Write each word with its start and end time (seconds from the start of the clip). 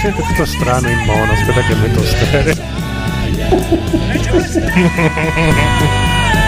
È 0.00 0.12
tutto 0.12 0.44
strano 0.46 0.88
in 0.88 0.98
mono, 1.04 1.32
aspetta 1.32 1.60
che 1.62 1.74
metto 1.74 2.00
stereo. 2.02 2.54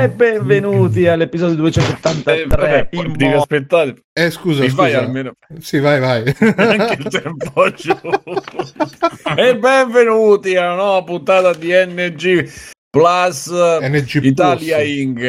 E 0.00 0.08
benvenuti 0.08 1.06
all'episodio 1.06 1.56
283. 1.56 2.88
Eh, 2.90 3.06
devi 3.16 3.28
mo- 3.28 3.36
aspettare. 3.40 3.96
Eh, 4.12 4.30
scusa, 4.30 4.62
scusa. 4.62 4.74
fai 4.74 4.94
almeno 4.94 5.32
Sì, 5.58 5.78
vai, 5.78 6.00
vai. 6.00 6.22
anche 6.56 6.96
il 6.98 7.08
tempo 7.08 7.70
giù. 7.72 7.92
e 9.36 9.56
benvenuti 9.58 10.56
alla 10.56 10.74
nuova 10.74 11.02
puntata 11.04 11.52
di 11.52 11.68
NG 11.72 12.50
Plus 12.88 13.50
NG 13.50 14.24
Italia 14.24 14.76
Plus. 14.78 14.88
Inc. 14.88 15.20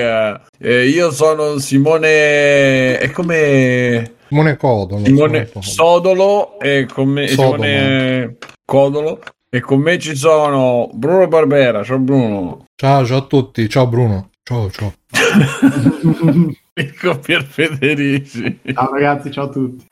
Eh, 0.58 0.88
io 0.88 1.12
sono 1.12 1.58
Simone. 1.60 2.98
È 2.98 3.12
come 3.12 4.14
Simone 4.30 4.56
Codolo. 4.56 5.04
Simone. 5.04 5.50
Sodolo 5.60 6.60
e 6.62 6.88
con 6.92 7.10
me 7.10 7.28
Sodolo. 7.28 7.62
Simone 7.62 8.38
Codolo. 8.66 9.20
E 9.54 9.60
con 9.60 9.80
me 9.82 10.00
ci 10.00 10.16
sono 10.16 10.90
Bruno 10.94 11.28
Barbera. 11.28 11.84
Ciao 11.84 12.00
Bruno. 12.00 12.68
Ciao, 12.74 13.06
ciao 13.06 13.18
a 13.18 13.22
tutti. 13.24 13.68
Ciao 13.68 13.86
Bruno. 13.86 14.30
Ciao, 14.52 14.70
ciao. 14.70 14.94
Enrico 16.74 17.20
Pier 17.20 17.42
Federici. 17.42 18.60
Ciao 18.74 18.92
ragazzi, 18.92 19.32
ciao 19.32 19.46
a 19.46 19.50
tutti. 19.50 19.86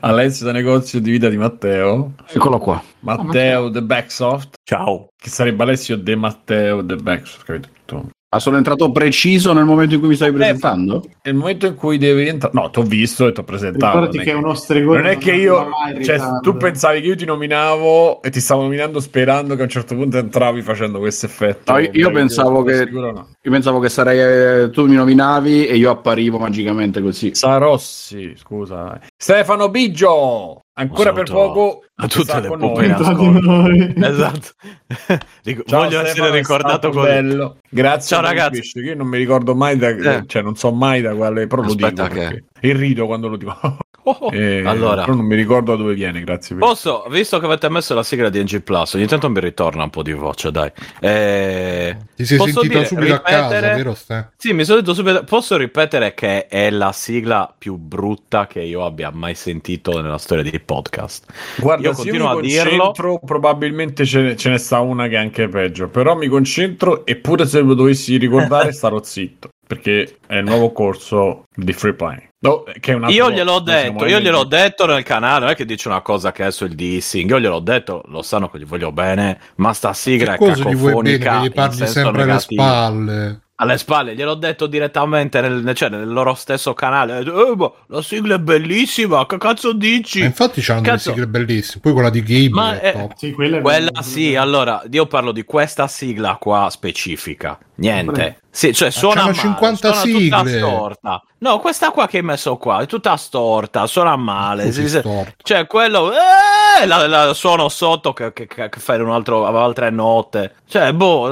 Alessio 0.00 0.46
da 0.46 0.52
negozio 0.52 1.02
di 1.02 1.10
vita 1.10 1.28
di 1.28 1.36
Matteo. 1.36 2.14
Eccolo 2.26 2.56
qua. 2.56 2.82
Matteo 3.00 3.70
The 3.70 3.82
Backsoft. 3.82 4.54
Ciao. 4.64 5.08
Che 5.14 5.28
sarebbe 5.28 5.64
Alessio 5.64 5.98
De 5.98 6.16
Matteo 6.16 6.82
The 6.82 6.96
Backsoft. 6.96 7.44
Capito? 7.44 8.08
Ah, 8.32 8.38
sono 8.38 8.58
entrato 8.58 8.92
preciso 8.92 9.52
nel 9.52 9.64
momento 9.64 9.94
in 9.94 9.98
cui 9.98 10.10
mi 10.10 10.14
stavi 10.14 10.30
presentando? 10.30 11.02
È 11.20 11.30
il 11.30 11.34
momento 11.34 11.66
in 11.66 11.74
cui 11.74 11.98
devi 11.98 12.28
entrare. 12.28 12.54
No, 12.54 12.70
ti 12.70 12.78
ho 12.78 12.82
visto 12.82 13.26
e 13.26 13.32
ti 13.32 13.40
ho 13.40 13.42
presentato. 13.42 13.86
Ricordati 13.98 14.16
non 14.18 14.22
è 14.24 14.28
che 14.28 14.32
è 14.32 14.38
uno 14.40 14.54
stregone. 14.54 14.98
Non 15.00 15.10
è 15.10 15.18
che 15.18 15.32
io, 15.32 15.68
cioè, 16.00 16.18
tu 16.40 16.56
pensavi 16.56 17.00
che 17.00 17.06
io 17.08 17.16
ti 17.16 17.24
nominavo 17.24 18.22
e 18.22 18.30
ti 18.30 18.38
stavo 18.38 18.62
nominando 18.62 19.00
sperando 19.00 19.56
che 19.56 19.62
a 19.62 19.64
un 19.64 19.70
certo 19.70 19.96
punto 19.96 20.18
entravi 20.18 20.62
facendo 20.62 21.00
questo 21.00 21.26
effetto. 21.26 21.72
No, 21.72 21.78
io- 21.80 21.90
io 21.92 22.10
pensavo 22.12 22.62
che- 22.62 22.76
Sicuro 22.76 23.10
no. 23.10 23.28
Io 23.42 23.50
pensavo 23.50 23.80
che 23.80 23.88
sarei 23.88 24.62
eh, 24.64 24.70
tu 24.70 24.86
mi 24.86 24.94
nominavi 24.94 25.66
e 25.66 25.74
io 25.76 25.90
apparivo 25.90 26.38
magicamente 26.38 27.02
così. 27.02 27.34
Sarossi, 27.34 28.34
scusa. 28.36 28.96
Stefano 29.16 29.70
Biggio, 29.70 30.60
ancora 30.80 31.12
per 31.12 31.30
poco. 31.30 31.82
a 31.96 32.06
tutte 32.06 32.40
le 32.40 32.48
con 32.48 32.58
pupe 32.58 32.80
noi. 32.80 32.86
in 32.88 32.94
Tra 32.96 33.04
di 33.04 33.10
ascolto. 33.12 33.50
noi. 33.50 33.94
Esatto. 34.02 34.48
Ciao, 35.66 35.80
Voglio 35.80 35.90
Stefano, 35.90 36.06
essere 36.08 36.30
ricordato 36.30 36.90
così. 36.90 37.06
bello. 37.06 37.56
Grazie 37.68 38.16
Ciao, 38.16 38.24
ragazzi. 38.26 38.58
wish, 38.58 38.72
che 38.72 38.80
Io 38.80 38.96
non 38.96 39.06
mi 39.06 39.18
ricordo 39.18 39.54
mai 39.54 39.76
da, 39.76 39.88
Eh. 39.88 40.24
cioè 40.26 40.42
non 40.42 40.56
so 40.56 40.72
mai 40.72 41.00
da 41.02 41.14
quale, 41.14 41.46
però 41.46 41.62
lo 41.62 41.68
Aspetta 41.68 42.04
dico 42.04 42.14
che- 42.14 42.20
perché- 42.28 42.44
e 42.60 42.72
rido 42.72 43.06
quando 43.06 43.28
lo 43.28 43.36
dico. 43.36 43.56
Oh, 44.02 44.16
oh. 44.20 44.32
Eh, 44.32 44.62
Allora, 44.64 45.02
però 45.02 45.14
non 45.16 45.26
mi 45.26 45.34
ricordo 45.34 45.72
da 45.72 45.82
dove 45.82 45.94
viene, 45.94 46.20
grazie 46.22 46.54
per 46.56 46.64
posso, 46.66 47.04
visto 47.10 47.38
che 47.38 47.44
avete 47.46 47.68
messo 47.68 47.94
la 47.94 48.02
sigla 48.02 48.28
di 48.30 48.40
NG 48.42 48.60
Plus, 48.62 48.94
ogni 48.94 49.06
tanto 49.06 49.28
mi 49.28 49.40
ritorna 49.40 49.82
un 49.84 49.90
po' 49.90 50.02
di 50.02 50.12
voce, 50.12 50.50
dai. 50.50 50.70
Eh, 51.00 51.96
Ti 52.16 52.24
sei 52.24 52.38
sentito 52.38 52.60
dire- 52.62 52.84
subito 52.86 53.14
a 53.14 53.20
casa, 53.20 53.46
ripetere- 53.48 53.74
vero 53.76 53.94
Ste? 53.94 54.30
Sì, 54.36 54.52
mi 54.52 54.64
sono 54.64 54.80
detto 54.80 54.94
subito. 54.94 55.24
Posso 55.24 55.56
ripetere 55.56 56.14
che 56.14 56.46
è 56.46 56.70
la 56.70 56.92
sigla 56.92 57.52
più 57.56 57.76
brutta 57.76 58.46
che 58.46 58.60
io 58.60 58.84
abbia 58.84 59.10
mai 59.12 59.34
sentito 59.34 60.00
nella 60.00 60.18
storia 60.18 60.42
dei 60.44 60.60
podcast. 60.60 61.26
Guarda, 61.58 61.88
Io 61.88 61.94
se 61.94 62.02
continuo 62.02 62.32
mi 62.32 62.38
a 62.38 62.40
dirlo. 62.40 62.70
concentro, 62.84 63.20
probabilmente 63.24 64.04
ce 64.06 64.20
ne, 64.20 64.36
ce 64.36 64.48
ne 64.50 64.58
sta 64.58 64.80
una 64.80 65.08
che 65.08 65.14
è 65.16 65.18
anche 65.18 65.48
peggio. 65.48 65.88
Però 65.88 66.14
mi 66.16 66.28
concentro, 66.28 67.04
eppure 67.04 67.46
se 67.46 67.60
lo 67.60 67.74
dovessi 67.74 68.16
ricordare, 68.16 68.72
starò 68.72 69.02
zitto. 69.02 69.48
Perché 69.66 70.16
è 70.26 70.36
il 70.36 70.44
nuovo 70.44 70.72
corso 70.72 71.44
di 71.54 71.72
free 71.72 71.94
playing. 71.94 72.28
No, 72.42 72.62
che 72.80 72.92
è 72.92 72.94
un 72.94 73.04
altro 73.04 73.16
Io 73.18 73.30
gliel'ho 73.30 73.60
detto, 73.60 74.06
io 74.06 74.18
gliel'ho 74.18 74.44
detto 74.44 74.86
nel 74.86 75.02
canale, 75.02 75.40
non 75.40 75.48
è 75.50 75.54
che 75.54 75.66
dice 75.66 75.88
una 75.88 76.00
cosa 76.00 76.32
che 76.32 76.46
è 76.46 76.50
sul 76.50 76.70
dissing, 76.70 77.28
io 77.28 77.38
gliel'ho 77.38 77.60
detto, 77.60 78.02
lo 78.06 78.22
sanno 78.22 78.48
che 78.48 78.58
gli 78.58 78.64
voglio 78.64 78.92
bene, 78.92 79.38
ma 79.56 79.74
sta 79.74 79.92
sigla 79.92 80.36
Che 80.38 80.46
è 80.46 80.54
cacofonica 80.54 81.40
gli 81.42 81.44
in 81.46 81.52
parli 81.52 81.76
senso 81.76 81.92
sempre 81.92 82.22
alle 82.22 82.32
negativo. 82.32 82.62
spalle? 82.62 83.40
Alle 83.56 83.76
spalle, 83.76 84.14
gliel'ho 84.14 84.36
detto 84.36 84.66
direttamente 84.66 85.38
nel, 85.42 85.74
cioè, 85.74 85.90
nel 85.90 86.10
loro 86.10 86.32
stesso 86.32 86.72
canale. 86.72 87.18
Eh, 87.18 87.54
ma 87.56 87.70
la 87.88 88.00
sigla 88.00 88.36
è 88.36 88.38
bellissima, 88.38 89.26
che 89.26 89.36
cazzo 89.36 89.74
dici? 89.74 90.20
Ma 90.20 90.24
infatti 90.24 90.62
c'hanno 90.62 90.80
delle 90.80 90.92
Cazzo. 90.96 91.10
sigle 91.10 91.26
bellissime. 91.26 91.80
Poi 91.82 91.92
quella 91.92 92.08
di 92.08 92.22
Gabe 92.22 92.48
Ma 92.48 92.80
è 92.80 92.80
è- 92.80 92.92
top. 92.94 93.12
Sì, 93.16 93.32
quella, 93.32 93.58
è 93.58 93.60
Quella 93.60 94.00
sì, 94.00 94.34
allora 94.34 94.82
io 94.90 95.04
parlo 95.04 95.32
di 95.32 95.44
questa 95.44 95.88
sigla 95.88 96.36
qua 96.40 96.68
specifica. 96.70 97.58
Niente. 97.80 98.40
Sì, 98.50 98.74
cioè 98.74 98.90
suona 98.90 99.22
male, 99.22 99.34
50 99.34 99.92
suona 99.92 100.18
tutta 100.18 100.44
sigle. 100.44 100.58
storta. 100.58 101.22
No, 101.38 101.58
questa 101.60 101.90
qua 101.90 102.06
che 102.06 102.18
hai 102.18 102.22
messo 102.22 102.56
qua 102.56 102.80
è 102.82 102.86
tutta 102.86 103.16
storta, 103.16 103.86
suona 103.86 104.16
male. 104.16 104.70
Sì, 104.70 104.86
sì. 104.88 104.98
storto. 104.98 105.32
Cioè 105.42 105.66
quello 105.66 106.10
eh, 106.12 106.86
la, 106.86 107.06
la 107.06 107.32
suono 107.32 107.68
sotto 107.70 108.12
che, 108.12 108.32
che, 108.34 108.46
che 108.46 108.68
fai 108.70 109.00
un 109.00 109.10
altro 109.10 109.46
altre 109.46 109.88
note. 109.90 110.56
Cioè, 110.68 110.92
boh, 110.92 111.28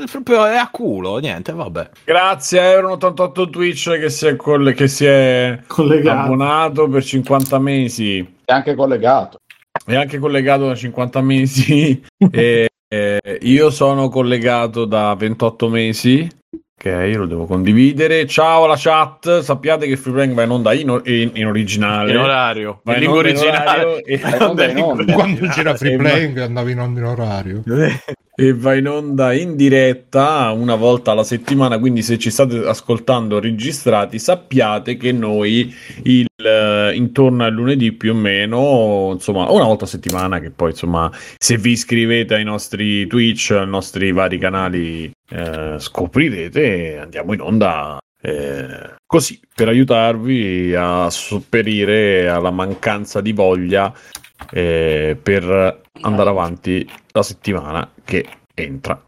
eh, 0.00 0.04
proprio 0.10 0.46
è 0.46 0.56
a 0.56 0.68
culo, 0.68 1.18
niente, 1.18 1.52
vabbè. 1.52 1.90
Grazie 2.04 2.60
a 2.60 2.80
Euro88 2.80 3.50
Twitch 3.50 3.98
che 4.00 4.10
si 4.10 4.26
è, 4.26 4.34
coll- 4.34 4.74
che 4.74 4.88
si 4.88 5.06
è 5.06 5.60
Collegato. 5.68 6.18
abbonato 6.22 6.88
per 6.88 7.04
50 7.04 7.58
mesi. 7.60 8.36
È 8.44 8.52
anche 8.52 8.74
collegato. 8.74 9.38
È 9.84 9.94
anche 9.94 10.18
collegato 10.18 10.66
da 10.66 10.74
50 10.74 11.20
mesi. 11.20 12.02
e, 12.32 12.68
eh, 12.92 13.38
io 13.40 13.70
sono 13.70 14.10
collegato 14.10 14.84
da 14.84 15.14
28 15.14 15.68
mesi. 15.70 16.28
Ok, 16.76 16.84
io 17.08 17.18
lo 17.20 17.26
devo 17.26 17.46
condividere. 17.46 18.26
Ciao 18.26 18.64
alla 18.64 18.74
chat. 18.76 19.40
Sappiate 19.40 19.86
che 19.86 19.96
Free 19.96 20.12
Playing 20.12 20.34
va 20.34 20.42
in 20.42 20.50
onda 20.50 20.72
in, 20.74 21.00
in- 21.04 21.30
in 21.34 21.46
originale. 21.46 22.10
In 22.10 22.18
orario, 22.18 22.80
Va 22.82 22.92
in 22.92 22.98
in 22.98 23.02
lingua 23.04 23.20
originale. 23.20 24.02
e- 24.02 24.20
Quando 24.20 25.46
c'era 25.54 25.74
free 25.76 25.96
playing 25.96 26.36
andavi 26.38 26.72
in 26.72 26.80
onda 26.80 27.00
in 27.00 27.06
orario. 27.06 27.62
e 28.34 28.54
va 28.54 28.74
in 28.74 28.88
onda 28.88 29.32
in 29.34 29.56
diretta 29.56 30.50
una 30.52 30.74
volta 30.74 31.10
alla 31.12 31.24
settimana. 31.24 31.78
Quindi, 31.78 32.02
se 32.02 32.18
ci 32.18 32.30
state 32.30 32.58
ascoltando 32.66 33.38
registrati, 33.40 34.18
sappiate 34.18 34.96
che 34.96 35.12
noi 35.12 35.74
il, 36.04 36.26
eh, 36.36 36.92
intorno 36.94 37.44
al 37.44 37.52
lunedì 37.52 37.92
più 37.92 38.12
o 38.12 38.14
meno, 38.14 39.10
insomma, 39.12 39.50
una 39.50 39.64
volta 39.64 39.84
a 39.84 39.88
settimana. 39.88 40.40
Che 40.40 40.50
poi, 40.50 40.70
insomma, 40.70 41.10
se 41.36 41.56
vi 41.58 41.72
iscrivete 41.72 42.34
ai 42.34 42.44
nostri 42.44 43.06
Twitch, 43.06 43.50
ai 43.50 43.66
nostri 43.66 44.12
vari 44.12 44.38
canali, 44.38 45.10
eh, 45.30 45.76
scoprirete. 45.78 46.98
Andiamo 46.98 47.34
in 47.34 47.40
onda. 47.40 47.98
eh, 48.22 48.94
così 49.04 49.40
per 49.54 49.68
aiutarvi 49.68 50.74
a 50.74 51.10
sopperire 51.10 52.28
alla 52.28 52.50
mancanza 52.50 53.20
di 53.20 53.32
voglia 53.32 53.92
eh, 54.52 55.18
per 55.20 55.81
andare 56.02 56.30
avanti 56.30 56.88
la 57.12 57.22
settimana 57.22 57.90
che 58.04 58.26
entra 58.54 59.02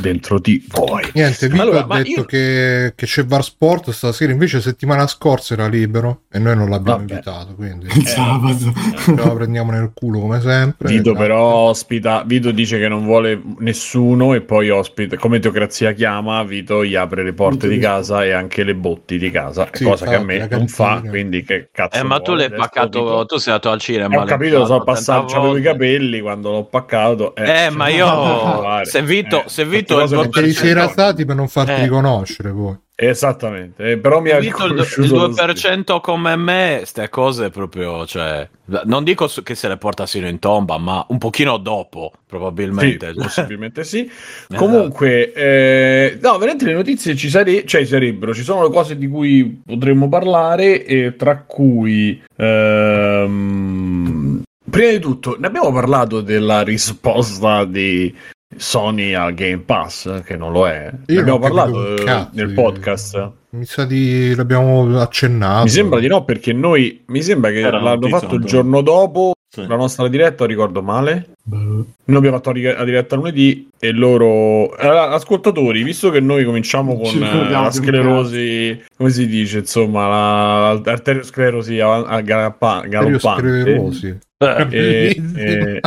dentro 0.00 0.38
di 0.38 0.64
voi. 0.68 1.02
Niente, 1.14 1.48
Vito 1.48 1.62
Allora, 1.62 1.86
ha 1.88 1.96
detto 1.98 2.10
io- 2.20 2.24
che, 2.24 2.92
che 2.94 3.06
c'è 3.06 3.24
Var 3.24 3.42
Sport 3.42 3.90
stasera, 3.90 4.32
invece 4.32 4.60
settimana 4.60 5.06
scorsa 5.06 5.54
era 5.54 5.66
libero 5.66 6.22
e 6.30 6.38
noi 6.38 6.56
non 6.56 6.68
l'abbiamo 6.70 6.98
Vabbè. 6.98 7.12
invitato, 7.12 7.54
quindi 7.54 7.86
Il 7.86 8.06
sabato. 8.06 8.72
ce 9.04 9.14
la 9.14 9.30
prendiamo 9.34 9.72
nel 9.72 9.90
culo 9.94 10.20
come 10.20 10.40
sempre. 10.40 10.88
Vito 10.88 11.14
però 11.14 11.40
ospita, 11.42 12.22
Vito 12.26 12.50
dice 12.50 12.78
che 12.78 12.88
non 12.88 13.04
vuole 13.04 13.40
nessuno 13.58 14.34
e 14.34 14.40
poi 14.40 14.70
ospita, 14.70 15.16
come 15.16 15.38
Teocrazia 15.38 15.92
chiama, 15.92 16.42
Vito 16.44 16.84
gli 16.84 16.94
apre 16.94 17.22
le 17.22 17.32
porte 17.32 17.66
Vito 17.68 17.74
di 17.74 17.78
casa 17.80 18.24
e 18.24 18.32
anche 18.32 18.62
le 18.64 18.74
botti 18.74 19.18
di 19.18 19.30
casa, 19.30 19.68
Sì, 19.72 19.84
cosa 19.84 20.06
che 20.06 20.14
a 20.14 20.22
me 20.22 20.46
non 20.50 20.68
fa, 20.68 21.02
quindi 21.06 21.42
che 21.42 21.68
cazzo 21.72 21.98
Eh, 21.98 22.02
ma 22.02 22.20
tu 22.20 22.34
l'hai 22.34 22.50
paccato, 22.50 23.24
tu 23.26 23.36
sei 23.36 23.52
andato 23.54 23.70
al 23.70 23.80
cinema. 23.80 24.14
Eh, 24.14 24.18
ho 24.18 24.24
capito, 24.24 24.58
lo 24.58 24.66
so 24.66 24.80
passato, 24.82 25.26
30 25.26 25.34
c'avevo 25.34 25.56
i 25.56 25.62
capelli 25.62 26.20
quando 26.20 26.50
l'ho 26.50 26.64
paccato. 26.64 27.34
Eh, 27.34 27.70
ma 27.70 27.88
io- 27.88 28.84
se 28.84 29.02
Vito- 29.02 29.44
Eh, 29.44 29.48
se 29.48 29.64
Vito 29.64 29.87
certe 29.96 30.02
il 30.04 30.10
cose 30.10 30.16
Perché 30.16 30.40
non 30.40 30.48
li 30.48 30.54
ci 30.54 30.60
sei 30.60 30.68
sono. 30.70 30.80
rasati 30.86 31.24
per 31.24 31.36
non 31.36 31.48
farti 31.48 31.70
Eh. 31.72 31.82
riconoscere 31.82 32.52
poi. 32.52 32.76
Esattamente, 33.00 33.92
eh, 33.92 33.98
però 33.98 34.20
mi 34.20 34.30
ha 34.30 34.40
Vito, 34.40 34.64
il, 34.64 34.70
il 34.72 34.76
lo 34.78 34.82
stesso. 34.82 35.28
2% 35.28 36.00
come 36.00 36.34
me, 36.34 36.82
ste 36.84 37.08
cose 37.08 37.48
proprio, 37.48 38.04
cioè, 38.06 38.48
non 38.86 39.04
dico 39.04 39.30
che 39.44 39.54
se 39.54 39.68
le 39.68 39.76
porta 39.76 40.04
sino 40.04 40.26
in 40.26 40.40
tomba, 40.40 40.78
ma 40.78 41.06
un 41.10 41.18
pochino 41.18 41.58
dopo, 41.58 42.10
probabilmente. 42.26 43.12
Sì, 43.12 43.20
possibilmente 43.20 43.84
sì. 43.84 44.00
Esatto. 44.10 44.56
Comunque, 44.56 45.32
eh, 45.32 46.18
no, 46.20 46.32
veramente 46.38 46.64
le 46.64 46.72
notizie 46.72 47.14
ci, 47.14 47.30
sare- 47.30 47.64
cioè, 47.64 47.82
ci 47.82 47.86
sarebbero, 47.86 48.34
ci 48.34 48.42
sono 48.42 48.64
le 48.64 48.70
cose 48.70 48.98
di 48.98 49.06
cui 49.06 49.62
potremmo 49.64 50.08
parlare, 50.08 50.84
e 50.84 51.14
tra 51.14 51.36
cui... 51.46 52.20
ehm, 52.36 54.42
Prima 54.70 54.90
di 54.90 54.98
tutto, 54.98 55.36
ne 55.38 55.46
abbiamo 55.46 55.72
parlato 55.72 56.20
della 56.20 56.60
risposta 56.62 57.64
di 57.64 58.12
Sony 58.56 59.12
ha 59.14 59.30
Game 59.30 59.58
Pass, 59.58 60.22
che 60.22 60.36
non 60.36 60.52
lo 60.52 60.66
è. 60.66 60.90
Io 61.06 61.20
abbiamo 61.20 61.38
parlato 61.38 61.96
eh, 61.96 62.02
cazzo 62.04 62.30
nel 62.32 62.52
podcast. 62.54 63.30
Mi 63.50 63.64
sa 63.64 63.84
di 63.84 64.34
l'abbiamo 64.34 64.98
accennato. 65.00 65.64
Mi 65.64 65.68
sembra 65.70 66.00
di 66.00 66.06
no, 66.06 66.24
perché 66.24 66.52
noi 66.52 67.02
mi 67.06 67.22
sembra 67.22 67.50
che 67.50 67.60
Era 67.60 67.78
la 67.78 67.90
l'hanno 67.94 68.08
fatto 68.08 68.34
il 68.36 68.44
giorno 68.44 68.80
dopo 68.80 69.32
Sì. 69.48 69.66
la 69.66 69.76
nostra 69.76 70.08
diretta, 70.08 70.46
ricordo 70.46 70.82
male. 70.82 71.28
Boh. 71.42 71.56
Noi 72.04 72.16
abbiamo 72.16 72.36
fatto 72.36 72.52
la 72.52 72.72
la 72.78 72.84
diretta 72.84 73.16
lunedì 73.16 73.68
e 73.78 73.92
loro 73.92 74.70
allora, 74.76 75.10
ascoltatori, 75.10 75.82
visto 75.82 76.10
che 76.10 76.20
noi 76.20 76.44
cominciamo 76.44 76.96
con 76.98 77.22
eh, 77.22 77.50
la 77.50 77.70
sclerosi, 77.70 78.82
come 78.96 79.10
si 79.10 79.26
dice, 79.26 79.58
insomma, 79.58 80.08
la- 80.08 80.80
l'arteriosclerosi 80.84 81.80
a, 81.80 82.02
a 82.04 82.20
galoppa- 82.22 82.84
galoppante. 82.86 83.60
Sclerosi. 83.62 84.18
Eh, 84.38 84.66
E- 84.70 85.22
e- 85.36 85.80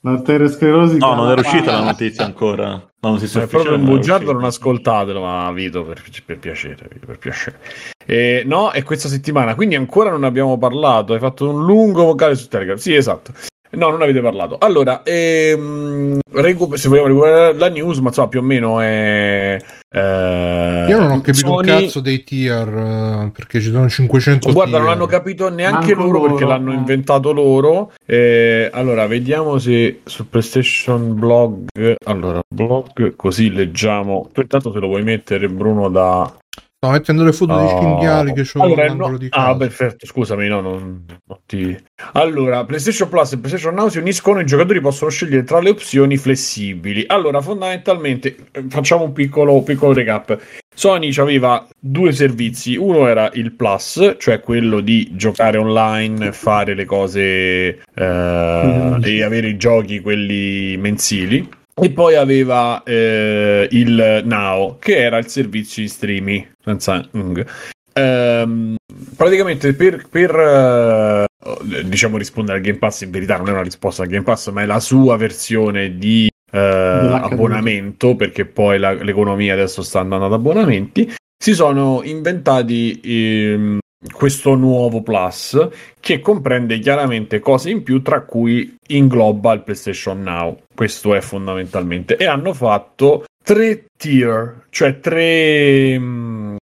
L'arteriosclerosi. 0.00 0.98
No, 0.98 1.14
non 1.14 1.30
è 1.30 1.40
uscita 1.40 1.72
la 1.72 1.84
notizia 1.84 2.24
ancora. 2.24 2.66
La 3.00 3.10
notizia 3.10 3.42
è 3.42 3.46
proprio 3.46 3.74
un 3.74 3.82
non 3.82 3.94
bugiardo, 3.94 4.32
non 4.32 4.44
ascoltatelo, 4.44 5.20
ma 5.20 5.50
Vito, 5.52 5.84
per, 5.84 6.02
per 6.24 6.38
piacere, 6.38 6.88
Vito, 6.92 7.06
per 7.06 7.18
piacere. 7.18 7.58
Eh, 8.06 8.42
no, 8.46 8.70
è 8.70 8.82
questa 8.84 9.08
settimana, 9.08 9.54
quindi 9.54 9.74
ancora 9.74 10.10
non 10.10 10.24
abbiamo 10.24 10.56
parlato. 10.56 11.12
Hai 11.12 11.18
fatto 11.18 11.50
un 11.50 11.64
lungo 11.64 12.04
vocale 12.04 12.34
su 12.36 12.48
Telegram. 12.48 12.76
Sì, 12.76 12.94
esatto. 12.94 13.32
No, 13.70 13.90
non 13.90 14.00
avete 14.02 14.20
parlato. 14.20 14.56
Allora, 14.58 15.02
ehm, 15.04 16.18
recu- 16.32 16.74
se 16.74 16.88
vogliamo 16.88 17.08
recuperare 17.08 17.54
la 17.54 17.68
news, 17.68 17.98
ma 17.98 18.08
insomma, 18.08 18.28
più 18.28 18.40
o 18.40 18.42
meno 18.42 18.80
è. 18.80 19.58
eh, 19.90 20.86
Io 20.88 20.98
non 20.98 21.10
ho 21.10 21.20
capito 21.20 21.50
un 21.52 21.64
Sony- 21.64 21.66
cazzo 21.66 22.00
dei 22.00 22.24
tier 22.24 22.68
eh, 22.68 23.30
perché 23.34 23.60
ci 23.60 23.70
sono 23.70 23.88
500 23.88 24.52
Guarda, 24.52 24.70
tier. 24.72 24.82
non 24.82 24.90
l'hanno 24.90 25.06
capito 25.06 25.48
neanche 25.50 25.94
loro, 25.94 26.12
loro, 26.12 26.28
perché 26.32 26.44
l'hanno 26.46 26.72
eh. 26.72 26.76
inventato 26.76 27.32
loro. 27.32 27.92
Eh, 28.06 28.70
allora, 28.72 29.06
vediamo 29.06 29.58
se 29.58 30.00
su 30.04 30.28
PlayStation 30.28 31.14
Blog. 31.18 31.66
Allora, 32.06 32.40
blog, 32.48 33.16
così 33.16 33.50
leggiamo. 33.50 34.28
Tu 34.32 34.40
intanto 34.40 34.72
se 34.72 34.78
lo 34.78 34.86
vuoi 34.86 35.02
mettere, 35.02 35.48
Bruno, 35.48 35.88
da. 35.88 36.32
Sto 36.80 36.90
mettendo 36.92 37.24
le 37.24 37.32
foto 37.32 37.56
dei 37.56 37.64
Oh. 37.66 37.78
cinghiali 37.80 38.32
che 38.34 38.42
ho 38.54 38.62
Allora, 38.62 38.94
no- 38.94 39.18
di 39.18 39.26
Ah, 39.30 39.46
casa. 39.46 39.56
perfetto, 39.56 40.06
scusami, 40.06 40.46
no, 40.46 40.60
non, 40.60 41.04
non 41.24 41.38
ti... 41.44 41.76
Allora, 42.12 42.64
PlayStation 42.64 43.08
Plus 43.08 43.32
e 43.32 43.38
PlayStation 43.38 43.74
Now 43.74 43.88
si 43.88 43.98
uniscono, 43.98 44.38
i 44.38 44.46
giocatori 44.46 44.80
possono 44.80 45.10
scegliere 45.10 45.42
tra 45.42 45.58
le 45.58 45.70
opzioni 45.70 46.16
flessibili. 46.16 47.02
Allora, 47.08 47.40
fondamentalmente, 47.40 48.36
eh, 48.52 48.64
facciamo 48.68 49.02
un 49.02 49.12
piccolo, 49.12 49.60
piccolo 49.62 49.92
recap. 49.92 50.40
Sony 50.72 51.12
aveva 51.16 51.66
due 51.76 52.12
servizi, 52.12 52.76
uno 52.76 53.08
era 53.08 53.28
il 53.32 53.54
Plus, 53.54 54.14
cioè 54.16 54.38
quello 54.38 54.78
di 54.78 55.10
giocare 55.16 55.58
online, 55.58 56.30
fare 56.30 56.74
le 56.74 56.84
cose 56.84 57.20
eh, 57.92 58.98
e 59.02 59.22
avere 59.24 59.48
i 59.48 59.56
giochi, 59.56 59.98
quelli 59.98 60.76
mensili. 60.76 61.48
E 61.80 61.90
poi 61.90 62.14
aveva 62.16 62.82
eh, 62.84 63.68
il 63.70 64.22
Now, 64.24 64.78
che 64.78 64.96
era 64.96 65.18
il 65.18 65.26
servizio 65.28 65.82
di 65.82 65.88
streaming, 65.88 66.48
senza 66.64 67.06
ung. 67.12 67.44
Ehm, 67.92 68.76
praticamente 69.16 69.72
per, 69.74 70.06
per, 70.08 70.34
eh, 70.34 71.84
diciamo 71.84 72.16
rispondere 72.16 72.58
al 72.58 72.64
Game 72.64 72.78
Pass, 72.78 73.02
in 73.02 73.10
verità 73.10 73.36
non 73.36 73.48
è 73.48 73.52
una 73.52 73.62
risposta 73.62 74.02
al 74.02 74.08
Game 74.08 74.24
Pass, 74.24 74.50
ma 74.50 74.62
è 74.62 74.66
la 74.66 74.80
sua 74.80 75.16
versione 75.16 75.96
di 75.98 76.28
Dell'HD. 76.50 77.32
abbonamento, 77.32 78.16
perché 78.16 78.44
poi 78.46 78.78
la- 78.78 78.92
l'economia 78.92 79.52
adesso 79.52 79.82
sta 79.82 80.00
andando 80.00 80.26
ad 80.26 80.32
abbonamenti. 80.32 81.12
Si 81.40 81.54
sono 81.54 82.00
inventati 82.04 83.00
ehm, 83.02 83.78
questo 84.12 84.54
nuovo 84.54 85.02
Plus 85.02 85.68
che 86.00 86.20
comprende 86.20 86.78
chiaramente 86.78 87.40
cose 87.40 87.70
in 87.70 87.82
più, 87.82 88.02
tra 88.02 88.22
cui 88.22 88.76
ingloba 88.88 89.52
il 89.52 89.62
PlayStation 89.62 90.22
Now. 90.22 90.58
Questo 90.74 91.14
è 91.14 91.20
fondamentalmente. 91.20 92.16
E 92.16 92.26
hanno 92.26 92.52
fatto 92.54 93.24
tre 93.42 93.86
tier, 93.96 94.66
cioè 94.70 95.00
tre, 95.00 95.98
mh, 95.98 96.56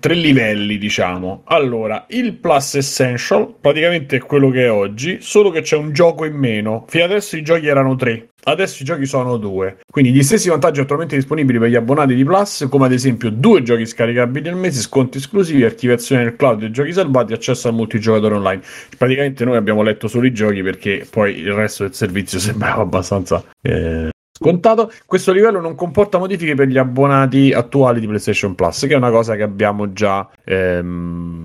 tre 0.00 0.14
livelli, 0.14 0.78
diciamo. 0.78 1.42
Allora, 1.44 2.06
il 2.08 2.34
Plus 2.34 2.76
Essential 2.76 3.54
praticamente 3.60 4.16
è 4.16 4.20
quello 4.20 4.50
che 4.50 4.64
è 4.64 4.70
oggi, 4.70 5.18
solo 5.20 5.50
che 5.50 5.60
c'è 5.60 5.76
un 5.76 5.92
gioco 5.92 6.24
in 6.24 6.34
meno. 6.34 6.84
Fino 6.88 7.04
adesso 7.04 7.36
i 7.36 7.42
giochi 7.42 7.66
erano 7.66 7.94
tre. 7.94 8.29
Adesso 8.42 8.82
i 8.82 8.86
giochi 8.86 9.06
sono 9.06 9.36
due. 9.36 9.78
Quindi 9.90 10.12
gli 10.12 10.22
stessi 10.22 10.48
vantaggi 10.48 10.80
attualmente 10.80 11.16
disponibili 11.16 11.58
per 11.58 11.68
gli 11.68 11.76
abbonati 11.76 12.14
di 12.14 12.24
Plus, 12.24 12.66
come 12.70 12.86
ad 12.86 12.92
esempio 12.92 13.30
due 13.30 13.62
giochi 13.62 13.86
scaricabili 13.86 14.48
al 14.48 14.56
mese, 14.56 14.80
sconti 14.80 15.18
esclusivi, 15.18 15.64
archiviazione 15.64 16.24
nel 16.24 16.36
cloud 16.36 16.60
dei 16.60 16.70
giochi 16.70 16.92
salvati, 16.92 17.32
accesso 17.32 17.68
al 17.68 17.74
multigiocatore 17.74 18.34
online. 18.34 18.62
Praticamente 18.96 19.44
noi 19.44 19.56
abbiamo 19.56 19.82
letto 19.82 20.08
solo 20.08 20.26
i 20.26 20.32
giochi 20.32 20.62
perché 20.62 21.06
poi 21.08 21.38
il 21.38 21.52
resto 21.52 21.84
del 21.84 21.94
servizio 21.94 22.38
sembrava 22.40 22.82
abbastanza 22.82 23.44
eh, 23.60 24.10
scontato. 24.32 24.90
Questo 25.04 25.32
livello 25.32 25.60
non 25.60 25.74
comporta 25.74 26.18
modifiche 26.18 26.54
per 26.54 26.68
gli 26.68 26.78
abbonati 26.78 27.52
attuali 27.52 28.00
di 28.00 28.06
PlayStation 28.06 28.54
Plus, 28.54 28.80
che 28.80 28.94
è 28.94 28.96
una 28.96 29.10
cosa 29.10 29.36
che 29.36 29.42
abbiamo 29.42 29.92
già 29.92 30.28
ehm, 30.44 31.42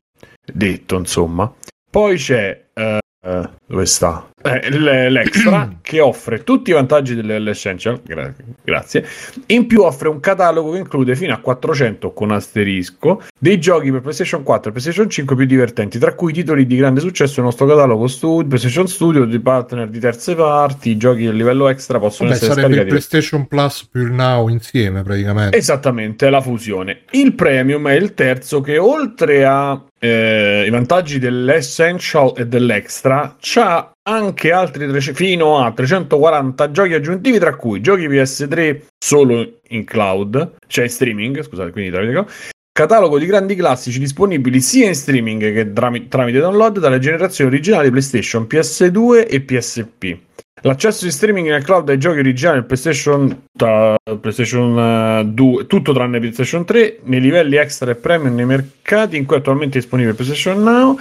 detto, 0.51 0.97
insomma. 0.97 1.51
Poi 1.89 2.18
c'è 2.18 2.65
eh, 2.74 3.00
eh, 3.25 3.50
dove 3.65 3.86
sta? 3.86 4.30
Eh, 4.45 5.09
l'extra 5.09 5.77
che 5.81 6.00
offre 6.00 6.44
tutti 6.44 6.69
i 6.69 6.74
vantaggi 6.74 7.15
dell'Essential, 7.15 8.00
gra- 8.06 8.33
grazie. 8.63 9.06
In 9.47 9.65
più 9.65 9.81
offre 9.81 10.07
un 10.07 10.19
catalogo 10.19 10.71
che 10.71 10.77
include 10.77 11.15
fino 11.15 11.33
a 11.33 11.39
400 11.39 12.13
con 12.13 12.31
asterisco 12.31 13.24
dei 13.39 13.59
giochi 13.59 13.92
per 13.92 14.01
PlayStation 14.01 14.44
4 14.44 14.69
e 14.69 14.71
PlayStation 14.71 15.09
5 15.09 15.36
più 15.36 15.45
divertenti, 15.45 15.97
tra 15.97 16.13
cui 16.13 16.31
titoli 16.31 16.68
di 16.68 16.75
grande 16.75 17.00
successo 17.00 17.36
del 17.36 17.45
nostro 17.45 17.65
catalogo 17.65 18.07
studio, 18.07 18.47
PlayStation 18.47 18.88
Studio, 18.88 19.25
di 19.25 19.39
partner 19.39 19.89
di 19.89 20.00
terze 20.00 20.36
parti, 20.36 20.92
i 20.92 20.97
giochi 20.97 21.25
del 21.25 21.36
livello 21.36 21.68
extra 21.68 21.97
possono 21.97 22.30
Vabbè, 22.30 22.42
essere 22.42 22.53
sarebbe 22.53 22.75
il 22.75 22.81
scaricati. 22.81 23.07
PlayStation 23.07 23.47
Plus 23.47 23.88
più 23.92 24.01
il 24.01 24.12
Now 24.12 24.47
insieme 24.50 25.01
praticamente. 25.01 25.57
Esattamente, 25.57 26.30
la 26.30 26.42
fusione. 26.42 27.01
Il 27.12 27.33
premium 27.33 27.88
è 27.88 27.94
il 27.94 28.13
terzo 28.13 28.62
che 28.62 28.77
oltre 28.77 29.44
a 29.44 29.81
eh, 29.97 30.65
i 30.68 30.69
vantaggi 30.69 31.18
dell'essential 31.18 32.33
e 32.36 32.45
dell'extra 32.45 33.36
c'ha 33.39 33.94
anche 34.07 34.52
altri 34.52 34.88
tre- 34.88 35.13
fino 35.13 35.63
a 35.63 35.72
340 35.72 36.72
giochi 36.72 36.94
aggiuntivi 36.94 37.40
tra 37.40 37.56
cui 37.56 37.81
giochi 37.81 38.07
PS3 38.07 38.81
solo 38.98 39.60
in 39.69 39.84
cloud, 39.84 40.56
cioè 40.68 40.86
in 40.86 40.92
streaming, 40.92 41.42
scusate, 41.42 41.72
quindi 41.72 41.92
tramite 41.92 42.12
cloud, 42.12 42.30
catalogo 42.72 43.18
di 43.18 43.25
grandi 43.25 43.56
classici 43.56 44.00
disponibili 44.00 44.62
sia 44.62 44.88
in 44.88 44.96
streaming 44.96 45.54
che 45.54 45.74
trami- 45.74 46.07
tramite 46.07 46.40
download 46.40 46.80
dalle 46.80 47.00
generazioni 47.00 47.50
originali 47.50 47.90
PlayStation, 47.90 48.46
PS2 48.50 49.28
e 49.28 49.42
PSP. 49.42 50.18
L'accesso 50.62 51.06
in 51.06 51.12
streaming 51.12 51.50
nel 51.50 51.63
cloud 51.63 51.88
ai 51.90 52.00
giochi 52.00 52.19
originali 52.19 52.63
PlayStation, 52.63 53.44
tra- 53.56 53.96
PlayStation 54.19 54.80
eh, 54.80 55.25
2, 55.25 55.68
tutto 55.68 55.94
tranne 55.94 56.19
PlayStation 56.19 56.66
3, 56.66 57.00
nei 57.04 57.22
livelli 57.22 57.56
extra 57.56 57.92
e 57.92 57.96
premium 57.96 58.35
nei 58.35 58.45
mercati 58.45 59.18
in 59.18 59.26
cui 59.26 59.35
attualmente 59.35 59.78
è 59.78 59.81
disponibile 59.81 60.16
PlayStation 60.16 60.64
Now. 60.64 60.97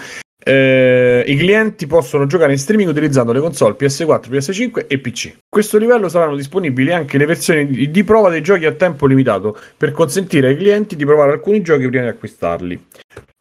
Eh, 0.47 1.25
I 1.27 1.37
clienti 1.37 1.87
possono 1.87 2.27
giocare 2.27 2.53
in 2.53 2.59
streaming 2.59 2.91
utilizzando 2.91 3.33
le 3.33 3.41
console 3.41 3.77
PS4, 3.79 4.29
PS5 4.29 4.87
e 4.87 4.99
PC. 4.99 5.33
A 5.37 5.41
questo 5.49 5.79
livello 5.79 6.11
saranno 6.11 6.37
disponibili 6.37 6.93
anche 6.93 7.17
le 7.17 7.25
versioni 7.25 7.67
di, 7.67 7.91
di 7.91 8.05
prova 8.05 8.29
dei 8.29 8.43
giochi 8.43 8.67
a 8.67 8.73
tempo 8.73 9.07
limitato 9.07 9.59
per 9.77 9.93
consentire 9.93 10.49
ai 10.49 10.57
clienti 10.57 10.97
di 10.97 11.07
provare 11.07 11.33
alcuni 11.33 11.63
giochi 11.63 11.89
prima 11.89 12.03
di 12.03 12.11
acquistarli. 12.11 12.87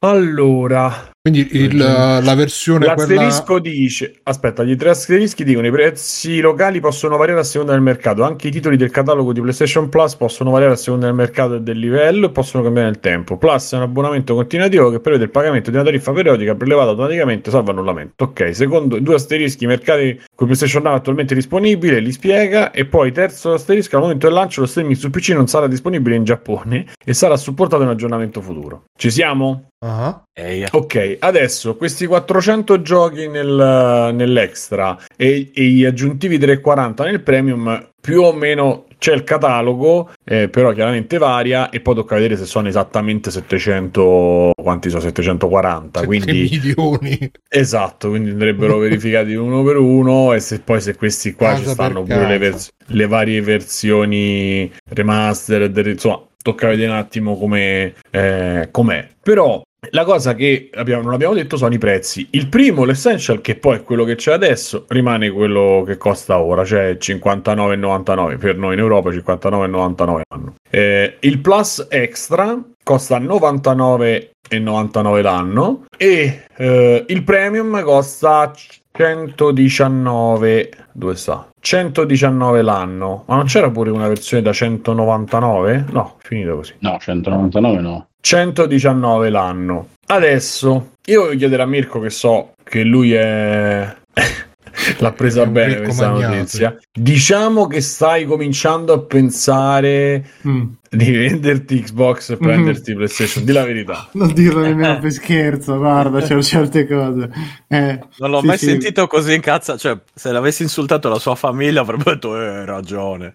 Allora, 0.06 1.13
Quindi 1.26 1.48
il- 1.54 1.78
la 1.78 2.36
versione 2.36 2.84
quella... 2.94 3.14
L'asterisco 3.14 3.60
dice: 3.60 4.20
Aspetta, 4.24 4.62
gli 4.64 4.76
tre 4.76 4.90
asterischi 4.90 5.46
dicono: 5.46 5.66
i 5.66 5.72
prezzi 5.72 6.42
locali 6.42 6.82
possono 6.82 7.16
variare 7.16 7.40
a 7.40 7.44
seconda 7.46 7.72
del 7.72 7.80
mercato. 7.82 8.24
Anche 8.24 8.50
i 8.50 8.52
titoli 8.52 8.76
del 8.76 8.92
catalogo 8.92 9.32
di 9.32 9.40
PlayStation 9.40 9.88
Plus 9.88 10.16
possono 10.16 10.52
variare 10.52 10.74
a 10.74 10.76
seconda 10.76 11.06
del 11.06 11.16
mercato 11.16 11.56
e 11.56 11.62
del 11.62 11.80
livello 11.80 12.26
e 12.26 12.30
possono 12.32 12.62
cambiare 12.62 12.90
nel 12.90 13.00
tempo. 13.00 13.38
Plus 13.38 13.72
è 13.72 13.78
un 13.78 13.84
abbonamento 13.84 14.36
continuativo 14.36 14.90
che 14.92 15.00
prevede 15.00 15.24
il 15.24 15.30
pagamento 15.30 15.70
di 15.70 15.78
una 15.78 15.86
tariffa 15.86 16.12
periodica 16.12 16.56
prelevata 16.56 16.90
automaticamente 16.90 17.52
salvo 17.52 17.72
annullamento. 17.72 18.22
Ok, 18.26 18.54
secondo 18.54 19.00
due 19.00 19.16
asterischi, 19.16 19.64
i 19.64 19.68
mercati 19.68 20.20
con 20.36 20.48
PlayStation 20.48 20.84
Now 20.84 20.96
attualmente 20.96 21.34
disponibile, 21.34 22.02
li 22.02 22.12
spiega. 22.12 22.72
E 22.72 22.84
poi, 22.84 23.14
terzo 23.14 23.54
asterisco, 23.54 23.96
al 23.96 24.02
momento 24.02 24.26
del 24.28 24.36
lancio, 24.36 24.60
lo 24.60 24.68
streaming 24.68 24.98
su 24.98 25.10
PC 25.10 25.30
non 25.30 25.48
sarà 25.48 25.68
disponibile 25.68 26.18
in 26.18 26.26
Giappone 26.26 26.88
e 27.02 27.14
sarà 27.14 27.38
supportato 27.38 27.82
in 27.82 27.88
aggiornamento 27.88 28.42
futuro. 28.42 28.84
Ci 28.94 29.10
siamo? 29.10 29.70
Ah, 29.86 30.24
Eia. 30.34 30.70
Ok, 31.14 31.18
adesso 31.20 31.76
questi 31.76 32.06
400 32.06 32.82
giochi 32.82 33.28
nel- 33.28 34.12
nell'extra 34.14 34.98
e, 35.16 35.52
e 35.54 35.64
gli 35.64 35.86
aggiuntivi 35.86 36.38
340 36.38 37.04
nel 37.06 37.22
premium, 37.22 37.90
più 38.00 38.22
o 38.22 38.34
meno 38.34 38.86
c'è 38.98 39.14
il 39.14 39.24
catalogo, 39.26 40.12
eh, 40.24 40.48
però 40.48 40.72
chiaramente 40.72 41.18
varia 41.18 41.70
e 41.70 41.82
poi 41.82 41.96
tocca 41.96 42.16
vedere 42.16 42.38
se 42.38 42.46
sono 42.46 42.70
esattamente 42.70 43.32
700, 43.32 44.52
quanti 44.56 44.90
sono 44.90 45.02
740, 45.02 46.00
7 46.00 46.06
quindi 46.06 46.48
milioni. 46.50 47.32
esatto, 47.50 48.10
quindi 48.10 48.30
andrebbero 48.30 48.78
verificati 48.78 49.34
uno 49.34 49.62
per 49.64 49.78
uno 49.78 50.34
e 50.34 50.40
se 50.40 50.60
poi 50.62 50.80
se 50.80 50.96
questi 50.96 51.34
qua 51.34 51.50
Casa 51.50 51.64
ci 51.64 51.70
stanno 51.70 52.04
pure 52.04 52.28
le, 52.28 52.38
vers- 52.38 52.70
le 52.88 53.08
varie 53.08 53.42
versioni 53.42 54.72
remastered, 54.90 55.86
insomma, 55.86 56.22
tocca 56.42 56.68
vedere 56.68 56.90
un 56.92 56.98
attimo 56.98 57.38
come 57.38 57.94
eh, 58.10 58.70
com'è. 58.72 59.08
Però 59.22 59.62
La 59.92 60.06
cosa 60.06 60.34
che 60.34 60.70
abbiamo, 60.74 61.04
non 61.04 61.14
abbiamo 61.14 61.34
detto 61.34 61.58
sono 61.58 61.74
i 61.74 61.78
prezzi. 61.78 62.28
Il 62.32 62.48
primo, 62.48 62.86
l'essential, 62.86 63.42
che 63.42 63.56
poi 63.56 63.78
è 63.78 63.84
quello 63.84 64.04
che 64.04 64.16
c'è 64.16 64.32
adesso, 64.32 64.86
rimane 64.88 65.30
quello 65.30 65.84
che 65.86 65.98
costa 65.98 66.40
ora, 66.40 66.64
cioè 66.64 66.98
59,99 67.00 68.38
per 68.38 68.58
noi 68.58 68.74
in 68.74 68.80
Europa, 68.80 69.10
59,99 69.10 70.22
l'anno. 70.30 70.56
Eh, 70.70 71.18
il 71.20 71.40
Plus 71.40 71.88
Extra 71.90 72.60
costa 72.84 73.20
99,99 73.20 75.22
l'anno 75.22 75.86
e 75.98 76.46
eh, 76.56 77.06
il 77.08 77.24
Premium 77.24 77.82
costa 77.84 78.52
119 78.92 80.70
dove 80.92 81.16
sta? 81.16 81.48
119 81.60 82.62
l'anno 82.62 83.24
ma 83.28 83.36
non 83.36 83.46
c'era 83.46 83.72
pure 83.72 83.90
una 83.90 84.08
versione 84.08 84.44
da 84.44 84.52
199? 84.52 85.86
no 85.90 86.18
finito 86.20 86.58
così 86.58 86.76
No, 86.80 86.98
199 87.00 87.82
no. 87.82 88.08
119 88.26 89.30
l'anno 89.30 89.90
adesso 90.08 90.92
io 91.08 91.24
voglio 91.24 91.38
chiedere 91.38 91.62
a 91.62 91.66
Mirko 91.66 92.00
che 92.00 92.10
so 92.10 92.54
che 92.64 92.84
lui 92.84 93.12
è 93.12 93.94
l'ha 95.00 95.12
presa 95.12 95.46
bene 95.46 95.82
questa 95.82 96.10
magnate. 96.10 96.36
notizia 96.38 96.78
diciamo 96.92 97.68
che 97.68 97.82
stai 97.82 98.24
cominciando 98.26 98.94
a 98.94 99.00
pensare 99.02 100.24
Mm. 100.48 100.64
di 100.90 101.12
venderti 101.12 101.82
Xbox 101.82 102.30
e 102.32 102.38
prenderti 102.38 102.94
PlayStation 102.94 103.44
di 103.44 103.52
la 103.52 103.66
verità 103.66 104.08
Non 104.14 104.32
dirlo 104.34 104.62
nemmeno 104.64 105.00
per 105.00 105.12
scherzo, 105.12 105.78
guarda, 105.78 106.22
c'è 106.22 106.40
certe 106.42 106.88
cose. 106.88 107.30
Eh, 107.68 108.00
Non 108.20 108.30
l'ho 108.30 108.40
sì, 108.40 108.46
mai 108.46 108.58
sì. 108.58 108.66
sentito 108.68 109.08
così 109.08 109.34
incazzato. 109.34 109.80
Cioè, 109.80 109.98
se 110.14 110.32
l'avessi 110.32 110.62
insultato 110.64 111.10
la 111.10 111.18
sua 111.20 111.36
famiglia, 111.36 111.82
avrebbe 111.82 112.04
detto: 112.06 112.40
Eh, 112.40 112.46
hai 112.60 112.66
ragione. 112.66 113.34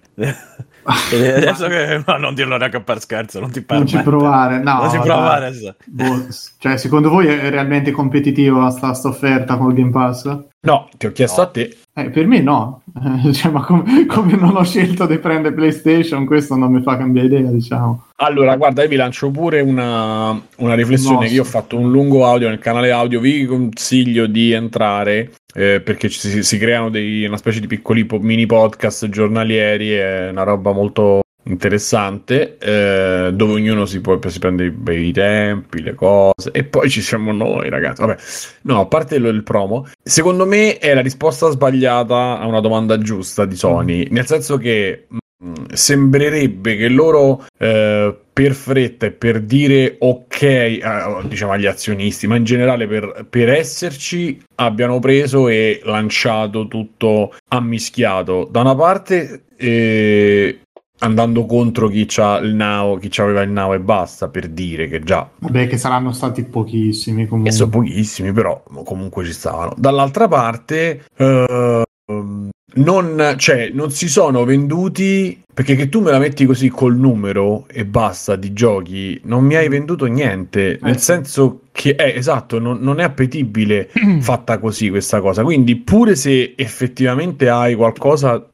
E 1.12 1.32
adesso 1.36 1.66
che. 1.68 2.02
Ma 2.06 2.16
non 2.16 2.34
dirlo 2.34 2.56
neanche 2.56 2.80
per 2.80 3.00
scherzo, 3.00 3.40
non 3.40 3.50
ti 3.50 3.58
Non 3.58 3.66
permettere. 3.66 3.98
ci 3.98 4.04
provare, 4.04 4.58
no. 4.62 4.78
Non 4.80 4.90
ci 4.90 4.98
provare. 4.98 5.52
Boh, 5.86 6.26
cioè, 6.58 6.76
secondo 6.76 7.08
voi 7.10 7.26
è 7.26 7.50
realmente 7.50 7.90
competitiva 7.90 8.70
sta, 8.70 8.92
sta 8.94 9.08
offerta 9.08 9.56
con 9.56 9.68
il 9.70 9.76
Game 9.76 9.90
Pass? 9.90 10.38
no 10.60 10.88
ti 10.98 11.06
ho 11.06 11.12
chiesto 11.12 11.40
No. 11.40 11.46
a 11.46 11.50
te 11.50 11.76
Eh, 11.94 12.10
per 12.10 12.26
me 12.26 12.40
no, 12.40 12.82
Eh, 13.24 13.32
cioè, 13.34 13.50
ma 13.52 13.62
com- 13.64 14.06
come 14.06 14.34
non 14.36 14.56
ho 14.56 14.64
scelto 14.64 15.06
di 15.06 15.18
prendere 15.18 15.54
PlayStation, 15.54 16.26
questo 16.26 16.56
non 16.56 16.72
mi 16.72 16.82
fa 16.82 16.96
cambiare 16.96 17.28
idea, 17.28 17.48
diciamo. 17.50 18.06
Allora, 18.16 18.56
guarda, 18.56 18.82
io 18.82 18.88
vi 18.88 18.96
lancio 18.96 19.30
pure 19.30 19.60
una, 19.60 20.30
una 20.56 20.74
riflessione 20.74 21.14
Mosso. 21.16 21.28
che 21.28 21.34
io 21.34 21.42
ho 21.42 21.44
fatto 21.44 21.78
un 21.78 21.90
lungo 21.92 22.26
audio 22.26 22.48
nel 22.48 22.58
canale 22.58 22.90
audio, 22.90 23.20
vi 23.20 23.46
consiglio 23.46 24.26
di 24.26 24.50
entrare 24.50 25.30
eh, 25.54 25.80
perché 25.80 26.08
ci 26.08 26.18
si, 26.18 26.42
si 26.42 26.58
creano 26.58 26.90
dei, 26.90 27.24
una 27.24 27.36
specie 27.36 27.60
di 27.60 27.66
piccoli 27.66 28.04
po- 28.04 28.18
mini 28.18 28.46
podcast 28.46 29.08
giornalieri, 29.08 29.92
è 29.92 30.28
una 30.30 30.42
roba 30.42 30.72
molto 30.72 31.20
interessante 31.48 32.58
eh, 32.58 33.30
dove 33.32 33.52
ognuno 33.54 33.86
si, 33.86 34.00
può, 34.00 34.18
si 34.26 34.38
prende 34.38 34.66
i 34.66 34.70
bei 34.70 35.12
tempi, 35.12 35.82
le 35.82 35.94
cose 35.94 36.50
e 36.52 36.64
poi 36.64 36.90
ci 36.90 37.00
siamo 37.00 37.32
noi 37.32 37.70
ragazzi. 37.70 38.02
Vabbè, 38.02 38.16
no, 38.62 38.80
a 38.80 38.86
parte 38.86 39.16
il, 39.16 39.24
il 39.24 39.42
promo, 39.42 39.86
secondo 40.02 40.46
me 40.46 40.78
è 40.78 40.94
la 40.94 41.00
risposta 41.00 41.48
sbagliata 41.50 42.38
a 42.38 42.46
una 42.46 42.60
domanda 42.60 42.98
giusta 42.98 43.46
di 43.46 43.56
Sony, 43.56 44.08
nel 44.10 44.26
senso 44.26 44.58
che 44.58 45.06
mh, 45.08 45.72
sembrerebbe 45.72 46.76
che 46.76 46.88
loro 46.88 47.46
eh, 47.58 48.14
per 48.38 48.54
fretta 48.54 49.06
e 49.06 49.10
per 49.10 49.40
dire 49.40 49.96
ok 49.98 50.42
eh, 50.42 50.80
diciamo 51.24 51.50
agli 51.50 51.66
azionisti 51.66 52.28
ma 52.28 52.36
in 52.36 52.44
generale 52.44 52.86
per, 52.86 53.26
per 53.28 53.48
esserci 53.48 54.40
abbiano 54.54 55.00
preso 55.00 55.48
e 55.48 55.80
lanciato 55.82 56.68
tutto 56.68 57.34
ammischiato 57.48 58.46
da 58.48 58.60
una 58.60 58.76
parte 58.76 59.46
eh, 59.56 60.60
andando 61.00 61.46
contro 61.46 61.88
chi 61.88 62.04
c'ha 62.06 62.38
il 62.38 62.54
now 62.54 62.96
chi 63.00 63.20
aveva 63.20 63.42
il 63.42 63.50
now 63.50 63.74
e 63.74 63.80
basta 63.80 64.28
per 64.28 64.46
dire 64.46 64.86
che 64.86 65.00
già 65.00 65.28
Vabbè, 65.36 65.66
che 65.66 65.76
saranno 65.76 66.12
stati 66.12 66.44
pochissimi 66.44 67.26
comunque. 67.26 67.50
e 67.52 67.56
sono 67.56 67.70
pochissimi, 67.70 68.32
però 68.32 68.62
comunque 68.84 69.24
ci 69.24 69.32
stavano. 69.32 69.74
Dall'altra 69.76 70.26
parte, 70.26 71.04
ehm, 71.16 72.50
non, 72.74 73.34
cioè, 73.38 73.70
non 73.72 73.90
si 73.90 74.08
sono 74.08 74.44
venduti 74.44 75.42
perché 75.58 75.74
che 75.74 75.88
tu 75.88 76.00
me 76.00 76.12
la 76.12 76.20
metti 76.20 76.46
così 76.46 76.68
col 76.68 76.96
numero 76.96 77.66
e 77.66 77.84
basta 77.84 78.36
di 78.36 78.52
giochi, 78.52 79.20
non 79.24 79.42
mi 79.42 79.56
hai 79.56 79.68
venduto 79.68 80.06
niente. 80.06 80.78
Nel 80.80 80.98
sì. 80.98 81.04
senso 81.04 81.62
che 81.72 81.96
è 81.96 82.12
esatto, 82.16 82.60
non, 82.60 82.78
non 82.78 83.00
è 83.00 83.02
appetibile 83.02 83.90
fatta 84.20 84.58
così 84.58 84.88
questa 84.88 85.20
cosa. 85.20 85.42
Quindi, 85.42 85.74
pure 85.74 86.14
se 86.14 86.54
effettivamente 86.56 87.48
hai 87.48 87.74
qualcosa 87.74 88.48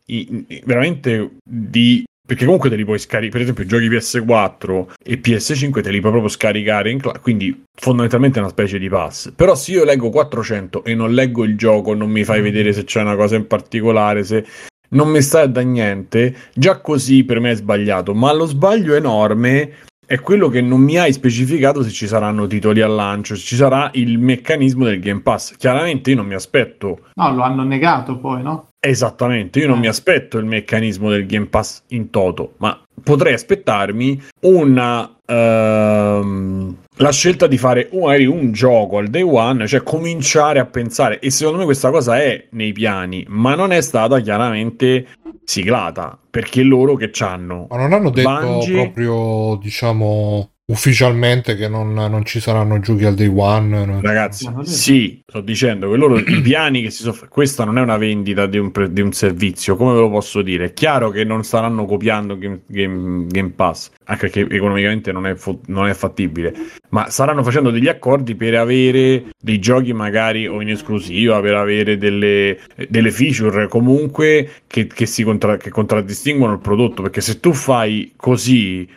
veramente 0.65 1.33
di. 1.45 2.05
Perché 2.27 2.47
comunque 2.47 2.71
te 2.71 2.77
li 2.77 2.87
puoi 2.87 2.99
scaricare, 2.99 3.29
per 3.29 3.41
esempio, 3.43 3.67
giochi 3.67 3.91
PS4 3.91 4.95
e 5.05 5.21
PS5 5.21 5.83
te 5.83 5.91
li 5.91 6.01
puoi 6.01 6.11
proprio 6.11 6.31
scaricare 6.31 6.91
in 6.91 6.99
cloud, 6.99 7.21
quindi 7.21 7.65
fondamentalmente 7.79 8.39
è 8.39 8.41
una 8.41 8.51
specie 8.51 8.79
di 8.79 8.89
pass. 8.89 9.31
Però 9.37 9.55
se 9.55 9.73
io 9.73 9.85
leggo 9.85 10.09
400 10.09 10.85
e 10.85 10.95
non 10.95 11.13
leggo 11.13 11.45
il 11.45 11.55
gioco, 11.55 11.93
non 11.93 12.09
mi 12.09 12.25
fai 12.25 12.41
vedere 12.41 12.73
se 12.73 12.85
c'è 12.85 13.03
una 13.03 13.15
cosa 13.15 13.37
in 13.37 13.47
particolare, 13.47 14.25
se 14.25 14.43
non 14.91 15.09
mi 15.09 15.21
stai 15.21 15.53
da 15.53 15.61
niente, 15.61 16.35
già 16.55 16.81
così 16.81 17.25
per 17.25 17.41
me 17.41 17.51
è 17.51 17.57
sbagliato. 17.57 18.15
Ma 18.15 18.33
lo 18.33 18.47
sbaglio 18.47 18.95
enorme 18.95 19.73
è 20.07 20.21
quello 20.21 20.49
che 20.49 20.61
non 20.61 20.81
mi 20.81 20.99
hai 20.99 21.13
specificato 21.13 21.83
se 21.83 21.91
ci 21.91 22.07
saranno 22.07 22.47
titoli 22.47 22.81
al 22.81 22.95
lancio, 22.95 23.35
se 23.37 23.43
ci 23.43 23.57
sarà 23.57 23.91
il 23.95 24.19
meccanismo 24.19 24.85
del 24.85 25.01
Game 25.01 25.21
Pass. 25.21 25.57
Chiaramente 25.57 26.11
io 26.11 26.17
non 26.17 26.27
mi 26.27 26.35
aspetto 26.35 27.09
No, 27.15 27.35
lo 27.35 27.43
hanno 27.43 27.65
negato 27.65 28.19
poi, 28.19 28.43
no? 28.43 28.69
Esattamente, 28.87 29.61
io 29.61 29.67
non 29.67 29.79
mi 29.79 29.87
aspetto 29.87 30.37
il 30.37 30.45
meccanismo 30.45 31.09
del 31.09 31.25
Game 31.25 31.47
Pass 31.47 31.85
in 31.89 32.11
toto, 32.11 32.53
ma 32.59 32.79
potrei 33.03 33.33
aspettarmi 33.33 34.21
una 34.41 35.21
ehm, 35.25 36.77
la 36.97 37.11
scelta 37.11 37.47
di 37.47 37.57
fare 37.57 37.89
magari 37.93 38.27
un 38.27 38.53
gioco 38.53 38.99
al 38.99 39.09
day 39.09 39.23
one, 39.23 39.67
cioè 39.67 39.83
cominciare 39.83 40.59
a 40.59 40.67
pensare 40.67 41.19
e 41.19 41.31
secondo 41.31 41.61
me 41.61 41.65
questa 41.65 41.91
cosa 41.91 42.21
è 42.21 42.47
nei 42.51 42.73
piani, 42.73 43.25
ma 43.29 43.55
non 43.55 43.73
è 43.73 43.81
stata 43.81 44.21
chiaramente 44.21 45.07
siglata, 45.45 46.19
perché 46.31 46.63
loro 46.63 46.95
che 46.95 47.09
c'hanno? 47.11 47.67
Ma 47.71 47.77
non 47.79 47.93
hanno 47.95 48.11
detto 48.11 48.29
Bungie- 48.29 48.73
proprio, 48.73 49.59
diciamo, 49.63 50.51
ufficialmente 50.67 51.57
che 51.57 51.69
non, 51.69 51.93
non 51.93 52.25
ci 52.25 52.41
saranno 52.41 52.79
giochi 52.81 53.05
al 53.05 53.15
day 53.15 53.31
one. 53.35 53.85
non- 53.85 54.01
Ragazzi, 54.01 54.47
detto. 54.49 54.65
sì, 54.65 55.23
sto 55.27 55.41
dicendo 55.41 55.91
che 55.91 55.97
loro 55.97 56.19
i 56.19 56.41
piani 56.41 56.83
che 56.83 56.91
si 56.91 57.03
sono. 57.03 57.17
Questa 57.29 57.65
non 57.65 57.79
è 57.79 57.83
una 57.83 57.99
vendita 57.99 58.47
di 58.47 58.59
un, 58.59 58.71
pre- 58.71 58.93
di 58.93 59.01
un 59.01 59.13
servizio, 59.13 59.77
come 59.77 59.93
ve 59.93 60.01
lo 60.01 60.11
posso 60.11 60.41
dire? 60.43 60.67
È 60.67 60.73
chiaro 60.73 61.11
che 61.11 61.25
non 61.25 61.45
staranno 61.45 61.85
copiando 61.85 62.39
Game, 62.39 62.61
Game- 62.67 63.27
Game 63.29 63.51
Pass, 63.51 63.91
anche 64.05 64.29
perché 64.31 64.55
economicamente 64.55 65.13
non 65.13 65.27
è, 65.27 65.35
fo- 65.35 65.61
non 65.67 65.87
è 65.87 65.93
fattibile, 65.95 66.55
ma 66.91 67.11
staranno 67.11 67.43
facendo 67.43 67.71
degli 67.71 67.89
accordi 67.89 68.35
per 68.35 68.55
avere 68.55 69.25
dei 69.39 69.59
giochi 69.59 69.93
magari 69.93 70.47
o 70.47 70.63
in 70.63 70.71
esclusiva, 70.71 71.41
per 71.41 71.55
avere 71.55 71.99
delle, 71.99 72.59
delle 72.89 73.11
feature 73.11 73.69
comunque 73.69 74.49
che, 74.67 74.87
che 74.87 75.05
si 75.07 75.23
contra- 75.25 75.57
che 75.59 75.69
contraddistinguono 75.71 76.55
il 76.55 76.61
prodotto. 76.61 77.03
Perché 77.03 77.21
se 77.21 77.39
tu 77.39 77.53
fai 77.53 78.13
così 78.17 78.89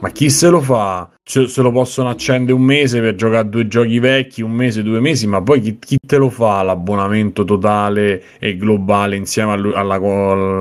ma 0.00 0.10
chi 0.10 0.30
se 0.30 0.48
lo 0.48 0.60
fa? 0.60 1.10
Se, 1.22 1.46
se 1.46 1.60
lo 1.60 1.70
possono 1.70 2.08
accendere 2.08 2.52
un 2.54 2.62
mese 2.62 3.00
per 3.00 3.14
giocare 3.14 3.38
a 3.40 3.42
due 3.42 3.68
giochi 3.68 3.98
vecchi, 3.98 4.40
un 4.42 4.52
mese, 4.52 4.82
due 4.82 5.00
mesi, 5.00 5.26
ma 5.26 5.42
poi 5.42 5.60
chi, 5.60 5.78
chi 5.78 5.98
te 6.06 6.16
lo 6.16 6.30
fa 6.30 6.62
l'abbonamento 6.62 7.44
totale 7.44 8.22
e 8.38 8.56
globale 8.56 9.16
insieme 9.16 9.52
allo- 9.52 9.74
alla- 9.74 9.96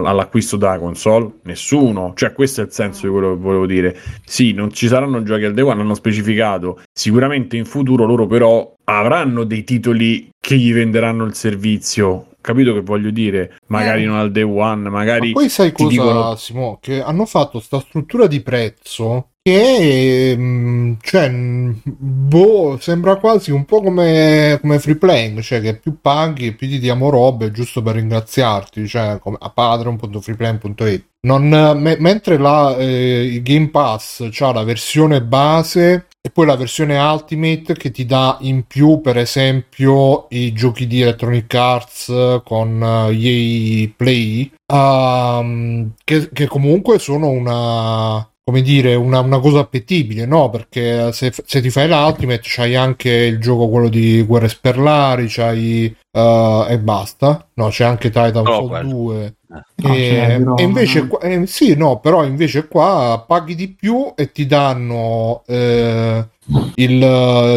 all'acquisto 0.10 0.58
della 0.58 0.78
console? 0.78 1.36
Nessuno. 1.44 2.12
Cioè, 2.16 2.34
questo 2.34 2.62
è 2.62 2.66
il 2.66 2.72
senso 2.72 3.06
di 3.06 3.12
quello 3.14 3.30
che 3.36 3.40
volevo 3.42 3.66
dire. 3.66 3.98
Sì, 4.26 4.52
non 4.52 4.72
ci 4.74 4.88
saranno 4.88 5.24
giochi 5.24 5.46
al 5.46 5.54
day 5.54 5.64
one, 5.64 5.82
hanno 5.82 5.94
specificato. 5.94 6.82
Sicuramente 6.92 7.56
in 7.56 7.66
futuro 7.66 8.06
loro 8.06 8.28
però 8.28 8.74
avranno 8.84 9.44
dei 9.46 9.64
titoli 9.64 10.30
che 10.40 10.58
gli 10.58 10.74
venderanno 10.74 11.24
il 11.26 11.34
servizio. 11.36 12.28
Capito 12.48 12.72
che 12.74 12.80
voglio 12.80 13.10
dire? 13.10 13.58
Magari 13.68 14.04
Eh. 14.04 14.06
non 14.06 14.16
al 14.16 14.32
day 14.32 14.44
one, 14.44 14.88
magari 14.90 15.34
Ma 15.34 15.40
poi 15.42 15.50
sai 15.50 15.74
cosa, 15.74 15.90
dicono- 15.90 16.36
Simo? 16.38 16.78
Che 16.82 17.02
hanno 17.02 17.26
fatto 17.26 17.60
sta 17.60 17.82
struttura 17.82 18.26
di 18.26 18.40
prezzo 18.40 19.32
che 19.42 20.34
mm, 20.38 20.94
cioè, 21.02 21.30
mm, 21.30 21.72
boh, 21.84 22.78
sembra 22.80 23.18
quasi 23.18 23.52
un 23.52 23.66
po' 23.66 23.82
come, 23.82 24.58
come 24.62 24.80
free 24.80 24.96
playing, 24.96 25.42
cioè 25.42 25.60
che 25.60 25.76
più 25.76 26.00
paghi 26.02 26.48
e 26.48 26.54
più 26.54 26.70
ti 26.70 26.80
diamo 26.80 27.10
robe 27.10 27.52
giusto 27.52 27.82
per 27.82 27.96
ringraziarti, 27.96 28.88
cioè 28.88 29.20
come 29.20 29.36
a 29.42 29.50
patreon.freeplaying.it. 29.50 31.06
Non, 31.28 31.48
me- 31.48 31.98
mentre 32.00 32.38
la, 32.38 32.78
eh, 32.78 33.24
il 33.26 33.42
Game 33.44 33.70
Pass 33.70 34.28
c'ha 34.32 34.54
la 34.54 34.64
versione 34.64 35.22
base 35.22 36.07
e 36.22 36.30
poi 36.30 36.46
la 36.46 36.56
versione 36.56 36.98
Ultimate 36.98 37.74
che 37.74 37.90
ti 37.90 38.06
dà 38.06 38.38
in 38.42 38.64
più, 38.68 39.00
per 39.00 39.18
esempio, 39.18 40.28
i 40.30 40.52
giochi 40.52 40.86
di 40.86 41.02
Electronic 41.02 41.54
Arts 41.54 42.42
con 42.44 42.82
eh, 42.84 43.16
EA 43.18 43.90
Play, 43.96 44.52
ehm, 44.66 45.94
che, 46.04 46.30
che 46.34 46.48
comunque 46.48 47.00
sono 47.00 47.30
una, 47.30 48.30
come 48.44 48.62
dire, 48.62 48.96
una, 48.96 49.20
una 49.20 49.40
cosa 49.40 49.60
appetibile, 49.60 50.26
no? 50.26 50.50
Perché 50.50 51.12
se, 51.14 51.34
se 51.46 51.62
ti 51.62 51.70
fai 51.70 51.88
l'Ultimate 51.88 52.42
c'hai 52.44 52.76
anche 52.76 53.10
il 53.10 53.40
gioco 53.40 53.70
quello 53.70 53.90
di 53.90 54.22
Guerre 54.24 54.50
Sperlari, 54.50 55.28
c'hai 55.28 55.96
eh, 56.12 56.66
e 56.70 56.80
basta. 56.80 57.48
No, 57.54 57.68
c'è 57.70 57.84
anche 57.84 58.10
Titanfall 58.10 58.68
quello. 58.68 58.90
2. 58.90 59.37
No, 59.50 59.94
E, 59.94 60.36
però, 60.40 60.56
e 60.56 60.64
invece 60.64 61.08
qua- 61.08 61.20
eh, 61.20 61.46
sì, 61.48 61.76
no, 61.76 62.00
però 62.00 62.26
invece 62.26 62.68
qua 62.68 63.24
paghi 63.26 63.56
di 63.56 63.70
più 63.70 64.12
e 64.16 64.32
ti 64.32 64.46
danno 64.46 65.44
eh, 65.48 66.28
il, 66.76 66.92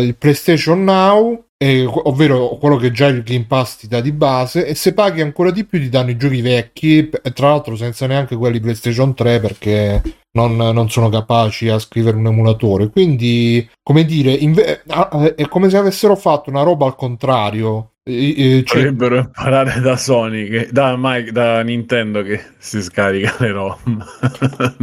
il 0.04 0.16
PlayStation 0.16 0.85
Now, 0.85 1.47
eh, 1.56 1.85
ovvero 1.87 2.56
quello 2.61 2.76
che 2.76 2.92
già 2.92 3.06
il 3.09 3.23
Game 3.23 3.44
Pass 3.47 3.76
ti 3.78 3.88
dà 3.88 4.00
di 4.00 4.12
base, 4.12 4.66
e 4.66 4.75
se 4.76 4.94
paghi 4.94 5.20
ancora 5.20 5.50
di 5.50 5.64
più 5.64 5.80
ti 5.80 5.88
danno 5.88 6.11
i 6.11 6.16
giochi 6.16 6.40
vecchi, 6.40 7.11
tra 7.35 7.49
l'altro 7.49 7.75
senza 7.76 8.06
neanche 8.06 8.37
quelli 8.37 8.61
PlayStation 8.61 9.12
3 9.14 9.40
perché 9.40 10.02
non, 10.32 10.56
non 10.56 10.88
sono 10.90 11.09
capaci 11.09 11.68
a 11.68 11.78
scrivere 11.80 12.16
un 12.16 12.26
emulatore. 12.26 12.88
Quindi, 12.90 13.68
come 13.82 14.04
dire, 14.04 14.32
inve- 14.32 14.82
ah, 14.88 15.35
è 15.35 15.49
come 15.49 15.68
se 15.70 15.76
avessero 15.76 16.14
fatto 16.16 16.50
una 16.50 16.62
roba 16.62 16.87
al 16.87 16.94
contrario. 16.97 17.94
Eh, 18.11 18.59
eh, 18.59 18.64
cioè, 18.64 18.79
Dovrebbero 18.79 19.19
imparare 19.19 19.81
da 19.81 19.97
Sony, 19.97 20.49
che, 20.49 20.69
da, 20.73 20.97
Mike, 20.99 21.31
da 21.31 21.62
Nintendo 21.62 22.23
che 22.23 22.43
si 22.59 22.83
scarica 22.83 23.37
le 23.38 23.50
ROM. 23.52 24.05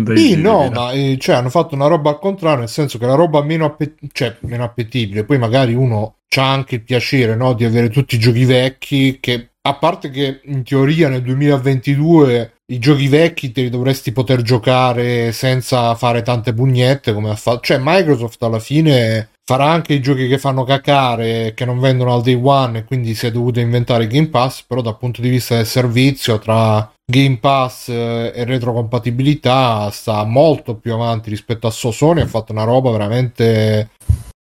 Sì, 0.15 0.35
no, 0.39 0.69
ma 0.69 0.91
eh, 0.91 1.17
cioè, 1.19 1.35
hanno 1.35 1.49
fatto 1.49 1.75
una 1.75 1.87
roba 1.87 2.11
al 2.11 2.19
contrario, 2.19 2.59
nel 2.59 2.69
senso 2.69 2.97
che 2.97 3.05
la 3.05 3.15
roba 3.15 3.43
meno, 3.43 3.65
appe- 3.65 3.95
cioè, 4.11 4.35
meno 4.41 4.63
appetibile, 4.63 5.25
poi 5.25 5.37
magari 5.37 5.73
uno 5.73 6.15
ha 6.35 6.51
anche 6.51 6.75
il 6.75 6.83
piacere 6.83 7.35
no, 7.35 7.53
di 7.53 7.65
avere 7.65 7.89
tutti 7.89 8.15
i 8.15 8.19
giochi 8.19 8.45
vecchi, 8.45 9.17
che 9.19 9.49
a 9.61 9.75
parte 9.75 10.09
che 10.09 10.41
in 10.45 10.63
teoria 10.63 11.09
nel 11.09 11.21
2022 11.21 12.53
i 12.67 12.79
giochi 12.79 13.07
vecchi 13.07 13.51
te 13.51 13.63
li 13.63 13.69
dovresti 13.69 14.11
poter 14.11 14.41
giocare 14.41 15.31
senza 15.31 15.95
fare 15.95 16.21
tante 16.21 16.53
pugnette 16.53 17.13
come 17.13 17.29
ha 17.29 17.35
fatto, 17.35 17.61
cioè 17.61 17.79
Microsoft 17.81 18.41
alla 18.43 18.59
fine 18.59 19.29
farà 19.47 19.71
anche 19.71 19.93
i 19.93 20.01
giochi 20.01 20.27
che 20.27 20.37
fanno 20.37 20.65
cacare, 20.65 21.53
che 21.53 21.63
non 21.63 21.79
vendono 21.79 22.13
al 22.13 22.21
day 22.21 22.37
one 22.41 22.79
e 22.79 22.83
quindi 22.83 23.15
si 23.15 23.27
è 23.27 23.31
dovuto 23.31 23.61
inventare 23.61 24.05
Game 24.05 24.27
Pass, 24.27 24.63
però 24.67 24.81
dal 24.81 24.97
punto 24.97 25.21
di 25.21 25.29
vista 25.29 25.55
del 25.55 25.65
servizio 25.65 26.37
tra 26.37 26.91
Game 27.05 27.37
Pass 27.37 27.87
eh, 27.87 28.33
e 28.35 28.43
retrocompatibilità 28.43 29.89
sta 29.89 30.25
molto 30.25 30.75
più 30.75 30.93
avanti 30.93 31.29
rispetto 31.29 31.65
a 31.65 31.71
So- 31.71 31.91
Sony 31.91 32.19
ha 32.19 32.27
fatto 32.27 32.51
una 32.51 32.65
roba 32.65 32.91
veramente 32.91 33.91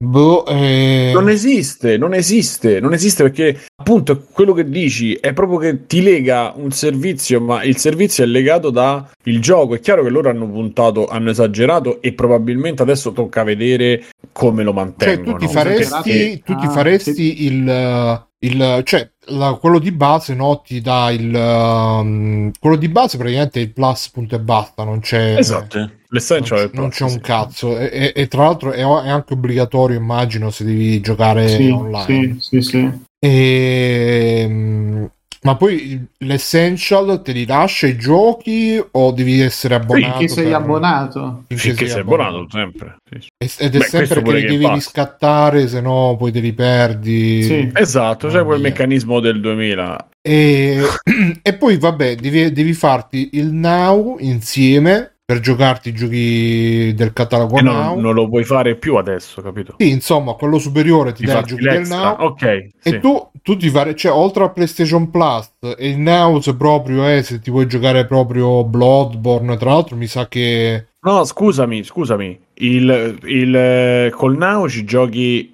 boh, 0.04 0.46
eh, 0.46 1.12
Non 1.14 1.30
esiste, 1.30 1.98
non 1.98 2.14
esiste, 2.14 2.80
non 2.80 2.94
esiste 2.94 3.24
perché 3.24 3.60
appunto 3.76 4.26
quello 4.32 4.54
che 4.54 4.68
dici 4.70 5.14
è 5.16 5.34
proprio 5.34 5.58
che 5.58 5.86
ti 5.86 6.02
lega 6.02 6.54
un 6.56 6.72
servizio, 6.72 7.40
ma 7.42 7.64
il 7.64 7.78
servizio 7.78 8.24
è 8.24 8.28
legato 8.28 8.70
da 8.70 9.10
il 9.24 9.40
gioco. 9.42 9.76
È 9.76 9.80
chiaro 9.80 10.04
che 10.04 10.10
loro 10.10 10.30
hanno 10.30 10.48
puntato, 10.50 11.08
hanno 11.08 11.30
esagerato 11.30 12.02
e 12.02 12.14
probabilmente 12.14 12.82
adesso 12.82 13.12
tocca 13.12 13.44
vedere 13.44 14.06
come 14.32 14.64
lo 14.64 14.72
cioè 14.74 14.84
mantengono. 14.84 15.38
tu 15.38 15.46
ti 15.46 15.52
Perché- 15.54 15.84
faresti, 15.84 16.42
tu 16.44 16.56
ti 16.56 16.66
Ah, 16.66 16.70
faresti 16.70 17.44
il, 17.46 18.26
il 18.40 18.82
cioè 18.84 19.10
la- 19.28 19.58
quello 19.60 19.80
di 19.80 19.92
base 19.92 20.34
no 20.34 20.62
ti 20.66 20.82
dà 20.82 21.10
il 21.12 21.34
um, 21.34 22.52
quello 22.60 22.76
di 22.76 22.90
base 22.90 23.18
praticamente 23.18 23.60
il 23.60 23.72
plus 23.72 24.10
punto 24.10 24.36
e 24.36 24.40
basta 24.40 24.84
non 24.84 25.00
c'è 25.00 25.38
Esatto, 25.38 25.90
l'essential 26.14 26.70
non 26.74 26.90
c'è 26.90 27.04
un 27.04 27.20
cazzo 27.20 27.78
e, 27.78 27.90
e- 27.92 28.14
e 28.16 28.28
tra 28.28 28.44
l'altro 28.44 28.72
è, 28.72 28.78
è 28.80 29.10
anche 29.10 29.34
obbligatorio 29.34 29.98
immagino 29.98 30.50
se 30.52 30.64
devi 30.64 31.02
giocare 31.02 31.48
Sì, 31.48 31.70
online 31.70 32.38
sì, 32.40 32.62
sì, 32.62 32.62
sì. 32.62 32.92
Ehm, 33.26 35.10
ma 35.44 35.56
poi 35.58 36.06
l'essential 36.20 37.22
te 37.22 37.34
li 37.34 37.46
lascia 37.46 37.86
i 37.88 37.98
giochi 37.98 38.82
o 38.92 39.12
devi 39.12 39.42
essere 39.42 39.76
abbonato? 39.76 40.18
Finché 40.20 40.34
sei 40.34 40.44
per- 40.46 40.54
abbonato. 40.54 41.44
finché 41.48 41.64
Finché 41.64 41.78
sei 41.80 41.90
sei 41.90 42.00
abbonato 42.02 42.48
sempre. 42.50 42.96
sì. 43.10 43.28
E- 43.38 43.52
Ed 43.66 43.76
è 43.76 43.78
Beh, 43.80 43.84
sempre 43.84 44.22
che 44.22 44.32
li 44.36 44.46
devi 44.46 44.64
Pass. 44.64 44.74
riscattare, 44.76 45.68
se 45.68 45.82
no 45.82 46.16
poi 46.18 46.32
te 46.32 46.40
li 46.40 46.54
perdi. 46.54 47.44
Sì. 47.44 47.72
Esatto, 47.74 48.28
c'è 48.28 48.36
Mamma 48.36 48.46
quel 48.46 48.62
meccanismo 48.62 49.20
del 49.20 49.42
2000. 49.42 50.08
E, 50.22 50.80
e 51.42 51.54
poi 51.56 51.78
vabbè, 51.78 52.16
devi, 52.16 52.52
devi 52.54 52.74
farti 52.74 53.32
il 53.34 53.52
now 53.52 54.16
insieme 54.20 55.13
per 55.26 55.40
giocarti 55.40 55.90
i 55.90 55.94
giochi 55.94 56.94
del 56.94 57.14
catalogo 57.14 57.58
E 57.58 57.62
now. 57.62 57.94
non, 57.94 58.02
non 58.02 58.14
lo 58.14 58.28
puoi 58.28 58.44
fare 58.44 58.76
più 58.76 58.96
adesso, 58.96 59.42
capito? 59.42 59.76
Sì, 59.78 59.90
insomma, 59.90 60.34
quello 60.34 60.60
superiore 60.60 61.14
ti 61.14 61.24
Ti 61.24 61.26
dà 61.26 61.40
i 61.40 61.44
giochi 61.44 61.68
del 61.68 61.88
now. 61.88 62.16
Ok, 62.20 62.68
sì. 62.80 62.90
E 62.90 63.00
tu, 63.00 63.32
tu 63.42 63.56
ti 63.58 63.70
fare, 63.70 63.96
cioè, 63.96 64.12
oltre 64.12 64.44
a 64.44 64.50
PlayStation 64.50 65.10
Plus 65.10 65.52
e 65.78 65.90
il 65.90 65.98
Now, 65.98 66.40
se 66.42 66.56
proprio 66.56 67.06
è, 67.06 67.22
se 67.22 67.40
ti 67.40 67.50
vuoi 67.52 67.68
giocare 67.68 68.06
proprio 68.06 68.64
Bloodborne, 68.66 69.58
tra 69.58 69.72
l'altro, 69.72 69.96
mi 69.96 70.08
sa 70.08 70.28
che. 70.28 70.88
No, 71.06 71.26
scusami, 71.26 71.84
scusami. 71.84 72.40
Il, 72.56 73.18
il, 73.24 73.56
eh, 73.56 74.10
col 74.16 74.38
Now 74.38 74.68
ci 74.70 74.86
giochi. 74.86 75.54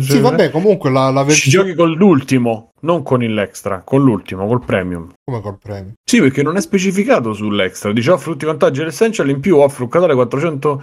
Sì, 0.00 0.20
vabbè, 0.20 0.50
comunque 0.50 0.90
la, 0.90 1.10
la 1.10 1.22
Ci 1.22 1.26
versione. 1.28 1.64
giochi 1.64 1.76
con 1.76 1.92
l'ultimo, 1.92 2.72
non 2.80 3.02
con 3.02 3.20
l'extra, 3.20 3.80
con 3.84 4.02
l'ultimo, 4.02 4.46
col 4.46 4.62
premium. 4.64 5.12
Come 5.24 5.40
col 5.40 5.58
premio? 5.58 5.92
Sì, 6.04 6.20
perché 6.20 6.42
non 6.42 6.56
è 6.56 6.60
specificato 6.60 7.32
sull'extra. 7.32 7.92
Dice 7.92 8.10
offre 8.10 8.32
tutti 8.32 8.44
i 8.44 8.48
vantaggi 8.48 8.80
dell'essential, 8.80 9.30
in 9.30 9.40
più 9.40 9.56
offre 9.56 9.84
un 9.84 9.88
catalogo 9.88 10.20
400. 10.20 10.82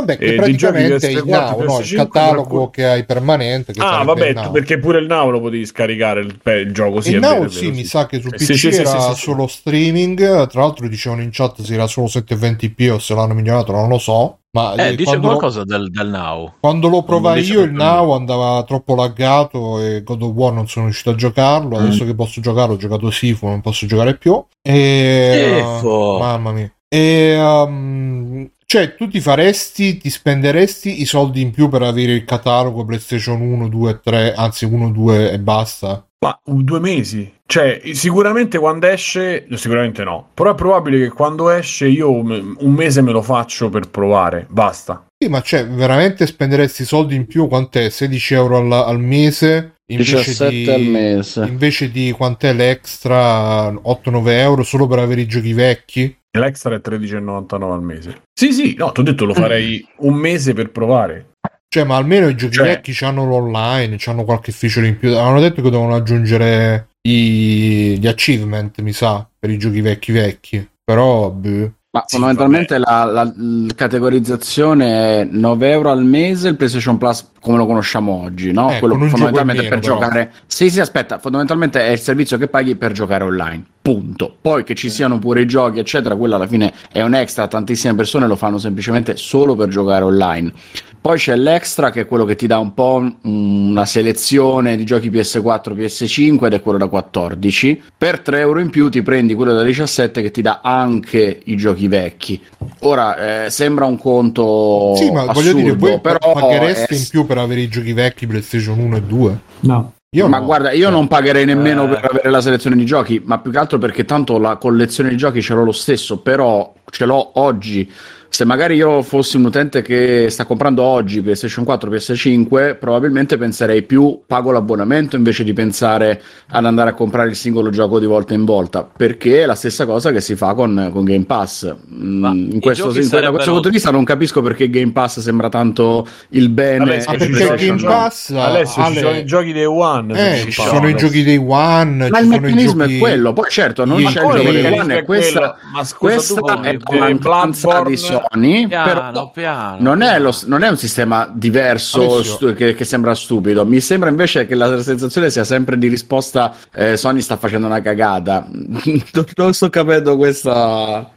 Vabbè, 0.00 0.18
che 0.18 0.24
Eh, 0.32 0.34
praticamente 0.34 1.08
è 1.08 1.10
il 1.10 1.18
PS4, 1.24 1.28
Now, 1.28 1.58
no? 1.64 1.78
il 1.78 1.84
PS5, 1.84 1.96
catalogo 1.96 2.70
che 2.70 2.86
hai 2.86 3.04
permanente. 3.04 3.72
Che 3.72 3.80
Ah, 3.82 4.02
vabbè, 4.04 4.34
tu- 4.34 4.50
perché 4.50 4.78
pure 4.78 4.98
il 4.98 5.06
Now 5.06 5.30
lo 5.30 5.40
potevi 5.40 5.64
scaricare 5.66 6.20
il, 6.20 6.38
il 6.44 6.72
gioco. 6.72 7.00
Sì, 7.00 7.10
il 7.10 7.16
è 7.16 7.18
Now 7.20 7.38
vero, 7.38 7.48
sì, 7.50 7.60
vero, 7.66 7.74
mi 7.76 7.82
sì. 7.82 7.88
sa 7.88 8.06
che 8.06 8.20
su 8.20 8.28
Eh, 8.28 8.36
PC 8.36 8.54
sì, 8.56 8.68
era 8.68 8.90
sì, 8.90 9.00
sì, 9.00 9.14
sì. 9.14 9.20
solo 9.20 9.46
streaming. 9.46 10.46
Tra 10.48 10.60
l'altro 10.60 10.88
dicevano 10.88 11.22
in 11.22 11.30
chat 11.32 11.60
se 11.62 11.74
era 11.74 11.86
solo 11.86 12.06
720p 12.08 12.90
o 12.90 12.98
se 12.98 13.14
l'hanno 13.14 13.34
migliorato, 13.34 13.72
non 13.72 13.88
lo 13.88 13.98
so. 13.98 14.34
Ma 14.52 14.74
Eh, 14.74 14.88
eh, 14.88 14.90
dice 14.96 15.04
quando, 15.04 15.28
qualcosa 15.28 15.62
del, 15.64 15.90
del 15.90 16.08
Now. 16.08 16.54
quando 16.58 16.88
lo 16.88 17.04
provai 17.04 17.40
io, 17.44 17.60
il 17.62 17.70
Now 17.72 18.10
andava 18.14 18.64
troppo 18.64 18.96
laggato 18.96 19.80
e 19.80 20.02
God 20.02 20.22
of 20.22 20.32
War 20.34 20.52
non 20.52 20.66
sono 20.66 20.86
riuscito 20.86 21.10
a 21.10 21.14
giocarlo. 21.14 21.78
Mm. 21.78 21.80
Adesso 21.84 22.04
che 22.04 22.14
posso 22.16 22.40
giocare, 22.40 22.72
ho 22.72 22.76
giocato 22.76 23.10
Sifu, 23.12 23.46
non 23.46 23.60
posso 23.60 23.86
giocare 23.86 24.16
più. 24.16 24.44
E, 24.62 25.62
mamma 25.82 26.50
mia. 26.52 26.72
E, 26.88 27.36
um, 27.40 28.50
cioè, 28.70 28.94
tu 28.94 29.08
ti 29.08 29.20
faresti, 29.20 29.96
ti 29.96 30.08
spenderesti 30.08 31.00
i 31.00 31.04
soldi 31.04 31.40
in 31.40 31.50
più 31.50 31.68
per 31.68 31.82
avere 31.82 32.12
il 32.12 32.24
catalogo 32.24 32.84
PlayStation 32.84 33.40
1, 33.40 33.66
2, 33.66 34.00
3, 34.00 34.32
anzi 34.32 34.64
1, 34.64 34.92
2 34.92 35.32
e 35.32 35.40
basta. 35.40 36.06
Ma 36.20 36.38
due 36.44 36.78
mesi. 36.78 37.32
Cioè, 37.46 37.80
sicuramente 37.94 38.58
quando 38.58 38.86
esce, 38.86 39.44
sicuramente 39.54 40.04
no. 40.04 40.28
Però 40.32 40.52
è 40.52 40.54
probabile 40.54 41.00
che 41.00 41.08
quando 41.08 41.50
esce 41.50 41.88
io 41.88 42.12
un 42.12 42.54
un 42.58 42.72
mese 42.72 43.02
me 43.02 43.10
lo 43.10 43.22
faccio 43.22 43.70
per 43.70 43.90
provare. 43.90 44.46
Basta. 44.48 45.04
Sì, 45.18 45.28
ma 45.28 45.42
cioè, 45.42 45.66
veramente 45.66 46.24
spenderesti 46.24 46.84
soldi 46.84 47.16
in 47.16 47.26
più? 47.26 47.48
Quant'è? 47.48 47.90
16 47.90 48.34
euro 48.34 48.58
al, 48.58 48.70
al 48.70 49.00
mese? 49.00 49.78
Invece 49.86 50.18
17 50.18 50.50
di, 50.50 50.70
al 50.70 50.82
mese. 50.82 51.44
Invece 51.44 51.90
di 51.90 52.12
quant'è 52.12 52.52
l'extra? 52.52 53.68
8-9 53.68 54.28
euro 54.28 54.62
solo 54.62 54.86
per 54.86 55.00
avere 55.00 55.22
i 55.22 55.26
giochi 55.26 55.52
vecchi? 55.54 56.18
L'extra 56.38 56.74
è 56.76 56.80
13,99 56.80 57.72
al 57.72 57.82
mese. 57.82 58.22
Sì, 58.32 58.52
sì, 58.52 58.74
no, 58.76 58.92
ti 58.92 59.00
ho 59.00 59.02
detto 59.02 59.24
lo 59.24 59.34
farei 59.34 59.84
un 59.98 60.14
mese 60.14 60.54
per 60.54 60.70
provare. 60.70 61.30
Cioè, 61.68 61.84
ma 61.84 61.96
almeno 61.96 62.28
i 62.28 62.36
giochi 62.36 62.54
Cioè- 62.54 62.66
vecchi 62.66 63.04
hanno 63.04 63.24
l'online, 63.26 63.96
hanno 64.06 64.24
qualche 64.24 64.52
feature 64.52 64.86
in 64.88 64.98
più. 64.98 65.16
Hanno 65.16 65.40
detto 65.40 65.62
che 65.62 65.70
devono 65.70 65.94
aggiungere 65.94 66.88
i- 67.02 67.96
gli 67.98 68.06
achievement, 68.06 68.80
mi 68.80 68.92
sa, 68.92 69.28
per 69.38 69.50
i 69.50 69.58
giochi 69.58 69.80
vecchi 69.80 70.12
vecchi. 70.12 70.68
Però, 70.84 71.30
boh. 71.30 71.72
Ma 71.92 72.04
Sì, 72.06 72.18
fondamentalmente 72.18 72.78
la, 72.78 73.02
la- 73.04 73.24
la 73.24 73.32
categorizzazione 73.74 75.22
è 75.22 75.28
9 75.28 75.70
euro 75.70 75.90
al 75.90 76.04
mese 76.04 76.46
il 76.48 76.54
PlayStation 76.56 76.96
Plus 76.98 77.30
come 77.40 77.56
lo 77.56 77.66
conosciamo 77.66 78.22
oggi, 78.22 78.52
no? 78.52 78.70
Eh, 78.70 78.78
Quello 78.78 78.94
fondamentalmente 78.96 79.62
in 79.64 79.68
per 79.68 79.78
meno, 79.80 79.94
però. 79.96 80.06
giocare. 80.06 80.32
Sì, 80.46 80.70
sì, 80.70 80.78
aspetta, 80.78 81.18
fondamentalmente 81.18 81.80
è 81.84 81.90
il 81.90 81.98
servizio 81.98 82.38
che 82.38 82.46
paghi 82.46 82.76
per 82.76 82.92
giocare 82.92 83.24
online. 83.24 83.64
Punto. 83.82 84.36
Poi 84.40 84.62
che 84.62 84.76
ci 84.76 84.88
siano 84.88 85.18
pure 85.18 85.40
i 85.40 85.46
giochi, 85.46 85.80
eccetera, 85.80 86.14
quello 86.14 86.36
alla 86.36 86.46
fine 86.46 86.72
è 86.92 87.02
un 87.02 87.14
extra, 87.14 87.48
tantissime 87.48 87.94
persone 87.96 88.28
lo 88.28 88.36
fanno 88.36 88.58
semplicemente 88.58 89.16
solo 89.16 89.56
per 89.56 89.68
giocare 89.68 90.04
online. 90.04 90.52
Poi 91.02 91.16
c'è 91.16 91.34
l'extra 91.34 91.90
che 91.90 92.02
è 92.02 92.06
quello 92.06 92.26
che 92.26 92.36
ti 92.36 92.46
dà 92.46 92.58
un 92.58 92.74
po' 92.74 93.02
una 93.22 93.86
selezione 93.86 94.76
di 94.76 94.84
giochi 94.84 95.10
PS4, 95.10 95.72
PS5 95.74 96.44
ed 96.44 96.52
è 96.52 96.60
quello 96.60 96.76
da 96.76 96.88
14. 96.88 97.82
Per 97.96 98.20
3 98.20 98.40
euro 98.40 98.60
in 98.60 98.68
più 98.68 98.90
ti 98.90 99.00
prendi 99.00 99.34
quello 99.34 99.54
da 99.54 99.62
17 99.62 100.20
che 100.20 100.30
ti 100.30 100.42
dà 100.42 100.60
anche 100.62 101.40
i 101.44 101.56
giochi 101.56 101.88
vecchi. 101.88 102.38
Ora 102.80 103.44
eh, 103.46 103.50
sembra 103.50 103.86
un 103.86 103.96
conto 103.96 104.94
Sì, 104.96 105.10
ma 105.10 105.24
voglio 105.24 105.30
assurdo, 105.40 105.56
dire, 105.58 105.72
voi 105.76 106.00
però 106.00 106.32
paghereste 106.34 106.94
è- 106.94 106.98
in 106.98 107.06
più 107.08 107.24
per 107.24 107.38
avere 107.38 107.60
i 107.62 107.68
giochi 107.68 107.92
vecchi 107.94 108.26
PlayStation 108.26 108.78
1 108.78 108.96
e 108.96 109.02
2? 109.02 109.38
No. 109.60 109.92
Io 110.14 110.28
ma 110.28 110.38
no. 110.38 110.44
guarda, 110.44 110.72
io 110.72 110.82
Cioè, 110.82 110.90
non 110.90 111.08
pagherei 111.08 111.46
nemmeno 111.46 111.84
Eh. 111.84 111.88
per 111.88 112.10
avere 112.10 112.30
la 112.30 112.40
selezione 112.42 112.76
di 112.76 112.84
giochi, 112.84 113.22
ma 113.24 113.38
più 113.38 113.50
che 113.52 113.58
altro 113.58 113.78
perché 113.78 114.04
tanto 114.04 114.38
la 114.38 114.56
collezione 114.56 115.08
di 115.08 115.16
giochi 115.16 115.40
ce 115.40 115.54
l'ho 115.54 115.64
lo 115.64 115.72
stesso, 115.72 116.18
però 116.18 116.74
ce 116.90 117.06
l'ho 117.06 117.30
oggi. 117.40 117.90
Se 118.32 118.44
magari 118.44 118.76
io 118.76 119.02
fossi 119.02 119.36
un 119.36 119.46
utente 119.46 119.82
che 119.82 120.28
sta 120.30 120.44
comprando 120.44 120.84
oggi 120.84 121.20
PlayStation 121.20 121.64
4, 121.64 121.90
PS5, 121.90 122.78
probabilmente 122.78 123.36
penserei 123.36 123.82
più 123.82 124.20
pago 124.24 124.52
l'abbonamento 124.52 125.16
invece 125.16 125.42
di 125.42 125.52
pensare 125.52 126.22
ad 126.50 126.64
andare 126.64 126.90
a 126.90 126.94
comprare 126.94 127.28
il 127.30 127.34
singolo 127.34 127.70
gioco 127.70 127.98
di 127.98 128.06
volta 128.06 128.32
in 128.32 128.44
volta, 128.44 128.84
perché 128.84 129.42
è 129.42 129.46
la 129.46 129.56
stessa 129.56 129.84
cosa 129.84 130.12
che 130.12 130.20
si 130.20 130.36
fa 130.36 130.54
con, 130.54 130.90
con 130.92 131.04
Game 131.04 131.24
Pass. 131.24 131.74
Mm, 131.92 132.18
Ma 132.20 132.28
in 132.30 132.60
questo, 132.60 132.96
in- 132.96 133.08
da 133.08 133.30
questo 133.32 133.50
punto 133.50 133.68
di 133.68 133.74
vista 133.74 133.90
non 133.90 134.04
capisco 134.04 134.40
perché 134.42 134.70
Game 134.70 134.92
Pass 134.92 135.18
sembra 135.18 135.48
tanto 135.48 136.06
il 136.28 136.50
bene. 136.50 137.00
Ci 137.02 137.16
perché 137.30 137.66
Game 137.66 137.80
no. 137.82 137.88
Pass 137.88 138.30
Alessio, 138.30 138.82
Ale- 138.82 138.94
ci 138.94 139.00
sono 139.00 139.16
i 139.16 139.24
giochi 139.24 139.52
dei 139.52 139.64
One. 139.64 140.44
eh, 140.46 140.50
sono 140.52 140.88
i 140.88 140.94
giochi 140.94 141.24
dei 141.24 141.36
One, 141.44 142.08
Ma 142.08 142.20
il 142.20 142.28
meccanismo 142.28 142.84
giochi 142.84 142.96
è 142.96 142.98
quello, 143.00 143.32
poi 143.32 143.50
certo 143.50 143.84
non 143.84 143.96
c'è 144.04 144.06
il 144.06 144.12
gioco 144.12 144.34
dei 144.34 144.78
One, 144.78 145.02
questa, 145.02 145.56
ma 145.74 145.82
scusa, 145.82 145.96
questa 145.98 146.40
tu 146.40 146.46
è 146.46 146.78
una 146.86 146.98
mancanza 147.00 147.68
Bloodborne? 147.82 148.19
Sony, 148.30 148.66
Piano, 148.66 149.10
però 149.10 149.30
piano. 149.30 149.76
non 149.80 150.02
è, 150.02 150.18
lo- 150.18 150.36
non 150.46 150.62
è 150.62 150.68
un 150.68 150.76
sistema 150.76 151.30
diverso 151.32 152.22
stu- 152.22 152.54
che, 152.54 152.74
che 152.74 152.84
sembra 152.84 153.14
stupido. 153.14 153.64
Mi 153.64 153.80
sembra 153.80 154.08
invece 154.10 154.46
che 154.46 154.54
la 154.54 154.80
sensazione 154.82 155.30
sia 155.30 155.44
sempre 155.44 155.78
di 155.78 155.88
risposta: 155.88 156.54
eh, 156.74 156.96
Sony 156.96 157.20
sta 157.20 157.36
facendo 157.36 157.66
una 157.66 157.80
cagata. 157.80 158.46
non, 159.36 159.52
sto 159.54 159.70
capendo 159.70 160.16
questa, 160.16 160.50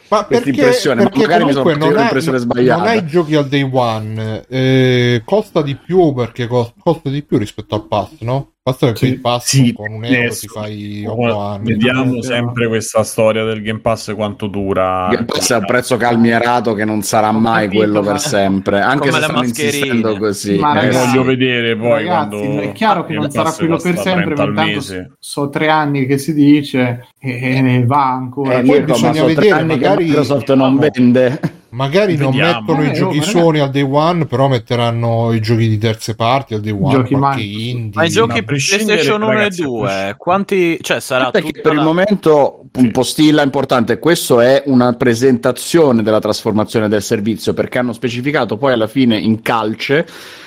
Ma 0.10 0.24
questa 0.26 0.26
perché, 0.28 0.50
impressione. 0.50 1.04
Ma 1.04 1.10
magari 1.14 1.44
mi 1.46 1.52
sono 1.54 1.70
non, 1.76 1.80
io 1.90 1.96
hai, 1.96 2.02
l'impressione 2.02 2.38
non 2.38 2.46
sbagliata. 2.46 2.84
hai 2.84 3.06
giochi 3.06 3.36
al 3.36 3.48
day 3.48 3.70
one, 3.72 4.46
eh, 4.48 5.22
costa 5.26 5.62
di 5.62 5.76
più 5.76 6.14
perché 6.14 6.48
cos- 6.48 6.74
costa 6.80 7.10
di 7.10 7.24
più 7.24 7.38
rispetto 7.38 7.76
al 7.76 7.88
pass, 7.88 8.10
no? 8.20 8.53
Basta 8.66 8.94
che 8.94 8.96
Sì, 8.96 9.06
il 9.08 9.20
pass 9.20 9.46
sì, 9.46 9.74
con 9.74 9.92
un 9.92 10.06
euro 10.06 10.34
ti 10.34 10.48
fai 10.48 11.04
ora 11.06 11.34
8 11.36 11.40
anni. 11.42 11.72
Vediamo 11.74 12.16
Eh, 12.16 12.24
sempre 12.24 12.70
questa 12.70 13.04
storia 13.04 13.44
del 13.44 13.62
Game 13.62 13.80
Pass 13.82 14.16
quanto 14.16 14.48
dura. 14.48 15.10
Game 15.12 15.26
Pass 15.26 15.52
è 15.52 15.58
un 15.58 15.66
prezzo 15.66 15.98
calmierato 15.98 16.74
che 16.74 16.86
non 16.86 17.02
sarà 17.02 17.34
mai 17.34 17.64
capito, 17.66 17.78
quello 17.84 18.02
ma- 18.02 18.12
per 18.12 18.20
sempre, 18.22 18.80
anche 18.80 19.10
Come 19.10 19.20
se 19.20 19.24
stanno 19.28 19.44
insistendo 19.44 20.18
così. 20.18 20.56
Ma 20.60 20.72
Eh, 20.80 20.86
ragazzi, 20.86 21.08
voglio 21.08 21.24
vedere 21.26 21.76
poi 21.76 21.90
Ragazzi, 22.06 22.38
quando 22.38 22.62
è 22.62 22.72
chiaro 22.72 23.04
che 23.06 23.14
non 23.16 23.30
sarà 23.32 23.44
Pass 23.44 23.58
quello 23.58 23.78
per 23.78 23.98
sempre, 23.98 24.24
30 24.34 24.44
ma 24.46 24.50
intanto 24.50 24.72
mese. 24.76 25.12
so 25.20 25.50
tre 25.50 25.68
anni 25.68 26.06
che 26.06 26.18
si 26.18 26.34
dice 26.34 27.08
e 27.20 27.62
ne 27.62 27.86
va 27.86 28.12
ancora. 28.14 28.60
Eh, 28.60 28.62
poi 28.64 28.78
Mirko, 28.80 28.86
ma 28.88 28.94
bisogna 28.94 29.14
sono 29.14 29.26
tre 29.26 29.36
vedere, 29.36 29.52
anni 29.60 29.68
magari- 29.74 29.98
che 29.98 30.04
Microsoft 30.10 30.54
non 30.54 30.78
vende. 30.78 31.42
Magari 31.74 32.16
non 32.16 32.30
Vediamo. 32.32 32.60
mettono 32.62 32.84
i 32.84 32.90
Eh, 32.90 32.94
giochi 32.94 33.18
oh, 33.18 33.24
Sony 33.24 33.60
al 33.60 33.72
day 33.72 33.82
one, 33.82 34.26
però 34.28 34.48
metteranno 34.48 35.34
i 35.34 35.42
giochi 35.42 35.68
di 35.68 35.78
terze 35.80 36.14
parti 36.16 36.54
al 36.54 36.62
day 36.62 36.72
one, 36.72 36.94
Giochi 36.94 37.14
qualche 37.16 37.42
indie. 37.42 37.92
Ma 37.96 38.04
i 38.06 38.10
giochi 38.10 38.44
PlayStation 38.44 39.22
1 39.24 39.32
ragazzi, 39.32 39.62
e 39.62 39.64
a 39.64 39.68
2, 39.68 39.80
prescindere. 39.82 40.16
quanti... 40.18 40.78
Cioè, 40.82 41.00
sarà 41.00 41.32
Perché 41.32 41.48
tutta 41.48 41.62
per 41.64 41.72
il 41.72 41.78
la- 41.80 41.84
momento 41.84 42.66
un 42.76 42.92
postilla 42.92 43.42
importante, 43.44 43.98
questo 43.98 44.40
è 44.40 44.62
una 44.68 44.94
presentazione 44.94 46.04
della 46.04 46.20
trasformazione 46.20 46.88
del 46.88 47.02
servizio 47.02 47.54
perché 47.54 47.80
hanno 47.80 47.94
specificato 47.94 48.58
poi 48.58 48.74
alla 48.74 48.88
fine 48.88 49.18
in 49.18 49.42
calce 49.42 50.06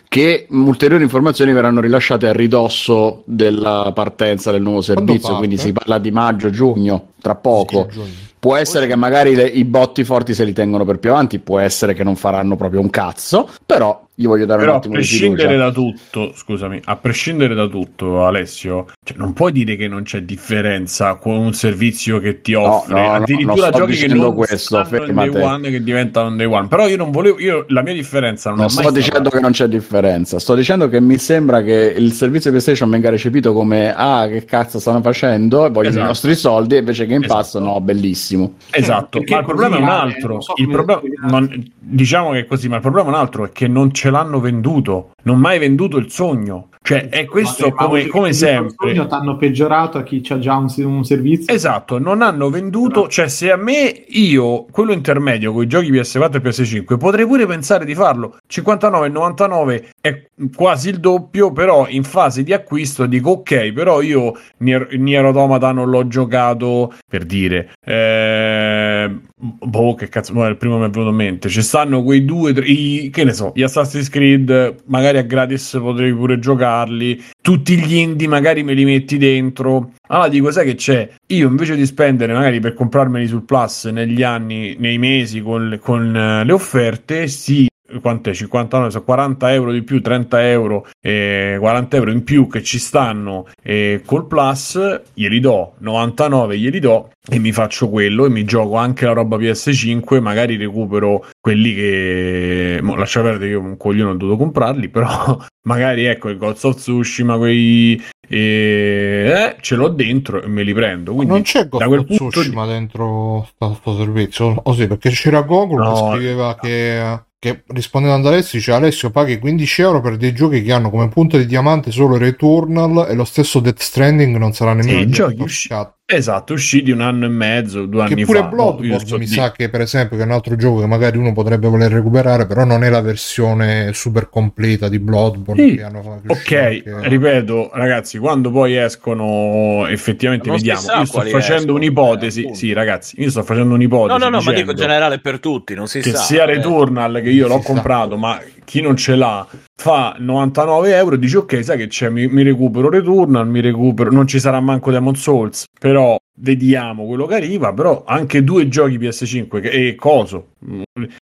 che 0.08 0.46
ulteriori 0.50 1.02
informazioni 1.02 1.52
verranno 1.52 1.80
rilasciate 1.80 2.28
a 2.28 2.32
ridosso 2.32 3.22
della 3.26 3.90
partenza 3.92 4.52
del 4.52 4.62
nuovo 4.62 4.80
servizio, 4.80 5.36
quindi 5.36 5.58
si 5.58 5.72
parla 5.72 5.98
di 5.98 6.12
maggio, 6.12 6.50
giugno, 6.50 7.08
tra 7.20 7.34
poco. 7.34 7.88
Sì, 7.90 7.94
giugno. 7.96 8.10
Può 8.46 8.54
essere 8.54 8.86
che 8.86 8.94
magari 8.94 9.34
le- 9.34 9.42
i 9.42 9.64
botti 9.64 10.04
forti 10.04 10.32
se 10.32 10.44
li 10.44 10.52
tengono 10.52 10.84
per 10.84 11.00
più 11.00 11.10
avanti, 11.10 11.40
può 11.40 11.58
essere 11.58 11.94
che 11.94 12.04
non 12.04 12.14
faranno 12.14 12.54
proprio 12.54 12.78
un 12.80 12.90
cazzo, 12.90 13.50
però 13.66 14.05
gli 14.18 14.26
voglio 14.26 14.46
dare 14.46 14.60
Però 14.60 14.70
un 14.72 14.76
a 14.76 14.78
attimo 14.80 14.94
di 14.94 15.00
prescindere 15.00 15.56
da 15.58 15.70
tutto, 15.70 16.32
scusami, 16.34 16.80
a 16.84 16.96
prescindere 16.96 17.54
da 17.54 17.66
tutto, 17.66 18.24
Alessio, 18.24 18.86
cioè, 19.04 19.14
non 19.18 19.34
puoi 19.34 19.52
dire 19.52 19.76
che 19.76 19.88
non 19.88 20.04
c'è 20.04 20.22
differenza 20.22 21.16
con 21.16 21.36
un 21.36 21.52
servizio 21.52 22.18
che 22.18 22.40
ti 22.40 22.54
offre 22.54 22.94
no, 22.94 23.00
no, 23.08 23.12
addirittura 23.12 23.68
sto 23.68 23.78
giochi 23.78 23.96
che 23.96 24.06
non 24.08 24.34
questo, 24.34 24.82
stanno 24.84 25.04
in 25.04 25.14
day 25.14 25.28
one 25.28 25.68
che 25.70 25.82
diventano 25.82 26.28
in 26.30 26.36
day 26.38 26.46
one. 26.46 26.66
Però 26.68 26.88
io 26.88 26.96
non 26.96 27.10
volevo, 27.10 27.38
io 27.38 27.66
la 27.68 27.82
mia 27.82 27.92
differenza 27.92 28.48
non, 28.50 28.60
Non 28.60 28.68
è 28.68 28.72
mai 28.72 28.82
sto 28.84 28.90
stata- 28.90 29.04
dicendo 29.04 29.28
che 29.28 29.40
non 29.40 29.50
c'è 29.52 29.66
differenza, 29.68 30.38
sto 30.38 30.54
dicendo 30.54 30.88
che 30.88 30.98
mi 31.00 31.18
sembra 31.18 31.62
che 31.62 31.94
il 31.96 32.12
servizio 32.12 32.48
PlayStation 32.50 32.88
venga 32.88 33.10
recepito 33.10 33.52
come 33.52 33.92
ah 33.94 34.26
che 34.28 34.46
cazzo 34.46 34.78
stanno 34.78 35.02
facendo 35.02 35.66
e 35.66 35.68
vogliono 35.68 35.88
Esatto. 35.88 36.04
i 36.04 36.08
nostri 36.08 36.34
soldi 36.34 36.76
e 36.76 36.78
invece 36.78 37.06
Game 37.06 37.26
Pass 37.26 37.48
Esatto. 37.48 37.64
no, 37.64 37.80
bellissimo. 37.82 38.54
Esatto, 38.70 39.18
Perché 39.18 39.34
ma 39.34 39.40
il 39.40 39.44
problema 39.46 39.76
è 39.76 39.80
un 39.80 39.88
altro. 39.88 40.40
so 40.40 40.54
Il 40.56 40.68
problema, 40.68 41.00
non- 41.28 41.72
diciamo 41.78 42.30
che 42.32 42.38
è 42.40 42.46
così, 42.46 42.68
ma 42.68 42.76
il 42.76 42.80
problema 42.82 43.08
è 43.08 43.10
un 43.10 43.18
altro: 43.18 43.44
è 43.44 43.50
che 43.52 43.68
non 43.68 43.92
ce 44.06 44.10
l'hanno 44.12 44.38
venduto. 44.38 45.10
Non 45.24 45.38
mai 45.40 45.58
venduto 45.58 45.96
il 45.96 46.10
sogno. 46.10 46.68
Cioè, 46.86 47.08
è 47.08 47.24
questo 47.24 47.70
Ma- 47.70 47.86
come, 47.86 48.06
come 48.06 48.32
sempre. 48.32 48.92
Ti 48.92 49.04
hanno 49.10 49.36
peggiorato 49.36 49.98
a 49.98 50.04
chi 50.04 50.20
c'ha 50.22 50.38
già 50.38 50.54
un, 50.54 50.72
un 50.76 51.02
servizio. 51.04 51.52
Esatto, 51.52 51.98
non 51.98 52.22
hanno 52.22 52.48
venduto, 52.48 53.00
No. 53.02 53.08
cioè 53.08 53.26
se 53.26 53.50
a 53.50 53.56
me 53.56 54.04
io, 54.06 54.66
quello 54.70 54.92
intermedio 54.92 55.52
con 55.52 55.64
i 55.64 55.66
giochi 55.66 55.90
PS4 55.90 56.36
e 56.36 56.40
PS5, 56.42 56.96
potrei 56.96 57.26
pure 57.26 57.44
pensare 57.44 57.84
di 57.84 57.96
farlo. 57.96 58.36
59,99 58.48 59.88
è 60.00 60.28
quasi 60.54 60.90
il 60.90 61.00
doppio, 61.00 61.50
però 61.50 61.88
in 61.88 62.04
fase 62.04 62.44
di 62.44 62.52
acquisto 62.52 63.06
dico 63.06 63.30
ok, 63.30 63.72
però 63.72 64.00
io 64.00 64.34
Nier, 64.58 64.96
Nier 64.96 65.24
Automata 65.24 65.72
non 65.72 65.90
l'ho 65.90 66.06
giocato 66.06 66.92
per 67.08 67.24
dire. 67.24 67.70
Eh, 67.84 68.85
boh, 69.08 69.94
che 69.94 70.08
cazzo, 70.08 70.32
mo 70.32 70.44
è 70.44 70.48
il 70.48 70.56
primo 70.56 70.78
mi 70.78 70.86
è 70.86 70.90
venuto 70.90 71.10
in 71.10 71.16
mente. 71.16 71.48
Ci 71.48 71.62
stanno 71.62 72.02
quei 72.02 72.24
due, 72.24 72.52
tre, 72.52 72.64
i- 72.66 73.10
che 73.12 73.24
ne 73.24 73.32
so, 73.32 73.52
gli 73.54 73.62
Assassin's 73.62 74.08
Creed, 74.08 74.82
magari 74.86 75.18
a 75.18 75.22
gratis 75.22 75.76
potrei 75.80 76.12
pure 76.14 76.38
giocarli. 76.38 77.22
Tutti 77.40 77.76
gli 77.78 77.94
indie 77.96 78.28
magari 78.28 78.62
me 78.62 78.74
li 78.74 78.84
metti 78.84 79.18
dentro. 79.18 79.92
Allora 80.08 80.28
dico, 80.28 80.50
sai 80.50 80.66
che 80.66 80.74
c'è? 80.74 81.08
Io 81.28 81.48
invece 81.48 81.76
di 81.76 81.86
spendere 81.86 82.32
magari 82.32 82.60
per 82.60 82.74
comprarmeli 82.74 83.26
sul 83.26 83.44
Plus 83.44 83.86
negli 83.86 84.22
anni, 84.22 84.76
nei 84.78 84.98
mesi 84.98 85.40
con, 85.42 85.78
con 85.82 86.14
eh, 86.16 86.44
le 86.44 86.52
offerte, 86.52 87.26
sì. 87.28 87.66
Quant'è? 88.00 88.34
59, 88.34 88.90
sono 88.90 89.04
40 89.04 89.52
euro 89.52 89.72
di 89.72 89.82
più, 89.82 90.00
30 90.02 90.48
euro, 90.48 90.86
eh, 91.00 91.56
40 91.58 91.96
euro 91.96 92.10
in 92.10 92.24
più 92.24 92.48
che 92.48 92.62
ci 92.62 92.78
stanno 92.78 93.46
eh, 93.62 94.02
col 94.04 94.26
Plus, 94.26 95.02
glieli 95.14 95.40
do, 95.40 95.74
99 95.78 96.58
glieli 96.58 96.80
do 96.80 97.10
e 97.28 97.38
mi 97.38 97.52
faccio 97.52 97.88
quello 97.88 98.24
e 98.26 98.28
mi 98.28 98.44
gioco 98.44 98.76
anche 98.76 99.04
la 99.04 99.12
roba 99.12 99.36
PS5, 99.36 100.20
magari 100.20 100.56
recupero 100.56 101.24
quelli 101.40 101.74
che... 101.74 102.78
Mo, 102.82 102.94
lascia 102.96 103.20
perdere, 103.22 103.50
io 103.50 103.60
un 103.60 103.76
coglione 103.76 104.10
ho 104.10 104.14
dovuto 104.14 104.38
comprarli, 104.38 104.88
però 104.88 105.38
magari 105.66 106.04
ecco 106.04 106.28
il 106.28 106.38
Ghost 106.38 106.64
of 106.64 106.76
Tsushima, 106.76 107.36
quei... 107.36 108.00
eh, 108.28 109.56
ce 109.60 109.74
l'ho 109.76 109.88
dentro 109.88 110.42
e 110.42 110.46
me 110.48 110.62
li 110.62 110.72
prendo. 110.72 111.14
Quindi, 111.14 111.32
non 111.32 111.42
c'è 111.42 111.64
da 111.64 111.78
Ghost 111.78 111.86
quel 111.86 111.98
of 112.00 112.06
punto 112.06 112.24
di- 112.24 112.30
Tsushima 112.30 112.66
dentro 112.66 113.46
sto, 113.54 113.74
sto 113.80 113.96
servizio 113.96 114.60
o 114.62 114.72
sì 114.74 114.86
perché 114.86 115.10
c'era 115.10 115.42
Google 115.42 115.84
No. 115.84 115.92
che 116.10 116.16
scriveva 116.16 116.56
che, 116.60 117.20
che 117.38 117.64
rispondendo 117.68 118.16
ad 118.16 118.32
Alessio 118.32 118.58
dice 118.58 118.72
Alessio 118.72 119.10
paghi 119.10 119.38
15 119.38 119.82
euro 119.82 120.00
per 120.00 120.16
dei 120.16 120.32
giochi 120.32 120.62
che 120.62 120.72
hanno 120.72 120.90
come 120.90 121.08
punto 121.08 121.36
di 121.36 121.44
diamante 121.44 121.90
solo 121.90 122.16
Returnal 122.16 123.06
e 123.10 123.14
lo 123.14 123.24
stesso 123.24 123.60
Death 123.60 123.80
Stranding 123.80 124.36
non 124.36 124.52
sarà 124.52 124.72
nemmeno 124.72 125.00
Sì, 125.00 125.08
giochi 125.08 125.34
diagnosticato. 125.34 125.98
Esatto, 126.08 126.52
usciti 126.52 126.92
un 126.92 127.00
anno 127.00 127.24
e 127.24 127.28
mezzo, 127.28 127.84
due 127.84 128.02
anni 128.02 128.14
che 128.14 128.24
pure 128.26 128.38
fa. 128.38 128.44
Io 128.44 128.50
Bloodborne 128.50 129.06
so 129.06 129.18
mi 129.18 129.24
di- 129.24 129.32
sa 129.32 129.50
che 129.50 129.68
per 129.68 129.80
esempio 129.80 130.16
che 130.16 130.22
è 130.22 130.26
un 130.26 130.30
altro 130.30 130.54
gioco 130.54 130.78
che 130.78 130.86
magari 130.86 131.18
uno 131.18 131.32
potrebbe 131.32 131.66
voler 131.66 131.90
recuperare 131.90 132.46
però 132.46 132.64
non 132.64 132.84
è 132.84 132.88
la 132.90 133.00
versione 133.00 133.90
super 133.92 134.28
completa 134.30 134.88
di 134.88 135.00
Bloodborne 135.00 135.68
Sì, 135.70 135.74
che 135.74 135.82
hanno 135.82 136.20
che 136.24 136.32
Ok, 136.32 136.52
anche- 136.94 137.08
ripeto, 137.08 137.70
ragazzi, 137.74 138.18
quando 138.18 138.52
poi 138.52 138.76
escono, 138.76 139.84
effettivamente 139.88 140.46
Non 140.46 140.58
vediamo. 140.58 140.78
sa 140.80 140.98
Io 141.00 141.06
sto 141.06 141.20
facendo 141.22 141.54
escono, 141.56 141.74
un'ipotesi. 141.76 142.44
eh, 142.44 142.54
sì, 142.54 142.72
ragazzi, 142.72 143.20
io 143.20 143.28
sto 143.30 143.42
facendo 143.42 143.74
un'ipotesi. 143.74 144.16
No, 144.16 144.24
no, 144.28 144.36
no, 144.36 144.42
ma 144.44 144.52
dico 144.52 144.74
generale 144.74 145.18
per 145.18 145.40
tutti, 145.40 145.74
non 145.74 145.88
si 145.88 145.98
che 145.98 146.10
sa. 146.10 146.18
sia 146.18 146.44
eh. 146.44 146.54
Returnal 146.54 147.20
che 147.20 147.30
io 147.30 147.46
Si 147.48 147.52
l'ho 147.52 147.60
sa. 147.60 147.66
comprato, 147.72 148.16
ma 148.16 148.40
chi 148.64 148.80
non 148.80 148.94
ce 148.96 149.16
l'ha 149.16 149.44
fa 149.74 150.14
99 150.20 150.94
euro. 150.96 151.16
Dici, 151.16 151.34
ok, 151.36 151.64
sai 151.64 151.76
che 151.78 151.88
c'è, 151.88 152.08
mi, 152.10 152.28
mi 152.28 152.44
recupero 152.44 152.88
Returnal, 152.90 153.48
mi 153.48 153.60
recupero. 153.60 154.12
Non 154.12 154.26
ci 154.28 154.38
sarà 154.38 154.60
manco 154.60 154.90
Demon 154.92 155.16
Souls, 155.16 155.64
però 155.78 155.94
vediamo 156.38 157.06
quello 157.06 157.26
che 157.26 157.34
arriva. 157.34 157.72
Però 157.72 158.04
anche 158.06 158.44
due 158.44 158.68
giochi 158.68 158.98
PS5 158.98 159.60
che, 159.60 159.70
e 159.70 159.94
coso. 159.94 160.52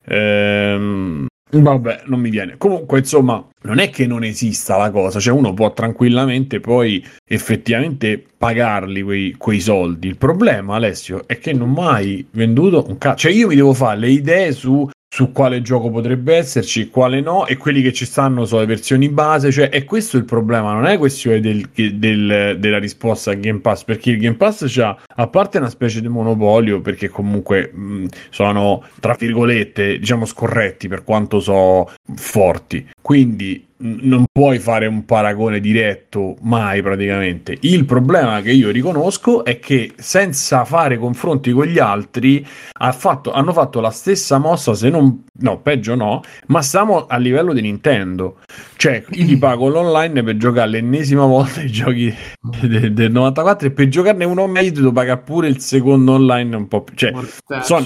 Ehm, 0.06 1.28
Vabbè, 1.62 2.04
non 2.06 2.20
mi 2.20 2.32
viene. 2.32 2.58
Comunque, 2.58 3.00
insomma, 3.00 3.46
non 3.62 3.78
è 3.78 3.90
che 3.92 4.08
non 4.08 4.24
esista 4.24 4.76
la 4.78 4.90
cosa, 4.90 5.20
cioè 5.20 5.34
uno 5.34 5.54
può 5.54 5.72
tranquillamente 5.72 6.60
poi 6.60 7.06
effettivamente 7.26 8.24
pagarli 8.38 9.04
quei, 9.04 9.36
quei 9.38 9.60
soldi. 9.60 10.08
Il 10.08 10.18
problema, 10.18 10.76
Alessio, 10.76 11.28
è 11.28 11.38
che 11.38 11.54
non 11.54 11.70
ho 11.70 11.72
mai 11.72 12.26
venduto 12.32 12.86
un 12.88 12.98
cazzo. 12.98 13.18
Cioè, 13.18 13.32
io 13.32 13.48
mi 13.48 13.56
devo 13.56 13.74
fare 13.74 14.00
le 14.00 14.10
idee 14.10 14.52
su, 14.52 14.90
su 15.14 15.32
quale 15.32 15.62
gioco 15.62 15.92
potrebbe 15.92 16.36
esserci, 16.38 16.90
quale 16.90 17.22
no, 17.22 17.46
e 17.46 17.56
quelli 17.56 17.84
che 17.84 17.94
ci 17.94 18.04
stanno 18.04 18.46
sono 18.46 18.62
le 18.62 18.66
versioni 18.66 19.10
base. 19.10 19.52
Cioè, 19.52 19.70
è 19.70 19.84
questo 19.84 20.18
il 20.18 20.26
problema, 20.26 20.74
non 20.74 20.88
è 20.88 20.98
questione 20.98 21.40
del- 21.40 21.70
del- 21.72 22.58
della 22.58 22.80
risposta 22.80 23.30
al 23.30 23.38
Game 23.38 23.60
Pass, 23.60 23.84
perché 23.84 24.10
il 24.10 24.18
Game 24.18 24.38
Pass 24.38 24.66
c'ha, 24.68 24.98
a 25.16 25.28
parte 25.28 25.60
una 25.60 25.70
specie 25.70 26.02
di 26.02 26.08
monopolio, 26.08 26.82
perché 26.82 27.10
comunque 27.10 27.72
mh, 27.72 28.06
sono, 28.32 28.84
tra 29.00 29.14
virgolette, 29.14 30.00
diciamo 30.00 30.26
scorretti 30.26 30.88
per 30.88 31.04
quanto 31.04 31.40
so 31.40 31.92
forti. 32.16 32.84
Quindi 33.04 33.68
non 33.84 34.24
puoi 34.32 34.60
fare 34.60 34.86
un 34.86 35.04
paragone 35.04 35.60
diretto 35.60 36.38
mai 36.42 36.82
praticamente. 36.82 37.58
Il 37.60 37.84
problema 37.84 38.42
che 38.42 38.52
io 38.52 38.70
riconosco 38.72 39.44
è 39.44 39.60
che 39.60 39.92
senza 39.98 40.64
fare 40.64 40.98
confronti 40.98 41.52
con 41.52 41.66
gli 41.66 41.80
altri 41.80 42.48
ha 42.72 42.92
fatto- 42.94 43.34
hanno 43.34 43.52
fatto 43.52 43.82
la 43.82 43.90
stessa 43.90 44.38
mossa, 44.38 44.74
se 44.74 44.90
non 44.90 45.26
no, 45.40 45.60
peggio 45.60 45.96
no, 45.96 46.22
ma 46.48 46.62
siamo 46.62 47.06
a 47.06 47.18
livello 47.18 47.52
di 47.52 47.60
Nintendo. 47.60 48.38
Cioè, 48.84 49.02
io 49.12 49.26
ti 49.26 49.38
pago 49.38 49.70
l'online 49.70 50.24
per 50.24 50.36
giocare 50.36 50.70
l'ennesima 50.72 51.26
volta 51.26 51.62
i 51.62 51.72
giochi 51.72 52.14
de- 52.64 52.92
del 52.92 53.12
94 53.14 53.68
e 53.68 53.72
per 53.72 53.88
giocarne 53.88 54.26
uno 54.26 54.46
meglio 54.46 54.72
devo 54.72 54.92
pagare 54.92 55.22
pure 55.22 55.48
il 55.48 55.60
secondo 55.62 56.12
online 56.12 56.54
un 56.54 56.68
po' 56.68 56.82
più. 56.84 56.94
Cioè, 56.94 57.14
sono, 57.62 57.86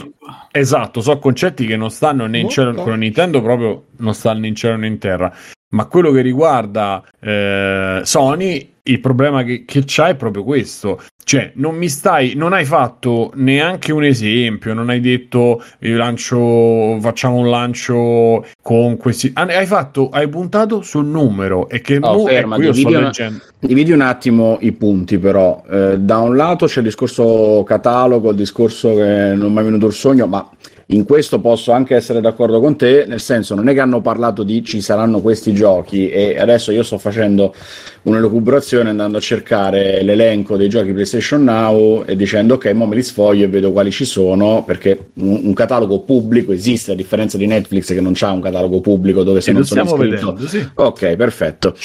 esatto, 0.52 1.02
sono 1.02 1.20
concetti 1.20 1.68
che 1.68 1.78
non 1.78 1.92
stanno 1.92 2.26
né 2.26 2.40
in 2.40 2.50
cielo, 2.50 2.74
con 2.82 2.98
Nintendo 2.98 3.44
proprio 3.44 3.84
non 3.98 4.16
stanno 4.16 4.40
né 4.40 4.48
in 4.48 4.56
cielo 4.56 4.76
né 4.76 4.88
in 4.88 4.98
terra. 4.98 5.32
Ma 5.70 5.86
quello 5.86 6.12
che 6.12 6.22
riguarda 6.22 7.04
eh, 7.20 8.00
Sony, 8.04 8.76
il 8.84 9.02
problema 9.02 9.44
che, 9.44 9.66
che 9.66 9.84
c'ha 9.86 10.08
è 10.08 10.16
proprio 10.16 10.46
questo. 10.46 11.02
Cioè, 11.22 11.52
non 11.56 11.76
mi 11.76 11.90
stai, 11.90 12.36
non 12.36 12.54
hai 12.54 12.64
fatto 12.64 13.32
neanche 13.36 13.92
un 13.92 14.06
esempio, 14.06 14.74
non 14.74 14.88
hai 14.90 15.02
detto 15.02 15.62
il 15.80 15.98
lancio, 15.98 16.98
facciamo 17.02 17.36
un 17.36 17.50
lancio 17.50 18.46
con 18.62 18.96
questi. 18.96 19.30
ah, 19.34 19.42
Hai 19.42 19.66
fatto, 19.66 20.08
hai 20.10 20.30
puntato 20.30 20.82
sul 20.84 21.06
numero 21.06 21.68
e 21.68 21.82
che 21.82 21.98
Oh, 22.02 22.14
mo- 22.14 22.26
ferma, 22.28 22.56
ecco, 22.56 22.64
io 22.64 22.72
sto 22.72 22.80
dividi 22.80 22.96
una- 22.96 23.06
leggendo. 23.08 23.40
Dividi 23.60 23.92
un 23.92 24.02
attimo 24.02 24.58
i 24.62 24.72
punti, 24.72 25.18
però. 25.18 25.62
Eh, 25.70 25.98
da 26.00 26.20
un 26.20 26.38
lato 26.38 26.66
c'è 26.66 26.80
il 26.80 26.86
discorso 26.86 27.64
catalogo, 27.68 28.30
il 28.30 28.38
discorso 28.38 28.96
che 28.96 29.34
non 29.36 29.52
mi 29.52 29.60
è 29.60 29.64
venuto 29.64 29.88
il 29.88 29.94
sogno, 29.94 30.28
ma 30.28 30.50
in 30.88 31.04
questo 31.04 31.40
posso 31.40 31.72
anche 31.72 31.96
essere 31.96 32.22
d'accordo 32.22 32.62
con 32.62 32.78
te, 32.78 33.06
nel 33.08 33.20
senso 33.20 33.56
non 33.56 33.68
è 33.68 33.74
che 33.74 33.82
hanno 33.82 34.02
parlato 34.02 34.44
di 34.44 34.64
ci 34.64 34.80
saranno 34.80 35.20
questi 35.20 35.54
giochi 35.54 36.10
e 36.10 36.40
adesso 36.40 36.72
io 36.72 36.84
sto 36.84 36.98
facendo 36.98 37.54
un'elucubrazione 38.04 38.90
andando 38.90 39.18
a 39.18 39.20
cercare 39.20 40.02
l'elenco 40.02 40.56
dei 40.56 40.70
giochi 40.70 40.94
PlayStation 40.94 41.44
Now 41.44 42.04
e 42.06 42.16
dicendo 42.16 42.54
ok, 42.54 42.72
mo 42.72 42.86
me 42.86 42.96
li 42.96 43.04
sfoglio 43.04 43.44
e 43.44 43.48
vedo 43.50 43.74
quali 43.74 43.92
ci 43.92 44.06
sono, 44.06 44.64
perché 44.66 45.10
un, 45.16 45.42
un 45.44 45.54
catalogo 45.54 46.00
pubblico 46.02 46.54
esiste, 46.54 46.94
a 46.94 46.96
differenza 46.96 47.38
di 47.38 47.48
Netflix 47.48 47.88
che 47.88 48.00
non 48.00 48.14
c'ha 48.16 48.32
un 48.32 48.40
catalogo 48.40 48.80
pubblico 48.80 49.24
dove 49.24 49.42
se 49.42 49.50
E 49.50 49.54
non 49.54 49.66
sono 49.66 49.84
iscritto... 49.84 50.34
vedendo, 50.34 50.48
sì. 50.48 50.66
Ok, 50.76 51.16
perfetto. 51.16 51.76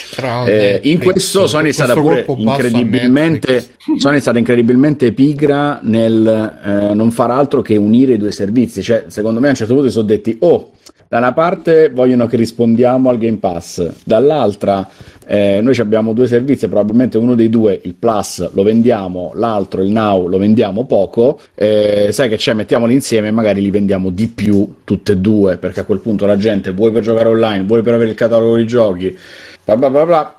Eh, 0.47 0.81
in 0.85 1.01
questo 1.01 1.49
Sony 1.49 1.71
è 1.71 1.73
stata 1.73 1.95
pure 1.95 2.25
incredibilmente. 2.37 3.67
Sony 3.97 4.19
è 4.19 4.21
stata 4.21 4.39
incredibilmente 4.39 5.13
pigra 5.13 5.81
nel 5.83 6.61
eh, 6.65 6.95
non 6.95 7.11
far 7.11 7.33
altro 7.33 7.63
che 7.63 7.77
unire 7.77 8.13
i 8.13 8.17
due 8.17 8.31
servizi. 8.31 8.81
Cioè, 8.81 8.92
secondo 9.09 9.41
me 9.41 9.49
a 9.49 9.51
un 9.51 9.57
certo 9.57 9.75
punto 9.75 9.89
si 9.89 9.95
sono 9.95 10.07
detti: 10.07 10.37
Oh, 10.41 10.73
da 11.09 11.19
una 11.19 11.33
parte 11.33 11.91
vogliono 11.91 12.27
che 12.27 12.37
rispondiamo 12.37 13.11
al 13.11 13.19
Game 13.19 13.37
Pass, 13.37 13.87
dall'altra 14.05 14.89
eh, 15.27 15.61
noi 15.63 15.79
abbiamo 15.79 16.13
due 16.13 16.27
servizi, 16.27 16.69
probabilmente 16.69 17.19
uno 17.19 17.35
dei 17.35 17.49
due, 17.49 17.81
il 17.85 17.95
Plus, 17.95 18.51
lo 18.53 18.63
vendiamo, 18.63 19.33
l'altro, 19.35 19.83
il 19.83 19.91
Now, 19.91 20.27
lo 20.27 20.39
vendiamo 20.39 20.85
poco. 20.85 21.41
Eh, 21.55 22.09
sai 22.13 22.29
che 22.29 22.37
c'è, 22.37 22.55
mettiamoli 22.55 22.95
insieme 22.95 23.29
e 23.29 23.31
magari 23.31 23.61
li 23.61 23.71
vendiamo 23.71 24.11
di 24.11 24.27
più 24.29 24.77
tutte 24.85 25.13
e 25.13 25.17
due, 25.19 25.59
perché 25.59 25.81
a 25.81 25.85
quel 25.85 26.01
punto 26.01 26.27
la 26.27 26.37
gente 26.37 26.73
vuoi 26.73 26.93
per 26.93 27.03
giocare 27.03 27.29
online, 27.29 27.65
vuoi 27.65 27.83
per 27.83 27.95
avere 27.95 28.11
il 28.11 28.17
catalogo 28.17 28.57
di 28.57 28.67
giochi, 28.67 29.17
bla 29.65 29.77
bla 29.77 29.91
bla 29.91 30.07
bla, 30.07 30.35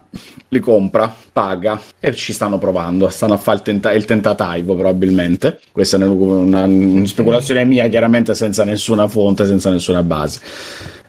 li 0.50 0.60
compra, 0.60 1.14
paga 1.32 1.80
e 2.00 2.14
ci 2.14 2.34
stanno 2.34 2.58
provando. 2.58 3.10
Stanno 3.10 3.34
a 3.34 3.38
fare 3.38 3.58
il, 3.58 3.64
tenta- 3.64 3.92
il 3.92 4.06
tentativo 4.06 4.76
probabilmente. 4.76 5.60
Questa 5.72 5.98
è 5.98 6.04
una, 6.04 6.64
una 6.64 7.06
speculazione 7.06 7.66
mia, 7.66 7.88
chiaramente 7.88 8.36
senza 8.36 8.64
nessuna 8.64 9.08
fonte, 9.08 9.46
senza 9.46 9.70
nessuna 9.70 10.04
base. 10.04 10.40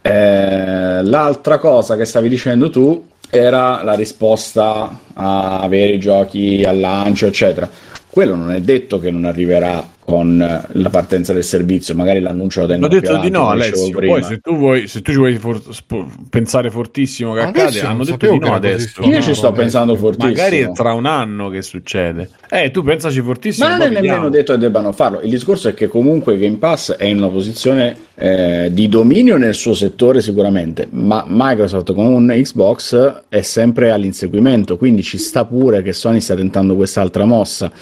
Eh, 0.01 1.03
l'altra 1.03 1.59
cosa 1.59 1.97
che 1.97 2.05
stavi 2.05 2.29
dicendo 2.29 2.69
tu 2.71 3.07
era 3.31 3.83
la 3.83 3.95
risposta 3.95 5.01
a 5.15 5.61
avere 5.61 5.95
i 5.95 5.99
giochi 5.99 6.63
al 6.65 6.79
lancio, 6.79 7.27
eccetera. 7.27 7.69
Quello 8.09 8.37
non 8.37 8.53
è 8.53 8.61
detto 8.61 9.01
che 9.01 9.11
non 9.11 9.25
arriverà 9.25 9.85
con 10.05 10.65
la 10.67 10.91
partenza 10.91 11.33
del 11.33 11.45
servizio, 11.45 11.95
magari 11.95 12.21
l'annuncio 12.21 12.61
lo 12.61 12.67
Ho 12.67 12.69
tengono 12.69 12.89
più 12.91 13.01
detto 13.01 13.13
di 13.13 13.17
avanti, 13.19 13.33
no, 13.33 13.49
Alessio. 13.49 13.97
prima. 13.97 14.13
Poi, 14.13 14.23
se 14.23 14.39
tu 14.39 14.57
vuoi, 14.57 14.87
se 14.87 15.01
tu 15.01 15.13
ci 15.13 15.17
vuoi 15.17 15.37
for- 15.39 15.63
spo- 15.71 16.07
pensare 16.29 16.71
fortissimo 16.71 17.33
che 17.33 17.41
accade, 17.41 17.81
hanno 17.81 18.05
detto 18.05 18.31
di 18.31 18.39
no 18.39 18.55
adesso. 18.55 19.03
Io 19.03 19.23
ci 19.23 19.35
sto 19.35 19.53
pensando 19.53 19.97
fortissimo. 19.97 20.29
Magari 20.29 20.59
è 20.59 20.73
tra 20.73 20.93
un 20.93 21.07
anno 21.07 21.49
che 21.49 21.63
succede. 21.63 22.29
Eh, 22.51 22.71
tu 22.71 22.83
pensaci 22.83 23.21
fortissimo. 23.23 23.67
Ma 23.67 23.77
non 23.77 23.81
è 23.81 23.85
poi 23.87 23.95
nemmeno 23.95 24.13
vediamo. 24.15 24.37
detto 24.37 24.53
che 24.53 24.59
debbano 24.59 24.93
farlo. 24.93 25.21
Il 25.23 25.31
discorso 25.31 25.69
è 25.69 25.75
che 25.75 25.89
comunque 25.89 26.37
Game 26.37 26.57
Pass 26.59 26.93
è 26.93 27.05
in 27.07 27.17
una 27.19 27.29
posizione 27.29 27.97
eh, 28.17 28.69
di 28.73 28.89
dominio 28.89 29.39
nel 29.39 29.55
suo 29.55 29.75
settore 29.75 30.21
sicuramente, 30.21 30.87
ma 30.91 31.25
Microsoft 31.27 31.95
con 31.95 32.07
un 32.07 32.27
Xbox 32.29 33.23
è 33.29 33.41
sempre 33.41 33.91
all'inseguimento, 33.91 34.77
quindi 34.77 35.03
ci 35.03 35.17
sta 35.19 35.45
pure 35.47 35.83
che 35.83 35.93
Sony 35.93 36.21
sta 36.21 36.35
tentando 36.35 36.77
quest'altra 36.77 37.25
mossa. 37.25 37.73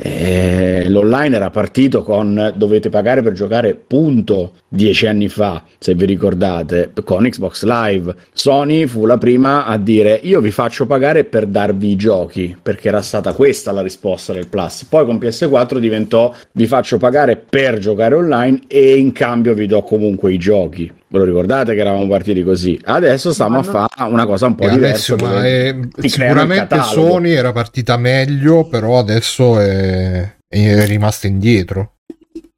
Eh, 0.00 0.84
l'online 0.88 1.34
era 1.34 1.50
partito 1.50 1.66
con 2.02 2.52
dovete 2.56 2.88
pagare 2.88 3.22
per 3.22 3.32
giocare 3.32 3.74
punto 3.74 4.52
dieci 4.68 5.06
anni 5.06 5.28
fa, 5.28 5.62
se 5.78 5.94
vi 5.94 6.04
ricordate, 6.04 6.92
con 7.04 7.28
Xbox 7.28 7.64
Live. 7.64 8.14
Sony 8.32 8.86
fu 8.86 9.06
la 9.06 9.18
prima 9.18 9.64
a 9.64 9.78
dire 9.78 10.20
io 10.22 10.40
vi 10.40 10.50
faccio 10.50 10.86
pagare 10.86 11.24
per 11.24 11.46
darvi 11.46 11.90
i 11.90 11.96
giochi, 11.96 12.56
perché 12.60 12.88
era 12.88 13.02
stata 13.02 13.32
questa 13.32 13.72
la 13.72 13.82
risposta 13.82 14.32
del 14.32 14.48
Plus. 14.48 14.84
Poi 14.84 15.04
con 15.04 15.16
PS4 15.16 15.78
diventò 15.78 16.34
vi 16.52 16.66
faccio 16.66 16.98
pagare 16.98 17.36
per 17.36 17.78
giocare 17.78 18.14
online 18.14 18.62
e 18.66 18.96
in 18.96 19.12
cambio 19.12 19.54
vi 19.54 19.66
do 19.66 19.82
comunque 19.82 20.32
i 20.32 20.38
giochi. 20.38 20.92
Ve 21.10 21.18
lo 21.18 21.24
ricordate 21.24 21.74
che 21.74 21.80
eravamo 21.80 22.06
partiti 22.06 22.42
così? 22.42 22.78
Adesso 22.84 23.32
stiamo 23.32 23.60
a 23.60 23.62
fare 23.62 24.10
una 24.10 24.26
cosa 24.26 24.46
un 24.46 24.54
po' 24.54 24.68
diversa. 24.68 25.16
Ma 25.16 25.44
è- 25.46 25.74
sicuramente. 26.00 26.78
Sony 26.82 27.30
era 27.30 27.52
partita 27.52 27.96
meglio, 27.96 28.68
però 28.68 28.98
adesso 28.98 29.58
è, 29.58 30.30
è 30.48 30.86
rimasta 30.86 31.26
indietro. 31.26 31.96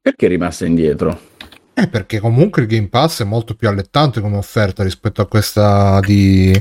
Perché 0.01 0.25
è 0.25 0.29
rimasta 0.29 0.65
indietro? 0.65 1.19
Eh, 1.73 1.87
perché 1.87 2.19
comunque 2.19 2.63
il 2.63 2.67
Game 2.67 2.87
Pass 2.89 3.21
è 3.21 3.25
molto 3.25 3.53
più 3.55 3.67
allettante 3.67 4.21
come 4.21 4.37
offerta 4.37 4.83
rispetto 4.83 5.21
a 5.21 5.27
questa 5.27 5.99
di... 6.01 6.51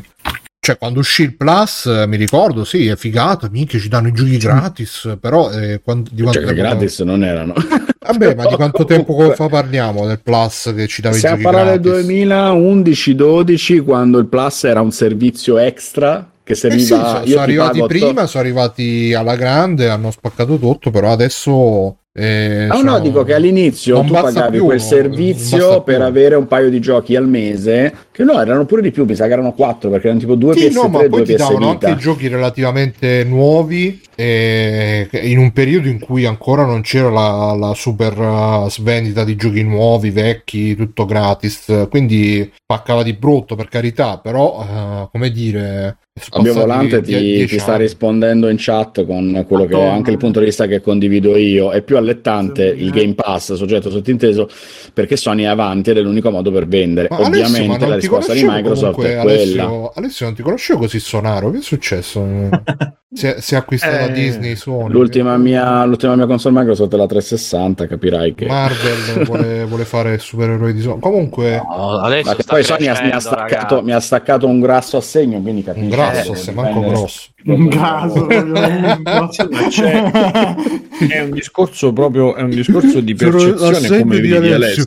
Cioè, 0.63 0.77
quando 0.77 0.99
uscì 1.01 1.23
il 1.23 1.37
Plus, 1.37 1.87
eh, 1.87 2.07
mi 2.07 2.19
ricordo, 2.19 2.65
sì, 2.65 2.87
è 2.87 2.95
figato, 2.97 3.49
minchia, 3.51 3.79
ci 3.79 3.89
danno 3.89 4.09
i 4.09 4.13
giochi 4.13 4.37
gratis, 4.37 5.17
però 5.19 5.51
eh, 5.51 5.81
quando- 5.83 6.11
di 6.13 6.21
quanto 6.21 6.41
Cioè, 6.41 6.49
tempo- 6.55 6.63
gratis 6.69 6.99
non 7.01 7.25
erano. 7.25 7.55
Vabbè, 7.99 8.35
ma 8.35 8.47
di 8.47 8.55
quanto 8.57 8.85
tempo 8.85 9.13
Comunque- 9.15 9.37
fa 9.37 9.49
parliamo 9.49 10.07
del 10.07 10.21
Plus 10.21 10.73
che 10.77 10.87
ci 10.87 11.01
dava 11.01 11.15
i 11.15 11.19
Stiamo 11.19 11.41
giochi 11.41 11.55
parlando 11.55 11.91
del 11.93 12.05
gratis? 12.05 13.15
2011-12 13.15 13.83
quando 13.83 14.19
il 14.19 14.27
Plus 14.27 14.65
era 14.65 14.81
un 14.83 14.93
servizio 14.93 15.57
extra 15.59 16.30
che 16.55 16.67
Eh 16.69 16.79
sì, 16.79 16.87
serviva 16.87 17.05
so- 17.05 17.19
io 17.19 17.27
sono 17.27 17.45
ti 17.45 17.51
arrivati 17.51 17.83
prima, 17.87 18.27
sono 18.27 18.43
arrivati 18.45 19.15
alla 19.15 19.37
grande, 19.37 19.89
hanno 19.89 20.11
spaccato 20.11 20.59
tutto, 20.59 20.91
però 20.91 21.11
adesso... 21.13 21.97
eh, 22.13 22.67
Ah, 22.71 22.83
no, 22.83 22.99
dico 23.01 23.23
che 23.23 23.35
all'inizio 23.35 24.03
tu 24.03 24.13
pagavi 24.13 24.57
più, 24.57 24.65
quel 24.65 24.81
servizio 24.81 25.83
più. 25.83 25.93
per 25.93 26.03
avere 26.03 26.35
un 26.35 26.47
paio 26.47 26.69
di 26.71 26.81
giochi 26.81 27.15
al 27.17 27.29
mese, 27.29 27.95
che 28.11 28.25
no, 28.25 28.41
erano 28.41 28.65
pure 28.65 28.83
di 28.83 28.91
più, 28.91 29.05
mi 29.05 29.15
sa 29.15 29.27
che 29.27 29.33
erano 29.33 29.53
quattro 29.53 29.91
perché 29.91 30.07
erano 30.07 30.21
tipo 30.21 30.35
due 30.35 30.55
Sì, 30.55 30.67
PS3 30.67 30.73
no, 30.75 30.89
ma 30.89 30.99
poi 30.99 31.09
due 31.09 31.23
ti 31.23 31.33
PS 31.35 31.39
davano 31.39 31.71
anche 31.71 31.97
giochi 31.97 32.29
relativamente 32.29 33.25
nuovi 33.25 34.01
eh, 34.21 35.09
in 35.23 35.39
un 35.39 35.51
periodo 35.53 35.89
in 35.89 35.99
cui 35.99 36.27
ancora 36.27 36.67
non 36.67 36.83
c'era 36.83 37.09
la, 37.09 37.55
la 37.59 37.75
super 37.75 38.19
uh, 38.19 38.69
svendita 38.69 39.25
di 39.25 39.35
giochi 39.35 39.63
nuovi, 39.63 40.11
vecchi, 40.11 40.77
tutto 40.77 41.07
gratis, 41.07 41.87
quindi 41.89 42.53
paccava 42.67 43.03
di 43.03 43.15
brutto 43.15 43.55
per 43.55 43.69
carità, 43.69 44.19
però 44.19 44.61
uh, 44.61 45.11
come 45.11 45.31
dire... 45.31 45.97
Fabio 46.13 46.53
Volante 46.53 47.01
ti, 47.01 47.17
dieci 47.17 47.55
ti 47.55 47.59
sta 47.59 47.77
rispondendo 47.77 48.49
in 48.49 48.57
chat 48.59 49.07
con 49.07 49.43
quello 49.49 49.65
che 49.65 49.73
è 49.73 49.77
Madonna. 49.77 49.95
anche 49.95 50.11
il 50.11 50.19
punto 50.19 50.41
di 50.41 50.45
vista 50.45 50.67
che 50.67 50.83
condivido 50.83 51.35
io. 51.35 51.71
È 51.71 51.81
più 51.81 51.97
allettante 51.97 52.75
Sì, 52.77 52.83
il 52.83 52.89
eh. 52.89 52.91
Game 52.91 53.15
Pass, 53.15 53.55
soggetto 53.55 53.91
sottinteso, 53.91 54.47
perché 54.93 55.17
Sony 55.17 55.45
è 55.45 55.47
avanti 55.47 55.91
ed 55.91 55.97
è 55.97 56.01
l'unico 56.03 56.31
modo 56.31 56.51
per 56.51 56.67
vendere. 56.67 57.09
Ma 57.09 57.17
Alessio, 57.17 57.41
ma 57.41 57.47
Ovviamente 57.47 57.79
non 57.79 57.89
la 57.89 57.95
risposta 57.95 58.33
di 58.35 58.43
Microsoft 58.45 58.95
comunque, 58.97 59.19
è 59.19 59.23
quella. 59.23 59.63
Alessio, 59.63 59.93
Alessio, 59.95 60.27
non 60.27 60.35
ti 60.35 60.43
conoscevo 60.43 60.79
così 60.81 61.01
sonaro, 61.01 61.51
che 61.51 61.59
è 61.59 61.63
successo? 61.63 62.27
si, 63.13 63.27
è, 63.27 63.37
si 63.41 63.55
è 63.55 63.57
acquistata 63.57 64.07
Eh, 64.07 64.10
Disney, 64.13 64.57
Sony. 64.57 64.93
L'ultima 64.93 65.37
mia, 65.37 65.85
l'ultima 65.85 66.15
mia 66.17 66.27
console 66.27 66.59
Microsoft 66.59 66.93
è 66.93 66.97
la 66.97 67.07
360, 67.07 67.87
capirai 67.87 68.35
che... 68.35 68.47
Marvel 68.47 69.25
vuole, 69.27 69.65
vuole 69.65 69.85
fare 69.85 70.15
il 70.15 70.21
supereroe 70.21 70.73
di 70.73 70.81
Sony. 70.81 71.01
Comunque... 71.01 71.57
No, 71.57 71.99
adesso 71.99 72.37
poi 72.47 72.63
Sony 72.65 72.91
mi, 73.03 73.11
ha 73.11 73.21
staccato, 73.21 73.83
mi 73.83 73.93
ha 73.93 74.01
staccato 74.01 74.47
un 74.47 74.61
grasso 74.61 74.97
a 74.97 75.01
segno, 75.01 75.41
quindi 75.41 75.63
capisci. 75.63 75.85
Un 75.85 75.91
grasso, 75.91 76.33
Eh, 76.33 76.37
se 76.37 76.53
manco 76.53 76.81
grosso. 76.81 77.29
Un 77.45 77.69
caso 77.71 78.27
C'è- 79.69 80.11
è 81.09 81.21
un 81.23 81.31
discorso 81.31 81.93
proprio 81.93 82.35
è 82.35 82.43
un 82.43 82.51
discorso 82.51 83.01
di 83.01 83.15
percezione 83.15 84.01
come 84.01 84.21
vedi 84.21 84.53
Alessio. 84.53 84.85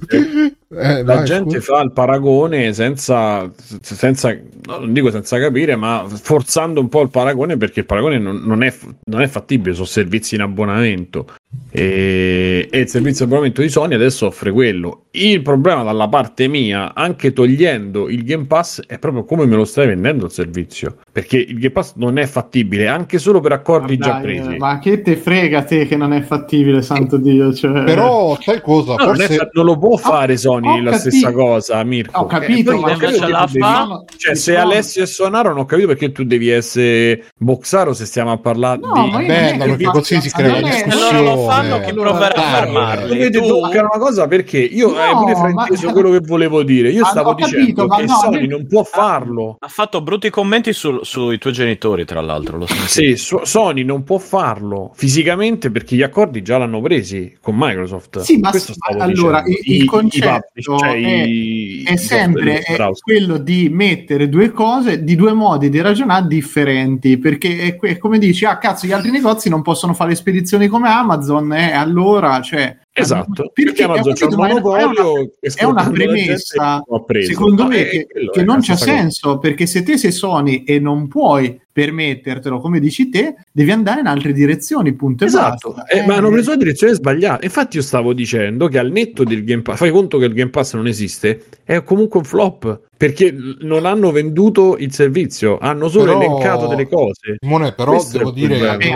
Eh, 0.75 1.03
La 1.03 1.15
vai, 1.15 1.25
gente 1.25 1.59
scusa. 1.59 1.75
fa 1.77 1.81
il 1.83 1.91
paragone 1.91 2.73
senza, 2.73 3.51
senza, 3.81 4.31
no, 4.31 4.77
non 4.79 4.93
dico 4.93 5.11
senza 5.11 5.39
capire, 5.39 5.75
ma 5.75 6.05
forzando 6.07 6.79
un 6.79 6.89
po' 6.89 7.01
il 7.01 7.09
paragone 7.09 7.57
perché 7.57 7.81
il 7.81 7.85
paragone 7.85 8.17
non, 8.17 8.37
non 8.43 8.63
è, 8.63 8.73
non 9.05 9.21
è 9.21 9.27
fattibile, 9.27 9.73
sono 9.73 9.85
servizi 9.85 10.35
in 10.35 10.41
abbonamento. 10.41 11.27
E, 11.75 12.67
e 12.69 12.79
il 12.79 12.87
servizio 12.87 13.25
di 13.25 13.31
abbonamento 13.31 13.61
di 13.61 13.69
Sony 13.69 13.95
adesso 13.95 14.27
offre 14.27 14.51
quello. 14.51 15.05
Il 15.11 15.41
problema 15.41 15.83
dalla 15.83 16.07
parte 16.07 16.47
mia, 16.47 16.93
anche 16.93 17.33
togliendo 17.33 18.09
il 18.09 18.23
Game 18.23 18.45
Pass, 18.45 18.81
è 18.85 18.97
proprio 18.99 19.25
come 19.25 19.45
me 19.45 19.55
lo 19.55 19.65
stai 19.65 19.87
vendendo 19.87 20.25
il 20.25 20.31
servizio. 20.31 20.97
Perché 21.11 21.37
il 21.37 21.55
Game 21.57 21.71
Pass 21.71 21.93
non 21.95 22.17
è 22.17 22.25
fattibile 22.25 22.87
anche 22.87 23.17
solo 23.19 23.39
per 23.39 23.51
accordi 23.53 23.97
Ma 23.97 24.05
già 24.05 24.11
dai, 24.13 24.21
presi. 24.21 24.57
Ma 24.57 24.79
che 24.79 25.01
te 25.01 25.15
frega 25.15 25.63
te 25.63 25.85
che 25.87 25.95
non 25.95 26.13
è 26.13 26.21
fattibile, 26.21 26.81
santo 26.81 27.17
Dio. 27.17 27.53
Cioè... 27.53 27.83
Però, 27.83 28.37
sai 28.41 28.61
cosa? 28.61 28.95
No, 28.95 29.05
non, 29.05 29.13
è 29.15 29.25
Forse 29.25 29.35
fa- 29.35 29.49
non 29.53 29.65
lo 29.65 29.77
può 29.77 29.97
fare 29.97 30.37
Sony 30.37 30.67
ho 30.67 30.81
la 30.81 30.91
capito. 30.91 31.09
stessa 31.09 31.31
cosa, 31.31 31.83
Mirko. 31.83 32.19
Ho 32.21 32.25
capito, 32.25 32.71
Eh, 32.71 32.79
ma 32.79 32.95
che 32.97 33.17
la 33.19 33.45
tu 33.45 33.51
devi- 33.53 33.59
fa- 33.59 34.03
Cioè, 34.17 34.35
Ci 34.35 34.41
se 34.41 34.51
sono- 34.53 34.63
Alessio 34.63 35.03
e 35.03 35.05
Sonaro 35.07 35.49
non 35.49 35.59
ho 35.59 35.65
capito 35.65 35.87
perché 35.87 36.11
tu 36.11 36.23
devi 36.23 36.49
essere 36.49 37.25
boxaro 37.37 37.93
se 37.93 38.05
stiamo 38.05 38.31
a 38.31 38.37
parlare 38.37 38.79
No, 38.79 38.93
di... 39.05 39.11
ma 39.11 39.21
io 39.21 39.27
Beh, 39.27 39.55
non 39.57 39.67
perché 39.69 39.83
così 39.85 40.21
si 40.21 40.29
crea 40.31 40.55
Se 40.55 40.61
discussione. 40.85 41.21
lo 41.23 41.42
fanno, 41.47 41.79
chi 41.81 41.93
proverà 41.93 42.33
a 42.35 42.41
fermarli? 42.41 43.07
Dovete 43.07 43.39
Tu- 43.39 43.47
toccare 43.47 43.79
una 43.79 43.99
cosa 43.99 44.27
perché 44.27 44.59
io 44.59 44.89
No, 44.91 44.97
hai 44.97 45.13
pure 45.13 45.33
ma- 45.33 45.39
frainteso 45.39 45.91
quello 45.93 46.09
che 46.11 46.19
volevo 46.19 46.63
dire. 46.63 46.89
Io 46.89 47.03
Ah, 47.03 47.07
stavo 47.09 47.35
capito, 47.35 47.57
dicendo 47.57 47.87
ma 47.87 47.95
che 47.97 48.05
no, 48.05 48.13
Sony 48.15 48.47
non 48.47 48.67
può 48.67 48.83
farlo. 48.83 49.57
Ha 49.59 49.67
fatto 49.67 50.01
brutti 50.01 50.29
commenti 50.29 50.73
sul- 50.73 50.99
sui 51.03 51.37
tuoi 51.37 51.53
genitori, 51.53 52.05
tra 52.05 52.21
l'altro. 52.21 52.57
Lo. 52.57 52.65
Sì, 52.67 53.15
so- 53.17 53.45
Sony 53.45 53.83
non 53.83 54.03
può 54.03 54.17
farlo 54.17 54.91
fisicamente 54.95 55.71
perché 55.71 55.95
gli 55.95 56.01
accordi 56.03 56.41
già 56.41 56.57
l'hanno 56.57 56.81
presi 56.81 57.35
con 57.41 57.55
Microsoft. 57.57 58.19
Sì, 58.19 58.37
ma 58.37 58.49
Questo 58.49 58.73
stavo 58.73 58.99
allora 59.01 59.41
dicendo. 59.41 59.61
il, 59.65 59.73
il 59.75 59.81
I- 59.81 59.83
i 59.83 59.85
concetto 59.85 60.47
publisher, 60.53 60.77
cioè 60.79 60.93
è, 60.93 61.23
i- 61.23 61.83
è 61.83 61.91
i 61.93 61.97
sempre 61.97 62.59
è 62.59 62.75
quello 62.99 63.37
di 63.37 63.69
mettere 63.69 64.29
due 64.29 64.51
cose 64.51 65.03
di 65.03 65.15
due 65.15 65.33
modi 65.33 65.69
di 65.69 65.81
ragionare 65.81 66.27
differenti 66.27 67.17
perché 67.17 67.57
è 67.59 67.75
que- 67.75 67.97
come 67.97 68.17
dici 68.19 68.45
ah 68.45 68.57
cazzo 68.57 68.85
gli 68.87 68.91
altri 68.91 69.11
negozi 69.11 69.49
non 69.49 69.61
possono 69.61 69.93
fare 69.93 70.11
le 70.11 70.15
spedizioni 70.15 70.67
come 70.67 70.89
Amazon 70.89 71.32
e 71.41 71.71
allora 71.73 72.41
cioè 72.41 72.77
Esatto, 72.95 73.49
perché 73.51 73.63
perché 73.63 73.83
Amazon 73.85 74.13
c'è 74.13 74.25
un 74.25 74.35
monopolio 74.35 75.31
è 75.39 75.63
una, 75.63 75.87
è 75.87 75.91
premessa 75.91 76.83
secondo 77.25 77.65
me 77.65 77.85
che, 77.85 78.07
quello, 78.07 78.29
che 78.31 78.43
non 78.43 78.57
c'ha 78.57 78.75
stessa 78.75 78.85
cosa. 78.85 78.97
senso 78.97 79.37
perché 79.39 79.65
se 79.65 79.81
te 79.81 79.97
sei 79.97 80.11
Sony 80.11 80.63
e 80.63 80.77
non 80.79 81.07
puoi 81.07 81.59
permettertelo 81.73 82.59
come 82.59 82.79
dici 82.79 83.09
te 83.09 83.33
devi 83.51 83.71
andare 83.71 84.01
in 84.01 84.05
altre 84.05 84.31
direzioni 84.31 84.93
punto 84.93 85.25
Esatto, 85.25 85.73
basta. 85.73 85.85
eh, 85.91 86.05
ma 86.05 86.13
Eh, 86.13 86.17
hanno 86.17 86.29
preso 86.29 86.51
la 86.51 86.57
direzione 86.57 86.93
sbagliata. 86.93 87.43
Infatti, 87.43 87.77
io 87.77 87.81
stavo 87.81 88.13
dicendo 88.13 88.67
che 88.67 88.77
al 88.77 88.91
netto 88.91 89.23
del 89.23 89.43
Game 89.43 89.63
Pass, 89.63 89.77
fai 89.77 89.89
conto 89.89 90.19
che 90.19 90.25
il 90.25 90.33
Game 90.33 90.51
Pass 90.51 90.75
non 90.75 90.85
esiste, 90.85 91.45
è 91.63 91.81
comunque 91.83 92.19
un 92.19 92.25
flop 92.25 92.81
perché 92.95 93.35
non 93.61 93.85
hanno 93.87 94.11
venduto 94.11 94.77
il 94.77 94.93
servizio, 94.93 95.57
hanno 95.57 95.89
solo 95.89 96.17
Però- 96.17 96.19
elencato 96.19 96.67
delle 96.67 96.87
cose. 96.87 97.37
Simone, 97.39 97.73
però 97.73 97.93
Questo 97.93 98.19
devo 98.19 98.31
dire 98.31 98.77
eh, 98.77 98.95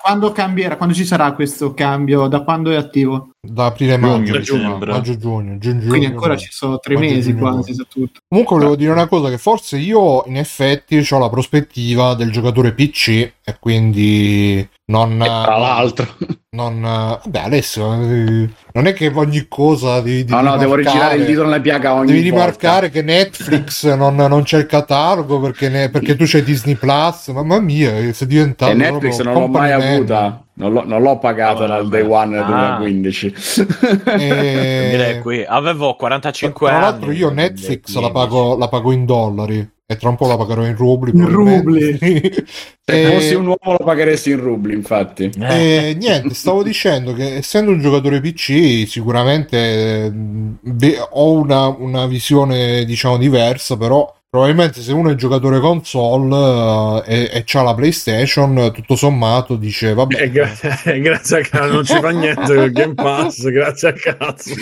quando 0.00 0.30
cambierà 0.32 0.76
quando 0.76 0.94
ci 0.94 1.04
sarà 1.04 1.32
questo 1.32 1.74
cambio 1.74 2.28
da 2.28 2.42
quando 2.42 2.70
è 2.70 2.76
attivo 2.76 3.07
da 3.40 3.66
aprile 3.66 3.96
maggio, 3.96 4.24
Giugno, 4.24 4.38
diciamo, 4.38 4.78
giugno. 4.78 4.92
maggio 4.92 5.16
giugno, 5.16 5.58
giugno, 5.58 5.86
quindi 5.88 6.06
ancora 6.06 6.36
ci 6.36 6.48
sono 6.50 6.78
tre 6.78 6.94
Maggio, 6.94 7.06
mesi 7.06 7.30
giugno, 7.30 7.50
quasi 7.52 7.74
su 7.74 7.86
tutto. 7.86 8.20
Comunque 8.28 8.56
volevo 8.56 8.76
dire 8.76 8.90
una 8.92 9.06
cosa, 9.06 9.28
che 9.30 9.38
forse 9.38 9.78
io 9.78 10.24
in 10.26 10.36
effetti 10.36 11.06
ho 11.10 11.18
la 11.18 11.28
prospettiva 11.28 12.14
del 12.14 12.30
giocatore 12.30 12.72
PC 12.72 13.08
e 13.08 13.56
quindi 13.58 14.68
non... 14.88 15.18
Tra 15.18 15.56
l'altro. 15.58 16.06
non 16.50 16.80
vabbè 16.80 17.38
Alessio, 17.40 17.92
eh, 17.92 18.48
non 18.72 18.86
è 18.86 18.92
che 18.94 19.12
ogni 19.14 19.46
cosa 19.48 20.00
devi, 20.00 20.24
devi 20.24 20.30
No, 20.32 20.40
no, 20.40 20.56
devo 20.56 20.74
rimarcare- 20.74 20.98
rigirare 21.14 21.16
il 21.20 21.26
dito 21.26 21.42
nella 21.44 21.60
piaga 21.60 21.94
ogni 21.94 22.06
Devi 22.12 22.30
volta. 22.30 22.44
rimarcare 22.46 22.90
che 22.90 23.02
Netflix 23.02 23.94
non, 23.94 24.14
non 24.16 24.42
c'è 24.42 24.58
il 24.58 24.66
catalogo 24.66 25.40
perché, 25.40 25.68
ne- 25.68 25.90
perché 25.90 26.16
tu 26.16 26.24
c'hai 26.26 26.42
Disney 26.42 26.74
Plus. 26.74 27.28
Mamma 27.28 27.60
mia, 27.60 28.12
sei 28.12 28.26
diventato 28.26 28.72
E 28.72 28.74
Netflix 28.74 29.20
non 29.20 29.34
l'ho 29.34 29.46
mai 29.46 29.72
avuta, 29.72 30.42
non 30.54 30.72
l'ho, 30.72 30.84
non 30.86 31.02
l'ho 31.02 31.18
pagata 31.18 31.66
dal 31.66 31.86
day 31.88 32.02
one 32.02 32.38
Ah. 32.38 32.76
2015. 32.78 33.34
E- 34.06 34.88
Direi 34.90 35.20
qui. 35.20 35.44
Avevo 35.44 35.94
45 35.94 36.66
Tra 36.66 36.76
anni. 36.76 36.84
l'altro 36.86 37.12
io 37.12 37.30
Netflix 37.30 37.94
la 37.94 38.10
15. 38.10 38.12
pago, 38.12 38.56
la 38.56 38.68
pago 38.68 38.92
in 38.92 39.04
dollari 39.04 39.70
e 39.90 39.96
tra 39.96 40.10
un 40.10 40.16
po' 40.16 40.26
la 40.26 40.36
pagherò 40.36 40.66
in 40.66 40.76
rubli. 40.76 41.12
In 41.16 41.24
probabilmente. 41.24 42.44
Se 42.84 43.10
fossi 43.10 43.34
un 43.34 43.46
uomo 43.46 43.76
lo 43.78 43.84
pagheresti 43.84 44.30
in 44.30 44.40
rubli, 44.40 44.74
infatti. 44.74 45.30
Eh. 45.38 45.88
E 45.88 45.94
niente, 45.94 46.34
stavo 46.34 46.62
dicendo 46.62 47.14
che 47.14 47.36
essendo 47.36 47.70
un 47.70 47.80
giocatore 47.80 48.20
PC 48.20 48.86
sicuramente 48.86 50.04
eh, 50.04 51.06
ho 51.10 51.32
una, 51.32 51.68
una 51.68 52.06
visione 52.06 52.84
diciamo 52.84 53.16
diversa, 53.16 53.78
però 53.78 54.14
probabilmente 54.30 54.80
se 54.82 54.92
uno 54.92 55.10
è 55.10 55.14
giocatore 55.14 55.58
console 55.60 57.04
eh, 57.06 57.14
e, 57.14 57.30
e 57.32 57.42
c'ha 57.46 57.62
la 57.62 57.74
PlayStation, 57.74 58.70
tutto 58.74 58.94
sommato 58.96 59.56
dice 59.56 59.94
vabbè, 59.94 60.22
Eh, 60.22 60.30
grazie, 60.30 60.78
eh, 60.94 61.00
grazie 61.00 61.38
a 61.38 61.40
cazzo, 61.42 61.72
non 61.72 61.84
ci 61.84 61.98
fa 61.98 62.10
niente 62.10 62.52
il 62.52 62.72
Game 62.72 62.94
Pass, 62.94 63.42
grazie 63.48 63.88
a 63.88 63.92
cazzo. 63.94 64.54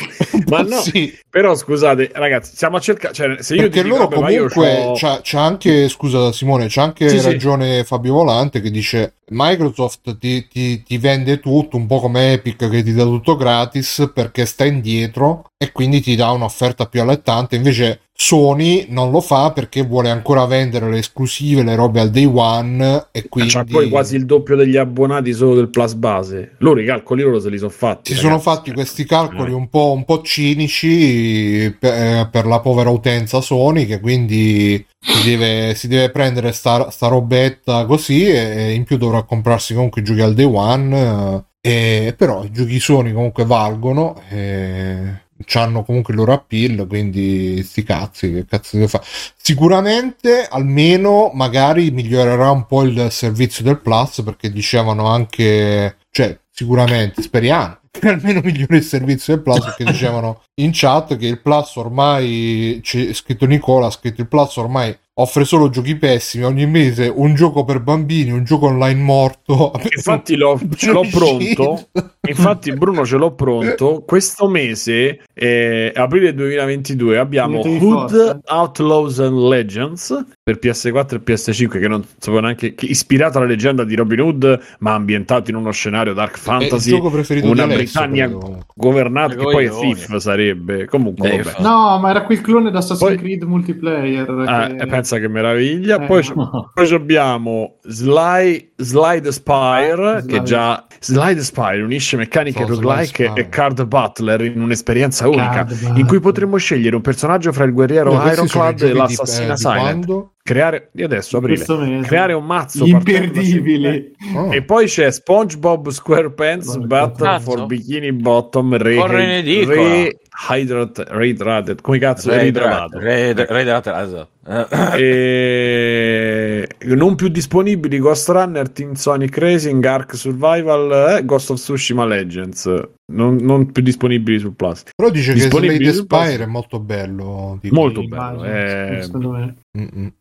Ma 0.48 0.60
no, 0.62 0.80
sì, 0.80 1.12
però 1.28 1.54
scusate, 1.54 2.10
ragazzi, 2.14 2.54
stiamo 2.54 2.76
a 2.76 2.80
cercare. 2.80 3.12
Cioè, 3.14 3.42
se 3.42 3.54
io 3.54 3.62
perché 3.62 3.82
dico, 3.82 3.96
loro 3.96 4.08
comunque 4.08 4.82
c'ho- 4.86 4.92
c'ha, 4.94 5.20
c'ha 5.22 5.42
anche, 5.42 5.88
scusa 5.88 6.30
Simone, 6.32 6.66
c'ha 6.68 6.82
anche 6.82 7.08
Sì, 7.08 7.18
sì. 7.18 7.26
ragione 7.26 7.82
Fabio 7.84 8.12
Volante 8.14 8.60
che 8.60 8.70
dice 8.70 9.14
Microsoft 9.30 10.16
ti, 10.18 10.46
ti- 10.46 10.82
ti 10.84 10.98
vende 10.98 11.40
tutto, 11.40 11.76
un 11.76 11.86
po' 11.86 11.98
come 12.00 12.34
Epic 12.34 12.68
che 12.70 12.82
ti 12.84 12.92
dà 12.92 13.02
tutto 13.02 13.36
gratis 13.36 14.10
perché 14.14 14.46
sta 14.46 14.64
indietro 14.64 15.44
e 15.58 15.72
quindi 15.72 16.00
ti 16.00 16.14
dà 16.14 16.30
un'offerta 16.30 16.86
più 16.86 17.00
allettante, 17.00 17.56
invece 17.56 18.02
Sony 18.18 18.86
non 18.88 19.10
lo 19.10 19.20
fa 19.20 19.52
perché 19.52 19.82
vuole 19.82 20.08
ancora 20.08 20.46
vendere 20.46 20.88
le 20.90 20.98
esclusive, 20.98 21.62
le 21.62 21.74
robe 21.74 22.00
al 22.00 22.10
day 22.10 22.24
one 22.24 23.08
e 23.12 23.28
quindi 23.28 23.52
C'ha 23.52 23.64
poi 23.64 23.88
quasi 23.90 24.16
il 24.16 24.24
doppio 24.24 24.56
degli 24.56 24.76
abbonati 24.76 25.32
solo 25.34 25.54
del 25.54 25.68
Plus 25.68 25.92
base. 25.94 26.54
Loro 26.58 26.80
i 26.80 26.86
calcoli 26.86 27.22
loro 27.22 27.38
se 27.40 27.50
li 27.50 27.58
sono 27.58 27.70
fatti. 27.70 28.12
si 28.12 28.18
sono 28.18 28.36
ragazzi. 28.38 28.48
fatti 28.48 28.72
questi 28.72 29.04
calcoli 29.04 29.50
Eh. 29.52 29.54
un 29.54 29.68
po', 29.68 29.92
un 29.92 30.04
po' 30.04 30.22
cinici 30.22 31.74
per, 31.78 32.28
per 32.30 32.46
la 32.46 32.60
povera 32.60 32.90
utenza 32.90 33.40
Sony 33.40 33.84
che 33.86 34.00
quindi 34.00 34.84
si 34.98 35.22
deve, 35.28 35.74
si 35.74 35.86
deve 35.86 36.10
prendere 36.10 36.52
sta, 36.52 36.90
sta 36.90 37.08
robetta 37.08 37.84
così 37.84 38.26
e 38.26 38.72
in 38.72 38.84
più 38.84 38.96
dovrà 38.96 39.22
comprarsi 39.24 39.74
comunque 39.74 40.00
i 40.00 40.04
giochi 40.04 40.20
al 40.22 40.34
day 40.34 40.44
one 40.46 41.44
eh, 41.60 42.06
e, 42.06 42.14
però 42.16 42.44
i 42.44 42.50
giochi 42.50 42.80
Sony 42.80 43.12
comunque 43.12 43.44
valgono 43.44 44.20
e 44.30 45.24
hanno 45.54 45.82
comunque 45.84 46.12
il 46.12 46.18
loro 46.18 46.32
appeal 46.32 46.86
quindi 46.86 47.62
sti 47.62 47.82
cazzi 47.82 48.32
che 48.32 48.46
cazzo 48.46 48.76
deve 48.76 48.88
fare 48.88 49.04
sicuramente 49.36 50.46
almeno 50.48 51.30
magari 51.34 51.90
migliorerà 51.90 52.50
un 52.50 52.66
po' 52.66 52.82
il 52.82 53.08
servizio 53.10 53.64
del 53.64 53.80
Plus 53.80 54.22
perché 54.22 54.50
dicevano 54.50 55.06
anche 55.06 55.96
cioè 56.10 56.38
sicuramente 56.50 57.22
speriamo 57.22 57.78
che 57.90 58.08
almeno 58.08 58.40
migliori 58.42 58.76
il 58.76 58.82
servizio 58.82 59.34
del 59.34 59.42
Plus 59.42 59.64
perché 59.64 59.84
dicevano 59.84 60.42
in 60.56 60.70
chat 60.72 61.16
che 61.16 61.26
il 61.26 61.40
Plus 61.40 61.76
ormai 61.76 62.80
c'è 62.82 63.12
scritto 63.12 63.46
Nicola 63.46 63.86
ha 63.86 63.90
scritto 63.90 64.20
il 64.20 64.28
Plus 64.28 64.56
ormai 64.56 64.96
offre 65.18 65.44
solo 65.44 65.70
giochi 65.70 65.96
pessimi 65.96 66.44
ogni 66.44 66.66
mese 66.66 67.10
un 67.14 67.34
gioco 67.34 67.64
per 67.64 67.80
bambini 67.80 68.30
un 68.30 68.44
gioco 68.44 68.66
online 68.66 69.00
morto 69.00 69.72
Infatti 69.94 70.36
l'ho, 70.36 70.58
ce 70.76 70.92
l'ho 70.92 71.06
pronto. 71.10 71.88
Infatti, 72.28 72.72
Bruno, 72.72 73.04
ce 73.04 73.16
l'ho 73.16 73.34
pronto. 73.34 74.02
Questo 74.06 74.48
mese, 74.48 75.24
eh, 75.38 75.92
aprile 75.94 76.32
2022, 76.32 77.18
abbiamo 77.18 77.60
Hood. 77.60 78.40
Outlaws 78.46 79.18
and 79.20 79.36
Legends 79.48 80.24
per 80.42 80.58
PS4 80.58 81.14
e 81.16 81.20
PS5, 81.22 81.78
che 81.78 81.88
non 81.88 82.02
sapevo 82.18 82.40
neanche 82.40 82.74
che 82.74 82.86
ispirato 82.86 83.36
alla 83.36 83.46
leggenda 83.46 83.84
di 83.84 83.94
Robin 83.94 84.20
Hood, 84.20 84.60
ma 84.78 84.94
ambientato 84.94 85.50
in 85.50 85.56
uno 85.56 85.70
scenario 85.72 86.14
dark 86.14 86.32
è 86.32 86.36
il 86.36 86.40
fantasy. 86.40 86.90
gioco 86.90 87.10
preferito 87.10 87.46
Una 87.50 87.66
di 87.66 87.74
Alessio 87.74 88.00
Britannia 88.00 88.30
comunque. 88.30 88.66
governata, 88.74 89.34
che 89.34 89.42
poi 89.42 89.64
è. 89.66 89.70
Thief 89.70 90.16
sarebbe. 90.16 90.86
Comunque, 90.86 91.28
Dave. 91.28 91.42
vabbè. 91.42 91.60
no 91.62 91.98
ma 91.98 92.08
era 92.10 92.22
quel 92.24 92.40
clone 92.40 92.70
da 92.70 92.78
Assassin's 92.78 93.00
Poi- 93.10 93.18
Creed 93.18 93.42
multiplayer 93.42 94.30
Ah, 94.46 94.66
che- 94.68 94.82
e 94.82 94.86
pensa 94.86 95.18
che 95.18 95.28
meraviglia. 95.28 96.02
Eh, 96.02 96.06
Poi, 96.06 96.24
no. 96.34 96.70
poi 96.72 96.92
abbiamo 96.92 97.76
Sly, 97.82 98.72
Slide 98.76 99.32
Spire, 99.32 100.20
Slide. 100.20 100.26
che 100.26 100.42
già 100.42 100.86
Slide 101.00 101.42
Spire 101.42 101.82
unisce 101.82 102.16
meccaniche 102.16 102.62
So, 102.64 102.68
roguelike 102.68 103.32
e 103.34 103.48
card 103.48 103.84
butler 103.84 104.42
in 104.42 104.60
un'esperienza 104.60 105.26
unica, 105.28 105.64
Card 105.64 105.92
in 105.96 106.06
cui 106.06 106.20
potremmo 106.20 106.56
scegliere 106.58 106.94
un 106.94 107.02
personaggio 107.02 107.52
fra 107.52 107.64
il 107.64 107.72
guerriero 107.72 108.12
i 108.12 108.32
Ironclad 108.32 108.72
e 108.72 108.76
giochi 108.76 108.92
di- 108.92 108.98
l'assassina 108.98 109.46
eh, 109.46 109.54
di 109.54 109.56
Silent. 109.56 109.80
quando? 109.80 110.30
Creare 110.46 110.90
di 110.92 111.02
adesso 111.02 111.38
aprile. 111.38 111.64
Creare 112.02 112.32
un 112.32 112.46
mazzo 112.46 112.84
imperdibili 112.86 114.14
Oh. 114.34 114.52
e 114.52 114.62
poi 114.62 114.86
c'è 114.86 115.10
SpongeBob 115.10 115.88
SquarePants 115.88 116.76
Battle 116.78 117.26
cazzo. 117.26 117.50
for 117.50 117.66
Bikini 117.66 118.12
Bottom 118.12 118.76
Re, 118.76 119.38
edicola. 119.38 119.74
re, 119.74 120.16
hydrated, 120.48 121.08
reidrated, 121.10 121.80
come 121.80 121.98
cazzo 121.98 122.30
Ray 122.30 122.38
reidratato. 122.42 122.98
Ray 123.00 123.34
Drat- 123.34 123.86
esatto. 123.86 124.28
Eh. 124.48 124.66
E... 125.02 126.68
non 126.94 127.16
più 127.16 127.28
disponibili 127.28 127.98
Ghost 127.98 128.28
Runner, 128.28 128.68
Team 128.70 128.92
Sonic 128.94 129.36
Racing, 129.38 129.84
Ark 129.84 130.14
Survival 130.14 131.16
e 131.18 131.24
Ghost 131.24 131.50
of 131.50 131.58
Tsushima 131.58 132.04
Legends. 132.06 132.70
Non, 133.12 133.36
non 133.36 133.70
più 133.70 133.82
disponibili 133.82 134.38
sul 134.38 134.54
Plus. 134.54 134.82
però 134.94 135.10
dice 135.10 135.32
che 135.32 135.40
Slade. 135.40 135.92
Spire 135.92 136.42
è 136.42 136.46
molto 136.46 136.80
bello 136.80 137.58
tipo. 137.60 137.74
Molto 137.74 138.00
Immagino, 138.00 138.40
bello. 138.42 138.96
eh. 138.98 139.02
secondo 139.02 139.30
me. 139.30 139.54
Mm-mm. 139.76 140.12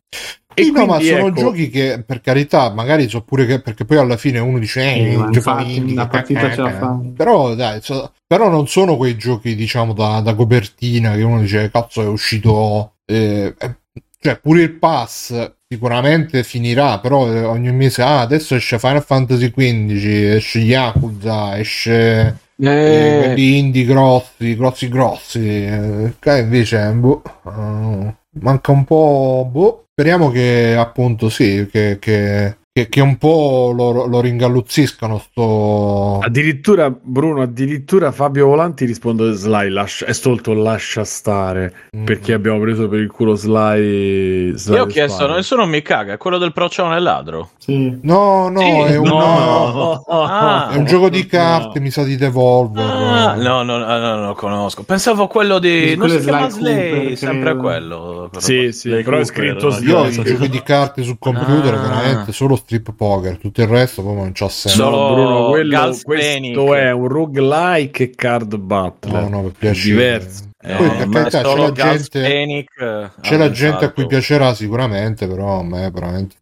E 0.58 0.64
Sì, 0.64 0.70
no, 0.72 0.86
ma 0.86 1.00
sono 1.00 1.26
ecco, 1.28 1.40
giochi 1.40 1.68
che 1.68 2.02
per 2.06 2.20
carità, 2.22 2.70
magari 2.72 3.08
so 3.08 3.22
pure 3.22 3.44
che 3.44 3.60
perché 3.60 3.84
poi 3.84 3.98
alla 3.98 4.16
fine 4.16 4.38
uno 4.38 4.58
dice 4.58 4.80
eh, 4.82 4.94
Sì, 4.96 5.12
infatti, 5.12 5.76
indie, 5.76 5.92
una 5.94 6.06
che 6.06 6.08
partita 6.08 6.50
ce 6.50 6.62
la 6.62 6.70
cacca. 6.70 6.78
fa. 6.86 7.00
Però 7.16 7.54
dai, 7.54 7.80
so- 7.82 8.12
però 8.26 8.48
non 8.48 8.66
sono 8.66 8.96
quei 8.96 9.16
giochi 9.16 9.54
diciamo 9.54 9.92
da, 9.92 10.20
da 10.20 10.34
copertina 10.34 11.14
che 11.14 11.22
uno 11.22 11.40
dice 11.40 11.70
cazzo 11.70 12.02
è 12.02 12.06
uscito 12.06 12.94
eh, 13.04 13.54
eh, 13.58 13.76
cioè 14.18 14.38
pure 14.40 14.62
il 14.62 14.72
pass 14.78 15.52
sicuramente 15.68 16.42
finirà, 16.42 17.00
però 17.00 17.30
eh, 17.30 17.42
ogni 17.44 17.72
mese 17.72 18.02
ah, 18.02 18.20
adesso 18.20 18.54
esce 18.54 18.78
Final 18.78 19.04
Fantasy 19.04 19.50
XV, 19.50 20.34
esce 20.36 20.58
Yakuza, 20.60 21.58
esce 21.58 22.38
eh, 22.56 23.14
quelli 23.16 23.58
indie 23.58 23.84
grossi, 23.84 24.56
grossi 24.56 24.88
grossi. 24.88 25.38
eh, 25.64 26.38
invece 26.38 26.90
boh, 26.92 27.22
eh, 27.46 28.14
manca 28.40 28.72
un 28.72 28.84
po'. 28.84 29.48
Boh. 29.50 29.86
Speriamo 29.90 30.30
che 30.30 30.76
appunto 30.76 31.28
sì, 31.30 31.66
che, 31.70 31.98
che, 31.98 32.56
che, 32.76 32.90
che 32.90 33.00
un 33.00 33.16
po' 33.16 33.72
lo, 33.74 34.04
lo 34.04 34.20
ringalluzziscano 34.20 35.18
sto. 35.18 36.18
Addirittura, 36.22 36.90
Bruno, 36.90 37.40
addirittura 37.40 38.12
Fabio 38.12 38.48
Volanti 38.48 38.84
risponde 38.84 39.32
Sly, 39.32 39.70
lascia, 39.70 40.04
è 40.04 40.12
stolto 40.12 40.52
lascia 40.52 41.02
stare, 41.04 41.72
Mm. 41.96 42.04
perché 42.04 42.34
abbiamo 42.34 42.60
preso 42.60 42.86
per 42.88 43.00
il 43.00 43.10
culo 43.10 43.34
Sly. 43.34 44.52
Sly 44.58 44.74
Io 44.74 44.82
ho 44.82 44.86
chiesto, 44.86 45.20
Spire. 45.22 45.36
nessuno 45.36 45.64
mi 45.64 45.80
caga, 45.80 46.12
è 46.12 46.16
quello 46.18 46.36
del 46.36 46.52
procione 46.52 47.00
ladro. 47.00 47.50
Sì. 47.56 47.98
No, 48.02 48.48
no, 48.50 48.60
Sì, 48.60 48.66
è, 48.92 48.96
un, 48.96 49.08
no. 49.08 50.02
Ah, 50.08 50.68
è 50.70 50.76
un 50.76 50.84
gioco 50.84 51.08
di 51.08 51.24
carte, 51.24 51.80
mi 51.80 51.90
sa 51.90 52.02
di 52.04 52.16
Devolver. 52.16 52.84
Ah, 52.84 53.34
no, 53.36 53.62
no, 53.62 53.78
no, 53.78 53.86
no, 53.86 54.14
non 54.16 54.26
lo 54.26 54.34
conosco. 54.34 54.82
Pensavo 54.82 55.22
a 55.24 55.28
quello 55.28 55.58
di. 55.58 55.88
Sì, 55.90 55.96
Non 55.96 56.10
si 56.10 56.16
è 56.16 56.20
chiama 56.20 56.50
Sly 56.50 56.60
Slay, 56.60 57.16
sempre 57.16 57.40
credo. 57.52 57.60
quello. 57.60 58.30
Sì, 58.36 58.72
sì, 58.72 58.90
Sly 58.90 59.02
però 59.02 59.16
è 59.18 59.24
scritto 59.24 59.64
no? 59.68 59.70
Sly. 59.70 59.88
Io 59.88 59.98
ho 59.98 60.10
sì. 60.10 60.22
giochi 60.22 60.48
di 60.50 60.62
carte 60.62 61.02
sul 61.02 61.16
computer, 61.18 61.72
Ah. 61.74 61.78
veramente 61.78 62.32
solo 62.32 62.56
strip 62.66 62.92
poker, 62.94 63.38
tutto 63.38 63.62
il 63.62 63.68
resto 63.68 64.02
proprio 64.02 64.24
non 64.24 64.32
c'ha 64.34 64.48
senso. 64.48 64.76
Solo 64.82 64.96
No, 65.08 65.14
Bruno, 65.14 65.48
quello, 65.50 65.70
Gals 65.70 66.02
questo 66.02 66.32
Panic. 66.34 66.58
è 66.72 66.90
un 66.90 67.06
roguelike 67.08 68.02
e 68.02 68.10
card 68.10 68.56
battle. 68.56 69.12
No, 69.20 69.28
no, 69.28 69.42
per 69.42 69.52
piacere. 69.52 69.90
diverso. 69.94 70.44
Eh, 70.58 70.74
Poi, 70.74 70.88
per 70.96 71.08
carità, 71.10 71.42
c'è 71.42 71.56
la 71.56 71.70
Gals 71.70 72.08
gente- 72.08 72.20
Panic, 72.22 72.80
eh, 72.80 73.10
C'è 73.20 73.36
la 73.36 73.50
gente 73.52 73.84
a 73.84 73.90
cui 73.92 74.06
piacerà 74.06 74.52
sicuramente, 74.52 75.28
però 75.28 75.60
a 75.60 75.62
me 75.62 75.88
veramente. 75.92 76.34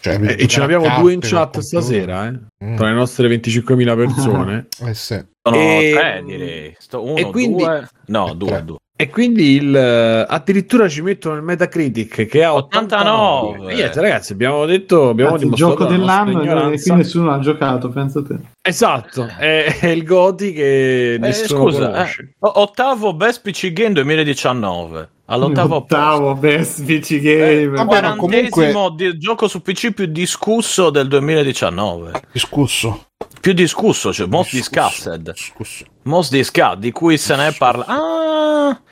Cioè, 0.00 0.18
Eh, 0.20 0.36
e 0.42 0.46
ce 0.48 0.58
l'abbiamo 0.58 0.84
carte 0.84 1.00
due 1.00 1.12
in 1.12 1.20
chat 1.20 1.60
stasera, 1.60 2.26
eh? 2.26 2.64
Mm. 2.64 2.74
tra 2.76 2.88
le 2.88 2.94
nostre 2.94 3.28
25.000 3.28 3.94
persone. 3.94 4.66
Eh 4.84 4.94
sì. 4.94 5.24
Sono 5.44 5.56
E- 5.56 5.90
tre, 5.94 6.22
direi. 6.26 6.74
Sto 6.78 7.04
uno, 7.04 7.16
e 7.16 7.24
quindi- 7.30 7.62
due. 7.62 7.88
No, 8.06 8.32
e 8.32 8.34
due, 8.34 8.64
due. 8.64 8.76
E 8.94 9.08
quindi 9.08 9.54
il, 9.56 9.74
eh, 9.74 10.26
addirittura 10.28 10.86
ci 10.88 11.00
mettono 11.02 11.34
il 11.34 11.42
Metacritic 11.42 12.26
che 12.26 12.44
ha 12.44 12.54
89. 12.54 13.10
89. 13.48 13.72
E 13.72 13.74
niente, 13.74 14.00
ragazzi, 14.00 14.32
abbiamo 14.32 14.64
detto, 14.66 15.08
abbiamo 15.08 15.32
Cazzo, 15.32 15.46
il 15.46 15.52
gioco 15.54 15.84
dell'anno 15.86 16.70
e 16.72 16.80
qui 16.80 16.92
nessuno 16.94 17.30
l'ha 17.30 17.38
giocato, 17.40 17.88
pensa 17.88 18.22
te. 18.22 18.36
Esatto, 18.60 19.26
è, 19.38 19.78
è 19.80 19.86
il 19.88 20.04
Goti 20.04 20.52
che 20.52 21.14
Eh, 21.14 21.18
nessuno 21.18 21.62
scusa, 21.70 21.90
conosce. 21.90 22.22
eh, 22.22 22.34
ottavo 22.40 23.14
Best 23.14 23.40
PC 23.42 23.72
Game 23.72 23.92
2019. 23.94 25.08
All'ottavo. 25.26 25.76
Ottavo 25.76 26.34
best 26.34 26.84
PC 26.84 27.12
Eh, 27.12 27.20
game. 27.20 27.66
vabbè, 27.68 28.02
ma 28.02 28.14
quarantesimo 28.16 28.90
di- 28.90 29.16
gioco 29.16 29.48
su 29.48 29.62
PC 29.62 29.92
più 29.92 30.04
discusso 30.06 30.90
del 30.90 31.08
2019. 31.08 32.10
Discusso. 32.32 33.06
Più 33.40 33.52
discusso, 33.54 34.12
cioè 34.12 34.26
most 34.26 34.52
discussed. 34.52 35.14
Discusso. 35.32 35.84
Most 36.02 36.32
discussed, 36.32 36.80
di 36.80 36.90
cui 36.92 37.16
se 37.16 37.34
ne 37.36 37.52
parla. 37.56 37.84
Ah, 37.86 38.31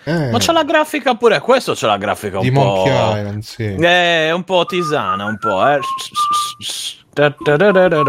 Eh, 0.05 0.31
ma 0.31 0.39
c'è 0.39 0.53
la 0.53 0.65
grafica 0.65 1.15
pure. 1.15 1.39
Questo 1.41 1.75
c'è 1.75 1.87
la 1.87 1.97
grafica 1.99 2.39
un 2.39 2.43
di 2.43 2.51
po'. 2.53 2.63
Monkey 2.63 2.93
Island, 3.19 3.43
sì. 3.43 3.75
Eh, 3.75 4.33
un 4.33 4.45
po' 4.45 4.65
tisana, 4.67 5.25
un 5.27 5.39
po', 5.39 5.67
eh. 5.69 5.79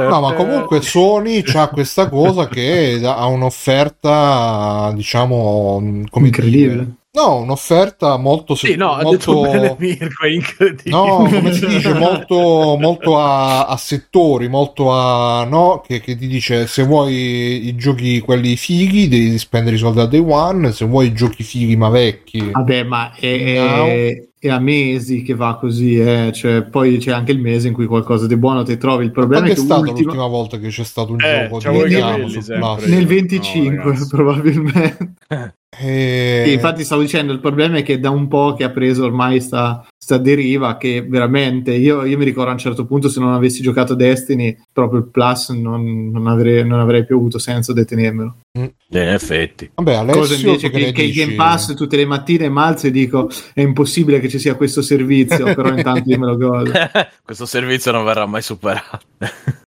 No, 0.08 0.22
ma 0.22 0.34
comunque 0.34 0.82
Sony 0.82 1.42
c'ha 1.42 1.68
questa 1.70 2.08
cosa 2.08 2.48
che 2.48 3.02
ha 3.04 3.26
un'offerta, 3.26 4.92
diciamo, 4.94 5.82
come 6.10 6.28
Incredibile. 6.28 6.74
dire- 6.74 6.88
No, 7.14 7.42
un'offerta 7.42 8.16
molto 8.16 8.56
Sì, 8.56 8.76
no, 8.76 8.94
ha 8.94 9.02
molto 9.04 9.34
detto 9.34 9.42
bene 9.42 9.76
Mirko, 9.78 10.24
è 10.24 10.30
incredibile. 10.30 10.96
No, 10.96 11.16
come 11.30 11.52
si 11.52 11.66
dice, 11.68 11.94
molto, 11.94 12.78
molto 12.80 13.20
a, 13.20 13.66
a 13.66 13.76
settori, 13.76 14.48
molto 14.48 14.94
a 14.94 15.44
no, 15.44 15.82
che, 15.86 16.00
che 16.00 16.16
ti 16.16 16.26
dice 16.28 16.68
se 16.68 16.84
vuoi 16.84 17.68
i 17.68 17.76
giochi 17.76 18.22
quelli 18.22 18.56
fighi 18.56 19.10
devi 19.10 19.38
spendere 19.38 19.76
i 19.76 19.80
soldi 19.80 20.00
a 20.00 20.06
day 20.06 20.24
one, 20.26 20.72
se 20.72 20.86
vuoi 20.86 21.08
i 21.08 21.14
giochi 21.14 21.44
fighi 21.44 21.76
ma 21.76 21.90
vecchi. 21.90 22.50
Vabbè, 22.50 22.84
ma 22.84 23.14
è, 23.14 23.56
No. 23.60 23.86
è- 23.88 24.30
è 24.40 24.50
a 24.50 24.58
mesi 24.60 25.22
che 25.22 25.36
va 25.36 25.58
così, 25.60 26.00
eh. 26.00 26.32
cioè, 26.34 26.64
poi 26.64 26.98
c'è 26.98 27.12
anche 27.12 27.32
il 27.32 27.40
mese 27.40 27.68
in 27.68 27.74
cui 27.76 27.86
qualcosa 27.86 28.26
di 28.26 28.38
buono 28.38 28.64
ti 28.64 28.76
trovi. 28.78 29.04
Il 29.04 29.12
problema 29.12 29.44
Quando 29.44 29.50
è 29.50 29.54
è 29.54 29.60
che 29.60 29.66
stato 29.66 29.82
ultima- 29.82 30.00
l'ultima 30.02 30.28
volta 30.28 30.58
che 30.58 30.70
c'è 30.70 30.84
stato 30.84 31.12
un 31.12 31.20
Eh, 31.22 31.50
gioco 31.60 31.84
di. 31.84 31.96
Plus? 31.96 32.48
nel 32.48 32.58
No, 32.60 33.06
25 33.06 33.76
ragazzi. 33.76 34.08
probabilmente. 34.16 35.14
E... 35.80 36.44
Sì, 36.46 36.54
infatti 36.54 36.84
stavo 36.84 37.02
dicendo 37.02 37.32
il 37.32 37.40
problema 37.40 37.78
è 37.78 37.84
che 37.84 37.98
da 37.98 38.10
un 38.10 38.28
po' 38.28 38.56
che 38.56 38.66
ha 38.66 38.72
preso 38.72 39.06
ormai 39.06 39.40
sta, 39.40 39.88
sta 39.98 40.18
deriva 40.18 40.76
che 40.76 41.02
veramente 41.02 41.72
io, 41.74 42.04
io 42.04 42.18
mi 42.18 42.26
ricordo 42.26 42.50
a 42.50 42.54
un 42.54 42.60
certo 42.60 42.86
punto 42.86 43.08
se 43.08 43.22
non 43.22 43.32
avessi 43.32 43.62
giocato 43.62 43.96
Destiny 43.96 44.58
proprio 44.74 45.00
il 45.00 45.08
plus 45.08 45.50
non, 45.52 46.12
non 46.12 46.28
avrei, 46.28 46.68
non 46.68 46.82
avrei 46.82 47.06
più 47.06 47.16
avuto 47.16 47.40
senso 47.40 47.72
detenermelo 47.72 48.36
In 48.52 48.74
effetti. 48.90 49.72
Vabbè, 49.74 49.94
Alessio, 49.94 50.20
cosa 50.20 50.36
invece 50.36 50.70
che 50.70 50.92
che, 50.92 51.04
il? 51.04 51.14
Game 51.14 51.36
Pass 51.36 51.74
tutte 51.74 51.96
le 51.96 52.06
mattine 52.06 52.50
malzo 52.50 52.88
e 52.88 52.92
dico 52.92 53.30
è 53.54 53.62
impossibile 53.62 54.20
che 54.20 54.28
ci 54.28 54.40
sia 54.40 54.56
questo 54.56 54.82
servizio 54.82 55.46
però 55.56 55.70
intanto 55.70 56.10
io 56.10 56.20
me 56.20 56.26
lo 56.26 56.36
godo 56.36 56.72
Questo 57.24 57.46
servizio 57.46 57.94
non 57.94 58.04
verrà 58.04 58.26
mai 58.26 58.42
superato. 58.42 59.00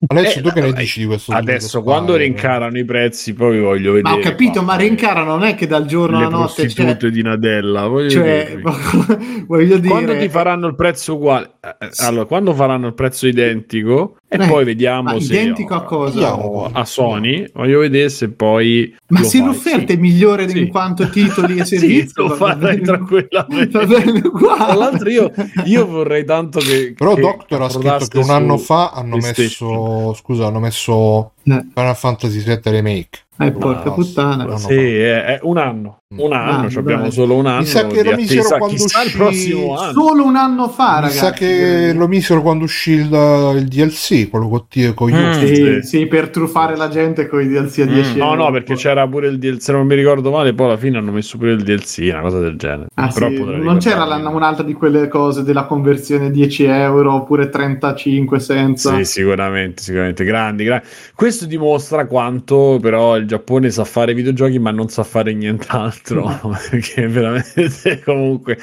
Alessio, 0.06 0.42
Eh, 0.42 0.44
tu 0.44 0.52
che 0.52 0.62
ne 0.62 0.74
dici 0.74 1.00
di 1.00 1.06
questo 1.08 1.32
Adesso, 1.34 1.82
quando 1.82 2.12
Spire? 2.14 2.28
rincarano 2.28 2.78
i 2.78 2.86
prezzi, 2.86 3.34
poi 3.34 3.60
voglio 3.60 3.94
vedere. 3.94 4.14
ma 4.14 4.20
ho 4.20 4.22
capito 4.22 4.62
ma 4.62 4.76
Renkara 4.76 5.24
non 5.24 5.42
è 5.42 5.56
che 5.56 5.66
dal 5.66 5.86
giorno 5.88 6.18
alla 6.20 6.28
notte 6.30 6.70
cioè, 6.70 6.86
prostitute 6.86 7.10
di 7.10 7.24
Nadella. 7.24 7.88
Voglio 7.88 8.10
cioè, 8.12 8.60
voglio 9.48 9.78
dire 9.78 9.90
quando 9.90 10.16
ti 10.16 10.30
faranno 10.30 10.68
il 10.68 10.76
prezzo 10.76 11.16
uguale, 11.16 11.50
eh, 11.62 11.90
allora 12.06 12.26
quando 12.26 12.54
faranno 12.54 12.86
il 12.86 12.94
prezzo 12.94 13.26
identico, 13.26 14.18
e 14.30 14.36
Eh, 14.44 14.48
poi 14.48 14.66
vediamo 14.66 15.14
ma 15.14 15.20
se 15.20 15.34
identico 15.34 15.74
a 15.74 15.84
cosa? 15.84 16.14
Vediamo. 16.14 16.70
a 16.72 16.86
Sony. 16.86 17.50
Voglio 17.56 17.80
vedere 17.80 18.10
se 18.10 18.30
poi. 18.30 18.96
ma 19.08 19.22
lo 19.22 19.26
se 19.26 19.38
fai. 19.40 19.48
l'offerta 19.48 19.94
Sì. 19.94 19.98
è 19.98 20.00
migliore 20.00 20.46
di 20.46 20.52
Sì. 20.52 20.60
in 20.60 20.68
quanto 20.68 21.10
titoli 21.10 21.58
e 21.58 21.66
Sì, 21.66 21.78
servizi 21.80 22.12
lo 22.18 22.28
va 22.28 22.36
farai 22.36 22.82
tranquillamente. 22.82 23.86
bene. 23.88 24.22
Tra 24.22 24.74
l'altro, 24.76 25.10
io, 25.10 25.32
io 25.66 25.88
vorrei 25.88 26.24
tanto 26.24 26.60
che. 26.60 26.94
Però 26.96 27.16
che 27.16 27.22
Doctor 27.22 27.62
ha 27.64 27.70
scritto 27.70 28.06
che 28.10 28.18
un 28.20 28.30
anno 28.30 28.58
fa 28.60 28.92
hanno 28.92 29.18
PlayStation. 29.18 29.86
Scusa, 30.14 30.46
hanno 30.48 30.60
messo 30.60 31.32
Eh. 31.50 31.66
Final 31.74 31.96
Fantasy 31.96 32.44
VII 32.44 32.60
Remake. 32.64 33.20
Eh, 33.40 33.52
porca 33.52 33.90
No, 33.90 33.94
puttana. 33.94 34.44
no. 34.46 34.58
Sì, 34.58 34.74
è, 34.74 35.24
è 35.24 35.40
un 35.44 35.58
anno. 35.58 36.00
Un 36.16 36.32
anno, 36.34 36.66
Ah, 36.66 36.70
ci 36.70 36.78
abbiamo 36.80 37.12
solo 37.12 37.36
un 37.36 37.46
anno. 37.46 37.66
sa 37.66 37.86
che 37.86 38.02
lo 38.02 38.16
misero 38.16 38.48
quando 38.58 38.68
Chissà 38.78 39.02
il 39.02 39.06
uscì- 39.08 39.18
prossimo 39.18 39.78
anno. 39.78 39.92
Solo 39.92 40.26
un 40.26 40.36
anno 40.38 40.70
fa, 40.70 40.96
Mi 40.96 41.02
ragazzi. 41.02 41.18
sa 41.18 41.32
che 41.34 41.94
lo 41.94 42.08
misero 42.08 42.42
quando 42.42 42.64
uscì 42.64 42.94
il, 42.94 43.54
il 43.58 43.68
DLC, 43.68 44.30
quello 44.30 44.48
con, 44.48 44.66
con 44.96 45.12
Mm. 45.12 45.32
Sì, 45.34 45.56
Sì. 45.56 45.80
sì, 45.84 46.06
per 46.08 46.30
truffare 46.30 46.76
la 46.78 46.88
gente 46.88 47.28
con 47.28 47.42
i 47.42 47.48
DLC 47.48 47.80
a 47.82 47.86
Mm. 47.86 47.94
10 47.94 48.18
No, 48.18 48.30
euro. 48.32 48.44
no, 48.46 48.52
perché 48.52 48.74
c'era 48.76 49.08
pure 49.08 49.28
il 49.28 49.38
DLC, 49.38 49.62
se 49.62 49.72
non 49.74 49.86
mi 49.86 49.94
ricordo 49.96 50.32
male, 50.32 50.54
poi 50.54 50.66
alla 50.68 50.78
fine 50.78 50.98
hanno 50.98 51.12
messo 51.12 51.38
pure 51.38 51.52
il 51.52 51.62
DLC, 51.62 52.10
una 52.12 52.22
cosa 52.22 52.40
del 52.40 52.56
genere. 52.56 52.88
Ah, 52.96 53.12
Però 53.14 53.28
sì, 53.28 53.44
Non 53.44 53.78
c'era 53.78 54.04
un'altra 54.06 54.64
di 54.64 54.74
quelle 54.74 55.08
cose 55.10 55.44
della 55.44 55.66
conversione 55.66 56.32
10 56.32 56.64
euro 56.64 57.14
oppure 57.14 57.50
35 57.50 58.40
senza. 58.40 58.96
Sì, 58.96 59.04
sicuramente, 59.06 59.84
sicuramente. 59.84 60.24
Grandi, 60.24 60.64
grandi. 60.64 60.86
Questo 61.14 61.37
dimostra 61.46 62.08
quanto 62.08 62.80
però 62.82 63.16
il 63.18 63.28
Giappone 63.28 63.70
sa 63.70 63.84
fare 63.84 64.14
videogiochi, 64.14 64.58
ma 64.58 64.72
non 64.72 64.90
sa 64.90 65.04
fare 65.04 65.34
nient'altro. 65.34 66.24
perché 66.70 67.08
veramente 67.08 68.02
comunque. 68.04 68.58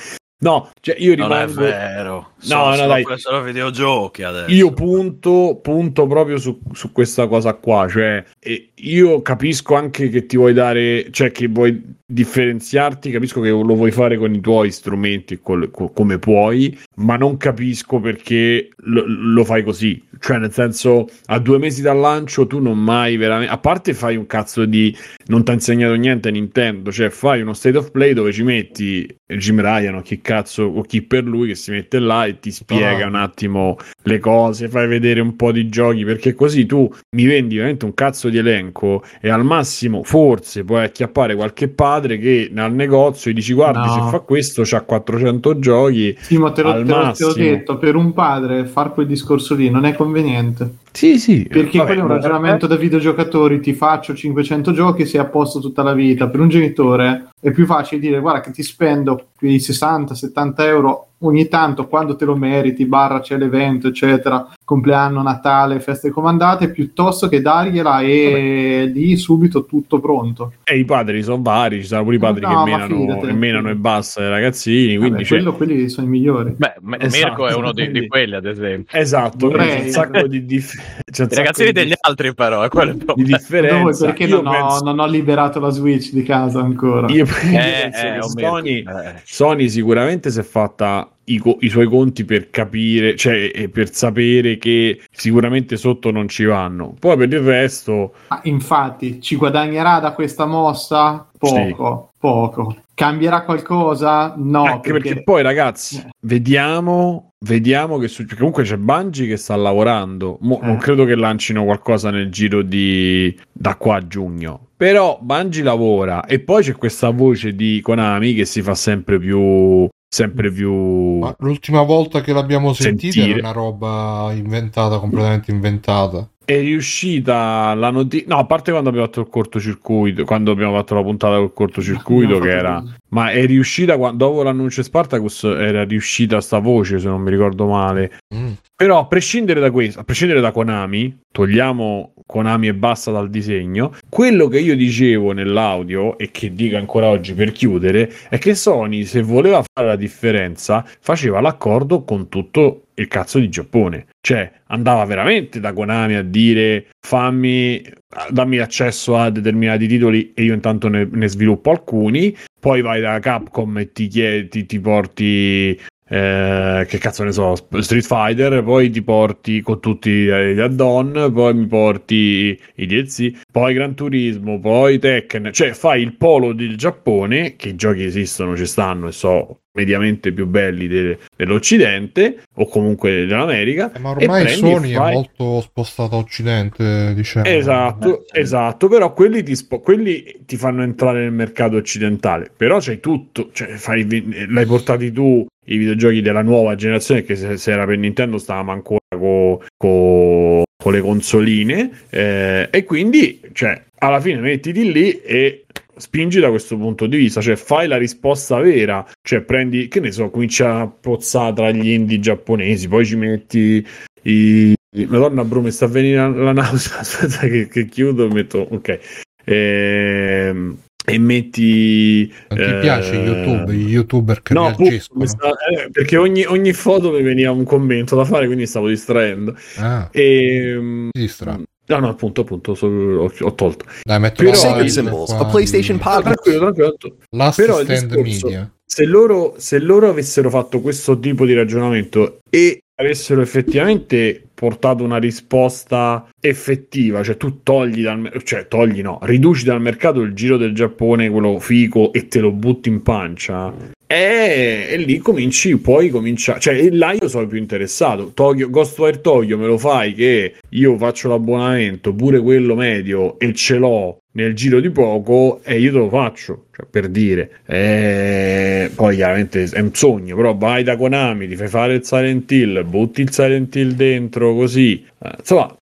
No, 0.44 0.70
cioè 0.80 0.96
io 0.98 1.14
Non 1.16 1.32
è 1.32 1.46
rimango. 1.46 1.60
vero. 1.60 2.14
No, 2.14 2.26
Sono 2.38 2.66
no, 2.66 2.74
solo, 2.74 2.88
dai. 2.88 3.04
solo 3.16 3.42
videogiochi 3.42 4.22
adesso. 4.24 4.50
Io 4.50 4.72
punto, 4.72 5.58
punto 5.62 6.06
proprio 6.06 6.36
su, 6.36 6.60
su 6.72 6.92
questa 6.92 7.26
cosa 7.28 7.54
qua, 7.54 7.88
cioè 7.88 8.22
e 8.40 8.72
io 8.74 9.22
capisco 9.22 9.74
anche 9.74 10.10
che 10.10 10.26
ti 10.26 10.36
vuoi 10.36 10.52
dare, 10.52 11.10
cioè 11.12 11.30
che 11.30 11.46
vuoi 11.48 11.82
differenziarti, 12.06 13.10
capisco 13.10 13.40
che 13.40 13.48
lo 13.50 13.74
vuoi 13.74 13.90
fare 13.90 14.16
con 14.18 14.34
i 14.34 14.40
tuoi 14.40 14.70
strumenti 14.70 15.38
col- 15.40 15.70
co- 15.70 15.90
come 15.90 16.18
puoi, 16.18 16.76
ma 16.96 17.16
non 17.16 17.36
capisco 17.36 18.00
perché 18.00 18.68
lo, 18.76 19.04
lo 19.06 19.44
fai 19.44 19.62
così, 19.62 20.02
cioè 20.20 20.38
nel 20.38 20.52
senso 20.52 21.06
a 21.26 21.38
due 21.38 21.58
mesi 21.58 21.82
dal 21.82 21.98
lancio 21.98 22.46
tu 22.46 22.60
non 22.60 22.78
mai 22.78 23.16
veramente, 23.16 23.52
a 23.52 23.58
parte 23.58 23.94
fai 23.94 24.16
un 24.16 24.26
cazzo 24.26 24.64
di, 24.64 24.94
non 25.26 25.44
ti 25.44 25.50
ha 25.50 25.54
insegnato 25.54 25.94
niente 25.94 26.30
Nintendo, 26.30 26.92
cioè 26.92 27.08
fai 27.10 27.40
uno 27.40 27.52
state 27.54 27.78
of 27.78 27.90
play 27.90 28.12
dove 28.12 28.32
ci 28.32 28.42
metti 28.42 29.06
Jim 29.26 29.60
Ryan 29.60 29.94
o 29.96 30.02
chi 30.02 30.20
cazzo 30.20 30.64
o 30.64 30.82
chi 30.82 31.02
per 31.02 31.24
lui 31.24 31.48
che 31.48 31.54
si 31.54 31.70
mette 31.70 31.98
là 31.98 32.26
e 32.26 32.38
ti 32.38 32.50
spiega 32.50 33.04
Ah. 33.04 33.08
un 33.08 33.14
attimo 33.16 33.76
le 34.02 34.18
cose, 34.18 34.68
fai 34.68 34.86
vedere 34.86 35.20
un 35.20 35.34
po' 35.36 35.50
di 35.52 35.68
giochi, 35.68 36.04
perché 36.04 36.34
così 36.34 36.66
tu 36.66 36.88
mi 37.16 37.24
vendi 37.24 37.54
veramente 37.56 37.84
un 37.86 37.94
cazzo 37.94 38.28
di 38.28 38.36
elenco 38.38 39.02
e 39.20 39.30
al 39.30 39.44
massimo 39.44 40.02
forse 40.04 40.62
puoi 40.64 40.84
acchiappare 40.84 41.34
qualche 41.34 41.68
padre 41.94 42.18
che 42.18 42.50
al 42.54 42.72
negozio 42.74 43.30
gli 43.30 43.34
dici 43.34 43.52
guardi 43.52 43.86
No. 43.86 43.92
se 43.92 44.00
fa 44.10 44.18
questo 44.20 44.62
c'ha 44.64 44.82
400 44.82 45.58
giochi. 45.58 46.16
Sì, 46.20 46.38
ma 46.38 46.50
te, 46.50 46.62
l'ho, 46.62 46.70
Al 46.70 46.74
te 46.74 46.78
l'ho- 46.80 46.86
te 46.86 47.00
l'ho 47.00 47.06
massimo. 47.06 47.32
detto, 47.32 47.78
per 47.78 47.94
un 47.96 48.12
padre 48.12 48.64
far 48.64 48.92
quel 48.92 49.06
discorso 49.06 49.54
lì 49.54 49.70
non 49.70 49.84
è 49.84 49.94
conveniente. 49.94 50.76
Sì, 50.94 51.18
sì. 51.18 51.44
Perché 51.50 51.78
vabbè, 51.78 51.88
quello 51.90 52.00
è 52.02 52.04
un 52.04 52.10
ragionamento 52.12 52.66
da 52.68 52.76
videogiocatori, 52.76 53.58
ti 53.60 53.72
faccio 53.74 54.14
500 54.14 54.72
giochi 54.72 55.02
e 55.02 55.06
sei 55.06 55.20
a 55.20 55.24
posto 55.24 55.58
tutta 55.60 55.82
la 55.82 55.92
vita. 55.92 56.28
Per 56.28 56.38
un 56.40 56.48
genitore 56.48 57.30
è 57.40 57.50
più 57.50 57.66
facile 57.66 58.00
dire 58.00 58.20
guarda 58.20 58.40
che 58.40 58.52
ti 58.52 58.62
spendo 58.62 59.26
quei 59.36 59.58
60-70 59.58 60.64
euro 60.66 61.08
ogni 61.24 61.48
tanto 61.48 61.86
quando 61.88 62.14
te 62.16 62.24
lo 62.24 62.36
meriti, 62.36 62.86
barra 62.86 63.20
c'è 63.20 63.36
l'evento, 63.38 63.88
eccetera, 63.88 64.46
compleanno, 64.64 65.20
Natale, 65.22 65.78
feste 65.80 66.10
comandate, 66.10 66.70
piuttosto 66.70 67.28
che 67.28 67.42
dargliela 67.42 68.00
e 68.00 68.90
lì 68.92 69.14
subito 69.16 69.66
tutto 69.66 70.00
pronto. 70.00 70.54
E 70.64 70.78
i 70.78 70.84
padri 70.86 71.22
sono 71.22 71.42
vari, 71.42 71.80
ci 71.82 71.86
sono 71.86 72.02
pure 72.02 72.16
i 72.16 72.18
padri 72.18 72.40
No, 72.46 72.64
che 72.64 72.70
menano, 72.70 73.18
che 73.20 73.32
menano 73.32 73.68
e 73.68 73.74
basta 73.74 74.22
i 74.22 74.28
ragazzini, 74.30 74.96
quindi 74.96 75.10
Vabbè, 75.10 75.22
c'è- 75.22 75.28
quello, 75.28 75.54
quelli 75.54 75.88
sono 75.90 76.06
i 76.06 76.10
migliori. 76.10 76.54
Beh, 76.56 76.74
Esatto, 76.98 77.26
Mirko 77.26 77.46
è 77.48 77.54
uno 77.54 77.72
di, 77.72 77.82
di 77.84 77.90
quindi- 77.90 78.08
quelli, 78.08 78.34
ad 78.34 78.46
esempio. 78.46 78.98
Esatto, 78.98 79.50
quindi 79.50 79.68
c'è 79.68 79.82
un 79.82 79.88
sacco 79.90 80.26
di, 80.26 80.44
dif- 80.46 80.74
c'è 80.74 80.82
un 80.82 81.02
I 81.04 81.14
sacco 81.14 81.34
ragazzini 81.34 81.66
di 81.72 81.80
degli 81.80 81.92
altri, 82.00 82.34
però, 82.34 82.62
è 82.62 82.68
quello 82.68 82.92
di 82.94 83.04
problema. 83.04 83.36
differenza. 83.36 83.76
Dove, 83.78 83.96
perché 84.16 84.26
non, 84.26 84.44
penso- 84.44 84.76
ho, 84.76 84.80
non 84.82 84.98
ho 84.98 85.06
liberato 85.06 85.60
la 85.60 85.68
Switch 85.70 86.10
di 86.12 86.22
casa 86.22 86.60
ancora. 86.60 87.06
io 87.10 87.24
Eh, 87.24 87.26
penso 87.26 87.98
eh, 87.98 88.12
che 88.12 88.18
oh, 88.18 88.28
Sony, 88.28 88.78
eh. 88.78 89.14
Sony 89.24 89.68
sicuramente 89.68 90.30
si 90.30 90.40
è 90.40 90.42
fatta 90.42 91.08
i, 91.26 91.42
i 91.60 91.68
suoi 91.68 91.86
conti 91.86 92.24
per 92.24 92.50
capire, 92.50 93.16
cioè 93.16 93.68
per 93.72 93.92
sapere 93.94 94.56
che 94.58 95.00
sicuramente 95.10 95.76
sotto 95.76 96.10
non 96.10 96.28
ci 96.28 96.44
vanno. 96.44 96.94
Poi 96.98 97.16
per 97.16 97.32
il 97.32 97.40
resto, 97.40 98.14
Ah, 98.28 98.40
infatti, 98.44 99.20
ci 99.20 99.36
guadagnerà 99.36 99.98
da 100.00 100.12
questa 100.12 100.46
mossa? 100.46 101.28
Poco, 101.38 102.12
poco. 102.18 102.76
Cambierà 102.94 103.42
qualcosa? 103.42 104.34
No, 104.36 104.64
anche 104.64 104.92
perché... 104.92 105.22
poi 105.24 105.42
ragazzi, 105.42 105.96
Eh. 105.98 106.10
vediamo, 106.20 107.32
vediamo 107.40 107.98
che 107.98 108.08
succede. 108.08 108.36
Comunque 108.36 108.62
c'è 108.62 108.76
Bungie 108.76 109.26
che 109.26 109.36
sta 109.36 109.56
lavorando. 109.56 110.38
Mo- 110.42 110.60
Eh. 110.62 110.66
Non 110.66 110.76
credo 110.76 111.04
che 111.04 111.14
lancino 111.16 111.64
qualcosa 111.64 112.10
nel 112.10 112.30
giro 112.30 112.62
di 112.62 113.36
da 113.52 113.74
qua 113.76 113.96
a 113.96 114.06
giugno. 114.06 114.68
Però 114.76 115.18
Bungie 115.20 115.62
lavora 115.62 116.24
e 116.24 116.38
poi 116.40 116.62
c'è 116.62 116.74
questa 116.76 117.10
voce 117.10 117.54
di 117.54 117.80
Konami 117.82 118.34
che 118.34 118.44
si 118.44 118.62
fa 118.62 118.74
sempre 118.74 119.18
più 119.18 119.86
sempre 120.14 120.50
più 120.52 120.72
Ma 121.18 121.34
l'ultima 121.40 121.82
volta 121.82 122.20
che 122.20 122.32
l'abbiamo 122.32 122.72
sentita 122.72 123.12
Sentire. 123.12 123.38
era 123.38 123.48
una 123.50 123.58
roba 123.58 124.30
inventata, 124.34 124.98
completamente 124.98 125.50
inventata. 125.50 126.28
è 126.44 126.60
riuscita 126.60 127.72
la 127.74 127.90
notizia 127.90 128.26
no 128.28 128.36
a 128.38 128.44
parte 128.44 128.70
quando 128.70 128.90
abbiamo 128.90 129.06
fatto 129.06 129.20
il 129.20 129.28
cortocircuito 129.28 130.24
quando 130.24 130.50
abbiamo 130.52 130.74
fatto 130.74 130.94
la 130.94 131.02
puntata 131.02 131.36
col 131.38 131.52
cortocircuito 131.54 132.38
che 132.38 132.50
era 132.50 132.80
così. 132.80 132.94
ma 133.10 133.30
è 133.30 133.46
riuscita 133.46 133.96
qua- 133.96 134.10
dopo 134.12 134.42
l'annuncio 134.42 134.82
di 134.82 134.86
Spartacus 134.86 135.44
era 135.44 135.84
riuscita 135.84 136.40
sta 136.42 136.58
voce 136.58 136.98
se 136.98 137.08
non 137.08 137.22
mi 137.22 137.30
ricordo 137.30 137.66
male 137.66 138.18
Mm. 138.34 138.52
Però 138.76 138.98
a 138.98 139.06
prescindere 139.06 139.60
da 139.60 139.70
questo, 139.70 140.00
a 140.00 140.04
prescindere 140.04 140.40
da 140.40 140.50
Konami, 140.50 141.16
togliamo 141.30 142.13
Konami 142.26 142.68
e 142.68 142.74
basta 142.74 143.10
dal 143.10 143.28
disegno, 143.28 143.94
quello 144.08 144.48
che 144.48 144.58
io 144.58 144.74
dicevo 144.74 145.32
nell'audio 145.32 146.16
e 146.16 146.30
che 146.30 146.54
dico 146.54 146.76
ancora 146.76 147.08
oggi 147.08 147.34
per 147.34 147.52
chiudere 147.52 148.10
è 148.28 148.38
che 148.38 148.54
Sony 148.54 149.04
se 149.04 149.22
voleva 149.22 149.62
fare 149.62 149.88
la 149.88 149.96
differenza 149.96 150.84
faceva 151.00 151.40
l'accordo 151.40 152.02
con 152.02 152.28
tutto 152.28 152.86
il 152.94 153.08
cazzo 153.08 153.38
di 153.38 153.48
Giappone. 153.48 154.06
Cioè 154.20 154.50
andava 154.68 155.04
veramente 155.04 155.60
da 155.60 155.72
Konami 155.72 156.14
a 156.14 156.22
dire 156.22 156.86
fammi 157.00 157.82
dammi 158.30 158.58
accesso 158.58 159.16
a 159.16 159.30
determinati 159.30 159.86
titoli 159.86 160.32
e 160.34 160.44
io 160.44 160.54
intanto 160.54 160.88
ne, 160.88 161.08
ne 161.10 161.28
sviluppo 161.28 161.70
alcuni, 161.70 162.34
poi 162.58 162.80
vai 162.80 163.00
da 163.00 163.18
Capcom 163.18 163.78
e 163.78 163.92
ti 163.92 164.06
chiedi 164.06 164.64
ti 164.66 164.80
porti 164.80 165.78
eh, 166.06 166.84
che 166.88 166.98
cazzo 166.98 167.24
ne 167.24 167.32
so, 167.32 167.54
Street 167.54 168.04
Fighter, 168.04 168.62
poi 168.62 168.90
ti 168.90 169.02
porti 169.02 169.60
con 169.60 169.80
tutti 169.80 170.26
eh, 170.26 170.54
gli 170.54 170.60
add-on, 170.60 171.30
poi 171.32 171.54
mi 171.54 171.66
porti 171.66 172.58
i 172.76 172.86
DLC, 172.86 173.30
poi 173.50 173.74
Gran 173.74 173.94
Turismo, 173.94 174.60
poi 174.60 174.98
Tekken, 174.98 175.50
cioè 175.52 175.72
fai 175.72 176.02
il 176.02 176.16
polo 176.16 176.52
del 176.52 176.76
Giappone, 176.76 177.56
che 177.56 177.70
i 177.70 177.74
giochi 177.76 178.04
esistono, 178.04 178.56
ci 178.56 178.66
stanno 178.66 179.08
e 179.08 179.12
so 179.12 179.58
mediamente 179.84 180.32
più 180.32 180.46
belli 180.46 180.86
de- 180.86 181.18
dell'Occidente 181.36 182.42
o 182.54 182.66
comunque 182.66 183.26
dell'America. 183.26 183.92
Eh, 183.92 183.98
Ma 183.98 184.10
ormai 184.10 184.48
Sony 184.48 184.90
e 184.90 184.92
è 184.92 184.96
fai- 184.96 185.12
molto 185.14 185.60
spostata 185.60 186.14
a 186.14 186.18
occidente, 186.18 187.12
diciamo. 187.14 187.44
Esatto, 187.46 188.20
Eh, 188.20 188.24
sì. 188.32 188.40
esatto, 188.40 188.88
però 188.88 189.12
quelli 189.12 189.42
ti, 189.42 189.56
spo- 189.56 189.80
quelli 189.80 190.42
ti 190.46 190.56
fanno 190.56 190.82
entrare 190.82 191.20
nel 191.22 191.32
mercato 191.32 191.76
occidentale, 191.76 192.50
però 192.56 192.78
c'hai 192.80 193.00
tutto, 193.00 193.50
cioè 193.52 193.68
fai, 193.74 194.06
l'hai 194.48 194.66
portati 194.66 195.10
tu 195.12 195.44
i 195.66 195.76
videogiochi 195.76 196.20
della 196.20 196.42
nuova 196.42 196.74
generazione, 196.76 197.24
che 197.24 197.34
se, 197.34 197.56
se 197.56 197.72
era 197.72 197.84
per 197.84 197.98
Nintendo 197.98 198.38
stavamo 198.38 198.70
ancora 198.70 199.00
co- 199.10 199.62
co- 199.76 200.62
con 200.76 200.92
le 200.92 201.00
consoline, 201.00 201.90
eh, 202.10 202.68
e 202.70 202.84
quindi, 202.84 203.40
cioè, 203.52 203.82
alla 203.98 204.20
fine 204.20 204.38
mettiti 204.40 204.92
lì 204.92 205.20
e 205.22 205.64
spingi 205.96 206.40
da 206.40 206.50
questo 206.50 206.76
punto 206.76 207.06
di 207.06 207.16
vista, 207.16 207.40
cioè 207.40 207.56
fai 207.56 207.88
la 207.88 207.96
risposta 207.96 208.58
vera, 208.60 209.06
cioè 209.22 209.42
prendi, 209.42 209.88
che 209.88 210.00
ne 210.00 210.12
so, 210.12 210.30
comincia 210.30 210.80
a 210.80 210.88
pozzare 210.88 211.54
tra 211.54 211.70
gli 211.70 211.90
indie 211.90 212.20
giapponesi, 212.20 212.88
poi 212.88 213.04
ci 213.06 213.16
metti 213.16 213.86
i... 214.22 214.74
Madonna 215.08 215.44
bro, 215.44 215.60
mi 215.60 215.72
sta 215.72 215.86
venendo 215.86 216.42
la 216.42 216.52
nausea, 216.52 216.98
aspetta 217.00 217.46
che, 217.46 217.66
che 217.68 217.86
chiudo, 217.86 218.28
metto, 218.28 218.66
ok. 218.70 218.98
Ehm, 219.44 220.78
e 221.04 221.18
metti... 221.18 222.32
Non 222.48 222.58
ti 222.58 222.64
eh, 222.64 222.78
piace 222.80 223.14
YouTube, 223.16 223.72
gli 223.74 223.90
youtuber 223.90 224.42
che 224.42 224.54
No, 224.54 224.74
reagiscono? 224.76 225.26
sta- 225.26 225.48
eh, 225.50 225.90
perché 225.90 226.16
ogni, 226.16 226.44
ogni 226.44 226.72
foto 226.72 227.10
mi 227.12 227.22
veniva 227.22 227.50
un 227.50 227.64
commento 227.64 228.16
da 228.16 228.24
fare, 228.24 228.46
quindi 228.46 228.66
stavo 228.66 228.88
distraendo. 228.88 229.54
Ah, 229.76 230.08
E, 230.12 231.08
ti 231.12 231.20
distra. 231.20 231.52
no, 231.86 231.98
no, 231.98 232.08
appunto, 232.08 232.40
appunto, 232.42 232.74
so- 232.74 232.86
ho, 232.86 233.32
ho 233.38 233.54
tolto. 233.54 233.84
Dai, 234.02 234.18
metto 234.20 234.42
Però- 234.42 234.54
Sacred 234.56 234.86
Symbols, 234.88 235.30
a 235.32 235.44
PlayStation 235.46 235.98
Podcast. 235.98 236.22
Tranquillo, 236.42 236.72
tranquillo. 236.72 237.16
Last 237.30 237.60
Però 237.60 237.74
Stand 237.82 238.06
discorso- 238.14 238.46
Media. 238.46 238.68
Se 238.86 239.04
loro, 239.06 239.54
se 239.56 239.78
loro 239.80 240.08
avessero 240.08 240.50
fatto 240.50 240.80
questo 240.80 241.18
tipo 241.18 241.44
di 241.46 241.54
ragionamento 241.54 242.38
e 242.50 242.80
avessero 242.96 243.40
effettivamente 243.40 244.42
portato 244.54 245.02
una 245.02 245.18
risposta 245.18 246.28
effettiva, 246.40 247.22
cioè 247.22 247.36
tu 247.36 247.62
togli 247.62 248.02
dal 248.02 248.40
cioè 248.44 248.68
togli 248.68 249.02
no, 249.02 249.18
riduci 249.22 249.64
dal 249.64 249.80
mercato 249.80 250.20
il 250.20 250.32
giro 250.32 250.56
del 250.56 250.74
Giappone, 250.74 251.28
quello 251.28 251.58
fico, 251.58 252.12
e 252.12 252.28
te 252.28 252.40
lo 252.40 252.52
butti 252.52 252.88
in 252.88 253.02
pancia. 253.02 253.92
E, 254.06 254.86
e 254.90 254.96
lì 254.98 255.18
cominci, 255.18 255.76
poi 255.78 256.10
comincia, 256.10 256.58
cioè 256.58 256.88
là 256.90 257.12
io 257.12 257.28
sono 257.28 257.46
più 257.46 257.58
interessato. 257.58 258.30
Tokyo, 258.32 258.70
Ghostwire 258.70 259.20
Tokyo 259.20 259.58
me 259.58 259.66
lo 259.66 259.76
fai 259.78 260.14
che 260.14 260.54
io 260.68 260.96
faccio 260.96 261.28
l'abbonamento, 261.28 262.14
pure 262.14 262.40
quello 262.40 262.76
medio, 262.76 263.38
e 263.38 263.52
ce 263.54 263.76
l'ho 263.76 264.18
nel 264.34 264.54
giro 264.54 264.80
di 264.80 264.90
poco 264.90 265.60
e 265.62 265.78
io 265.78 265.92
te 265.92 265.98
lo 265.98 266.08
faccio, 266.08 266.66
cioè, 266.74 266.86
per 266.88 267.08
dire. 267.08 267.60
Eh, 267.66 268.90
poi 268.94 269.16
chiaramente 269.16 269.64
è 269.64 269.80
un 269.80 269.94
sogno, 269.94 270.36
però 270.36 270.56
vai 270.56 270.82
da 270.82 270.96
Konami, 270.96 271.48
ti 271.48 271.56
fai 271.56 271.68
fare 271.68 271.94
il 271.94 272.04
Silent 272.04 272.50
Hill, 272.50 272.84
butti 272.88 273.22
il 273.22 273.32
Silent 273.32 273.74
Hill 273.74 273.92
dentro 273.92 274.54
così. 274.54 275.04
Eh, 275.18 275.30
insomma, 275.38 275.76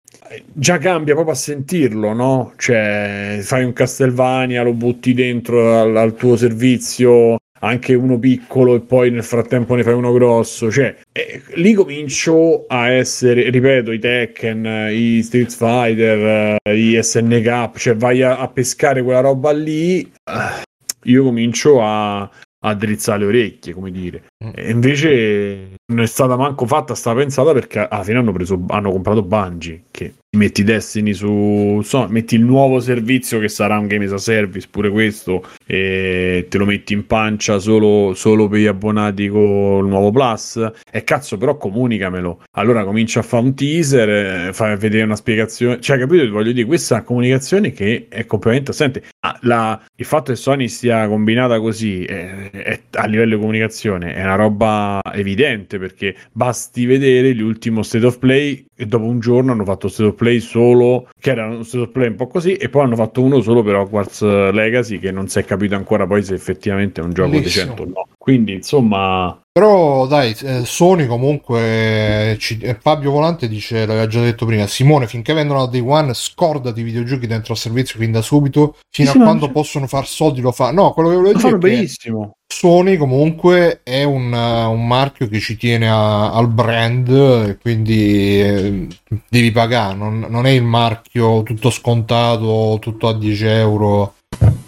già 0.53 0.77
cambia 0.77 1.13
proprio 1.13 1.33
a 1.33 1.37
sentirlo, 1.37 2.13
no? 2.13 2.53
Cioè, 2.57 3.39
fai 3.41 3.63
un 3.63 3.73
Castlevania, 3.73 4.63
lo 4.63 4.73
butti 4.73 5.13
dentro 5.13 5.79
al, 5.79 5.95
al 5.95 6.15
tuo 6.15 6.35
servizio, 6.35 7.37
anche 7.61 7.93
uno 7.93 8.17
piccolo 8.19 8.75
e 8.75 8.81
poi 8.81 9.11
nel 9.11 9.23
frattempo 9.23 9.75
ne 9.75 9.83
fai 9.83 9.93
uno 9.93 10.11
grosso, 10.13 10.71
cioè 10.71 10.95
eh, 11.11 11.41
lì 11.55 11.73
comincio 11.73 12.65
a 12.67 12.89
essere, 12.89 13.49
ripeto, 13.49 13.91
i 13.91 13.99
Tekken, 13.99 14.65
eh, 14.65 14.93
i 14.93 15.23
Street 15.23 15.51
Fighter, 15.51 16.57
eh, 16.63 16.77
i 16.77 17.01
SNK, 17.01 17.77
cioè 17.77 17.95
vai 17.95 18.21
a, 18.21 18.37
a 18.37 18.47
pescare 18.47 19.03
quella 19.03 19.21
roba 19.21 19.51
lì, 19.51 20.01
eh, 20.01 20.63
io 21.03 21.23
comincio 21.23 21.81
a, 21.81 22.21
a 22.21 22.73
drizzare 22.75 23.19
le 23.19 23.25
orecchie, 23.25 23.73
come 23.73 23.91
dire. 23.91 24.23
E 24.55 24.71
invece 24.71 25.75
non 25.91 26.01
è 26.01 26.07
stata 26.07 26.35
manco 26.35 26.65
fatta 26.65 26.95
sta 26.95 27.13
pensata 27.13 27.53
perché 27.53 27.79
alla 27.87 28.03
fine 28.03 28.17
hanno 28.17 28.31
preso 28.31 28.59
hanno 28.69 28.91
comprato 28.91 29.21
Bungie 29.21 29.83
che 29.91 30.13
metti 30.37 30.63
Destiny 30.63 31.13
su 31.13 31.81
so, 31.83 32.07
metti 32.09 32.35
il 32.35 32.41
nuovo 32.41 32.79
servizio 32.79 33.37
che 33.39 33.49
sarà 33.49 33.77
un 33.77 33.87
game 33.87 34.05
as 34.05 34.13
a 34.13 34.17
service 34.17 34.67
pure 34.71 34.89
questo 34.89 35.45
e 35.67 36.47
te 36.49 36.57
lo 36.57 36.65
metti 36.65 36.93
in 36.93 37.05
pancia 37.05 37.59
solo, 37.59 38.13
solo 38.15 38.47
per 38.47 38.59
gli 38.59 38.65
abbonati 38.65 39.27
con 39.27 39.83
il 39.83 39.89
nuovo 39.89 40.09
plus. 40.11 40.71
E 40.89 41.03
cazzo 41.03 41.37
però 41.37 41.57
comunicamelo. 41.57 42.43
Allora 42.57 42.83
comincia 42.85 43.19
a 43.19 43.23
fare 43.23 43.43
un 43.43 43.53
teaser 43.55 44.09
eh, 44.47 44.53
fai 44.53 44.77
vedere 44.77 45.03
una 45.03 45.15
spiegazione. 45.17 45.81
Cioè 45.81 45.99
capito 45.99 46.29
voglio 46.31 46.51
dire 46.53 46.65
questa 46.65 46.99
è 46.99 47.03
comunicazione 47.03 47.71
che 47.71 48.07
è 48.09 48.25
completamente 48.25 48.71
assente. 48.71 49.03
Ah, 49.19 49.37
la- 49.41 49.81
il 49.95 50.05
fatto 50.05 50.31
che 50.31 50.37
Sony 50.37 50.67
sia 50.69 51.07
combinata 51.07 51.59
così 51.59 52.03
eh, 52.05 52.49
è- 52.51 52.79
a 52.93 53.05
livello 53.05 53.35
di 53.35 53.41
comunicazione 53.41 54.13
è 54.13 54.23
una 54.23 54.30
roba 54.35 54.99
evidente 55.13 55.77
perché 55.79 56.15
basti 56.31 56.85
vedere 56.85 57.33
l'ultimo 57.33 57.83
State 57.83 58.05
of 58.05 58.17
Play 58.19 58.65
e 58.75 58.85
dopo 58.85 59.05
un 59.05 59.19
giorno 59.19 59.51
hanno 59.51 59.65
fatto 59.65 59.87
State 59.87 60.09
of 60.09 60.15
Play 60.15 60.39
solo 60.39 61.07
che 61.19 61.31
era 61.31 61.45
uno 61.47 61.63
State 61.63 61.83
of 61.83 61.91
Play 61.91 62.07
un 62.09 62.15
po' 62.15 62.27
così 62.27 62.53
e 62.55 62.69
poi 62.69 62.83
hanno 62.83 62.95
fatto 62.95 63.21
uno 63.21 63.41
solo 63.41 63.63
per 63.63 63.75
Hogwarts 63.75 64.21
Legacy 64.51 64.99
che 64.99 65.11
non 65.11 65.27
si 65.27 65.39
è 65.39 65.45
capito 65.45 65.75
ancora 65.75 66.05
poi 66.07 66.23
se 66.23 66.33
effettivamente 66.33 67.01
è 67.01 67.03
un 67.03 67.13
gioco 67.13 67.29
Bellissimo. 67.29 67.73
decente 67.75 67.81
o 67.81 67.85
no 67.85 68.07
quindi 68.17 68.53
insomma 68.53 69.39
Però 69.53 70.07
dai, 70.07 70.33
eh, 70.43 70.63
Sony 70.63 71.07
comunque, 71.07 72.37
ci- 72.39 72.57
eh, 72.61 72.75
Fabio 72.79 73.11
Volante 73.11 73.49
dice, 73.49 73.85
l'aveva 73.85 74.07
già 74.07 74.21
detto 74.21 74.45
prima, 74.45 74.65
Simone, 74.65 75.07
finché 75.07 75.33
vendono 75.33 75.59
la 75.59 75.65
Day 75.65 75.81
One, 75.81 76.13
scordati 76.13 76.79
i 76.79 76.83
videogiochi 76.83 77.27
dentro 77.27 77.51
al 77.51 77.59
servizio 77.59 77.99
fin 77.99 78.11
da 78.13 78.21
subito, 78.21 78.77
fino 78.89 79.11
Sì, 79.11 79.17
a 79.17 79.21
quando 79.23 79.51
possono 79.51 79.87
far 79.87 80.07
soldi 80.07 80.39
lo 80.39 80.53
fa. 80.53 80.71
No, 80.71 80.91
quello 80.93 81.09
che 81.09 81.15
volevo 81.15 81.33
lo 81.33 81.37
dire 81.37 81.49
fanno 81.49 81.57
è 81.57 81.69
che 81.69 81.75
benissimo 81.75 82.37
Sony 82.51 82.97
comunque 82.97 83.81
è 83.83 84.03
un, 84.03 84.31
uh, 84.31 84.71
un 84.71 84.85
marchio 84.87 85.27
che 85.27 85.39
ci 85.39 85.57
tiene 85.57 85.89
a- 85.89 86.31
al 86.33 86.47
brand 86.49 87.59
quindi 87.61 88.41
eh, 88.41 88.87
devi 89.29 89.51
pagare, 89.51 89.95
non, 89.95 90.25
non 90.29 90.45
è 90.45 90.51
il 90.51 90.63
marchio 90.63 91.43
tutto 91.43 91.69
scontato, 91.69 92.77
tutto 92.79 93.07
a 93.07 93.13
10 93.17 93.45
euro. 93.45 94.15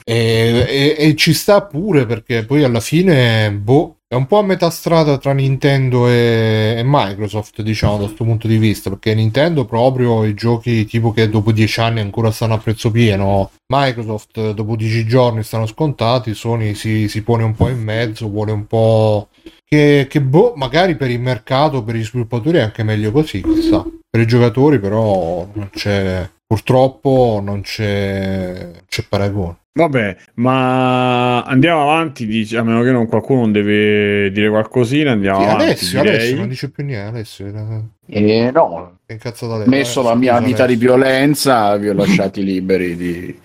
E, 0.05 0.65
e- 0.67 0.95
e 0.97 1.15
ci 1.15 1.34
sta 1.34 1.61
pure 1.63 2.05
perché 2.05 2.45
poi 2.45 2.63
alla 2.63 2.79
fine 2.81 3.51
boh, 3.51 3.97
è 4.14 4.16
un 4.16 4.28
po' 4.28 4.38
a 4.38 4.43
metà 4.43 4.70
strada 4.70 5.18
tra 5.18 5.34
Nintendo 5.34 6.07
e, 6.07 6.76
e 6.78 6.82
Microsoft 6.86 7.64
diciamo 7.64 7.97
da 7.97 8.03
questo 8.03 8.24
punto 8.24 8.47
di 8.47 8.57
vista 8.57 8.91
perché 8.91 9.16
Nintendo 9.16 9.66
proprio 9.66 10.24
i 10.24 10.36
giochi 10.36 10.86
tipo 10.86 11.11
che 11.11 11.28
dopo 11.30 11.51
10 11.51 11.80
anni 11.80 11.99
ancora 11.99 12.30
stanno 12.30 12.53
a 12.53 12.59
prezzo 12.59 12.91
pieno 12.91 13.49
Microsoft 13.74 14.38
eh, 14.38 14.53
dopo 14.53 14.76
10 14.76 15.07
giorni 15.07 15.41
stanno 15.41 15.66
scontati, 15.66 16.36
Sony 16.36 16.76
si, 16.76 17.07
si 17.07 17.24
pone 17.24 17.43
un 17.43 17.55
po' 17.55 17.70
in 17.70 17.82
mezzo, 17.82 18.30
vuole 18.30 18.51
un 18.51 18.68
po' 18.68 19.30
che, 19.66 20.05
che 20.07 20.22
boh, 20.22 20.53
magari 20.55 20.95
per 20.95 21.09
il 21.09 21.20
mercato, 21.20 21.84
per 21.84 21.95
gli 21.95 22.03
sviluppatori 22.03 22.59
è 22.59 22.61
anche 22.61 22.84
meglio 22.84 23.11
così, 23.11 23.41
chissà. 23.41 23.84
Per 24.07 24.22
i 24.22 24.28
giocatori 24.28 24.80
però 24.80 25.49
non 25.53 25.72
c'è, 25.72 26.30
purtroppo 26.63 27.41
non 27.43 27.61
c'è, 27.61 28.69
c'è 28.87 29.03
paragone. 29.09 29.57
Vabbè, 29.73 30.15
ma 30.35 31.41
andiamo 31.41 31.81
avanti, 31.81 32.27
dice, 32.27 32.57
a 32.57 32.63
meno 32.63 32.83
che 32.83 32.91
non 32.91 33.07
qualcuno 33.07 33.39
non 33.41 33.51
deve 33.51 34.29
dire 34.31 34.49
qualcosina, 34.49 35.13
andiamo 35.13 35.39
Sì, 35.39 35.43
avanti. 35.45 35.63
Alessio. 35.63 35.99
Alessio 36.01 36.35
non 36.35 36.47
dice 36.47 36.69
più 36.69 36.83
niente, 36.85 37.09
Alessio, 37.09 37.47
era- 37.47 37.81
E 38.05 38.51
no, 38.53 38.61
ho 38.61 38.97
Alessio. 39.07 39.63
messo 39.65 40.01
Eh, 40.01 40.03
la 40.03 40.13
mia 40.15 40.39
vita 40.41 40.67
di 40.67 40.75
violenza, 40.75 41.75
vi 41.77 41.89
ho 41.89 41.93
lasciati 41.93 42.43
liberi 42.43 42.95
di 42.95 43.39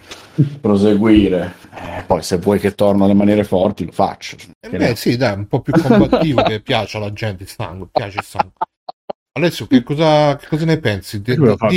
proseguire. 0.60 1.54
Eh, 1.74 2.02
poi 2.06 2.22
se 2.22 2.36
vuoi 2.36 2.58
che 2.58 2.74
torno 2.74 3.04
alle 3.04 3.14
maniere 3.14 3.44
forti 3.44 3.86
lo 3.86 3.92
faccio. 3.92 4.36
Eh 4.60 4.68
beh, 4.68 4.76
ne- 4.78 4.96
sì, 4.96 5.16
dai, 5.16 5.34
un 5.34 5.46
po' 5.46 5.60
più 5.62 5.72
combattivo 5.80 6.42
che 6.42 6.60
piace 6.60 6.98
alla 6.98 7.12
gente 7.14 7.44
il 7.44 7.48
sangue, 7.48 7.86
piace 7.90 8.18
il 8.18 8.24
sangue. 8.24 8.52
Alessio, 9.38 9.66
che 9.66 9.82
cosa, 9.82 10.36
che 10.36 10.46
cosa 10.48 10.64
ne 10.64 10.78
pensi? 10.78 11.20
Di- 11.22 11.36
Quello 11.36 11.56
fa- 11.56 11.68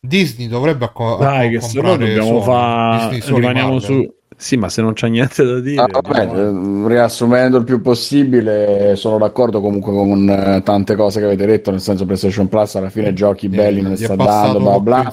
Disney, 0.00 0.48
dovrebbe 0.48 0.84
acco- 0.86 1.16
Dai, 1.20 1.50
che 1.50 1.60
se 1.60 1.80
no 1.80 1.88
comprare 1.88 2.14
dobbiamo 2.14 2.40
fare. 2.42 3.20
Rimaniamo 3.34 3.72
Marvel. 3.74 3.80
su. 4.04 4.14
Sì, 4.36 4.56
ma 4.56 4.68
se 4.68 4.82
non 4.82 4.92
c'è 4.94 5.08
niente 5.08 5.44
da 5.44 5.60
dire. 5.60 5.80
Ah, 5.80 5.86
vabbè, 5.90 6.20
andiamo- 6.20 6.86
eh, 6.86 6.88
riassumendo 6.88 7.56
il 7.58 7.64
più 7.64 7.80
possibile, 7.80 8.94
sono 8.96 9.16
d'accordo 9.18 9.60
comunque 9.60 9.92
con 9.92 10.28
eh, 10.28 10.60
tante 10.64 10.96
cose 10.96 11.20
che 11.20 11.26
avete 11.26 11.46
detto, 11.46 11.70
nel 11.70 11.80
senso 11.80 12.04
PlayStation 12.04 12.48
Plus 12.48 12.74
alla 12.74 12.90
fine 12.90 13.12
giochi 13.12 13.48
belli 13.48 13.80
non 13.80 13.92
ne 13.92 13.96
sta 13.96 14.16
dando, 14.16 14.58
bla 14.60 14.80
bla. 14.80 15.12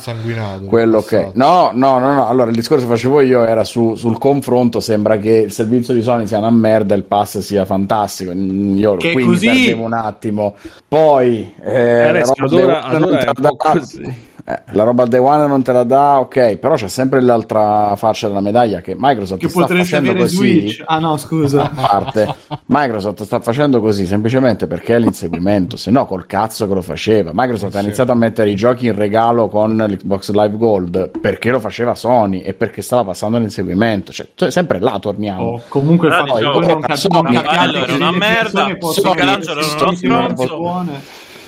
Quello 0.68 1.02
che 1.02 1.30
no, 1.34 1.72
no, 1.74 2.00
no, 2.00 2.14
no. 2.14 2.28
Allora 2.28 2.50
il 2.50 2.56
discorso 2.56 2.86
che 2.86 2.92
facevo 2.92 3.22
io 3.22 3.46
era 3.46 3.64
su- 3.64 3.96
sul 3.96 4.18
confronto. 4.18 4.80
Sembra 4.80 5.18
che 5.18 5.32
il 5.32 5.52
servizio 5.52 5.94
di 5.94 6.02
Sony 6.02 6.26
sia 6.28 6.40
una 6.40 6.50
merda 6.50 6.94
e 6.94 6.98
il 6.98 7.04
pass 7.04 7.40
sia 7.40 7.64
fantastico. 7.66 8.32
Mm, 8.34 8.78
Io 8.78 8.96
Che 8.98 9.12
qui 9.14 9.24
mi 9.24 9.30
così- 9.30 9.46
perdevo 9.48 9.84
un 9.84 9.94
attimo. 9.94 10.56
Poi 10.88 11.54
eh, 11.64 12.02
Alessio, 12.02 12.34
la 12.38 12.48
roba 12.50 12.54
ad 12.54 12.54
ora- 12.54 12.60
Day 12.60 12.64
One 12.64 12.96
ad 12.96 13.00
non 13.02 13.10
ora 13.10 13.18
te 13.20 13.26
è 13.26 13.28
un 13.30 13.48
po' 13.48 13.56
così. 13.56 14.30
Eh, 14.52 14.62
la 14.72 14.84
roba 14.84 15.06
Day 15.06 15.20
One 15.20 15.48
non 15.48 15.62
te 15.64 15.72
la 15.72 15.84
dà, 15.84 16.20
ok, 16.20 16.58
però 16.58 16.76
c'è 16.76 16.88
sempre 16.88 17.22
l'altra 17.22 17.96
faccia 17.96 18.28
della 18.28 18.42
medaglia 18.42 18.82
che 18.82 18.96
Microsoft 18.98 19.40
Che 19.42 19.48
sta 19.50 19.68
facendo 19.68 20.10
avere 20.10 20.26
così 20.26 20.36
Switch. 20.36 20.84
Ah 20.86 21.00
no, 21.00 21.16
scusa. 21.18 21.64
a 21.64 21.70
parte 21.88 22.36
Microsoft 22.66 23.24
sta 23.24 23.40
facendo 23.40 23.80
così 23.80 24.06
semplicemente 24.06 24.68
perché 24.68 24.96
è 24.96 25.00
l'inseguimento 25.00 25.78
se 25.78 25.92
no 25.92 26.06
col 26.06 26.26
cazzo 26.26 26.68
che 26.68 26.74
lo 26.74 26.82
faceva 26.82 27.32
Microsoft 27.34 27.72
Sì. 27.72 27.78
ha 27.78 27.82
iniziato 27.82 28.12
a 28.12 28.16
mettere 28.16 28.50
i 28.50 28.56
giochi 28.56 28.88
in 28.88 28.96
regalo 28.96 29.48
con 29.48 29.76
l'Xbox 29.78 30.32
Live 30.32 30.58
Gold 30.58 31.20
perché 31.20 31.50
lo 31.52 31.60
faceva 31.60 31.96
Sony 31.96 32.40
e 32.40 32.54
perché 32.54 32.82
stava 32.82 33.04
passando 33.06 33.38
l'inseguimento 33.38 34.12
cioè, 34.12 34.28
cioè, 34.36 34.52
sempre 34.52 34.80
là 34.80 34.98
torniamo 35.00 35.44
Oh, 35.44 35.62
comunque 35.68 36.08
il 36.08 36.14
fatto 36.14 36.34
che 36.34 36.40
diciamo, 36.40 36.60
non 36.60 36.82
cap- 36.82 37.74
era 37.76 37.96
una 37.96 38.12
merda, 38.12 38.50
Sony- 38.60 38.78
avere 38.78 39.52
era 39.52 39.54
delle 39.54 39.54
uno 39.54 39.64
stronzo. 39.64 40.86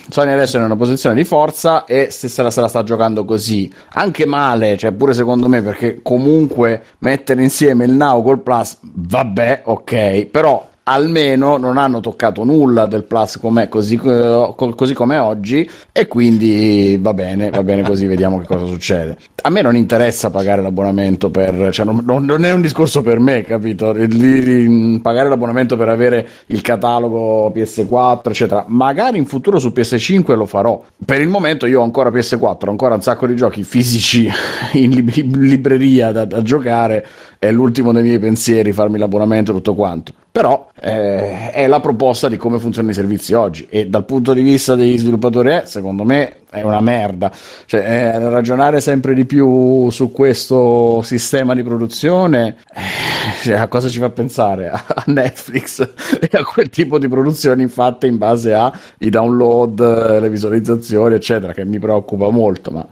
Sony 0.10 0.32
adesso 0.32 0.58
è 0.58 0.60
in 0.60 0.66
una 0.66 0.76
posizione 0.76 1.16
di 1.16 1.24
forza 1.24 1.86
e 1.86 2.10
se 2.12 2.28
se 2.28 2.44
la, 2.44 2.52
se 2.52 2.62
la 2.62 2.68
sta 2.68 2.84
giocando 2.84 3.24
così 3.26 3.72
anche 3.94 4.26
male 4.26 4.78
cioè 4.78 4.92
pure 4.92 5.14
secondo 5.14 5.48
me 5.48 5.62
perché 5.62 6.00
comunque 6.02 6.84
mettere 7.00 7.42
insieme 7.42 7.86
il 7.86 7.92
Now 7.92 8.22
col 8.22 8.42
Plus 8.42 8.78
vabbè 8.82 9.62
ok 9.66 10.26
però 10.26 10.70
almeno 10.84 11.58
non 11.58 11.78
hanno 11.78 12.00
toccato 12.02 12.44
nulla 12.44 12.86
del 12.86 13.04
Plus 13.04 13.38
com'è, 13.40 13.70
così, 13.70 13.96
eh, 14.04 14.54
co- 14.56 14.76
così 14.76 14.94
come 14.94 15.18
oggi 15.18 15.70
e 15.92 16.08
quindi 16.08 16.98
va 17.02 17.14
bene, 17.14 17.50
va 17.50 17.64
bene 17.64 17.84
così, 17.84 18.06
vediamo 18.06 18.40
che 18.40 18.46
cosa 18.46 18.66
succede. 18.66 19.18
A 19.44 19.50
me 19.50 19.62
non 19.62 19.76
interessa 19.76 20.30
pagare 20.30 20.62
l'abbonamento 20.62 21.30
per, 21.30 21.70
cioè 21.72 21.86
non, 21.86 22.02
non- 22.04 22.44
è 22.46 22.52
un 22.52 22.62
discorso 22.62 23.02
per 23.02 23.20
me, 23.20 23.44
capito? 23.44 23.94
Di- 23.94 25.00
pagare 25.02 25.30
l'abbonamento 25.30 25.78
per 25.78 25.90
avere 25.90 26.28
il 26.48 26.62
catalogo 26.62 27.52
PS4, 27.54 28.30
eccetera. 28.30 28.66
Magari 28.68 29.18
in 29.18 29.26
futuro 29.26 29.60
su 29.60 29.70
PS5 29.70 30.36
lo 30.36 30.46
farò. 30.46 30.82
Per 31.06 31.22
il 31.22 31.30
momento 31.30 31.66
io 31.66 31.80
ho 31.82 31.84
ancora 31.84 32.10
PS4, 32.10 32.68
ho 32.68 32.70
ancora 32.70 32.96
un 32.96 33.02
sacco 33.02 33.26
di 33.28 33.36
giochi 33.36 33.64
fisici 33.64 34.30
in 34.74 34.90
lib- 34.92 35.36
libreria 35.36 36.12
da, 36.12 36.26
da 36.26 36.42
giocare 36.42 37.06
è 37.44 37.52
l'ultimo 37.52 37.92
dei 37.92 38.04
miei 38.04 38.20
pensieri 38.20 38.72
farmi 38.72 38.98
l'abbonamento 38.98 39.52
e 39.52 39.56
tutto 39.56 39.76
quanto. 39.76 40.14
Però 40.32 40.70
eh, 40.80 41.52
è 41.52 41.68
la 41.68 41.82
proposta 41.82 42.30
di 42.30 42.38
come 42.38 42.58
funzionano 42.58 42.94
i 42.94 42.96
servizi 42.96 43.34
oggi 43.34 43.68
e 43.70 43.88
dal 43.88 44.06
punto 44.06 44.34
di 44.34 44.42
vista 44.42 44.76
degli 44.76 44.98
sviluppatori 44.98 45.50
è, 45.50 45.64
secondo 45.66 46.06
me 46.06 46.38
è 46.50 46.62
una 46.62 46.80
merda. 46.80 47.32
Cioè, 47.66 47.82
eh, 47.82 48.30
ragionare 48.30 48.80
sempre 48.80 49.14
di 49.14 49.26
più 49.26 49.90
su 49.90 50.12
questo 50.12 51.02
sistema 51.04 51.54
di 51.54 51.64
produzione 51.64 52.56
eh, 52.74 53.42
cioè, 53.44 53.56
a 53.56 53.68
cosa 53.68 53.90
ci 53.90 54.00
fa 54.00 54.10
pensare? 54.10 54.70
A 54.70 55.04
Netflix 55.08 55.82
e 56.22 56.30
a 56.32 56.44
quel 56.46 56.70
tipo 56.70 56.98
di 56.98 57.10
produzioni 57.10 57.68
fatte 57.68 58.08
in 58.08 58.18
base 58.18 58.54
ai 58.54 59.10
download, 59.10 59.80
eh, 59.82 60.20
le 60.22 60.30
visualizzazioni, 60.30 61.16
eccetera, 61.16 61.52
che 61.52 61.66
mi 61.66 61.78
preoccupa 61.78 62.30
molto, 62.30 62.72
ma 62.72 62.88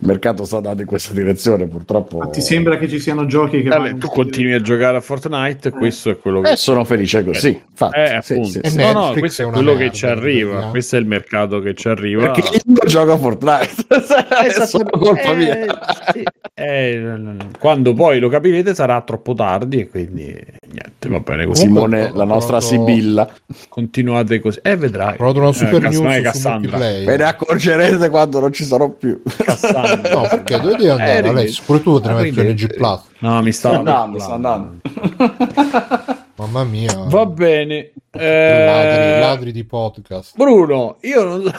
il 0.00 0.06
mercato 0.06 0.44
sta 0.44 0.58
andando 0.58 0.82
in 0.82 0.86
questa 0.86 1.12
direzione, 1.12 1.66
purtroppo. 1.66 2.18
Ma 2.18 2.28
ti 2.28 2.40
sembra 2.40 2.78
che 2.78 2.88
ci 2.88 3.00
siano 3.00 3.26
giochi 3.26 3.62
che 3.62 3.68
Vabbè, 3.68 3.96
tu 3.96 4.06
continui 4.08 4.52
a 4.52 4.60
giocare 4.60 4.96
a 4.96 5.00
Fortnite, 5.00 5.70
questo 5.70 6.10
è 6.10 6.18
quello 6.18 6.40
che 6.40 6.52
E 6.52 6.56
sono 6.56 6.84
felice 6.84 7.24
così. 7.24 7.48
Infatti, 7.70 7.98
Eh, 7.98 8.20
sì, 8.22 8.32
appunto. 8.32 8.50
sì, 8.50 8.58
E 8.62 8.70
sì. 8.70 8.76
No, 8.76 8.92
no, 8.92 9.12
questo 9.18 9.42
è 9.42 9.50
quello 9.50 9.72
che 9.72 9.78
merda, 9.78 9.94
ci 9.94 10.06
arriva. 10.06 10.50
vediamo. 10.52 10.70
Questo 10.70 10.96
è 10.96 10.98
il 11.00 11.06
mercato 11.06 11.58
che 11.60 11.74
ci 11.74 11.88
arriva. 11.88 12.30
Perché 12.30 12.60
io 12.64 12.74
gioco 12.86 13.12
a 13.12 13.18
Fortnite, 13.18 13.70
è 14.60 14.66
solo 14.66 14.88
colpa 14.90 15.20
Eh, 15.32 15.34
mia. 15.34 15.56
Eh, 16.54 16.96
no, 17.00 17.16
no, 17.16 17.32
no. 17.32 17.48
quando 17.58 17.92
poi 17.94 18.18
lo 18.18 18.28
capirete 18.28 18.74
sarà 18.74 19.00
troppo 19.02 19.32
tardi 19.34 19.80
e 19.80 19.88
quindi 19.88 20.24
niente, 20.24 21.08
va 21.08 21.20
bene 21.20 21.46
così. 21.46 21.62
Simone, 21.62 22.10
la 22.14 22.24
nostra 22.24 22.60
Sibilla. 22.60 23.28
Continuate 23.68 24.40
così. 24.40 24.58
Eh, 24.62 24.76
vedrai. 24.76 25.16
Ho 25.18 25.30
una 25.32 25.52
super 25.52 25.74
Eh, 25.74 25.78
no, 25.78 25.88
news 26.02 26.16
su 26.16 26.22
Cassandra. 26.22 26.76
multiplayer. 26.78 27.04
Ve 27.04 27.16
ne 27.16 27.24
accorgerete 27.24 28.08
quando 28.10 28.40
non 28.40 28.52
ci 28.52 28.64
sarò 28.64 28.88
più. 28.90 29.22
Cassandra. 29.36 29.87
No, 29.96 30.20
perché 30.22 30.60
dove 30.60 30.76
devi 30.76 30.88
andare? 30.90 31.22
Eh, 31.26 31.28
Alessio, 31.28 31.62
pure 31.66 31.82
tu 31.82 32.00
te 32.00 32.08
ne 32.08 32.14
metti 32.14 32.42
LG 32.42 32.74
Plus. 32.74 33.00
No, 33.20 33.42
mi 33.42 33.52
Sta 33.52 33.76
andando, 33.76 34.18
sta 34.18 34.34
andando. 34.34 34.76
Mamma 36.36 36.64
mia. 36.64 36.94
Va 37.06 37.26
bene. 37.26 37.92
Ladri, 38.10 38.26
Eh, 38.26 39.18
ladri 39.20 39.52
di 39.52 39.64
podcast. 39.64 40.36
Bruno, 40.36 40.96
io 41.02 41.24
non 41.24 41.42
so. 41.42 41.52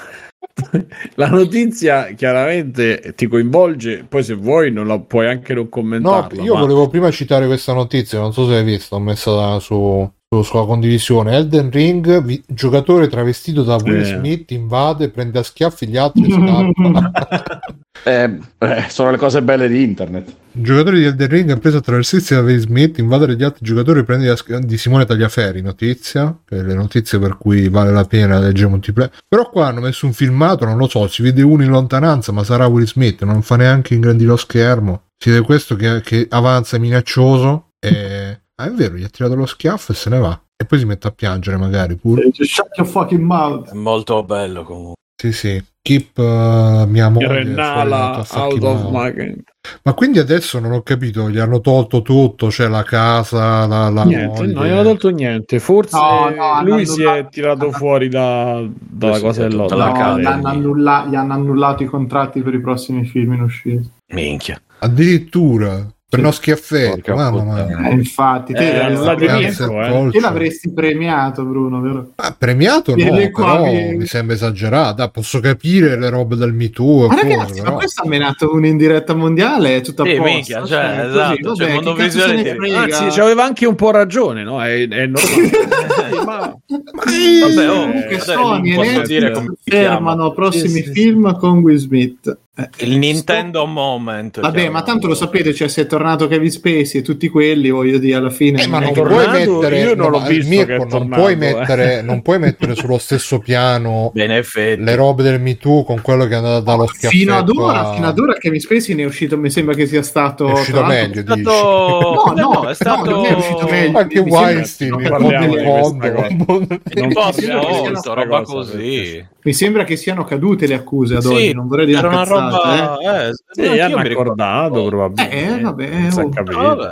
La 1.16 1.28
notizia 1.28 2.08
chiaramente 2.16 3.14
ti 3.16 3.28
coinvolge, 3.28 4.06
poi 4.08 4.24
se 4.24 4.34
vuoi 4.34 4.72
non 4.72 4.88
la 4.88 5.00
puoi 5.00 5.28
anche 5.28 5.54
non 5.54 5.64
No, 5.64 5.70
commentarla. 5.70 6.42
io 6.42 6.54
ma- 6.54 6.60
volevo 6.62 6.88
prima 6.90 7.12
citare 7.12 7.46
questa 7.46 7.74
notizia, 7.74 8.20
non 8.20 8.34
so 8.34 8.46
se 8.48 8.56
hai 8.56 8.64
visto, 8.64 8.96
ho 8.96 9.00
messa 9.00 9.60
su, 9.60 10.10
su- 10.30 10.42
sulla 10.42 10.66
condivisione. 10.66 11.36
Elden 11.36 11.70
Ring, 11.72 12.22
vi- 12.24 12.42
giocatore 12.48 13.08
travestito 13.08 13.64
da 13.64 13.76
Will 13.82 14.00
Eh. 14.02 14.06
Smith 14.06 14.52
invade, 14.52 15.10
prende 15.10 15.40
a 15.40 15.44
schiaffi 15.44 15.88
gli 15.88 15.98
altri 15.98 16.26
e 16.26 16.32
scappa. 16.32 17.60
Eh, 18.04 18.40
eh, 18.58 18.86
sono 18.90 19.12
le 19.12 19.18
cose 19.18 19.42
belle 19.42 19.68
di 19.68 19.84
internet. 19.84 20.34
Il 20.54 20.64
giocatore 20.64 20.98
di 20.98 21.06
Elden 21.06 21.28
Ring 21.28 21.52
è 21.52 21.60
preso 21.60 21.78
a 21.78 21.82
travestirsi 21.82 22.34
da 22.34 22.42
Will 22.42 22.60
Smith, 22.60 22.98
invadere 22.98 23.36
gli 23.36 23.44
altri 23.44 23.66
giocatori 23.66 24.00
e 24.00 24.04
prendere 24.04 24.32
a 24.32 24.36
schi- 24.36 24.60
di 24.66 24.78
Simone 24.78 25.06
Tagliaferri, 25.06 25.62
notizia, 25.62 26.38
che 26.44 26.58
è 26.58 26.62
le 26.64 26.74
notizie 26.74 27.20
per 27.20 27.38
cui 27.38 27.70
vale 27.70 27.92
la 27.92 28.06
pena 28.06 28.40
leggere 28.40 28.70
multiplayer. 28.70 29.12
Però 29.28 29.50
qua 29.50 29.68
hanno 29.68 29.82
messo 29.82 30.06
un 30.06 30.14
filmato, 30.14 30.66
non 30.66 30.78
lo 30.78 30.88
so, 30.88 31.08
si 31.08 31.22
vede 31.22 31.42
uno 31.42 31.64
in 31.64 31.70
lontananza, 31.70 32.32
ma 32.32 32.44
sarà 32.44 32.66
Will 32.68 32.86
Smith, 32.86 33.24
non 33.24 33.42
fa 33.42 33.56
neanche 33.58 33.94
ingrandire 33.94 34.30
lo 34.30 34.38
schermo. 34.38 35.04
Si 35.18 35.30
vede 35.30 35.42
questo 35.44 35.76
che, 35.76 36.02
che 36.02 36.28
avanza 36.30 36.78
minaccioso 36.78 37.72
e... 37.80 38.42
Ah, 38.60 38.68
è 38.68 38.72
vero, 38.72 38.96
gli 38.96 39.04
ha 39.04 39.08
tirato 39.08 39.36
lo 39.36 39.46
schiaffo 39.46 39.94
e 39.94 39.96
se 39.96 40.10
ne 40.10 40.18
va. 40.20 40.38
E 40.58 40.66
poi 40.66 40.80
si 40.80 40.86
mette 40.86 41.08
a 41.08 41.12
piangere 41.12 41.56
magari 41.56 41.96
pure. 41.96 42.30
Shut 42.34 42.76
your 42.76 42.90
fucking 42.90 43.22
mouth. 43.22 43.70
È 43.70 43.74
molto 43.74 44.22
bello 44.24 44.64
comunque. 44.64 44.99
Sì, 45.22 45.34
sì. 45.34 45.62
Keep 45.82 46.18
uh, 46.18 46.86
mia 46.88 47.10
moglie 47.10 47.28
Renala 47.28 48.24
tua 48.26 48.42
out 48.44 48.64
of 48.64 48.90
my 48.90 49.36
Ma 49.84 49.94
quindi 49.94 50.20
adesso 50.20 50.60
non 50.60 50.72
ho 50.72 50.82
capito, 50.82 51.30
gli 51.30 51.40
hanno 51.40 51.60
tolto 51.60 52.02
tutto, 52.02 52.48
c'è 52.48 52.70
la 52.70 52.84
casa, 52.84 53.66
la, 53.66 53.90
la 53.90 54.04
Niente, 54.06 54.40
moglie. 54.42 54.54
non 54.54 54.66
gli 54.66 54.70
hanno 54.70 54.84
tolto 54.84 55.10
niente. 55.10 55.60
Forse 55.60 55.98
No, 55.98 56.30
no, 56.30 56.52
hanno 56.52 56.70
lui 56.70 56.86
si 56.86 57.04
è 57.04 57.28
tirato 57.30 57.70
fuori 57.72 58.08
da, 58.08 58.64
dalla 58.72 59.20
cosa 59.20 59.46
dell'otto. 59.46 59.76
No, 59.76 59.92
casa. 59.92 60.20
gli, 60.20 60.26
hanno 60.26 60.48
annulla- 60.48 61.06
gli 61.10 61.16
hanno 61.16 61.34
annullato 61.34 61.84
i 61.84 61.88
contratti 61.88 62.42
per 62.42 62.54
i 62.54 62.62
prossimi 62.62 63.04
film 63.06 63.34
in 63.34 63.42
uscita. 63.42 63.82
Minchia. 64.14 64.62
Addirittura 64.80 65.86
per 66.10 66.20
uno 66.20 66.32
schiaffetto, 66.32 67.14
mamma 67.14 67.66
mia. 67.66 67.88
Eh, 67.88 67.94
infatti, 67.94 68.54
te, 68.54 68.68
Eh, 68.88 68.94
Grazie, 68.94 69.38
dietro, 69.38 70.08
eh. 70.08 70.12
Te 70.12 70.20
l'avresti 70.20 70.74
premiato, 70.74 71.44
Bruno, 71.44 71.80
vero? 71.82 72.12
Ah, 72.16 72.36
premiato 72.36 72.96
no, 72.96 73.06
però 73.32 73.64
mi 73.66 74.06
sembra 74.08 74.34
esagerato. 74.36 75.04
Ah, 75.04 75.10
posso 75.10 75.40
capire 75.40 75.98
le 76.00 76.10
robe 76.10 76.36
del 76.36 76.52
Me 76.54 76.72
Too, 76.72 77.08
Ma 77.08 77.16
ragazzi, 77.16 77.60
però- 77.60 77.72
ma 77.72 77.78
questo 77.78 78.02
ha 78.04 78.08
menato 78.08 78.52
un 78.52 78.66
in 78.66 78.78
diretta 78.78 79.14
mondiale, 79.14 79.76
è 79.78 79.82
tutto 79.82 80.02
a 80.02 80.06
Sì, 80.06 80.16
posto. 80.16 80.32
minchia, 80.34 80.66
cioè, 80.66 80.96
così, 80.96 81.10
esatto, 81.10 81.50
vabbè, 81.56 82.10
cioè, 82.10 82.36
ti- 82.44 82.50
frega? 82.58 82.80
Anzi, 82.82 83.12
ci 83.12 83.20
aveva 83.20 83.44
anche 83.44 83.66
un 83.68 83.76
po' 83.76 83.92
ragione, 83.92 84.44
no? 84.44 84.64
È, 84.64 84.88
è 84.88 85.06
normale. 85.06 85.50
ma 86.26 86.58
Vabbè, 86.60 87.70
oh, 87.70 87.82
Comunque 87.86 88.16
adesso 88.16 88.34
Sony 88.34 88.72
e 88.72 88.78
Netflix 88.78 89.06
dire 89.08 89.32
come 89.32 89.54
si 89.64 89.70
chiama. 89.70 89.88
fermano 89.96 90.32
prossimi 90.34 90.82
film 90.82 91.38
con 91.38 91.60
Will 91.60 91.78
Smith. 91.78 92.38
Eh, 92.60 92.86
Il 92.86 92.98
Nintendo 92.98 93.66
Moment. 93.66 94.42
Vabbè, 94.42 94.54
chiamano. 94.54 94.74
ma 94.74 94.84
tanto 94.84 95.08
lo 95.08 95.16
sapete, 95.16 95.54
cioè 95.54 95.70
se 95.70 95.84
è 95.84 95.86
tornato 95.86 96.28
Kevin 96.28 96.52
Spacey 96.52 97.00
e 97.00 97.04
tutti 97.04 97.30
quelli, 97.30 97.70
voglio 97.70 97.98
dire, 97.98 98.18
alla 98.18 98.30
fine... 98.30 98.62
Eh, 98.62 98.68
ma 98.68 98.80
non 98.80 98.92
non 98.94 99.08
puoi 99.08 99.24
tornato? 99.24 99.52
mettere, 99.54 99.80
Io 99.80 99.96
non 99.96 100.12
no, 100.12 100.18
l'ho 100.20 100.26
visto 100.28 100.50
Mirko, 100.50 100.66
che 100.66 100.74
è 100.74 100.78
non 100.78 100.88
tornato, 100.90 101.22
puoi 101.22 101.34
eh. 101.34 101.36
mettere, 101.36 102.02
non 102.02 102.22
puoi 102.22 102.40
mettere 102.40 102.76
sullo 102.76 102.98
stesso 102.98 103.40
piano 103.40 104.12
Bene, 104.14 104.44
le 104.54 104.96
robe 104.96 105.24
del 105.24 105.40
Me 105.40 105.58
Too 105.58 105.84
con 105.84 106.02
quello 106.02 106.26
che 106.26 106.34
è 106.34 106.38
andato 106.38 106.64
dallo 106.64 106.88
schiaffetto 106.88 107.18
Fino 107.18 107.38
ad 107.38 107.50
ora, 107.50 107.90
a- 107.90 107.94
fino 107.94 108.08
ad 108.08 108.20
ora 108.20 108.34
Kevin 108.34 108.60
Spacey 108.60 108.96
ne 108.96 109.04
è 109.04 109.06
uscito, 109.06 109.38
mi 109.38 109.50
sembra 109.50 109.76
che 109.76 109.86
sia 109.86 110.02
stato... 110.04 110.48
è 110.48 110.52
uscito 110.52 110.84
meglio, 110.84 111.22
È 111.22 111.24
stato... 111.24 112.34
No, 112.36 112.52
no, 112.54 112.68
è 112.70 112.74
stato... 112.74 113.10
no, 113.10 113.16
non 113.18 113.26
è 113.26 113.34
uscito 113.34 113.68
meglio. 113.70 113.98
Anche 113.98 114.22
Mi 114.24 114.32
sembra- 114.32 114.40
Weinstein, 114.52 114.90
non 114.92 115.02
il 115.02 115.10
mondo 115.10 115.56
di 115.56 115.64
mondo. 115.64 116.12
questa 116.12 116.28
Un 116.30 116.38
po' 116.44 116.60
Mi 116.60 116.68
sembra 116.94 117.32
che 117.32 117.40
abbiamo 117.44 117.74
sia 117.74 117.90
visto, 117.90 118.14
roba 118.14 118.42
così. 118.42 119.26
Mi 119.42 119.54
sembra 119.54 119.84
che 119.86 119.96
siano 119.96 120.24
cadute 120.26 120.68
le 120.68 120.74
accuse 120.74 121.16
ad 121.16 121.26
oggi, 121.26 121.54
non 121.54 121.68
vorrei 121.68 121.86
dire 121.86 122.06
una 122.06 122.24
roba... 122.24 122.49
eh. 122.50 123.28
Eh, 123.28 123.32
Sì, 123.52 123.66
anch'io 123.66 123.86
hanno 123.86 123.98
accordato 123.98 124.86
probabilmente. 124.86 125.56
Eh, 125.56 125.62
vabbè, 125.62 125.90
Non 125.90 126.12
si 126.12 126.20
è 126.20 126.24
oh. 126.24 126.30
Vabbè. 126.54 126.90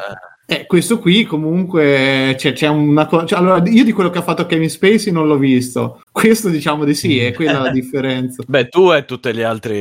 Eh, 0.50 0.66
questo 0.66 1.00
qui 1.00 1.26
comunque 1.26 2.34
c'è, 2.38 2.54
c'è 2.54 2.68
una 2.68 3.06
cosa. 3.06 3.26
cioè, 3.26 3.40
allora, 3.40 3.62
io 3.66 3.84
di 3.84 3.92
quello 3.92 4.10
che 4.10 4.20
ha 4.20 4.22
fatto 4.22 4.46
Kevin 4.46 4.70
Spacey 4.70 5.12
non 5.12 5.28
l'ho 5.28 5.38
visto. 5.38 6.02
Questo 6.18 6.50
diciamo 6.50 6.84
di 6.84 6.96
sì, 6.96 7.20
è 7.20 7.32
quella 7.32 7.60
la 7.60 7.70
differenza. 7.72 8.42
Beh, 8.48 8.70
tu 8.70 8.92
e 8.92 9.06
tutti 9.06 9.32
gli 9.36 9.44
altri 9.44 9.76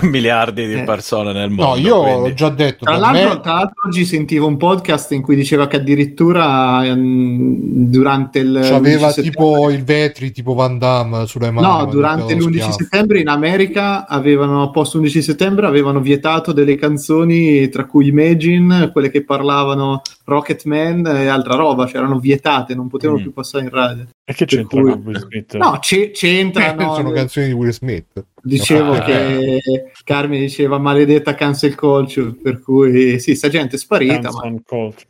miliardi 0.08 0.66
di 0.66 0.74
Eh. 0.80 0.84
persone 0.84 1.34
nel 1.34 1.50
mondo. 1.50 1.74
No, 1.74 1.76
io 1.86 2.00
quindi. 2.00 2.30
ho 2.30 2.32
già 2.34 2.48
detto, 2.48 2.86
Tra 2.86 2.96
l'altro, 2.96 3.28
me- 3.34 3.40
tra 3.40 3.52
l'altro 3.52 3.86
oggi 3.86 4.06
sentivo 4.06 4.46
un 4.46 4.56
podcast 4.56 5.12
in 5.12 5.20
cui 5.20 5.36
diceva 5.36 5.66
che 5.66 5.76
addirittura 5.76 6.86
ehm, 6.86 7.54
durante 7.90 8.38
il 8.38 8.60
C'aveva 8.62 9.06
11 9.08 9.22
tipo 9.22 9.68
il 9.70 9.84
vetri 9.84 10.32
tipo 10.32 10.54
Van 10.54 10.78
Damme 10.78 11.26
sulle 11.26 11.50
mani. 11.50 11.66
No, 11.66 11.84
durante 11.84 12.34
metteva 12.34 12.40
lo 12.40 12.46
l'11 12.46 12.52
schiaffo. 12.54 12.72
settembre 12.84 13.20
in 13.20 13.28
America 13.28 14.06
avevano, 14.08 14.70
post 14.70 14.94
11 14.94 15.20
settembre, 15.20 15.66
avevano 15.66 16.00
vietato 16.00 16.52
delle 16.52 16.76
canzoni, 16.76 17.68
tra 17.68 17.84
cui 17.84 18.04
Imagine, 18.08 18.90
quelle 18.90 19.10
che 19.10 19.22
parlavano 19.22 20.00
Rocketman 20.24 21.06
e 21.08 21.26
altra 21.26 21.56
roba, 21.56 21.84
cioè 21.86 21.98
erano 21.98 22.18
vietate, 22.18 22.74
non 22.74 22.88
potevano 22.88 23.18
Mm. 23.18 23.22
più 23.22 23.32
passare 23.34 23.64
in 23.64 23.70
radio. 23.70 24.04
E 24.28 24.34
che 24.34 24.44
c'entra 24.44 24.80
cui- 24.80 24.90
con 24.90 25.02
Will 25.04 25.18
Smith? 25.18 25.54
No, 25.54 25.78
c'è- 25.78 26.10
c'entrano. 26.10 26.94
Sono 26.96 27.12
canzoni 27.12 27.46
di 27.46 27.52
Will 27.52 27.70
Smith. 27.70 28.24
Dicevo 28.42 28.92
Ah, 28.94 29.00
che 29.02 29.60
Carmi 30.02 30.38
diceva 30.40 30.78
maledetta 30.78 31.34
cancel 31.34 31.76
culture, 31.76 32.34
per 32.34 32.60
cui 32.60 33.20
sì, 33.20 33.36
sta 33.36 33.48
gente 33.48 33.76
è 33.76 33.78
sparita, 33.78 34.30
ma. 34.32 34.52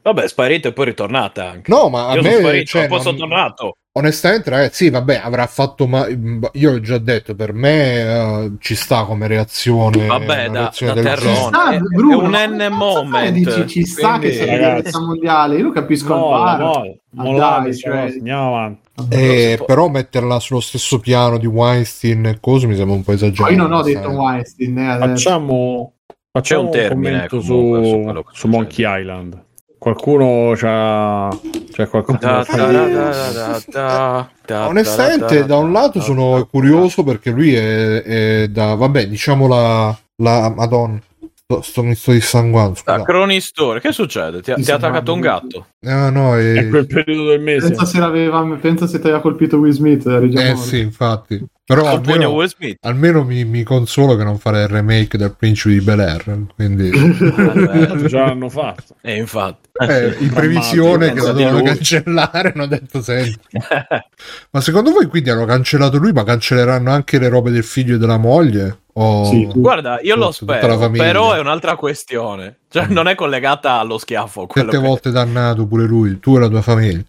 Vabbè, 0.02 0.22
è 0.22 0.28
sparito 0.28 0.68
e 0.68 0.72
poi 0.74 0.84
ritornata 0.86 1.48
anche. 1.50 1.70
No, 1.70 1.88
ma 1.88 2.08
a 2.08 2.14
Io 2.14 2.22
me 2.22 2.28
sono 2.30 2.40
sparito, 2.42 2.64
cioè, 2.66 2.88
poi 2.88 3.00
sono 3.00 3.16
non- 3.16 3.28
tornato. 3.28 3.76
Onestamente, 3.96 4.50
ragazzi, 4.50 4.84
sì, 4.84 4.90
vabbè, 4.90 5.20
avrà 5.24 5.46
fatto 5.46 5.86
ma 5.86 6.06
io 6.52 6.72
ho 6.72 6.80
già 6.80 6.98
detto, 6.98 7.34
per 7.34 7.54
me 7.54 8.00
eh, 8.44 8.52
ci 8.60 8.74
sta 8.74 9.04
come 9.04 9.26
reazione. 9.26 10.06
Vabbè, 10.06 10.50
da- 10.50 10.58
reazione 10.60 11.00
da 11.00 11.16
ci 11.16 11.34
sta, 11.34 11.70
è- 11.72 11.78
Bruno, 11.78 12.36
è 12.36 12.44
un 12.46 12.56
N 12.56 12.72
moment? 12.74 13.32
Dici, 13.32 13.66
ci 13.66 13.84
sta 13.86 14.18
quindi- 14.18 14.26
che 14.26 14.32
sia 14.34 14.44
Ragazzi. 14.52 14.74
diretta 14.82 15.00
mondiale. 15.00 15.56
Io 15.56 15.62
lo 15.64 15.72
capisco 15.72 16.14
Molla, 16.14 16.44
bar. 16.44 16.58
molla, 16.60 16.94
Ma 17.12 17.22
mollate 17.22 17.62
dai, 17.70 17.76
cioè- 17.78 17.96
andiamo 18.12 18.48
avanti. 18.48 18.80
Eh, 19.08 19.62
però 19.66 19.88
metterla 19.88 20.40
sullo 20.40 20.60
stesso 20.60 20.98
piano 21.00 21.38
di 21.38 21.46
Weinstein 21.46 22.26
e 22.26 22.38
cose 22.38 22.66
mi 22.66 22.76
sembra 22.76 22.96
un 22.96 23.02
po' 23.02 23.12
esagerato. 23.12 23.44
Poi 23.44 23.56
non 23.56 23.72
ho 23.72 23.82
sai. 23.82 23.94
detto 23.94 24.08
Weinstein. 24.10 24.78
eh. 24.78 24.96
Facciamo, 24.98 25.92
facciamo 26.32 26.62
un 26.64 26.70
termine, 26.70 27.26
commento 27.28 27.38
comunque, 27.38 28.22
su 28.22 28.24
su, 28.30 28.40
su. 28.40 28.48
Monkey 28.48 29.00
Island. 29.00 29.44
Qualcuno 29.90 30.52
c'ha, 30.56 31.28
c'è 31.70 31.88
qualcosa 31.88 32.18
Da- 32.18 32.44
da 32.44 32.56
da- 32.56 32.72
da- 32.72 32.88
da- 32.88 33.30
da- 33.32 33.62
da- 33.70 34.28
da- 34.44 34.66
Onestamente, 34.66 35.46
da 35.46 35.58
un 35.58 35.70
lato 35.70 36.00
sono 36.00 36.44
curioso 36.50 37.04
perché 37.04 37.30
lui 37.30 37.54
è, 37.54 38.02
è 38.02 38.48
da, 38.48 38.74
vabbè, 38.74 39.06
diciamo 39.06 39.46
la, 39.46 39.96
la 40.16 40.52
Madonna. 40.52 41.00
Sto, 41.36 41.62
sto, 41.62 41.82
mi 41.84 41.94
sto 41.94 42.10
dissanguando. 42.10 42.80
Da 42.84 42.94
Scusa. 42.94 43.04
Cronistory, 43.04 43.78
che 43.78 43.92
succede? 43.92 44.42
Ti 44.42 44.54
ti 44.60 44.70
ha 44.72 44.74
attaccato 44.74 45.12
un 45.12 45.20
gatto? 45.20 45.66
Ah, 45.86 46.10
no, 46.10 46.36
è... 46.36 46.54
È 46.54 46.68
quel 46.68 46.86
periodo 46.88 47.28
del 47.28 47.40
mese. 47.40 47.68
Pensa 47.68 47.84
se, 47.84 48.00
l'aveva, 48.00 48.42
pensa 48.60 48.88
se 48.88 48.98
ti 48.98 49.04
aveva 49.04 49.20
colpito 49.20 49.56
Will 49.58 49.70
Smith. 49.70 50.04
Eh 50.08 50.28
morto. 50.28 50.56
sì, 50.62 50.80
infatti. 50.80 51.40
Però 51.64 51.86
almeno, 51.86 52.30
Will 52.30 52.48
Smith. 52.48 52.78
almeno 52.80 53.22
mi, 53.22 53.44
mi 53.44 53.62
consolo 53.62 54.16
che 54.16 54.24
non 54.24 54.38
fare 54.38 54.62
il 54.62 54.68
remake 54.68 55.16
del 55.16 55.36
Principe 55.38 55.74
di 55.74 55.80
Bel 55.80 56.00
Air. 56.00 56.38
Quindi, 56.56 56.90
Vabbè. 56.90 57.94
Già 58.06 58.24
l'hanno 58.26 58.48
fatto. 58.48 58.96
E 59.00 59.12
Eh, 59.12 59.16
infatti. 59.18 59.65
Eh, 59.78 60.16
in 60.18 60.30
previsione 60.32 61.12
che 61.12 61.20
lo 61.20 61.32
dovevano 61.32 61.62
cancellare, 61.62 62.52
hanno 62.54 62.66
detto 62.66 63.02
senti. 63.02 63.38
Ma 64.50 64.60
secondo 64.60 64.90
voi 64.90 65.06
quindi 65.06 65.30
hanno 65.30 65.44
cancellato 65.44 65.98
lui, 65.98 66.12
ma 66.12 66.24
cancelleranno 66.24 66.90
anche 66.90 67.18
le 67.18 67.28
robe 67.28 67.50
del 67.50 67.64
figlio 67.64 67.96
e 67.96 67.98
della 67.98 68.16
moglie? 68.16 68.80
O... 68.94 69.26
Sì, 69.26 69.46
Guarda, 69.54 70.00
io 70.00 70.16
lo 70.16 70.30
spero, 70.32 70.88
però 70.90 71.34
è 71.34 71.38
un'altra 71.38 71.76
questione. 71.76 72.60
Cioè, 72.68 72.86
non 72.88 73.06
è 73.06 73.14
collegata 73.14 73.78
allo 73.78 73.96
schiaffo. 73.96 74.46
Sette 74.52 74.70
che- 74.70 74.76
volte 74.78 75.10
dannato 75.10 75.66
pure 75.66 75.84
lui, 75.86 76.18
tu 76.18 76.36
e 76.36 76.40
la 76.40 76.48
tua 76.48 76.62
famiglia. 76.62 77.02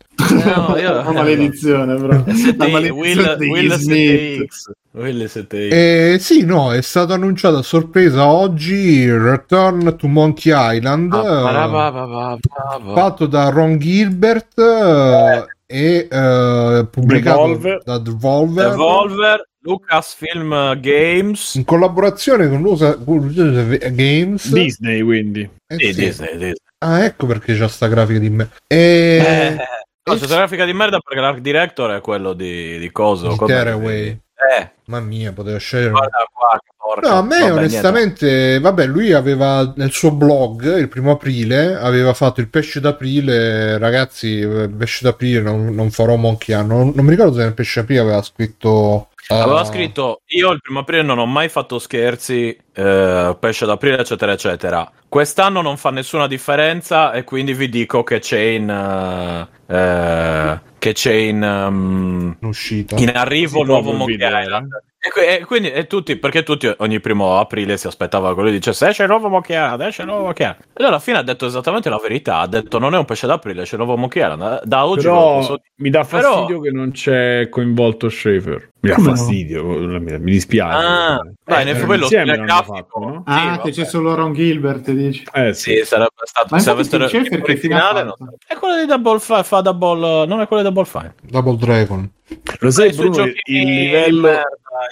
No, 0.45 0.77
io- 0.77 0.99
Una 0.99 1.11
maledizione, 1.11 1.95
bro. 1.95 2.23
La 2.57 2.67
maledizione 2.67 2.89
Will, 2.89 3.49
Will 3.49 3.71
Smith. 3.73 4.45
STX. 4.49 4.71
Will 4.91 5.25
STX. 5.27 5.71
Eh, 5.71 6.17
sì, 6.19 6.43
no, 6.45 6.71
è 6.73 6.81
stato 6.81 7.13
annunciato 7.13 7.57
a 7.57 7.61
sorpresa 7.63 8.25
oggi 8.27 9.09
Return 9.11 9.95
to 9.97 10.07
Monkey 10.07 10.53
Island, 10.55 11.13
Ah, 11.13 12.37
eh, 12.37 12.93
fatto 12.93 13.25
da 13.25 13.49
Ron 13.49 13.77
Gilbert 13.77 14.57
eh, 14.59 15.45
e 15.68 16.07
eh, 16.09 16.88
pubblicato 16.89 17.47
Devolver. 17.47 17.82
da 17.84 17.97
Devolver, 17.99 18.70
Devolver, 18.70 19.49
Lucasfilm 19.59 20.80
Games. 20.80 21.55
in 21.55 21.65
collaborazione 21.65 22.47
con 22.47 22.61
Lusa 22.61 22.95
Games. 22.95 24.51
Disney, 24.51 25.01
quindi. 25.01 25.41
Eh, 25.68 25.76
Sì, 25.78 25.93
sì. 25.93 25.99
Disney, 26.05 26.32
Disney. 26.32 26.53
Ah, 26.80 27.03
ecco 27.03 27.26
perché 27.26 27.55
c'è 27.57 27.68
sta 27.68 27.88
grafica 27.88 28.20
di 28.20 28.30
me. 28.30 28.49
E... 28.68 29.57
Eh, 29.57 29.57
no, 30.03 30.15
c'è 30.15 30.26
grafica 30.28 30.63
di 30.63 30.74
merda 30.74 30.99
perché 30.99 31.20
l'art 31.20 31.39
director 31.39 31.91
è 31.91 32.01
quello 32.01 32.34
di, 32.34 32.78
di 32.80 32.91
coso. 32.91 33.30
Di 33.30 33.45
Tearaway. 33.45 34.07
Eh, 34.07 34.72
Mamma 34.86 35.05
mia, 35.05 35.34
potevo 35.34 35.57
scegliere. 35.57 35.89
guarda 35.89 36.26
qua, 36.32 36.57
porca. 37.01 37.09
No, 37.09 37.17
a 37.17 37.21
me 37.23 37.49
Vabbè, 37.49 37.51
onestamente, 37.51 38.59
vabbè, 38.59 38.85
lui 38.87 39.13
aveva 39.13 39.71
nel 39.75 39.91
suo 39.91 40.11
blog 40.11 40.77
il 40.77 40.87
primo 40.89 41.11
aprile 41.11 41.75
aveva 41.75 42.13
fatto 42.13 42.41
il 42.41 42.49
pesce 42.49 42.79
d'aprile. 42.79 43.77
Ragazzi, 43.77 44.39
eh, 44.39 44.69
pesce 44.69 44.99
d'aprile 45.03 45.41
non, 45.41 45.73
non 45.73 45.91
farò 45.91 46.15
Monkey 46.15 46.55
Island. 46.55 46.69
Non, 46.71 46.91
non 46.95 47.05
mi 47.05 47.11
ricordo 47.11 47.35
se 47.35 47.43
nel 47.43 47.53
pesce 47.53 47.81
d'aprile 47.81 47.99
aveva 48.01 48.21
scritto. 48.21 49.09
niente. 49.29 49.43
Aveva 49.43 49.63
scritto: 49.65 50.21
Io 50.27 50.51
il 50.51 50.61
primo 50.61 50.79
aprile 50.79 51.03
non 51.03 51.19
ho 51.19 51.25
mai 51.25 51.49
fatto 51.49 51.79
scherzi, 51.79 52.57
eh, 52.73 53.37
pesce 53.39 53.65
d'aprile, 53.65 53.99
eccetera, 53.99 54.31
eccetera. 54.31 54.91
Quest'anno 55.07 55.61
non 55.61 55.77
fa 55.77 55.91
nessuna 55.91 56.27
differenza, 56.27 57.11
e 57.13 57.23
quindi 57.23 57.53
vi 57.53 57.69
dico 57.69 58.03
che 58.03 58.19
c'è 58.19 58.39
in. 58.39 58.69
eh, 58.69 59.75
eh, 59.75 60.61
che 60.79 60.93
c'è 60.93 61.13
in. 61.13 61.43
ehm, 61.43 62.37
in 62.39 62.47
uscita. 62.47 62.95
in 62.97 63.09
arrivo 63.09 63.61
il 63.61 63.67
nuovo 63.67 63.91
Monkey 63.93 64.15
Island. 64.15 64.69
E, 65.15 65.35
e 65.41 65.45
quindi 65.45 65.71
e 65.71 65.87
tutti, 65.87 66.15
perché 66.17 66.43
tutti 66.43 66.71
ogni 66.77 66.99
primo 66.99 67.37
aprile 67.39 67.77
si 67.77 67.87
aspettava 67.87 68.33
che 68.35 68.41
lui 68.41 68.51
dicesse 68.51 68.87
esce 68.89 69.03
il 69.03 69.09
nuovo 69.09 69.39
Island, 69.45 69.81
esce 69.81 70.01
il 70.03 70.07
nuovo 70.07 70.29
Island. 70.31 70.57
E 70.61 70.73
lui 70.77 70.87
alla 70.87 70.99
fine 70.99 71.17
ha 71.17 71.23
detto 71.23 71.45
esattamente 71.45 71.89
la 71.89 71.99
verità, 72.01 72.39
ha 72.39 72.47
detto 72.47 72.79
non 72.79 72.93
è 72.93 72.97
un 72.97 73.05
pesce 73.05 73.27
d'aprile, 73.27 73.63
c'è 73.63 73.75
il 73.77 73.83
nuovo 73.83 74.07
Island. 74.13 74.61
Da 74.63 74.85
oggi 74.85 75.03
Però 75.03 75.35
posso 75.39 75.61
mi 75.75 75.89
dà 75.89 76.03
Però- 76.03 76.33
fastidio 76.33 76.59
che 76.61 76.71
non 76.71 76.91
c'è 76.91 77.47
coinvolto 77.49 78.09
Schaefer. 78.09 78.69
Mi 78.79 78.89
dà 78.89 78.95
Come 78.95 79.07
no? 79.09 79.15
fastidio, 79.15 79.63
mi, 79.65 79.99
mi 79.99 80.31
dispiace. 80.31 80.85
Ah, 80.85 81.19
beh, 81.43 81.61
in 81.61 81.67
Eh, 81.67 81.71
effetti 81.71 81.87
lo 81.87 81.93
insieme 81.95 82.05
stile 82.07 82.25
l'hanno 82.25 82.45
grafico. 82.45 82.75
fatto, 82.75 82.99
no? 82.99 83.23
Ah, 83.25 83.53
Sì, 83.55 83.61
che 83.61 83.71
c'è 83.71 83.85
solo 83.85 84.13
Ron 84.15 84.33
Gilbert, 84.33 84.91
dici. 84.91 85.23
Eh 85.33 85.53
sì. 85.53 85.77
Sì, 85.77 85.85
sarebbe 85.85 86.11
stato 86.23 86.47
Ma 86.51 86.59
se 86.59 86.69
avessero 86.69 87.03
il 87.05 87.57
finale. 87.57 88.13
È 88.45 88.55
quello 88.55 88.79
di 88.79 88.85
Double 88.85 89.19
Fine, 89.19 89.43
fa 89.43 89.61
Double 89.61 90.25
non 90.27 90.41
è 90.41 90.47
quello 90.47 90.61
di 90.61 90.67
Double 90.71 90.85
Fine. 90.85 91.15
Double 91.23 91.55
Dragon. 91.57 92.11
Lo 92.59 92.71
sai, 92.71 92.91
Bruno, 92.93 93.11
giochi 93.15 93.39
il 93.45 93.65
di 93.65 93.65
livello... 93.65 94.21
merda, 94.21 94.43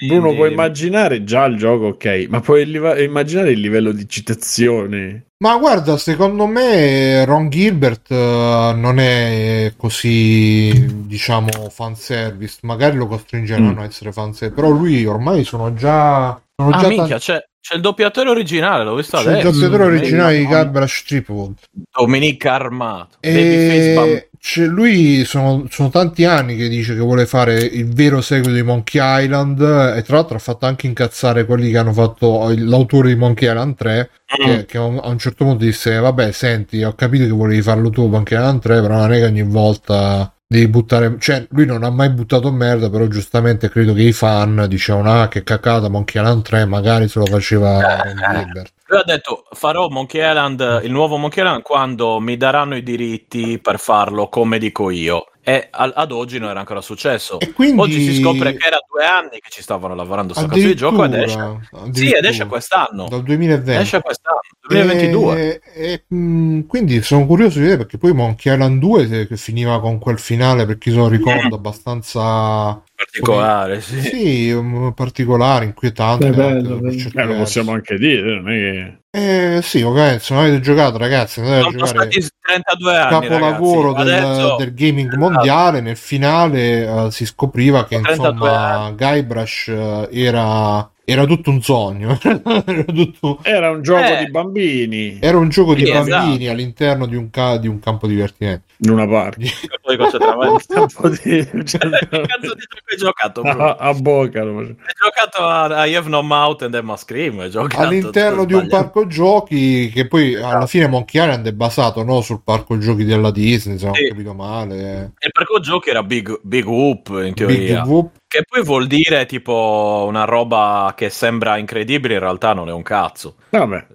Bruno, 0.07 0.33
puoi 0.35 0.51
immaginare 0.51 1.23
già 1.23 1.45
il 1.45 1.57
gioco, 1.57 1.87
ok, 1.87 2.27
ma 2.29 2.39
puoi 2.39 2.65
liva- 2.65 2.99
immaginare 2.99 3.51
il 3.51 3.59
livello 3.59 3.91
di 3.91 4.07
citazione. 4.07 5.25
Ma 5.37 5.57
guarda, 5.57 5.97
secondo 5.97 6.45
me 6.47 7.25
Ron 7.25 7.49
Gilbert 7.49 8.09
eh, 8.09 8.73
non 8.75 8.99
è 8.99 9.73
così, 9.77 10.85
diciamo, 11.05 11.49
fanservice. 11.69 12.59
Magari 12.61 12.95
lo 12.97 13.07
costringeranno 13.07 13.73
Mm. 13.73 13.79
a 13.79 13.83
essere 13.83 14.11
fanservice. 14.13 14.59
Però 14.61 14.69
lui 14.73 15.05
ormai 15.05 15.43
sono 15.43 15.73
già. 15.73 16.39
Sono 16.55 16.69
Ah, 16.73 16.79
già 16.79 16.87
minchia, 16.87 17.07
tan- 17.07 17.17
c'è, 17.19 17.45
c'è 17.59 17.75
il 17.75 17.81
doppiatore 17.81 18.29
originale, 18.29 18.85
l'ho 18.85 18.95
visto 18.95 19.17
c'è 19.17 19.37
il 19.37 19.43
doppiatore 19.43 19.83
Mm, 19.83 19.87
originale 19.87 20.37
di 20.37 20.43
no. 20.43 20.49
Guybrush 20.49 21.03
Threepwood. 21.05 21.53
Domenica 21.91 22.53
Armato. 22.53 23.17
E 23.19 24.29
c'è- 24.47 24.67
lui 24.67 25.25
sono, 25.25 25.65
sono 25.71 25.89
tanti 25.89 26.23
anni 26.23 26.55
che 26.55 26.67
dice 26.69 26.93
che 26.93 26.99
vuole 26.99 27.25
fare 27.25 27.55
il 27.59 27.91
vero 27.91 28.21
seguito 28.21 28.53
di 28.53 28.61
Monkey 28.61 29.23
Island 29.23 29.59
e 29.59 30.03
tra 30.03 30.17
l'altro 30.17 30.35
ha 30.35 30.39
fatto 30.39 30.67
anche 30.67 30.85
incazzare 30.85 31.45
quelli 31.45 31.71
che 31.71 31.79
hanno 31.79 31.93
fatto 31.93 32.53
l'autore 32.55 33.07
di 33.09 33.15
Monkey 33.15 33.49
Island 33.49 33.75
3 33.75 34.09
Mm. 34.25 34.43
che, 34.45 34.65
che 34.65 34.77
a 34.77 34.83
un 34.83 34.99
a 35.03 35.07
un 35.09 35.17
certo 35.19 35.45
punto 35.45 35.63
disse 35.63 35.97
vabbè 35.97 36.31
senti 36.31 36.83
ho 36.83 36.93
capito 36.93 37.25
che 37.25 37.31
volevi 37.31 37.61
farlo 37.61 37.89
tu 37.91 38.07
Monkey 38.07 38.35
Island 38.37 38.59
3 38.61 38.81
però 38.81 38.95
non 38.97 39.13
è 39.13 39.17
che 39.19 39.25
ogni 39.25 39.43
volta 39.43 40.31
devi 40.47 40.67
buttare 40.67 41.15
cioè 41.19 41.45
lui 41.51 41.65
non 41.67 41.83
ha 41.83 41.89
mai 41.91 42.09
buttato 42.09 42.51
merda 42.51 42.89
però 42.89 43.05
giustamente 43.07 43.69
credo 43.69 43.93
che 43.93 44.01
i 44.01 44.11
fan 44.13 44.65
dicevano 44.67 45.21
ah 45.21 45.27
che 45.27 45.43
cacata 45.43 45.89
Monkey 45.89 46.21
Island 46.21 46.41
3 46.43 46.65
magari 46.65 47.07
se 47.07 47.19
lo 47.19 47.25
faceva 47.25 48.01
Ron 48.03 48.15
Gilbert 48.43 48.73
Lui 48.87 48.99
ha 48.99 49.03
detto 49.03 49.45
farò 49.51 49.87
Monkey 49.89 50.21
Island, 50.21 50.81
il 50.83 50.91
nuovo 50.91 51.17
Monkey 51.17 51.43
Island 51.43 51.63
quando 51.63 52.19
mi 52.19 52.37
daranno 52.37 52.75
i 52.75 52.83
diritti 52.83 53.57
per 53.59 53.79
farlo 53.79 54.29
come 54.29 54.59
dico 54.59 54.91
io. 54.91 55.27
E 55.47 55.67
al- 55.71 55.93
ad 55.95 56.11
oggi 56.11 56.37
non 56.39 56.49
era 56.49 56.59
ancora 56.59 56.81
successo. 56.81 57.39
e 57.39 57.51
quindi 57.53 57.79
Oggi 57.81 57.99
si 58.03 58.21
scopre 58.21 58.55
che 58.55 58.65
era 58.67 58.77
due 58.87 59.05
anni 59.05 59.39
che 59.39 59.49
ci 59.49 59.61
stavano 59.63 59.93
lavorando 59.95 60.33
sto 60.33 60.45
cazzo 60.47 60.59
di 60.59 60.75
gioco 60.75 61.03
ed 61.03 61.13
esce. 61.15 61.59
Sì, 61.91 62.11
ed 62.11 62.25
esce 62.25 62.45
quest'anno. 62.47 63.07
dal 63.07 63.21
2020 63.23 63.81
Esce 63.81 64.01
quest'anno, 64.01 64.34
2022. 64.67 65.61
E, 65.73 65.91
e, 65.91 66.15
mh, 66.15 66.61
quindi 66.67 67.01
sono 67.01 67.25
curioso 67.25 67.55
di 67.57 67.63
vedere 67.65 67.81
perché 67.81 67.97
poi 67.97 68.13
Monkey 68.13 68.53
Island 68.53 68.79
2 68.79 69.07
se- 69.07 69.27
che 69.27 69.37
finiva 69.37 69.79
con 69.79 69.99
quel 69.99 70.19
finale 70.19 70.65
perché 70.65 70.89
io 70.89 70.97
lo 70.97 71.07
ricordo 71.07 71.55
abbastanza 71.55 72.81
Particolare, 72.95 73.81
sì. 73.81 74.01
sì, 74.01 74.51
um, 74.51 74.93
particolare, 74.93 75.65
inquietante 75.65 76.27
È 76.27 76.31
bello, 76.31 76.75
anche 76.75 77.09
per 77.09 77.11
bello. 77.11 77.21
Eh, 77.21 77.25
lo 77.25 77.35
possiamo 77.39 77.71
anche 77.73 77.97
dire, 77.97 78.39
non 78.39 78.49
è 78.49 78.99
che... 79.11 79.57
Eh, 79.57 79.61
sì, 79.61 79.81
ovviamente 79.81 80.19
se 80.23 80.33
non 80.33 80.43
avete 80.43 80.61
giocato 80.61 80.97
ragazzi 80.97 81.39
andate 81.41 81.57
a 81.57 81.61
Sono 81.63 81.77
giocare 81.77 82.07
passati 82.07 82.27
32 82.41 82.97
anni. 82.97 83.27
capolavoro 83.27 83.93
del, 83.93 84.13
Adesso- 84.13 84.55
del 84.57 84.73
gaming 84.73 85.13
mondiale 85.15 85.81
nel 85.81 85.97
finale 85.97 87.05
eh, 87.05 87.11
si 87.11 87.25
scopriva 87.25 87.85
che 87.85 87.99
32 87.99 88.47
insomma 88.49 88.93
Guybrush 88.95 89.67
eh, 89.67 90.09
era, 90.11 90.89
era 91.05 91.25
tutto 91.25 91.51
un 91.51 91.61
sogno 91.61 92.17
era 92.21 92.83
tutto 92.83 93.39
Era 93.43 93.69
un 93.69 93.81
gioco 93.83 94.03
Eh. 94.03 94.25
di 94.25 94.31
bambini, 94.31 95.17
Era 95.21 95.37
un 95.37 95.49
gioco 95.49 95.73
di 95.75 95.85
Sì, 95.85 95.91
bambini 95.91 96.35
esatto. 96.35 96.51
all'interno 96.51 97.05
di 97.05 97.15
un, 97.15 97.29
ca- 97.29 97.57
di 97.57 97.67
un 97.67 97.79
campo 97.79 98.07
divertimento. 98.07 98.63
in 98.77 98.89
una 98.89 99.07
parte. 99.07 99.45
Poi 99.81 99.97
concentramento. 99.97 100.63
Un 100.81 100.87
po' 100.93 101.09
di- 101.09 101.17
che 101.21 101.45
cazzo 101.45 102.53
di 102.53 102.65
gioco 102.65 102.83
hai 102.89 102.97
giocato? 102.97 103.41
A, 103.41 103.75
a 103.79 103.93
bocca. 103.93 104.41
Hai 104.41 104.75
giocato 104.75 105.43
a, 105.45 105.85
I 105.85 105.95
Have 105.95 106.09
No 106.09 106.21
Mouth 106.23 106.63
and 106.63 106.73
Emma 106.73 106.97
Scream? 106.97 107.39
Hai 107.39 107.49
giocato 107.51 107.81
all'interno 107.83 108.43
di 108.45 108.53
un 108.53 108.67
parco 108.67 109.05
giochi 109.07 109.89
che 109.93 110.07
poi 110.07 110.35
alla 110.35 110.65
fine 110.67 110.87
Monkey 110.87 111.21
Island 111.21 111.47
è 111.47 111.53
basato 111.53 112.03
no, 112.03 112.21
sul 112.21 112.41
parco 112.43 112.77
giochi 112.79 113.03
della 113.05 113.31
Disney, 113.31 113.77
se 113.77 113.85
non 113.85 113.93
Sì. 113.95 114.05
ho 114.05 114.07
capito 114.09 114.33
male. 114.33 115.11
Il 115.19 115.31
parco 115.31 115.59
giochi 115.59 115.89
era 115.89 116.01
Big, 116.03 116.39
Big 116.41 116.65
Whoop 116.65 117.21
in 117.23 117.33
teoria. 117.35 117.81
Big 117.81 117.85
Whoop. 117.89 118.09
Che 118.31 118.43
poi 118.43 118.63
vuol 118.63 118.87
dire 118.87 119.25
tipo 119.27 120.03
una 120.07 120.25
roba 120.25 120.93
che 120.95 121.09
sembra 121.09 121.57
incredibile, 121.57 122.15
in 122.15 122.19
realtà 122.19 122.53
non 122.53 122.67
è 122.69 122.71
un 122.73 122.81
cazzo. 122.81 123.35
Vabbè, 123.51 123.87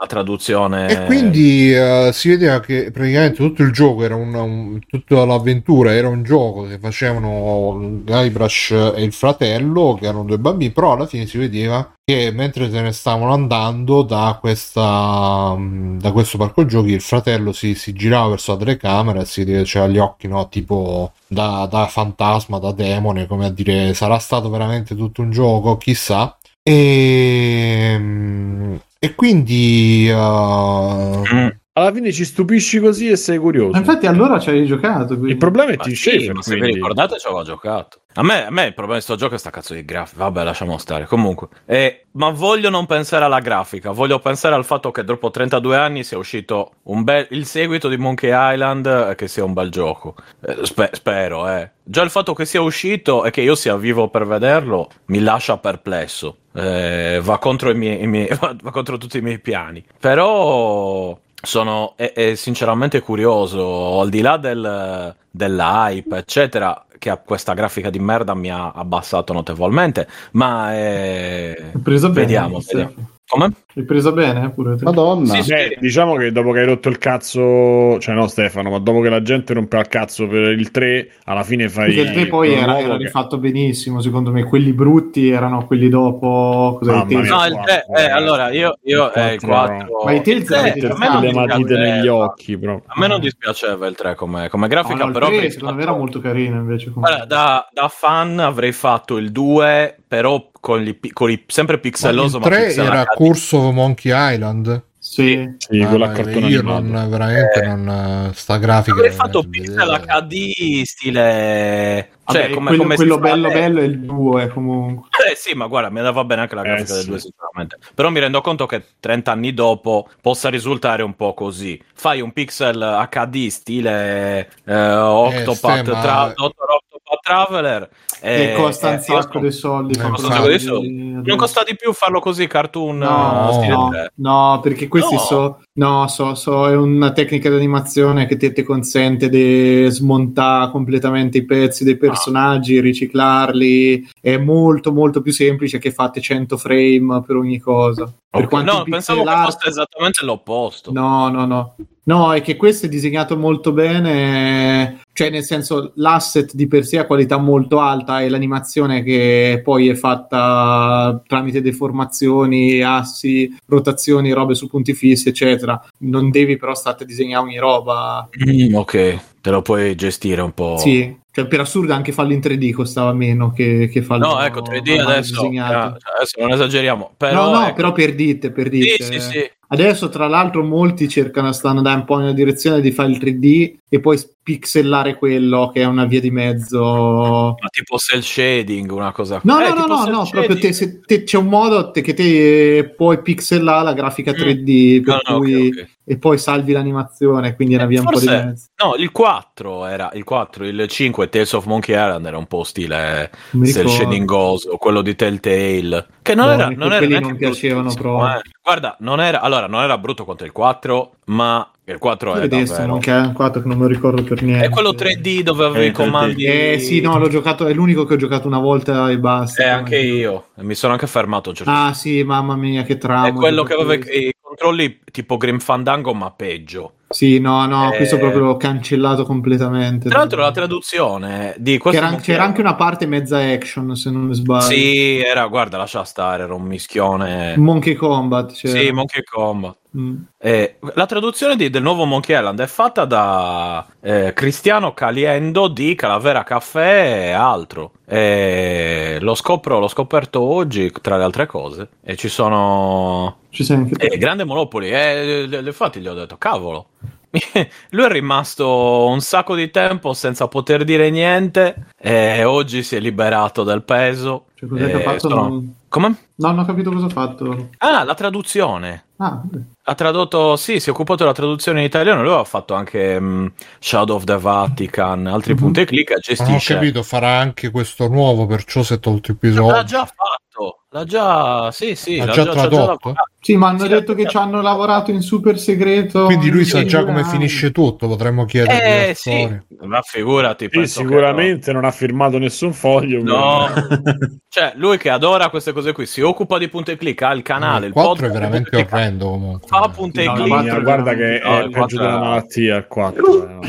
La 0.00 0.06
traduzione. 0.06 0.88
E 0.88 1.04
quindi 1.06 1.74
eh, 1.74 2.10
si 2.12 2.28
vedeva 2.28 2.60
che 2.60 2.92
praticamente 2.92 3.34
tutto 3.38 3.62
il 3.64 3.72
gioco 3.72 4.04
era 4.04 4.14
un, 4.14 4.32
un- 4.32 4.78
tutta 4.86 5.24
l'avventura 5.24 5.92
era 5.92 6.06
un 6.08 6.22
gioco 6.22 6.62
che 6.68 6.78
facevano 6.78 8.00
Guybrush 8.04 8.92
e 8.94 9.02
il 9.02 9.12
fratello, 9.12 9.96
che 9.98 10.04
erano 10.06 10.22
due 10.22 10.38
bambini, 10.38 10.70
però 10.70 10.92
alla 10.92 11.06
fine 11.06 11.26
si 11.26 11.36
vedeva 11.36 11.92
che 12.04 12.30
mentre 12.30 12.70
se 12.70 12.80
ne 12.80 12.92
stavano 12.92 13.32
andando 13.32 14.02
da, 14.02 14.38
questa, 14.40 15.54
mm, 15.56 15.98
da 15.98 16.12
questo 16.12 16.38
parco 16.38 16.64
giochi, 16.64 16.92
il 16.92 17.00
fratello 17.00 17.52
si, 17.52 17.74
si 17.74 17.92
girava 17.92 18.28
verso 18.28 18.52
la 18.52 18.58
telecamera 18.58 19.20
e 19.20 19.24
si 19.24 19.42
vedeva, 19.42 19.64
c'era 19.64 19.88
gli 19.88 19.98
occhi, 19.98 20.28
no, 20.28 20.48
tipo 20.48 21.12
da, 21.26 21.66
da 21.68 21.88
fantasma, 21.88 22.58
da 22.60 22.70
demone, 22.70 23.26
come 23.26 23.46
a 23.46 23.50
dire 23.50 23.92
sarà 23.94 24.18
stato 24.20 24.48
veramente 24.48 24.94
tutto 24.94 25.22
un 25.22 25.30
gioco, 25.32 25.76
chissà. 25.76 26.36
E, 26.62 27.96
mm, 27.98 28.74
e 29.00 29.14
quindi 29.14 30.10
uh, 30.12 31.22
Mm. 31.32 31.48
Alla 31.78 31.92
fine 31.92 32.12
ci 32.12 32.24
stupisci 32.24 32.78
così 32.80 33.08
e 33.08 33.16
sei 33.16 33.38
curioso. 33.38 33.72
Ma 33.72 33.78
infatti 33.78 34.06
allora 34.06 34.38
ci 34.38 34.50
hai 34.50 34.64
giocato. 34.66 35.14
quindi. 35.14 35.30
Il 35.30 35.36
problema 35.36 35.70
è 35.72 35.76
Ma 35.76 35.84
Tim 35.84 35.94
sì, 35.94 36.10
Schafer, 36.10 36.34
ma 36.34 36.42
se 36.42 36.52
vi 36.54 36.58
quindi. 36.60 36.76
ricordate 36.76 37.18
ci 37.18 37.26
avevo 37.26 37.42
giocato. 37.42 38.00
A 38.14 38.22
me, 38.24 38.46
a 38.46 38.50
me 38.50 38.64
il 38.66 38.74
problema 38.74 38.98
di 38.98 39.04
sto 39.04 39.14
gioco 39.14 39.36
è 39.36 39.38
sta 39.38 39.50
cazzo 39.50 39.74
di 39.74 39.84
grafica. 39.84 40.24
Vabbè, 40.24 40.42
lasciamo 40.42 40.76
stare. 40.78 41.06
Comunque, 41.06 41.48
Eh, 41.66 42.06
ma 42.12 42.30
voglio 42.30 42.68
non 42.68 42.84
pensare 42.86 43.24
alla 43.24 43.38
grafica. 43.38 43.92
Voglio 43.92 44.18
pensare 44.18 44.56
al 44.56 44.64
fatto 44.64 44.90
che 44.90 45.04
dopo 45.04 45.30
32 45.30 45.76
anni 45.76 46.02
sia 46.02 46.18
uscito 46.18 46.72
un 46.84 47.04
bel, 47.04 47.28
il 47.30 47.46
seguito 47.46 47.88
di 47.88 47.96
Monkey 47.96 48.30
Island 48.32 48.86
e 49.10 49.14
che 49.14 49.28
sia 49.28 49.44
un 49.44 49.52
bel 49.52 49.70
gioco. 49.70 50.16
Eh, 50.44 50.56
spe- 50.62 50.90
spero, 50.94 51.48
eh. 51.48 51.70
Già 51.84 52.02
il 52.02 52.10
fatto 52.10 52.34
che 52.34 52.44
sia 52.44 52.60
uscito 52.60 53.24
e 53.24 53.30
che 53.30 53.40
io 53.40 53.54
sia 53.54 53.76
vivo 53.76 54.08
per 54.08 54.26
vederlo 54.26 54.90
mi 55.06 55.20
lascia 55.20 55.56
perplesso. 55.58 56.38
Eh, 56.54 57.20
va, 57.22 57.38
contro 57.38 57.70
i 57.70 57.74
miei, 57.76 58.02
i 58.02 58.06
miei- 58.08 58.28
va, 58.40 58.52
va 58.60 58.70
contro 58.72 58.98
tutti 58.98 59.18
i 59.18 59.22
miei 59.22 59.38
piani. 59.38 59.84
Però 60.00 61.16
sono 61.40 61.94
è, 61.96 62.12
è 62.12 62.34
sinceramente 62.34 63.00
curioso, 63.00 64.00
al 64.00 64.08
di 64.08 64.20
là 64.20 64.36
del, 64.36 65.14
dell'hype, 65.30 66.16
eccetera, 66.16 66.84
che 66.98 67.18
questa 67.24 67.54
grafica 67.54 67.90
di 67.90 67.98
merda 67.98 68.34
mi 68.34 68.50
ha 68.50 68.72
abbassato 68.72 69.32
notevolmente, 69.32 70.08
ma 70.32 70.74
è... 70.74 71.70
Hai 71.74 71.80
preso 71.80 72.08
bene. 72.08 72.20
vediamo, 72.20 72.58
vediamo. 72.60 73.17
Come? 73.28 73.50
Hai 73.76 73.84
preso 73.84 74.12
bene 74.12 74.46
eh, 74.46 74.48
pure 74.50 74.76
te. 74.76 74.84
Madonna. 74.84 75.34
Sì, 75.34 75.42
sì. 75.42 75.52
Eh, 75.52 75.76
diciamo 75.78 76.16
che 76.16 76.32
dopo 76.32 76.50
che 76.52 76.60
hai 76.60 76.66
rotto 76.66 76.88
il 76.88 76.96
cazzo, 76.96 77.98
cioè 78.00 78.14
no 78.14 78.26
Stefano, 78.26 78.70
ma 78.70 78.78
dopo 78.78 79.00
che 79.02 79.10
la 79.10 79.20
gente 79.22 79.52
rompe 79.52 79.76
al 79.76 79.86
cazzo 79.86 80.26
per 80.26 80.48
il 80.52 80.70
3, 80.70 81.10
alla 81.24 81.42
fine 81.42 81.68
fai... 81.68 81.94
Perché 81.94 82.08
il 82.08 82.12
3 82.14 82.26
poi 82.28 82.52
era, 82.54 82.78
era 82.78 82.96
che- 82.96 83.04
rifatto 83.04 83.36
benissimo, 83.38 84.00
secondo 84.00 84.32
me. 84.32 84.44
Quelli 84.44 84.72
brutti 84.72 85.28
erano 85.28 85.66
quelli 85.66 85.88
dopo. 85.90 86.78
Tales? 86.82 87.06
mia. 87.06 87.20
No, 87.20 87.44
il 87.44 87.60
3, 87.64 87.84
quattro, 87.86 87.94
eh, 87.96 88.10
allora 88.10 88.50
io, 88.50 88.78
io 88.84 89.04
il 89.06 89.12
eh, 89.14 89.34
il 89.34 89.40
quattro, 89.42 89.86
4... 89.88 90.04
Ma 90.04 90.12
i 90.12 90.22
Tales 90.22 90.40
il 90.40 90.46
tre, 90.46 90.58
avete 90.58 90.86
a 90.86 90.96
me 90.96 91.08
non 91.08 91.22
le 91.22 91.32
matite 91.32 91.56
dispiaceva. 91.58 91.94
negli 91.96 92.08
occhi 92.08 92.58
proprio. 92.58 92.82
A 92.86 92.98
me 92.98 93.06
non 93.08 93.20
dispiaceva 93.20 93.86
il 93.86 93.94
3 93.94 94.14
come, 94.14 94.48
come 94.48 94.62
No, 94.62 94.72
grafica, 94.72 94.98
no, 95.00 95.06
il 95.06 95.12
però 95.12 95.26
3 95.26 95.34
avrei 95.36 95.50
secondo 95.50 95.74
me 95.74 95.82
era 95.82 95.92
molto 95.92 96.20
carino 96.20 96.56
invece. 96.56 96.90
comunque. 96.90 97.14
Guarda, 97.16 97.26
da, 97.34 97.68
da 97.72 97.88
fan 97.88 98.38
avrei 98.38 98.72
fatto 98.72 99.18
il 99.18 99.30
2, 99.30 99.96
però 100.08 100.50
con, 100.60 100.80
gli 100.80 100.94
pi- 100.94 101.12
con 101.12 101.30
i 101.30 101.44
sempre 101.46 101.74
il 101.76 101.80
pixelloso, 101.82 102.38
ma 102.40 102.46
3 102.46 102.64
pixel 102.66 102.86
era 102.86 103.02
HD. 103.04 103.14
Curse 103.14 103.56
of 103.56 103.72
Monkey 103.74 104.12
Island. 104.34 104.82
Sì. 105.00 105.54
Sì, 105.58 105.80
Ah, 105.80 105.86
quello 105.88 106.04
a 106.04 106.08
ma 106.08 106.12
cartone 106.12 106.48
io 106.48 106.58
animato. 106.58 106.82
non 106.82 107.08
veramente 107.08 107.62
non 107.66 108.30
sta 108.34 108.58
grafica 108.58 108.96
Avrei 108.96 109.12
fatto 109.12 109.42
pixel. 109.48 110.04
HD 110.06 110.82
stile... 110.82 112.10
Cioè, 112.28 112.40
Vabbè, 112.42 112.52
come, 112.52 112.66
quello, 112.66 112.82
come 112.82 112.94
quello 112.96 113.18
bello 113.18 113.48
eh, 113.48 113.52
bello 113.52 113.80
è 113.80 113.84
il 113.84 114.00
2 114.00 114.48
comunque. 114.48 115.08
Eh 115.30 115.34
sì, 115.34 115.54
ma 115.54 115.66
guarda, 115.66 115.88
mi 115.88 115.98
andava 115.98 116.24
bene 116.24 116.42
anche 116.42 116.54
la 116.56 116.62
Eh, 116.62 116.66
grafica 116.66 116.92
del 116.94 117.02
sì. 117.04 117.08
2 117.08 117.18
sicuramente. 117.20 117.78
Però 117.94 118.10
mi 118.10 118.20
rendo 118.20 118.40
conto 118.42 118.66
che 118.66 118.84
30 119.00 119.32
anni 119.32 119.54
dopo 119.54 120.08
possa 120.20 120.50
risultare 120.50 121.02
un 121.02 121.14
po' 121.14 121.32
così. 121.32 121.80
Fai 121.94 122.20
un 122.20 122.32
pixel 122.32 123.06
HD 123.10 123.46
stile 123.48 124.50
eh, 124.64 124.90
Octopath, 124.92 125.84
sì, 125.84 125.90
ma- 125.90 126.00
Tra- 126.00 126.32
Dottor 126.34 126.66
Octopath 126.70 127.20
Traveler 127.22 127.88
E 128.20 128.54
costa 128.56 128.88
eh, 128.88 128.94
un 128.94 128.96
io 129.06 129.20
sacco 129.20 129.38
di 129.38 129.50
soldi. 129.50 129.92
Eh, 129.98 130.00
quello 130.10 130.28
Adesso- 130.28 130.78
di- 130.80 131.06
Non 131.24 131.36
costa 131.36 131.62
di 131.64 131.74
più 131.76 131.92
farlo 131.92 132.20
così, 132.20 132.46
cartoon 132.46 132.98
No, 132.98 133.60
eh, 133.62 133.66
no, 133.68 133.88
3. 133.90 134.12
no, 134.16 134.60
perché 134.62 134.88
questi 134.88 135.14
No. 135.14 135.20
so, 135.20 135.60
no, 135.74 136.06
so, 136.08 136.34
so, 136.34 136.68
è 136.68 136.74
una 136.76 137.12
tecnica 137.12 137.48
di 137.50 137.56
animazione 137.56 138.26
che 138.26 138.36
ti, 138.36 138.52
ti 138.52 138.62
consente 138.62 139.28
di 139.28 139.86
smontare 139.90 140.70
completamente 140.70 141.38
i 141.38 141.44
pezzi 141.44 141.84
dei 141.84 141.96
personaggi, 141.96 142.80
riciclarli, 142.80 144.08
è 144.20 144.36
molto 144.36 144.92
molto 144.92 145.20
più 145.20 145.32
semplice 145.32 145.78
che 145.78 145.90
fate 145.92 146.20
100 146.20 146.56
frame 146.56 147.22
per 147.26 147.36
ogni 147.36 147.58
cosa. 147.58 148.12
Per 148.30 148.44
Ok, 148.44 148.48
quanto 148.50 148.72
No, 148.78 148.84
pensavo 148.84 149.24
che 149.24 149.30
fosse 149.30 149.68
esattamente 149.68 150.24
l'opposto. 150.24 150.92
No, 150.92 151.28
no, 151.28 151.46
no. 151.46 151.74
No, 152.04 152.32
è 152.32 152.40
che 152.40 152.56
questo 152.56 152.86
è 152.86 152.88
disegnato 152.88 153.36
molto 153.36 153.72
bene, 153.72 155.00
cioè 155.18 155.30
nel 155.30 155.42
senso 155.42 155.90
l'asset 155.96 156.54
di 156.54 156.68
per 156.68 156.86
sé 156.86 156.98
ha 156.98 157.04
qualità 157.04 157.38
molto 157.38 157.80
alta 157.80 158.20
e 158.20 158.28
l'animazione 158.28 159.02
che 159.02 159.60
poi 159.64 159.88
è 159.88 159.96
fatta 159.96 161.20
tramite 161.26 161.60
deformazioni, 161.60 162.82
assi, 162.82 163.52
rotazioni, 163.66 164.30
robe 164.30 164.54
su 164.54 164.68
punti 164.68 164.94
fissi, 164.94 165.28
eccetera. 165.28 165.84
Non 166.02 166.30
devi 166.30 166.56
però 166.56 166.72
stare 166.72 167.02
a 167.02 167.04
disegnare 167.04 167.44
ogni 167.44 167.58
roba. 167.58 168.28
Mm, 168.48 168.74
ok, 168.74 169.18
te 169.40 169.50
lo 169.50 169.60
puoi 169.60 169.96
gestire 169.96 170.40
un 170.40 170.52
po'. 170.52 170.78
Sì, 170.78 171.12
cioè 171.32 171.48
per 171.48 171.62
assurdo 171.62 171.94
anche 171.94 172.12
farlo 172.12 172.34
in 172.34 172.38
3D 172.38 172.70
costava 172.70 173.12
meno 173.12 173.50
che, 173.50 173.88
che 173.92 174.02
farlo 174.02 174.34
No, 174.34 174.40
ecco, 174.40 174.60
3D 174.60 174.94
normale 174.94 175.16
adesso, 175.16 175.50
eh, 175.50 175.54
cioè, 175.56 176.14
adesso 176.14 176.38
non 176.38 176.52
esageriamo. 176.52 177.14
Però, 177.16 177.46
no, 177.46 177.58
no, 177.58 177.64
ecco, 177.64 177.74
però 177.74 177.90
per 177.90 178.14
dite, 178.14 178.52
per 178.52 178.70
sì, 178.70 178.78
dite. 178.78 179.02
sì, 179.02 179.20
sì. 179.20 179.50
Adesso, 179.70 180.08
tra 180.08 180.26
l'altro, 180.28 180.64
molti 180.64 181.08
cercano, 181.08 181.52
stanno 181.52 181.78
andando 181.78 182.00
un 182.00 182.04
po' 182.06 182.16
nella 182.16 182.32
direzione 182.32 182.80
di 182.80 182.90
fare 182.90 183.10
il 183.10 183.18
3D 183.18 183.76
e 183.90 184.00
poi 184.00 184.18
pixellare 184.42 185.14
quello 185.16 185.70
che 185.72 185.82
è 185.82 185.84
una 185.84 186.06
via 186.06 186.20
di 186.20 186.30
mezzo. 186.30 187.54
Ma 187.60 187.68
tipo 187.70 187.98
cell 187.98 188.20
shading, 188.20 188.90
una 188.90 189.12
cosa 189.12 189.40
No, 189.44 189.60
Eh, 189.60 189.68
no, 189.68 189.74
no, 189.86 190.04
no, 190.04 190.04
no, 190.06 190.28
proprio 190.30 190.58
te, 190.58 190.72
se 190.72 191.00
te- 191.00 191.22
c'è 191.24 191.36
un 191.36 191.46
modo 191.48 191.90
te- 191.90 192.00
che 192.00 192.14
te 192.14 192.94
puoi 192.96 193.20
pixellare 193.20 193.84
la 193.84 193.92
grafica 193.92 194.32
3D 194.32 195.02
per 195.02 195.16
Mm. 195.16 195.18
No, 195.18 195.20
no, 195.28 195.36
ok, 195.36 195.42
cui, 195.42 195.68
ok. 195.68 195.86
e 196.04 196.16
poi 196.18 196.38
salvi 196.38 196.72
l'animazione, 196.72 197.54
quindi 197.54 197.74
è 197.74 197.76
una 197.76 197.86
via 197.86 198.00
un 198.00 198.06
po' 198.06 198.18
di 198.18 198.26
Forse- 198.26 198.44
mezzo. 198.44 198.66
No, 198.82 198.94
il 198.96 199.10
4 199.12 199.84
era 199.84 200.10
il 200.14 200.24
4, 200.24 200.66
il 200.66 200.86
5 200.88 201.28
Tales 201.28 201.52
of 201.52 201.66
Monkey 201.66 201.94
Island 201.94 202.24
era 202.24 202.38
un 202.38 202.46
po' 202.46 202.64
stile 202.64 203.30
Non 203.50 203.62
mi 203.62 203.68
cell 203.68 203.84
ricordo. 203.84 204.02
shading 204.02 204.30
o 204.30 204.58
quello 204.78 205.02
di 205.02 205.14
Telltale 205.14 206.06
che 206.22 206.34
non 206.34 206.46
No, 206.46 206.52
era 206.52 206.68
non 206.68 206.92
era 206.92 207.06
neanche 207.06 207.20
non 207.28 207.36
piacevano 207.36 207.92
proprio. 207.92 208.40
Eh. 208.68 208.80
Guarda, 208.80 208.96
non 209.00 209.20
era 209.20 209.40
allora 209.40 209.66
non 209.66 209.82
era 209.82 209.96
brutto 209.96 210.24
quanto 210.24 210.44
il 210.44 210.52
4, 210.52 211.12
ma 211.26 211.70
il 211.84 211.96
4 211.98 212.34
è 212.34 212.40
Vedete, 212.40 212.64
davvero 212.64 212.94
anche 212.94 213.10
un 213.10 213.32
4 213.32 213.62
che 213.62 213.68
non 213.68 213.78
me 213.78 213.84
lo 213.84 213.88
ricordo 213.88 214.22
per 214.22 214.42
niente. 214.42 214.66
È 214.66 214.68
quello 214.68 214.90
3D 214.92 215.40
dove 215.40 215.64
avevi 215.64 215.86
Eh, 215.86 215.88
i 215.88 215.92
comandi 215.92 216.44
Eh 216.44 216.78
sì, 216.78 217.00
no, 217.00 217.18
l'ho 217.18 217.28
giocato, 217.28 217.66
è 217.66 217.72
l'unico 217.72 218.04
che 218.04 218.14
ho 218.14 218.16
giocato 218.18 218.46
una 218.46 218.58
volta 218.58 219.10
e 219.10 219.18
basta. 219.18 219.62
Eh, 219.62 219.68
anche 219.68 219.98
io, 219.98 220.48
mi 220.56 220.74
sono 220.74 220.92
anche 220.92 221.06
fermato 221.06 221.48
un 221.48 221.54
certo 221.54 221.70
Ah 221.72 221.94
sì, 221.94 222.22
mamma 222.22 222.56
mia, 222.56 222.82
che 222.82 222.98
trama. 222.98 223.28
È 223.28 223.32
quello 223.32 223.62
che 223.62 223.72
aveva 223.72 223.94
i 223.94 224.34
controlli 224.38 225.00
tipo 225.10 225.38
Grim 225.38 225.60
Fandango, 225.60 226.12
ma 226.12 226.30
peggio. 226.30 226.92
Sì, 227.10 227.38
no, 227.38 227.64
no, 227.66 227.92
Eh, 227.92 227.96
questo 227.96 228.18
proprio 228.18 228.56
cancellato 228.56 229.24
completamente. 229.24 230.08
Tra 230.08 230.18
l'altro, 230.18 230.40
la 230.42 230.50
traduzione 230.50 231.54
di 231.58 231.78
questo 231.78 232.00
C'era, 232.00 232.16
c'era 232.16 232.44
anche 232.44 232.60
una 232.60 232.74
parte 232.74 233.06
mezza 233.06 233.38
action, 233.38 233.96
se 233.96 234.10
non 234.10 234.22
mi 234.22 234.34
sbaglio. 234.34 234.60
Sì, 234.66 235.18
era, 235.18 235.46
guarda, 235.46 235.78
lascia 235.78 236.04
stare, 236.04 236.42
era 236.42 236.54
un 236.54 236.62
mischione. 236.64 237.56
Monkey 237.56 237.94
Combat. 237.94 238.52
C'era. 238.52 238.78
Sì, 238.78 238.90
Monkey 238.90 239.22
Combat. 239.22 239.76
Mm. 239.96 240.16
Eh, 240.36 240.76
la 240.94 241.06
traduzione 241.06 241.56
di- 241.56 241.70
del 241.70 241.82
nuovo 241.82 242.04
Monkey 242.04 242.36
Island 242.36 242.60
è 242.60 242.66
fatta 242.66 243.06
da 243.06 243.86
eh, 244.02 244.32
Cristiano 244.34 244.92
Caliendo 244.92 245.66
di 245.68 245.94
Calavera 245.94 246.44
Caffè 246.44 247.28
e 247.28 247.30
altro. 247.30 247.92
Eh, 248.06 249.16
lo 249.20 249.34
scopro, 249.34 249.78
l'ho 249.78 249.88
scoperto 249.88 250.40
oggi, 250.42 250.92
tra 251.00 251.16
le 251.16 251.24
altre 251.24 251.46
cose. 251.46 251.88
E 252.04 252.16
ci 252.16 252.28
sono. 252.28 253.38
Ci 253.48 253.64
sei 253.64 253.76
anche. 253.78 253.94
Eh, 254.08 254.18
grande 254.18 254.44
Monopoli. 254.44 254.90
Eh, 254.90 255.46
le- 255.48 255.60
infatti 255.60 256.00
gli 256.00 256.06
ho 256.06 256.12
detto, 256.14 256.36
cavolo. 256.36 256.88
Lui 257.90 258.04
è 258.04 258.08
rimasto 258.08 259.06
un 259.06 259.20
sacco 259.20 259.54
di 259.54 259.70
tempo 259.70 260.12
senza 260.14 260.48
poter 260.48 260.84
dire 260.84 261.10
niente. 261.10 261.86
E 261.96 262.44
oggi 262.44 262.82
si 262.82 262.96
è 262.96 263.00
liberato 263.00 263.64
del 263.64 263.82
peso. 263.82 264.46
Cioè, 264.54 264.68
cos'è 264.68 264.86
che 264.86 264.92
ha 264.94 265.00
fatto? 265.00 265.28
sono- 265.28 265.48
Non... 265.48 265.74
Come? 265.88 266.08
no, 266.34 266.48
non 266.48 266.58
ho 266.60 266.64
capito 266.64 266.90
cosa 266.90 267.06
ha 267.06 267.10
fatto. 267.10 267.68
Ah, 267.78 268.04
la 268.04 268.14
traduzione. 268.14 269.04
Ah. 269.16 269.40
Ha 269.88 269.94
tradotto, 269.94 270.56
sì, 270.56 270.80
si 270.80 270.90
è 270.90 270.92
occupato 270.92 271.22
della 271.22 271.32
traduzione 271.34 271.78
in 271.80 271.86
italiano. 271.86 272.22
Lui 272.22 272.34
ha 272.34 272.44
fatto 272.44 272.74
anche 272.74 273.18
mh, 273.18 273.52
Shadow 273.78 274.16
of 274.16 274.24
the 274.24 274.36
Vatican, 274.36 275.26
altri 275.26 275.54
Mhm. 275.54 275.58
punti 275.58 275.80
e 275.80 275.84
clic. 275.86 276.10
e 276.10 276.12
Non 276.14 276.20
ho 276.20 276.20
Gestisce. 276.42 276.74
capito, 276.74 277.02
farà 277.02 277.38
anche 277.38 277.70
questo 277.70 278.06
nuovo, 278.08 278.44
perciò 278.44 278.82
si 278.82 278.92
è 278.92 279.00
tolto 279.00 279.30
il 279.30 279.38
episodio. 279.40 279.72
L'ha 279.72 279.84
già 279.84 280.04
fatto, 280.04 280.82
l'ha 280.90 281.04
già, 281.04 281.70
sì, 281.70 281.94
sì, 281.94 282.18
Ha 282.18 282.26
l'ha 282.26 282.32
già 282.32 282.44
c'ha 282.44 282.50
tradotto? 282.50 282.76
lavorato. 282.76 283.14
Sì, 283.40 283.56
ma 283.56 283.68
hanno 283.68 283.78
Sì, 283.84 283.88
detto 283.88 284.12
l'ha- 284.12 284.18
che 284.18 284.28
ci 284.28 284.36
hanno 284.36 284.60
lavorato 284.60 285.10
in 285.10 285.22
super 285.22 285.58
segreto. 285.58 286.26
Quindi 286.26 286.50
lui 286.50 286.64
sa 286.66 286.84
già 286.84 287.04
come 287.04 287.24
finisce 287.24 287.70
tutto, 287.72 288.08
potremmo 288.08 288.44
chiedergli 288.44 289.08
Eh, 289.08 289.14
sì, 289.14 289.58
ma 289.86 290.02
figurati. 290.02 290.68
Sì, 290.70 290.86
sicuramente 290.86 291.72
non 291.72 291.84
ha 291.86 291.90
firmato 291.92 292.36
nessun 292.36 292.74
foglio. 292.74 293.22
No. 293.22 293.68
Cioè, 294.50 294.72
lui 294.76 294.96
che 294.96 295.10
adora 295.10 295.50
queste 295.50 295.72
cose 295.72 295.92
qui, 295.92 296.06
si 296.06 296.22
occupa 296.22 296.56
di 296.56 296.68
punto 296.68 296.90
e 296.90 296.96
clic, 296.96 297.20
ha 297.22 297.32
il 297.32 297.42
canale, 297.42 297.80
il 297.80 297.86
il 297.88 297.92
4 297.92 298.26
è 298.26 298.30
podcast 298.30 298.32
di 298.32 298.38
veramente 298.38 298.76
orrendo 298.76 299.28
comunque. 299.28 299.68
Fa 299.80 299.88
punto 299.88 300.20
e 300.20 300.24
No, 300.24 300.32
clic. 300.34 300.44
il 300.46 300.50
quattro 300.50 300.72
Minchia, 300.74 300.80
guarda 300.82 301.14
che 301.14 301.38
è 301.40 301.68
peggio 301.70 301.96
della 301.98 302.18
malattia 302.18 302.76
il 302.76 302.86
4. 302.86 303.48
eh. 303.60 303.66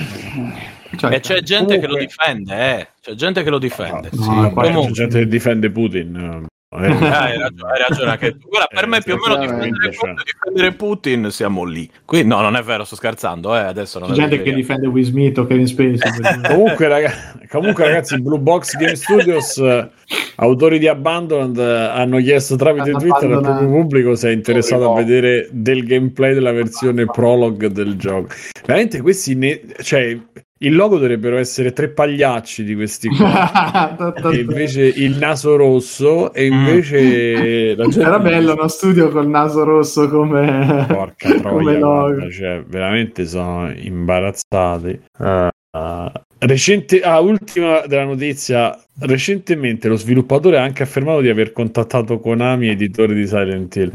Cioè, 0.98 1.14
E 1.14 1.20
c'è 1.20 1.42
gente 1.42 1.76
che 1.80 1.88
lo 1.88 1.94
Comunque- 1.94 2.06
difende, 2.08 2.56
eh. 2.80 2.88
C'è 3.02 3.14
gente 3.14 3.44
che 3.44 3.50
lo 3.50 3.60
difende. 3.60 4.10
No, 4.14 4.22
Sì, 4.24 4.30
poi 4.30 4.50
c'è 4.50 4.74
Comunque- 4.74 4.92
gente 4.94 5.20
che 5.20 5.28
difende 5.28 5.70
Putin. 5.72 6.46
Eh, 6.72 6.86
hai, 6.86 7.36
ragione, 7.40 7.72
hai 7.72 7.80
ragione 7.88 8.12
anche 8.12 8.38
tu. 8.38 8.48
Guarda, 8.48 8.68
per 8.70 8.84
Eh, 8.84 8.88
me 8.88 9.02
più 9.02 9.16
o 9.16 9.18
meno 9.18 9.40
difendere. 9.42 9.90
Putin, 9.90 10.16
difendere 10.24 10.72
Putin 10.74 11.32
siamo 11.32 11.64
lì. 11.64 11.90
Qui, 12.06 12.24
no, 12.24 12.42
non 12.42 12.56
è 12.56 12.62
vero, 12.62 12.84
sto 12.84 12.96
scherzando, 12.96 13.56
eh, 13.56 13.62
adesso 13.62 13.98
non 13.98 14.10
C'è 14.10 14.14
gente 14.16 14.38
che 14.38 14.44
vero. 14.44 14.56
difende 14.58 14.86
Will 14.88 15.04
Smith 15.04 15.40
o 15.40 15.48
Kevin 15.48 15.66
Spacey. 15.66 15.98
Comunque, 16.48 16.88
raga- 16.88 17.12
comunque, 17.50 17.86
ragazzi, 17.86 18.22
Blue 18.22 18.38
Box 18.38 18.76
Game 18.78 18.96
Studios, 18.96 19.58
eh, 19.58 19.90
autori 20.36 20.78
di 20.78 20.88
Abandoned, 20.88 21.58
eh, 21.58 21.64
hanno 21.88 22.20
chiesto 22.20 22.56
tramite 22.56 22.92
Twitter 22.92 23.32
al 23.32 23.42
proprio 23.42 23.68
pubblico 23.68 24.14
se 24.14 24.30
è 24.30 24.34
interessato 24.34 24.92
a 24.92 24.96
vedere 24.96 25.48
del 25.52 25.84
gameplay 25.84 26.36
della 26.36 26.52
versione 26.52 27.06
prologue 27.06 27.72
del 27.72 27.96
gioco. 27.96 28.28
Veramente 28.64 29.02
questi, 29.02 29.34
ne- 29.34 29.60
cioè, 29.82 30.16
il 30.62 30.76
logo 30.76 30.98
dovrebbero 30.98 31.38
essere 31.38 31.72
tre 31.72 31.90
pagliacci 31.90 32.64
di 32.64 32.76
questi 32.76 33.08
qua. 33.10 34.14
e 34.32 34.40
invece 34.40 34.84
il 34.84 35.18
naso 35.18 35.56
rosso 35.56 36.34
e 36.34 36.48
invece 36.48 37.76
la 37.78 37.84
gente 37.86 38.02
Era 38.02 38.20
bello 38.20 38.54
uno 38.54 38.68
studio 38.68 39.10
col 39.10 39.28
naso 39.28 39.64
rosso 39.64 40.10
come, 40.10 40.86
porca 40.90 41.30
come 41.30 41.42
troia 41.42 41.80
logo. 41.80 42.14
guarda, 42.16 42.32
cioè, 42.32 42.64
veramente 42.68 43.26
sono 43.26 43.72
imbarazzati. 43.72 45.00
Uh, 45.18 45.48
uh, 45.78 46.12
recente 46.40 47.02
ah, 47.02 47.20
ultima 47.20 47.86
della 47.86 48.06
notizia 48.06 48.78
recentemente 49.00 49.88
lo 49.88 49.96
sviluppatore 49.96 50.58
ha 50.58 50.64
anche 50.64 50.84
affermato 50.84 51.22
di 51.22 51.30
aver 51.30 51.52
contattato 51.54 52.20
Konami 52.20 52.70
editore 52.70 53.14
di 53.14 53.28
Silent 53.28 53.76
Hill 53.76 53.92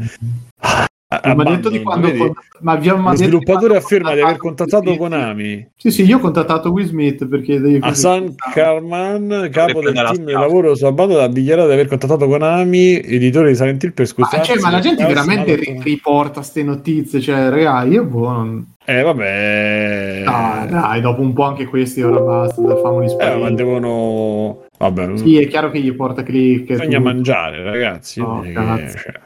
Ah, 1.31 1.35
Ma 1.35 1.43
detto 1.43 1.69
di 1.69 1.81
quando 1.81 2.07
vedi? 2.07 2.31
ma 2.61 2.71
abbiamo 2.73 3.09
lo 3.09 3.15
sviluppatore 3.15 3.77
afferma 3.77 4.13
di 4.13 4.21
aver 4.21 4.37
contattato. 4.37 4.95
Konami 4.95 5.67
Sì, 5.75 5.91
sì, 5.91 6.03
io 6.03 6.17
ho 6.17 6.19
contattato 6.19 6.69
Will 6.71 6.85
Smith 6.85 7.27
per 7.27 7.41
chiedergli 7.41 7.79
così. 7.79 7.91
Hassan 7.91 8.35
Karman, 8.53 9.49
capo 9.51 9.81
del 9.81 9.93
team 9.93 10.25
di 10.25 10.31
lavoro 10.33 10.75
su 10.75 10.85
Abandon, 10.85 11.21
ha 11.23 11.27
dichiarato 11.27 11.67
di 11.67 11.73
aver 11.73 11.87
contattato 11.87 12.27
Konami, 12.27 13.01
editore 13.01 13.49
di 13.49 13.55
Silent 13.55 13.83
Hill, 13.83 13.93
per 13.93 14.05
Ma, 14.05 14.25
scusarsi. 14.25 14.51
cioè, 14.51 14.61
ma 14.61 14.69
la 14.69 14.79
gente 14.79 15.03
del 15.03 15.13
veramente 15.13 15.55
ri- 15.55 15.79
riporta 15.83 16.41
ste 16.41 16.63
notizie, 16.63 17.19
cioè, 17.19 17.49
raga, 17.49 17.83
io 17.83 18.03
boh, 18.05 18.29
non... 18.31 18.73
Eh, 18.87 19.01
vabbè. 19.01 20.21
Dai, 20.25 20.67
dai, 20.69 21.01
dopo 21.01 21.21
un 21.21 21.33
po' 21.33 21.43
anche 21.43 21.65
questi 21.65 22.01
ora 22.03 22.19
basta, 22.19 22.75
famoli 22.77 23.05
Eh, 23.07 23.09
sparire. 23.09 23.37
ma 23.39 23.49
devono. 23.51 24.59
Vabbè, 24.77 25.17
Sì, 25.17 25.39
è 25.41 25.47
chiaro 25.47 25.71
che 25.71 25.79
gli 25.79 25.91
porta 25.93 26.21
click. 26.21 26.67
bisogna 26.67 26.97
tutto. 26.97 27.09
mangiare, 27.09 27.63
ragazzi. 27.63 28.19
No, 28.21 28.43
Eh, 28.43 28.53
cioè, 28.53 29.21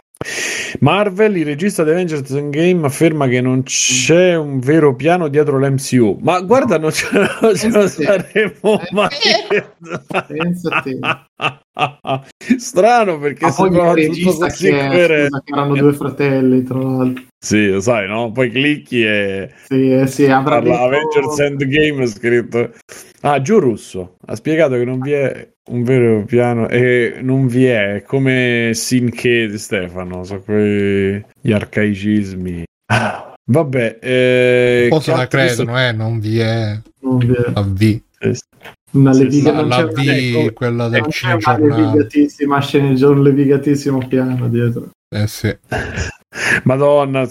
Marvel, 0.82 1.38
il 1.38 1.45
regista 1.45 1.84
di 1.84 1.89
Avengers 1.91 2.30
Endgame, 2.32 2.86
afferma 2.86 3.28
che 3.28 3.39
non 3.41 3.63
c'è 3.63 4.36
un 4.36 4.59
vero 4.59 4.95
piano 4.95 5.28
dietro 5.30 5.57
l'MCU. 5.57 6.20
Ma 6.22 6.41
guarda, 6.41 6.78
non 6.78 6.91
ce, 6.91 7.07
non 7.41 7.55
ce 7.55 7.70
lo 7.70 7.88
sì. 7.88 8.03
saremmo 8.03 8.80
Eh, 8.82 8.88
mai. 8.91 9.07
Strano 12.57 13.20
perché 13.20 13.49
sembrava 13.51 13.93
tutto 13.93 14.36
così 14.38 14.70
che, 14.70 14.89
scusa, 14.89 15.43
erano 15.47 15.76
due 15.76 15.93
fratelli, 15.93 16.63
tra 16.63 16.78
l'altro. 16.80 17.24
Sì, 17.41 17.67
lo 17.70 17.80
sai, 17.80 18.05
no? 18.07 18.32
Poi 18.34 18.49
clicchi 18.49 19.01
e 19.03 19.49
Sì, 19.67 19.91
eh, 19.93 20.07
sì, 20.07 20.26
avrà 20.26 20.59
detto- 20.59 20.78
Avengers 20.78 21.39
Endgame 21.39 22.05
scritto. 22.07 22.72
Ah, 23.22 23.41
Giù 23.41 23.59
Russo 23.59 24.17
ha 24.26 24.36
spiegato 24.36 24.76
che 24.76 24.84
non 24.84 24.99
vi 24.99 25.11
è 25.13 25.47
un 25.70 25.84
vero 25.84 26.24
piano 26.26 26.67
e 26.67 27.17
non 27.22 27.47
vi 27.47 27.65
è, 27.65 28.03
come 28.05 28.72
Sinche 28.74 29.47
di 29.47 29.57
Stefano, 29.57 30.24
so 30.24 30.39
quei 30.41 31.24
gli 31.41 31.51
arcaicismi. 31.51 32.63
Ah, 32.91 33.34
Vabbè, 33.49 33.97
eh, 33.99 34.82
Un 34.84 34.89
po' 34.89 34.99
se 34.99 35.11
la 35.15 35.26
credono, 35.28 35.80
eh, 35.80 35.91
non 35.91 36.20
vi 36.20 36.38
è 36.38 36.80
non 37.01 37.17
vi 37.17 37.34
è. 37.34 37.51
la 37.51 37.61
V. 37.61 38.01
Una 38.91 39.13
leviga, 39.13 39.51
La, 39.51 39.59
non 39.59 39.67
la 39.70 39.86
V, 39.86 39.97
ecco, 39.99 40.53
quella 40.53 40.88
del 40.89 41.05
cinema 41.09 41.55
una 41.57 41.76
levigatissima 41.76 42.59
scena, 42.59 43.07
un 43.07 43.24
levigatissimo 43.24 44.07
piano 44.07 44.47
dietro. 44.49 44.89
Eh 45.15 45.28
sì. 45.28 45.55
Madonna, 46.63 47.22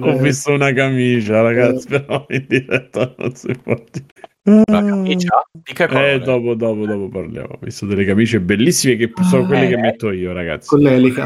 ho 0.00 0.18
visto 0.18 0.52
una 0.52 0.72
camicia, 0.72 1.40
ragazzi, 1.40 1.88
però 1.88 2.24
in 2.28 2.44
diretta 2.48 3.14
non 3.18 3.34
si 3.34 3.52
può 3.60 3.74
dire. 3.90 4.06
La 4.42 4.64
camicia? 4.82 5.46
Di 5.52 5.72
che 5.74 5.86
colore? 5.86 6.12
Eh, 6.14 6.18
dopo, 6.20 6.54
dopo, 6.54 6.86
dopo 6.86 7.08
parliamo. 7.08 7.48
Ho 7.52 7.58
visto 7.60 7.84
delle 7.86 8.04
camicie 8.06 8.40
bellissime 8.40 8.96
che 8.96 9.12
sono 9.28 9.42
Ah, 9.42 9.46
quelle 9.46 9.66
eh. 9.66 9.68
che 9.68 9.76
metto 9.76 10.10
io, 10.10 10.32
ragazzi. 10.32 10.68
Con 10.68 10.80
l'elica. 10.80 11.24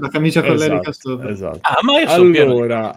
La 0.00 0.08
camicia 0.08 0.42
con 0.42 0.56
l'elica 0.56 0.90
Esatto, 0.90 0.92
sopra. 0.92 1.30
esatto. 1.30 1.58
Ah, 1.62 1.78
ma 1.82 2.00
io 2.00 2.08
sono 2.08 2.30
pieno 2.30 2.54
di 2.54 2.60
Allora, 2.60 2.94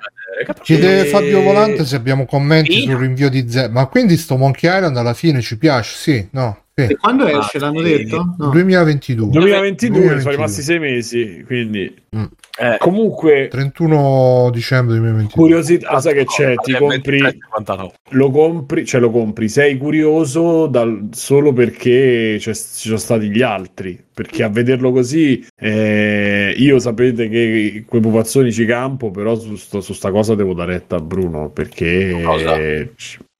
Chiede 0.64 1.02
Eh, 1.02 1.06
Fabio 1.06 1.42
Volante 1.42 1.86
se 1.86 1.96
abbiamo 1.96 2.26
commenti 2.26 2.72
sì. 2.74 2.82
sul 2.84 2.96
rinvio 2.96 3.30
di 3.30 3.48
Z. 3.48 3.70
Ma 3.72 3.86
quindi 3.86 4.18
sto 4.18 4.36
Monkey 4.38 4.74
Island 4.74 4.98
alla 4.98 5.14
fine 5.14 5.42
ci 5.42 5.58
piace? 5.58 5.96
Sì, 5.96 6.28
no. 6.32 6.64
Sì. 6.74 6.84
E 6.88 6.96
quando 6.98 7.26
Ah, 7.26 7.38
esce? 7.40 7.60
L'hanno 7.60 7.84
sì. 7.84 7.98
detto? 7.98 8.36
No. 8.40 8.50
2022. 8.50 9.30
2022, 9.30 10.00
2022. 10.00 10.22
sono 10.22 10.32
rimasti 10.36 10.62
sei 10.64 10.80
mesi, 10.80 11.44
quindi 11.46 11.94
Eh, 12.60 12.78
comunque 12.80 13.48
31 13.50 14.50
dicembre 14.52 14.98
2022. 14.98 15.34
curiosità, 15.42 15.90
ah, 15.90 16.00
sai 16.02 16.14
che 16.14 16.26
c'è, 16.26 16.56
ti 16.56 16.74
compri 16.74 17.20
23,59. 17.22 17.90
lo 18.10 18.30
compri, 18.30 18.86
cioè 18.86 19.00
lo 19.00 19.10
compri, 19.10 19.48
sei 19.48 19.78
curioso 19.78 20.68
dal- 20.68 21.10
solo 21.12 21.54
perché 21.54 22.38
ci 22.40 22.54
sono 22.54 22.98
stati 22.98 23.30
gli 23.30 23.42
altri, 23.42 24.04
perché 24.14 24.44
a 24.44 24.50
vederlo 24.50 24.92
così 24.92 25.46
eh, 25.60 26.54
io 26.58 26.80
sapete 26.80 27.30
che 27.30 27.84
quei 27.88 28.02
pupazzoni 28.02 28.52
ci 28.52 28.66
campo, 28.66 29.12
però 29.12 29.36
su, 29.36 29.56
sto- 29.56 29.82
su 29.82 29.94
sta 29.94 30.12
cosa 30.12 30.36
devo 30.36 30.54
dare 30.54 30.74
retta 30.74 30.98
a 30.98 31.02
Bruno, 31.02 31.50
perché 31.50 32.22
Cosa? 32.24 32.56
eh, 32.58 32.92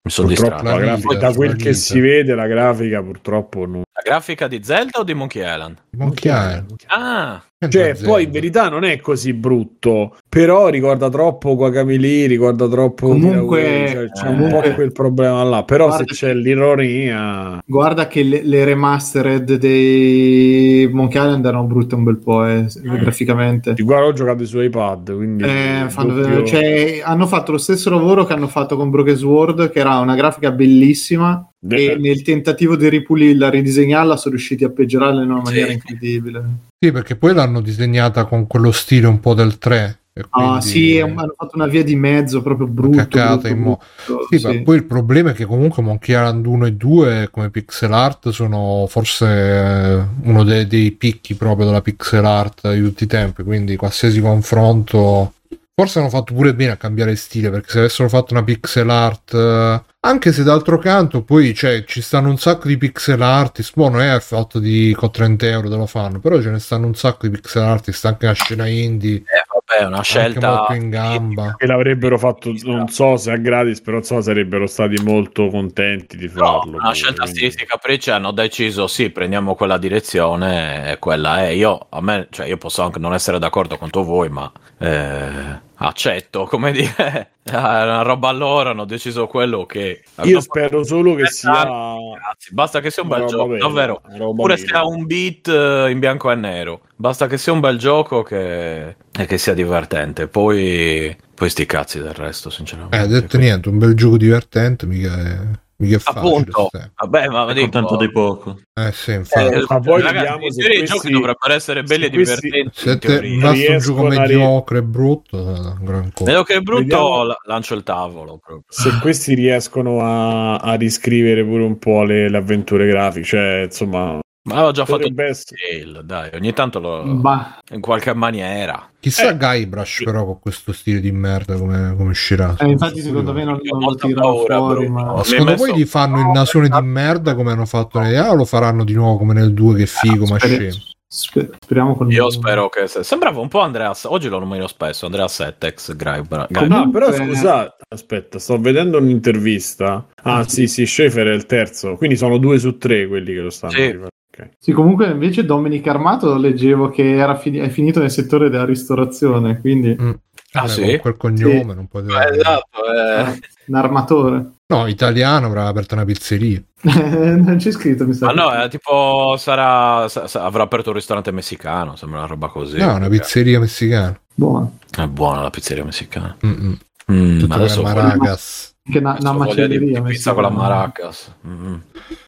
Mi 0.04 0.10
sono 0.12 0.28
purtroppo 0.30 0.80
distratto. 0.80 1.18
da 1.18 1.34
quel 1.34 1.56
che 1.58 1.74
si 1.74 2.00
vede 2.00 2.34
la 2.34 2.48
grafica 2.48 3.04
purtroppo 3.04 3.66
non... 3.66 3.82
La 4.04 4.14
grafica 4.14 4.48
di 4.48 4.62
Zelda 4.64 5.00
o 5.00 5.04
di 5.04 5.14
Monkey 5.14 5.44
Island? 5.44 5.78
Monkey 5.92 6.32
Island. 6.32 6.74
Ah, 6.88 7.42
Cioè, 7.70 7.96
poi 8.04 8.24
in 8.24 8.32
verità 8.32 8.68
non 8.70 8.84
è 8.84 9.00
così 9.00 9.34
brutto, 9.34 10.16
però 10.28 10.70
ricorda 10.70 11.08
troppo 11.10 11.56
Guacamole, 11.56 12.26
ricorda 12.26 12.68
troppo 12.68 13.10
Comunque- 13.10 13.86
cioè, 13.92 14.10
c'è 14.10 14.28
un 14.30 14.36
comunque- 14.38 14.70
po' 14.70 14.76
quel 14.76 14.92
problema 14.92 15.44
là. 15.44 15.64
Però 15.64 15.86
Guarda 15.88 16.04
se 16.08 16.14
c'è 16.16 16.34
l'ironia, 16.34 17.62
Guarda 17.64 18.08
che 18.08 18.24
le, 18.24 18.42
le 18.44 18.64
remastered 18.66 19.54
dei 19.58 20.90
Monkey 20.92 21.22
Island 21.22 21.46
erano 21.46 21.66
brutte 21.66 21.94
un 21.94 22.04
bel 22.04 22.18
po' 22.18 22.44
eh, 22.48 22.66
graficamente. 22.82 23.76
guarda, 23.84 24.08
ho 24.08 24.14
giocato 24.14 24.44
su 24.46 24.60
iPad, 24.60 25.16
quindi 25.16 25.44
Eh, 25.44 25.86
fanno 25.90 26.44
cioè, 26.44 27.02
hanno 27.04 27.28
fatto 27.28 27.52
lo 27.52 27.60
stesso 27.60 27.92
lavoro 27.92 28.26
che 28.26 28.34
hanno 28.34 28.48
fatto 28.48 28.76
con 28.76 28.90
Broken 28.90 29.16
Sword, 29.16 29.70
che 29.70 29.80
era 29.80 30.00
una 30.00 30.16
grafica 30.16 30.50
bellissima, 30.52 31.46
De- 31.64 31.92
e 31.92 31.96
nel 31.96 32.24
tentativo 32.24 32.76
di 32.76 32.90
ripulirla, 32.90 33.50
ridisegnarla, 33.52 34.18
sono 34.18 34.34
riusciti 34.34 34.64
a 34.64 34.70
peggiorarla 34.70 35.22
in 35.22 35.30
una 35.30 35.46
Sì. 35.46 35.52
maniera 35.52 35.72
incredibile. 35.72 36.44
Sì, 36.80 36.92
perché 36.92 37.16
poi 37.16 37.36
l'hanno 37.36 37.62
disegnata 37.62 38.26
con 38.26 38.48
quello 38.48 38.72
stile 38.72 39.06
un 39.06 39.20
po' 39.20 39.34
del 39.36 39.58
3. 39.60 39.98
e 40.14 40.26
Ah, 40.28 40.28
quindi- 40.30 40.66
sì, 40.68 40.96
è 40.98 41.04
un- 41.04 41.18
hanno 41.18 41.34
fatto 41.38 41.52
una 41.56 41.68
via 41.68 41.86
di 41.86 41.96
mezzo 41.96 42.42
proprio 42.42 42.68
brutto. 42.68 42.98
cacata 42.98 43.32
brutto, 43.34 43.48
in 43.48 43.58
mo- 43.60 43.82
brutto, 44.06 44.28
Sì, 44.30 44.40
sì. 44.40 44.46
ma 44.48 44.62
poi 44.64 44.76
il 44.76 44.84
problema 44.84 45.30
è 45.30 45.34
che 45.34 45.46
comunque 45.46 45.82
Monkey 45.82 46.14
Island 46.16 46.46
1 46.48 46.66
e 46.66 46.74
2 46.74 47.30
come 47.32 47.50
pixel 47.50 47.94
art 47.94 48.28
sono 48.32 48.88
forse 48.90 49.26
eh, 49.26 50.04
uno 50.24 50.44
dei, 50.44 50.68
dei 50.68 50.92
picchi 50.92 51.36
proprio 51.36 51.66
della 51.68 51.80
pixel 51.82 52.26
art 52.26 52.74
di 52.74 52.82
tutti 52.82 53.06
i 53.06 53.08
tempi, 53.08 53.44
quindi 53.44 53.78
qualsiasi 53.78 54.20
confronto 54.20 55.36
forse 55.74 56.00
hanno 56.00 56.10
fatto 56.10 56.34
pure 56.34 56.54
bene 56.56 56.72
a 56.72 56.76
cambiare 56.78 57.16
stile, 57.16 57.50
perché 57.50 57.70
se 57.70 57.78
avessero 57.80 58.10
fatto 58.10 58.34
una 58.34 58.44
pixel 58.44 58.90
art 58.90 59.34
eh, 59.34 59.82
anche 60.04 60.32
se 60.32 60.42
d'altro 60.44 60.80
canto 60.80 61.22
poi 61.24 61.54
cioè, 61.54 61.84
ci 61.84 62.02
stanno 62.02 62.30
un 62.30 62.38
sacco 62.40 62.68
di 62.68 62.76
pixel 62.78 63.22
artist, 63.22 63.74
boh, 63.76 63.90
non 63.90 64.02
è 64.02 64.20
fatto 64.20 64.58
di 64.58 64.96
con 64.98 65.12
30 65.12 65.46
euro 65.48 65.70
te 65.70 65.76
lo 65.76 65.86
fanno, 65.86 66.20
però 66.20 66.42
ce 66.42 66.50
ne 66.50 66.58
stanno 66.58 66.88
un 66.88 66.96
sacco 66.96 67.28
di 67.28 67.34
pixel 67.36 67.62
artist 67.62 68.04
anche 68.06 68.26
la 68.26 68.34
scena 68.34 68.66
indie, 68.68 69.18
eh, 69.18 69.46
vabbè, 69.48 69.86
una 69.86 70.02
scelta 70.02 70.56
molto 70.56 70.74
in 70.74 70.90
gamba. 70.90 71.54
che 71.56 71.68
l'avrebbero 71.68 72.18
fatto, 72.18 72.52
non 72.64 72.88
so 72.88 73.16
se 73.18 73.32
a 73.32 73.38
gratis, 73.38 73.80
però 73.82 74.02
so 74.02 74.22
sarebbero 74.22 74.66
stati 74.66 75.00
molto 75.04 75.50
contenti 75.50 76.18
di 76.18 76.26
No, 76.34 76.46
farlo. 76.62 76.78
una 76.78 76.94
scelta 76.94 77.22
Quindi- 77.22 77.32
stilistica 77.38 77.76
capricci 77.76 78.10
hanno 78.10 78.32
deciso 78.32 78.88
sì, 78.88 79.12
prendiamo 79.12 79.54
quella 79.54 79.78
direzione 79.78 80.94
e 80.94 80.98
quella 80.98 81.44
è. 81.46 81.50
Io, 81.50 81.78
a 81.90 82.02
me, 82.02 82.28
cioè, 82.32 82.48
io 82.48 82.58
posso 82.58 82.82
anche 82.82 82.98
non 82.98 83.14
essere 83.14 83.38
d'accordo 83.38 83.78
con 83.78 83.92
tu 83.92 84.04
voi, 84.04 84.30
ma 84.30 84.52
eh, 84.80 85.70
accetto, 85.84 86.46
come 86.46 86.72
dire, 86.72 87.32
è 87.44 87.56
una 87.56 88.02
roba 88.04 88.32
loro, 88.32 88.70
hanno 88.70 88.86
deciso 88.86 89.28
quello 89.28 89.66
che... 89.66 90.04
Io 90.24 90.40
spero 90.40 90.84
solo 90.84 91.16
che 91.16 91.28
sia 91.28 91.64
Ragazzi, 91.64 92.54
basta 92.54 92.80
che 92.80 92.92
sia 92.92 93.04
un 93.04 93.10
bel 93.10 93.26
gioco, 93.26 93.48
vera, 93.48 93.68
davvero. 93.68 94.02
Pure 94.36 94.58
se 94.58 94.68
ha 94.74 94.86
un 94.86 95.06
beat 95.06 95.48
eh, 95.48 95.90
in 95.90 96.00
bianco 96.00 96.32
e 96.32 96.36
nero, 96.36 96.82
basta 96.96 97.28
che 97.28 97.38
sia 97.38 97.52
un 97.52 97.60
bel 97.60 97.78
gioco 97.78 98.22
che... 98.22 98.96
e 99.12 99.26
che 99.26 99.38
sia 99.38 99.54
divertente. 99.54 100.28
Poi, 100.28 101.16
poi 101.34 101.50
sti 101.50 101.66
cazzi 101.66 102.00
del 102.00 102.14
resto, 102.14 102.50
sinceramente. 102.50 102.98
Eh, 102.98 103.08
detto 103.08 103.38
niente, 103.38 103.70
un 103.70 103.80
bel 103.80 103.96
gioco 103.96 104.18
divertente, 104.18 104.86
mica 104.86 105.18
è, 105.18 105.38
mica 105.82 106.00
facile. 106.00 106.20
Appunto, 106.28 106.70
vabbè, 106.96 107.28
ma 107.28 107.46
dico- 107.54 107.60
contento 107.70 107.96
di 107.98 108.12
poco. 108.12 108.58
Eh 108.74 108.92
sì, 108.92 109.12
infatti. 109.14 109.54
Eh, 109.56 109.66
Ma 109.68 109.80
poi 109.80 110.02
ragazzi, 110.02 110.52
se 110.52 110.66
questi- 110.68 110.86
giochi 110.86 111.10
dovrebbero 111.12 111.54
essere 111.54 111.84
belli 111.84 112.06
e 112.06 112.10
divertenti. 112.10 112.70
Se 112.74 112.98
te 112.98 113.38
basta 113.40 113.72
un 113.72 113.78
gioco 113.80 114.04
mediocre 114.08 114.78
e 114.78 114.84
brutto, 114.84 115.38
è 115.38 115.58
un 115.60 115.80
gran 115.84 116.12
cosa. 116.14 116.32
Vedo 116.32 116.44
che 116.44 116.54
è 116.56 116.60
brutto, 116.62 116.82
Vediamo- 116.82 117.24
la- 117.24 117.38
lancio 117.46 117.74
il 117.76 117.84
tavolo 117.84 118.38
proprio. 118.38 118.64
se 118.68 118.90
questi 119.02 119.34
riescono 119.34 120.02
a, 120.02 120.56
a 120.58 120.74
riscrivere 120.76 121.44
pure 121.44 121.64
un 121.64 121.78
po' 121.78 122.04
le, 122.04 122.30
le 122.30 122.38
avventure 122.38 122.88
grafiche, 122.88 123.26
cioè 123.26 123.62
insomma, 123.66 124.20
Ma 124.44 124.56
avevo 124.56 124.72
già 124.72 124.86
fatto. 124.86 125.08
Tale, 125.14 126.02
dai, 126.04 126.30
ogni 126.34 126.52
tanto 126.54 126.80
lo... 126.80 127.04
Bah, 127.04 127.60
in 127.74 127.80
qualche 127.80 128.14
maniera. 128.16 128.90
Chissà 129.00 129.30
Eh. 129.30 129.38
Guybrush 129.38 130.02
però 130.04 130.26
con 130.26 130.40
questo 130.40 130.74
stile 130.74 131.00
di 131.00 131.12
merda 131.12 131.56
come, 131.58 131.94
come 131.96 132.10
uscirà. 132.10 132.56
eh, 132.58 132.68
infatti 132.68 133.02
secondo 133.02 133.34
me 133.34 133.44
non, 133.44 133.60
non 133.62 133.80
lo 133.84 133.96
tirano 133.96 134.44
paura, 134.44 134.58
fuori, 134.58 134.90
ma... 134.90 135.14
Hai 135.14 135.24
Secondo 135.26 135.56
voi 135.56 135.76
gli 135.76 135.86
fanno 135.86 136.20
il 136.20 136.28
nasone 136.34 136.70
di 136.70 136.82
merda 136.82 137.36
come 137.36 137.52
hanno 137.52 137.66
fatto 137.68 138.00
negli 138.00 138.16
A 138.16 138.32
o 138.32 138.36
lo 138.36 138.46
faranno 138.46 138.84
di 138.84 138.94
nuovo 138.94 139.18
come 139.18 139.34
nel 139.34 139.54
2 139.54 139.76
che 139.76 139.86
figo, 139.86 140.26
ma 140.26 140.40
scemo? 140.40 140.72
sper- 141.08 141.58
speriamo 141.60 141.96
con 141.96 142.10
Io 142.10 142.30
spero 142.32 142.68
che... 142.70 142.88
se- 142.88 143.04
Sembrava 143.04 143.40
un 143.42 143.48
po' 143.48 143.60
Andreas, 143.60 144.06
oggi 144.06 144.28
lo 144.28 144.40
nomino 144.40 144.66
spesso, 144.66 145.06
Andreas 145.06 145.36
Settex, 145.36 145.96
Graibra. 145.96 146.48
No, 146.50 146.90
però 146.90 147.12
Comunque- 147.12 147.36
scusa, 147.36 147.76
aspetta, 147.90 148.40
sto 148.40 148.58
vedendo 148.60 148.98
un'intervista. 148.98 150.08
Ah, 150.24 150.48
sì, 150.48 150.66
sì, 150.68 150.88
Schaefer 150.88 151.28
è 151.28 151.34
il 151.34 151.46
terzo, 151.46 151.96
quindi 151.96 152.16
sono 152.18 152.38
due 152.40 152.58
su 152.58 152.78
tre 152.80 153.08
quelli 153.08 153.34
che 153.36 153.40
lo 153.42 153.50
stanno. 153.52 153.74
Sì. 153.74 154.00
Rifacendo. 154.32 154.42
Ok. 154.50 154.50
Sì, 154.60 154.72
comunque 154.72 155.08
invece 155.08 155.46
Dominic 155.46 155.88
Armato 155.88 156.36
leggevo 156.38 156.90
che 156.90 157.16
era 157.16 157.36
fini- 157.36 157.60
è 157.60 157.70
finito 157.70 158.00
nel 158.00 158.12
settore 158.12 158.50
della 158.50 158.66
ristorazione, 158.66 159.60
quindi 159.60 159.96
Mm. 160.00 160.12
Ah, 160.54 160.66
Eh, 160.66 160.68
sì? 160.68 160.98
Quel 160.98 161.16
cognome 161.16 161.74
non 161.74 161.88
poteva... 161.88 162.28
Esatto, 162.30 162.80
eh. 162.94 163.40
un 163.68 163.76
armatore. 163.76 164.52
No, 164.68 164.86
italiano 164.88 165.46
avrà 165.48 165.68
aperto 165.68 165.94
una 165.96 166.04
pizzeria. 166.04 166.62
non 166.82 167.56
c'è 167.58 167.72
scritto, 167.72 168.06
mi 168.06 168.12
sa. 168.14 168.26
Ma 168.26 168.34
no, 168.34 168.52
è 168.52 168.68
tipo 168.68 169.36
sarà, 169.38 170.10
sa- 170.10 170.28
sa- 170.28 170.44
avrà 170.44 170.64
aperto 170.64 170.90
un 170.90 170.96
ristorante 170.96 171.32
messicano, 171.32 171.96
sembra 171.96 172.20
una 172.20 172.28
roba 172.28 172.50
così. 172.50 172.78
no, 172.80 172.96
una 172.96 173.08
pizzeria 173.08 173.62
messicana. 173.62 174.20
Buono. 174.36 174.78
È 174.94 175.06
buona 175.08 175.42
la 175.42 175.50
pizzeria 175.50 175.86
messicana. 175.86 176.36
Mm-mm. 176.46 176.78
Mm, 177.14 177.40
Tutto 177.40 177.54
adesso 177.54 177.82
per 177.82 177.94
voglio- 177.94 178.08
Maracas. 178.08 178.71
Che 178.84 178.98
una, 178.98 179.16
una 179.20 179.32
macelleria. 179.34 180.02
pizza 180.02 180.34
con 180.34 180.44
la 180.44 180.50
maracas. 180.50 181.34
Mm. 181.48 181.76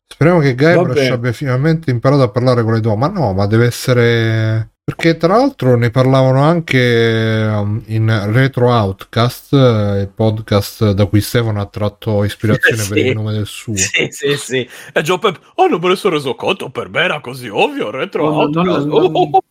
Speriamo 0.06 0.40
che 0.40 0.54
Guybrush 0.56 1.10
abbia 1.10 1.32
finalmente 1.32 1.90
imparato 1.90 2.22
a 2.22 2.30
parlare 2.30 2.64
con 2.64 2.74
le 2.74 2.80
donne. 2.80 2.98
Ma 3.00 3.08
no, 3.08 3.34
ma 3.34 3.48
deve 3.48 3.66
essere. 3.66 4.70
Perché 4.86 5.16
tra 5.16 5.38
l'altro 5.38 5.78
ne 5.78 5.92
parlavano 5.92 6.42
anche 6.44 7.50
um, 7.56 7.82
in 7.88 8.32
Retro 8.34 8.70
Outcast, 8.70 9.54
eh, 9.54 10.02
il 10.02 10.12
podcast 10.14 10.92
da 10.92 11.06
cui 11.06 11.22
Stefano 11.22 11.62
ha 11.62 11.66
tratto 11.68 12.24
ispirazione 12.26 12.82
Sì. 12.82 12.90
per 12.94 12.98
il 13.06 13.16
nome 13.16 13.32
del 13.32 13.46
suo. 13.46 13.76
Sì, 13.78 14.08
sì, 14.10 14.36
sì. 14.36 14.70
E 14.92 15.02
Joe 15.02 15.20
Pep, 15.20 15.40
oh, 15.56 15.68
non 15.68 15.80
me 15.80 15.88
ne 15.88 15.96
sono 15.96 16.16
reso 16.16 16.36
conto, 16.36 16.70
per 16.70 16.90
me 16.90 17.02
era 17.02 17.22
così 17.22 17.48
ovvio, 17.48 17.92
retro 17.92 18.30
No, 18.30 18.36
no, 18.36 18.42
outcast. 18.42 18.86
no, 18.86 19.00
no. 19.00 19.06
Oh, 19.06 19.12
oh, 19.14 19.30
oh, 19.32 19.44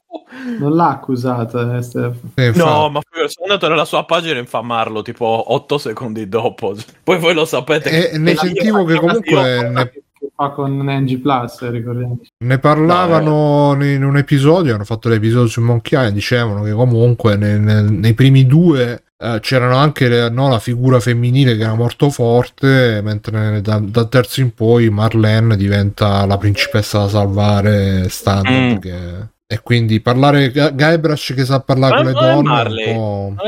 Non 0.58 0.74
l'ha 0.74 0.88
accusata, 0.88 1.76
eh, 1.76 1.82
Stefano. 1.82 2.16
Eh. 2.34 2.52
No, 2.54 2.88
ma 2.90 3.00
sono 3.28 3.46
andato 3.46 3.68
nella 3.68 3.84
sua 3.84 4.04
pagina 4.04 4.36
a 4.36 4.40
infamarlo 4.40 5.02
tipo 5.02 5.52
8 5.52 5.78
secondi 5.78 6.28
dopo. 6.28 6.74
Poi 7.04 7.18
voi 7.18 7.34
lo 7.34 7.44
sapete. 7.44 8.12
E 8.12 8.18
ne 8.18 8.34
sentivo 8.34 8.84
che 8.84 8.96
comunque 8.98 9.68
ne, 9.68 9.90
Che 9.90 10.30
fa 10.34 10.50
con 10.50 10.76
NG 10.82 11.18
Plus, 11.20 11.62
eh, 11.62 11.70
ricordiamo. 11.70 12.18
ne 12.44 12.58
parlavano 12.58 13.76
in 13.80 14.04
un 14.04 14.16
episodio, 14.16 14.74
hanno 14.74 14.84
fatto 14.84 15.08
l'episodio 15.08 15.48
su 15.48 15.60
Monkey 15.60 15.98
Island, 15.98 16.14
dicevano 16.14 16.62
che 16.62 16.72
comunque 16.72 17.36
ne- 17.36 17.58
ne- 17.58 17.82
nei 17.82 18.14
primi 18.14 18.46
due 18.46 19.02
eh, 19.18 19.38
c'erano 19.40 19.76
anche 19.76 20.28
no, 20.30 20.48
la 20.48 20.58
figura 20.58 20.98
femminile 21.00 21.56
che 21.56 21.62
era 21.62 21.74
molto 21.74 22.10
forte, 22.10 23.00
mentre 23.02 23.60
da- 23.60 23.80
dal 23.82 24.08
terzo 24.08 24.40
in 24.40 24.52
poi 24.54 24.90
Marlene 24.90 25.56
diventa 25.56 26.24
la 26.26 26.36
principessa 26.38 26.98
da 27.00 27.08
salvare 27.08 28.08
standard. 28.08 28.72
Mm. 28.74 28.76
che- 28.78 29.30
E 29.52 29.60
quindi 29.62 30.00
parlare 30.00 30.50
Guybrush 30.50 31.34
che 31.34 31.44
sa 31.44 31.60
parlare 31.60 31.96
Ma 31.96 31.98
con 32.02 32.06
le 32.06 32.12
donne 32.12 32.38
è 32.38 32.42
Marley. 32.42 32.96
un 32.96 33.34
po'... 33.36 33.42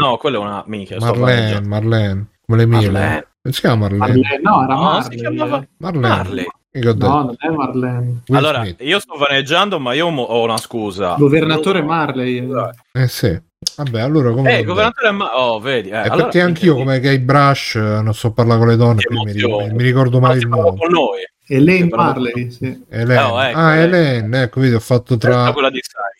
No, 0.00 0.16
quella 0.16 0.36
è 0.36 0.40
una 0.40 0.62
minchia. 0.66 1.00
sto 1.00 1.14
Marlene. 1.14 1.60
Marlene, 1.66 2.26
come 2.46 2.58
le 2.58 2.66
mie. 2.66 2.90
Marlene. 2.90 3.26
Non 3.42 3.52
si 3.52 3.60
chiama 3.60 3.76
Marlene? 3.88 3.98
Marlene, 4.06 4.40
no, 4.42 4.62
era 4.62 4.74
No, 4.74 4.82
Marley. 4.82 5.02
si 5.10 5.16
chiamava 5.16 5.66
Marlene. 5.78 6.08
Marley. 6.08 6.46
No, 6.70 6.92
non 7.22 7.34
è 7.38 7.48
Marlene. 7.48 8.22
Will 8.28 8.38
Allora, 8.38 8.62
Smith. 8.62 8.80
io 8.82 9.00
sto 9.00 9.16
vaneggiando, 9.16 9.80
ma 9.80 9.94
io 9.94 10.10
mo- 10.10 10.22
ho 10.22 10.44
una 10.44 10.58
scusa. 10.58 11.14
Governatore 11.18 11.82
Marley. 11.82 12.48
eh. 12.92 13.08
Sì. 13.08 13.40
Vabbè, 13.76 14.00
allora 14.00 14.30
come... 14.30 14.58
Eh, 14.58 14.62
governatore 14.64 15.10
Ma- 15.10 15.36
Oh, 15.36 15.58
vedi. 15.58 15.88
Eh, 15.88 15.96
allora- 15.96 16.22
perché 16.24 16.40
anch'io 16.40 16.76
come 16.76 17.00
Guy 17.00 17.18
Brush 17.18 17.74
eh, 17.74 17.80
non 18.00 18.14
so 18.14 18.32
parlare 18.32 18.58
con 18.60 18.68
le 18.68 18.76
donne, 18.76 19.00
mi, 19.08 19.72
mi 19.72 19.82
ricordo 19.82 20.20
Ma 20.20 20.28
mai 20.28 20.36
si 20.38 20.44
il 20.44 20.48
nome. 20.50 20.76
con 20.78 20.88
noi. 20.90 21.18
Elaine 21.48 21.88
Marley, 21.90 22.50
sì. 22.50 22.84
Helen. 22.88 23.18
Oh, 23.18 23.42
ecco, 23.42 23.58
ah, 23.58 23.74
eh. 23.74 23.80
Helen, 23.82 24.34
ecco, 24.34 24.60
vedi, 24.60 24.74
ho 24.74 24.80
fatto 24.80 25.16
tra, 25.16 25.52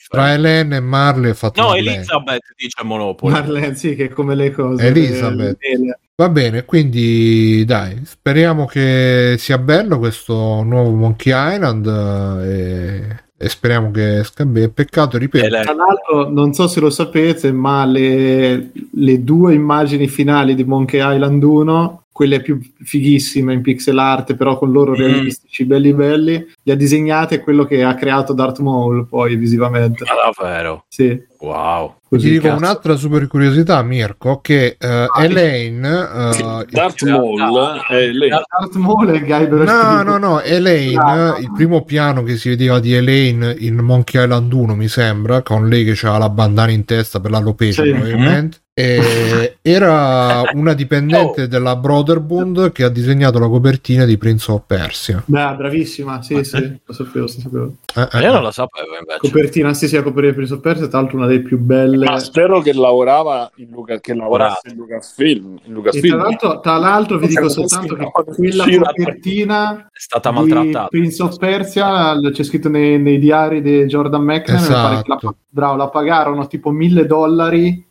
tra 0.08 0.32
Helen 0.32 0.72
e 0.72 0.80
Marley 0.80 1.30
ho 1.30 1.34
fatto 1.34 1.60
No. 1.60 1.74
Elizabeth 1.74 2.42
dice 2.56 2.82
Monopoli. 2.82 3.32
Marlene, 3.34 3.74
sì, 3.74 3.94
che 3.94 4.06
è 4.06 4.08
come 4.08 4.34
le 4.34 4.50
cose. 4.52 4.86
Elizabeth. 4.86 5.58
le- 5.60 5.78
le- 5.78 5.98
Va 6.20 6.28
bene, 6.30 6.64
quindi 6.64 7.64
dai, 7.64 8.00
speriamo 8.04 8.66
che 8.66 9.36
sia 9.38 9.56
bello 9.56 9.98
questo 10.00 10.64
nuovo 10.64 10.90
Monkey 10.90 11.32
Island 11.32 11.86
eh, 11.86 12.48
e, 12.50 13.16
e 13.38 13.48
speriamo 13.48 13.92
che 13.92 14.18
esca 14.18 14.44
bene. 14.44 14.68
Peccato, 14.70 15.16
ripeto, 15.16 15.46
Tra 15.46 15.74
l'altro, 15.74 16.28
non 16.28 16.52
so 16.54 16.66
se 16.66 16.80
lo 16.80 16.90
sapete, 16.90 17.52
ma 17.52 17.84
le, 17.84 18.72
le 18.94 19.22
due 19.22 19.54
immagini 19.54 20.08
finali 20.08 20.56
di 20.56 20.64
Monkey 20.64 21.00
Island 21.14 21.40
1, 21.40 22.06
quelle 22.18 22.40
più 22.40 22.58
fighissime 22.82 23.52
in 23.52 23.60
pixel 23.62 23.96
art, 23.96 24.34
però 24.34 24.58
con 24.58 24.72
loro 24.72 24.90
Mm. 24.90 24.94
realistici, 24.96 25.64
belli 25.64 25.94
belli, 25.94 26.44
le 26.64 26.72
ha 26.72 26.74
disegnate 26.74 27.38
quello 27.38 27.64
che 27.64 27.84
ha 27.84 27.94
creato 27.94 28.32
Darth 28.32 28.58
Maul 28.58 29.06
poi 29.06 29.36
visivamente. 29.36 30.02
Ma 30.04 30.14
davvero? 30.32 30.84
Sì, 30.88 31.26
Wow. 31.38 31.94
così. 32.08 32.26
ti 32.26 32.32
dico 32.32 32.48
cazzo. 32.48 32.56
un'altra 32.58 32.96
super 32.96 33.28
curiosità, 33.28 33.80
Mirko, 33.84 34.40
che 34.40 34.76
eh, 34.80 35.06
Elaine... 35.20 35.88
eh, 35.88 36.66
Darth 36.68 37.04
Maul 37.04 37.80
è 37.88 38.06
lei. 38.10 38.30
Darth 38.30 38.74
Maul 38.74 39.10
e 39.10 39.20
Guybrush 39.20 39.70
No, 39.70 40.02
no, 40.02 40.18
no, 40.18 40.40
Elaine, 40.40 40.98
Ah. 41.00 41.36
il 41.38 41.52
primo 41.54 41.84
piano 41.84 42.24
che 42.24 42.36
si 42.36 42.48
vedeva 42.48 42.80
di 42.80 42.94
Elaine 42.94 43.54
in 43.60 43.76
Monkey 43.76 44.20
Island 44.24 44.52
1, 44.52 44.74
mi 44.74 44.88
sembra, 44.88 45.42
con 45.42 45.68
lei 45.68 45.84
che 45.84 45.92
aveva 45.92 46.18
la 46.18 46.28
bandana 46.30 46.72
in 46.72 46.84
testa 46.84 47.20
per 47.20 47.30
l'alopecia 47.30 47.84
Sì. 47.84 47.90
probabilmente, 47.90 48.58
e 48.78 49.56
era 49.60 50.42
una 50.54 50.72
dipendente 50.72 51.48
della 51.48 51.74
Brotherbund 51.74 52.70
che 52.70 52.84
ha 52.84 52.88
disegnato 52.88 53.40
la 53.40 53.48
copertina 53.48 54.04
di 54.04 54.16
Prince 54.16 54.52
of 54.52 54.62
Persia. 54.66 55.20
Beh, 55.26 55.54
bravissima, 55.56 56.22
sì, 56.22 56.44
sì, 56.44 56.78
lo 56.84 56.92
sapevo, 56.92 57.20
lo 57.24 57.26
sapevo. 57.26 57.74
Eh, 57.96 58.08
eh, 58.12 58.20
Io 58.20 58.32
non 58.32 58.42
lo 58.42 58.50
sapevo 58.52 58.86
invece. 58.96 59.18
Copertina, 59.18 59.74
sì, 59.74 59.88
sì, 59.88 59.96
a 59.96 60.02
copertina 60.02 60.28
di 60.30 60.36
Prince 60.36 60.54
of 60.54 60.60
Persia, 60.60 60.86
tra 60.86 61.00
l'altro 61.00 61.16
una 61.16 61.26
delle 61.26 61.42
più 61.42 61.58
belle. 61.58 62.04
Ma 62.04 62.18
spero 62.20 62.60
che 62.60 62.72
lavorava 62.72 63.50
in 63.56 63.68
Luca, 63.70 63.98
che 63.98 64.14
lavorasse 64.14 64.68
in 64.68 64.76
Lucasfilm. 64.76 65.46
In 65.46 65.56
E 65.56 65.62
tra 65.64 65.72
Lucasfilm. 65.72 66.16
l'altro, 66.16 66.60
tra 66.60 66.76
l'altro 66.76 67.18
vi 67.18 67.26
dico 67.26 67.48
soltanto 67.48 67.96
che 67.96 68.08
quella 68.12 68.64
la- 68.64 68.92
copertina 68.94 69.88
È 69.92 69.98
stata 69.98 70.30
di 70.30 70.36
maltrattata. 70.36 70.86
Prince 70.86 71.22
of 71.22 71.36
Persia 71.36 72.16
c'è 72.32 72.42
scritto 72.44 72.68
nei, 72.68 73.00
nei 73.00 73.18
diari 73.18 73.60
di 73.60 73.84
Jordan 73.86 74.24
pare 74.24 75.02
che 75.02 75.08
la, 75.08 75.16
Esatto. 75.16 75.36
bravo, 75.48 75.76
la 75.76 75.88
pagarono 75.88 76.46
tipo 76.46 76.70
mille 76.70 77.06
dollari 77.06 77.86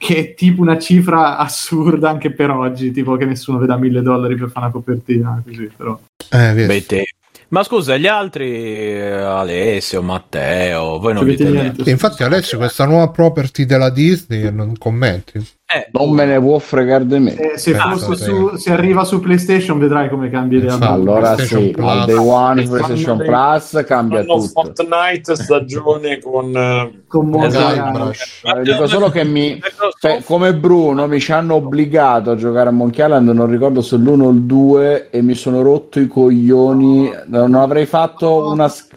che 0.00 0.16
è 0.16 0.34
tipo 0.34 0.62
una 0.62 0.78
cifra 0.78 1.36
assurda 1.38 2.08
anche 2.08 2.32
per 2.32 2.48
oggi 2.48 2.90
tipo 2.90 3.16
che 3.16 3.26
nessuno 3.26 3.58
veda 3.58 3.76
mille 3.76 4.00
dollari 4.00 4.34
per 4.34 4.48
fare 4.48 4.66
una 4.66 4.74
copertina 4.74 5.42
così 5.44 5.70
però 5.76 6.00
eh. 6.30 6.66
Bei 6.66 6.86
tempi. 6.86 7.18
Ma 7.48 7.64
scusa, 7.64 7.96
gli 7.96 8.06
altri, 8.06 8.48
eh, 8.48 9.10
Alessio, 9.10 10.02
Matteo, 10.02 11.00
voi 11.00 11.12
non 11.12 11.24
dite 11.24 11.50
niente? 11.50 11.90
infatti 11.90 12.22
Alessio 12.22 12.58
questa 12.58 12.86
nuova 12.86 13.08
property 13.08 13.64
della 13.64 13.90
Disney 13.90 14.52
non 14.52 14.78
commenti 14.78 15.44
Eh, 15.72 15.86
Non 15.92 16.10
me 16.10 16.24
ne 16.24 16.40
può 16.40 16.58
fregare 16.58 17.06
di 17.06 17.18
me. 17.20 17.36
Eh, 17.36 17.56
se, 17.58 17.70
Pensa 17.70 17.88
fosse 17.96 18.24
te. 18.24 18.24
su, 18.24 18.56
se 18.56 18.72
arriva 18.72 19.04
su 19.04 19.20
PlayStation 19.20 19.78
vedrai 19.78 20.08
come 20.08 20.28
cambia 20.28 20.58
idea. 20.58 20.76
Allora 20.80 21.38
sì, 21.38 21.72
al 21.78 22.04
day 22.06 22.16
one 22.16 22.62
PlayStation 22.66 23.18
Plus 23.18 23.84
cambia 23.86 24.22
tutto. 24.24 24.40
Fortnite 24.40 25.36
stagione 25.36 26.18
con 26.18 26.56
eh, 26.56 27.02
con 27.06 27.26
Monkey 27.28 27.48
Esatto. 27.48 28.10
Eh, 28.10 28.62
dico 28.62 28.86
solo 28.88 29.10
che 29.10 29.22
mi, 29.24 29.52
Ecco, 29.52 29.90
cioè, 30.00 30.22
come 30.24 30.54
Bruno 30.54 31.06
mi 31.06 31.20
ci 31.20 31.30
hanno 31.32 31.54
obbligato 31.54 32.32
a 32.32 32.36
giocare 32.36 32.68
a 32.70 32.72
Monkey 32.72 33.04
Island, 33.04 33.28
non 33.28 33.48
ricordo 33.48 33.80
se 33.80 33.96
l'1 33.96 34.20
o 34.22 34.30
il 34.30 34.40
2 34.42 35.10
e 35.10 35.22
mi 35.22 35.34
sono 35.34 35.62
rotto 35.62 36.00
i 36.00 36.08
coglioni. 36.08 37.12
Non 37.26 37.54
avrei 37.54 37.86
fatto 37.86 38.50
una 38.50 38.68
s- 38.68 38.88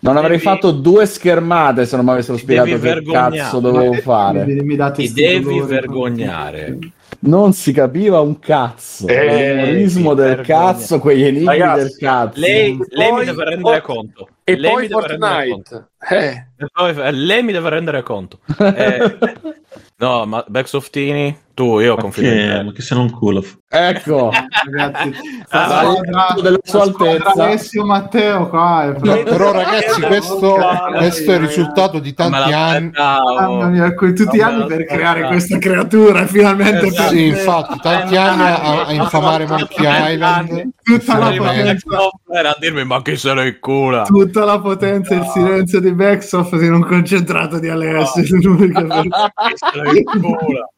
non 0.00 0.16
avrei 0.16 0.32
Devi- 0.38 0.42
fatto 0.42 0.70
due 0.70 1.06
schermate 1.06 1.84
se 1.86 1.96
non 1.96 2.04
mi 2.04 2.10
avessero 2.12 2.36
spiegato 2.38 2.78
che 2.78 3.02
cazzo 3.02 3.60
dovevo 3.60 3.92
fare. 3.94 4.44
Mi- 4.44 4.60
mi 4.62 4.76
date 4.76 5.02
Ti 5.02 5.12
devi 5.12 5.60
vergognare. 5.60 6.78
Non 7.22 7.52
si 7.52 7.72
capiva 7.72 8.20
un 8.20 8.38
cazzo. 8.38 9.06
Eh, 9.06 9.62
ti 9.66 10.14
del 10.14 10.36
vergogna. 10.36 10.42
cazzo, 10.42 10.98
quegli 11.00 11.24
enigmi 11.24 11.44
Ragazzi, 11.44 11.80
del 11.82 11.96
cazzo. 11.98 12.40
Lei, 12.40 12.78
lei 12.88 13.08
mi 13.10 13.16
Poi- 13.16 13.24
deve 13.26 13.44
rendere 13.44 13.80
poi- 13.82 13.94
conto. 13.94 14.28
e 14.44 14.56
lei 14.56 14.70
poi 14.72 14.82
mi 14.82 14.88
deve. 14.88 15.00
Fortnite. 15.18 15.88
Eh, 16.08 16.46
poi- 16.72 16.96
eh, 16.96 17.10
lei 17.12 17.42
mi 17.42 17.52
deve 17.52 17.68
rendere 17.68 18.02
conto. 18.02 18.38
Eh, 18.58 19.18
no, 19.98 20.24
ma 20.24 20.42
Backsoftini, 20.48 21.36
tu, 21.60 21.78
io 21.78 21.94
confido 21.96 22.28
in 22.28 22.34
Che, 22.34 22.48
te. 22.56 22.62
ma 22.62 22.72
che 22.72 22.80
sono 22.82 23.00
un 23.02 23.10
culo. 23.10 23.44
Ecco, 23.68 24.30
ragazzi 24.72 25.12
Ah, 25.50 25.66
la 25.68 25.80
squadra- 25.82 26.34
della 26.42 26.58
sua 26.62 26.82
altezza. 26.84 27.32
Alessio 27.44 27.84
Matteo 27.84 28.48
qua 28.48 28.84
è 28.84 28.98
No, 28.98 29.22
però 29.24 29.52
ragazzi 29.52 30.00
questo, 30.00 30.56
questo 30.96 31.30
è 31.30 31.34
il 31.34 31.40
risultato 31.40 31.98
di 31.98 32.14
tanti 32.14 32.52
anni. 32.52 32.90
Mamma 32.94 33.66
mia, 33.66 33.94
que- 33.94 34.12
tutti 34.14 34.38
gli 34.38 34.40
Non 34.40 34.52
anni 34.54 34.66
per 34.66 34.86
creare 34.86 35.26
questa 35.26 35.58
creatura, 35.58 36.24
finalmente 36.26 36.86
Esatto. 36.86 37.10
sì 37.10 37.26
infatti 37.26 37.78
tanti 37.80 38.16
anni 38.16 38.42
a, 38.42 38.86
a 38.86 38.92
infamare 38.92 39.46
Monkey 39.46 40.12
Island 40.14 40.68
tutta 40.82 41.18
la 41.18 41.30
potenza, 41.30 41.62
Backsoftware 41.74 42.48
a 42.48 42.56
dirmi 42.58 42.84
ma 42.84 43.02
chi 43.02 43.16
se 43.16 43.32
lo 43.34 43.42
incula? 43.42 44.02
tutta 44.02 44.44
la 44.44 44.58
potenza 44.60 45.14
e 45.14 45.18
il 45.18 45.26
silenzio 45.26 45.80
di 45.80 45.92
Backsoft 45.92 46.52
in 46.62 46.72
un 46.72 46.84
concentrato 46.86 47.58
di 47.58 47.68
Alessio. 47.68 48.24
l'unica 48.40 48.82
per- 48.86 49.02
Chi 49.02 49.54
se 49.54 49.80
lo 49.82 49.92
incula? 49.92 50.68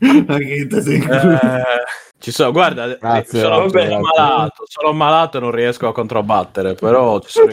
La 0.00 0.38
ghetta 0.38 0.80
si 0.80 0.94
incula. 0.94 1.84
Eh, 2.20 2.22
ci 2.22 2.30
sono, 2.32 2.52
guarda, 2.52 2.86
Grazie, 3.00 3.40
sono, 3.40 3.54
sono 3.56 3.66
grazie. 3.68 3.98
malato, 3.98 4.64
sono 4.66 4.92
malato 4.92 5.38
e 5.38 5.40
non 5.40 5.50
riesco 5.52 5.88
a 5.88 5.92
controbattere, 5.92 6.74
però 6.74 7.18
ci 7.20 7.30
sono 7.30 7.50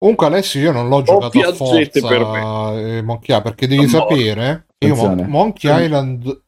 comunque 0.00 0.26
Alessio 0.26 0.60
io 0.60 0.72
non 0.72 0.88
l'ho 0.88 1.02
giocato 1.02 1.38
a 1.40 1.52
forza 1.52 2.06
per 2.06 2.20
eh, 2.20 3.02
Monkey 3.02 3.36
Island, 3.36 3.42
perché 3.42 3.66
devi 3.66 3.82
No. 3.82 3.88
sapere 3.88 4.66
io 4.80 4.94
Mon-. 4.94 5.24
Monkey 5.28 5.84
Island 5.84 6.40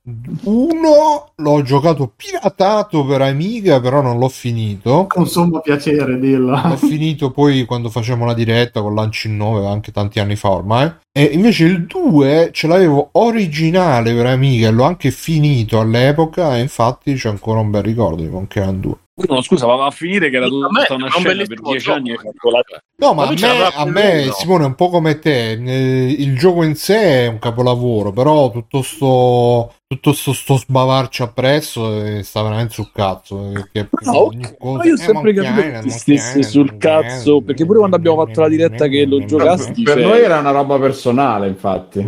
1 0.44 1.32
l'ho 1.34 1.62
giocato 1.62 2.12
piratato 2.14 3.04
per 3.04 3.22
Amiga 3.22 3.80
però 3.80 4.00
non 4.02 4.18
l'ho 4.18 4.28
finito 4.28 5.06
Con 5.08 5.26
sommo 5.26 5.60
piacere, 5.60 6.16
dillo. 6.18 6.52
L'ho 6.64 6.76
finito 6.76 7.32
poi 7.32 7.64
quando 7.64 7.88
facevamo 7.90 8.24
la 8.26 8.34
diretta 8.34 8.82
con 8.82 8.94
Lanci 8.94 9.28
9, 9.34 9.66
anche 9.66 9.90
tanti 9.90 10.20
anni 10.20 10.36
fa 10.36 10.50
ormai. 10.50 10.92
E 11.12 11.24
invece 11.24 11.64
il 11.64 11.86
2 11.86 12.50
ce 12.52 12.68
l'avevo 12.68 13.08
originale 13.12 14.14
per 14.14 14.26
Amiga 14.26 14.68
e 14.68 14.70
l'ho 14.70 14.84
anche 14.84 15.10
finito 15.10 15.80
all'epoca. 15.80 16.56
E 16.56 16.60
infatti 16.60 16.78
c'è 17.04 17.28
ancora 17.28 17.60
un 17.60 17.70
bel 17.70 17.82
ricordo 17.82 18.22
di 18.22 18.28
Monkey 18.28 18.62
Island 18.62 18.80
2. 18.82 18.94
no, 19.28 19.42
scusa, 19.42 19.66
ma 19.66 19.74
va 19.76 19.86
a 19.86 19.90
finire 19.90 20.30
che 20.30 20.36
era 20.36 20.46
tutta 20.48 20.94
una 20.94 21.08
scena 21.10 21.44
per 21.44 21.60
dieci 21.60 21.84
gioco. 21.84 21.96
anni 21.98 22.10
hai 22.10 22.16
fatto 22.16 22.50
la... 22.50 22.62
No, 22.96 23.14
ma 23.14 23.24
Ma 23.24 23.30
a 23.30 23.34
me, 23.34 23.64
a 23.74 23.84
me. 23.86 24.30
Simone, 24.32 24.64
è 24.64 24.66
un 24.66 24.74
po' 24.74 24.88
come 24.90 25.18
te. 25.18 25.52
eh, 25.52 26.10
Il 26.18 26.36
gioco 26.38 26.62
in 26.62 26.74
sé 26.74 27.24
è 27.24 27.26
un 27.28 27.38
capolavoro, 27.38 28.12
però 28.12 28.50
tutto 28.50 28.82
sto, 28.82 29.72
tutto 29.86 30.12
sto, 30.12 30.32
sto 30.34 30.56
sbavarci 30.56 31.22
appresso 31.22 32.02
eh, 32.04 32.22
sta 32.22 32.42
veramente 32.42 32.74
sul 32.74 32.90
cazzo. 32.92 33.48
eh, 33.48 33.52
Perché 33.52 33.88
Ah, 34.04 34.16
ok. 34.16 34.56
Ma 34.60 34.84
io 34.84 34.92
ho 34.94 34.96
sempre 34.96 35.32
capito 35.32 35.60
che 35.62 35.78
ti 35.80 35.90
stessi 35.90 36.42
sul 36.42 36.76
cazzo, 36.78 37.40
perché 37.40 37.64
pure 37.66 37.78
quando 37.78 37.96
abbiamo 37.96 38.24
fatto 38.24 38.40
la 38.40 38.48
diretta 38.48 38.86
che 38.86 39.04
lo 39.06 39.24
giocasti- 39.24 39.82
per 39.82 39.94
Cioè- 39.94 40.02
noi 40.06 40.20
era 40.20 40.38
una 40.38 40.50
roba 40.50 40.78
personale, 40.78 41.46
infatti. 41.48 42.00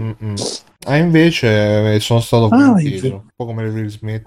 Ah, 0.85 0.97
invece 0.97 1.95
eh, 1.95 2.01
sono 2.01 2.21
stato 2.21 2.47
Ah, 2.47 2.49
frainteso, 2.49 2.87
invece- 3.07 3.13
un 3.15 3.23
po' 3.35 3.47
come 3.47 3.69
Will 3.69 3.87
Smith. 3.89 4.23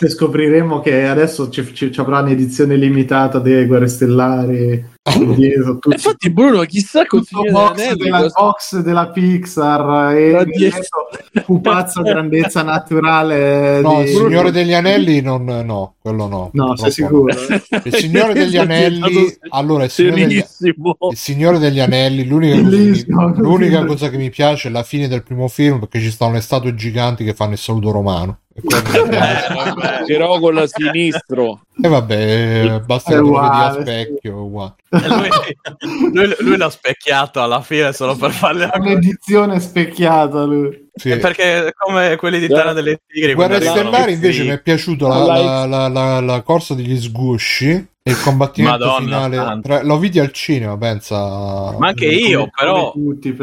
E 0.00 0.08
scopriremo 0.08 0.80
che 0.80 1.06
adesso 1.06 1.50
ci, 1.50 1.74
ci, 1.74 1.90
ci 1.92 2.00
avrà 2.00 2.20
un'edizione 2.20 2.76
limitata 2.76 3.38
delle 3.40 3.66
Guerre 3.66 3.88
Stellari. 3.88 4.96
Dietro, 5.16 5.72
tutto- 5.74 5.90
Infatti, 5.92 6.30
Bruno, 6.30 6.62
chissà 6.62 7.06
con 7.06 7.24
tutto 7.24 7.42
Signore 7.42 7.52
box 7.52 7.74
degli 7.76 7.82
Anelli 7.86 8.02
della, 8.04 8.20
cosa- 8.20 8.34
box 8.40 8.78
della 8.80 9.08
Pixar 9.08 10.14
e 10.16 10.34
ha 10.36 10.44
detto, 10.44 11.08
pupazzo 11.44 12.02
grandezza 12.02 12.62
naturale 12.62 13.80
No, 13.82 13.96
di- 14.02 14.02
il 14.02 14.08
Signore 14.08 14.50
degli 14.50 14.74
Anelli 14.74 15.20
non, 15.20 15.44
no, 15.44 15.94
quello 16.00 16.26
no. 16.26 16.50
no 16.52 16.76
sei 16.76 16.90
sicuro 16.90 17.32
no. 17.32 17.80
Il 17.84 17.94
Signore 17.94 18.34
degli 18.34 18.56
Anelli, 18.56 19.36
allora 19.50 19.84
il 19.84 19.90
Signore 19.90 20.26
degli, 20.26 20.36
il 20.36 21.16
Signore 21.16 21.58
degli 21.58 21.80
Anelli, 21.80 22.24
l'unica, 22.24 22.60
cosa 22.60 23.32
che, 23.32 23.40
l'unica 23.40 23.84
cosa 23.84 24.10
che 24.10 24.16
mi 24.16 24.30
piace 24.30 24.68
è 24.68 24.70
la 24.70 24.82
fine 24.82 25.08
del 25.08 25.22
primo 25.22 25.48
film 25.48 25.78
perché 25.78 26.00
ci 26.00 26.10
stanno 26.10 26.32
le 26.34 26.40
statue 26.40 26.74
giganti 26.74 27.24
che 27.24 27.34
fanno 27.34 27.52
il 27.52 27.58
saluto 27.58 27.90
romano. 27.90 28.38
E 28.60 29.08
piace. 29.08 30.04
Però 30.06 30.38
con 30.40 30.54
la 30.54 30.66
sinistro. 30.66 31.60
E 31.80 31.88
vabbè, 31.88 32.64
eh, 32.74 32.80
basta 32.80 33.10
È 33.10 33.14
che 33.14 33.20
lo 33.20 33.32
vedi 33.32 33.46
a 33.46 33.78
specchio, 33.80 34.30
è 34.30 34.34
uguale. 34.34 34.74
E 34.90 35.08
lui, 35.08 35.28
lui- 36.12 36.36
lui 36.40 36.56
l'ha 36.56 36.70
specchiato 36.70 37.40
alla 37.42 37.60
fine 37.62 37.92
solo 37.92 38.16
per 38.16 38.30
farle 38.32 38.66
la 38.66 38.72
un'edizione 38.74 39.60
specchiata 39.60 40.42
lui 40.44 40.88
Sì. 40.94 41.10
È 41.10 41.18
perché 41.18 41.72
come 41.76 42.16
quelli 42.16 42.38
di 42.40 42.48
Terra 42.48 42.72
delle 42.72 43.00
Tigri 43.06 43.34
Guerre 43.34 43.56
arrivano 43.56 43.76
Stellari 43.80 44.12
invece 44.14 44.42
mi 44.44 44.48
è 44.48 44.60
piaciuta 44.62 45.06
la, 45.08 45.24
la, 45.24 45.66
la, 45.66 45.88
la- 45.88 46.20
la 46.20 46.42
corsa 46.42 46.74
degli 46.74 46.98
sgusci 46.98 47.86
e 48.08 48.12
il 48.12 48.20
combattimento 48.22 48.78
Madonna 48.86 49.22
finale. 49.28 49.60
tra- 49.62 49.82
l'ho 49.82 49.98
vidi 49.98 50.18
al 50.18 50.32
cinema, 50.32 50.76
pensa. 50.76 51.74
ma 51.78 51.88
anche 51.88 52.06
io 52.06 52.38
Come- 52.38 52.50
però 52.56 52.90
come 52.92 53.04
tutti 53.14 53.36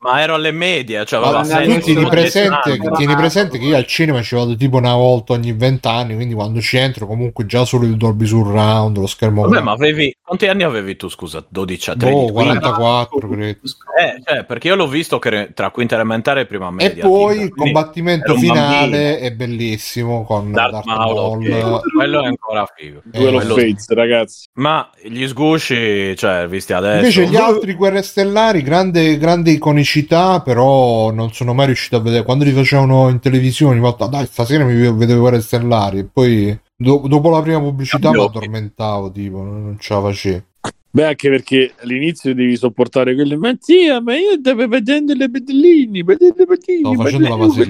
ma 0.00 0.20
ero 0.22 0.34
alle 0.34 0.52
medie 0.52 1.04
cioè 1.04 1.20
Ma 1.20 1.26
aveva 1.38 1.42
tu 1.64 1.80
tieni 1.80 2.06
presente, 2.08 2.58
eccezionale. 2.70 2.96
tieni 2.96 3.14
presente 3.16 3.58
che 3.58 3.64
io 3.64 3.76
al 3.76 3.86
cinema 3.86 4.22
ci 4.22 4.34
vado 4.34 4.54
tipo 4.56 4.76
una 4.76 4.94
volta 4.94 5.32
ogni 5.32 5.52
vent'anni, 5.52 6.14
quindi 6.14 6.34
quando 6.34 6.60
ci 6.60 6.76
entro 6.76 7.06
comunque 7.06 7.46
già 7.46 7.64
solo 7.64 7.84
il 7.84 7.96
Dolby 7.96 8.26
Surround, 8.26 8.96
lo 8.98 9.06
schermo 9.06 9.42
Vabbè, 9.42 9.60
ma 9.60 9.72
avevi 9.72 10.14
quanti 10.22 10.46
anni 10.46 10.62
avevi 10.62 10.96
tu 10.96 11.08
scusa 11.08 11.44
12 11.48 11.90
a 11.90 11.96
13 11.96 12.16
Boh, 12.26 12.32
15? 12.32 12.58
44 12.60 13.28
credo. 13.28 13.42
eh, 13.42 14.22
cioè, 14.24 14.44
perché 14.44 14.68
io 14.68 14.74
l'ho 14.76 14.86
visto 14.88 15.18
che 15.18 15.50
tra 15.54 15.70
quinta 15.70 15.94
elementare 15.94 16.42
e 16.42 16.46
prima 16.46 16.68
E 16.68 16.72
media 16.72 17.04
poi 17.06 17.32
tipo, 17.32 17.44
il 17.44 17.54
combattimento 17.54 18.34
finale 18.36 19.18
è 19.18 19.32
bellissimo 19.32 20.24
con 20.24 20.52
Darth 20.52 20.72
Darth 20.72 20.86
Maul, 20.86 21.14
Maul. 21.48 21.72
ok. 21.74 21.80
quello 21.94 22.22
è 22.22 22.26
ancora 22.26 22.66
figo 22.74 23.02
Eh, 23.12 23.24
of 23.26 23.34
quello- 23.34 23.54
Fates, 23.54 23.88
ragazzi. 23.88 24.06
Ma 24.54 24.90
gli 25.02 25.26
sgusci 25.26 26.16
cioè 26.16 26.46
visti 26.48 26.72
adesso 26.72 26.98
Invece 26.98 27.26
gli 27.26 27.36
altri 27.36 27.74
Guerre 27.74 28.02
Stellari, 28.02 28.62
grande, 28.62 29.16
grande 29.18 29.50
iconicità, 29.50 30.40
però 30.40 31.10
non 31.10 31.32
sono 31.32 31.54
mai 31.54 31.66
riuscito 31.66 31.96
a 31.96 32.00
vedere. 32.00 32.24
Quando 32.24 32.44
li 32.44 32.52
facevano 32.52 33.08
in 33.08 33.20
televisione, 33.20 33.78
ho 33.80 33.90
detto, 33.90 34.04
"Ah, 34.04 34.08
dai, 34.08 34.26
stasera 34.26 34.64
mi 34.64 34.74
vedevo 34.74 35.20
Guerre 35.20 35.40
Stellari. 35.40 35.98
E 36.00 36.04
poi 36.04 36.58
do- 36.76 37.04
dopo 37.06 37.30
la 37.30 37.42
prima 37.42 37.60
pubblicità 37.60 38.10
mi 38.10 38.24
addormentavo, 38.24 39.10
tipo, 39.10 39.38
non 39.38 39.62
non 39.64 39.76
ce 39.78 39.94
la 39.94 40.00
facevo. 40.00 40.42
Beh, 40.90 41.04
anche 41.04 41.28
perché 41.28 41.74
all'inizio 41.82 42.34
devi 42.34 42.56
sopportare 42.56 43.14
quelle, 43.14 43.36
ma 43.36 43.54
zia, 43.60 44.00
ma 44.00 44.16
io 44.16 44.38
stavo 44.40 44.66
facendo 44.68 45.12
le 45.12 45.30
pedellini, 45.30 46.02
pedelle 46.02 46.46
patini, 46.46 46.96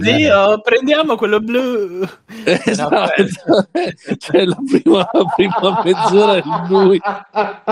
zio, 0.00 0.60
prendiamo 0.60 1.16
quello 1.16 1.40
blu. 1.40 2.06
Eh, 2.44 2.62
esatto, 2.64 3.24
cioè 4.18 4.44
la 4.44 4.56
prima, 4.70 4.98
la 5.12 5.24
prima 5.34 5.82
mezz'ora 5.84 6.36
è 6.36 6.42
lui. 6.68 7.00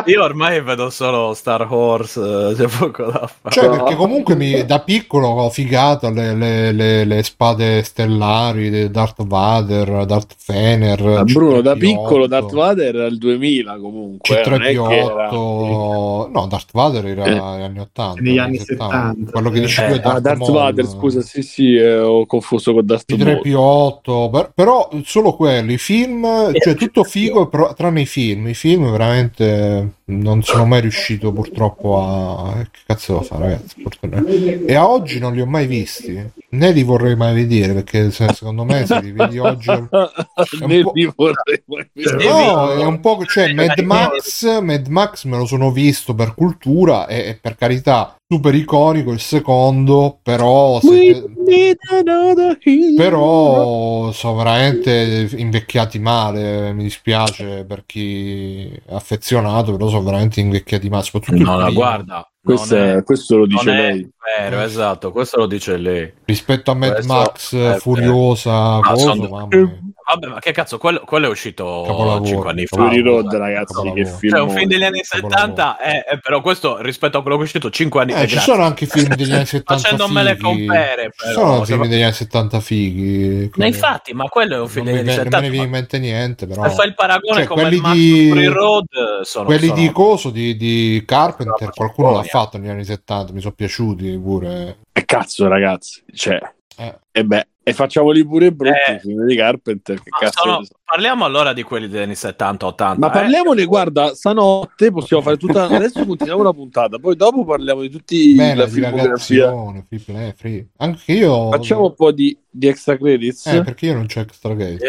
Io 0.07 0.23
ormai 0.23 0.61
vedo 0.63 0.91
solo 0.91 1.33
Star 1.35 1.65
Horse, 1.71 2.21
eh, 2.21 2.55
c'è 2.55 2.67
poco 2.67 3.05
da 3.05 3.31
fare. 3.41 3.55
Cioè, 3.55 3.69
perché 3.71 3.95
comunque 3.95 4.35
mi, 4.35 4.65
da 4.65 4.81
piccolo 4.81 5.29
ho 5.29 5.51
figato 5.51 6.11
le, 6.11 6.35
le, 6.35 6.73
le, 6.73 7.05
le 7.05 7.23
spade 7.23 7.85
stellari 7.85 8.69
di 8.69 8.91
Darth 8.91 9.25
Vader, 9.25 10.07
Darth 10.07 10.35
Fener. 10.37 11.23
Bruno, 11.23 11.61
da 11.61 11.77
piccolo 11.77 12.27
Darth 12.27 12.53
Vader 12.53 12.97
era 12.97 13.07
il 13.07 13.19
2000 13.19 13.79
comunque. 13.79 14.43
C3PO 14.43 15.36
fatto... 15.37 16.31
No, 16.33 16.47
Darth 16.47 16.71
Vader 16.73 17.07
era 17.07 17.25
eh, 17.27 17.63
anni 17.63 17.79
80. 17.79 18.21
Negli 18.21 18.39
anni 18.39 18.59
70. 18.59 18.85
70. 18.85 19.31
Quello 19.33 19.51
che 19.51 19.61
dici 19.61 19.81
eh, 19.81 19.87
è 19.87 19.99
Darth, 20.01 20.17
ah, 20.17 20.21
Darth 20.21 20.51
Vader, 20.51 20.87
scusa, 20.87 21.21
sì, 21.21 21.43
sì, 21.43 21.77
eh, 21.77 21.99
ho 21.99 22.27
confuso 22.27 22.73
con 22.73 22.85
Darth 22.85 23.15
Vader. 23.15 23.41
P8, 23.43 24.51
però 24.55 24.89
solo 25.05 25.35
quelli, 25.35 25.79
film, 25.79 26.25
cioè 26.59 26.73
eh, 26.73 26.77
tutto 26.77 27.05
figo, 27.05 27.49
però, 27.49 27.75
tranne 27.75 28.03
i 28.03 28.07
film, 28.07 28.49
i 28.49 28.55
film 28.55 28.91
veramente 28.91 29.95
non 30.09 30.43
sono 30.43 30.67
mai 30.67 30.81
riuscito 30.83 31.33
purtroppo 31.33 32.01
a... 32.01 32.53
Che 32.71 32.79
cazzo 32.87 33.13
devo 33.15 33.25
fare 33.25 33.43
ragazzi? 33.45 33.83
Purtroppo- 33.83 34.27
E 34.29 34.75
a 34.75 34.89
oggi 34.89 35.19
non 35.19 35.33
li 35.35 35.41
ho 35.41 35.47
mai 35.47 35.67
visti, 35.67 36.25
né 36.51 36.71
li 36.73 36.83
vorrei 36.85 37.17
mai 37.17 37.35
vedere 37.35 37.73
perché 37.73 38.11
se- 38.13 38.33
secondo 38.33 38.65
me 38.65 38.87
se 38.87 39.01
li 39.01 39.11
vedi 39.13 39.39
oggi... 39.39 39.71
Ne 40.67 40.83
po'- 40.83 40.93
li 40.95 41.13
vorrei 41.15 41.63
mai 41.67 41.89
vedere. 41.93 42.25
No, 42.29 42.71
è 42.73 42.85
un 42.85 43.01
po' 43.01 43.25
cioè 43.27 43.53
Mad 43.53 43.79
Max, 43.81 44.61
Mad 44.61 44.87
Max 44.87 45.25
me 45.25 45.37
lo 45.39 45.47
sono 45.47 45.73
visto 45.73 46.15
per 46.15 46.35
cultura 46.35 47.07
e, 47.07 47.29
e 47.31 47.39
per 47.41 47.57
carità 47.57 48.15
super 48.29 48.55
iconico 48.55 49.13
il 49.13 49.21
secondo, 49.21 50.19
però 50.23 50.81
se- 50.81 51.23
però 52.97 54.11
sono 54.13 54.37
veramente 54.37 55.29
invecchiati 55.37 55.99
male, 55.99 56.73
mi 56.73 56.83
dispiace 56.83 57.65
per 57.65 57.85
chi 57.87 58.67
è 58.69 58.95
affezionato, 58.95 59.73
però 59.73 59.89
sono 59.89 60.03
veramente 60.03 60.41
invecchiati 60.41 60.89
male, 60.89 61.05
soprattutto 61.05 61.43
no, 61.45 61.57
primo. 61.57 61.73
guarda 61.73 62.29
Questo, 62.47 62.77
non 62.77 62.85
è- 62.89 62.97
è, 62.97 63.03
questo 63.03 63.37
lo 63.37 63.47
dice 63.47 63.65
non 63.65 63.75
è 63.77 63.81
lei. 63.93 64.11
vero 64.39 64.61
esatto 64.63 65.13
questo 65.13 65.37
lo 65.39 65.47
dice 65.47 65.77
lei 65.77 66.13
rispetto 66.25 66.71
a 66.71 66.75
Mad 66.75 66.93
Questo 66.95 67.13
Max. 67.13 67.79
Furiosa, 67.81 68.77
Ah, 68.79 68.97
sono- 68.97 69.29
mamma 69.29 69.47
mia. 69.51 69.79
vabbè 70.09 70.27
ma 70.29 70.39
che 70.39 70.53
cazzo 70.53 70.79
quello, 70.79 71.01
quello 71.05 71.27
è 71.27 71.29
uscito 71.31 71.83
Capolavoro. 71.87 72.25
5 72.25 72.51
anni 72.51 72.67
fa 72.67 72.77
Fury 72.77 73.01
Road, 73.03 73.33
ragazzi, 73.35 73.75
che 73.75 73.83
Capolavoro. 73.83 74.17
film. 74.19 74.33
cioè 74.33 74.41
un 74.43 74.51
film 74.51 74.69
degli 74.69 74.83
anni 74.85 75.01
Capolavoro. 75.01 75.41
70 75.41 75.77
è, 75.79 76.05
è 76.05 76.19
però 76.21 76.41
questo 76.41 76.81
rispetto 76.81 77.19
a 77.19 77.23
quello 77.23 77.37
che 77.37 77.43
è 77.43 77.47
uscito 77.47 77.71
5 77.71 78.01
anni 78.03 78.13
Eh, 78.13 78.23
eh, 78.23 78.27
ci 78.29 78.39
sono 78.39 78.63
anche 78.65 78.87
film 78.87 79.15
degli 79.15 79.33
anni 79.33 79.47
70 79.47 79.79
Facendomele 79.83 80.31
fighi. 80.37 80.43
compere, 80.43 81.11
Ci 81.17 81.27
però, 81.27 81.33
sono 81.41 81.65
se 81.65 81.73
film 81.73 81.87
degli 81.89 82.03
anni 82.03 82.13
70 82.13 82.61
fighi. 82.61 83.51
ma 83.57 83.67
infatti 83.67 84.13
ma 84.15 84.25
quello 84.29 84.55
è 84.57 84.61
un 84.61 84.69
film 84.69 84.85
non 84.87 84.95
mi, 84.95 85.01
degli 85.03 85.11
anni 85.11 85.17
non 85.19 85.25
me 85.25 85.31
ne 85.31 85.31
70 85.31 85.49
viene 85.51 85.57
in 85.65 85.71
ma 85.71 85.77
mente 85.77 85.99
niente, 85.99 86.47
però... 86.47 86.63
se 86.69 86.75
fai 86.75 86.87
il 86.89 86.95
paragone 86.95 87.39
Cioè, 87.39 87.47
con 87.47 87.57
quelli 87.59 87.77
Mad 87.81 87.91
Max 87.91 87.97
di- 87.97 88.29
Fury 88.29 88.47
Road 88.47 88.87
sono, 89.23 89.45
Quelli 89.47 89.67
sono- 89.67 89.81
di 89.81 89.91
Coso, 89.93 90.31
di, 90.31 90.57
di 90.57 91.03
Carpenter, 91.07 91.71
qualcuno 91.75 92.09
l'ha 92.11 92.21
vergogna. 92.21 92.36
Fatto 92.37 92.59
negli 92.59 92.69
anni 92.69 92.85
70, 92.85 93.33
mi 93.33 93.41
sono 93.41 93.55
piaciuti 93.55 94.19
pure. 94.23 94.79
E 94.93 95.05
cazzo, 95.05 95.49
ragazzi, 95.49 96.03
cioè, 96.13 96.39
Eh. 96.79 96.99
e 97.11 97.25
beh, 97.25 97.47
e 97.63 97.73
facciamoli 97.73 98.25
pure 98.27 98.53
brutti 98.53 98.77
Eh. 98.93 98.99
film 99.01 99.25
di 99.25 99.35
Carpenter. 99.35 100.01
Cazzo 100.03 100.41
sono- 100.43 100.67
parliamo 100.85 101.25
allora 101.25 101.53
di 101.53 101.63
quelli 101.63 101.89
degli 101.89 102.03
anni 102.03 102.15
70-80 102.15 102.99
Ma 103.01 103.09
eh. 103.09 103.11
parliamone, 103.11 103.65
guarda, 103.65 104.15
stanotte 104.15 104.93
possiamo 104.93 105.23
fare 105.23 105.37
tutta. 105.37 105.65
Adesso 105.89 106.05
continuiamo 106.05 106.43
la 106.43 106.53
puntata, 106.53 106.99
poi 106.99 107.17
dopo 107.17 107.45
parliamo 107.45 107.81
di 107.81 107.89
tutti 107.91 108.35
Bene, 108.35 108.55
la 108.55 108.67
filmografia. 108.69 109.51
free 109.89 110.01
play, 110.05 110.33
free. 110.37 110.69
Anche 110.77 111.13
io... 111.13 111.51
Facciamo 111.51 111.87
un 111.87 111.95
po' 111.95 112.13
di, 112.13 112.39
di 112.49 112.69
extra 112.69 112.97
credits. 112.99 113.47
Eh, 113.47 113.63
perché 113.63 113.87
io 113.87 113.95
non 113.95 114.07
c'ho 114.07 114.21
extra 114.21 114.55
gate. 114.55 114.85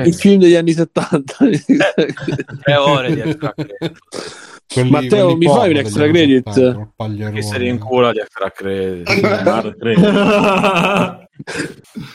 Eh. 0.00 0.08
Il 0.08 0.14
film 0.14 0.40
degli 0.40 0.54
anni 0.56 0.72
70. 0.72 1.34
tre 2.62 2.74
ore 2.76 3.14
di 3.14 3.20
extra 3.20 3.52
credit 3.54 3.98
Quelli- 4.72 4.90
Matteo, 4.90 5.24
quelli 5.26 5.46
mi 5.46 5.46
fai 5.54 5.70
un 5.70 5.76
extra 5.76 6.08
credit? 6.08 6.48
70, 6.48 6.74
col 6.74 6.88
paglierone. 6.96 7.40
chi 7.40 7.42
se 7.46 7.58
ne 7.58 7.68
incula 7.68 8.12
di 8.12 8.18
extra 8.18 8.50
credit. 8.50 9.08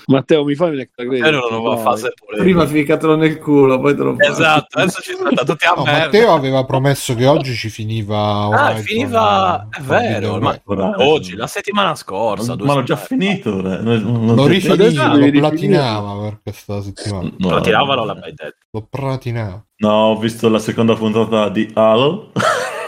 Matteo, 0.07 0.43
mi 0.45 0.55
fai 0.55 0.69
un 0.71 0.79
extra 0.79 1.03
credit? 1.05 1.21
Quello 1.23 1.47
non 1.49 1.63
va 1.63 1.71
a 1.71 1.75
No. 1.75 1.81
fare 1.81 2.13
pure 2.15 2.37
prima 2.37 2.65
ficatelo 2.65 3.15
nel 3.15 3.37
culo 3.39 3.79
poi 3.79 3.95
te 3.95 4.03
lo 4.03 4.15
fai. 4.15 4.29
esatto 4.29 4.77
adesso 4.79 5.01
ci 5.01 5.13
sta 5.13 5.43
tutti 5.43 5.65
a 5.65 5.73
No, 5.75 5.83
merda 5.83 5.99
Matteo 6.05 6.33
aveva 6.33 6.63
promesso 6.65 7.15
che 7.15 7.25
oggi 7.25 7.53
ci 7.55 7.69
finiva 7.69 8.45
ah 8.47 8.75
finiva 8.75 9.67
è 9.69 9.81
vero 9.81 10.39
ma 10.39 10.57
oggi 10.97 11.35
la 11.35 11.47
settimana 11.47 11.95
scorsa 11.95 12.55
Ma 12.57 12.73
l'ho 12.75 12.83
già 12.83 12.95
finito. 12.95 13.55
ora. 13.55 13.81
Non- 13.81 14.01
non- 14.01 14.35
lo 14.35 14.43
Adesso 14.43 14.75
lo 15.15 15.29
platinava 15.31 16.21
per 16.21 16.39
questa 16.43 16.81
settimana 16.81 17.29
No, 17.37 17.49
lo 17.49 17.61
tiravano 17.61 18.05
l'hai 18.05 18.15
detto 18.33 18.55
lo 18.77 18.87
platinava 18.89 19.65
No, 19.79 19.91
ho 19.91 20.17
visto 20.17 20.49
la 20.49 20.57
seconda 20.57 20.95
puntata 20.95 21.49
di 21.49 21.69
Halo. 21.73 22.31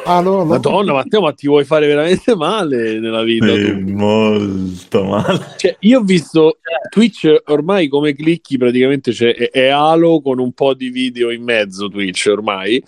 ah, 0.05 0.21
lo, 0.21 0.37
lo- 0.37 0.45
Madonna, 0.45 0.93
Matteo, 0.93 1.21
ma 1.21 1.33
ti 1.33 1.45
vuoi 1.45 1.63
fare 1.65 1.85
veramente 1.85 2.35
male 2.35 2.97
nella 2.99 3.21
vita? 3.21 3.45
Eh, 3.45 3.83
tu? 3.83 3.91
molto 3.91 5.03
male. 5.03 5.39
Cioè, 5.57 5.75
io 5.81 5.99
ho 5.99 6.01
visto 6.01 6.57
Twitch 6.89 7.31
ormai 7.45 7.87
come 7.89 8.15
clicchi 8.15 8.57
praticamente 8.57 9.11
c'è, 9.11 9.35
è, 9.35 9.51
è 9.51 9.67
Halo 9.67 10.19
con 10.21 10.39
un 10.39 10.51
po' 10.53 10.73
di 10.73 10.89
video 10.89 11.29
in 11.29 11.43
mezzo 11.43 11.89
Twitch 11.89 12.27
ormai 12.31 12.83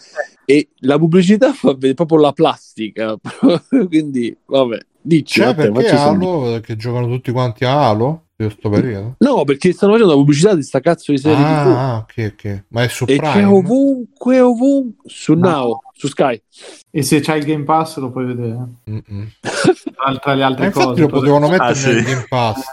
e 0.46 0.70
la 0.80 0.98
pubblicità 0.98 1.54
fa 1.54 1.74
vedere 1.74 1.94
proprio 1.94 2.18
la 2.22 2.34
plastica 2.34 3.16
quindi 3.88 4.36
vabbè 4.48 4.80
dici 5.00 5.40
Cioè, 5.42 5.46
Matteo, 5.48 5.72
perché. 5.74 5.92
Halo, 5.92 6.60
che 6.64 6.76
giocano 6.76 7.06
tutti 7.08 7.32
quanti 7.32 7.66
a 7.66 7.88
Halo 7.88 8.30
in 8.44 8.50
questo 8.50 8.70
periodo? 8.70 9.16
no 9.20 9.44
perché 9.44 9.72
stanno 9.74 9.94
facendo 9.94 10.12
la 10.14 10.18
pubblicità 10.20 10.56
di 10.56 10.64
sta 10.64 10.80
cazzo 10.80 11.12
di 11.12 11.18
serie 11.18 11.38
TV 11.38 11.68
Ah, 11.76 11.98
ok, 11.98 12.32
ok. 12.34 12.64
Ma 12.70 12.84
è 12.84 12.88
su 12.88 13.06
e 13.08 13.18
c'è 13.18 13.32
Prime? 13.32 13.44
ovunque 13.46 14.40
ovunque 14.40 15.10
su 15.10 15.34
No. 15.34 15.50
Now 15.50 15.80
su 15.94 16.08
Sky 16.08 16.42
e 16.90 17.04
se 17.04 17.20
c'hai 17.20 17.40
il 17.40 17.46
Game 17.46 17.64
Pass 17.64 17.98
lo 17.98 18.10
puoi 18.12 18.26
vedere 18.26 18.58
tra, 19.42 20.16
tra 20.20 20.34
le 20.34 20.44
altre 20.44 20.66
infatti 20.66 20.86
cose 20.88 21.02
lo 21.02 21.08
potevano 21.08 21.48
mettere 21.48 21.70
Ah, 21.70 21.74
sì. 21.76 21.92
nel 21.94 22.04
Game 22.04 22.26
Pass. 22.28 22.72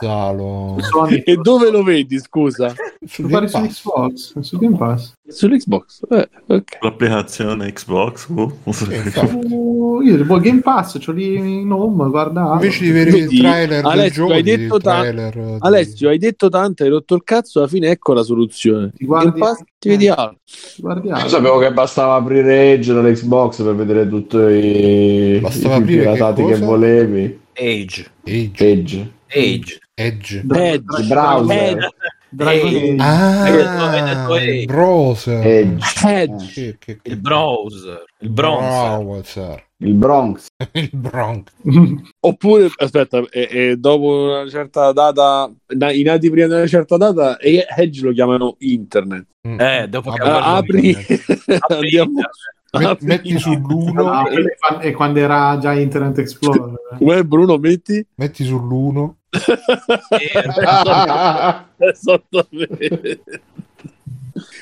Sony- 0.90 1.22
e 1.24 1.36
dove 1.36 1.70
lo 1.70 1.82
vedi 1.82 2.18
scusa 2.18 2.72
Su 3.06 3.22
lo 3.22 3.28
Game 3.28 3.46
pare 3.48 3.68
su 3.70 3.90
Pass. 3.90 4.32
Xbox 4.32 4.38
su 4.40 4.58
Game 4.58 4.76
Pass 4.76 5.12
Sull'Xbox. 5.28 6.00
Eh, 6.10 6.28
ok. 6.46 6.78
L'applicazione 6.80 7.70
Xbox. 7.72 8.26
uh, 8.28 8.50
che-. 8.64 9.28
Oh, 9.52 10.02
io 10.02 10.24
boh, 10.24 10.40
Game 10.40 10.60
Pass, 10.60 10.98
c'ho 10.98 11.12
lì 11.12 11.36
in 11.36 11.70
home, 11.70 12.08
guarda. 12.08 12.52
Invece 12.54 12.84
di 12.84 12.90
vedere 12.90 13.18
il 13.18 13.38
trailer 13.38 13.82
del 13.82 13.90
Alessio, 13.90 14.22
gioco, 14.22 14.32
hai 14.32 14.42
detto 14.42 14.76
il 14.76 14.82
ta- 14.82 15.00
trailer 15.00 15.34
di- 15.36 15.56
Alessio, 15.60 16.08
hai 16.08 16.18
detto 16.18 16.48
tanto, 16.48 16.82
hai 16.82 16.88
rotto 16.88 17.14
il 17.14 17.22
cazzo, 17.24 17.58
alla 17.58 17.68
fine 17.68 17.90
ecco 17.90 18.12
la 18.14 18.22
soluzione. 18.22 18.92
Ti 18.96 19.04
guardi- 19.04 19.30
Game 19.30 19.38
Pass, 19.40 19.62
ti 19.78 19.88
vedi 19.88 20.08
altro. 20.08 20.38
guardiamo. 20.78 21.20
Io 21.20 21.28
sapevo 21.28 21.58
che 21.58 21.72
bastava 21.72 22.14
aprire 22.14 22.72
Edge 22.72 22.92
dall'Xbox 22.94 23.62
per 23.62 23.74
vedere 23.74 24.08
tutti 24.08 24.36
i, 24.36 25.38
Bastava 25.40 25.76
i 25.76 25.78
che 25.80 25.84
piratati 25.84 26.42
che, 26.44 26.50
cosa? 26.52 26.64
volevi. 26.64 27.40
Age. 27.54 28.06
Edge. 28.24 28.64
Edge. 28.64 29.12
Age. 29.30 29.78
Edge. 29.94 30.44
Edge, 30.46 31.02
browser. 31.08 31.88
Dragon. 32.30 32.96
Ah, 33.00 33.48
il 34.38 34.64
browser. 34.66 35.46
Edge. 35.46 36.46
Che- 36.52 36.76
che- 36.78 36.98
Il 37.02 37.16
browser. 37.20 38.04
Il 38.20 38.30
browser. 38.30 39.66
Il 39.80 39.94
Bronx. 39.94 40.46
Il 40.72 40.90
Bronx. 40.92 41.52
Oppure, 42.20 42.68
aspetta, 42.78 43.22
e, 43.30 43.48
e 43.50 43.76
dopo 43.76 44.24
una 44.40 44.48
certa 44.50 44.90
data, 44.92 45.48
na- 45.76 45.92
i 45.92 46.02
nati 46.02 46.28
prima 46.30 46.46
di 46.48 46.52
una 46.54 46.66
certa 46.66 46.96
data, 46.96 47.36
e 47.38 47.64
Edge 47.76 48.02
lo 48.04 48.12
chiamano 48.12 48.56
internet. 48.58 49.26
Mm. 49.46 49.60
Eh, 49.60 49.86
dopo 49.88 50.10
che 50.10 50.22
Ah, 50.22 50.56
apri, 50.56 50.96
andiamo. 51.68 52.20
Met- 52.70 53.00
metti 53.02 53.32
sull'1, 53.34 54.06
Ah, 54.06 54.24
quan- 54.58 54.80
è 54.82 54.92
quando 54.92 55.20
era 55.20 55.56
già 55.58 55.72
Internet 55.72 56.18
Explorer. 56.18 56.74
Uè, 56.98 57.22
Bruno, 57.22 57.56
metti 57.56 58.04
metti 58.16 58.44
sull'1. 58.44 59.10
Esattamente 61.78 63.20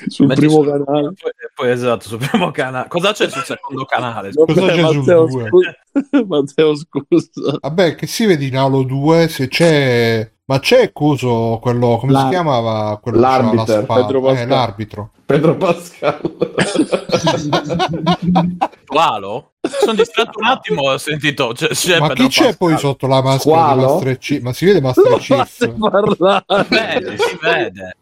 sul 0.07 0.25
Metti 0.27 0.39
primo 0.39 0.63
su- 0.63 0.69
canale. 0.69 1.13
Poi, 1.13 1.31
poi 1.53 1.69
esatto, 1.69 2.07
sul 2.07 2.17
primo 2.17 2.49
canale. 2.51 2.87
Cosa 2.87 3.11
c'è 3.13 3.29
sul 3.29 3.43
secondo 3.43 3.85
canale? 3.85 4.31
Cosa 4.33 4.59
Vabbè, 4.61 4.73
c'è 4.73 4.81
sul 4.87 4.95
Matteo, 4.97 5.27
scusa. 5.29 5.71
Matteo, 6.27 6.75
scusa. 6.75 7.57
Vabbè, 7.61 7.95
che 7.95 8.07
si 8.07 8.25
vede 8.25 8.45
in 8.45 8.57
Halo 8.57 8.81
2 8.83 9.27
se 9.27 9.47
c'è. 9.47 10.31
Ma 10.45 10.59
c'è 10.59 10.93
coso 10.93 11.59
quello. 11.61 11.97
Come 11.97 12.13
si 12.13 12.23
La- 12.23 12.29
chiamava? 12.29 12.97
Quello 13.01 13.17
che 13.19 13.23
c'aveva 13.23 13.43
la 13.49 13.53
L'arbiter, 13.53 13.83
spada? 13.83 14.01
Pedro 14.05 14.17
Eh, 14.17 14.21
Pascal. 14.23 14.47
l'arbitro. 14.47 15.11
Pedro 15.25 15.57
Pascal. 15.57 16.21
Qualo? 18.87 19.51
Sono 19.69 19.93
distratto 19.93 20.39
un 20.39 20.45
attimo 20.45 20.81
ho 20.89 20.97
sentito. 20.97 21.51
C'è, 21.53 21.67
c'è 21.69 21.99
Ma 21.99 22.09
chi 22.13 22.27
c'è 22.27 22.41
Pascal. 22.43 22.57
poi 22.57 22.77
sotto 22.77 23.07
la 23.07 23.21
maschera 23.21 23.73
di? 23.75 23.81
Master 23.81 24.17
Chief? 24.17 24.41
Ma 24.41 24.53
si 24.53 24.65
vede 24.65 24.81
Master 24.81 25.17
Chief? 25.17 25.47
si 27.17 27.37
vede. 27.41 27.95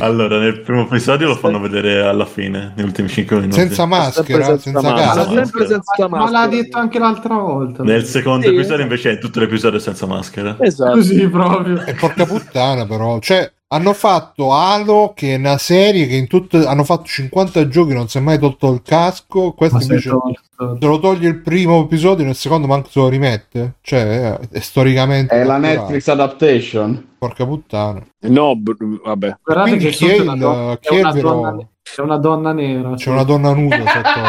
Allora, 0.00 0.38
nel 0.38 0.60
primo 0.60 0.82
episodio 0.82 1.28
lo 1.28 1.36
fanno 1.36 1.60
vedere 1.60 2.00
alla 2.06 2.26
fine, 2.26 2.72
negli 2.76 2.86
ultimi 2.86 3.08
5 3.08 3.36
minuti. 3.36 3.58
senza 3.58 3.86
maschera, 3.86 4.44
Sempre 4.44 4.44
senza, 4.44 4.62
senza 4.62 4.80
maschera. 4.92 5.24
Sempre 5.44 5.66
senza 5.66 6.08
Ma 6.08 6.18
l'ha 6.18 6.30
maschera. 6.30 6.46
detto 6.46 6.78
anche 6.78 6.98
l'altra 6.98 7.34
volta. 7.34 7.82
Nel 7.82 8.04
secondo 8.04 8.46
Sì, 8.46 8.52
episodio 8.54 8.78
eh. 8.78 8.82
invece 8.82 9.10
è 9.12 9.18
tutto 9.18 9.40
l'episodio 9.40 9.78
senza 9.78 10.06
maschera. 10.06 10.56
Esatto. 10.60 10.92
Così 10.92 11.28
proprio. 11.28 11.84
E 11.84 11.94
porca 11.94 12.24
puttana, 12.26 12.86
però. 12.86 13.18
Cioè, 13.18 13.50
hanno 13.72 13.92
fatto 13.94 14.52
Halo, 14.52 15.12
che 15.14 15.34
è 15.34 15.38
una 15.38 15.56
serie 15.56 16.06
che 16.06 16.14
in 16.14 16.26
tutto 16.26 16.66
hanno 16.68 16.84
fatto 16.84 17.04
50 17.04 17.68
giochi, 17.68 17.94
non 17.94 18.06
si 18.08 18.18
è 18.18 18.20
mai 18.20 18.38
tolto 18.38 18.70
il 18.72 18.82
casco. 18.82 19.52
Questo 19.52 19.76
Ma 19.78 19.82
invece 19.82 20.10
tolto. 20.10 20.78
se 20.80 20.86
lo 20.86 20.98
toglie 21.00 21.28
il 21.28 21.40
primo 21.40 21.80
episodio, 21.82 22.24
nel 22.24 22.34
secondo 22.34 22.66
manco 22.66 22.88
se 22.90 23.00
lo 23.00 23.08
rimette. 23.08 23.74
Cioè, 23.80 24.00
è, 24.38 24.38
è 24.50 24.60
storicamente. 24.60 25.34
È 25.34 25.42
la. 25.44 25.56
Netflix 25.56 26.06
adaptation. 26.08 27.08
Porca 27.18 27.46
puttana. 27.46 28.04
No, 28.20 28.56
br- 28.56 29.00
vabbè. 29.04 29.36
Guardate 29.42 29.68
Quindi 29.70 29.84
che 29.86 29.90
chi 29.92 30.06
è 30.08 30.14
il- 30.16 30.24
donna- 30.24 30.78
chi 30.78 30.94
è 30.94 30.98
è 30.98 31.00
una 31.00 31.12
donna 31.12 31.68
C'è 31.82 32.00
una 32.02 32.16
donna 32.18 32.52
nera. 32.52 32.94
C'è 32.94 33.10
una 33.10 33.22
donna 33.22 33.52
nuda 33.54 33.76
sotto, 33.76 34.20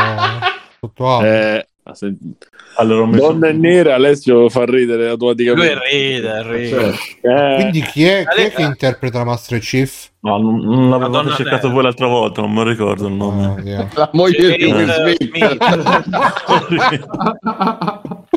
sotto 0.80 1.10
Halo. 1.10 1.26
Eh, 1.28 1.68
se- 1.92 2.16
Allora. 2.78 3.06
Donna 3.18 3.50
e 3.50 3.52
nera, 3.54 3.96
Alessio 3.96 4.48
fa 4.50 4.64
ridere 4.66 5.02
Lui 5.04 5.10
automaticamente. 5.12 5.80
ride, 5.92 6.44
ride. 6.44 6.70
Cioè, 6.70 6.94
Eh, 7.22 7.56
Quindi 7.56 7.82
chi 7.82 8.06
è, 8.06 8.24
chi 8.26 8.42
è 8.42 8.52
che 8.54 8.62
interpreta 8.62 9.24
Master 9.26 9.60
Chief? 9.60 10.12
No, 10.22 10.38
non, 10.38 10.60
non 10.64 10.90
l'avevate 10.90 11.32
cercato 11.32 11.56
nera. 11.68 11.70
voi 11.74 11.84
l'altra 11.84 12.08
volta, 12.08 12.42
non 12.42 12.54
mi 12.54 12.64
ricordo 12.64 13.08
il 13.08 13.14
nome. 13.14 13.46
Ah, 13.46 13.62
yeah. 13.62 13.88
la 13.96 14.10
moglie 14.14 14.56
di 14.56 14.64
Will 14.64 14.92
Smith. 14.92 15.28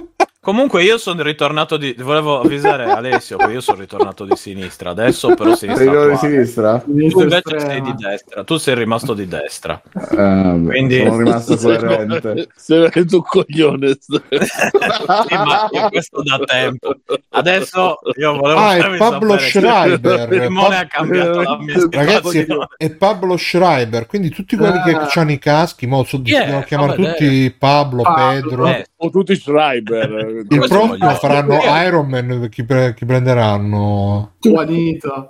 Comunque 0.47 0.85
io 0.85 0.97
sono 0.97 1.25
ritornato 1.25 1.77
di... 1.77 1.93
Volevo 1.99 2.39
avvisare 2.41 2.85
Alessio 2.85 3.37
che 3.37 3.51
io 3.51 3.61
sono 3.61 3.81
ritornato 3.81 4.25
di 4.25 4.37
sinistra 4.37 4.91
adesso, 4.91 5.35
però 5.35 5.57
sinistra 5.57 6.07
di 6.07 6.17
sinistra? 6.19 6.79
Tu 6.79 6.91
invece 6.93 7.35
estrema. 7.37 7.61
sei 7.67 7.83
di 7.83 7.95
destra, 7.97 8.45
tu 8.45 8.57
sei 8.57 8.75
rimasto 8.77 9.13
di 9.13 9.27
destra. 9.27 9.83
Vabbè, 9.93 10.67
Quindi- 10.69 10.99
sono 11.05 11.19
rimasto 11.19 11.57
coerente. 11.59 12.47
Sei 12.55 13.07
tu 13.07 13.23
coglione. 13.23 13.97
Sì, 14.07 15.35
ma 15.35 15.69
io 15.73 15.89
questo 15.89 16.23
da 16.23 16.39
tempo. 16.45 16.95
Adesso 17.31 17.99
io 18.17 18.37
volevo 18.37 18.59
Ah, 18.61 18.77
è 18.77 18.97
Pablo 18.97 19.39
Schreiber. 19.39 20.29
Simone 20.31 20.69
Pab- 20.69 20.73
ha 20.73 20.87
cambiato 20.87 21.41
la 21.43 21.59
mia 21.59 21.75
Ragazzi, 21.91 22.47
è, 22.77 22.91
Pablo 22.91 23.37
Schreiber. 23.37 24.07
Quindi 24.07 24.29
tutti 24.29 24.57
quelli 24.57 24.81
che 24.83 24.93
Ah. 24.95 25.09
hanno 25.13 25.33
i 25.33 25.39
caschi, 25.41 25.87
mo 25.89 26.05
so, 26.05 26.21
Yeah, 26.25 26.63
chiamare 26.63 26.95
fammi 26.95 27.07
tutti 27.09 27.55
Pablo, 27.59 28.03
Pablo, 28.03 28.29
Pedro. 28.33 28.67
eh. 28.69 28.87
O 28.99 29.11
tutti 29.11 29.37
Schreiber. 29.37 30.11
Il 30.11 30.47
Questo 30.47 30.79
prossimo 30.79 31.11
faranno 31.15 31.59
Iron 31.85 32.09
Man. 32.09 32.49
Chi, 32.51 32.65
pre- 32.65 32.95
chi 32.95 33.05
prenderanno? 33.05 34.35
Juanito. 34.41 35.27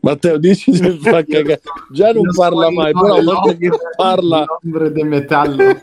Matteo, 0.00 0.38
dici 0.38 0.74
se 0.74 0.98
fa 1.02 1.22
cagare. 1.24 1.60
Già 1.92 2.12
non 2.12 2.24
parla 2.34 2.70
mai, 2.70 2.92
però 2.92 3.20
volta 3.22 3.52
che 3.54 3.70
parla... 3.96 4.44
l'ombre 4.62 4.92
de 4.92 5.04
metallo. 5.04 5.64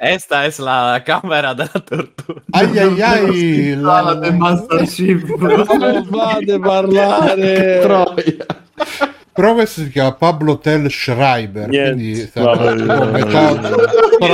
Esta 0.00 0.44
è 0.44 0.54
la 0.58 1.02
camera 1.04 1.54
della 1.54 1.82
tortura. 1.84 2.40
ai 2.50 2.78
ai 2.78 3.02
ai. 3.02 3.74
la- 3.74 4.00
La 4.02 4.14
del 4.14 4.34
Master 4.36 4.82
Chief. 4.86 5.24
Non 5.36 5.64
fate 6.08 6.58
parlare. 6.60 7.80
Troia. 7.80 8.46
Però 9.38 9.54
questo 9.54 9.82
si 9.82 9.90
chiama 9.90 10.14
Pablo 10.14 10.58
Tel 10.58 10.90
Schreiber. 10.90 11.68
Niente. 11.68 11.92
Quindi 11.92 12.26
sarà, 12.26 12.72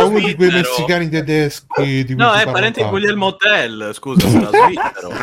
uno 0.04 0.18
di 0.18 0.34
quei 0.34 0.50
messicani 0.50 1.10
tedeschi. 1.10 2.04
Di 2.04 2.14
cui 2.14 2.16
No, 2.16 2.32
è 2.32 2.50
parente 2.50 2.82
di. 2.82 2.88
Guglielmo 2.88 3.36
Tell, 3.36 3.92
scusa, 3.92 4.26
sarà 4.26 4.48
svizzero. 4.48 5.14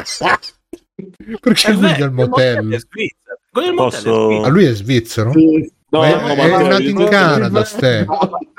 Perché 1.41 1.67
È 1.69 1.71
lui 1.73 1.81
vero, 1.81 2.03
è 2.03 2.05
il 2.05 2.11
motel? 2.11 2.71
è 2.73 2.77
svizzero. 2.77 3.39
Guglielmo 3.51 3.89
Tell 3.89 3.99
è 3.99 4.03
Posso- 4.03 4.41
Ah, 4.43 4.47
lui 4.49 4.65
è 4.65 4.73
svizzero? 4.75 5.31
Sì, 5.31 5.71
No, 5.89 5.99
Ma 5.99 6.07
è, 6.07 6.11
no, 6.13 6.27
è 6.27 6.35
Matteo, 6.49 6.67
nato 6.67 6.81
in 6.83 7.07
Canada, 7.09 7.63
Ste. 7.65 8.05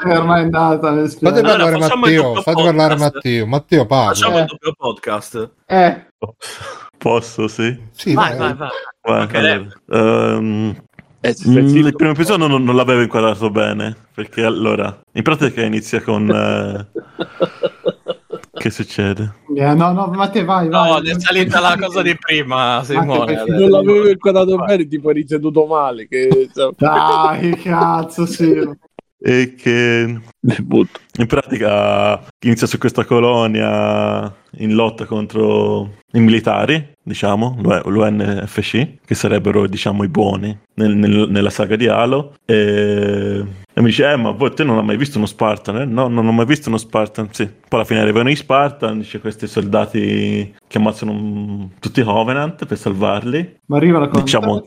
è 0.05 0.16
ormai 0.19 0.43
andata 0.43 0.90
nel 0.90 1.09
Fate. 1.09 1.39
Allora, 1.39 1.43
parlare 1.57 1.78
facciamo 1.81 2.07
il 2.07 2.15
Matteo, 2.16 2.35
fate 2.43 2.62
parlare 2.62 2.94
podcast. 2.97 3.15
Matteo. 3.15 3.47
Matteo 3.47 3.86
parla. 3.86 4.12
Facciamo 4.12 4.36
Eh. 4.36 4.40
il 4.40 4.47
doppio 4.47 4.73
podcast. 4.77 5.51
Eh, 5.66 6.07
Posso, 6.99 7.49
sì? 7.49 7.78
Sì, 7.93 8.12
Vai, 8.12 8.36
vai. 8.36 8.55
vai, 8.55 8.57
vai. 8.57 8.69
Vai, 9.01 9.23
Ok, 9.24 9.35
allora. 9.35 10.74
Eh, 11.24 11.35
se- 11.35 11.49
Mm, 11.62 11.77
il 11.86 11.94
primo 11.94 12.11
episodio 12.11 12.49
non, 12.49 12.65
non 12.65 12.74
l'avevo 12.74 13.01
inquadrato 13.01 13.49
bene 13.49 13.94
perché 14.12 14.43
allora 14.43 15.01
in 15.12 15.23
pratica 15.23 15.62
inizia 15.62 16.03
con 16.03 16.28
eh, 16.28 16.86
che 18.55 18.70
succede 18.70 19.32
Eh, 19.55 19.74
no, 19.74 19.93
no, 19.93 20.07
ma 20.09 20.28
te 20.28 20.43
vai, 20.43 20.69
vai. 20.69 20.90
No, 21.03 21.09
è 21.11 21.20
salita 21.20 21.61
la 21.61 21.77
cosa 21.78 22.03
di 22.03 22.16
prima, 22.19 22.82
Simone. 22.82 23.24
perché 23.35 23.53
non 23.53 23.70
l'avevo 23.70 24.09
inquadrato 24.09 24.57
bene, 24.57 24.89
tipo 24.89 25.09
hai 25.11 25.15
iniziato 25.16 25.66
male. 25.66 26.09
Che... 26.09 26.49
cioè, 26.53 26.70
Dai, 26.77 27.57
cazzo, 27.57 28.27
sì. 28.27 28.61
E 29.24 29.55
che 29.55 30.20
in 31.19 31.27
pratica 31.27 32.20
inizia 32.40 32.66
su 32.66 32.78
questa 32.78 33.05
colonia 33.05 34.35
in 34.57 34.74
lotta 34.74 35.05
contro 35.07 35.94
i 36.12 36.20
militari 36.20 36.90
diciamo 37.03 37.59
l'UNFC 37.85 38.99
che 39.05 39.15
sarebbero 39.15 39.66
diciamo 39.66 40.03
i 40.05 40.09
buoni 40.09 40.57
nel- 40.74 40.94
nel- 40.94 41.28
nella 41.28 41.51
saga 41.51 41.77
di 41.77 41.86
Halo. 41.89 42.35
E, 42.44 43.44
e 43.74 43.81
mi 43.81 43.86
dice 43.86 44.11
eh 44.11 44.16
ma 44.16 44.31
voi 44.31 44.53
te 44.53 44.65
non 44.65 44.78
hai 44.78 44.85
mai 44.85 44.97
visto 44.97 45.19
uno 45.19 45.27
Spartan 45.27 45.77
eh? 45.82 45.85
no 45.85 46.09
non 46.09 46.27
ho 46.27 46.32
mai 46.32 46.47
visto 46.47 46.69
uno 46.69 46.78
Spartan. 46.78 47.28
Sì. 47.32 47.44
Poi 47.47 47.78
alla 47.78 47.85
fine 47.85 48.01
arrivano 48.01 48.31
i 48.31 48.36
Spartan 48.36 48.99
dice 48.99 49.20
questi 49.20 49.47
soldati 49.47 50.55
che 50.66 50.78
ammazzano 50.78 51.12
mm, 51.12 51.65
tutti 51.81 52.01
i 52.01 52.05
Covenant 52.05 52.66
per 52.66 52.78
salvarli 52.78 53.61
Ma 53.73 53.78
arrivano 53.78 54.07
con... 54.09 54.20
Diciamo- 54.23 54.62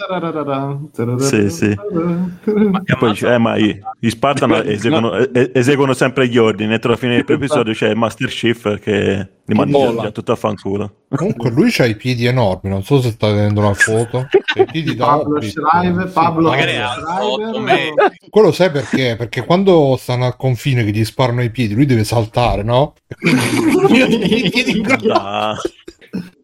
Sì, 1.19 1.49
sì. 1.51 1.65
E 1.69 2.95
poi 2.97 3.11
dice, 3.11 3.31
eh, 3.33 3.37
ma 3.37 3.55
i- 3.55 3.79
gli 3.99 4.09
Spartan 4.09 4.51
eseguono, 4.65 5.15
e- 5.15 5.51
eseguono 5.53 5.93
sempre 5.93 6.27
gli 6.27 6.37
ordini. 6.39 6.73
Entro 6.73 6.89
la 6.89 6.97
fine 6.97 7.21
dell'episodio 7.23 7.71
c'è 7.73 7.93
Master 7.93 8.27
Chief 8.29 8.79
che 8.79 9.29
li 9.45 9.53
già 10.01 10.09
tutto 10.11 10.31
a 10.31 10.35
fanculo. 10.35 10.91
Comunque 11.15 11.51
lui 11.51 11.71
ha 11.77 11.85
i 11.85 11.95
piedi 11.95 12.25
enormi, 12.25 12.67
non 12.71 12.83
so 12.83 12.99
se 12.99 13.11
sta 13.11 13.27
vedendo 13.31 13.61
la 13.61 13.75
foto. 13.75 14.27
I 14.55 14.65
piedi 14.71 14.95
da 14.95 15.05
Pablo. 15.05 15.39
Schreiber, 15.39 16.07
Sì, 16.07 16.13
Pablo 16.13 16.49
ha 16.49 16.53
Schreiber. 16.57 17.03
8 17.49 17.59
metri. 17.59 17.93
Quello 18.27 18.51
sai 18.51 18.71
perché? 18.71 19.15
Perché 19.15 19.45
quando 19.45 19.95
stanno 19.99 20.25
al 20.25 20.35
confine 20.35 20.83
che 20.83 20.89
gli 20.89 21.05
sparano 21.05 21.43
i 21.43 21.51
piedi, 21.51 21.75
lui 21.75 21.85
deve 21.85 22.03
saltare, 22.03 22.63
no? 22.63 22.95
E 23.07 23.15
quindi- 23.85 24.81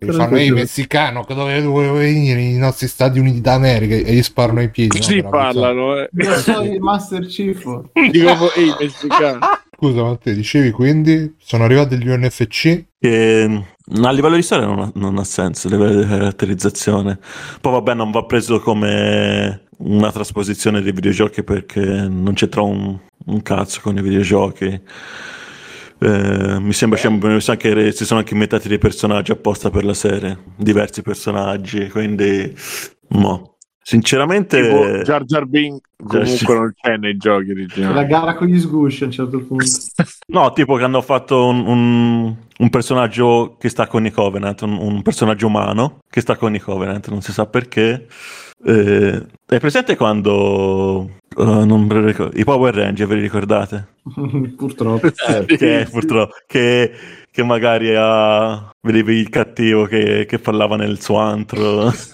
fanno 0.10 0.40
i 0.40 0.52
messicano 0.52 1.24
che 1.24 1.34
dove 1.34 1.62
dove 1.62 1.90
venire 1.92 2.42
i 2.42 2.58
nostri 2.58 2.88
Stati 2.88 3.20
Uniti 3.20 3.42
d'America 3.42 3.96
e 3.96 4.14
gli 4.14 4.24
sparano 4.24 4.62
i 4.62 4.70
piedi. 4.70 4.98
no, 4.98 5.00
Così 5.00 5.20
avvisare. 5.20 5.30
parlano, 5.30 5.98
eh. 5.98 6.10
Io 6.12 6.38
sono 6.38 6.64
il 6.64 6.82
Master 6.82 7.26
Chief. 7.26 7.64
Dico, 8.10 8.54
ehi, 8.54 8.74
messicano. 8.80 9.40
Scusa, 9.78 10.04
Matteo, 10.04 10.34
dicevi 10.36 10.70
quindi 10.72 11.36
sono 11.40 11.64
arrivati 11.64 11.98
gli 11.98 12.08
UNFC? 12.08 12.86
Che 13.00 13.64
a 14.04 14.12
livello 14.12 14.36
di 14.36 14.44
storia 14.44 14.68
non 14.68 14.80
ha, 14.80 14.92
non 14.94 15.18
ha 15.18 15.24
senso, 15.24 15.68
a 15.68 15.72
livello 15.72 16.02
di 16.02 16.08
caratterizzazione. 16.08 17.18
Poi 17.60 17.72
vabbè, 17.72 17.96
non 17.96 18.12
va 18.12 18.24
preso 18.26 18.60
come 18.60 19.64
una 19.78 20.12
trasposizione 20.12 20.82
dei 20.82 20.92
videogiochi 20.92 21.44
perché 21.44 21.82
non 21.82 22.34
c'entra 22.34 22.62
un, 22.62 22.98
un 23.26 23.42
cazzo 23.42 23.80
con 23.82 23.98
i 23.98 24.02
videogiochi. 24.02 24.82
Eh, 26.04 26.60
mi 26.60 26.74
sembra 26.74 26.98
ci 26.98 27.52
anche, 27.52 27.92
si 27.92 28.06
sono 28.06 28.22
anche 28.22 28.34
inventati 28.34 28.68
dei 28.68 28.80
personaggi 28.80 29.32
apposta 29.32 29.70
per 29.70 29.86
la 29.86 29.94
serie, 29.94 30.36
diversi 30.58 31.04
personaggi, 31.04 31.90
quindi 31.90 32.52
mo. 33.10 33.51
Sinceramente, 33.84 34.62
Tipo 34.62 35.02
Jar 35.04 35.24
Jar 35.26 35.46
Binks 35.46 35.82
Jar- 35.98 36.22
comunque 36.24 36.54
non 36.56 36.74
c'è 36.80 36.98
nei 36.98 37.18
giochi 37.18 37.48
La 37.48 37.54
originali. 37.54 38.08
gara 38.08 38.36
con 38.36 38.48
gli 38.48 38.60
sgusci 38.60 39.04
a 39.04 39.06
un 39.08 39.12
certo 39.12 39.40
punto. 39.40 39.66
no, 40.28 40.54
tipo 40.54 40.76
che 40.76 40.84
hanno 40.84 41.02
fatto 41.02 41.48
un, 41.48 41.66
un- 41.66 42.36
un 42.60 42.70
personaggio 42.70 43.56
che 43.60 43.70
sta 43.70 43.88
con 43.88 44.06
i 44.06 44.12
Covenant, 44.12 44.62
un, 44.62 44.78
un 44.78 45.02
personaggio 45.02 45.48
umano 45.48 46.00
che 46.10 46.22
sta 46.22 46.36
con 46.36 46.54
i 46.54 46.60
Covenant, 46.60 47.10
non 47.10 47.22
si 47.22 47.32
sa 47.34 47.46
perché. 47.48 48.08
Eh, 48.64 49.26
è 49.48 49.60
presente 49.60 49.96
quando 49.98 51.10
eh, 51.36 51.44
non 51.44 51.82
me 51.88 51.94
lo 51.96 52.06
ricordo, 52.06 52.38
i 52.40 52.44
Power 52.44 52.76
Ranger, 52.76 53.08
ve 53.08 53.16
li 53.16 53.22
ricordate? 53.22 53.88
Purtroppo. 54.56 55.10
che 55.48 55.88
purtroppo 55.90 56.34
che, 56.46 56.92
che 57.32 57.44
magari 57.44 57.96
ha 57.96 58.70
vedevi 58.82 59.16
il 59.16 59.30
cattivo 59.30 59.86
che, 59.86 60.26
che 60.28 60.40
parlava 60.40 60.76
nel 60.76 61.02
suo 61.02 61.18
antro 61.18 61.92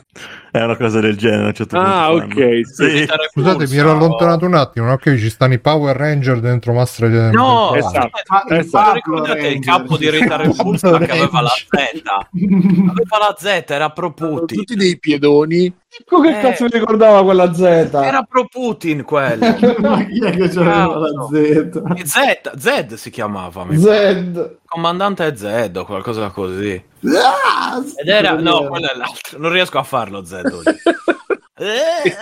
è 0.52 0.64
una 0.64 0.76
cosa 0.76 1.00
del 1.00 1.18
genere 1.18 1.54
certo 1.54 1.78
Ah, 1.78 2.12
ok, 2.14 2.62
sì. 2.64 3.08
Scusate, 3.32 3.68
mi 3.68 3.78
ero 3.78 3.92
allontanato 3.92 4.46
un 4.46 4.56
attimo, 4.56 4.88
no? 4.88 4.98
Che 4.98 5.18
ci 5.18 5.30
stanno 5.30 5.54
i 5.54 5.60
Power 5.60 5.96
Ranger 5.96 6.40
dentro 6.40 6.74
Master 6.74 7.10
No, 7.32 7.74
Esatto. 7.76 8.10
Ma 8.28 8.44
il 8.48 8.60
Esatto. 8.60 8.94
Ricordate 8.94 9.48
il 9.48 9.60
capo 9.60 9.98
di 9.98 10.10
Rita 10.10 10.36
Repulsa 10.38 10.98
che 10.98 11.12
aveva 11.12 11.42
la 11.42 11.50
Z? 11.50 11.72
Aveva 12.04 13.18
la 13.20 13.36
Z, 13.38 13.64
era 13.68 13.90
pro 13.92 14.14
Putin. 14.14 14.58
Tutti 14.58 14.76
dei 14.76 14.98
piedoni. 14.98 15.74
Che 16.06 16.30
Eh. 16.30 16.42
cazzo 16.42 16.64
mi 16.64 16.70
ricordava 16.72 17.24
quella 17.24 17.54
Z? 17.54 17.60
Era 17.62 18.22
pro 18.28 18.46
Putin 18.48 19.04
quello. 19.04 19.46
Ma 19.80 20.04
chi 20.06 20.24
è 20.24 20.30
che 20.32 20.48
c'aveva 20.50 20.98
la 20.98 21.28
Z? 21.32 22.04
Z, 22.04 22.58
Zed 22.58 22.94
si 22.96 23.10
chiamava, 23.10 23.64
mi 23.66 23.78
Z. 23.78 24.58
comandante 24.66 25.36
Z 25.36 25.72
o 25.76 25.86
qualcosa 25.86 26.30
così. 26.30 26.82
Ah, 27.06 27.82
Ed 27.96 28.08
era, 28.08 28.34
no, 28.34 28.68
quello 28.68 28.90
è 28.92 28.96
l'altro. 28.96 29.40
Non 29.40 29.52
riesco 29.52 29.78
a 29.80 29.84
farlo 29.84 30.24
Z 30.24 30.32
oggi. 30.44 30.78
Eh, 31.60 32.16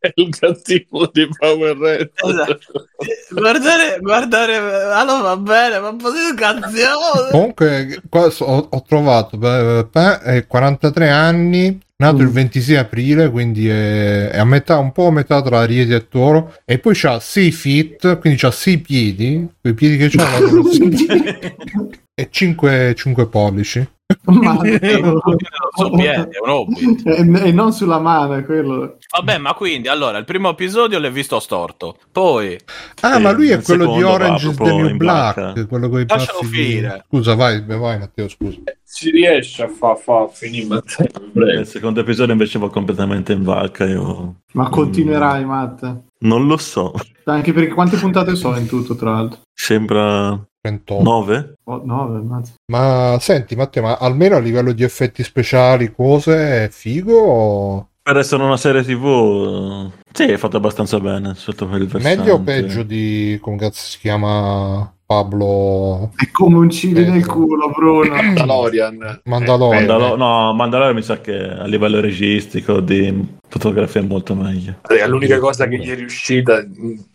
È 0.00 0.12
il 0.14 0.28
cattivo 0.38 1.08
dei 1.12 1.28
Power 1.36 1.76
Ranger. 1.76 2.10
esatto. 2.14 2.86
Guardare, 3.30 3.98
guardare, 4.00 4.56
allora 4.92 5.22
va 5.22 5.36
bene, 5.36 5.78
ma 5.80 5.88
un 5.88 5.96
po' 5.96 6.10
di 6.10 6.18
canzone. 6.36 7.30
Comunque, 7.32 8.00
ho, 8.10 8.66
ho 8.70 8.84
trovato 8.86 9.36
beh, 9.36 9.86
beh, 9.90 10.20
è 10.20 10.46
43 10.46 11.08
anni, 11.10 11.80
nato 12.00 12.22
il 12.22 12.28
26 12.28 12.76
aprile, 12.76 13.30
quindi 13.30 13.68
è, 13.68 14.28
è 14.28 14.38
a 14.38 14.44
metà, 14.44 14.78
un 14.78 14.92
po' 14.92 15.06
a 15.06 15.12
metà 15.12 15.42
tra 15.42 15.60
Ariete 15.60 15.94
e 15.94 16.08
Toro. 16.08 16.54
E 16.64 16.78
poi 16.78 16.94
c'ha 16.94 17.18
6 17.20 17.52
feet, 17.52 18.18
quindi 18.18 18.38
c'ha 18.38 18.50
6 18.50 18.78
piedi, 18.78 19.48
quei 19.60 19.74
piedi 19.74 19.96
che 19.96 20.08
c'ha 20.08 20.28
e 22.18 22.28
5, 22.30 22.94
5 22.96 23.28
pollici. 23.28 23.88
Ma- 24.24 24.56
Sul 24.56 24.78
piede, 24.80 26.28
è 26.30 26.38
un 26.42 26.48
hobby. 26.48 27.02
e, 27.46 27.52
non 27.52 27.72
sulla 27.72 27.98
mano, 28.00 28.34
è 28.34 28.44
quello. 28.44 28.96
Vabbè, 29.16 29.36
ma 29.38 29.52
quindi 29.54 29.88
allora 29.88 30.16
il 30.18 30.24
primo 30.24 30.48
episodio 30.48 30.98
l'hai 30.98 31.10
visto 31.12 31.38
storto. 31.38 31.98
Poi 32.10 32.58
Ah, 33.02 33.16
Sì, 33.16 33.22
ma 33.22 33.30
lui 33.32 33.50
è 33.50 33.60
quello 33.62 33.94
di 33.94 34.02
Orange 34.02 34.48
is 34.48 34.56
the 34.56 34.72
New 34.72 34.96
Black, 34.96 35.40
vacca. 35.40 35.66
quello 35.66 35.88
con 35.90 36.00
i 36.00 36.04
Lascialo 36.08 36.42
finire. 36.42 37.04
Scusa, 37.06 37.34
vai, 37.34 37.62
vai 37.64 37.98
Matteo, 37.98 38.28
scusa. 38.28 38.58
Si 38.82 39.10
riesce 39.10 39.62
a 39.64 39.68
far 39.68 39.98
fa, 39.98 40.26
finire 40.32 40.66
Matteo, 40.66 41.06
il 41.60 41.66
secondo 41.66 42.00
episodio 42.00 42.32
invece 42.32 42.58
va 42.58 42.70
completamente 42.70 43.32
in 43.34 43.42
vacca 43.44 43.84
io 43.84 44.36
Ma 44.54 44.70
continuerai, 44.70 45.44
Matt. 45.44 45.84
non 46.20 46.46
lo 46.46 46.56
so 46.56 46.94
Anche 47.24 47.52
perché 47.52 47.74
quante 47.74 47.98
puntate 47.98 48.34
so 48.34 48.56
in 48.56 48.66
tutto, 48.66 48.96
tra 48.96 49.12
l'altro? 49.12 49.40
sembra 49.52 50.42
38. 50.68 51.02
9 51.02 51.54
Oh, 51.64 51.82
nove, 51.84 52.20
mazza. 52.20 52.52
Ma 52.72 53.18
senti, 53.20 53.54
Matteo, 53.56 53.82
ma 53.82 53.98
almeno 53.98 54.36
a 54.36 54.40
livello 54.40 54.72
di 54.72 54.82
effetti 54.82 55.22
speciali, 55.22 55.92
cose, 55.92 56.64
è 56.64 56.68
figo 56.70 57.18
o... 57.18 57.88
per 58.02 58.16
essere 58.16 58.42
una 58.42 58.56
serie 58.56 58.82
tv 58.82 59.04
eh, 59.04 60.02
sì 60.12 60.24
è 60.24 60.36
fatto 60.38 60.56
abbastanza 60.56 60.98
bene 60.98 61.34
sotto 61.34 61.68
quel 61.68 61.86
versante 61.86 62.16
Meglio 62.16 62.34
o 62.34 62.40
peggio 62.40 62.82
di, 62.82 63.38
come 63.40 63.58
cazzo 63.58 63.82
si 63.82 63.98
chiama, 63.98 64.90
Pablo 65.08 66.10
È 66.14 66.30
come 66.30 66.58
un 66.58 66.68
Eh, 66.70 66.92
nel 66.92 67.24
culo, 67.24 67.70
Bruno. 67.70 68.12
Mandalorian. 68.20 69.20
Mandalorian? 69.24 69.86
Mandalo- 69.86 70.16
no 70.16 70.52
Mandalorian 70.52 70.94
mi 70.94 71.00
sa 71.02 71.18
che 71.22 71.34
a 71.34 71.64
livello 71.64 71.98
registico 72.00 72.80
di 72.80 73.26
fotografia 73.48 74.02
è 74.02 74.04
molto 74.04 74.34
meglio 74.34 74.74
È 74.86 75.08
l'unica 75.08 75.38
cosa 75.38 75.66
che 75.66 75.78
gli 75.78 75.88
è 75.88 75.94
riuscita. 75.94 76.62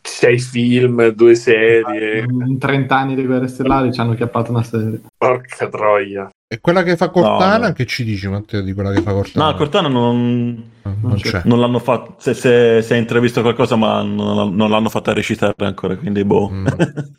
Sei 0.02 0.40
film, 0.40 1.10
due 1.10 1.36
serie. 1.36 2.26
In 2.28 2.58
30 2.58 2.98
anni 2.98 3.14
di 3.14 3.28
guerre 3.28 3.48
stellari 3.48 3.94
ci 3.94 4.00
hanno 4.00 4.16
chiappato 4.16 4.50
una 4.50 4.64
serie. 4.64 5.02
Porca 5.16 5.68
troia. 5.68 6.28
E 6.54 6.60
quella 6.62 6.84
che 6.84 6.96
fa 6.96 7.10
Cortana, 7.10 7.58
No, 7.58 7.68
no. 7.68 7.74
che 7.74 7.86
ci 7.88 8.04
dici 8.04 8.28
Matteo 8.28 8.62
di 8.62 8.74
quella 8.74 8.92
che 8.92 9.02
fa 9.02 9.12
Cortana? 9.12 9.50
no 9.52 9.56
Cortana 9.56 9.88
non, 9.88 10.64
non, 10.84 10.98
non 11.02 11.16
c'è. 11.20 11.42
non 11.46 11.60
l'hanno 11.60 11.80
fatto 11.80 12.16
se, 12.20 12.36
se, 12.36 12.82
se 12.84 12.94
hai 12.94 13.00
intravisto 13.00 13.42
qualcosa 13.42 13.76
ma 13.76 14.04
non, 14.04 14.56
non 14.56 14.70
l'hanno 14.70 14.90
fatta 14.90 15.14
recitare 15.14 15.54
ancora 15.58 15.96
quindi 15.96 16.24
boh 16.24 16.50
Mm, 16.52 16.68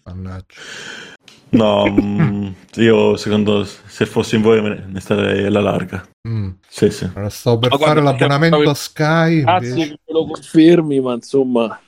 mannaggia. 0.05 0.55
no 1.51 1.85
mm, 1.89 2.47
io 2.77 3.17
secondo 3.17 3.65
se 3.65 4.07
fossi 4.07 4.37
in 4.37 4.43
voi 4.43 4.61
me 4.63 4.69
ne- 4.69 4.85
ne 4.89 5.01
starei 5.01 5.45
alla 5.47 5.61
larga 5.61 6.07
Mm. 6.29 6.51
sì 6.69 6.89
sì 6.91 7.05
Allora, 7.13 7.29
stavo 7.29 7.59
per 7.59 7.71
Ma 7.71 7.77
guarda, 7.77 7.95
fare 7.95 8.05
l'abbonamento 8.07 8.57
perché- 8.57 8.71
a 8.71 8.75
Sky. 8.75 9.41
Grazie 9.43 9.69
invece- 9.69 9.89
che 9.89 9.99
me 10.07 10.13
lo 10.15 10.27
confermi, 10.27 11.01
ma 11.01 11.13
insomma, 11.13 11.81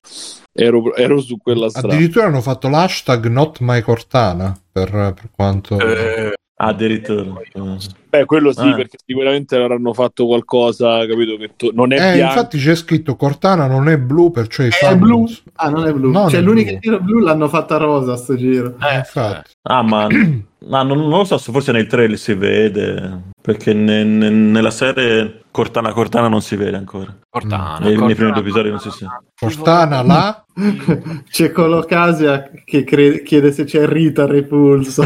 ero, 0.53 0.95
ero 0.95 1.21
su 1.23 1.39
quella 1.39 1.71
strada. 1.71 1.95
Addirittura 1.95 2.27
hanno 2.27 2.43
fatto 2.43 2.69
l'hashtag 2.69 3.27
not 3.29 3.59
my 3.61 3.81
Cortana 3.81 4.55
per, 4.71 4.91
per 4.91 5.31
quanto... 5.31 5.79
eh, 5.79 6.35
addirittura 6.59 7.23
Eh. 7.53 7.77
Beh, 8.09 8.25
quello 8.25 8.53
sì, 8.53 8.67
Eh. 8.69 8.75
perché 8.75 8.97
sicuramente 9.05 9.57
avranno 9.57 9.93
fatto 9.93 10.27
qualcosa, 10.27 11.07
capito? 11.07 11.37
Che 11.37 11.51
to- 11.57 11.71
non 11.75 11.93
è 11.93 11.97
Eh, 11.97 12.15
bianco. 12.15 12.33
infatti 12.35 12.59
c'è 12.59 12.75
scritto 12.75 13.15
Cortana 13.17 13.67
non 13.67 13.89
è 13.89 13.99
blu, 13.99 14.31
perciò 14.31 14.63
È 14.63 14.71
fan- 14.71 14.99
blu. 14.99 15.27
Ah, 15.57 15.69
non 15.69 15.87
è 15.87 15.93
blu. 15.93 16.11
No, 16.11 16.31
cioè, 16.31 16.41
non 16.41 16.49
è 16.49 16.53
l'unica 16.53 16.71
blu. 16.71 16.79
tiro 16.81 17.01
blu 17.01 17.19
l'hanno 17.21 17.49
fatta 17.49 17.77
rosa 17.77 18.17
sto 18.17 18.37
giro. 18.37 18.75
Eh, 18.81 18.97
infatti. 18.97 19.51
ah 19.63 19.83
ma 19.83 20.07
ma 20.69 20.83
non, 20.83 20.99
non 20.99 21.09
lo 21.11 21.25
so 21.25 21.37
se 21.39 21.53
forse 21.53 21.73
nei 21.73 21.87
trailer 21.87 22.17
si 22.19 22.33
vede 22.35 23.23
perché 23.47 23.73
ne- 23.73 24.03
ne- 24.03 24.29
nella 24.29 24.73
serie 24.73 25.43
Cortana 25.53 25.93
Cortana 25.93 26.27
non 26.27 26.43
si 26.43 26.57
vede 26.57 26.77
ancora 26.77 27.17
Cortana. 27.31 27.79
nei, 27.79 27.91
nei 27.91 27.95
Cortana. 27.97 28.15
primi 28.15 28.31
due 28.33 28.41
episodi 28.41 28.69
non 28.71 28.81
si 28.81 28.91
sa 28.91 29.23
Cortana 29.39 30.03
là 30.03 30.45
C'è 31.31 31.53
Colocasia 31.53 32.51
che 32.65 32.83
cre- 32.83 33.23
chiede 33.23 33.53
se 33.53 33.65
c'è 33.65 33.87
Rita 33.87 34.27
repulso. 34.27 35.05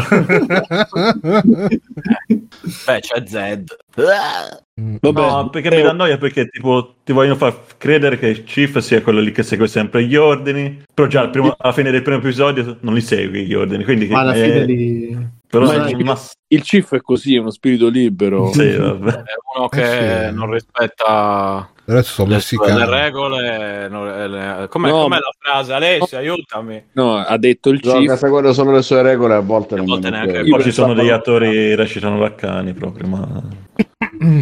Beh, 2.85 2.99
c'è 2.99 3.23
Zed. 3.27 3.75
Vabbè, 3.93 5.21
no 5.21 5.49
perché 5.49 5.69
mi 5.69 5.81
dà 5.81 5.91
noia 5.91 6.17
perché 6.17 6.47
tipo 6.47 6.95
ti 7.03 7.11
vogliono 7.11 7.35
far 7.35 7.53
credere 7.77 8.17
che 8.17 8.43
Chief 8.43 8.77
sia 8.79 9.01
quello 9.01 9.19
lì 9.19 9.31
che 9.31 9.43
segue 9.43 9.67
sempre 9.67 10.05
gli 10.05 10.15
ordini 10.15 10.81
però 10.93 11.07
già 11.07 11.19
al 11.21 11.29
primo- 11.29 11.53
alla 11.57 11.73
fine 11.73 11.91
del 11.91 12.01
primo 12.01 12.17
episodio 12.19 12.77
non 12.81 12.93
li 12.93 13.01
segui 13.01 13.45
gli 13.45 13.53
ordini 13.53 13.83
quindi 13.83 14.07
Ma 14.07 14.21
alla 14.21 14.33
eh, 14.33 14.43
fine 14.65 15.31
però 15.51 15.65
Ma- 15.65 15.89
ma- 16.03 16.19
il 16.47 16.61
Chief 16.63 16.95
è 16.95 17.01
così, 17.01 17.35
è 17.35 17.39
uno 17.39 17.51
spirito 17.51 17.87
libero. 17.89 18.51
sì, 18.51 18.75
vabbè. 18.75 19.11
È 19.11 19.33
uno 19.55 19.67
che 19.69 20.25
Eh 20.25 20.29
sì. 20.29 20.35
non 20.35 20.49
rispetta 20.51 21.69
Adesso 21.85 22.25
sono 22.25 22.29
le, 22.29 22.73
le 22.73 22.85
regole. 22.89 23.87
non- 23.89 24.07
eh, 24.07 24.27
le- 24.27 24.67
com'è, 24.69 24.89
No, 24.89 25.01
com'è 25.03 25.17
la 25.17 25.31
frase? 25.37 25.73
Alessia, 25.73 26.17
aiutami. 26.19 26.83
No, 26.93 27.17
ha 27.17 27.37
detto 27.37 27.69
il 27.69 27.79
Gioca 27.79 27.99
Chief. 27.99 28.13
seguendo 28.17 28.53
solo 28.53 28.71
le 28.71 28.81
sue 28.81 29.01
regole, 29.01 29.33
a 29.35 29.39
volte 29.41 29.73
A 29.73 29.77
non 29.77 29.85
volte 29.85 30.09
neanche- 30.09 30.43
poi 30.45 30.63
ci 30.63 30.71
sono 30.71 30.93
degli 30.93 31.09
attori 31.09 31.51
che 31.51 31.75
recitano 31.75 32.17
da 32.19 32.33
cani 32.33 32.73
proprio 32.73 33.07
ma 33.07 33.43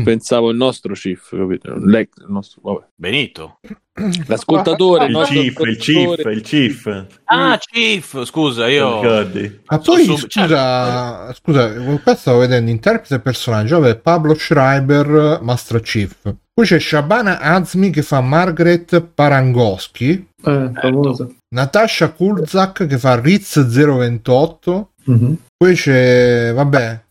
Pensavo 0.03 0.49
il 0.51 0.57
nostro 0.57 0.93
Chief, 0.93 1.35
capito? 1.35 1.73
L'ex, 1.85 2.09
il 2.17 2.25
nostro, 2.29 2.61
vabbè. 2.63 2.85
Benito. 2.95 3.59
L'ascoltatore, 4.27 5.05
il 5.05 5.21
Chief 5.25 5.59
il 5.59 5.77
Chief 5.77 6.17
il 6.25 6.41
Chief 6.41 7.05
Ah, 7.25 7.57
Chief, 7.59 8.23
scusa, 8.25 8.67
io... 8.67 9.01
Ma 9.01 9.79
poi 9.79 10.03
Su- 10.05 10.17
scusa, 10.17 11.33
scusa, 11.33 11.71
qua 12.03 12.15
stavo 12.15 12.39
vedendo 12.39 12.69
interprete 12.71 13.15
e 13.15 13.19
personaggio, 13.19 13.79
vabbè, 13.79 13.97
Pablo 13.97 14.33
Schreiber, 14.35 15.39
Master 15.41 15.81
Chief. 15.81 16.13
Poi 16.53 16.65
c'è 16.65 16.79
Shabana 16.79 17.39
Azmi 17.39 17.89
che 17.89 18.01
fa 18.01 18.21
Margaret 18.21 19.01
Parangoschi, 19.01 20.27
Eh. 20.43 20.71
Natasha 21.55 22.09
Kulzak 22.11 22.85
che 22.85 22.97
fa 22.97 23.19
Riz 23.19 23.65
028, 23.65 24.91
Mhm. 25.05 25.37
poi 25.57 25.73
c'è, 25.75 26.51
vabbè, 26.53 27.01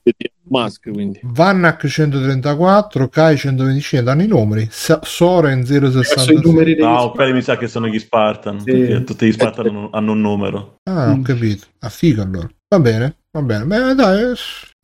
Musk, 0.50 0.90
quindi. 0.90 1.20
Vannak 1.22 1.86
134, 1.86 3.08
Kai 3.08 3.36
125, 3.36 4.02
danno 4.02 4.22
i 4.22 4.26
numeri. 4.26 4.68
Soren 4.70 5.60
Adesso 5.60 5.74
i 6.00 6.04
066. 6.04 6.40
numeri 6.42 6.74
degli 6.74 6.84
No, 6.84 7.10
quelli 7.10 7.32
mi 7.32 7.42
sa 7.42 7.56
che 7.56 7.68
sono 7.68 7.86
gli 7.88 7.98
Spartan. 7.98 8.60
Sì. 8.60 8.70
perché 8.72 9.04
tutti 9.04 9.26
gli 9.26 9.32
Spartan 9.32 9.66
hanno, 9.66 9.88
hanno 9.92 10.12
un 10.12 10.20
numero. 10.20 10.76
Ah, 10.84 11.10
ho 11.12 11.20
capito. 11.22 11.66
Ah, 11.80 11.88
figo 11.88 12.22
allora. 12.22 12.48
Va 12.70 12.80
bene, 12.80 13.16
va 13.30 13.42
bene. 13.42 13.64
Beh, 13.64 13.94
dai. 13.94 14.30
eh, 14.30 14.34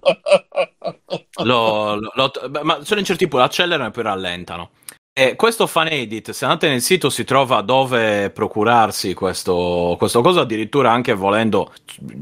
Lo- 1.42 1.96
lo- 1.96 2.12
lo- 2.14 2.32
beh, 2.48 2.62
ma 2.62 2.78
sono 2.82 3.00
in 3.00 3.06
certi 3.06 3.28
punti 3.28 3.44
accelerano 3.44 3.88
e 3.88 3.92
poi 3.92 4.02
rallentano. 4.02 4.70
E 5.16 5.36
questo 5.36 5.68
fan 5.68 5.86
edit, 5.92 6.32
se 6.32 6.44
andate 6.44 6.68
nel 6.68 6.80
sito 6.82 7.08
si 7.08 7.22
trova 7.22 7.60
dove 7.60 8.30
procurarsi 8.30 9.14
questo, 9.14 9.94
questo 9.96 10.20
cosa, 10.22 10.40
addirittura 10.40 10.90
anche 10.90 11.12
volendo, 11.14 11.72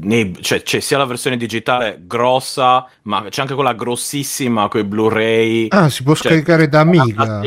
nei- 0.01 0.37
cioè, 0.41 0.61
c'è 0.61 0.79
sia 0.79 0.99
la 0.99 1.05
versione 1.05 1.35
digitale 1.35 1.97
grossa, 2.01 2.87
ma 3.03 3.25
c'è 3.29 3.41
anche 3.41 3.55
quella 3.55 3.73
grossissima 3.73 4.67
con 4.67 4.81
i 4.81 4.83
Blu-ray. 4.83 5.69
Ah, 5.69 5.89
si 5.89 6.03
può 6.03 6.13
Cioè, 6.13 6.27
scaricare 6.33 6.69
da 6.69 6.81
Amiga. 6.81 7.41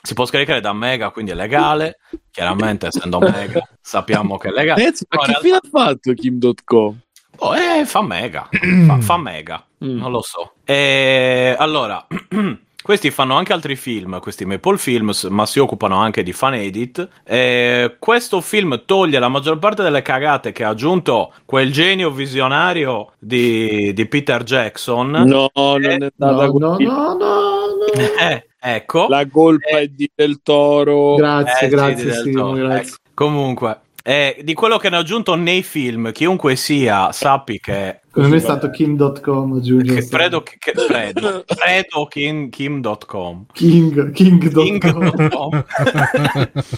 Si 0.00 0.14
può 0.14 0.24
scaricare 0.24 0.62
da 0.62 0.72
Mega, 0.72 1.10
quindi 1.10 1.32
è 1.32 1.34
legale. 1.34 1.98
Chiaramente, 2.30 2.86
essendo 2.86 3.18
Mega, 3.18 3.60
sappiamo 3.82 4.38
che 4.38 4.48
è 4.48 4.50
legale. 4.50 4.80
Ragazzi, 4.82 5.04
ma 5.10 5.26
che 5.26 5.38
fine 5.42 5.56
ha 5.56 5.60
fatto 5.70 6.12
Kim.com? 6.14 6.98
Oh, 7.38 7.54
eh, 7.54 7.84
fa 7.84 8.00
mega, 8.00 8.48
fa, 8.86 8.98
fa 9.02 9.16
mega, 9.18 9.62
Mm. 9.84 9.98
non 9.98 10.10
lo 10.10 10.22
so. 10.22 10.54
E 10.64 11.54
allora, 11.58 12.06
questi 12.84 13.10
fanno 13.10 13.34
anche 13.34 13.54
altri 13.54 13.76
film, 13.76 14.20
questi 14.20 14.44
Maple 14.44 14.76
Films, 14.76 15.24
ma 15.24 15.46
si 15.46 15.58
occupano 15.58 15.96
anche 15.96 16.22
di 16.22 16.34
fan 16.34 16.52
edit. 16.52 17.08
E 17.24 17.96
questo 17.98 18.42
film 18.42 18.82
toglie 18.84 19.18
la 19.18 19.28
maggior 19.28 19.58
parte 19.58 19.82
delle 19.82 20.02
cagate 20.02 20.52
che 20.52 20.64
ha 20.64 20.68
aggiunto 20.68 21.32
quel 21.46 21.72
genio 21.72 22.10
visionario 22.10 23.12
di, 23.18 23.94
di 23.94 24.04
Peter 24.06 24.42
Jackson. 24.42 25.10
No, 25.12 25.50
non 25.54 25.82
è 25.82 25.96
No, 25.96 26.08
andata 26.28 26.46
no, 26.46 26.52
così. 26.52 26.84
no, 26.84 26.92
no, 26.92 27.16
no. 27.16 28.20
Eh, 28.20 28.46
ecco. 28.60 29.08
La 29.08 29.26
colpa 29.28 29.78
è 29.78 29.86
di 29.88 30.10
Del 30.14 30.40
Toro. 30.42 31.14
Grazie, 31.14 31.66
Eh, 31.66 31.70
grazie, 31.70 32.12
sì, 32.12 32.32
Toro, 32.32 32.52
grazie. 32.52 32.80
ecco. 32.88 32.96
Comunque, 33.14 33.78
eh, 34.06 34.36
di 34.42 34.52
quello 34.52 34.76
che 34.76 34.88
hanno 34.88 34.98
aggiunto 34.98 35.34
nei 35.34 35.62
film, 35.62 36.12
chiunque 36.12 36.56
sia, 36.56 37.10
sappi 37.10 37.58
che 37.58 38.00
Come 38.12 38.28
me 38.28 38.36
è 38.36 38.40
stato 38.40 38.68
Kim.com 38.68 39.54
aggiungere. 39.54 40.00
Che 40.00 40.08
credo 40.08 40.42
che, 40.42 40.56
che- 40.58 40.72
credo, 40.72 41.42
credo 41.46 42.04
Kim, 42.12 42.50
Kim.com. 42.50 43.46
King, 43.52 44.12
King.com. 44.12 44.62
King.com. 44.62 45.64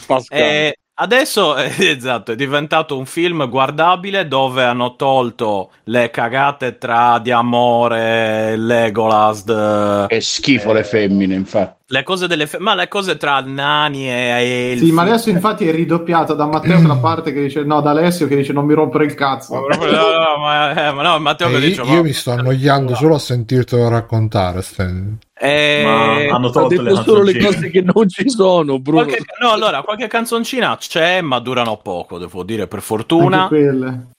Pascal. 0.06 0.24
E 0.38 0.78
adesso 0.94 1.56
eh, 1.56 1.72
esatto, 1.96 2.30
è 2.30 2.36
diventato 2.36 2.96
un 2.96 3.06
film 3.06 3.48
guardabile 3.48 4.28
dove 4.28 4.62
hanno 4.62 4.94
tolto 4.94 5.72
le 5.84 6.10
cagate 6.10 6.78
tra 6.78 7.18
di 7.18 7.32
amore, 7.32 8.56
Legolas, 8.56 10.06
È 10.06 10.20
schifo 10.20 10.72
le 10.72 10.84
femmine, 10.84 11.34
infatti. 11.34 11.85
Le 11.88 12.02
cose 12.02 12.26
delle 12.26 12.46
fe- 12.48 12.58
ma 12.58 12.74
le 12.74 12.88
cose 12.88 13.16
tra 13.16 13.40
nani 13.40 14.08
e 14.08 14.70
elfi. 14.72 14.86
Sì, 14.86 14.92
ma 14.92 15.02
adesso 15.02 15.30
infatti 15.30 15.68
è 15.68 15.72
ridoppiato 15.72 16.34
da 16.34 16.46
Matteo 16.46 16.84
la 16.84 16.96
parte 16.96 17.32
che 17.32 17.42
dice 17.42 17.62
no, 17.62 17.80
da 17.80 17.90
Alessio 17.90 18.26
che 18.26 18.34
dice 18.36 18.52
non 18.52 18.66
mi 18.66 18.74
rompere 18.74 19.04
il 19.04 19.14
cazzo. 19.14 19.54
Ma 19.54 19.60
proprio- 19.62 19.90
no, 19.92 19.98
no, 19.98 20.36
ma, 20.40 20.88
eh, 20.88 20.92
ma 20.92 21.02
no, 21.02 21.18
Matteo 21.20 21.48
che 21.48 21.56
Eh, 21.56 21.60
dice, 21.60 21.82
io, 21.82 21.86
ma- 21.86 21.94
io 21.94 22.02
mi 22.02 22.12
sto 22.12 22.32
annoiando 22.32 22.94
solo 22.96 23.14
a 23.14 23.18
sentirtelo 23.20 23.88
raccontare. 23.88 24.62
ste- 24.62 25.14
Eh, 25.38 25.82
Ma 25.84 26.34
hanno 26.34 26.46
ha 26.48 26.50
tolto 26.50 26.80
le 26.80 26.94
solo 26.94 27.22
le 27.22 27.38
cose 27.38 27.68
che 27.70 27.82
non 27.82 28.08
ci 28.08 28.28
sono, 28.30 28.78
Bruno. 28.80 29.04
qualche, 29.04 29.22
no, 29.42 29.50
allora, 29.52 29.82
qualche 29.82 30.06
canzoncina 30.06 30.74
c'è, 30.78 31.20
ma 31.20 31.38
durano 31.40 31.76
poco, 31.76 32.16
devo 32.18 32.42
dire, 32.42 32.66
per 32.66 32.80
fortuna. 32.80 33.46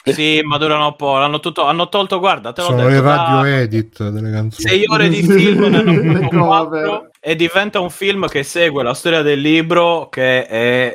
Sì, 0.03 0.41
ma 0.43 0.57
durano 0.59 0.93
poco. 0.93 1.17
Hanno, 1.17 1.39
tutto- 1.39 1.65
hanno 1.65 1.89
tolto, 1.89 2.19
guarda, 2.19 2.53
te 2.53 2.61
l'ho 2.61 2.67
Sono 2.67 2.77
detto, 2.83 2.89
le 2.91 3.01
da 3.01 3.15
radio 3.15 3.43
edit 3.45 4.09
delle 4.09 4.31
canzoni. 4.31 4.69
sei 4.69 4.83
ore 4.87 5.09
di 5.09 5.23
film 5.23 5.65
ne 5.65 5.77
hanno 5.79 6.29
E 7.27 7.35
diventa 7.35 7.81
un 7.81 7.89
film 7.89 8.29
che 8.29 8.41
segue 8.43 8.83
la 8.83 8.93
storia 8.93 9.21
del 9.21 9.41
libro 9.41 10.07
che 10.07 10.45
è 10.45 10.93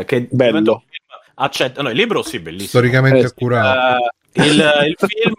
eh, 0.00 0.04
che 0.04 0.28
Bello. 0.30 0.82
accetta 1.36 1.80
no 1.80 1.88
il 1.88 1.96
libro 1.96 2.22
sì 2.22 2.38
bellissimo 2.38 2.68
Storicamente 2.68 3.20
Eh, 3.20 3.24
accurato. 3.24 4.08
Eh, 4.36 4.46
il, 4.46 4.58
il 4.88 4.96
film, 4.98 5.34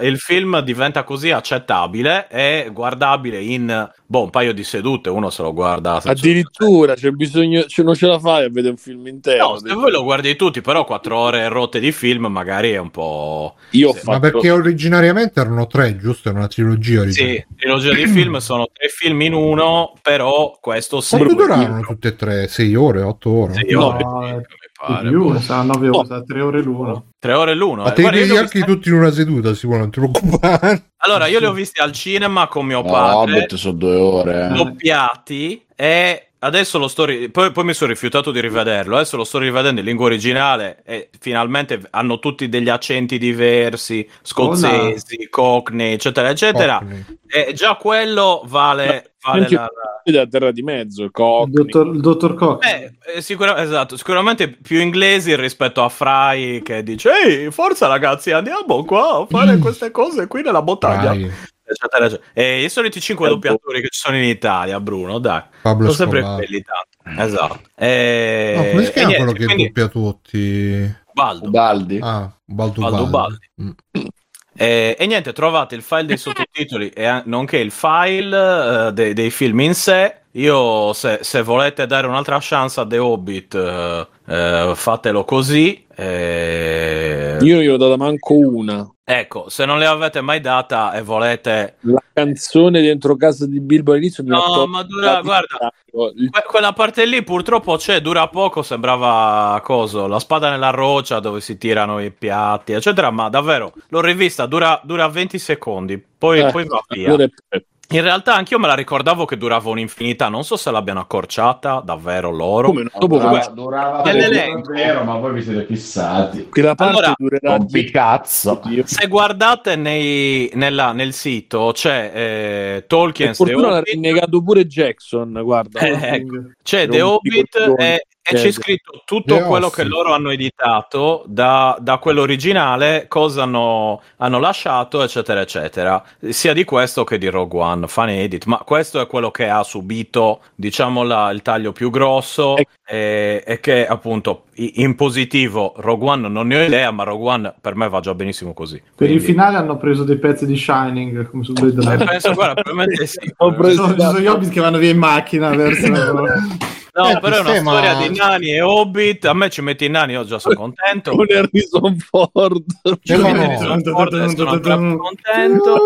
eh, 0.00 0.06
il 0.06 0.18
film 0.18 0.60
diventa 0.60 1.02
così 1.02 1.30
accettabile 1.32 2.28
e 2.30 2.70
guardabile 2.72 3.40
in 3.42 3.90
boh, 4.06 4.22
un 4.22 4.30
paio 4.30 4.52
di 4.52 4.62
sedute 4.62 5.10
uno 5.10 5.30
se 5.30 5.42
lo 5.42 5.52
guarda 5.52 5.94
senza- 6.00 6.10
Addirittura 6.10 6.94
c'è 6.94 7.10
bisogno, 7.10 7.64
cioè 7.64 7.84
non 7.84 7.94
ce 7.96 8.06
la 8.06 8.20
fai 8.20 8.44
a 8.44 8.48
vedere 8.48 8.70
un 8.70 8.76
film 8.76 9.06
intero. 9.08 9.48
no, 9.50 9.58
se 9.58 9.72
voi 9.74 9.90
lo 9.90 10.04
guardi 10.04 10.36
tutti 10.36 10.60
però 10.60 10.84
quattro 10.84 11.18
ore 11.18 11.48
rotte 11.48 11.80
di 11.80 11.90
film 11.90 12.26
magari 12.26 12.70
è 12.70 12.78
un 12.78 12.90
po' 12.90 13.56
Io 13.70 13.92
Sì. 13.92 13.98
fatto 13.98 14.10
Ma 14.12 14.20
perché 14.20 14.50
originariamente 14.50 15.40
erano 15.40 15.66
tre, 15.66 15.96
giusto? 15.96 16.28
Era 16.28 16.38
una 16.38 16.48
trilogia. 16.48 17.00
Sì, 17.00 17.22
originale. 17.22 17.46
trilogia 17.56 17.92
di 17.94 18.06
film 18.06 18.36
sono 18.38 18.68
tre 18.72 18.88
film 18.88 19.20
in 19.22 19.34
uno, 19.34 19.92
però 20.02 20.56
questo 20.60 21.00
sì. 21.00 21.16
Quanto 21.16 21.34
duravano 21.34 21.80
tutte 21.82 22.08
e 22.08 22.16
tre? 22.16 22.46
Sei 22.48 22.74
ore, 22.76 23.02
otto 23.02 23.30
ore? 23.30 23.54
Sì, 23.54 23.72
No, 23.72 23.86
ore, 23.86 24.46
pare. 24.86 25.08
più, 25.08 25.38
sarà 25.40 25.62
9 25.62 25.88
ore, 25.88 25.98
No. 25.98 26.04
sarà 26.04 26.22
3 26.22 26.40
ore 26.40 26.62
l'uno. 26.62 27.04
Tre 27.18 27.32
ore 27.34 27.54
l'uno. 27.54 27.82
Ma 27.82 27.90
eh. 27.90 27.92
te 27.92 28.02
li 28.02 28.08
Guarda, 28.08 28.32
li 28.32 28.36
anche 28.38 28.60
tutti 28.64 28.88
in 28.88 28.94
una 28.94 29.10
seduta, 29.10 29.54
si 29.54 29.66
non 29.68 29.90
ti 29.90 30.00
preoccupare. 30.00 30.84
Allora, 31.02 31.26
io 31.26 31.38
li 31.38 31.46
ho 31.46 31.52
visti 31.52 31.80
al 31.80 31.92
cinema 31.92 32.46
con 32.46 32.66
mio 32.66 32.82
No, 32.82 32.90
padre, 32.90 33.32
Hobbit 33.36 33.54
sono 33.54 33.72
due 33.74 33.94
ore. 33.96 34.48
eh. 34.50 34.54
doppiati, 34.54 35.64
e 35.74 36.29
adesso 36.40 36.78
lo 36.78 36.88
sto... 36.88 37.04
ri- 37.06 37.30
Poi, 37.30 37.50
poi 37.52 37.64
mi 37.64 37.72
sono 37.72 37.90
rifiutato 37.90 38.30
di 38.30 38.40
rivederlo, 38.40 38.96
adesso 38.96 39.16
lo 39.16 39.24
sto 39.24 39.38
rivedendo 39.38 39.80
in 39.80 39.86
lingua 39.86 40.06
originale 40.06 40.82
e 40.84 41.08
finalmente 41.18 41.80
hanno 41.90 42.18
tutti 42.18 42.48
degli 42.48 42.68
accenti 42.68 43.16
diversi, 43.18 44.06
scozzesi, 44.22 45.28
cockney, 45.30 45.92
eccetera, 45.94 46.28
eccetera. 46.30 46.78
Cockney. 46.78 47.04
E 47.26 47.52
già 47.54 47.76
quello 47.76 48.42
vale... 48.46 49.12
vale 49.22 49.48
la- 49.48 49.68
la- 50.04 50.26
terra 50.26 50.50
di 50.50 50.62
mezzo, 50.62 51.02
il 51.02 51.06
Il 51.06 51.12
Cockney. 51.12 51.52
dottor, 51.52 51.94
il 51.94 52.00
dottor 52.00 52.34
Koch. 52.34 52.64
Eh, 52.66 52.92
eh, 53.16 53.20
sicura- 53.22 53.62
esatto, 53.62 53.96
sicuramente 53.96 54.48
più 54.48 54.80
inglesi 54.80 55.36
rispetto 55.36 55.84
a 55.84 55.88
Fry 55.88 56.62
che 56.62 56.82
dice 56.82 57.10
ehi, 57.24 57.50
forza 57.50 57.86
ragazzi, 57.86 58.32
andiamo 58.32 58.84
qua 58.84 59.18
a 59.18 59.26
fare 59.26 59.58
queste 59.58 59.90
cose 59.90 60.26
qui 60.26 60.42
nella 60.42 60.62
montagna. 60.62 61.10
Dai, 61.10 61.30
Eccetera. 61.70 62.20
E 62.32 62.64
i 62.64 62.68
soliti 62.68 63.00
cinque 63.00 63.26
Eh, 63.26 63.30
doppiatori 63.30 63.80
che 63.80 63.88
ci 63.90 64.00
sono 64.00 64.16
in 64.16 64.24
Italia, 64.24 64.80
Bruno, 64.80 65.18
dai. 65.18 65.42
Pablo 65.62 65.92
sono 65.92 66.10
sempre 66.10 66.34
quelli 66.34 66.62
tanto. 66.62 67.22
Esatto. 67.22 67.60
E... 67.76 68.54
No, 68.56 68.64
come 68.70 68.84
si 68.84 68.92
chiama 68.92 69.08
niente, 69.08 69.24
quello 69.24 69.38
che 69.38 69.44
quindi- 69.44 69.66
doppia 69.66 69.88
tutti? 69.88 70.94
Baldo. 71.12 71.50
Baldi. 71.50 71.98
Ah, 72.02 72.32
Baldo 72.44 72.80
Baldo 72.80 73.06
Baldi. 73.06 73.38
Baldi. 73.54 73.70
Mm. 74.02 74.06
E, 74.52 74.96
e 74.98 75.06
niente, 75.06 75.32
trovate 75.32 75.74
il 75.74 75.82
file 75.82 76.04
dei 76.06 76.16
sottotitoli 76.18 76.90
e 76.90 77.22
nonché 77.26 77.58
il 77.58 77.70
file 77.70 78.88
eh, 78.88 78.92
dei, 78.92 79.12
dei 79.14 79.30
film 79.30 79.60
in 79.60 79.74
sé. 79.74 80.19
Io, 80.32 80.92
se, 80.92 81.18
se 81.22 81.42
volete 81.42 81.86
dare 81.86 82.06
un'altra 82.06 82.38
chance 82.40 82.78
a 82.78 82.86
The 82.86 82.98
Hobbit, 82.98 83.54
eh, 83.54 84.06
eh, 84.26 84.72
fatelo 84.76 85.24
così. 85.24 85.84
Eh, 85.92 87.38
Io 87.40 87.72
ho 87.74 87.76
data 87.76 87.96
manco 87.96 88.34
una. 88.34 88.88
Ecco, 89.02 89.48
se 89.48 89.64
non 89.64 89.78
le 89.80 89.86
avete 89.86 90.20
mai 90.20 90.40
data 90.40 90.92
e 90.92 91.02
volete... 91.02 91.78
La 91.80 92.00
canzone 92.12 92.80
dentro 92.80 93.16
casa 93.16 93.44
di 93.44 93.58
Bilbo 93.58 93.90
all'inizio 93.90 94.22
No, 94.24 94.66
ma 94.68 94.84
dura, 94.84 95.20
guarda. 95.20 95.72
Il- 96.14 96.30
que- 96.30 96.44
quella 96.46 96.72
parte 96.72 97.04
lì 97.06 97.24
purtroppo 97.24 97.74
c'è, 97.76 98.00
dura 98.00 98.28
poco, 98.28 98.62
sembrava 98.62 99.60
coso, 99.64 100.06
la 100.06 100.20
spada 100.20 100.48
nella 100.48 100.70
roccia 100.70 101.18
dove 101.18 101.40
si 101.40 101.58
tirano 101.58 101.98
i 101.98 102.12
piatti, 102.12 102.70
eccetera, 102.70 103.10
ma 103.10 103.28
davvero, 103.28 103.72
l'ho 103.88 104.00
rivista, 104.00 104.46
dura, 104.46 104.80
dura 104.84 105.08
20 105.08 105.40
secondi, 105.40 105.98
poi, 105.98 106.38
Eh, 106.38 106.50
poi 106.52 106.64
va 106.68 106.84
via. 106.88 107.08
allora 107.08 107.24
è. 107.48 107.62
In 107.92 108.02
realtà 108.02 108.36
anch'io 108.36 108.58
me 108.60 108.68
la 108.68 108.74
ricordavo 108.74 109.24
che 109.24 109.36
durava 109.36 109.68
un'infinità, 109.68 110.28
non 110.28 110.44
so 110.44 110.56
se 110.56 110.70
l'abbiano 110.70 111.00
accorciata 111.00 111.82
davvero 111.84 112.30
loro. 112.30 112.68
Come 112.68 112.84
no? 112.84 112.90
Dopo 112.96 113.16
durava, 113.18 113.38
que- 113.40 113.52
durava 113.52 114.02
nell'elenco. 114.04 114.72
vero, 114.72 115.02
ma 115.02 115.16
voi 115.16 115.32
vi 115.32 115.42
siete 115.42 115.64
fissati. 115.66 116.48
quella 116.48 116.76
parte 116.76 116.92
Allora, 116.96 117.14
durerà 117.18 117.56
Rompi 117.56 117.90
cazzo. 117.90 118.60
Se 118.84 119.06
guardate 119.08 119.74
nei- 119.74 120.48
nella- 120.54 120.92
nel 120.92 121.12
sito 121.12 121.72
c'è 121.74 122.12
eh, 122.14 122.84
Tolkien, 122.86 123.28
Per 123.28 123.36
fortuna 123.36 123.66
The 123.68 123.72
l'ha 123.74 123.80
rinnegato 123.80 124.40
pure 124.40 124.66
Jackson, 124.68 125.40
guarda. 125.42 125.80
Eh, 125.80 126.14
ecco. 126.14 126.34
c'è 126.62 126.86
The 126.86 127.00
un 127.00 127.10
Hobbit 127.10 127.74
e, 127.76 128.06
e 128.30 128.40
c'è 128.42 128.50
scritto 128.52 129.02
tutto 129.04 129.36
The 129.36 129.42
quello 129.42 129.66
Office. 129.66 129.82
che 129.82 129.88
loro 129.88 130.12
hanno 130.12 130.30
editato 130.30 131.22
da, 131.26 131.76
da 131.80 131.98
quello 131.98 132.20
originale, 132.22 133.06
cosa 133.08 133.42
hanno, 133.42 134.00
hanno 134.18 134.38
lasciato, 134.38 135.02
eccetera, 135.02 135.40
eccetera. 135.40 136.02
Sia 136.28 136.52
di 136.52 136.64
questo 136.64 137.04
che 137.04 137.18
di 137.18 137.28
Rogue 137.28 137.60
One, 137.60 137.86
fan 137.88 138.08
edit, 138.10 138.44
ma 138.46 138.58
questo 138.58 139.00
è 139.00 139.06
quello 139.06 139.30
che 139.30 139.48
ha 139.48 139.62
subito, 139.62 140.40
diciamo, 140.54 141.02
la- 141.02 141.30
il 141.30 141.42
taglio 141.42 141.72
più 141.72 141.90
grosso 141.90 142.56
e, 142.56 143.42
e 143.46 143.60
che 143.60 143.86
appunto 143.86 144.44
in 144.54 144.94
positivo 144.94 145.72
Rogue 145.76 146.08
One 146.10 146.28
non 146.28 146.46
ne 146.46 146.60
ho 146.60 146.64
idea, 146.64 146.90
ma 146.90 147.02
Rogue 147.04 147.28
One 147.30 147.54
per 147.60 147.74
me 147.74 147.88
va 147.88 148.00
già 148.00 148.14
benissimo 148.14 148.52
così. 148.52 148.80
Per 148.94 149.10
il 149.10 149.20
finale 149.22 149.56
hanno 149.56 149.76
preso 149.78 150.04
dei 150.04 150.18
pezzi 150.18 150.44
di 150.46 150.56
Shining, 150.56 151.28
come 151.30 151.44
su 151.44 151.52
Blade 151.52 151.80
Eh, 151.80 151.84
Runner. 151.84 152.04
penso, 152.08 152.32
guarda, 152.34 152.60
probabilmente 152.62 153.06
sì. 153.06 153.32
Ho 153.38 153.54
preso 153.54 153.82
sono, 153.84 153.94
ci 153.94 154.00
sono 154.02 154.18
gli 154.20 154.26
hobbit 154.26 154.50
che 154.50 154.60
vanno 154.60 154.78
via 154.78 154.90
in 154.90 154.98
macchina 154.98 155.48
verso 155.54 155.86
No, 157.02 157.08
Eh, 157.10 157.20
però 157.20 157.36
è 157.36 157.40
una 157.40 157.48
sistema- 157.50 157.70
storia 157.72 157.94
di 158.08 158.16
nani 158.16 158.50
e 158.52 158.60
hobbit. 158.60 159.24
A 159.26 159.32
me 159.34 159.48
ci 159.50 159.62
metti 159.62 159.84
i 159.84 159.88
nani, 159.88 160.12
io 160.12 160.24
già 160.24 160.38
sono 160.38 160.54
contento. 160.54 161.12
con 161.12 161.26
Harrison 161.30 161.96
Ford. 161.98 162.64
Ci 163.02 163.16
metti 163.16 163.32
no. 163.32 163.40
Harrison 163.42 163.82
Ford 163.82 164.12
e 164.14 164.28
sono 164.36 164.60
più 164.60 164.96
contento. 164.98 165.78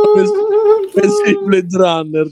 Sì, 0.94 1.38
Blade 1.44 1.76
Runner, 1.76 2.28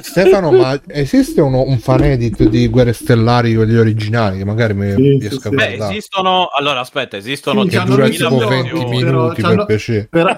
Stefano, 0.00 0.52
ma 0.52 0.80
esiste 0.86 1.40
uno- 1.40 1.62
un 1.62 1.78
fan 1.78 2.02
edit 2.04 2.44
di 2.44 2.68
Guerre 2.68 2.92
Stellari, 2.92 3.54
quelli 3.54 3.76
originali, 3.76 4.38
che 4.38 4.44
magari 4.44 4.74
mi 4.74 4.92
Sì, 4.94 5.18
riesco 5.18 5.40
sì, 5.40 5.46
a 5.48 5.50
sì. 5.50 5.56
Beh, 5.56 5.66
guardare? 5.66 5.90
esistono. 5.92 6.46
Allora, 6.56 6.80
aspetta, 6.80 7.16
esistono 7.16 7.62
Sì, 7.64 7.68
Che 7.70 7.76
hanno 7.78 7.90
dura 7.90 8.06
messo 8.06 8.28
tipo 8.28 8.44
gli 8.44 8.48
20 8.48 8.68
audio, 8.70 8.88
minuti 8.88 9.42
però 9.42 9.54
per 9.56 9.64
piacere. 9.66 10.06
Però, 10.10 10.28
no, 10.30 10.36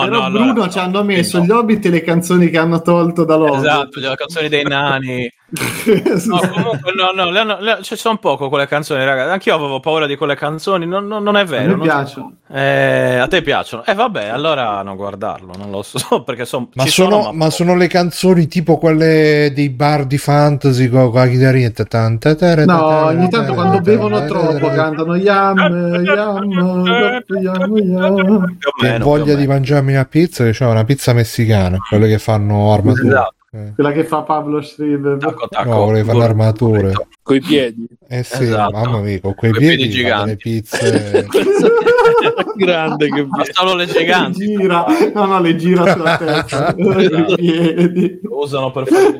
però 0.00 0.18
no, 0.18 0.24
allora- 0.24 0.44
Bruno 0.52 0.68
ci 0.70 0.78
hanno 0.78 1.02
messo 1.04 1.38
no. 1.38 1.44
gli 1.44 1.50
hobbit 1.50 1.84
e 1.84 1.90
le 1.90 2.02
canzoni 2.02 2.48
che 2.50 2.58
hanno 2.58 2.80
tolto 2.82 3.24
da 3.24 3.36
loro. 3.36 3.56
Esatto, 3.56 4.00
le 4.00 4.14
canzoni 4.16 4.48
dei 4.48 4.62
nani. 4.64 5.30
No, 6.26 6.38
comunque, 6.52 6.92
no, 6.94 7.10
no, 7.12 7.30
le 7.30 7.38
hanno- 7.40 7.58
le- 7.60 7.78
ci 7.82 7.96
sono 7.96 8.18
poco 8.18 8.48
quelle 8.48 8.66
canzoni, 8.68 9.04
ragazzi. 9.04 9.30
Anch'io 9.30 9.54
avevo 9.54 9.80
paura 9.80 10.06
di 10.06 10.16
quelle 10.16 10.36
canzoni. 10.36 10.86
Non, 10.86 11.06
non- 11.06 11.22
non 11.22 11.36
è 11.36 11.40
A 11.40 11.44
vero. 11.44 11.62
me 11.64 11.68
non- 11.70 11.80
piacciono. 11.80 12.32
Eh, 12.52 13.16
a 13.16 13.28
te 13.28 13.42
piacciono? 13.42 13.84
E 13.84 13.94
vabbè, 13.94 14.26
allora 14.28 14.82
non 14.82 14.96
guardarlo, 14.96 15.52
non 15.58 15.70
lo 15.70 15.82
so. 15.82 16.22
Perché 16.24 16.44
son- 16.44 16.68
Ma 16.74 16.84
ci 16.84 16.90
sono, 16.90 17.22
sono, 17.22 17.32
ma 17.32 17.50
sono 17.50 17.74
le 17.76 17.86
canzoni 17.88 18.46
tipo 18.48 18.78
quelle 18.78 19.52
dei 19.54 19.70
bar 19.70 20.04
di 20.06 20.18
fantasy 20.18 20.88
con 20.88 21.10
la 21.12 21.26
chitarrina. 21.26 21.68
No, 22.66 23.04
ogni 23.06 23.28
ta, 23.28 23.38
tanto 23.38 23.52
ta, 23.52 23.54
quando 23.54 23.80
bevono 23.80 24.24
troppo 24.26 24.66
ta, 24.68 24.74
cantano 24.74 25.16
yam, 25.16 25.56
yam, 26.04 26.50
yam, 27.40 27.76
yam, 27.76 28.56
Che 28.78 28.98
voglia 28.98 29.34
di 29.34 29.46
mangiarmi 29.46 29.92
una 29.92 30.04
pizza, 30.04 30.44
che 30.44 30.50
c'è 30.50 30.66
una 30.66 30.84
pizza 30.84 31.12
messicana, 31.12 31.78
quelle 31.88 32.08
che 32.08 32.18
fanno 32.18 32.72
armature. 32.72 33.06
Esatto. 33.08 33.34
Eh. 33.52 33.72
Quella 33.74 33.90
che 33.90 34.04
fa 34.04 34.22
Pablo 34.22 34.60
Schreiber. 34.62 35.16
Tacco, 35.18 35.48
tacco. 35.48 35.68
No, 35.68 35.84
volevo 35.86 36.12
fare 36.12 36.24
armature. 36.24 36.92
coi 37.22 37.40
piedi. 37.40 37.84
Eh 38.08 38.22
sì, 38.22 38.44
Esatto. 38.44 38.70
mamma 38.70 39.00
mia, 39.00 39.20
con 39.20 39.34
quei 39.34 39.50
piedi 39.50 39.88
piedi, 39.88 40.02
fanno 40.08 40.24
le 40.26 40.36
giganti. 40.36 40.60
pizze. 40.60 41.26
Grande 42.56 43.08
che 43.08 43.24
Ma 43.24 43.42
solo 43.50 43.74
le 43.74 43.86
giganti 43.86 44.46
Le 44.46 44.56
gira, 44.56 44.84
no, 45.14 45.24
no, 45.24 45.40
le 45.40 45.56
gira 45.56 45.92
sulla 45.92 46.16
testa. 46.16 46.74
I 46.78 47.34
piedi. 47.36 48.20
lo 48.22 48.38
usano 48.40 48.70
per 48.70 48.86
fare. 48.86 49.18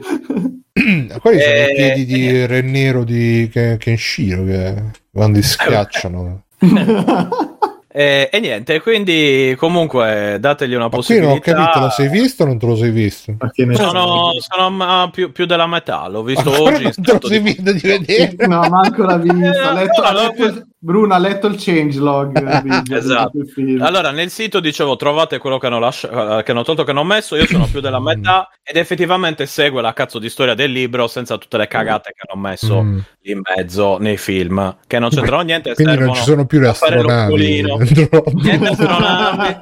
Quelli 1.20 1.40
sono 1.40 1.54
Eh, 1.54 1.70
i 1.70 1.74
piedi 1.74 2.04
di 2.04 2.46
Re 2.46 2.60
Nero 2.62 3.02
di 3.04 3.48
Ken- 3.52 3.76
Kenshiro 3.78 4.44
che 4.44 4.74
quando 5.12 5.42
schiacciano. 5.42 6.44
E, 7.92 8.28
e 8.30 8.38
niente, 8.38 8.80
quindi 8.80 9.52
comunque 9.58 10.36
dategli 10.38 10.74
una 10.74 10.88
Ma 10.88 10.90
qui 10.90 11.18
non 11.18 11.30
ho 11.30 11.38
possibilità. 11.38 11.54
capito, 11.54 11.80
lo 11.80 11.90
sei 11.90 12.08
visto 12.08 12.44
o 12.44 12.46
non 12.46 12.56
te 12.58 12.66
lo 12.66 12.76
sei 12.76 12.90
visto? 12.90 13.34
Sono, 13.74 14.30
sono 14.38 15.10
più, 15.10 15.32
più 15.32 15.44
della 15.44 15.66
metà, 15.66 16.06
l'ho 16.06 16.22
visto 16.22 16.50
Ancora 16.52 16.76
oggi. 16.76 16.82
non 16.84 16.92
te 17.02 17.12
lo 17.20 17.26
sei 17.26 17.42
di- 17.42 17.52
visto 17.52 17.72
di 17.72 17.80
vedere? 17.80 18.46
No, 18.46 18.68
manco 18.68 19.02
l'ha 19.02 19.16
visto. 19.16 19.34
Ha 19.60 19.72
No, 19.72 19.72
no, 19.72 20.20
letto 20.20 20.44
il- 20.44 20.66
Bruno 20.82 21.12
ha 21.12 21.18
letto 21.18 21.46
il 21.46 21.56
changelog. 21.58 22.38
Esatto. 22.90 23.38
Allora, 23.80 24.10
nel 24.10 24.30
sito 24.30 24.60
dicevo 24.60 24.96
trovate 24.96 25.36
quello 25.38 25.58
che 25.58 25.66
hanno, 25.66 25.78
lascia- 25.78 26.38
eh, 26.38 26.42
che 26.42 26.50
hanno 26.52 26.62
tolto, 26.64 26.84
che 26.84 26.90
hanno 26.92 27.04
messo. 27.04 27.36
Io 27.36 27.44
sono 27.46 27.66
più 27.70 27.80
della 27.80 28.00
metà 28.00 28.48
ed 28.62 28.76
effettivamente 28.76 29.44
segue 29.44 29.82
la 29.82 29.92
cazzo 29.92 30.18
di 30.18 30.30
storia 30.30 30.54
del 30.54 30.72
libro 30.72 31.06
senza 31.06 31.36
tutte 31.36 31.58
le 31.58 31.66
cagate 31.66 32.12
che 32.16 32.22
hanno 32.26 32.40
messo 32.40 32.82
Mm. 32.82 32.98
lì 33.20 33.32
in 33.32 33.40
mezzo 33.56 33.98
nei 33.98 34.16
film, 34.16 34.76
che 34.86 34.98
non 34.98 35.10
c'entrano 35.10 35.42
niente. 35.42 35.74
Quindi 35.74 35.98
non 35.98 36.14
ci 36.14 36.22
sono 36.22 36.46
più 36.46 36.60
le 36.60 36.68
a 36.68 36.72
fare 36.72 36.94
astronavi. 36.96 37.62
Niente 38.42 38.68
astronavi. 38.68 39.56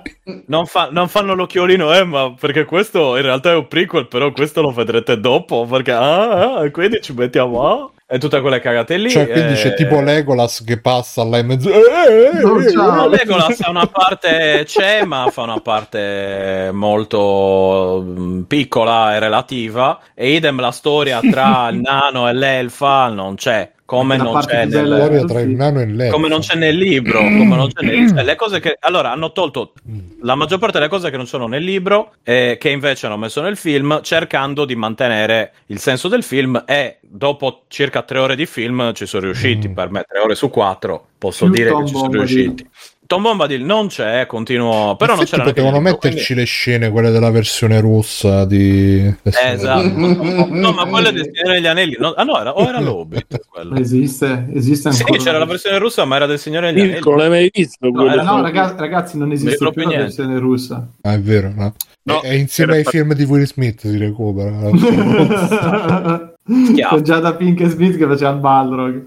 Non, 0.47 0.67
fa- 0.67 0.89
non 0.93 1.09
fanno 1.09 1.35
l'occhiolino, 1.35 1.93
eh, 1.95 2.05
ma 2.05 2.33
perché 2.39 2.65
questo 2.65 3.17
in 3.17 3.23
realtà 3.23 3.51
è 3.51 3.55
un 3.57 3.67
prequel, 3.67 4.07
però 4.07 4.31
questo 4.31 4.61
lo 4.63 4.71
vedrete 4.71 5.19
dopo, 5.19 5.67
perché 5.67 5.93
ah, 5.93 6.59
ah, 6.59 6.71
quindi 6.71 7.01
ci 7.01 7.13
mettiamo 7.13 7.67
ah, 7.67 7.91
e 8.11 8.19
tutte 8.19 8.41
quelle 8.41 8.59
cagate 8.59 8.97
lì. 8.97 9.11
Cioè, 9.11 9.29
quindi 9.29 9.53
eh, 9.53 9.57
c'è 9.57 9.75
tipo 9.75 10.01
Legolas 10.01 10.65
che 10.65 10.81
passa 10.81 11.23
là 11.25 11.37
in 11.37 11.47
mezzo. 11.47 11.69
Eh, 11.71 11.77
eh, 11.77 12.41
No, 12.41 12.59
eh, 12.59 13.05
eh. 13.05 13.09
Legolas 13.19 13.61
ha 13.61 13.69
una 13.69 13.87
parte 13.87 14.63
c'è, 14.65 15.05
ma 15.05 15.29
fa 15.31 15.43
una 15.43 15.61
parte 15.61 16.71
molto 16.73 18.03
mm, 18.03 18.43
piccola 18.45 19.15
e 19.15 19.19
relativa. 19.19 20.01
E 20.15 20.33
idem 20.33 20.59
la 20.59 20.71
storia 20.71 21.21
tra 21.21 21.69
il 21.69 21.81
nano 21.81 22.27
e 22.27 22.33
l'elfa 22.33 23.09
non 23.09 23.35
c'è. 23.35 23.71
Come 23.89 24.19
non 24.19 24.35
nel, 24.35 24.69
Storia 24.69 25.25
tra 25.25 25.41
il 25.41 25.49
nano 25.49 25.81
e 25.81 25.87
l'elfo. 25.87 26.15
come 26.15 26.29
non 26.29 26.41
c'è 26.41 26.57
nel 26.57 26.77
libro, 26.77 27.21
come 27.21 27.57
non 27.57 27.73
c'è 27.73 27.87
nel, 27.87 28.09
cioè, 28.13 28.23
le 28.23 28.37
cose 28.37 28.61
che 28.61 28.77
allora 28.81 29.13
hanno 29.13 29.33
tolto 29.33 29.73
la 30.21 30.35
maggior 30.35 30.59
parte 30.59 30.79
delle 30.79 30.91
cose 30.91 31.09
che 31.09 31.17
non 31.17 31.27
sono 31.27 31.47
nel 31.47 31.63
libro 31.63 32.13
e 32.23 32.59
che 32.61 32.69
invece 32.69 33.07
hanno 33.07 33.17
messo 33.17 33.41
nel 33.41 33.57
film, 33.57 34.03
cercando 34.03 34.67
di 34.67 34.75
mantenere 34.75 35.53
il 35.67 35.79
senso 35.79 36.09
del 36.09 36.23
film. 36.23 36.63
E 36.67 36.99
dopo 37.01 37.63
circa 37.69 38.03
tre 38.03 38.19
ore 38.19 38.37
di 38.37 38.45
film 38.45 38.93
ci 38.93 39.07
sono 39.07 39.25
riusciti. 39.25 39.69
Mm. 39.69 39.73
Per 39.73 39.91
me, 39.91 40.05
tre 40.07 40.19
ore 40.19 40.35
su 40.35 40.51
quattro, 40.51 41.07
posso 41.17 41.47
Più 41.47 41.55
dire 41.55 41.75
che 41.75 41.87
ci 41.87 41.95
sono 41.95 42.11
riusciti. 42.11 42.69
Tom 43.09 43.23
Bombadil 43.23 43.65
non 43.65 43.87
c'è, 43.87 44.27
continuo, 44.27 44.95
però 44.97 45.17
non 45.17 45.25
c'era 45.25 45.43
potevano 45.45 45.81
metterci 45.81 46.35
le 46.35 46.45
scene, 46.45 46.91
quelle 46.91 47.11
della 47.11 47.31
versione 47.31 47.81
russa 47.81 48.45
di... 48.45 48.99
quindi- 49.23 49.39
Eh, 49.43 49.53
esatto. 49.53 49.89
no, 50.53 50.73
ma 50.73 50.85
quello 50.85 51.09
è 51.09 51.13
del 51.13 51.31
Signore 51.33 51.55
degli 51.55 51.67
Anelli. 51.67 51.97
No, 51.99 52.13
ah, 52.13 52.23
no, 52.25 52.39
era, 52.39 52.55
o 52.55 52.69
era 52.69 52.81
l'Hobbit 52.81 53.41
quello. 53.49 53.77
Esiste, 53.77 54.49
esiste 54.53 54.93
Sì, 54.93 55.01
ancora. 55.05 55.23
c'era 55.23 55.39
la 55.39 55.47
versione 55.47 55.79
russa, 55.79 56.05
ma 56.05 56.17
era 56.17 56.27
del 56.27 56.39
Signore 56.39 56.67
degli 56.67 56.81
Anelli. 56.81 56.93
Mirko, 56.97 57.09
non 57.09 57.19
l'hai 57.21 57.29
mai 57.31 57.51
visto? 57.51 57.89
No, 57.91 58.13
era- 58.13 58.23
No, 58.23 58.43
ragazzi, 58.43 58.75
ragazzi, 58.79 59.17
non 59.17 59.33
esiste 59.33 59.57
più 59.57 59.71
più 59.71 59.91
la 59.91 59.97
versione 59.97 60.39
russa. 60.39 60.87
Ah, 61.01 61.15
è 61.15 61.21
vero, 61.21 61.51
no? 61.57 61.73
No, 62.03 62.21
è 62.21 62.35
insieme 62.35 62.77
ai 62.77 62.83
fa- 62.83 62.91
film 62.91 63.15
di 63.15 63.25
Will 63.25 63.45
Smith 63.47 63.81
si 63.89 63.97
recupera. 63.97 64.51
Con 66.45 67.03
Giada 67.03 67.35
Pink 67.35 67.65
Smith 67.69 67.97
che 67.97 68.07
faceva 68.07 68.31
il 68.33 68.37
Balrog. 68.39 69.05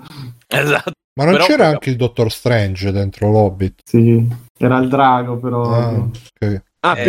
Esatto. 0.47 0.91
Ma 1.13 1.25
non 1.25 1.33
Però- 1.33 1.45
c'era 1.45 1.67
anche 1.67 1.89
il 1.89 1.97
Dottor 1.97 2.31
Strange 2.31 2.91
dentro 2.91 3.29
l'Hobbit? 3.29 3.81
Sì, 3.83 4.25
era 4.57 4.77
il 4.77 4.87
drago, 4.87 5.37
però. 5.37 5.63
Ah, 5.63 5.89
ok. 5.97 6.61
Ah, 6.79 6.97
Eh, 6.97 7.03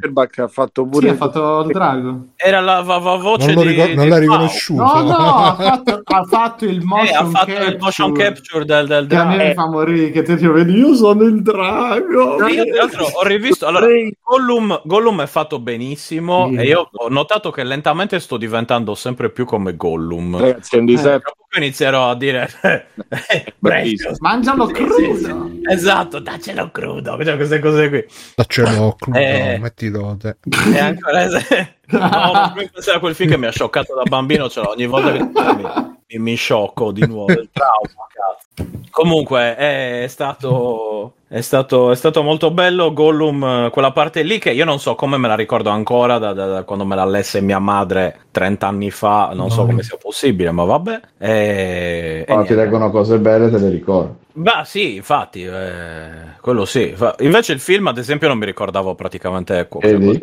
Packerbach 0.00 0.38
ha 0.38 0.48
fatto 0.48 0.82
Sì, 0.84 0.88
pure 0.90 1.08
ha 1.10 1.14
fatto 1.14 1.60
il 1.62 1.72
drago. 1.72 2.26
Era 2.36 2.60
la 2.60 2.80
va- 2.82 2.98
va- 2.98 3.16
voce 3.16 3.52
Non, 3.52 3.64
lo 3.64 3.70
di, 3.70 3.94
non 3.94 4.08
l'ha 4.08 4.18
riconosciuto. 4.18 4.82
No, 4.82 5.02
no, 5.02 5.16
ha 5.16 5.54
fatto, 5.56 6.00
ha 6.04 6.24
fatto 6.24 6.64
il 6.66 6.80
Eh, 6.80 6.84
motion, 6.84 7.16
ha 7.16 7.24
fatto 7.30 7.46
capture, 7.52 7.70
il 7.70 7.78
motion 7.80 8.12
capture 8.12 8.64
del, 8.64 8.86
del 8.86 9.06
Che 9.06 9.16
a 9.16 9.24
me 9.24 9.34
drago. 9.36 9.48
mi 9.48 9.54
fa 9.54 9.66
morire, 9.68 10.10
che 10.10 10.22
te 10.22 10.36
ti 10.36 10.46
vedi, 10.46 10.72
io 10.78 10.94
sono 10.94 11.22
il 11.24 11.42
drago. 11.42 12.46
Sì, 12.46 12.54
io 12.54 12.64
tra 12.66 12.74
l'altro 12.76 13.04
ho 13.04 13.24
rivisto 13.24 13.66
allora 13.66 13.86
Gollum, 14.22 14.80
Gollum 14.84 15.22
è 15.22 15.26
fatto 15.26 15.58
benissimo 15.58 16.48
Sì. 16.50 16.56
e 16.56 16.64
io 16.64 16.88
ho 16.92 17.08
notato 17.08 17.50
che 17.50 17.64
lentamente 17.64 18.18
sto 18.20 18.36
diventando 18.36 18.94
sempre 18.94 19.30
più 19.30 19.44
come 19.44 19.76
Gollum. 19.76 20.38
Ragazzi, 20.38 20.76
è 20.76 20.78
un 20.78 20.84
disastro. 20.86 21.20
Tra 21.20 21.32
poco 21.36 21.58
inizierò 21.58 22.10
a 22.10 22.14
dire 22.16 22.50
eh, 22.62 23.54
Precious. 23.58 24.18
Mangialo 24.18 24.66
Sì, 24.66 24.72
crudo. 24.72 25.50
Esatto, 25.68 26.18
daccelo 26.18 26.70
crudo, 26.70 27.16
cioè 27.24 27.36
queste 27.36 27.58
cose 27.60 27.88
qui. 27.88 28.04
Daccelo 28.34 28.96
crudo, 28.98 29.18
Eh. 29.18 29.58
mettilo 29.60 29.85
te. 30.16 30.36
E 30.74 30.78
ancora 30.78 31.75
No, 31.88 31.98
ma 32.00 32.50
prima 32.52 32.68
pensare 32.72 32.96
a 32.96 33.00
quel 33.00 33.14
film 33.14 33.30
che 33.30 33.38
mi 33.38 33.46
ha 33.46 33.50
scioccato 33.50 33.94
da 33.94 34.04
bambino, 34.06 34.48
cioè 34.48 34.66
ogni 34.66 34.86
volta 34.86 35.12
che 35.12 35.28
mi, 36.08 36.18
mi, 36.18 36.34
sciocco 36.34 36.92
di 36.92 37.06
nuovo 37.06 37.38
il 37.38 37.48
trauma, 37.52 38.06
cazzo. 38.12 38.70
Comunque 38.90 39.54
è 39.56 40.06
stato 40.08 41.12
È 41.28 41.40
stato, 41.40 41.90
è 41.90 41.96
stato 41.96 42.22
molto 42.22 42.50
bello 42.52 42.92
Gollum, 42.92 43.68
quella 43.70 43.90
parte 43.92 44.22
lì 44.22 44.38
che 44.38 44.50
io 44.52 44.64
non 44.64 44.78
so 44.78 44.94
come 44.94 45.16
me 45.18 45.26
la 45.28 45.34
ricordo 45.34 45.70
ancora 45.70 46.18
da, 46.18 46.32
da- 46.32 46.46
da 46.46 46.62
quando 46.62 46.84
me 46.84 46.94
l'ha 46.94 47.04
lesse 47.04 47.40
mia 47.40 47.58
madre 47.58 48.26
30 48.30 48.68
anni 48.68 48.90
fa, 48.92 49.32
non 49.34 49.50
so 49.50 49.62
No. 49.62 49.66
come 49.66 49.82
sia 49.82 49.96
possibile, 50.00 50.50
ma 50.52 50.64
vabbè. 50.64 51.00
E, 51.18 52.20
e 52.20 52.24
Quando 52.26 52.44
ti 52.46 52.54
niente. 52.54 52.54
leggono 52.54 52.90
cose 52.90 53.18
belle 53.18 53.50
te 53.50 53.58
le 53.58 53.68
ricordi. 53.70 54.24
Beh, 54.32 54.62
sì, 54.64 54.96
infatti, 54.96 55.42
eh, 55.44 56.36
quello 56.40 56.64
sì. 56.64 56.94
Invece 57.20 57.52
il 57.54 57.60
film, 57.60 57.86
ad 57.88 57.98
esempio, 57.98 58.28
non 58.28 58.38
mi 58.38 58.44
ricordavo 58.44 58.94
praticamente 58.94 59.66
co- 59.68 59.80
Vedi? 59.80 59.96
quasi 59.96 60.04
nulla. 60.04 60.20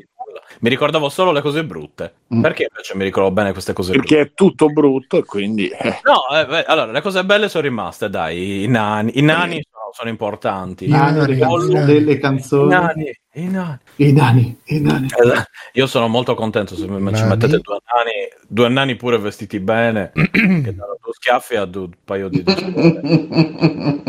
Mi 0.64 0.70
ricordavo 0.70 1.10
solo 1.10 1.34
le 1.34 1.42
cose 1.42 1.66
brutte. 1.66 2.14
Mm. 2.34 2.42
Perché 2.42 2.68
invece 2.70 2.96
mi 2.96 3.04
ricordo 3.04 3.32
bene 3.32 3.52
queste 3.52 3.74
cose 3.74 3.92
brutte? 3.92 4.08
Perché 4.08 4.30
è 4.30 4.34
tutto 4.34 4.68
brutto 4.68 5.18
e 5.18 5.26
quindi... 5.26 5.68
eh. 5.68 6.00
No, 6.04 6.34
eh, 6.34 6.46
beh, 6.46 6.64
allora, 6.64 6.90
le 6.90 7.02
cose 7.02 7.26
belle 7.26 7.50
sono 7.50 7.64
rimaste, 7.64 8.10
dai, 8.10 8.64
i 8.64 8.68
nani, 8.68 9.12
i 9.16 9.22
nani 9.22 9.62
sono, 9.94 10.10
importanti. 10.10 10.88
I 10.90 10.94
Ah, 10.94 11.12
nani, 11.12 11.38
nani. 11.38 11.86
delle 11.86 12.12
I 12.14 12.20
canzoni. 12.20 12.70
nani, 12.70 13.12
i 13.34 13.48
nani. 13.48 13.78
I 13.96 14.12
nani, 14.12 14.58
i 14.66 14.80
nani. 14.80 15.06
Eh, 15.08 15.44
Io 15.74 15.88
sono 15.88 16.08
molto 16.08 16.34
contento 16.36 16.76
se 16.76 16.88
mi 16.88 16.98
ci 17.16 17.22
Nani. 17.22 17.30
mettete 17.30 17.60
due 17.60 17.78
nani, 17.94 18.12
due 18.48 18.70
nani 18.70 18.96
pure 18.96 19.18
vestiti 19.20 19.60
bene, 19.60 20.12
che 20.14 20.30
danno 20.32 20.98
due 21.02 21.14
schiaffi 21.14 21.56
a 21.56 21.66
due 21.66 21.84
un 21.84 21.92
paio 22.04 22.28
di... 22.30 22.44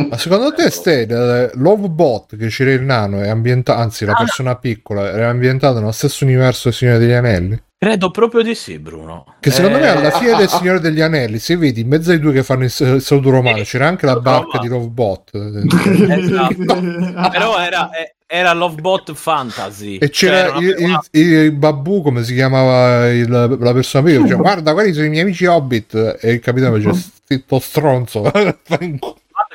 Ma 0.08 0.16
secondo 0.16 0.52
te, 0.52 0.70
Ste, 0.70 1.00
il 1.02 1.50
Lovebot 1.54 2.36
che 2.36 2.48
c'era 2.48 2.72
il 2.72 2.82
nano 2.82 3.20
è 3.20 3.28
ambientato, 3.28 3.78
anzi 3.80 4.04
la 4.04 4.14
persona 4.14 4.56
piccola, 4.56 5.08
era 5.10 5.28
ambientato 5.28 5.78
nello 5.78 5.92
stesso 5.92 6.24
universo 6.24 6.68
del 6.68 6.72
Signore 6.76 6.98
degli 6.98 7.12
Anelli? 7.12 7.62
Credo 7.84 8.10
proprio 8.10 8.40
di 8.40 8.54
sì, 8.54 8.78
Bruno. 8.78 9.26
Che 9.40 9.50
secondo 9.50 9.76
Eh, 9.76 9.80
me 9.80 9.88
alla 9.88 10.10
fine 10.10 10.34
del 10.36 10.48
Signore 10.50 10.80
degli 10.80 11.02
Anelli, 11.02 11.38
se 11.38 11.54
vedi 11.58 11.82
in 11.82 11.88
mezzo 11.88 12.12
ai 12.12 12.18
due 12.18 12.32
che 12.32 12.42
fanno 12.42 12.64
il, 12.64 12.70
saluto 12.70 13.28
romano, 13.28 13.62
c'era 13.62 13.86
anche 13.86 14.06
la 14.06 14.18
barca 14.20 14.58
di 14.58 14.68
Lovebot. 14.68 15.30
Esatto. 15.34 16.54
Però 17.30 17.58
era, 17.58 17.90
eh, 17.90 18.14
era 18.26 18.54
Lovebot 18.54 19.12
Fantasy. 19.12 19.98
E 19.98 20.08
c'era 20.08 20.52
Cioè, 20.52 20.62
il, 20.62 20.98
il, 21.10 21.20
il 21.20 21.52
babù, 21.52 22.00
come 22.00 22.24
si 22.24 22.32
chiamava 22.32 23.10
il- 23.10 23.28
la 23.28 23.72
persona 23.74 24.02
piccola, 24.04 24.22
diceva, 24.24 24.40
guarda, 24.42 24.72
quelli 24.72 24.92
sono 24.94 25.04
i 25.04 25.10
miei 25.10 25.22
amici 25.22 25.44
Hobbit. 25.44 26.18
E 26.22 26.32
il 26.32 26.40
capitano 26.40 26.78
dice, 26.78 26.90
zitto 27.26 27.58
stronzo. 27.58 28.30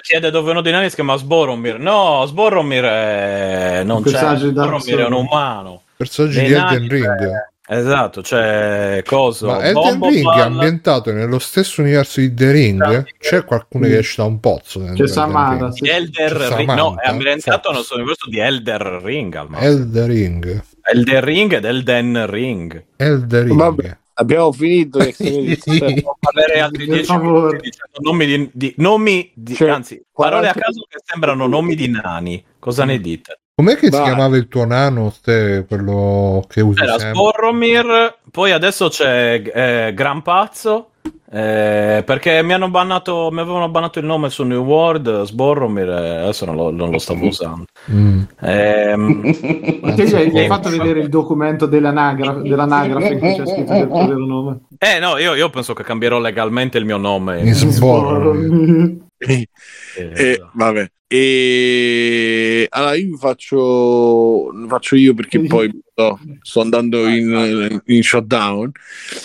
Chiede 0.02 0.30
dove 0.30 0.52
uno 0.52 0.62
dei 0.62 0.72
nani 0.72 0.90
si 0.90 0.96
chiama 0.96 1.16
Sboromir. 1.16 1.80
No, 1.80 2.24
Sboromir 2.28 2.84
è... 2.84 3.82
non 3.84 4.04
c'è. 4.04 4.36
di 4.36 4.50
Sboromir 4.50 4.98
è 5.00 5.06
un 5.06 5.14
umano. 5.14 5.82
Personaggi 5.98 6.40
di 6.44 6.54
Elden 6.54 6.88
Ring. 6.88 7.20
cioè, 7.20 7.32
Esatto, 7.72 8.22
c'è 8.22 9.04
coso. 9.06 9.46
Ma 9.46 9.64
Elden 9.64 10.02
Ring 10.02 10.18
è 10.18 10.22
Ball- 10.24 10.40
ambientato 10.42 11.12
nello 11.12 11.38
stesso 11.38 11.82
universo 11.82 12.20
di 12.20 12.34
The 12.34 12.52
Ring? 12.52 13.06
C'è 13.20 13.46
qualcuno 13.46 13.86
che 13.86 14.00
esce 14.00 14.16
da 14.18 14.28
un 14.28 14.40
pozzo? 14.40 14.80
C'è 14.80 15.04
Ring? 15.04 15.68
sì. 15.70 15.88
Elder 15.88 16.32
C'è 16.36 16.56
Ring. 16.56 16.68
No, 16.70 16.76
Samantha, 16.76 17.02
è 17.04 17.08
ambientato 17.10 17.68
Fox. 17.70 17.76
nel 17.76 17.84
suo 17.86 17.96
universo 17.98 18.28
di 18.30 18.40
Elder 18.40 18.82
Ring 19.04 19.36
al 19.36 19.50
massimo. 19.50 19.70
Elden 19.72 20.08
Ring. 20.08 20.64
Elden 20.82 21.22
Ring 21.24 21.54
ed 21.54 21.66
Elden 21.66 22.26
Ring. 22.26 22.86
Elden 22.96 23.44
Ring. 23.44 23.56
Vabbè, 23.58 23.98
abbiamo 24.16 24.52
finito. 24.52 24.98
che 24.98 25.12
se 25.14 25.30
ne 25.30 25.42
dice. 25.44 26.02
Può 26.02 26.16
avere 26.22 26.60
altri 26.62 26.86
Per 26.88 26.96
10 26.96 27.06
favore. 27.06 27.30
minuti 27.58 27.70
dicendo 27.70 28.00
nomi 28.10 28.26
di, 28.26 28.50
di- 28.52 28.74
nomi 28.78 29.32
di- 29.36 29.54
Cioè, 29.54 29.70
anzi, 29.70 30.02
parole 30.12 30.48
a 30.48 30.54
40 30.54 30.60
caso 30.60 30.86
che 30.90 30.98
sembrano 31.06 31.46
nomi 31.46 31.76
di 31.76 31.88
nani. 31.88 32.44
Cosa 32.58 32.84
ne 32.84 33.00
dite? 33.00 33.40
Com'è 33.60 33.76
che 33.76 33.88
si 33.88 33.92
Vai. 33.92 34.04
chiamava 34.06 34.38
il 34.38 34.48
tuo 34.48 34.64
nano, 34.66 35.10
Ste, 35.10 35.66
quello 35.68 36.42
che 36.48 36.62
usi 36.62 36.80
C'era 36.80 36.98
sempre? 36.98 37.10
Sboromir, 37.20 38.16
poi 38.32 38.52
adesso 38.54 38.88
c'è 38.88 39.42
eh, 39.54 39.94
Gran 39.94 40.22
Pazzo. 40.22 40.92
eh, 41.30 42.02
perché 42.06 42.42
mi 42.42 42.54
hanno 42.54 42.70
bannato, 42.70 43.28
mi 43.34 43.42
avevano 43.42 43.68
bannato 43.68 44.00
il 44.00 44.06
nome 44.06 44.30
su 44.30 44.44
New 44.46 44.64
World, 44.64 45.24
Sboromir, 45.24 45.90
e 45.90 46.16
adesso 46.22 46.46
non 46.46 46.56
lo, 46.56 46.72
non 46.72 46.90
lo 46.90 47.00
stavo 47.00 47.26
usando. 47.26 47.66
Mm. 47.92 48.22
Ma 48.40 49.94
te 49.94 50.06
gli 50.06 50.14
hai, 50.16 50.32
Eh, 50.34 50.48
fatto 50.48 50.70
vedere 50.70 51.02
il 51.02 51.10
documento 51.10 51.66
dell'anagra- 51.66 52.36
dell'anagrafe 52.42 53.08
in 53.14 53.20
cui 53.20 53.36
c'è 53.36 53.46
scritto 53.46 53.74
il 53.74 53.88
tuo 53.88 54.08
vero 54.08 54.26
nome? 54.26 54.60
eh 54.78 55.00
no, 55.00 55.18
io, 55.18 55.36
io 55.36 55.50
penso 55.50 55.74
che 55.74 55.84
cambierò 55.84 56.18
legalmente 56.18 56.78
il 56.78 56.86
mio 56.86 56.96
nome. 56.98 57.42
In 57.42 57.54
Sboromir. 57.54 59.08
Eh, 59.20 59.48
Eh, 59.98 60.40
vabbè. 60.54 60.90
E 61.12 62.68
allora 62.70 62.94
io 62.96 63.08
vi 63.08 63.18
faccio, 63.18 64.52
faccio 64.68 64.96
io 64.96 65.16
perché 65.16 65.42
poi 65.42 65.68
no, 65.96 66.20
sto 66.44 66.62
andando 66.62 67.08
in, 67.08 67.82
in 67.88 68.04
shutdown. 68.04 68.72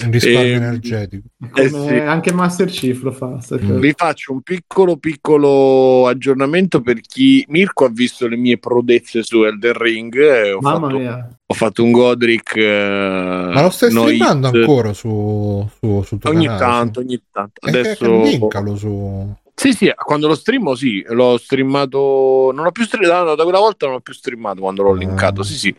Un 0.04 0.10
risparmio 0.10 0.40
Ehm, 0.40 0.62
energetico. 0.62 1.26
Come 1.50 1.62
Eh 1.64 1.68
sì. 1.68 1.94
anche 1.96 2.32
Master 2.32 2.68
Chief 2.68 3.02
lo 3.02 3.12
fa. 3.12 3.32
cosa. 3.32 3.56
Vi 3.58 3.92
faccio 3.94 4.32
un 4.32 4.40
piccolo 4.40 4.96
piccolo 4.96 6.06
aggiornamento 6.08 6.80
per 6.80 7.00
chi 7.00 7.44
Mirko 7.48 7.84
ha 7.84 7.90
visto 7.90 8.26
le 8.28 8.36
mie 8.36 8.56
prodezze 8.58 9.22
su 9.22 9.42
Elden 9.44 9.74
Ring. 9.74 10.14
e 10.16 10.52
ho, 10.52 10.60
Mamma 10.60 10.86
fatto, 10.88 10.98
mia. 10.98 11.38
ho 11.44 11.54
fatto 11.54 11.84
un 11.84 11.90
Godric. 11.92 12.56
Ma 12.56 13.60
lo 13.60 13.68
stai 13.70 13.92
no 13.92 14.04
streamando 14.04 14.46
ancora 14.48 14.94
su, 14.94 15.68
su, 15.78 16.16
tuo 16.18 16.30
Ogni 16.30 16.46
canale? 16.46 16.58
tanto, 16.64 17.00
ogni 17.00 17.22
tanto. 17.30 17.60
Eh, 17.60 17.70
che- 17.70 17.78
Adesso 17.78 18.22
linkalo 18.22 18.74
su... 18.76 19.36
Sì, 19.56 19.72
sì, 19.72 19.92
quando 19.94 20.26
lo 20.26 20.34
streamo 20.34 20.74
sì, 20.74 21.02
l'ho 21.08 21.38
streamato, 21.38 22.50
non 22.52 22.66
ho 22.66 22.72
più 22.72 22.84
streamato, 22.84 23.34
da 23.34 23.44
quella 23.44 23.60
volta 23.60 23.86
non 23.86 23.96
ho 23.96 24.00
più 24.00 24.12
streamato 24.12 24.60
quando 24.60 24.82
l'ho 24.82 24.92
linkato, 24.92 25.42
sì 25.42 25.56
sì. 25.56 25.74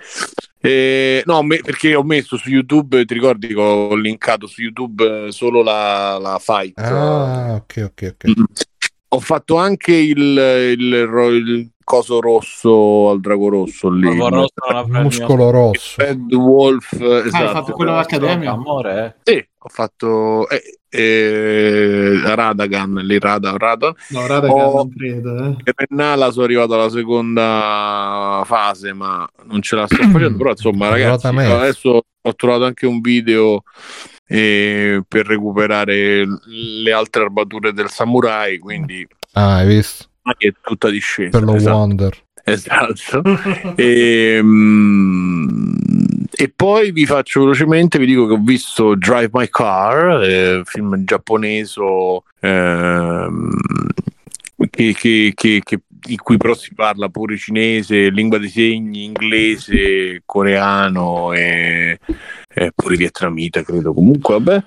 Eh, 0.61 1.21
no, 1.25 1.43
me- 1.43 1.59
perché 1.59 1.93
ho 1.93 2.01
messo 2.03 2.37
su 2.37 2.49
YouTube, 2.49 3.05
ti 3.05 3.13
ricordi 3.13 3.47
che 3.47 3.55
ho 3.55 3.93
linkato 3.95 4.47
su 4.47 4.61
YouTube 4.61 5.27
eh, 5.27 5.31
solo 5.31 5.61
la, 5.61 6.17
la 6.17 6.39
fight? 6.39 6.79
Ah, 6.79 7.55
ok, 7.55 7.91
ok, 7.91 8.13
ok. 8.15 8.33
Ho 9.09 9.19
fatto 9.19 9.57
anche 9.57 9.93
il, 9.93 10.17
il, 10.77 10.93
il 11.33 11.69
coso 11.83 12.19
rosso 12.19 13.09
al 13.11 13.19
drago 13.21 13.49
rosso 13.49 13.89
lì. 13.89 14.07
Rosso 14.17 14.87
Muscolo 14.87 15.49
rosso. 15.51 16.01
Red 16.01 16.33
Wolf, 16.33 16.93
Ah, 16.99 17.05
hai 17.21 17.27
esatto. 17.27 17.47
fatto 17.51 17.71
quello 17.73 17.91
all'Accademia? 17.93 18.51
Amore, 18.51 19.17
Sì, 19.23 19.45
ho 19.59 19.69
fatto 19.69 20.49
eh, 20.49 20.79
eh, 20.89 22.19
Radagan, 22.35 22.93
lì 23.03 23.19
Rada, 23.19 23.55
Rada. 23.57 23.93
No, 24.09 24.27
raga, 24.27 24.47
Oh. 24.51 24.75
non 24.77 24.89
credo. 24.89 25.37
Eh. 25.37 25.55
E 25.63 25.73
Pennala 25.73 26.31
sono 26.31 26.45
arrivato 26.45 26.73
alla 26.73 26.89
seconda 26.89 28.41
fase, 28.45 28.91
ma 28.93 29.25
non 29.45 29.61
ce 29.61 29.75
la 29.75 29.85
sto 29.85 29.95
facendo. 29.95 30.37
Però, 30.37 30.49
insomma, 30.49 30.89
ragazzi, 30.89 31.27
adesso 31.27 32.01
ho 32.21 32.35
trovato 32.35 32.65
anche 32.65 32.85
un 32.87 32.99
video 33.01 33.61
eh, 34.27 35.01
per 35.07 35.25
recuperare 35.27 36.25
le 36.47 36.91
altre 36.91 37.23
armature 37.23 37.73
del 37.73 37.89
samurai. 37.89 38.57
Quindi 38.59 39.05
Ah, 39.33 39.57
hai 39.57 39.67
visto? 39.67 40.05
è 40.37 40.51
tutta 40.61 40.89
discesa. 40.89 41.37
Per 41.37 41.43
lo 41.47 41.55
esatto. 41.55 41.75
Wonder. 41.77 42.23
Esatto. 42.47 43.21
e, 43.75 44.39
mm, 44.41 45.73
e 46.31 46.53
poi 46.55 46.91
vi 46.91 47.05
faccio 47.05 47.41
velocemente, 47.41 47.97
vi 47.99 48.05
dico 48.05 48.27
che 48.27 48.33
ho 48.33 48.41
visto 48.41 48.95
Drive 48.95 49.29
My 49.33 49.47
Car, 49.49 50.23
eh, 50.23 50.61
film 50.65 51.03
giapponese 51.03 51.81
ehm, 52.39 53.49
che, 54.69 54.93
che- 54.93 55.31
che- 55.35 55.61
che- 55.63 55.79
in 56.07 56.17
cui 56.17 56.37
però 56.37 56.53
si 56.53 56.73
parla 56.75 57.09
pure 57.09 57.35
cinese, 57.35 58.09
lingua 58.09 58.37
dei 58.37 58.49
segni, 58.49 59.05
inglese, 59.05 60.21
coreano 60.25 61.33
e, 61.33 61.97
e 62.55 62.71
pure 62.73 62.95
vietnamita, 62.95 63.63
credo. 63.63 63.93
Comunque, 63.93 64.33
vabbè. 64.39 64.63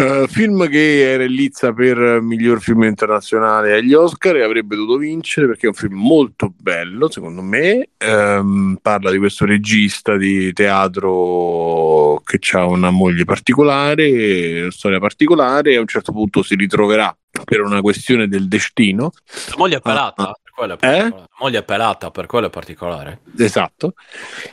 Eh, 0.00 0.26
film 0.28 0.68
che 0.68 1.10
era 1.10 1.24
in 1.24 1.32
lizza 1.32 1.72
per 1.72 2.20
miglior 2.20 2.60
film 2.60 2.84
internazionale 2.84 3.74
agli 3.74 3.94
Oscar 3.94 4.36
e 4.36 4.44
avrebbe 4.44 4.76
dovuto 4.76 4.96
vincere 4.96 5.48
perché 5.48 5.66
è 5.66 5.70
un 5.70 5.74
film 5.74 5.94
molto 5.94 6.52
bello, 6.56 7.10
secondo 7.10 7.42
me. 7.42 7.88
Ehm, 7.98 8.78
parla 8.80 9.10
di 9.10 9.18
questo 9.18 9.44
regista 9.44 10.16
di 10.16 10.52
teatro 10.52 12.22
che 12.24 12.38
ha 12.56 12.64
una 12.64 12.90
moglie 12.90 13.24
particolare, 13.24 14.60
una 14.62 14.70
storia 14.70 15.00
particolare, 15.00 15.72
e 15.72 15.76
a 15.76 15.80
un 15.80 15.88
certo 15.88 16.12
punto 16.12 16.42
si 16.42 16.54
ritroverà 16.54 17.16
per 17.44 17.62
una 17.62 17.80
questione 17.80 18.28
del 18.28 18.46
destino. 18.46 19.10
La 19.48 19.56
moglie 19.56 19.76
è 19.78 19.80
pelata, 19.80 20.28
Ah, 20.28 20.36
quello 20.58 20.72
è 20.72 20.76
Eh? 20.76 20.78
particolare. 20.78 21.10
La 21.20 21.28
moglie 21.38 21.58
è 21.58 21.64
pelata, 21.64 22.10
per 22.10 22.26
quello 22.26 22.46
è 22.48 22.50
particolare. 22.50 23.20
Esatto. 23.38 23.94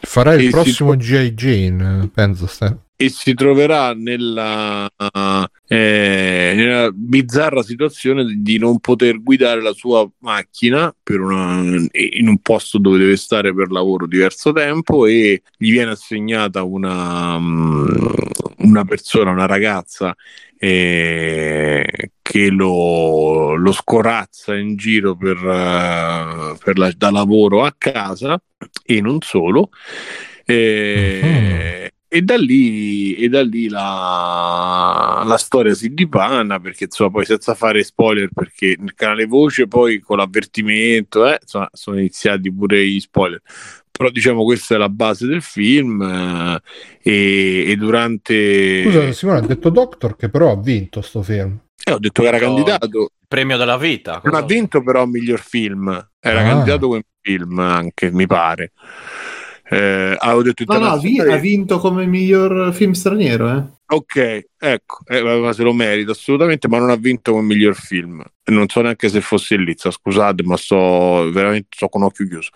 Farai 0.02 0.36
E 0.36 0.38
il 0.38 0.44
si 0.46 0.50
prossimo 0.52 0.96
G.I. 0.96 1.32
Jane, 1.34 2.10
penso. 2.14 2.46
Ste. 2.48 2.78
e 2.98 3.10
si 3.10 3.34
troverà 3.34 3.94
nella, 3.94 4.90
eh, 5.68 6.54
nella 6.56 6.90
bizzarra 6.94 7.62
situazione 7.62 8.24
di 8.38 8.58
non 8.58 8.80
poter 8.80 9.22
guidare 9.22 9.62
la 9.62 9.74
sua 9.74 10.10
macchina 10.20 10.96
per 11.04 11.20
una- 11.20 11.62
in 11.92 12.28
un 12.30 12.38
posto 12.40 12.78
dove 12.78 12.98
deve 12.98 13.18
stare 13.18 13.54
per 13.54 13.70
lavoro 13.72 14.08
diverso 14.08 14.54
tempo 14.54 15.06
e 15.08 15.42
gli 15.58 15.72
viene 15.72 15.92
assegnata 15.92 16.64
una, 16.64 17.38
mm, 17.38 17.86
una 18.60 18.86
persona, 18.86 19.32
una 19.32 19.46
ragazza 19.46 20.16
eh, 20.58 22.12
che 22.22 22.50
lo, 22.50 23.56
lo 23.56 23.72
scorazza 23.72 24.56
in 24.56 24.76
giro 24.76 25.16
per, 25.16 25.38
eh, 25.38 26.58
per 26.64 26.78
la- 26.78 26.94
da 26.96 27.12
lavoro 27.12 27.64
a 27.64 27.74
casa 27.78 28.42
e 28.84 29.02
non 29.02 29.22
solo. 29.22 29.70
Eh, 30.46 31.92
e 32.08 32.22
da 32.22 32.38
lì, 32.38 33.16
e 33.16 33.28
da 33.30 33.42
lì 33.44 33.68
la, 33.68 35.24
la 35.26 35.38
storia 35.38 35.74
si 35.74 35.94
dipana 35.94 36.60
perché 36.60 36.86
insomma 36.86 37.10
poi 37.12 37.26
senza 37.26 37.56
fare 37.56 37.84
spoiler 37.84 38.30
perché 38.34 38.76
nel 38.80 38.94
canale 38.94 39.26
voce 39.26 39.68
poi 39.68 40.00
con 40.00 40.18
l'avvertimento 40.18 41.28
eh, 41.28 41.40
insomma, 41.42 41.68
sono 41.74 41.98
iniziati 41.98 42.54
pure 42.54 42.86
gli 42.88 43.00
spoiler 43.00 43.42
però 43.96 44.10
diciamo 44.10 44.44
questa 44.44 44.76
è 44.76 44.78
la 44.78 44.90
base 44.90 45.26
del 45.26 45.42
film 45.42 46.02
eh, 46.02 46.60
e, 47.02 47.66
e 47.72 47.76
durante 47.76 48.84
Scusa, 48.84 49.12
Simone, 49.12 49.38
ha 49.40 49.42
detto 49.42 49.70
Doctor 49.70 50.16
che 50.16 50.30
però 50.30 50.52
ha 50.52 50.58
vinto 50.58 51.02
sto 51.02 51.22
film. 51.22 51.58
eh, 51.84 51.92
ho 51.94 52.00
detto 52.00 52.22
che 52.22 52.28
era 52.28 52.38
candidato 52.40 53.12
Premio 53.28 53.58
della 53.58 53.78
vita. 53.78 54.22
non 54.24 54.36
ha 54.36 54.42
vinto 54.42 54.84
però 54.84 55.06
miglior 55.06 55.40
film 55.40 55.88
era 56.20 56.40
Ah. 56.42 56.44
candidato 56.44 56.88
come 56.88 57.02
film 57.22 57.60
anche 57.60 58.12
mi 58.12 58.28
pare 58.28 58.72
eh, 59.68 60.16
avevo 60.20 60.44
detto 60.44 60.64
No, 60.68 60.78
no, 60.78 60.86
ha, 60.92 61.38
vinto 61.38 61.80
come 61.80 62.06
miglior 62.06 62.72
film 62.74 62.92
straniero, 62.92 63.50
eh. 63.50 63.64
Ok, 63.88 64.46
ecco, 64.60 64.98
eh, 65.08 65.54
se 65.54 65.64
lo 65.64 65.74
merita 65.74 66.12
assolutamente, 66.12 66.68
ma 66.68 66.78
non 66.78 66.90
ha 66.92 66.96
vinto 66.96 67.32
come 67.32 67.44
miglior 67.44 67.76
film. 67.76 68.24
Non 68.48 68.68
so 68.70 68.82
neanche 68.82 69.10
se 69.10 69.22
fosse 69.22 69.56
in 69.56 69.64
lizza, 69.64 69.90
scusate, 69.90 70.44
ma 70.44 70.56
sto 70.56 71.32
veramente 71.32 71.70
sto 71.72 71.90
con 71.90 72.04
occhio 72.04 72.28
chiuso. 72.28 72.52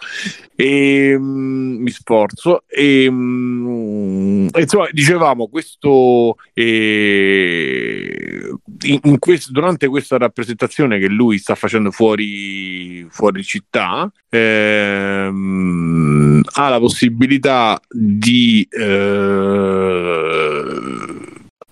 E, 0.56 1.16
mm, 1.18 1.82
mi 1.82 1.90
sforzo. 1.90 2.64
E, 2.68 3.08
mm, 3.10 4.50
e 4.54 4.62
insomma, 4.62 4.88
dicevamo, 4.92 5.48
questo, 5.48 6.36
eh, 6.54 8.54
in, 8.84 9.00
in 9.04 9.18
questo- 9.20 9.52
durante 9.52 9.88
questa 9.88 10.18
rappresentazione 10.18 11.00
che 11.00 11.08
lui 11.08 11.38
sta 11.40 11.56
facendo 11.56 11.90
fuori, 11.92 13.06
fuori 13.10 13.44
città, 13.44 14.12
ehm, 14.30 16.42
ha 16.54 16.70
la 16.70 16.80
possibilità 16.80 17.80
di 17.90 18.68
eh, 18.70 18.88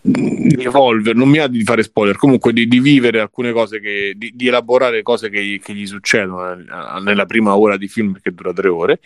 di 0.09 0.63
evolvere, 0.63 1.17
non 1.17 1.27
mi 1.27 1.39
ha 1.39 1.47
di 1.47 1.63
fare 1.63 1.83
spoiler, 1.83 2.15
comunque 2.15 2.53
di, 2.53 2.67
di 2.67 2.79
vivere 2.79 3.19
alcune 3.19 3.51
cose, 3.51 3.79
che, 3.81 4.13
di, 4.15 4.31
di 4.33 4.47
elaborare 4.47 5.03
cose 5.03 5.29
che, 5.29 5.59
che 5.61 5.73
gli 5.73 5.85
succedono 5.85 6.51
eh, 6.53 7.01
nella 7.01 7.25
prima 7.25 7.57
ora 7.57 7.75
di 7.75 7.87
film 7.87 8.17
che 8.21 8.31
dura 8.31 8.53
tre 8.53 8.69
ore. 8.69 8.99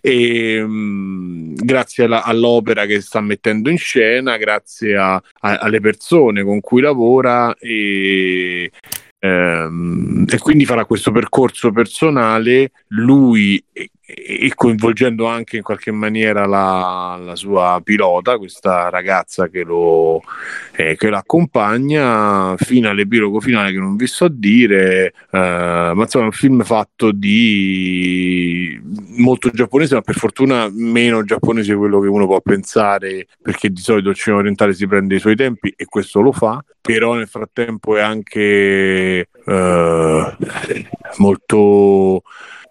E, 0.00 0.62
mh, 0.62 1.54
grazie 1.54 2.04
alla- 2.04 2.24
all'opera 2.24 2.84
che 2.84 3.00
sta 3.00 3.20
mettendo 3.22 3.70
in 3.70 3.78
scena, 3.78 4.36
grazie 4.36 4.96
a- 4.96 5.14
a- 5.14 5.56
alle 5.58 5.80
persone 5.80 6.42
con 6.42 6.60
cui 6.60 6.82
lavora 6.82 7.54
e, 7.56 8.70
ehm, 9.18 10.26
e 10.28 10.38
quindi 10.38 10.66
farà 10.66 10.84
questo 10.84 11.10
percorso 11.10 11.72
personale 11.72 12.70
lui 12.88 13.62
e, 14.14 14.52
coinvolgendo 14.54 15.26
anche 15.26 15.56
in 15.56 15.62
qualche 15.62 15.90
maniera 15.90 16.46
la, 16.46 17.18
la 17.22 17.36
sua 17.36 17.80
pilota, 17.82 18.38
questa 18.38 18.88
ragazza 18.88 19.48
che 19.48 19.64
lo, 19.64 20.22
eh, 20.72 20.96
che 20.96 21.08
accompagna 21.08 22.54
fino 22.56 22.88
all'epilogo 22.88 23.40
finale 23.40 23.72
che 23.72 23.78
non 23.78 23.96
vi 23.96 24.06
so 24.06 24.28
dire, 24.28 25.06
eh, 25.30 25.92
ma 25.94 25.94
insomma 25.96 26.24
è 26.24 26.28
un 26.28 26.32
film 26.32 26.62
fatto 26.62 27.12
di 27.12 28.80
molto 29.16 29.50
giapponese, 29.50 29.96
ma 29.96 30.00
per 30.00 30.16
fortuna 30.16 30.68
meno 30.70 31.24
giapponese 31.24 31.72
di 31.72 31.78
quello 31.78 32.00
che 32.00 32.08
uno 32.08 32.26
può 32.26 32.40
pensare, 32.40 33.26
perché 33.42 33.70
di 33.70 33.80
solito 33.80 34.10
il 34.10 34.16
cinema 34.16 34.40
orientale 34.40 34.74
si 34.74 34.86
prende 34.86 35.16
i 35.16 35.20
suoi 35.20 35.34
tempi 35.36 35.72
e 35.76 35.84
questo 35.86 36.20
lo 36.20 36.32
fa, 36.32 36.62
però 36.80 37.14
nel 37.14 37.28
frattempo 37.28 37.96
è 37.96 38.02
anche 38.02 39.28
eh, 39.46 40.36
molto 41.16 42.22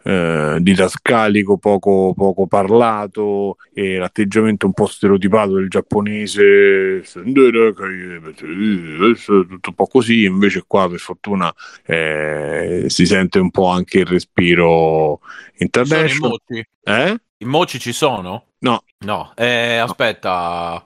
eh, 0.03 0.57
didascalico, 0.59 1.57
poco, 1.57 2.13
poco 2.15 2.47
parlato 2.47 3.57
e 3.73 3.97
l'atteggiamento 3.97 4.65
un 4.65 4.73
po' 4.73 4.87
stereotipato 4.87 5.53
del 5.55 5.69
giapponese 5.69 7.03
tutto 9.47 9.69
un 9.69 9.75
po' 9.75 9.87
così 9.87 10.25
invece 10.25 10.63
qua 10.67 10.89
per 10.89 10.99
fortuna 10.99 11.53
eh, 11.85 12.85
si 12.87 13.05
sente 13.05 13.39
un 13.39 13.49
po' 13.51 13.67
anche 13.67 13.99
il 13.99 14.05
respiro 14.05 15.19
Ci 15.21 15.29
sono 15.29 15.55
i 15.57 15.63
international 15.63 16.29
mochi? 16.31 16.67
eh? 16.83 17.21
I 17.37 17.45
mochi 17.45 17.79
ci 17.79 17.91
sono? 17.91 18.45
no 18.59 18.83
No, 19.03 19.33
eh, 19.35 19.77
aspetta. 19.77 20.83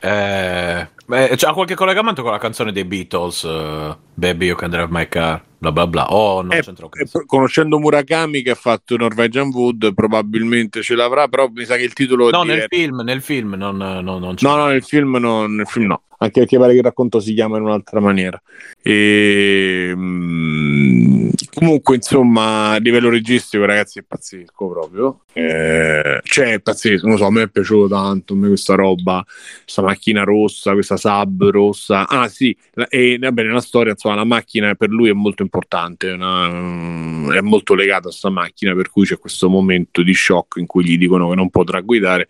Eh, 0.00 0.88
beh, 1.06 1.34
c'ha 1.36 1.52
qualche 1.52 1.74
collegamento 1.74 2.22
con 2.22 2.32
la 2.32 2.38
canzone 2.38 2.72
dei 2.72 2.84
Beatles? 2.84 3.44
eh, 3.44 3.96
Baby, 4.14 4.46
you 4.46 4.56
can 4.56 4.70
drive 4.70 4.88
my 4.90 5.08
car, 5.08 5.42
bla 5.58 5.72
bla 5.72 5.86
bla. 5.86 6.06
Oh, 6.12 6.42
non 6.42 6.52
Eh, 6.52 6.60
c'entra 6.62 6.86
eh, 6.92 7.06
conoscendo 7.26 7.78
Murakami 7.78 8.42
che 8.42 8.50
ha 8.52 8.54
fatto 8.54 8.96
Norwegian 8.96 9.48
Wood 9.52 9.92
probabilmente 9.94 10.82
ce 10.82 10.94
l'avrà 10.94 11.28
però 11.28 11.48
mi 11.52 11.64
sa 11.64 11.76
che 11.76 11.82
il 11.84 11.92
titolo 11.92 12.30
No, 12.30 12.42
nel 12.42 12.64
film, 12.68 13.00
nel 13.02 13.20
film 13.22 13.54
non, 13.54 13.76
non, 13.76 14.02
non 14.04 14.34
c'è. 14.34 14.46
No, 14.46 14.56
no, 14.56 14.66
nel 14.66 14.82
film 14.82 15.16
no, 15.16 15.46
nel 15.46 15.66
film 15.66 15.86
no. 15.86 16.00
Anche 16.18 16.40
perché 16.40 16.56
pare 16.56 16.72
che 16.72 16.78
il 16.78 16.84
racconto 16.84 17.20
si 17.20 17.34
chiama 17.34 17.58
in 17.58 17.64
un'altra 17.64 18.00
maniera. 18.00 18.40
E, 18.80 19.92
mm, 19.94 21.28
comunque, 21.52 21.96
insomma, 21.96 22.70
a 22.70 22.76
livello 22.78 23.10
registico, 23.10 23.66
ragazzi, 23.66 23.98
è 23.98 24.02
pazzesco 24.02 24.66
proprio. 24.66 25.20
Eh, 25.34 26.20
cioè, 26.22 26.52
è 26.54 26.60
pazzesco, 26.60 27.02
non 27.06 27.16
lo 27.16 27.20
so, 27.20 27.26
a 27.26 27.30
me 27.30 27.42
è 27.42 27.48
piaciuto 27.48 27.88
tanto 27.88 28.32
a 28.32 28.36
me 28.36 28.48
questa 28.48 28.74
roba, 28.74 29.22
questa 29.62 29.82
macchina 29.82 30.22
rossa, 30.24 30.72
questa 30.72 30.95
sub 30.96 31.48
rossa. 31.50 32.08
Ah, 32.08 32.28
sì, 32.28 32.56
e 32.88 33.18
vabbè, 33.18 33.42
nella 33.42 33.60
storia, 33.60 33.92
insomma, 33.92 34.16
la 34.16 34.24
macchina 34.24 34.74
per 34.74 34.90
lui 34.90 35.08
è 35.08 35.12
molto 35.12 35.42
importante, 35.42 36.10
è 36.10 36.12
una- 36.12 37.34
è 37.34 37.40
molto 37.40 37.74
legata 37.74 38.00
a 38.00 38.10
questa 38.10 38.30
macchina, 38.30 38.74
per 38.74 38.90
cui 38.90 39.04
c'è 39.04 39.18
questo 39.18 39.48
momento 39.48 40.02
di 40.02 40.14
shock 40.14 40.56
in 40.58 40.66
cui 40.66 40.84
gli 40.84 40.98
dicono 40.98 41.28
che 41.30 41.34
non 41.36 41.50
potrà 41.50 41.80
guidare 41.80 42.28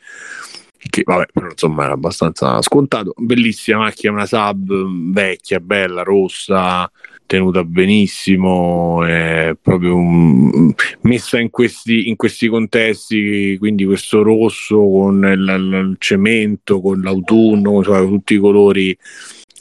che 0.89 1.03
vabbè, 1.05 1.27
però 1.33 1.49
insomma 1.49 1.85
era 1.85 1.95
abbastanza 1.95 2.61
scontato. 2.63 3.13
Bellissima 3.17 3.79
macchina, 3.79 4.13
una 4.13 4.27
sub 4.27 4.73
mm, 4.73 5.13
vecchia, 5.13 5.61
bella, 5.61 6.03
rossa, 6.03 6.91
tenuta 7.27 7.65
benissimo, 7.65 9.05
è 9.05 9.57
proprio 9.61 9.97
un- 9.97 10.73
messa 11.03 11.39
in 11.39 11.51
questi, 11.51 12.09
in 12.09 12.17
questi 12.17 12.49
contesti, 12.49 13.57
quindi 13.59 13.85
questo 13.85 14.23
rosso 14.23 14.77
con 14.77 15.25
il, 15.25 15.89
il 15.91 15.97
cemento, 15.99 16.81
con 16.81 17.01
l'autunno, 17.01 17.83
cioè, 17.83 18.07
tutti 18.07 18.35
i 18.35 18.39
colori. 18.39 18.97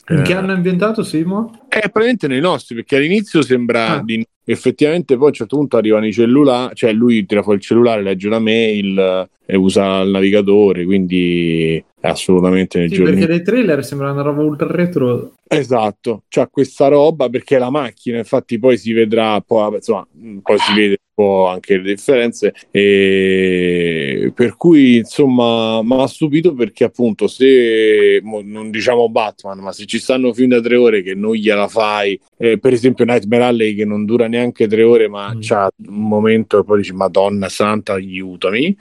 In 0.10 0.22
che 0.22 0.32
eh, 0.34 0.36
anno 0.36 0.52
è 0.52 0.56
ambientato, 0.56 1.04
Simo? 1.04 1.65
È 1.68 1.80
praticamente 1.80 2.28
nei 2.28 2.40
nostri, 2.40 2.76
perché 2.76 2.96
all'inizio 2.98 3.42
sembra 3.42 3.96
Ah. 4.00 4.02
di 4.04 4.26
effettivamente 4.48 5.16
poi 5.16 5.26
a 5.26 5.28
un 5.30 5.34
certo 5.34 5.58
punto 5.58 5.78
arrivano 5.78 6.06
i 6.06 6.14
cellulari, 6.14 6.76
cioè 6.76 6.94
lui 6.94 7.26
tira 7.26 7.42
fuori 7.42 7.58
il 7.58 7.64
cellulare, 7.64 8.04
legge 8.04 8.28
una 8.28 8.40
mail 8.40 8.98
eh, 8.98 9.54
e 9.54 9.56
usa 9.58 10.02
il 10.02 10.10
navigatore, 10.12 10.86
quindi 10.86 11.84
è 12.00 12.08
assolutamente 12.08 12.78
nei 12.78 12.90
Sì, 12.90 12.96
giorni. 12.96 13.12
perché 13.12 13.26
dai 13.28 13.44
trailer 13.44 13.84
sembra 13.84 14.12
una 14.12 14.22
roba 14.22 14.44
ultra 14.44 14.68
retro. 14.70 15.34
Esatto, 15.48 16.24
c'ha 16.28 16.48
questa 16.48 16.88
roba 16.88 17.30
perché 17.30 17.58
la 17.58 17.70
macchina, 17.72 18.18
infatti 18.20 18.58
poi 18.60 18.78
si 18.78 18.94
vedrà, 18.94 19.42
poi, 19.42 19.76
insomma, 19.76 20.08
poi 20.42 20.58
si 20.60 20.74
vede 20.74 20.98
un 21.18 21.24
po' 21.26 21.48
anche 21.48 21.78
le 21.78 21.94
differenze, 21.94 22.54
e 22.72 24.32
per 24.36 24.56
cui 24.58 24.98
insomma 24.98 25.82
mi 25.84 26.02
ha 26.02 26.08
stupito 26.08 26.54
perché 26.54 26.84
appunto 26.84 27.28
se, 27.28 28.22
non 28.24 28.70
diciamo 28.72 29.08
Batman, 29.10 29.60
ma 29.60 29.72
se 29.72 29.86
ci 29.86 30.00
stanno 30.00 30.34
film 30.34 30.50
da 30.50 30.62
tre 30.62 30.76
ore 30.76 31.02
che 31.04 31.14
non 31.16 31.34
gliela 31.36 31.65
fai, 31.68 32.20
eh, 32.38 32.58
per 32.60 32.74
esempio 32.74 33.06
Nightmare 33.06 33.44
Alley 33.46 33.76
che 33.76 33.86
non 33.86 34.06
dura 34.06 34.28
neanche 34.28 34.68
tre 34.68 34.84
ore 34.84 35.08
ma 35.08 35.34
Mm. 35.34 35.40
c'ha 35.42 35.70
un 35.88 36.08
momento 36.08 36.60
e 36.60 36.64
poi 36.64 36.78
dici 36.80 36.94
Madonna 36.94 37.50
Santa 37.50 37.94
aiutami. 37.94 38.78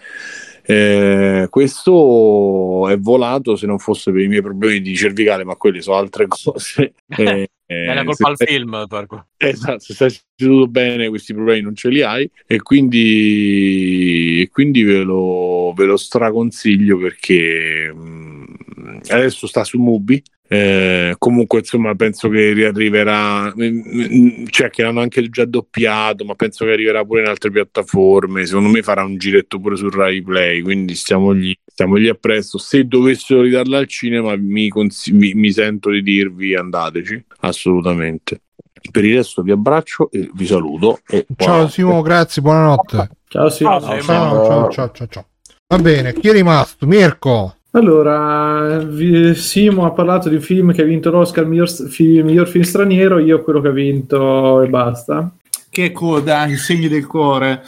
Eh, 0.66 1.46
questo 1.50 2.88
è 2.88 2.98
volato 2.98 3.54
se 3.54 3.66
non 3.66 3.78
fosse 3.78 4.10
per 4.12 4.22
i 4.22 4.28
miei 4.28 4.40
problemi 4.40 4.80
di 4.80 4.96
cervicale, 4.96 5.44
ma 5.44 5.56
quelle 5.56 5.80
sono 5.82 5.96
altre 5.98 6.26
cose. 6.26 6.94
Eh, 7.66 7.86
È 7.86 7.94
la 7.94 8.02
eh, 8.02 8.04
colpa 8.04 8.28
al 8.28 8.36
film. 8.36 8.84
per 8.88 9.06
cui. 9.06 9.18
Esatto, 9.38 9.78
se 9.80 9.94
stai 9.94 10.10
seduto 10.36 10.66
bene 10.68 11.08
questi 11.08 11.32
problemi 11.32 11.62
non 11.62 11.74
ce 11.74 11.88
li 11.88 12.02
hai 12.02 12.30
e 12.46 12.60
quindi, 12.60 14.42
e 14.42 14.48
quindi 14.50 14.82
ve, 14.82 15.02
lo, 15.02 15.72
ve 15.74 15.84
lo 15.86 15.96
straconsiglio 15.96 16.98
perché 16.98 17.90
mh, 17.92 19.00
adesso 19.08 19.46
sta 19.46 19.64
su 19.64 19.78
Mubi. 19.80 20.22
Eh, 20.46 21.14
comunque 21.18 21.60
insomma 21.60 21.94
penso 21.94 22.28
che 22.28 22.52
riarriverà 22.52 23.52
mm, 23.56 23.62
mm, 23.62 24.44
cioè 24.50 24.68
che 24.68 24.82
l'hanno 24.82 25.00
anche 25.00 25.26
già 25.30 25.46
doppiato 25.46 26.24
ma 26.24 26.34
penso 26.34 26.66
che 26.66 26.72
arriverà 26.72 27.02
pure 27.04 27.22
in 27.22 27.28
altre 27.28 27.50
piattaforme 27.50 28.44
secondo 28.44 28.68
me 28.68 28.82
farà 28.82 29.04
un 29.04 29.16
giretto 29.16 29.58
pure 29.58 29.76
su 29.76 29.88
Rai 29.88 30.22
Play 30.22 30.60
quindi 30.60 30.94
stiamogli, 30.94 31.54
stiamogli 31.64 32.08
appresso 32.08 32.58
se 32.58 32.86
dovessero 32.86 33.40
ridarla 33.40 33.78
al 33.78 33.86
cinema 33.86 34.36
mi, 34.36 34.68
consi- 34.68 35.12
mi- 35.12 35.32
mi 35.32 35.50
sento 35.50 35.90
di 35.90 36.02
dirvi 36.02 36.54
andateci 36.54 37.24
assolutamente 37.40 38.42
per 38.90 39.04
il 39.04 39.16
resto 39.16 39.42
vi 39.42 39.50
abbraccio 39.50 40.10
e 40.10 40.30
vi 40.34 40.46
saluto. 40.46 41.00
E 41.08 41.26
Ciao. 41.38 41.68
Simo, 41.68 42.02
grazie, 42.02 42.42
buonanotte. 42.42 43.08
Ciao, 43.28 43.48
Simo. 43.48 43.80
Ciao, 43.80 44.02
ciao, 44.02 44.70
ciao, 44.70 44.90
ciao, 44.92 45.08
ciao. 45.08 45.26
Va 45.66 45.78
bene, 45.78 46.12
chi 46.12 46.28
è 46.28 46.32
rimasto? 46.32 46.86
Mirko. 46.86 47.56
Allora, 47.76 48.86
Simo 49.34 49.84
ha 49.84 49.90
parlato 49.90 50.28
di 50.28 50.36
un 50.36 50.40
film 50.40 50.72
che 50.72 50.82
ha 50.82 50.84
vinto 50.84 51.10
l'Oscar 51.10 51.44
miglior, 51.44 51.68
fi- 51.68 52.22
miglior 52.22 52.46
film 52.46 52.62
straniero, 52.62 53.18
io 53.18 53.42
quello 53.42 53.60
che 53.60 53.68
ha 53.68 53.72
vinto 53.72 54.62
e 54.62 54.68
basta. 54.68 55.32
Che 55.68 55.90
Coda, 55.90 56.46
i 56.46 56.56
segni 56.56 56.86
del 56.86 57.04
cuore 57.04 57.64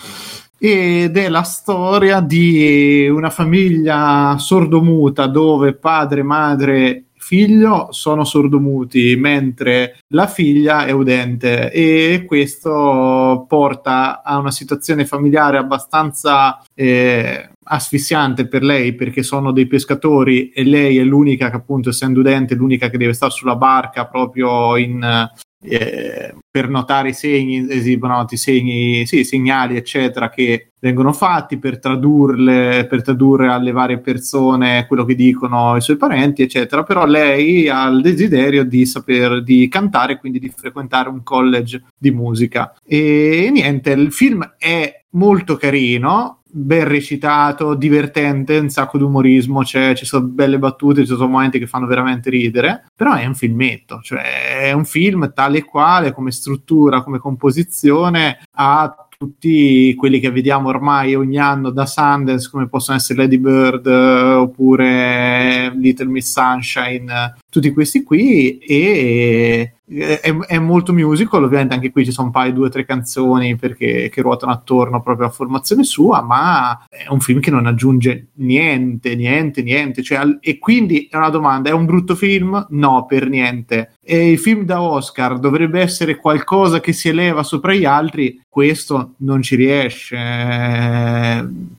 ed 0.59 1.17
è 1.17 1.29
la 1.29 1.43
storia 1.43 2.21
di 2.21 3.09
una 3.09 3.31
famiglia 3.31 4.37
sordomuta 4.39 5.27
dove 5.27 5.75
padre, 5.75 6.23
madre 6.23 7.07
figlio 7.27 7.89
sono 7.91 8.23
sordomuti 8.23 9.17
mentre 9.17 9.99
la 10.11 10.29
figlia 10.29 10.87
è 10.87 10.93
udente 10.93 11.73
e 11.73 12.25
questo 12.25 13.45
porta 13.49 14.23
a 14.23 14.39
una 14.39 14.53
situazione 14.53 15.05
familiare 15.05 15.59
abbastanza 15.59 16.63
eh, 16.73 17.51
asfissiante 17.69 18.47
per 18.47 18.63
lei 18.63 18.95
perché 18.95 19.23
sono 19.23 19.53
dei 19.53 19.67
pescatori 19.67 20.51
e 20.51 20.65
lei 20.65 20.99
è 20.99 21.05
l'unica 21.05 21.51
che 21.51 21.57
appunto 21.57 21.89
essendo 21.89 22.21
udente 22.21 22.55
è 22.55 22.57
l'unica 22.57 22.89
che 22.89 22.99
deve 22.99 23.13
stare 23.13 23.33
sulla 23.33 23.57
barca 23.57 24.07
proprio 24.07 24.77
in, 24.77 25.29
eh, 25.69 26.35
per 26.49 26.69
notare 26.69 27.11
i 27.11 27.13
segni, 27.13 27.67
esibono 27.69 28.25
i 28.29 28.37
segni, 28.37 29.07
sì, 29.07 29.25
segnali, 29.25 29.77
eccetera, 29.77 30.29
che 30.29 30.71
vengono 30.79 31.13
fatti 31.13 31.59
per 31.59 31.79
tradurle, 31.79 32.87
per 32.89 33.03
tradurre 33.03 33.49
alle 33.49 33.73
varie 33.73 33.99
persone 33.99 34.87
quello 34.87 35.05
che 35.05 35.15
dicono 35.15 35.77
i 35.77 35.81
suoi 35.81 35.97
parenti, 35.97 36.43
eccetera. 36.43 36.83
Però 36.83 37.05
lei 37.05 37.69
ha 37.69 37.87
il 37.89 38.01
desiderio 38.01 38.65
di 38.65 38.87
saper 38.87 39.43
di 39.43 39.69
cantare, 39.69 40.19
quindi 40.19 40.39
di 40.39 40.53
frequentare 40.55 41.09
un 41.09 41.23
college 41.23 41.83
di 41.99 42.11
musica. 42.11 42.75
E 42.85 43.51
niente, 43.53 43.91
il 43.91 44.13
film 44.13 44.55
è 44.57 45.03
molto 45.11 45.57
carino, 45.57 46.43
ben 46.57 46.89
recitato, 46.89 47.75
divertente, 47.75 48.57
un 48.57 48.71
sacco 48.71 48.97
di 48.97 49.05
umorismo, 49.05 49.63
c'è, 49.63 49.95
ci 49.95 50.07
sono 50.07 50.27
belle 50.27 50.59
battute, 50.59 51.05
ci 51.05 51.15
sono 51.15 51.29
momenti 51.29 51.59
che 51.59 51.67
fanno 51.67 51.87
veramente 51.87 52.31
ridere, 52.31 52.87
però 52.95 53.15
è 53.15 53.27
un 53.27 53.35
filmetto, 53.35 54.01
cioè 54.03 54.61
è 54.61 54.73
un 54.73 54.87
film 54.87 55.33
tale 55.35 55.59
e 55.59 55.65
quale 55.65 56.13
come 56.13 56.31
struttura, 56.33 57.03
come 57.03 57.19
composizione, 57.19 58.39
ha 58.53 59.07
tutti 59.19 59.95
quelli 59.95 60.19
che 60.21 60.31
vediamo 60.31 60.69
ormai 60.69 61.15
ogni 61.15 61.39
anno 61.39 61.71
da 61.71 61.87
Sundance, 61.87 62.49
come 62.51 62.69
possono 62.69 62.97
essere 62.97 63.21
Lady 63.21 63.39
Bird 63.39 63.87
eh, 63.87 64.33
oppure 64.33 65.73
Little 65.77 66.07
Miss 66.07 66.33
Sunshine, 66.33 67.37
tutti 67.51 67.71
questi 67.73 68.03
qui, 68.03 68.59
e 68.59 69.76
è, 69.89 70.35
è, 70.35 70.59
molto 70.59 70.93
musical, 70.93 71.45
ovviamente 71.45 71.75
anche 71.75 71.93
qui 71.93 72.05
ci 72.05 72.11
sono 72.11 72.27
un 72.27 72.33
paio, 72.33 72.53
due 72.53 72.67
o 72.67 72.71
tre 72.71 72.85
canzoni 72.85 73.55
perché, 73.55 74.09
che 74.13 74.21
ruotano 74.21 74.51
attorno 74.51 75.01
proprio 75.01 75.29
a 75.29 75.31
formazione 75.31 75.85
sua, 75.85 76.23
ma 76.23 76.87
è 76.89 77.07
un 77.09 77.21
film 77.21 77.39
che 77.39 77.51
non 77.51 77.67
aggiunge 77.67 78.29
niente, 78.35 79.15
niente, 79.15 79.63
niente. 79.63 80.03
Cioè, 80.03 80.39
e 80.41 80.59
quindi 80.59 81.09
è 81.11 81.17
una 81.17 81.31
domanda: 81.31 81.71
è 81.71 81.73
un 81.73 81.87
brutto 81.87 82.17
film? 82.17 82.67
No, 82.71 83.07
per 83.07 83.29
niente. 83.29 83.96
E 84.09 84.31
il 84.31 84.39
film 84.39 84.63
da 84.63 84.81
Oscar 84.81 85.41
dovrebbe 85.41 85.81
essere 85.81 86.15
qualcosa 86.15 86.79
che 86.79 86.93
si 86.93 87.09
eleva 87.09 87.43
sopra 87.43 87.75
gli 87.75 87.85
altri, 87.85 88.41
questo 88.49 89.15
non 89.19 89.43
ci 89.43 89.57
riesce. 89.57 90.17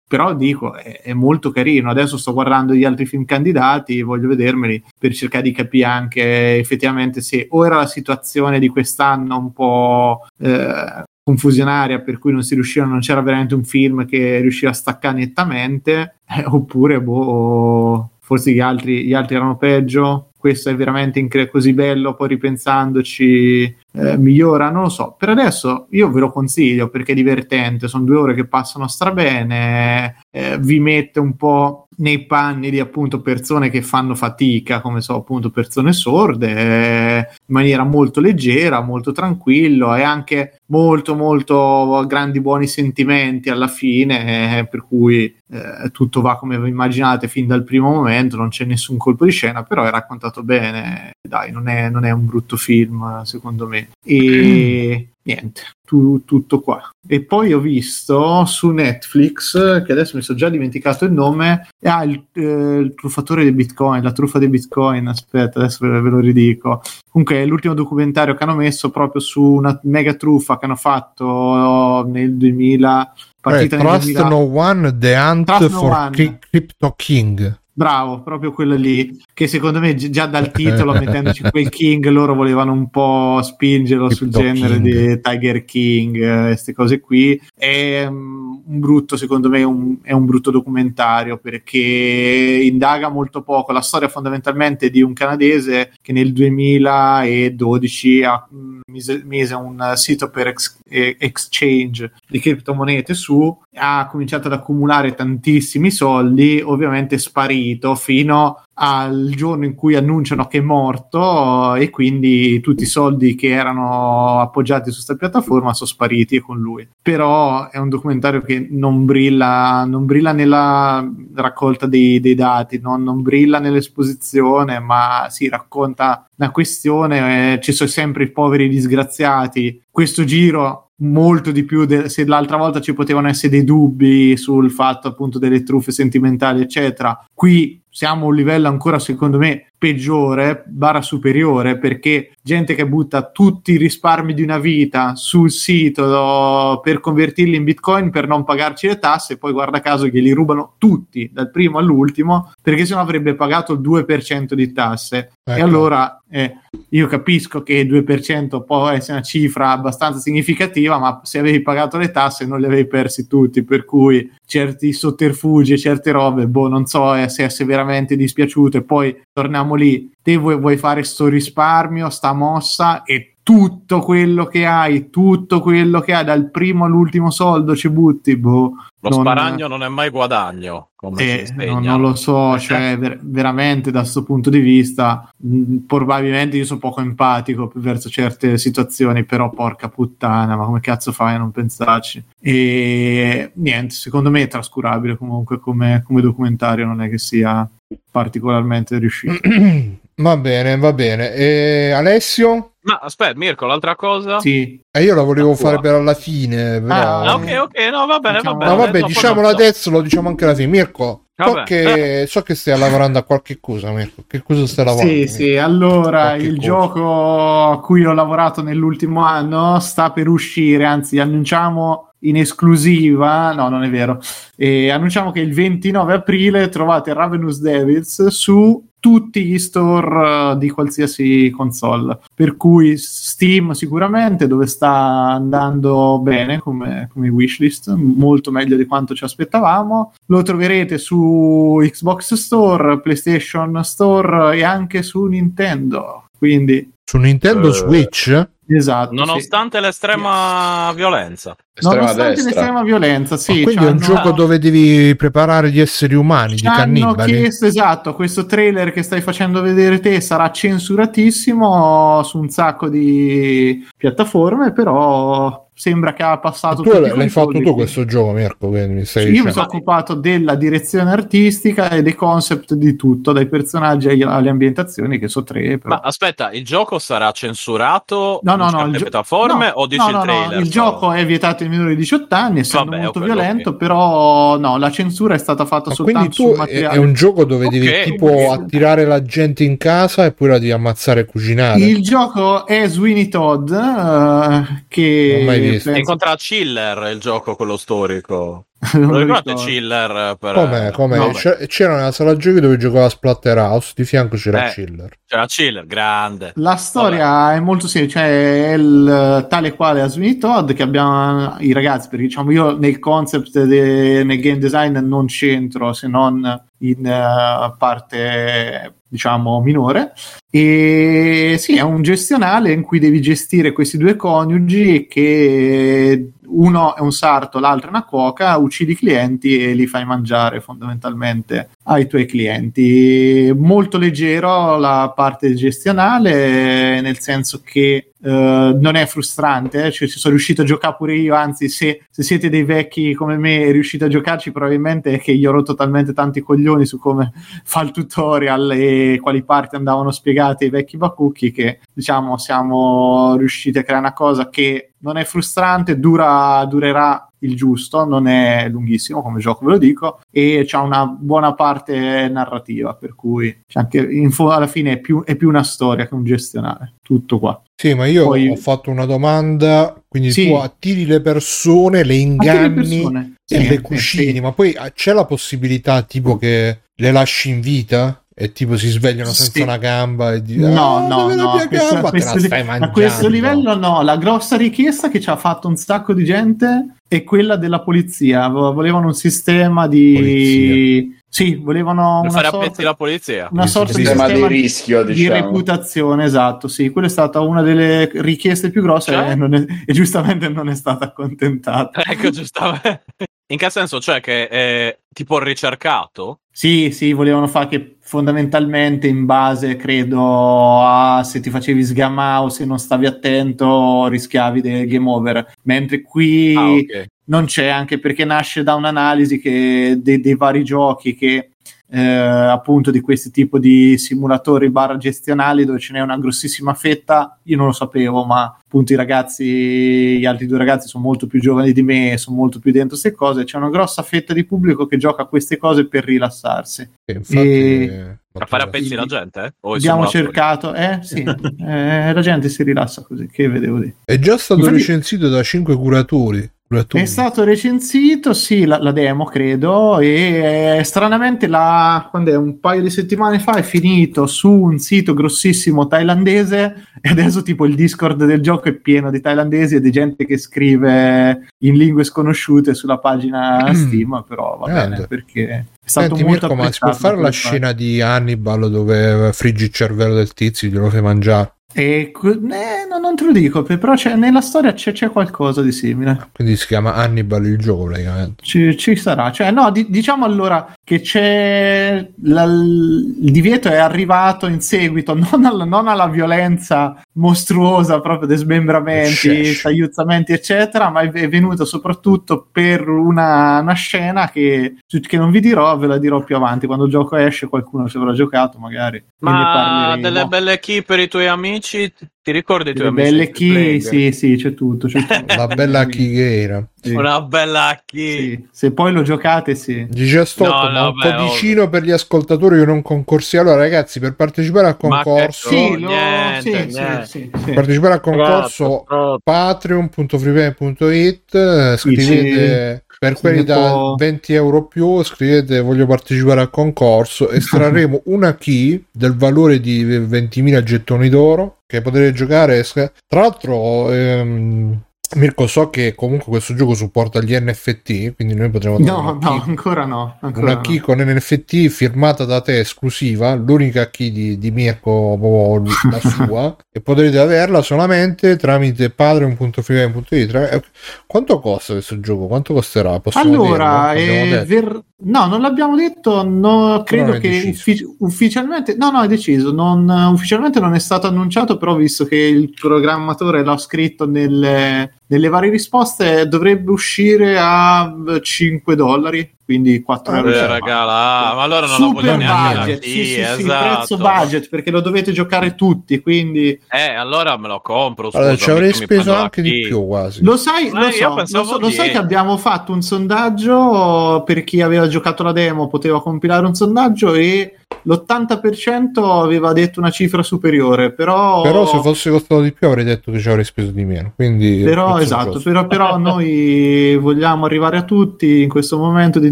Però 0.05 0.35
dico, 0.35 0.75
è, 0.75 0.99
è 1.03 1.13
molto 1.13 1.51
carino. 1.51 1.89
Adesso 1.89 2.17
sto 2.17 2.33
guardando 2.33 2.73
gli 2.73 2.83
altri 2.83 3.05
film 3.05 3.23
candidati, 3.23 4.01
voglio 4.01 4.27
vedermeli 4.27 4.83
per 4.99 5.13
cercare 5.13 5.43
di 5.43 5.53
capire 5.53 5.85
anche 5.85 6.57
effettivamente 6.57 7.21
se 7.21 7.47
o 7.49 7.65
era 7.65 7.77
la 7.77 7.87
situazione 7.87 8.59
di 8.59 8.67
quest'anno 8.67 9.37
un 9.37 9.53
po' 9.53 10.27
eh, 10.39 11.03
confusionaria 11.23 12.01
per 12.01 12.19
cui 12.19 12.33
non 12.33 12.43
si 12.43 12.55
riusciva, 12.55 12.85
non 12.85 12.99
c'era 12.99 13.21
veramente 13.21 13.55
un 13.55 13.63
film 13.63 14.05
che 14.05 14.41
riusciva 14.41 14.71
a 14.71 14.73
staccare 14.73 15.17
nettamente, 15.17 16.19
eh, 16.27 16.43
oppure 16.45 17.01
boh, 17.01 18.09
forse 18.19 18.51
gli 18.51 18.59
altri, 18.59 19.05
gli 19.05 19.13
altri 19.13 19.35
erano 19.35 19.55
peggio, 19.55 20.31
questo 20.47 20.69
è 20.69 20.75
veramente 20.77 21.19
incre- 21.19 21.49
così 21.49 21.73
bello, 21.73 22.15
poi 22.15 22.29
ripensandoci 22.29 23.63
eh, 23.63 24.17
migliora, 24.17 24.69
non 24.69 24.83
lo 24.83 24.89
so. 24.89 25.13
Per 25.17 25.27
adesso 25.27 25.87
io 25.89 26.09
ve 26.09 26.21
lo 26.21 26.31
consiglio 26.31 26.87
perché 26.87 27.11
è 27.11 27.15
divertente, 27.15 27.89
sono 27.89 28.05
due 28.05 28.15
ore 28.15 28.33
che 28.33 28.47
passano 28.47 28.87
strabene, 28.87 30.23
eh, 30.31 30.57
vi 30.57 30.79
mette 30.79 31.19
un 31.19 31.35
po' 31.35 31.86
nei 31.97 32.25
panni 32.25 32.69
di 32.69 32.79
appunto 32.79 33.21
persone 33.21 33.69
che 33.69 33.81
fanno 33.81 34.15
fatica, 34.15 34.81
come 34.81 35.01
so 35.01 35.15
appunto 35.15 35.49
persone 35.49 35.93
sorde, 35.93 36.51
eh, 36.55 37.17
in 37.17 37.53
maniera 37.53 37.83
molto 37.83 38.19
leggera, 38.19 38.81
molto 38.81 39.11
tranquillo 39.11 39.95
e 39.95 40.01
anche 40.03 40.59
molto 40.67 41.15
molto 41.15 42.03
grandi 42.07 42.41
buoni 42.41 42.67
sentimenti 42.67 43.49
alla 43.49 43.67
fine, 43.67 44.59
eh, 44.59 44.65
per 44.67 44.83
cui 44.83 45.33
eh, 45.49 45.89
tutto 45.91 46.21
va 46.21 46.37
come 46.37 46.59
vi 46.59 46.69
immaginate 46.69 47.27
fin 47.27 47.47
dal 47.47 47.63
primo 47.63 47.91
momento, 47.91 48.37
non 48.37 48.49
c'è 48.49 48.65
nessun 48.65 48.97
colpo 48.97 49.25
di 49.25 49.31
scena, 49.31 49.63
però 49.63 49.83
è 49.83 49.89
raccontato 49.89 50.43
bene, 50.43 51.11
dai, 51.27 51.51
non 51.51 51.67
è, 51.67 51.89
non 51.89 52.05
è 52.05 52.11
un 52.11 52.25
brutto 52.25 52.57
film 52.57 53.23
secondo 53.23 53.67
me. 53.67 53.89
E 54.03 55.07
niente, 55.27 55.61
tu, 55.85 56.23
tutto 56.23 56.61
qua. 56.61 56.89
E 57.05 57.23
poi 57.23 57.51
ho 57.53 57.59
visto 57.59 58.45
su 58.45 58.69
Netflix, 58.69 59.83
che 59.83 59.91
adesso 59.91 60.15
mi 60.15 60.23
sono 60.23 60.37
già 60.37 60.49
dimenticato 60.49 61.03
il 61.03 61.11
nome, 61.11 61.67
ah, 61.83 62.03
il, 62.03 62.23
eh, 62.33 62.41
il 62.41 62.93
truffatore 62.95 63.43
di 63.43 63.51
Bitcoin, 63.51 64.01
la 64.01 64.13
truffa 64.13 64.39
di 64.39 64.47
Bitcoin, 64.47 65.07
aspetta, 65.07 65.59
adesso 65.59 65.85
ve, 65.85 65.99
ve, 65.99 66.09
lo 66.09 66.19
ridico. 66.19 66.81
Comunque 67.09 67.41
è 67.41 67.45
l'ultimo 67.45 67.73
documentario 67.73 68.35
che 68.35 68.43
hanno 68.43 68.55
messo 68.55 68.89
proprio 68.89 69.21
su 69.21 69.43
una 69.43 69.77
mega 69.83 70.13
truffa 70.13 70.57
che 70.57 70.65
hanno 70.65 70.75
fatto 70.75 72.05
nel 72.07 72.35
2000. 72.35 73.13
Partita 73.41 73.75
eh, 73.75 73.79
Trust 73.79 74.11
2000. 74.11 74.29
No 74.29 74.37
One, 74.37 74.97
The 74.97 75.15
Hunt 75.15 75.45
Trust 75.45 75.69
for 75.69 75.89
no 75.89 76.39
Crypto 76.49 76.93
King. 76.95 77.59
Bravo, 77.77 78.23
proprio 78.23 78.51
quello 78.53 78.73
lì, 78.73 79.21
che 79.35 79.45
secondo 79.45 79.79
me 79.79 79.93
già 79.93 80.25
dal 80.25 80.49
titolo, 80.51 80.93
mettendoci 80.93 81.43
quel 81.43 81.69
King, 81.69 82.07
loro 82.07 82.33
volevano 82.33 82.71
un 82.71 82.89
po' 82.89 83.39
spingerlo 83.43 84.09
sul 84.09 84.29
genere 84.29 84.81
King. 84.81 85.13
di 85.13 85.21
Tiger 85.21 85.63
King, 85.63 86.45
queste 86.47 86.71
eh, 86.71 86.73
cose 86.73 86.99
qui. 86.99 87.39
È 87.55 88.03
um, 88.07 88.63
un 88.65 88.79
brutto, 88.79 89.15
secondo 89.15 89.47
me, 89.47 89.61
un, 89.61 89.97
è 90.01 90.11
un 90.11 90.25
brutto 90.25 90.49
documentario 90.49 91.37
perché 91.37 91.77
indaga 91.77 93.09
molto 93.09 93.43
poco. 93.43 93.71
La 93.71 93.81
storia 93.81 94.07
fondamentalmente 94.07 94.89
di 94.89 95.03
un 95.03 95.13
canadese 95.13 95.93
che 96.01 96.13
nel 96.13 96.33
2012 96.33 98.23
ha, 98.23 98.47
mise, 98.87 99.21
mise 99.23 99.53
un 99.53 99.91
sito 99.93 100.31
per 100.31 100.47
ex, 100.47 100.79
exchange 100.89 102.11
di 102.27 102.39
criptomonete 102.39 103.13
su, 103.13 103.55
ha 103.75 104.07
cominciato 104.09 104.47
ad 104.47 104.53
accumulare 104.53 105.13
tantissimi 105.13 105.91
soldi, 105.91 106.59
ovviamente 106.65 107.19
sparì 107.19 107.66
sparito 107.67 107.95
fino 107.95 108.63
al 108.79 109.31
giorno 109.35 109.65
in 109.65 109.73
cui 109.73 109.95
annunciano 109.95 110.45
che 110.45 110.59
è 110.59 110.61
morto 110.61 111.73
e 111.75 111.89
quindi 111.89 112.59
tutti 112.59 112.83
i 112.83 112.87
soldi 112.87 113.33
che 113.33 113.49
erano 113.49 114.39
appoggiati 114.39 114.89
su 114.91 114.95
questa 114.97 115.15
piattaforma 115.15 115.73
sono 115.73 115.89
spariti 115.89 116.39
con 116.39 116.59
lui. 116.59 116.87
Però 117.01 117.69
è 117.69 117.77
un 117.77 117.89
documentario 117.89 118.41
che 118.41 118.67
non 118.69 119.05
brilla, 119.05 119.83
non 119.85 120.05
brilla 120.05 120.31
nella 120.31 121.07
raccolta 121.33 121.87
dei, 121.87 122.19
dei 122.19 122.35
dati, 122.35 122.79
non, 122.79 123.01
non, 123.03 123.21
brilla 123.23 123.59
nell'esposizione, 123.59 124.79
ma 124.79 125.25
si 125.29 125.49
racconta 125.49 126.27
una 126.35 126.51
questione, 126.51 127.53
eh, 127.53 127.59
ci 127.61 127.71
sono 127.71 127.89
sempre 127.89 128.25
i 128.25 128.31
poveri 128.31 128.69
disgraziati. 128.69 129.81
Questo 129.89 130.23
giro 130.23 130.86
molto 130.99 131.51
di 131.51 131.63
più 131.63 131.85
de- 131.85 132.09
se 132.09 132.25
l'altra 132.25 132.57
volta 132.57 132.81
ci 132.81 132.93
potevano 132.93 133.27
essere 133.27 133.49
dei 133.51 133.63
dubbi 133.63 134.35
sul 134.37 134.71
fatto 134.71 135.07
appunto 135.07 135.37
delle 135.39 135.63
truffe 135.63 135.91
sentimentali 135.91 136.61
eccetera. 136.61 137.17
Qui 137.33 137.81
siamo 137.97 138.25
a 138.25 138.27
un 138.27 138.35
livello 138.35 138.67
ancora 138.67 138.99
secondo 138.99 139.39
me 139.39 139.69
peggiore, 139.75 140.63
barra 140.67 141.01
superiore, 141.01 141.79
perché 141.79 142.31
gente 142.43 142.75
che 142.75 142.87
butta 142.87 143.31
tutti 143.31 143.71
i 143.71 143.77
risparmi 143.77 144.35
di 144.35 144.43
una 144.43 144.59
vita 144.59 145.15
sul 145.15 145.49
sito 145.49 146.79
per 146.83 146.99
convertirli 146.99 147.55
in 147.55 147.63
bitcoin 147.63 148.11
per 148.11 148.27
non 148.27 148.43
pagarci 148.43 148.85
le 148.87 148.99
tasse, 148.99 149.37
poi 149.37 149.51
guarda 149.51 149.79
caso 149.79 150.07
glieli 150.07 150.31
rubano 150.31 150.73
tutti, 150.77 151.29
dal 151.33 151.49
primo 151.49 151.79
all'ultimo, 151.79 152.51
perché 152.61 152.85
sennò 152.85 153.01
avrebbe 153.01 153.33
pagato 153.33 153.73
il 153.73 153.79
2% 153.79 154.53
di 154.53 154.71
tasse. 154.73 155.31
Ecco. 155.43 155.57
E 155.57 155.61
allora 155.61 156.21
eh, 156.29 156.55
io 156.89 157.07
capisco 157.07 157.63
che 157.63 157.75
il 157.75 157.91
2% 157.91 158.63
può 158.63 158.89
essere 158.89 159.13
una 159.13 159.21
cifra 159.21 159.71
abbastanza 159.71 160.19
significativa, 160.19 160.99
ma 160.99 161.21
se 161.23 161.39
avevi 161.39 161.61
pagato 161.61 161.97
le 161.97 162.11
tasse 162.11 162.45
non 162.45 162.59
li 162.59 162.65
avevi 162.65 162.85
persi 162.85 163.27
tutti, 163.27 163.63
per 163.63 163.85
cui 163.85 164.31
certi 164.47 164.93
sotterfugi 164.93 165.77
certe 165.77 166.11
robe, 166.11 166.47
boh, 166.47 166.69
non 166.69 166.85
so 166.85 167.13
eh, 167.13 167.27
se 167.27 167.45
è 167.45 167.65
veramente 167.65 168.15
dispiaciuto 168.15 168.77
e 168.77 168.83
poi 168.83 169.15
torniamo 169.31 169.75
lì, 169.75 170.11
te 170.21 170.37
vuoi, 170.37 170.57
vuoi 170.57 170.77
fare 170.77 171.03
sto 171.03 171.27
risparmio, 171.27 172.09
sta 172.09 172.33
mossa 172.33 173.03
e 173.03 173.35
tutto 173.47 174.01
quello 174.01 174.45
che 174.45 174.65
hai, 174.65 175.09
tutto 175.09 175.61
quello 175.61 176.01
che 176.01 176.13
hai, 176.13 176.25
dal 176.25 176.51
primo 176.51 176.83
all'ultimo 176.83 177.31
soldo 177.31 177.77
ci 177.77 177.89
butti, 177.89 178.35
boh. 178.35 178.73
Lo 178.99 179.09
non... 179.09 179.21
sparagno 179.21 179.67
non 179.69 179.83
è 179.83 179.87
mai 179.87 180.09
guadagno, 180.09 180.89
come 180.97 181.43
eh, 181.43 181.65
no, 181.65 181.79
non 181.79 182.01
lo 182.01 182.15
so, 182.15 182.59
cioè 182.59 182.97
ver- 182.97 183.21
veramente 183.23 183.89
da 183.89 184.01
questo 184.01 184.23
punto 184.23 184.49
di 184.49 184.59
vista 184.59 185.31
mh, 185.37 185.77
probabilmente 185.87 186.57
io 186.57 186.65
sono 186.65 186.79
poco 186.79 186.99
empatico 186.99 187.71
verso 187.75 188.09
certe 188.09 188.57
situazioni, 188.57 189.23
però 189.23 189.49
porca 189.49 189.87
puttana, 189.87 190.57
ma 190.57 190.65
come 190.65 190.81
cazzo 190.81 191.13
fai 191.13 191.35
a 191.35 191.37
non 191.37 191.51
pensarci? 191.51 192.21
E 192.41 193.51
niente, 193.53 193.93
secondo 193.93 194.29
me 194.29 194.41
è 194.41 194.47
trascurabile 194.49 195.15
comunque 195.15 195.57
come, 195.57 196.03
come 196.05 196.19
documentario, 196.19 196.85
non 196.85 197.01
è 197.01 197.07
che 197.07 197.17
sia 197.17 197.65
particolarmente 198.11 198.97
riuscito. 198.97 199.39
Va 200.19 200.35
bene, 200.35 200.77
va 200.77 200.93
bene. 200.93 201.31
E 201.33 201.91
Alessio? 201.91 202.71
Ma 202.81 202.99
aspetta, 203.03 203.37
Mirko, 203.37 203.65
l'altra 203.67 203.95
cosa? 203.95 204.39
Sì. 204.39 204.79
E 204.89 205.03
io 205.03 205.13
la 205.13 205.21
volevo 205.21 205.51
Ah, 205.51 205.55
fare 205.55 205.79
per 205.79 205.93
alla 205.93 206.15
fine, 206.15 206.81
però... 206.81 206.93
Ah, 206.93 207.21
Ah, 207.31 207.35
ok, 207.35 207.59
ok, 207.63 207.89
no, 207.91 208.05
va 208.07 208.19
bene, 208.19 208.33
va 208.35 208.39
Diciamo- 208.39 208.57
bene. 208.57 208.71
No, 208.71 208.77
vabbè, 208.77 209.01
diciamolo 209.01 209.47
adesso, 209.47 209.91
lo 209.91 210.01
diciamo 210.01 210.29
anche 210.29 210.43
alla 210.45 210.55
fine. 210.55 210.67
Mirko, 210.67 211.25
so 211.35 211.61
che, 211.65 212.25
so 212.27 212.41
che 212.41 212.55
stai 212.55 212.79
lavorando 212.79 213.19
a 213.19 213.23
qualche 213.23 213.59
cosa, 213.59 213.91
Mirko. 213.91 214.23
Che 214.25 214.41
cosa 214.41 214.65
stai 214.65 214.85
lavorando? 214.85 215.11
Sì, 215.11 215.17
Mirko? 215.19 215.33
sì, 215.33 215.57
allora 215.57 216.21
Qualche 216.29 216.43
il 216.45 216.55
cosa. 216.55 216.67
gioco 216.67 217.63
a 217.71 217.79
cui 217.81 218.03
ho 218.05 218.13
lavorato 218.13 218.63
nell'ultimo 218.63 219.23
anno 219.23 219.79
sta 219.79 220.11
per 220.11 220.27
uscire, 220.29 220.85
anzi 220.85 221.19
annunciamo 221.19 222.13
in 222.21 222.37
esclusiva, 222.37 223.53
no 223.53 223.69
non 223.69 223.83
è 223.83 223.89
vero, 223.91 224.19
e 224.55 224.89
annunciamo 224.89 225.29
che 225.31 225.39
il 225.41 225.53
29 225.53 226.13
aprile 226.13 226.67
trovate 226.69 227.13
Ravenous 227.13 227.59
Devils 227.59 228.25
su 228.27 228.83
tutti 228.99 229.45
gli 229.45 229.59
store 229.59 230.51
eh, 230.51 230.57
di 230.57 230.69
qualsiasi 230.69 231.49
console, 231.55 232.19
per 232.33 232.57
cui 232.57 232.97
Steam 232.97 233.71
sicuramente 233.71 234.47
dove 234.47 234.67
sta 234.67 234.89
andando 234.89 236.19
bene 236.19 236.59
come, 236.59 237.09
come 237.11 237.29
wishlist, 237.29 237.93
molto 237.93 238.51
meglio 238.51 238.75
di 238.75 238.85
quanto 238.85 239.15
ci 239.15 239.23
aspettavamo, 239.23 240.13
lo 240.25 240.41
troverete 240.41 240.97
su 240.97 241.79
Xbox 241.81 242.33
Store, 242.33 242.99
PlayStation 242.99 243.83
Store 243.83 244.57
e 244.57 244.63
anche 244.63 245.03
su 245.03 245.25
Nintendo. 245.25 246.26
Quindi, 246.37 246.91
Su 247.03 247.17
Nintendo 247.17 247.69
Eh, 247.69 247.73
Switch? 247.73 248.47
esatto. 248.67 249.09
sì. 249.11 249.15
Nonostante 249.15 249.79
l'estrema 249.79 250.91
violenza. 250.93 251.55
Estrema 251.73 251.95
Nonostante 252.01 252.33
destra. 252.33 252.49
l'estrema 252.49 252.83
violenza, 252.83 253.37
sì. 253.37 253.59
Ah, 253.61 253.63
quindi 253.63 253.85
è 253.85 253.89
un 253.89 253.97
gioco 253.97 254.31
dove 254.31 254.59
devi 254.59 255.15
preparare 255.15 255.71
gli 255.71 255.79
esseri 255.79 256.15
umani, 256.15 256.51
di 256.53 256.57
ci 256.57 256.67
hanno 256.67 256.75
cannibali. 256.77 257.31
chiesto 257.31 257.65
esatto, 257.65 258.13
questo 258.13 258.45
trailer 258.45 258.91
che 258.91 259.03
stai 259.03 259.21
facendo 259.21 259.61
vedere 259.61 259.99
te 259.99 260.19
sarà 260.19 260.51
censuratissimo 260.51 262.23
su 262.23 262.39
un 262.39 262.49
sacco 262.49 262.89
di 262.89 263.87
piattaforme, 263.95 264.73
però 264.73 265.66
sembra 265.77 266.13
che 266.13 266.23
ha 266.23 266.39
passato 266.39 266.81
Tu 266.81 266.89
tutti 266.89 267.15
l'hai 267.15 267.29
fatto 267.29 267.59
tu 267.61 267.73
questo 267.75 268.03
gioco, 268.05 268.31
Mirko, 268.31 268.69
quindi 268.69 268.93
mi 268.95 269.05
stai 269.05 269.27
Sì, 269.27 269.31
io 269.33 269.43
mi 269.43 269.51
sono 269.51 269.65
occupato 269.65 270.15
della 270.15 270.55
direzione 270.55 271.11
artistica 271.11 271.89
e 271.89 272.01
dei 272.01 272.15
concept 272.15 272.73
di 272.73 272.95
tutto, 272.95 273.31
dai 273.31 273.47
personaggi 273.47 274.09
agli- 274.09 274.23
alle 274.23 274.49
ambientazioni, 274.49 275.19
che 275.19 275.27
so 275.27 275.43
tre. 275.43 275.77
Però. 275.77 275.93
Ma 275.95 276.01
aspetta, 276.03 276.51
il 276.51 276.65
gioco 276.65 276.97
sarà 276.99 277.31
censurato 277.31 278.39
No, 278.43 278.55
no, 278.55 278.69
no, 278.69 278.85
il 278.85 278.93
gio- 278.93 279.01
piattaforme 279.01 279.67
no, 279.67 279.73
o 279.75 279.87
dici 279.87 280.01
no, 280.01 280.07
il 280.09 280.13
no, 280.13 280.19
no, 280.19 280.25
trailer? 280.25 280.59
il 280.59 280.71
solo? 280.71 280.85
gioco 280.89 281.11
è 281.11 281.25
vietato 281.25 281.63
ai 281.63 281.69
minori 281.69 281.89
di 281.89 281.95
18 282.01 282.35
anni, 282.35 282.59
essendo 282.61 282.89
Vabbè, 282.91 283.03
molto 283.03 283.19
violento, 283.19 283.69
ok. 283.69 283.77
però 283.77 284.57
no, 284.57 284.77
la 284.77 284.89
censura 284.91 285.35
è 285.35 285.37
stata 285.37 285.65
fatta 285.65 285.89
Ma 285.89 285.95
soltanto 285.95 286.19
quindi 286.19 286.35
tu 286.35 286.43
su 286.47 286.53
è, 286.53 286.57
materiale. 286.57 286.95
è 286.95 286.97
un 286.97 287.13
gioco 287.13 287.45
dove 287.45 287.67
devi 287.67 287.87
Ok. 287.87 288.03
tipo 288.03 288.51
attirare 288.51 289.05
la 289.05 289.21
gente 289.21 289.63
in 289.63 289.77
casa 289.77 290.25
e 290.25 290.31
poi 290.31 290.47
la 290.49 290.57
devi 290.59 290.71
ammazzare 290.71 291.21
e 291.21 291.25
cucinare. 291.25 291.79
Il 291.79 292.01
gioco 292.01 292.65
è 292.65 292.87
Sweeney 292.87 293.27
Todd, 293.27 293.71
eh, 293.71 294.83
che 294.87 295.43
Penso- 295.71 295.91
Incontra 295.91 296.35
Chiller 296.35 297.11
il 297.11 297.19
gioco 297.19 297.55
quello 297.55 297.77
storico. 297.77 298.65
non 298.93 299.09
Lo 299.09 299.17
ricordate. 299.17 299.55
Chiller? 299.55 300.37
Per... 300.39 300.53
Com'è? 300.53 300.91
Com'è? 300.91 301.17
no, 301.17 301.31
C'era 301.65 301.95
una 301.95 302.11
sala 302.11 302.37
giochi 302.37 302.59
dove 302.59 302.77
giocava 302.77 303.09
Splatterhouse, 303.09 303.93
di 303.95 304.03
fianco 304.05 304.35
c'era 304.35 304.67
Eh. 304.69 304.73
Chiller. 304.73 305.09
C'era 305.25 305.45
Chiller, 305.47 305.85
grande. 305.87 306.51
La 306.55 306.75
storia 306.75 307.53
è 307.53 307.59
molto 307.59 307.87
semplice, 307.87 308.19
cioè 308.19 308.69
è 308.69 308.73
il, 308.73 309.47
tale 309.49 309.73
quale 309.73 310.01
a 310.01 310.07
Sweeney 310.07 310.37
Todd 310.37 310.71
che 310.73 310.83
abbiamo 310.83 311.55
i 311.59 311.73
ragazzi, 311.73 312.07
perché 312.07 312.25
diciamo 312.25 312.51
io 312.51 312.77
nel 312.77 312.99
concept 312.99 313.63
de- 313.63 314.23
nel 314.23 314.39
game 314.39 314.59
design 314.59 314.95
non 314.99 315.25
c'entro 315.25 315.91
se 315.93 316.07
non 316.07 316.63
in 316.81 317.03
eh, 317.03 317.73
parte 317.79 318.93
diciamo 319.07 319.61
minore. 319.61 320.13
E 320.49 321.55
sì 321.59 321.75
è 321.75 321.81
un 321.81 322.01
gestionale 322.01 322.71
in 322.71 322.81
cui 322.81 322.99
devi 322.99 323.21
gestire 323.21 323.71
questi 323.71 323.97
due 323.97 324.15
coniugi 324.15 325.07
che 325.07 326.31
uno 326.49 326.95
è 326.95 327.01
un 327.01 327.11
sarto 327.11 327.59
l'altro 327.59 327.87
è 327.87 327.89
una 327.89 328.03
cuoca 328.03 328.57
uccidi 328.57 328.93
i 328.93 328.95
clienti 328.95 329.57
e 329.63 329.73
li 329.73 329.87
fai 329.87 330.05
mangiare 330.05 330.61
fondamentalmente 330.61 331.69
ai 331.83 332.07
tuoi 332.07 332.25
clienti. 332.25 333.51
Molto 333.55 333.97
leggero 333.97 334.77
la 334.77 335.11
parte 335.15 335.53
gestionale 335.53 337.01
nel 337.01 337.19
senso 337.19 337.61
che 337.63 338.11
eh, 338.19 338.75
non 338.79 338.95
è 338.95 339.05
frustrante, 339.05 339.85
eh, 339.85 339.91
cioè, 339.91 340.07
ci 340.07 340.17
sono 340.17 340.33
riuscito 340.33 340.63
a 340.63 340.65
giocare 340.65 340.95
pure 340.97 341.15
io, 341.15 341.35
anzi 341.35 341.69
se, 341.69 342.01
se 342.09 342.23
siete 342.23 342.49
dei 342.49 342.63
vecchi 342.63 343.13
come 343.13 343.37
me 343.37 343.61
e 343.61 343.71
riuscite 343.71 344.05
a 344.05 344.09
giocarci 344.09 344.51
probabilmente 344.51 345.13
è 345.13 345.19
che 345.19 345.31
io 345.31 345.49
ho 345.49 345.53
rotto 345.53 345.75
talmente 345.75 346.13
tanti 346.13 346.41
coglioni 346.41 346.85
su 346.85 346.97
come 346.97 347.31
fa 347.63 347.81
il 347.81 347.91
tutorial 347.91 348.71
e 348.71 349.19
quali 349.21 349.43
parti 349.43 349.75
andavano 349.75 350.11
spiegate 350.11 350.65
ai 350.65 350.71
vecchi 350.71 350.97
bacucchi 350.97 351.51
che 351.51 351.79
diciamo 351.93 352.37
siamo 352.37 353.35
riusciti 353.37 353.77
a 353.77 353.83
creare 353.83 354.01
una 354.01 354.13
cosa 354.13 354.49
che 354.49 354.93
non 354.99 355.17
è 355.17 355.23
frustrante, 355.25 355.99
dura, 355.99 356.65
durerà 356.65 357.21
il 357.41 357.55
giusto, 357.55 358.03
non 358.03 358.27
è 358.27 358.67
lunghissimo 358.69 359.21
come 359.21 359.39
gioco, 359.39 359.63
ve 359.65 359.71
lo 359.73 359.77
dico, 359.77 360.19
e 360.31 360.63
c'ha 360.65 360.79
una 360.81 361.05
buona 361.05 361.53
parte 361.53 362.27
narrativa, 362.29 362.95
per 362.95 363.13
cui 363.15 363.61
c'è 363.67 363.79
anche 363.79 364.29
fo- 364.31 364.49
alla 364.49 364.65
fine 364.67 364.93
è 364.93 364.97
più, 364.97 365.23
è 365.23 365.35
più 365.35 365.47
una 365.47 365.63
storia 365.63 366.07
che 366.07 366.15
un 366.15 366.23
gestionale, 366.23 366.93
tutto 367.03 367.37
qua. 367.37 367.61
Sì, 367.75 367.93
ma 367.93 368.07
io 368.07 368.25
Poi- 368.25 368.49
ho 368.49 368.55
fatto 368.55 368.89
una 368.89 369.05
domanda, 369.05 370.01
quindi 370.07 370.31
Sì. 370.31 370.47
tu 370.47 370.55
attiri 370.55 371.05
le 371.05 371.21
persone, 371.21 372.03
le 372.03 372.15
inganni 372.15 372.73
persone. 372.73 373.33
e 373.47 373.55
Sì, 373.59 373.67
le 373.67 373.75
sì, 373.75 373.81
cucini, 373.81 374.33
sì. 374.33 374.39
ma 374.41 374.51
poi 374.51 374.73
ah, 374.75 374.89
c'è 374.91 375.13
la 375.13 375.25
possibilità 375.25 376.01
tipo 376.01 376.37
che 376.37 376.79
le 376.95 377.11
lasci 377.11 377.49
in 377.49 377.61
vita? 377.61 378.19
E 378.39 378.51
tipo 378.51 378.77
si 378.77 378.89
svegliano 378.89 379.31
senza 379.31 379.51
Sì. 379.51 379.61
una 379.61 379.77
gamba 379.77 380.33
e 380.33 380.43
dici 380.43 380.59
No, 380.59 380.97
"Ah, 380.97 381.07
no, 381.07 381.33
no, 381.33 381.51
a 381.53 381.65
questo, 381.65 381.93
gamba?" 381.95 382.09
a 382.09 382.11
Te 382.11 382.17
la 382.17 382.31
questo 382.31 382.39
stai 382.39 382.63
li- 382.63 382.69
a 382.83 382.89
questo 382.91 383.27
livello 383.29 383.75
no, 383.75 384.03
la 384.03 384.15
grossa 384.17 384.55
richiesta 384.57 385.09
che 385.09 385.19
ci 385.19 385.27
ha 385.31 385.35
fatto 385.37 385.67
un 385.67 385.75
sacco 385.75 386.13
di 386.13 386.23
gente 386.23 386.97
è 387.07 387.23
quella 387.23 387.55
della 387.55 387.79
polizia, 387.81 388.47
Vo- 388.47 388.73
volevano 388.73 389.07
un 389.07 389.15
sistema 389.15 389.87
di... 389.87 390.13
Polizia. 390.13 391.15
Sì, 391.29 391.55
volevano 391.55 392.19
Per 392.21 392.29
una 392.31 392.39
fare 392.41 392.47
a 392.47 392.51
pezzi 392.51 392.65
sorta, 392.75 392.83
la 392.83 392.93
polizia. 392.93 393.47
una 393.51 393.67
sorta 393.67 393.93
di. 393.93 394.05
Sistema 394.05 394.27
di 394.29 394.47
rischio, 394.47 395.03
di 395.03 395.13
diciamo. 395.13 395.33
reputazione, 395.45 396.23
esatto, 396.25 396.67
sì, 396.67 396.89
quella 396.89 397.07
è 397.07 397.09
stata 397.09 397.41
una 397.41 397.61
delle 397.63 398.09
richieste 398.13 398.69
più 398.69 398.81
grosse 398.83 399.11
Cioè? 399.13 399.31
e, 399.31 399.35
non 399.35 399.53
è- 399.55 399.65
e 399.85 399.93
giustamente 399.93 400.47
non 400.47 400.69
è 400.69 400.75
stata 400.75 401.05
accontentata. 401.05 402.01
Ecco, 402.05 402.29
giustamente. 402.29 403.03
In 403.49 403.57
che 403.57 403.69
senso? 403.69 403.99
Cioè 403.99 404.19
che 404.21 404.47
è 404.47 404.97
tipo 405.13 405.39
ricercato? 405.39 406.39
Sì, 406.51 406.89
sì, 406.91 407.13
volevano 407.13 407.47
fare 407.47 407.67
che 407.67 407.96
fondamentalmente 408.07 409.05
in 409.07 409.25
base, 409.25 409.75
credo, 409.75 410.81
a 410.81 411.21
se 411.23 411.41
ti 411.41 411.49
facevi 411.49 411.83
sgamare 411.83 412.45
o 412.45 412.49
se 412.49 412.63
non 412.65 412.79
stavi 412.79 413.05
attento 413.05 414.07
rischiavi 414.07 414.61
del 414.61 414.87
game 414.87 415.09
over, 415.09 415.53
mentre 415.63 416.01
qui 416.01 416.55
Ah, 416.55 416.71
ok. 416.71 417.05
non 417.25 417.45
c'è 417.45 417.67
anche 417.67 417.99
perché 417.99 418.23
nasce 418.23 418.63
da 418.63 418.75
un'analisi 418.75 419.39
che, 419.39 419.97
dei, 420.01 420.21
dei 420.21 420.35
vari 420.35 420.63
giochi 420.63 421.15
che 421.15 421.49
eh, 421.89 422.01
appunto 422.01 422.91
di 422.91 422.99
questi 422.99 423.31
tipi 423.31 423.59
di 423.59 423.97
simulatori 423.97 424.69
barra 424.69 424.97
gestionali 424.97 425.63
dove 425.63 425.79
ce 425.79 425.93
n'è 425.93 426.01
una 426.01 426.17
grossissima 426.17 426.73
fetta 426.73 427.39
io 427.43 427.55
non 427.57 427.67
lo 427.67 427.71
sapevo 427.71 428.25
ma 428.25 428.43
appunto 428.61 428.91
i 428.91 428.95
ragazzi 428.97 430.17
gli 430.19 430.25
altri 430.25 430.45
due 430.47 430.57
ragazzi 430.57 430.87
sono 430.89 431.03
molto 431.03 431.27
più 431.27 431.39
giovani 431.39 431.71
di 431.71 431.83
me 431.83 432.17
sono 432.17 432.35
molto 432.35 432.59
più 432.59 432.71
dentro 432.71 432.97
queste 432.97 433.11
cose 433.13 433.45
c'è 433.45 433.57
una 433.57 433.69
grossa 433.69 434.03
fetta 434.03 434.33
di 434.33 434.43
pubblico 434.43 434.85
che 434.85 434.97
gioca 434.97 435.21
a 435.21 435.25
queste 435.27 435.57
cose 435.57 435.87
per 435.87 436.03
rilassarsi 436.03 436.89
Sì, 437.05 437.15
infatti, 437.15 437.37
E- 437.47 437.83
eh, 437.85 438.17
Per 438.31 438.47
fare 438.47 438.63
a 438.63 438.67
pezzi 438.67 438.93
la 438.93 439.05
gente? 439.05 439.43
eh? 439.43 439.53
O 439.61 439.75
abbiamo 439.75 440.07
cercato 440.07 440.73
eh 440.73 440.99
sì 441.03 441.23
eh, 441.23 442.13
la 442.13 442.21
gente 442.21 442.49
si 442.49 442.63
rilassa 442.63 443.01
così 443.03 443.27
che 443.31 443.47
vedevo 443.47 443.77
lì 443.77 443.95
È 444.03 444.19
già 444.19 444.37
stato 444.37 444.59
Infatti- 444.59 444.77
recensito 444.79 445.29
da 445.29 445.41
5 445.41 445.75
curatori. 445.77 446.51
Curatori. 446.67 447.03
È 447.03 447.05
stato 447.05 447.43
recensito, 447.43 448.33
sì, 448.33 448.65
la, 448.65 448.77
la 448.79 448.91
demo 448.91 449.25
credo, 449.25 449.99
e 449.99 450.77
eh, 450.77 450.83
stranamente 450.83 451.47
la, 451.47 452.07
quando 452.09 452.31
è, 452.31 452.35
un 452.35 452.59
paio 452.59 452.81
di 452.81 452.89
settimane 452.89 453.39
fa 453.39 453.53
è 453.53 453.63
finito 453.63 454.27
su 454.27 454.51
un 454.51 454.77
sito 454.77 455.13
grossissimo 455.13 455.87
thailandese 455.87 456.87
e 457.01 457.09
adesso 457.09 457.41
tipo 457.41 457.65
il 457.65 457.75
Discord 457.75 458.25
del 458.25 458.41
gioco 458.41 458.67
è 458.67 458.73
pieno 458.73 459.09
di 459.09 459.21
thailandesi 459.21 459.75
e 459.75 459.81
di 459.81 459.91
gente 459.91 460.25
che 460.25 460.37
scrive 460.37 461.47
in 461.59 461.75
lingue 461.75 462.03
sconosciute 462.03 462.73
sulla 462.73 462.99
pagina 462.99 463.73
Steam, 463.73 464.23
però 464.27 464.57
va 464.57 464.67
Grande. 464.67 464.95
bene 464.95 465.07
perché 465.07 465.47
è 465.47 465.63
stato 465.83 466.15
Senti 466.15 466.23
molto 466.23 466.47
Mirko, 466.47 466.63
ma 466.63 466.71
si 466.71 466.79
può 466.79 466.93
fare 466.93 467.15
la 467.15 467.31
fatto. 467.31 467.31
scena 467.31 467.71
di 467.71 468.01
Hannibal 468.01 468.69
dove 468.69 469.31
friggi 469.33 469.65
il 469.65 469.71
cervello 469.71 470.15
del 470.15 470.33
tizio 470.33 470.67
glielo 470.69 470.89
fai 470.89 471.01
mangiare? 471.01 471.55
E, 471.77 472.11
eh, 472.11 472.87
no, 472.89 472.97
non 472.97 473.15
te 473.15 473.23
lo 473.25 473.31
dico, 473.31 473.61
però 473.61 473.93
c'è- 473.93 474.15
nella 474.15 474.41
storia 474.41 474.73
c'è, 474.73 474.93
c'è 474.93 475.11
qualcosa 475.11 475.61
di 475.61 475.71
simile. 475.71 476.29
Quindi 476.33 476.55
si 476.55 476.65
chiama 476.65 476.95
Hannibal 476.95 477.45
il 477.45 477.59
gioco 477.59 477.83
praticamente. 477.83 478.43
Ci, 478.43 478.75
ci 478.77 478.95
sarà, 478.95 479.31
cioè, 479.31 479.51
no, 479.51 479.69
di- 479.69 479.85
diciamo 479.87 480.25
allora 480.25 480.73
che 480.83 481.01
c'è 481.01 482.09
la- 482.23 482.43
il 482.45 483.31
divieto 483.31 483.67
è 483.69 483.75
arrivato 483.77 484.47
in 484.47 484.59
seguito 484.59 485.13
non, 485.29 485.45
al- 485.45 485.67
non 485.67 485.87
alla 485.87 486.07
violenza 486.07 486.99
mostruosa 487.17 487.99
proprio 487.99 488.27
di 488.27 488.35
smembramenti, 488.35 489.59
tagliuzzamenti 489.61 490.31
eccetera, 490.31 490.89
ma 490.89 491.01
è 491.01 491.29
venuta 491.29 491.65
soprattutto 491.65 492.47
per 492.51 492.87
una, 492.87 493.59
una 493.59 493.73
scena 493.73 494.29
che, 494.29 494.77
che 494.85 495.17
non 495.17 495.31
vi 495.31 495.39
dirò, 495.39 495.77
ve 495.77 495.87
la 495.87 495.97
dirò 495.97 496.23
più 496.23 496.35
avanti, 496.35 496.65
quando 496.65 496.85
il 496.85 496.91
gioco 496.91 497.15
esce 497.15 497.47
qualcuno 497.47 497.87
ci 497.89 497.97
avrà 497.97 498.13
giocato 498.13 498.57
magari. 498.59 499.03
Ma 499.19 499.97
delle 499.99 500.25
belle 500.25 500.59
key 500.59 500.83
per 500.83 500.99
i 500.99 501.07
tuoi 501.07 501.27
amici? 501.27 501.91
Ti 502.27 502.33
ricordi 502.33 502.73
amici? 502.89 503.09
belle 503.09 503.29
Plague? 503.29 503.79
sì, 503.79 504.11
sì, 504.11 504.35
c'è 504.35 504.53
tutto. 504.53 504.87
C'è 504.87 504.99
tutto. 504.99 505.33
La 505.33 505.47
bella 505.47 505.85
chighera. 505.85 506.61
Sì. 506.81 506.93
Una 506.93 507.21
bella 507.21 507.81
key. 507.85 508.31
Sì. 508.31 508.47
Se 508.51 508.71
poi 508.73 508.91
lo 508.91 509.01
giocate, 509.01 509.55
sì. 509.55 509.87
Dice 509.89 510.25
Stotto, 510.25 510.49
No, 510.49 510.63
ma 510.63 510.71
no, 510.81 510.87
un 510.89 510.95
beh, 510.95 511.15
codicino 511.15 511.69
per 511.69 511.83
gli 511.83 511.91
ascoltatori 511.91 512.59
che 512.59 512.65
non 512.65 512.81
concorsi. 512.81 513.37
Allora, 513.37 513.55
ragazzi, 513.55 514.01
per 514.01 514.15
partecipare 514.15 514.67
al 514.67 514.75
che 514.75 514.87
concorso, 514.89 515.47
Sì, 515.47 515.79
lo- 515.79 515.87
niente, 515.87 516.41
sì, 516.41 516.49
niente. 516.77 517.05
sì, 517.05 517.19
sì, 517.19 517.29
per 517.29 517.39
sì. 517.45 517.51
partecipare 517.53 517.93
al 517.93 518.01
concorso 518.01 518.83
Troppo, 518.85 519.19
patreon.freeplay.it 519.23 521.33
eh, 521.35 521.75
scrivete 521.77 522.83
per 522.99 523.15
sì, 523.15 523.21
quelli 523.21 523.43
da 523.43 523.55
tipo- 523.55 523.95
20 523.97 524.33
euro 524.33 524.65
più 524.65 525.03
scrivete 525.03 525.59
voglio 525.61 525.85
partecipare 525.85 526.41
al 526.41 526.49
concorso 526.49 527.29
estrarremo 527.29 528.01
una 528.05 528.35
key 528.35 528.83
del 528.91 529.15
valore 529.15 529.59
di 529.59 529.85
20.000 529.85 530.63
gettoni 530.63 531.07
d'oro 531.07 531.56
che 531.67 531.81
potete 531.81 532.13
giocare 532.13 532.63
tra 532.63 533.21
l'altro 533.21 533.91
ehm, 533.91 534.81
Mirko 535.15 535.47
so 535.47 535.69
che 535.69 535.95
comunque 535.95 536.27
questo 536.27 536.53
gioco 536.53 536.73
supporta 536.73 537.21
gli 537.21 537.33
NFT 537.33 538.13
quindi 538.15 538.33
noi 538.35 538.49
potremo 538.49 538.77
dare 538.77 538.91
No, 538.91 539.13
no, 539.13 539.17
key- 539.19 539.41
ancora 539.47 539.85
no. 539.85 540.17
Ancora 540.19 540.45
una 540.47 540.55
no. 540.55 540.61
key 540.61 540.79
con 540.79 540.97
NFT 540.99 541.67
firmata 541.67 542.25
da 542.25 542.41
te 542.41 542.59
esclusiva, 542.59 543.33
l'unica 543.35 543.89
key 543.89 544.11
di, 544.11 544.37
di 544.37 544.51
Mirko, 544.51 545.17
proprio 545.17 545.73
la 545.89 545.99
sua, 546.03 546.55
e 546.69 546.81
potrete 546.81 547.19
averla 547.19 547.61
solamente 547.61 548.35
tramite 548.35 548.89
patreon.freeway.it. 548.89 550.35
Eh, 550.35 550.61
Quanto 551.05 551.39
costa 551.39 551.73
questo 551.73 551.99
gioco? 552.01 552.27
Quanto 552.27 552.53
costerà? 552.53 552.99
Possiamo 552.99 553.31
Allora, 553.43 553.93
dirlo? 553.93 554.11
Abbiamo 554.13 554.41
eh, 554.41 554.45
ver- 554.45 554.83
no, 554.99 555.27
non 555.27 555.41
l'abbiamo 555.41 555.75
detto, 555.75 556.23
no, 556.23 556.81
credo 556.83 557.19
che 557.19 557.51
uffici- 557.53 557.95
ufficialmente, 557.99 558.75
no, 558.75 558.89
no, 558.89 559.03
è 559.03 559.07
deciso, 559.07 559.51
non, 559.51 559.87
ufficialmente 560.11 560.59
non 560.59 560.73
è 560.73 560.79
stato 560.79 561.07
annunciato, 561.07 561.57
però 561.57 561.75
visto 561.75 562.05
che 562.05 562.15
il 562.15 562.51
programmatore 562.51 563.43
l'ha 563.43 563.57
scritto 563.57 564.07
nelle, 564.07 565.01
nelle 565.07 565.29
varie 565.29 565.51
risposte, 565.51 566.27
dovrebbe 566.27 566.71
uscire 566.71 567.37
a 567.37 567.93
eh, 568.07 568.21
5 568.21 568.75
dollari, 568.75 569.36
quindi 569.47 569.81
4 569.81 570.13
Ah, 570.13 570.17
euro. 570.17 570.29
Eh, 570.29 570.35
e 570.35 570.45
raga, 570.45 570.83
là, 570.83 571.31
ma 571.33 571.41
allora 571.43 571.67
non 571.67 571.79
lo 571.79 571.91
voglio 571.93 572.11
Super 572.11 572.17
budget, 572.17 572.83
sì, 572.83 572.89
sì, 572.91 573.05
sì, 573.05 573.19
esatto. 573.21 573.75
prezzo 573.77 573.97
budget, 573.97 574.49
perché 574.49 574.71
lo 574.71 574.81
dovete 574.81 575.13
giocare 575.13 575.55
tutti, 575.55 576.01
quindi... 576.01 576.59
Eh, 576.69 576.93
allora 576.93 577.37
me 577.37 577.47
lo 577.47 577.61
compro. 577.61 578.09
Allora, 578.11 578.33
scusa, 578.33 578.43
ci 578.43 578.51
avrei 578.51 578.73
speso 578.73 579.13
anche 579.15 579.41
di 579.41 579.61
più 579.61 579.85
quasi. 579.87 580.21
Lo 580.21 580.35
sai, 580.35 580.67
Eh, 580.67 580.71
lo 580.73 580.91
so, 580.91 581.15
lo 581.37 581.43
so- 581.45 581.59
lo 581.59 581.69
sai 581.69 581.85
10. 581.85 581.91
che 581.91 581.97
abbiamo 581.97 582.35
fatto 582.35 582.73
un 582.73 582.81
sondaggio 582.81 584.23
per 584.25 584.43
chi 584.43 584.61
aveva 584.61 584.87
giocato 584.89 585.23
la 585.23 585.31
demo, 585.31 585.67
poteva 585.69 586.01
compilare 586.01 586.45
un 586.45 586.53
sondaggio 586.53 587.13
e 587.13 587.55
l'80% 587.87 589.23
aveva 589.23 589.53
detto 589.53 589.79
una 589.79 589.89
cifra 589.89 590.21
superiore, 590.23 590.91
però... 590.91 591.41
Però 591.41 591.65
se 591.65 591.79
fosse 591.79 592.09
costato 592.09 592.41
di 592.41 592.51
più 592.51 592.67
avrei 592.67 592.83
detto 592.83 593.11
che 593.11 593.19
ci 593.19 593.29
avrei 593.29 593.45
speso 593.45 593.71
di 593.71 593.85
meno. 593.85 594.11
Quindi 594.15 594.61
Però 594.63 594.99
esatto, 594.99 595.39
però, 595.39 595.67
però 595.67 595.95
noi 595.99 596.97
vogliamo 596.97 597.45
arrivare 597.45 597.77
a 597.77 597.83
tutti 597.83 598.41
in 598.41 598.49
questo 598.49 598.77
momento 598.77 599.19
di 599.19 599.31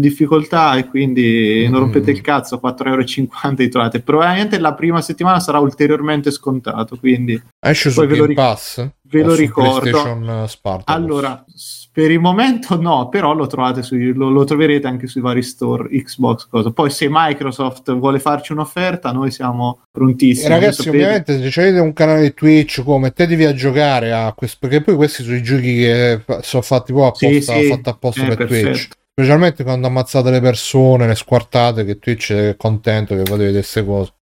difficoltà 0.00 0.76
e 0.76 0.86
quindi 0.86 1.64
non 1.68 1.74
Mm. 1.76 1.82
rompete 1.84 2.10
il 2.10 2.20
cazzo, 2.22 2.58
4,50 2.62 2.88
euro 2.88 3.54
li 3.58 3.68
trovate. 3.68 4.00
Probabilmente 4.00 4.58
la 4.58 4.72
prima 4.72 5.02
settimana 5.02 5.38
sarà 5.40 5.58
ulteriormente 5.58 6.30
scontato, 6.30 6.96
quindi 6.96 7.40
Esce 7.60 7.90
su 7.90 8.00
Game 8.06 8.26
ric- 8.26 8.34
Pass? 8.34 8.88
Ve 9.08 9.22
lo 9.22 9.34
su 9.34 9.40
ricordo. 9.40 9.80
PlayStation 9.80 10.44
Spartacus? 10.48 10.94
Allora, 10.94 11.44
per 11.92 12.10
il 12.10 12.20
momento 12.20 12.80
no, 12.80 13.08
però 13.08 13.32
lo 13.32 13.46
trovate 13.46 13.82
sui, 13.82 14.12
lo, 14.12 14.28
lo 14.28 14.44
troverete 14.44 14.86
anche 14.86 15.06
sui 15.06 15.20
vari 15.20 15.42
store 15.42 15.88
Xbox. 15.88 16.46
Cosa. 16.48 16.70
Poi 16.70 16.90
se 16.90 17.06
Microsoft 17.10 17.94
vuole 17.96 18.18
farci 18.18 18.52
un'offerta, 18.52 19.12
noi 19.12 19.30
siamo 19.30 19.80
prontissimi. 19.90 20.46
E 20.46 20.48
ragazzi, 20.48 20.88
ovviamente, 20.88 21.50
se 21.50 21.60
avete 21.60 21.78
un 21.78 21.92
canale 21.92 22.34
Twitch, 22.34 22.82
come 22.84 22.98
mettetevi 23.06 23.44
a 23.44 23.54
giocare 23.54 24.12
a 24.12 24.32
questo, 24.34 24.58
perché 24.60 24.82
poi 24.82 24.94
questi 24.96 25.22
sono 25.22 25.36
i 25.36 25.42
giochi 25.42 25.74
che 25.76 26.20
sono 26.42 26.62
fatti 26.62 26.92
poi 26.92 27.06
apposta, 27.06 27.28
Sì, 27.28 27.40
sì. 27.42 27.68
fatti 27.68 27.88
apposta 27.88 28.22
Eh, 28.22 28.26
per 28.28 28.36
perfetto. 28.36 28.68
Twitch. 28.70 28.88
Specialmente 29.18 29.64
quando 29.64 29.86
ammazzate 29.86 30.30
le 30.30 30.40
persone, 30.42 31.06
le 31.06 31.14
squartate, 31.14 31.86
che 31.86 31.98
Twitch 31.98 32.32
è 32.34 32.54
contento 32.58 33.14
che 33.14 33.20
fate 33.22 33.36
vedere 33.38 33.52
queste 33.52 33.82
cose. 33.82 34.12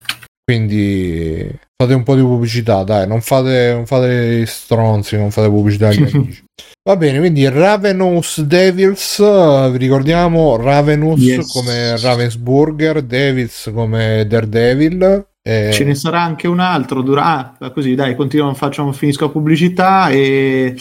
Quindi 0.45 1.51
fate 1.75 1.95
un 1.95 2.03
po' 2.03 2.15
di 2.15 2.21
pubblicità, 2.21 2.83
dai, 2.85 3.07
non 3.07 3.21
fate, 3.23 3.73
non 3.73 3.87
fate 3.87 4.45
stronzi, 4.47 5.17
non 5.17 5.31
fate 5.31 5.49
pubblicità 5.49 5.89
agli 5.89 6.03
amici. 6.03 6.45
Va 6.87 6.97
bene, 6.97 7.19
quindi 7.19 7.49
Ravenous 7.49 8.43
Devils, 8.43 9.19
eh, 9.19 9.69
vi 9.73 9.79
ricordiamo 9.79 10.57
Ravenous 10.57 11.19
Yes. 11.19 11.51
come 11.51 11.99
Ravensburger, 11.99 13.01
Devils 13.03 13.71
come 13.73 14.27
Daredevil. 14.29 15.27
eh, 15.43 15.71
Ce 15.73 15.83
ne 15.85 15.95
sarà 15.95 16.21
anche 16.21 16.47
un 16.47 16.61
altro. 16.61 17.01
Dura... 17.01 17.57
Ah, 17.59 17.71
così 17.71 17.95
dai, 17.95 18.15
continuo, 18.15 18.53
facciamo, 18.53 18.93
finisco 18.93 19.25
la 19.25 19.31
pubblicità 19.31 20.11
e 20.11 20.77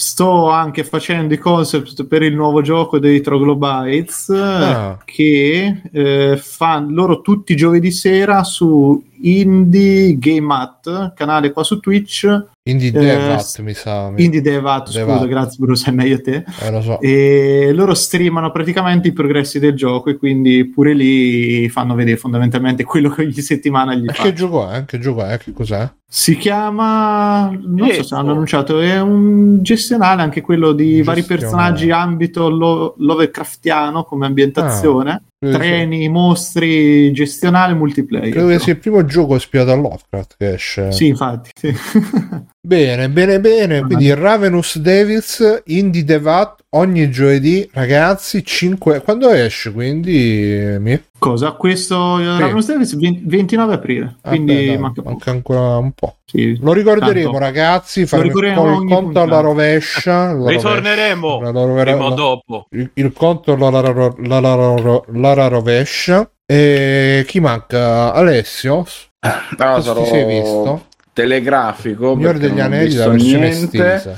sto 0.00 0.48
anche 0.48 0.84
facendo 0.84 1.34
i 1.34 1.38
concept 1.38 2.06
per 2.06 2.22
il 2.22 2.32
nuovo 2.32 2.62
gioco 2.62 3.00
dei 3.00 3.20
Troglobites 3.20 4.30
Ah. 4.30 4.96
che 5.04 5.82
eh, 5.90 6.36
fanno 6.40 6.94
loro 6.94 7.20
tutti 7.20 7.52
i 7.52 7.56
giovedì 7.56 7.90
sera 7.90 8.44
su 8.44 9.02
Indie 9.22 10.16
Game 10.16 10.54
At, 10.54 11.14
canale 11.14 11.50
qua 11.50 11.64
su 11.64 11.80
Twitch. 11.80 12.44
Indie 12.70 12.88
Eh, 12.88 12.92
Devat, 12.92 13.40
s- 13.40 13.58
mi 13.58 13.72
sa. 13.74 14.12
Indie 14.16 14.40
Devat, 14.42 14.88
scusa, 14.90 15.24
grazie 15.26 15.56
Bruce, 15.58 15.84
sai 15.84 15.94
meglio 15.94 16.20
te. 16.20 16.44
Eh, 16.60 16.82
so. 16.82 17.00
E 17.00 17.70
loro 17.72 17.94
streamano 17.94 18.50
praticamente 18.50 19.08
i 19.08 19.12
progressi 19.12 19.58
del 19.58 19.74
gioco 19.74 20.10
e 20.10 20.16
quindi 20.16 20.66
pure 20.66 20.92
lì 20.94 21.68
fanno 21.68 21.94
vedere 21.94 22.16
fondamentalmente 22.16 22.84
quello 22.84 23.08
che 23.10 23.22
ogni 23.22 23.32
settimana 23.32 23.94
gli 23.94 24.06
E 24.08 24.12
fa. 24.12 24.22
che 24.24 24.32
gioco 24.32 24.68
è? 24.70 24.84
Che 24.84 24.98
gioco 24.98 25.24
è? 25.24 25.38
Che 25.38 25.52
cos'è? 25.52 25.88
Si 26.10 26.36
chiama, 26.38 27.50
non 27.50 27.90
so 27.90 28.02
se 28.02 28.14
hanno 28.14 28.32
annunciato, 28.32 28.80
è 28.80 28.98
un 29.00 29.62
gestionale 29.62 30.22
anche 30.22 30.40
quello 30.40 30.72
di 30.72 31.02
vari 31.02 31.20
Gestionale. 31.20 31.26
personaggi 31.26 31.90
ambito 31.90 32.48
lo- 32.48 32.94
Lovecraftiano 32.98 34.04
come 34.04 34.26
ambientazione, 34.26 35.22
Credo 35.40 35.56
sia- 35.60 35.68
treni, 35.68 36.08
mostri, 36.08 37.12
gestionale, 37.12 37.72
multiplayer. 37.74 38.30
Credo 38.30 38.46
che 38.46 38.52
però. 38.54 38.64
sia 38.64 38.72
il 38.72 38.78
primo 38.80 39.04
gioco 39.04 39.36
ispirato 39.36 39.70
a 39.70 39.74
Lovecraft 39.76 40.34
che 40.36 40.52
esce. 40.54 40.90
Sì, 40.92 41.06
infatti. 41.06 41.50
sì. 41.54 41.72
Bene, 42.68 43.08
bene, 43.08 43.40
bene. 43.40 43.80
Quindi 43.82 44.12
Ravenous 44.12 44.76
Devils, 44.78 45.62
Indie 45.66 46.04
Devat, 46.04 46.64
ogni 46.70 47.08
giovedì, 47.10 47.66
ragazzi, 47.72 48.44
5... 48.44 49.00
Quando 49.00 49.30
esce? 49.30 49.72
Quindi... 49.72 50.76
mi- 50.78 51.00
Cosa? 51.18 51.52
Questo 51.52 52.18
eh, 52.20 52.38
Davis 52.38 52.96
20 52.96 53.22
29 53.24 53.74
aprile, 53.74 54.16
Ah, 54.20 54.28
quindi 54.28 54.54
beh, 54.54 54.66
dai, 54.66 54.78
manca 54.78 55.02
manca 55.04 55.30
ancora 55.32 55.76
un 55.78 55.90
po'. 55.92 56.16
Sì. 56.24 56.56
Lo 56.60 56.72
ricorderemo, 56.72 57.30
Tanto. 57.32 57.38
ragazzi. 57.44 58.06
Faremo 58.06 58.28
il, 58.28 58.34
ricorderemo 58.44 58.76
conto 58.84 58.94
puntata. 59.02 59.24
alla 59.26 59.40
rovescia. 59.40 60.32
la 60.32 60.50
Ritorneremo 60.50 61.28
rovescia, 61.40 61.52
la 61.52 61.64
rovescia- 61.64 61.90
prima 61.90 62.04
o 62.04 62.08
la- 62.10 62.14
dopo. 62.14 62.66
il, 62.70 62.90
il 62.94 63.12
conto 63.12 63.52
alla, 63.54 63.66
alla, 63.66 64.14
alla, 64.36 64.52
alla, 64.52 65.02
alla 65.32 65.48
rovescia. 65.48 66.30
E 66.46 67.24
chi 67.26 67.40
manca? 67.40 68.12
Alessio? 68.14 68.86
Allora, 69.20 69.74
Cosa 69.74 69.94
ti 69.94 70.04
sei 70.06 70.24
visto? 70.24 70.84
telegrafico. 71.12 72.16
Perché 72.16 72.38
degli 72.38 72.60
Anelli, 72.60 72.94
la 72.94 73.08
versione 73.08 73.48
niente. 73.50 73.94
estesa. 73.94 74.16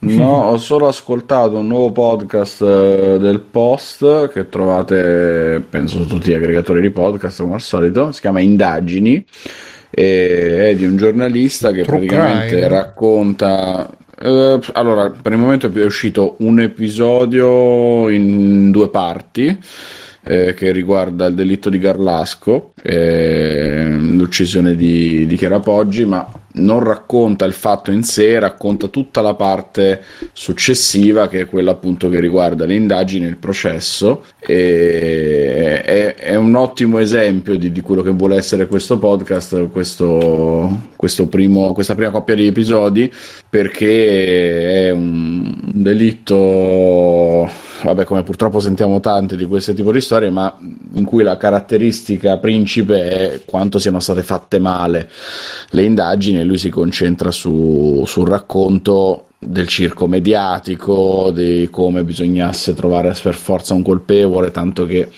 No, 0.00 0.44
ho 0.50 0.56
solo 0.58 0.88
ascoltato 0.88 1.58
un 1.58 1.66
nuovo 1.66 1.92
podcast 1.92 2.62
eh, 2.62 3.18
del 3.18 3.40
Post 3.40 4.30
che 4.32 4.48
trovate, 4.48 5.62
penso, 5.68 5.98
su 6.02 6.06
tutti 6.06 6.30
gli 6.30 6.34
aggregatori 6.34 6.80
di 6.80 6.90
podcast 6.90 7.42
come 7.42 7.54
al 7.54 7.60
solito. 7.60 8.12
Si 8.12 8.20
chiama 8.20 8.40
Indagini. 8.40 9.24
È 9.92 10.72
di 10.76 10.84
un 10.84 10.96
giornalista 10.96 11.72
che 11.72 11.82
True 11.82 12.06
praticamente 12.06 12.46
crime. 12.60 12.68
racconta. 12.68 13.90
eh, 14.18 14.58
allora, 14.72 15.10
per 15.10 15.32
il 15.32 15.38
momento 15.38 15.70
è 15.72 15.84
uscito 15.84 16.36
un 16.40 16.60
episodio 16.60 18.08
in 18.08 18.70
due 18.70 18.88
parti. 18.88 19.58
eh, 20.22 20.54
che 20.54 20.70
riguarda 20.72 21.26
il 21.26 21.34
delitto 21.34 21.70
di 21.70 21.78
Garlasco, 21.78 22.72
eh, 22.82 23.86
l'uccisione 23.98 24.76
di, 24.76 25.26
di 25.26 25.36
Chiara 25.36 25.60
Poggi, 25.60 26.04
ma 26.04 26.30
non 26.52 26.80
racconta 26.80 27.44
il 27.44 27.52
fatto 27.52 27.92
in 27.92 28.02
sé, 28.02 28.38
racconta 28.38 28.88
tutta 28.88 29.20
la 29.20 29.34
parte 29.34 30.02
successiva, 30.32 31.28
che 31.28 31.40
è 31.40 31.46
quella 31.46 31.72
appunto 31.72 32.08
che 32.08 32.18
riguarda 32.18 32.64
le 32.64 32.74
indagini, 32.74 33.26
il 33.26 33.36
processo. 33.36 34.24
E 34.40 35.82
è, 35.82 36.14
è 36.14 36.34
un 36.34 36.54
ottimo 36.54 36.98
esempio 36.98 37.56
di, 37.56 37.70
di 37.70 37.80
quello 37.80 38.02
che 38.02 38.10
vuole 38.10 38.36
essere 38.36 38.66
questo 38.66 38.98
podcast, 38.98 39.68
questo, 39.68 40.88
questo 40.96 41.26
primo, 41.28 41.72
questa 41.72 41.94
prima 41.94 42.10
coppia 42.10 42.34
di 42.34 42.46
episodi, 42.46 43.12
perché 43.48 44.88
è 44.88 44.90
un 44.90 45.54
delitto 45.72 47.68
vabbè, 47.84 48.04
come 48.04 48.22
purtroppo 48.22 48.60
sentiamo 48.60 49.00
tante 49.00 49.36
di 49.36 49.44
questo 49.44 49.72
tipo 49.72 49.92
di 49.92 50.00
storie, 50.00 50.30
ma 50.30 50.56
in 50.94 51.04
cui 51.04 51.22
la 51.22 51.36
caratteristica 51.36 52.38
principe 52.38 53.08
è 53.08 53.42
quanto 53.44 53.78
siano 53.78 54.00
state 54.00 54.22
fatte 54.22 54.58
male 54.58 55.10
le 55.70 55.82
indagini 55.82 56.40
e 56.40 56.44
lui 56.44 56.58
si 56.58 56.70
concentra 56.70 57.30
su, 57.30 58.04
sul 58.06 58.28
racconto 58.28 59.26
del 59.38 59.66
circo 59.66 60.06
mediatico, 60.06 61.30
di 61.32 61.68
come 61.70 62.04
bisognasse 62.04 62.74
trovare 62.74 63.16
per 63.22 63.34
forza 63.34 63.74
un 63.74 63.82
colpevole, 63.82 64.50
tanto 64.50 64.84
che 64.84 65.08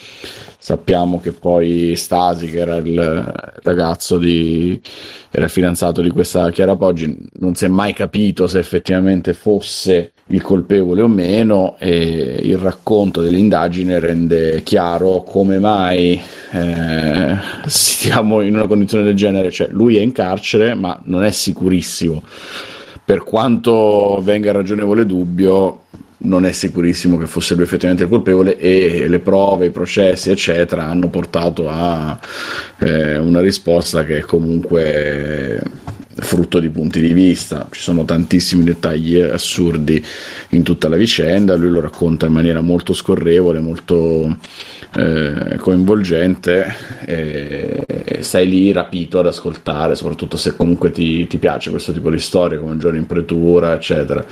sappiamo 0.63 1.21
che 1.21 1.33
poi 1.33 1.97
Stasi, 1.97 2.47
che 2.47 2.61
era 2.61 2.77
il 2.77 3.33
ragazzo 3.65 4.17
di 4.17 4.81
era 5.29 5.49
fidanzato 5.49 6.03
di 6.03 6.11
questa 6.11 6.53
Chiara 6.53 6.77
Poggi, 6.77 7.19
non 7.41 7.57
si 7.57 7.65
è 7.65 7.69
mai 7.69 7.93
capito 7.93 8.47
se 8.47 8.61
effettivamente 8.61 9.35
fosse 9.35 10.13
il 10.27 10.41
colpevole 10.41 11.03
o 11.03 11.09
meno 11.09 11.75
e 11.81 12.39
il 12.45 12.59
racconto 12.59 13.23
dell'indagine 13.23 13.99
rende 13.99 14.63
chiaro 14.63 15.25
come 15.25 15.59
mai 15.59 16.23
eh, 16.53 17.37
siamo 17.67 18.41
in 18.41 18.55
una 18.55 18.69
condizione 18.69 19.03
del 19.03 19.17
genere, 19.17 19.51
cioè 19.51 19.67
lui 19.69 19.97
è 19.97 20.01
in 20.01 20.13
carcere 20.13 20.75
ma 20.75 20.97
non 21.07 21.25
è 21.25 21.33
sicurissimo. 21.33 22.23
Per 23.05 23.25
quanto 23.25 24.21
venga 24.23 24.53
ragionevole 24.53 25.07
dubbio, 25.07 25.87
non 26.23 26.45
è 26.45 26.53
sicurissimo 26.53 27.17
che 27.17 27.27
fosse 27.27 27.55
lui 27.55 27.65
effettivamente 27.65 28.05
il 28.05 28.09
colpevole 28.09 28.57
e 28.59 29.09
le 29.09 29.19
prove, 29.21 29.67
i 29.67 29.71
processi, 29.71 30.31
eccetera, 30.31 30.85
hanno 30.85 31.09
portato 31.09 31.69
a 31.69 32.19
eh, 32.79 33.19
una 33.19 33.41
risposta 33.41 34.05
che 34.05 34.19
è 34.19 34.21
comunque 34.21 35.63
frutto 36.15 36.61
di 36.61 36.69
punti 36.69 37.01
di 37.01 37.13
vista. 37.13 37.67
Ci 37.71 37.81
sono 37.81 38.05
tantissimi 38.05 38.65
dettagli 38.65 39.19
assurdi 39.21 40.05
in 40.51 40.63
tutta 40.63 40.89
la 40.89 40.97
vicenda, 40.97 41.57
lui 41.57 41.71
lo 41.71 41.81
racconta 41.81 42.27
in 42.27 42.33
maniera 42.33 42.61
molto 42.61 42.93
scorrevole, 42.93 43.61
molto 43.61 44.37
eh, 44.95 45.57
coinvolgente 45.57 46.75
e, 47.05 47.85
e 47.87 48.23
sei 48.23 48.49
lì 48.49 48.73
rapito 48.73 49.19
ad 49.19 49.27
ascoltare, 49.27 49.95
soprattutto 49.95 50.37
se 50.37 50.55
comunque 50.55 50.91
ti, 50.91 51.27
ti 51.27 51.39
piace 51.39 51.71
questo 51.71 51.93
tipo 51.93 52.11
di 52.11 52.19
storie 52.19 52.59
come 52.59 52.77
Giorni 52.77 52.99
in 52.99 53.07
pretura, 53.07 53.75
eccetera. 53.75 54.25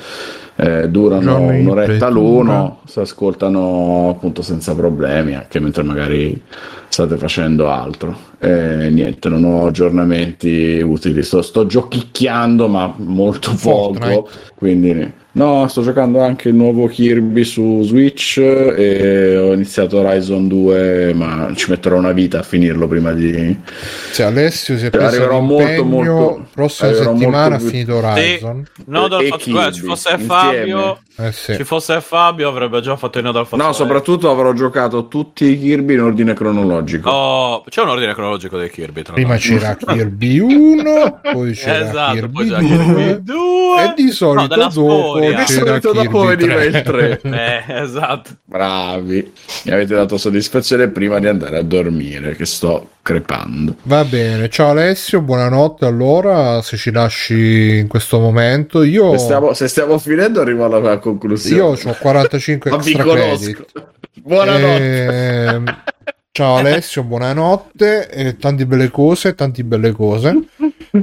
Eh, 0.57 0.91
durano 0.91 1.39
Giorni 1.39 1.61
un'oretta 1.61 2.09
l'uno, 2.09 2.81
si 2.85 3.01
ascoltano 3.01 4.11
appunto 4.11 4.43
senza 4.43 4.75
problemi, 4.75 5.35
anche 5.35 5.59
mentre 5.59 5.83
magari 5.83 6.43
state 6.89 7.17
facendo 7.17 7.71
altro. 7.71 8.29
E 8.39 8.91
niente, 8.91 9.29
non 9.31 9.45
ho 9.45 9.67
aggiornamenti 9.67 10.81
utili, 10.85 11.23
sto, 11.23 11.41
sto 11.41 11.65
giochicchiando 11.65 12.69
ma 12.69 12.93
molto 12.97 13.55
poco, 13.61 14.29
quindi 14.55 15.13
no, 15.33 15.67
sto 15.69 15.83
giocando 15.83 16.21
anche 16.23 16.49
il 16.49 16.55
nuovo 16.55 16.87
Kirby 16.87 17.45
su 17.45 17.83
Switch 17.83 18.39
e 18.39 19.37
ho 19.37 19.53
iniziato 19.53 19.99
Horizon 19.99 20.49
2, 20.49 21.13
ma 21.15 21.53
ci 21.55 21.71
metterò 21.71 21.97
una 21.97 22.13
vita 22.13 22.41
a 22.41 22.43
finirlo 22.43 22.87
prima 22.89 23.13
di... 23.13 23.57
Se 24.11 24.23
Alessio 24.25 24.77
si 24.77 24.87
è 24.87 24.91
preso 24.91 25.07
Arriverò 25.07 25.41
molto, 25.41 25.85
molto- 25.85 26.47
prossima 26.53 26.89
arriverò 26.89 27.13
settimana 27.13 27.49
molto- 27.51 27.67
ha 27.67 27.69
finito 27.69 27.95
Horizon. 27.97 28.67
No, 28.87 29.09
dal 29.09 29.23
fatto 29.25 29.37
Kirby, 29.39 29.53
guarda, 29.53 29.73
ci 29.73 29.81
fosse 29.83 30.09
insieme. 30.11 30.27
Fabio, 30.35 30.99
Eh 31.17 31.33
sì. 31.33 31.55
ci 31.55 31.65
fosse 31.65 32.01
Fabio 32.01 32.49
avrebbe 32.49 32.81
già 32.81 32.97
fatto 32.97 33.19
il 33.19 33.25
no 33.25 33.33
dal 33.33 33.47
fatto 33.47 33.63
No, 33.63 33.73
soprattutto 33.73 34.31
avrò 34.31 34.53
giocato 34.53 35.07
tutti 35.09 35.45
i 35.47 35.59
Kirby 35.59 35.95
in 35.95 36.01
ordine 36.01 36.35
cronologico. 36.35 37.09
Oh, 37.11 37.65
c'è 37.69 37.83
un 37.83 37.89
ordine 37.91 38.13
cronologico 38.15 38.59
dei 38.59 38.71
Kirby. 38.71 39.03
Tra 39.03 39.13
Prima 39.15 39.31
l'altro. 39.31 39.57
c'era 39.59 39.77
Kirby 39.77 40.39
1, 40.39 41.21
poi 41.33 41.53
c'era 41.53 41.79
Esatto, 41.91 42.13
Kirby 42.15 42.33
poi 42.33 42.47
c'era 42.49 42.61
2 42.61 42.69
Kirby 42.69 43.23
2 43.23 43.85
e 43.85 43.93
di 43.97 44.11
solito 44.11 44.47
della 44.49 44.67
dopo 44.67 45.19
Di 45.29 45.35
c'era 45.45 45.65
solito 45.81 45.93
dopo 45.93 46.25
veniva 46.25 46.63
il 46.65 46.83
3. 46.83 47.21
Eh, 47.31 47.65
esatto. 47.83 48.31
Bravi, 48.45 49.33
mi 49.65 49.73
avete 49.73 49.95
dato 49.95 50.17
soddisfazione 50.17 50.89
prima 50.89 51.19
di 51.19 51.27
andare 51.29 51.59
a 51.59 51.63
dormire, 51.63 52.35
che 52.37 52.47
sto 52.47 52.91
crepando. 53.03 53.77
Va 53.83 54.05
bene, 54.05 54.49
ciao 54.49 54.71
Alessio, 54.71 55.21
buonanotte 55.21 55.85
allora, 55.85 56.61
se 56.63 56.77
ci 56.77 56.91
lasci 56.91 57.79
in 57.79 57.89
questo 57.89 58.19
momento. 58.21 58.83
Io, 58.83 59.13
Se, 59.13 59.19
stiamo, 59.25 59.53
se 59.55 59.69
stiamo 59.69 59.99
finendo 59.99 60.41
arrivo 60.41 60.65
alla, 60.65 60.99
conclusione. 60.99 61.57
io 61.57 61.91
ho 61.91 61.97
45 61.99 62.71
Ma 62.71 62.77
vi 62.79 62.91
extra 62.93 63.05
conosco. 63.05 63.37
credit. 63.37 63.73
Buonanotte. 64.23 65.05
Ehm, 65.47 65.83
ciao 66.33 66.57
Alessio, 66.57 67.03
buonanotte, 67.05 68.09
e 68.11 68.37
tante 68.37 68.67
belle 68.67 68.91
cose, 68.91 69.35
tante 69.35 69.65
belle 69.65 69.93
cose. 69.93 70.39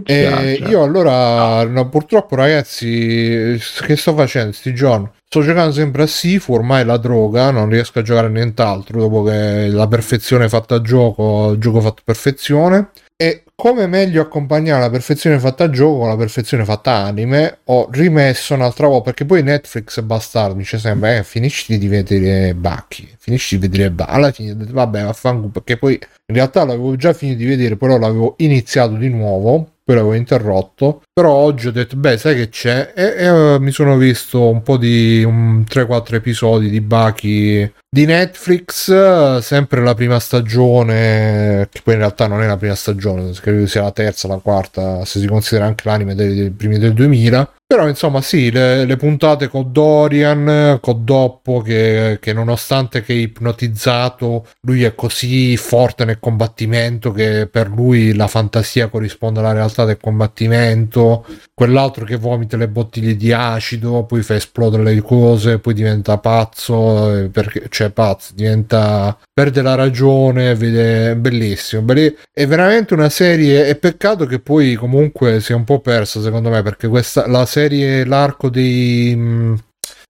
E 0.05 0.57
ciao. 0.59 0.69
io 0.69 0.83
allora, 0.83 1.63
no, 1.63 1.89
purtroppo 1.89 2.35
ragazzi, 2.35 3.57
che 3.85 3.95
sto 3.95 4.13
facendo 4.13 4.51
sti 4.51 4.73
giorni? 4.73 5.09
Sto 5.29 5.41
giocando 5.41 5.71
sempre 5.73 6.03
a 6.03 6.07
Sifu, 6.07 6.53
ormai 6.53 6.85
la 6.85 6.97
droga, 6.97 7.51
non 7.51 7.69
riesco 7.69 7.99
a 7.99 8.01
giocare 8.01 8.27
a 8.27 8.29
nient'altro 8.29 8.99
dopo 8.99 9.23
che 9.23 9.67
la 9.67 9.87
perfezione 9.87 10.49
fatta 10.49 10.75
a 10.75 10.81
gioco, 10.81 11.51
il 11.51 11.59
gioco 11.59 11.81
fatto 11.81 12.01
perfezione. 12.03 12.89
E 13.19 13.43
come 13.55 13.87
meglio 13.87 14.21
accompagnare 14.21 14.79
la 14.79 14.89
perfezione 14.91 15.39
fatta 15.39 15.63
a 15.63 15.69
gioco 15.71 15.97
con 15.97 16.09
la 16.09 16.15
perfezione 16.15 16.63
fatta 16.63 16.91
anime, 16.91 17.59
ho 17.65 17.89
rimesso 17.91 18.53
un'altra 18.53 18.87
volta, 18.87 19.05
perché 19.05 19.25
poi 19.25 19.41
Netflix 19.41 19.99
è 19.99 20.03
bastardo, 20.03 20.53
mi 20.53 20.61
dice 20.61 20.77
sempre, 20.77 21.17
eh, 21.17 21.23
finisci 21.23 21.77
di 21.79 21.87
vedere 21.87 22.53
Bucky, 22.53 23.09
finisci 23.17 23.57
di 23.57 23.67
vedere 23.67 23.89
Bucky, 23.89 24.11
alla 24.11 24.31
fine, 24.31 24.55
vabbè, 24.55 25.03
vaffanculo, 25.03 25.47
perché 25.47 25.77
poi 25.77 25.93
in 25.93 26.35
realtà 26.35 26.63
l'avevo 26.63 26.95
già 26.95 27.13
finito 27.13 27.39
di 27.39 27.45
vedere, 27.47 27.75
però 27.75 27.97
l'avevo 27.97 28.35
iniziato 28.37 28.93
di 28.93 29.09
nuovo, 29.09 29.71
poi 29.87 29.95
l'avevo 29.95 30.15
interrotto, 30.15 31.01
però 31.13 31.31
oggi 31.31 31.67
ho 31.67 31.71
detto, 31.71 31.95
beh, 31.95 32.17
sai 32.17 32.35
che 32.35 32.49
c'è, 32.49 32.91
e, 32.93 33.03
e, 33.03 33.25
eh, 33.25 33.57
mi 33.57 33.71
sono 33.71 33.95
visto 33.95 34.49
un 34.49 34.61
po' 34.61 34.75
di 34.75 35.23
un 35.23 35.63
3-4 35.65 36.15
episodi 36.15 36.69
di 36.69 36.81
Bucky 36.81 37.71
di 37.89 38.05
Netflix, 38.05 39.39
sempre 39.39 39.81
la 39.81 39.93
prima 39.93 40.19
stagione, 40.19 41.69
che 41.71 41.79
poi 41.81 41.93
in 41.93 42.01
realtà 42.01 42.27
non 42.27 42.43
è 42.43 42.47
la 42.47 42.57
prima 42.57 42.75
stagione, 42.75 43.31
credo 43.39 43.65
sia 43.65 43.83
la 43.83 43.93
terza, 43.93 44.27
la 44.27 44.39
quarta, 44.39 45.05
se 45.05 45.21
si 45.21 45.27
considera 45.27 45.67
anche 45.67 45.87
l'anime 45.87 46.15
dei, 46.15 46.35
dei 46.35 46.49
primi 46.49 46.79
del 46.79 46.91
2000. 46.91 47.53
Però 47.69 47.85
insomma 47.85 48.21
sì, 48.21 48.49
le, 48.49 48.85
le 48.85 48.95
puntate 48.95 49.49
con 49.49 49.73
Dorian, 49.73 50.79
con 50.81 51.03
Doppo, 51.03 51.59
che, 51.59 52.17
che 52.21 52.31
nonostante 52.31 53.01
che 53.01 53.11
è 53.11 53.17
ipnotizzato, 53.17 54.47
lui 54.61 54.83
è 54.83 54.95
così 54.95 55.57
forte 55.57 56.05
nel 56.05 56.19
combattimento 56.19 57.11
che 57.11 57.45
per 57.47 57.67
lui 57.67 58.15
la 58.15 58.27
fantasia 58.27 58.87
corrisponde 58.87 59.39
alla 59.39 59.51
realtà 59.51 59.83
del 59.83 59.97
combattimento, 59.97 61.25
quell'altro 61.57 62.05
che 62.05 62.17
vomita 62.17 62.55
le 62.55 62.67
bottiglie 62.67 63.15
di 63.15 63.33
acido, 63.33 64.03
poi 64.03 64.21
fa 64.21 64.35
esplodere 64.35 64.83
le 64.83 65.01
cose, 65.01 65.57
poi 65.57 65.73
diventa 65.73 66.19
pazzo, 66.19 67.11
eh, 67.17 67.29
perché, 67.29 67.65
cioè 67.69 67.89
pazzo, 67.89 68.33
diventa 68.35 69.17
perde 69.33 69.63
la 69.63 69.73
ragione, 69.73 70.53
vede 70.53 71.15
bellissimo, 71.15 71.81
belli- 71.81 72.15
è 72.31 72.45
veramente 72.45 72.93
una 72.93 73.09
serie, 73.09 73.65
è 73.65 73.75
peccato 73.75 74.27
che 74.27 74.37
poi 74.39 74.75
comunque 74.75 75.39
sia 75.39 75.55
un 75.55 75.63
po' 75.63 75.79
persa 75.79 76.21
secondo 76.21 76.51
me, 76.51 76.61
perché 76.61 76.87
questa 76.87 77.27
la 77.27 77.47
serie 77.47 78.05
l'arco 78.05 78.49
dei 78.49 79.15
mh, 79.15 79.57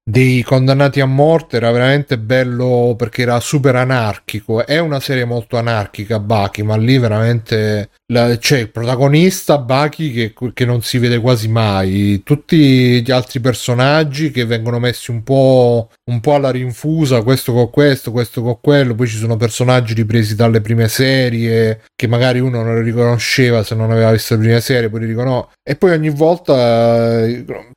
dei 0.09 0.41
condannati 0.41 1.01
a 1.01 1.05
morte 1.05 1.57
era 1.57 1.69
veramente 1.69 2.17
bello 2.17 2.95
perché 2.97 3.23
era 3.23 3.41
super 3.41 3.75
anarchico. 3.75 4.65
È 4.65 4.79
una 4.79 5.01
serie 5.01 5.25
molto 5.25 5.57
anarchica, 5.57 6.17
Baki, 6.19 6.63
ma 6.63 6.77
lì 6.77 6.97
veramente 6.97 7.89
la- 8.13 8.38
c'è 8.38 8.59
il 8.59 8.71
protagonista 8.71 9.57
Baki 9.57 10.11
che, 10.13 10.34
che 10.53 10.63
non 10.65 10.81
si 10.81 10.97
vede 10.97 11.19
quasi 11.19 11.49
mai. 11.49 12.21
Tutti 12.23 13.01
gli 13.03 13.11
altri 13.11 13.41
personaggi 13.41 14.31
che 14.31 14.45
vengono 14.45 14.79
messi 14.79 15.11
un 15.11 15.23
po', 15.23 15.89
un 16.07 16.19
po' 16.21 16.35
alla 16.35 16.51
rinfusa, 16.51 17.21
questo 17.21 17.53
con 17.53 17.69
questo, 17.69 18.11
questo 18.11 18.41
con 18.41 18.59
quello. 18.61 18.95
Poi 18.95 19.07
ci 19.07 19.17
sono 19.17 19.38
personaggi 19.38 19.93
ripresi 19.93 20.35
dalle 20.35 20.61
prime 20.61 20.88
serie 20.88 21.81
che 21.95 22.07
magari 22.07 22.39
uno 22.39 22.63
non 22.63 22.81
riconosceva 22.81 23.63
se 23.63 23.75
non 23.75 23.91
aveva 23.91 24.11
visto 24.11 24.35
le 24.35 24.41
prime 24.41 24.61
serie, 24.61 24.89
poi 24.89 25.01
li 25.01 25.05
riconosce. 25.07 25.49
E 25.63 25.75
poi 25.75 25.91
ogni 25.91 26.09
volta, 26.09 27.25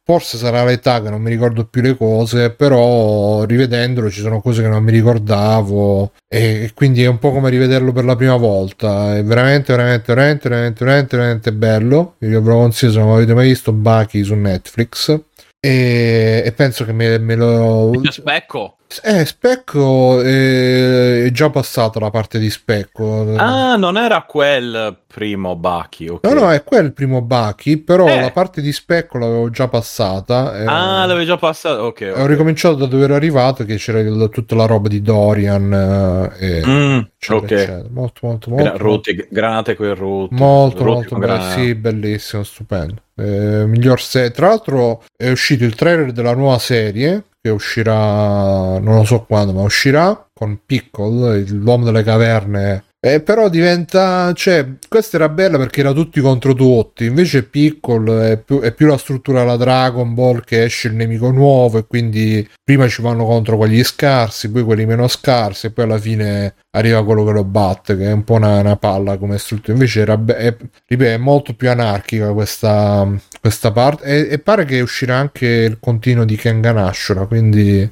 forse 0.04 0.36
sarà 0.38 0.64
l'età 0.64 1.02
che 1.02 1.10
non 1.10 1.20
mi 1.20 1.30
ricordo 1.30 1.64
più 1.66 1.82
le 1.82 1.96
cose, 1.96 2.50
però 2.50 3.44
rivedendolo 3.44 4.10
ci 4.10 4.20
sono 4.20 4.40
cose 4.40 4.62
che 4.62 4.68
non 4.68 4.82
mi 4.82 4.92
ricordavo 4.92 6.12
e 6.28 6.70
quindi 6.74 7.02
è 7.02 7.08
un 7.08 7.18
po' 7.18 7.32
come 7.32 7.50
rivederlo 7.50 7.90
per 7.90 8.04
la 8.04 8.14
prima 8.14 8.36
volta. 8.36 9.16
È 9.16 9.24
veramente, 9.24 9.74
veramente, 9.74 10.14
veramente, 10.14 10.48
veramente, 10.48 10.84
veramente, 10.84 11.16
veramente 11.16 11.52
bello. 11.52 12.14
Io 12.20 12.40
vi 12.40 12.48
consiglio 12.48 12.92
se 12.92 12.98
non 12.98 13.10
avete 13.10 13.34
mai 13.34 13.48
visto 13.48 13.72
Bucky 13.72 14.22
su 14.22 14.34
Netflix. 14.34 15.20
E, 15.62 16.42
e 16.46 16.52
penso 16.52 16.86
che 16.86 16.92
me, 16.92 17.18
me 17.18 17.34
lo 17.36 17.92
specco. 18.10 18.78
eh, 19.02 19.26
Specco 19.26 20.22
eh, 20.22 21.26
è 21.26 21.30
già 21.32 21.50
passata 21.50 22.00
la 22.00 22.08
parte 22.08 22.38
di 22.38 22.48
Specco. 22.48 23.34
Ah, 23.36 23.76
non 23.76 23.98
era 23.98 24.22
quel 24.22 24.96
primo 25.06 25.56
Bucky, 25.56 26.08
ok. 26.08 26.24
No, 26.26 26.32
no, 26.32 26.50
è 26.50 26.64
quel 26.64 26.94
primo 26.94 27.20
Bucky, 27.20 27.76
però 27.76 28.06
Eh. 28.08 28.20
la 28.22 28.30
parte 28.30 28.62
di 28.62 28.72
Specco 28.72 29.18
l'avevo 29.18 29.50
già 29.50 29.68
passata. 29.68 30.56
eh, 30.58 30.64
Ah, 30.64 31.04
l'avevi 31.04 31.26
già 31.26 31.36
passato, 31.36 31.82
ok. 31.82 32.12
Ho 32.16 32.20
ok. 32.22 32.26
ricominciato 32.28 32.76
da 32.76 32.86
dove 32.86 33.04
ero 33.04 33.14
arrivato, 33.16 33.64
che 33.66 33.76
c'era 33.76 34.00
il- 34.00 34.28
tutta 34.32 34.54
la 34.54 34.64
roba 34.64 34.88
di 34.88 35.02
Dorian. 35.02 36.30
eh, 36.40 36.60
e 36.62 36.66
Mm, 36.66 37.00
eccetera, 37.18 37.36
ok. 37.36 37.50
eccetera. 37.50 37.88
Molto, 37.90 38.26
molto, 38.26 38.50
Gra- 38.50 38.62
molto. 38.70 38.78
Ruti, 38.82 39.26
granate 39.30 39.72
il 39.72 39.94
root. 39.94 40.30
Molto, 40.32 40.84
Ruti 40.84 41.14
molto 41.14 41.16
bello. 41.18 41.40
Sì, 41.42 41.74
bellissimo, 41.74 42.42
stupendo. 42.44 43.02
Eh, 43.14 43.66
miglior 43.66 44.00
serie. 44.00 44.30
Tra 44.30 44.48
l'altro, 44.48 45.02
è 45.16 45.30
uscito 45.30 45.64
il 45.64 45.74
trailer 45.74 46.12
della 46.12 46.34
nuova 46.34 46.58
serie 46.58 47.24
che 47.40 47.50
uscirà, 47.50 48.78
non 48.78 48.96
lo 48.96 49.04
so 49.04 49.24
quando, 49.24 49.52
ma 49.52 49.62
uscirà 49.62 50.28
con 50.32 50.60
Pickle, 50.64 51.40
l'uomo 51.48 51.84
delle 51.84 52.02
caverne. 52.02 52.84
Eh, 53.02 53.22
però 53.22 53.48
diventa, 53.48 54.30
cioè, 54.34 54.74
questa 54.86 55.16
era 55.16 55.30
bella 55.30 55.56
perché 55.56 55.80
era 55.80 55.92
tutti 55.92 56.20
contro 56.20 56.52
tutti, 56.52 57.06
invece 57.06 57.44
Pickle 57.44 58.32
è 58.32 58.36
più, 58.36 58.60
è 58.60 58.74
più 58.74 58.86
la 58.88 58.98
struttura 58.98 59.40
della 59.40 59.56
Dragon 59.56 60.12
Ball 60.12 60.42
che 60.44 60.64
esce 60.64 60.88
il 60.88 60.96
nemico 60.96 61.30
nuovo 61.30 61.78
e 61.78 61.86
quindi 61.86 62.46
prima 62.62 62.86
ci 62.88 63.00
vanno 63.00 63.24
contro 63.24 63.56
quelli 63.56 63.82
scarsi, 63.84 64.50
poi 64.50 64.64
quelli 64.64 64.84
meno 64.84 65.08
scarsi 65.08 65.64
e 65.66 65.70
poi 65.70 65.84
alla 65.84 65.98
fine 65.98 66.56
arriva 66.72 67.02
quello 67.02 67.24
che 67.24 67.32
lo 67.32 67.44
batte, 67.44 67.96
che 67.96 68.04
è 68.04 68.12
un 68.12 68.22
po' 68.22 68.34
una, 68.34 68.58
una 68.60 68.76
palla 68.76 69.16
come 69.16 69.38
struttura. 69.38 69.72
Invece 69.72 70.00
era 70.00 70.18
be- 70.18 70.36
è, 70.36 70.56
ripeto, 70.86 71.10
è 71.10 71.16
molto 71.16 71.54
più 71.54 71.70
anarchica 71.70 72.34
questa, 72.34 73.08
questa 73.40 73.72
parte 73.72 74.04
e, 74.04 74.28
e 74.30 74.38
pare 74.40 74.66
che 74.66 74.82
uscirà 74.82 75.16
anche 75.16 75.46
il 75.46 75.78
continuo 75.80 76.26
di 76.26 76.36
Kengan 76.36 76.76
Ashura, 76.76 77.24
quindi 77.24 77.90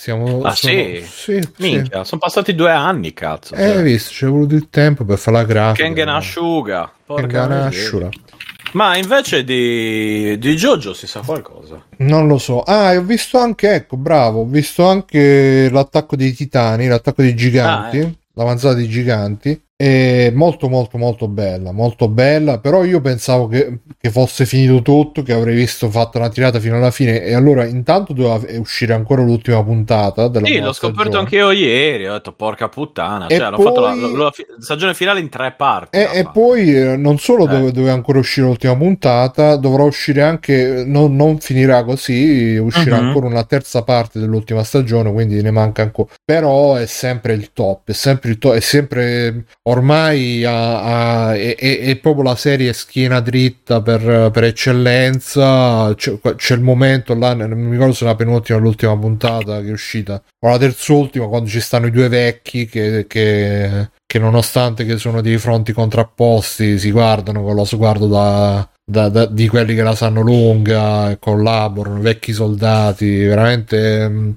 siamo... 0.00 0.42
Ah, 0.42 0.54
sono- 0.54 0.72
sì? 0.72 1.02
sì, 1.04 1.40
sì. 1.42 1.48
Minchia, 1.56 2.04
sono 2.04 2.20
passati 2.20 2.54
due 2.54 2.70
anni, 2.70 3.12
cazzo. 3.12 3.56
Eh, 3.56 3.64
hai 3.64 3.82
visto, 3.82 4.12
ci 4.12 4.24
è 4.24 4.28
voluto 4.28 4.54
il 4.54 4.68
tempo 4.70 5.04
per 5.04 5.18
fare 5.18 5.38
la 5.38 5.44
grafica. 5.44 5.82
Kengen 5.84 6.08
Asciuga. 6.08 6.92
Kengan. 7.04 7.50
Ashura. 7.50 8.08
Ma 8.74 8.96
invece 8.96 9.42
di, 9.42 10.38
di 10.38 10.54
Jojo 10.54 10.92
si 10.94 11.08
sa 11.08 11.20
qualcosa. 11.20 11.82
Non 11.98 12.28
lo 12.28 12.38
so. 12.38 12.62
Ah, 12.62 12.96
ho 12.96 13.02
visto 13.02 13.38
anche, 13.38 13.72
ecco, 13.74 13.96
bravo, 13.96 14.42
ho 14.42 14.46
visto 14.46 14.86
anche 14.86 15.68
l'attacco 15.68 16.14
dei 16.14 16.32
titani, 16.32 16.86
l'attacco 16.86 17.22
dei 17.22 17.34
giganti, 17.34 17.98
Ah, 17.98 18.02
eh. 18.02 18.14
l'avanzata 18.34 18.74
dei 18.74 18.88
giganti. 18.88 19.60
È 19.88 20.32
molto 20.34 20.68
molto 20.68 20.98
molto 20.98 21.28
bella, 21.28 21.70
molto 21.70 22.08
bella, 22.08 22.58
però 22.58 22.82
io 22.82 23.00
pensavo 23.00 23.46
che, 23.46 23.78
che 23.96 24.10
fosse 24.10 24.44
finito 24.44 24.82
tutto, 24.82 25.22
che 25.22 25.32
avrei 25.32 25.54
visto 25.54 25.88
fatto 25.88 26.18
una 26.18 26.28
tirata 26.30 26.58
fino 26.58 26.74
alla 26.74 26.90
fine 26.90 27.22
e 27.22 27.32
allora 27.32 27.64
intanto 27.64 28.12
doveva 28.12 28.40
uscire 28.58 28.92
ancora 28.92 29.22
l'ultima 29.22 29.62
puntata 29.62 30.26
della 30.26 30.46
Sì, 30.48 30.58
l'ho 30.58 30.72
scoperto 30.72 31.02
stagione. 31.02 31.22
anch'io 31.22 31.50
ieri. 31.52 32.08
Ho 32.08 32.14
detto, 32.14 32.32
porca 32.32 32.68
puttana. 32.68 33.28
E 33.28 33.36
Cioè, 33.36 33.44
hanno 33.46 33.60
fatto 33.60 33.80
la, 33.82 33.90
poi- 33.92 34.00
la- 34.16 34.24
la 34.24 34.32
stagione 34.58 34.94
finale 34.94 35.20
in 35.20 35.28
tre 35.28 35.54
parti. 35.56 35.96
E, 35.96 36.08
e 36.12 36.28
poi 36.32 36.74
eh, 36.76 36.96
non 36.96 37.18
solo 37.18 37.44
Eh. 37.44 37.48
dove- 37.48 37.70
doveva 37.70 37.92
ancora 37.92 38.18
uscire 38.18 38.48
l'ultima 38.48 38.76
puntata, 38.76 39.54
dovrà 39.54 39.84
uscire 39.84 40.22
anche, 40.22 40.82
non, 40.84 41.14
non 41.14 41.38
finirà 41.38 41.84
così, 41.84 42.56
uscirà 42.56 43.00
Mhm. 43.00 43.06
ancora 43.06 43.26
una 43.28 43.44
terza 43.44 43.84
parte 43.84 44.18
dell'ultima 44.18 44.64
stagione, 44.64 45.12
quindi 45.12 45.40
ne 45.40 45.52
manca 45.52 45.82
ancora. 45.82 46.08
Però 46.24 46.74
è 46.74 46.86
sempre 46.86 47.34
il 47.34 47.52
top, 47.52 47.90
è 47.90 47.92
sempre 47.92 48.30
il 48.30 48.38
top, 48.38 48.54
è 48.54 48.60
sempre 48.60 49.44
ormai 49.68 50.44
ha- 50.44 51.26
ha- 51.28 51.34
è, 51.36 51.56
è- 51.56 51.96
proprio 51.96 52.24
la 52.24 52.36
serie 52.36 52.72
schiena 52.72 53.20
dritta 53.20 53.80
per, 53.82 54.30
per 54.32 54.44
eccellenza. 54.44 55.94
C'è, 55.94 56.18
c'è 56.36 56.54
il 56.54 56.60
momento 56.62 57.14
là, 57.14 57.34
non 57.34 57.50
mi 57.58 57.72
ricordo 57.72 57.92
se 57.92 58.04
la 58.04 58.14
penultima 58.14 58.58
o 58.58 58.62
l'ultima 58.62 58.96
puntata 58.96 59.60
che 59.60 59.68
è 59.68 59.72
uscita, 59.72 60.22
o 60.40 60.48
la 60.48 60.58
terz'ultima, 60.58 61.26
quando 61.26 61.48
ci 61.48 61.60
stanno 61.60 61.86
i 61.86 61.90
due 61.90 62.08
vecchi 62.08 62.66
che, 62.66 63.06
che, 63.06 63.90
che 64.06 64.18
nonostante 64.18 64.84
che 64.84 64.96
sono 64.98 65.20
dei 65.20 65.38
fronti 65.38 65.72
contrapposti 65.72 66.78
si 66.78 66.90
guardano 66.90 67.42
con 67.42 67.54
lo 67.54 67.64
sguardo 67.64 68.06
da, 68.06 68.68
da- 68.90 69.10
da- 69.10 69.26
di 69.26 69.48
quelli 69.48 69.74
che 69.74 69.82
la 69.82 69.94
sanno 69.94 70.22
lunga 70.22 71.14
collaborano, 71.20 72.00
vecchi 72.00 72.32
soldati, 72.32 73.18
veramente 73.24 74.08
mm, 74.08 74.30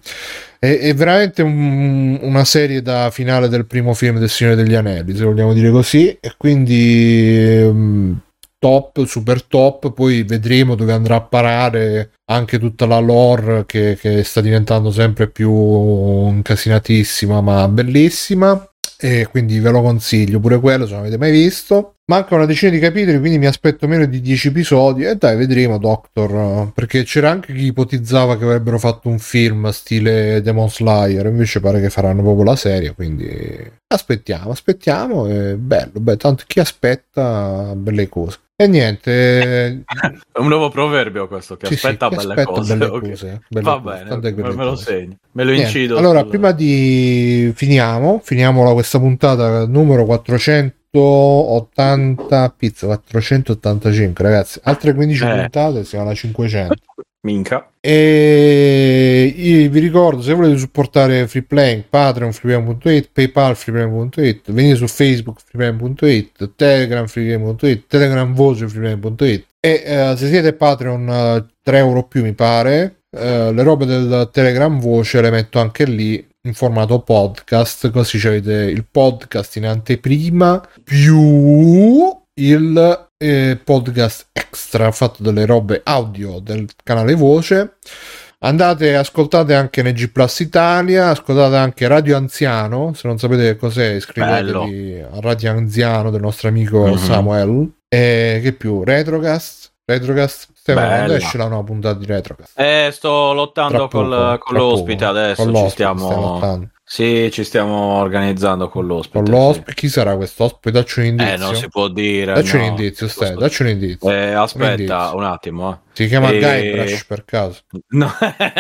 è, 0.60 0.78
è 0.78 0.94
veramente 0.94 1.42
un- 1.42 2.20
una 2.22 2.44
serie 2.44 2.82
da 2.82 3.10
finale 3.12 3.48
del 3.48 3.66
primo 3.66 3.94
film 3.94 4.20
del 4.20 4.30
Signore 4.30 4.58
degli 4.58 4.74
Anelli, 4.76 5.16
se 5.16 5.24
vogliamo 5.24 5.54
dire 5.54 5.70
così, 5.72 6.18
e 6.20 6.34
quindi 6.38 7.62
mm, 7.64 8.14
top, 8.60 9.06
super 9.06 9.42
top, 9.44 9.94
poi 9.94 10.24
vedremo 10.24 10.76
dove 10.76 10.92
andrà 10.92 11.16
a 11.16 11.22
parare 11.22 12.12
anche 12.26 12.60
tutta 12.60 12.86
la 12.86 13.00
lore 13.00 13.64
che, 13.66 13.98
che 14.00 14.24
sta 14.24 14.42
diventando 14.42 14.92
sempre 14.92 15.30
più 15.30 15.50
incasinatissima 16.28 17.40
ma 17.42 17.68
bellissima. 17.70 18.66
E 19.04 19.28
quindi 19.32 19.60
ve 19.60 19.72
lo 19.72 19.82
consiglio 19.82 20.40
pure 20.40 20.60
quello 20.60 20.86
se 20.86 20.92
non 20.92 21.02
avete 21.02 21.18
mai 21.18 21.32
visto 21.32 21.96
manca 22.12 22.36
una 22.36 22.46
decina 22.46 22.72
di 22.72 22.80
capitoli 22.80 23.20
quindi 23.20 23.38
mi 23.38 23.46
aspetto 23.48 23.88
meno 23.88 24.06
di 24.06 24.20
10 24.22 24.50
episodi 24.50 25.04
e 25.06 25.16
dai 25.16 25.38
vedremo 25.38 25.78
Doctor 25.78 26.72
perché 26.74 27.04
c'era 27.04 27.30
anche 27.30 27.54
chi 27.54 27.66
ipotizzava 27.66 28.38
che 28.38 28.44
avrebbero 28.44 28.78
fatto 28.80 29.08
un 29.10 29.20
film 29.20 29.70
stile 29.70 30.42
Demon 30.42 30.70
Slayer 30.70 31.26
invece 31.28 31.60
pare 31.60 31.80
che 31.80 31.90
faranno 31.90 32.22
proprio 32.22 32.44
la 32.46 32.56
serie 32.56 32.94
quindi 32.94 33.30
aspettiamo 33.88 34.52
aspettiamo 34.52 35.28
è 35.28 35.56
bello 35.56 36.00
beh, 36.00 36.18
tanto 36.18 36.44
chi 36.48 36.60
aspetta 36.60 37.74
belle 37.76 38.08
cose 38.10 38.40
e 38.56 38.68
niente 38.68 39.84
È 39.84 39.84
un 40.40 40.48
nuovo 40.48 40.70
proverbio 40.70 41.28
questo, 41.28 41.56
che 41.58 41.66
sì, 41.66 41.76
sì, 41.76 41.86
aspetta 41.88 42.08
chi 42.08 42.16
belle 42.16 42.36
aspetta 42.36 42.44
cose. 42.44 42.76
belle 42.76 42.86
ok. 42.92 43.00
cose, 43.10 43.42
belle 43.48 43.64
Va 43.66 43.80
cose, 43.80 44.04
bene, 44.04 44.16
me, 44.34 44.54
me 44.54 44.64
lo 44.64 44.76
segno. 44.76 45.16
Me 45.32 45.44
lo 45.44 45.52
Niente, 45.52 45.68
incido. 45.80 45.98
Allora, 45.98 46.20
sul- 46.20 46.30
prima 46.30 46.52
di 46.52 47.52
finiamo, 47.56 48.20
finiamo 48.24 48.64
la- 48.64 48.74
questa 48.74 49.00
puntata 49.00 49.66
numero 49.66 50.06
480 50.92 52.54
pizza 52.58 52.86
485, 52.88 54.24
ragazzi. 54.24 54.60
Altre 54.64 54.94
15 54.94 55.24
Eh. 55.24 55.40
puntate 55.42 55.84
siamo 55.86 56.06
alla 56.06 56.14
500. 56.14 56.76
Minca. 57.24 57.70
E 57.80 59.32
io 59.36 59.70
vi 59.70 59.80
ricordo 59.80 60.24
se 60.24 60.34
volete 60.34 60.58
supportare 60.58 61.28
Freeplaying, 61.28 61.84
Patreon 61.88 62.34
freeplaying.it, 62.34 63.10
PayPal 63.14 63.56
freeplaying.it, 63.56 64.52
venite 64.52 64.76
su 64.76 64.88
Facebook 64.88 65.40
freeplaying.it, 65.46 66.54
Telegram 66.56 67.06
freeplaying.it, 67.06 67.84
Telegram 67.88 68.34
voce 68.34 68.68
freeplaying.it 68.68 69.46
e 69.60 69.84
eh, 69.86 70.14
se 70.18 70.28
siete 70.28 70.54
Patreon 70.54 71.10
eh, 71.10 71.46
3 71.62 71.78
euro 71.78 72.04
più 72.04 72.24
mi 72.24 72.34
pare, 72.34 73.02
eh, 73.12 73.54
le 73.54 73.64
robe 73.64 73.86
del 73.86 74.30
Telegram 74.32 74.80
voce 74.80 75.22
le 75.22 75.30
metto 75.30 75.60
anche 75.60 75.86
lì 75.86 76.28
in 76.48 76.54
formato 76.54 77.00
podcast, 77.02 77.92
così 77.92 78.26
avete 78.26 78.54
il 78.54 78.86
podcast 78.90 79.56
in 79.58 79.66
anteprima 79.68 80.62
più 80.84 82.20
il 82.34 83.10
eh, 83.18 83.60
podcast 83.64 84.30
extra 84.32 84.92
fatto 84.92 85.22
delle 85.22 85.46
robe 85.46 85.82
audio 85.84 86.40
del 86.40 86.68
canale 86.84 87.14
voce. 87.14 87.76
Andate 88.44 88.96
ascoltate 88.96 89.54
anche 89.54 89.84
NG 89.84 90.10
Plus 90.10 90.40
Italia 90.40 91.10
ascoltate 91.10 91.58
anche 91.58 91.88
Radio 91.88 92.18
Anziano 92.18 92.92
se 92.96 93.08
non 93.08 93.20
sapete 93.20 93.44
che 93.44 93.56
cos'è 93.58 93.90
iscrivetevi 93.94 95.00
a 95.02 95.20
Radio 95.20 95.52
Anziano 95.52 96.10
del 96.10 96.22
nostro 96.22 96.48
amico 96.48 96.88
Mhm. 96.88 96.98
Samuel. 96.98 97.72
E 97.88 98.40
che 98.42 98.54
più? 98.54 98.84
Retrocast? 98.84 99.74
Retrocast 99.86 100.48
Quando 100.64 100.82
Bella. 100.82 101.16
esce 101.16 101.38
la 101.38 101.48
nuova 101.48 101.64
puntata 101.64 101.98
di 101.98 102.06
Retrocast 102.06 102.60
Eh, 102.60 102.90
sto 102.92 103.34
lottando 103.34 103.88
col- 103.88 104.10
poco, 104.10 104.38
con 104.46 104.56
l'ospite 104.58 105.06
adesso. 105.06 105.44
Con 105.44 105.56
ci 105.56 105.70
stiamo. 105.70 106.06
stiamo. 106.38 106.70
Sì, 106.94 107.30
ci 107.32 107.46
stiamo 107.46 107.74
organizzando 108.00 108.68
con 108.68 108.86
l'ospite. 108.86 109.18
con 109.20 109.26
sì. 109.26 109.32
l'ospite 109.32 109.74
chi 109.76 109.88
sarà 109.88 110.18
questo 110.18 110.44
ospite 110.44 110.72
dacci 110.72 111.00
un 111.00 111.06
indizio 111.06 111.34
Eh, 111.34 111.38
non 111.38 111.56
si 111.56 111.70
può 111.70 111.88
dire. 111.88 112.34
dacci 112.34 112.58
no. 112.58 112.64
un 112.64 112.68
indizio 112.70 113.08
stai 113.08 113.34
dacci 113.36 113.62
un 113.62 113.70
indizio 113.70 114.10
Eh, 114.12 114.32
Un 114.32 114.36
aspetta 114.42 114.72
indizio. 114.72 115.16
un 115.16 115.24
attimo. 115.24 115.72
eh. 115.72 115.78
si 115.94 116.08
chiama 116.08 116.32
Eh, 116.32 116.40
Guybrush 116.40 117.06
per 117.06 117.24
caso 117.24 117.60
No, 117.96 118.12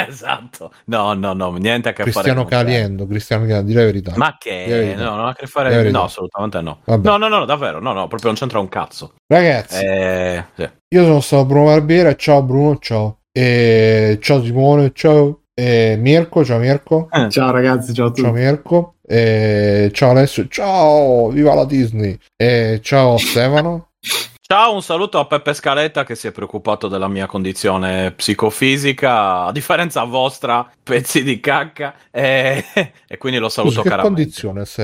esatto. 0.08 0.72
No, 0.86 1.12
no, 1.12 1.34
no, 1.34 1.52
niente 1.58 1.90
a 1.90 1.91
che 1.91 2.03
Cristiano 2.03 2.48
fare. 2.48 2.64
Caliendo 2.64 3.06
Cristiano 3.06 3.41
Caliendo 3.44 3.68
di 3.68 3.74
la 3.74 3.84
verità 3.84 4.14
Ma 4.16 4.38
che? 4.40 4.66
verità. 4.66 5.03
No, 5.03 5.16
non 5.18 5.26
ha 5.26 5.30
a 5.32 5.36
che 5.36 5.48
fare. 5.48 5.91
No, 5.91 6.03
assolutamente 6.03 6.62
no. 6.62 6.80
Vabbè. 6.86 7.06
No, 7.10 7.18
no, 7.18 7.28
no, 7.28 7.44
davvero. 7.44 7.82
No, 7.82 7.91
no, 7.91 8.08
proprio 8.08 8.30
non 8.30 8.36
c'entra 8.40 8.60
un 8.60 8.70
cazzo. 8.70 9.14
ragazzi 9.28 9.84
Eh, 9.84 10.45
sì. 10.56 10.70
io 10.88 11.03
sono 11.03 11.20
stato 11.20 11.44
Bruno 11.44 11.66
Barbiera 11.66 12.16
ciao 12.16 12.41
Bruno 12.44 12.78
ciao 12.80 13.18
e 13.30 14.18
ciao 14.22 14.41
Simone 14.41 14.91
ciao 14.94 15.41
e 15.53 15.95
Mirko 15.98 16.44
ciao 16.44 16.60
Mirko. 16.60 17.07
Ciao 17.30 17.52
ragazzi, 17.52 17.94
ciao 17.94 18.07
a 18.07 18.10
tutti. 18.10 18.22
ciao 18.22 18.32
Mirko. 18.32 18.95
E 19.06 19.90
ciao 19.94 20.11
Alessio. 20.11 20.48
Ciao 20.48 21.30
viva 21.30 21.53
la 21.53 21.65
Disney. 21.65 22.18
E 22.36 22.80
ciao 22.82 23.18
Stefano. 23.18 23.90
Ciao, 24.52 24.73
un 24.73 24.82
saluto 24.82 25.18
a 25.18 25.23
Peppe 25.23 25.53
Scaletta 25.53 26.03
che 26.03 26.14
si 26.14 26.28
è 26.28 26.34
preoccupato 26.34 26.90
della 26.90 27.07
mia 27.07 27.26
condizione 27.26 28.11
psicofisica, 28.11 29.45
a 29.45 29.52
differenza 29.53 30.03
vostra, 30.03 30.69
pezzi 30.84 31.24
di 31.24 31.40
cacca, 31.40 31.94
e, 32.10 32.64
e 33.08 33.18
quindi 33.18 33.38
lo 33.40 33.49
saluto 33.49 33.76
Scusa, 33.76 33.84
che 33.84 33.90
caramente. 33.90 34.22
condizione 34.22 34.66
se... 34.66 34.84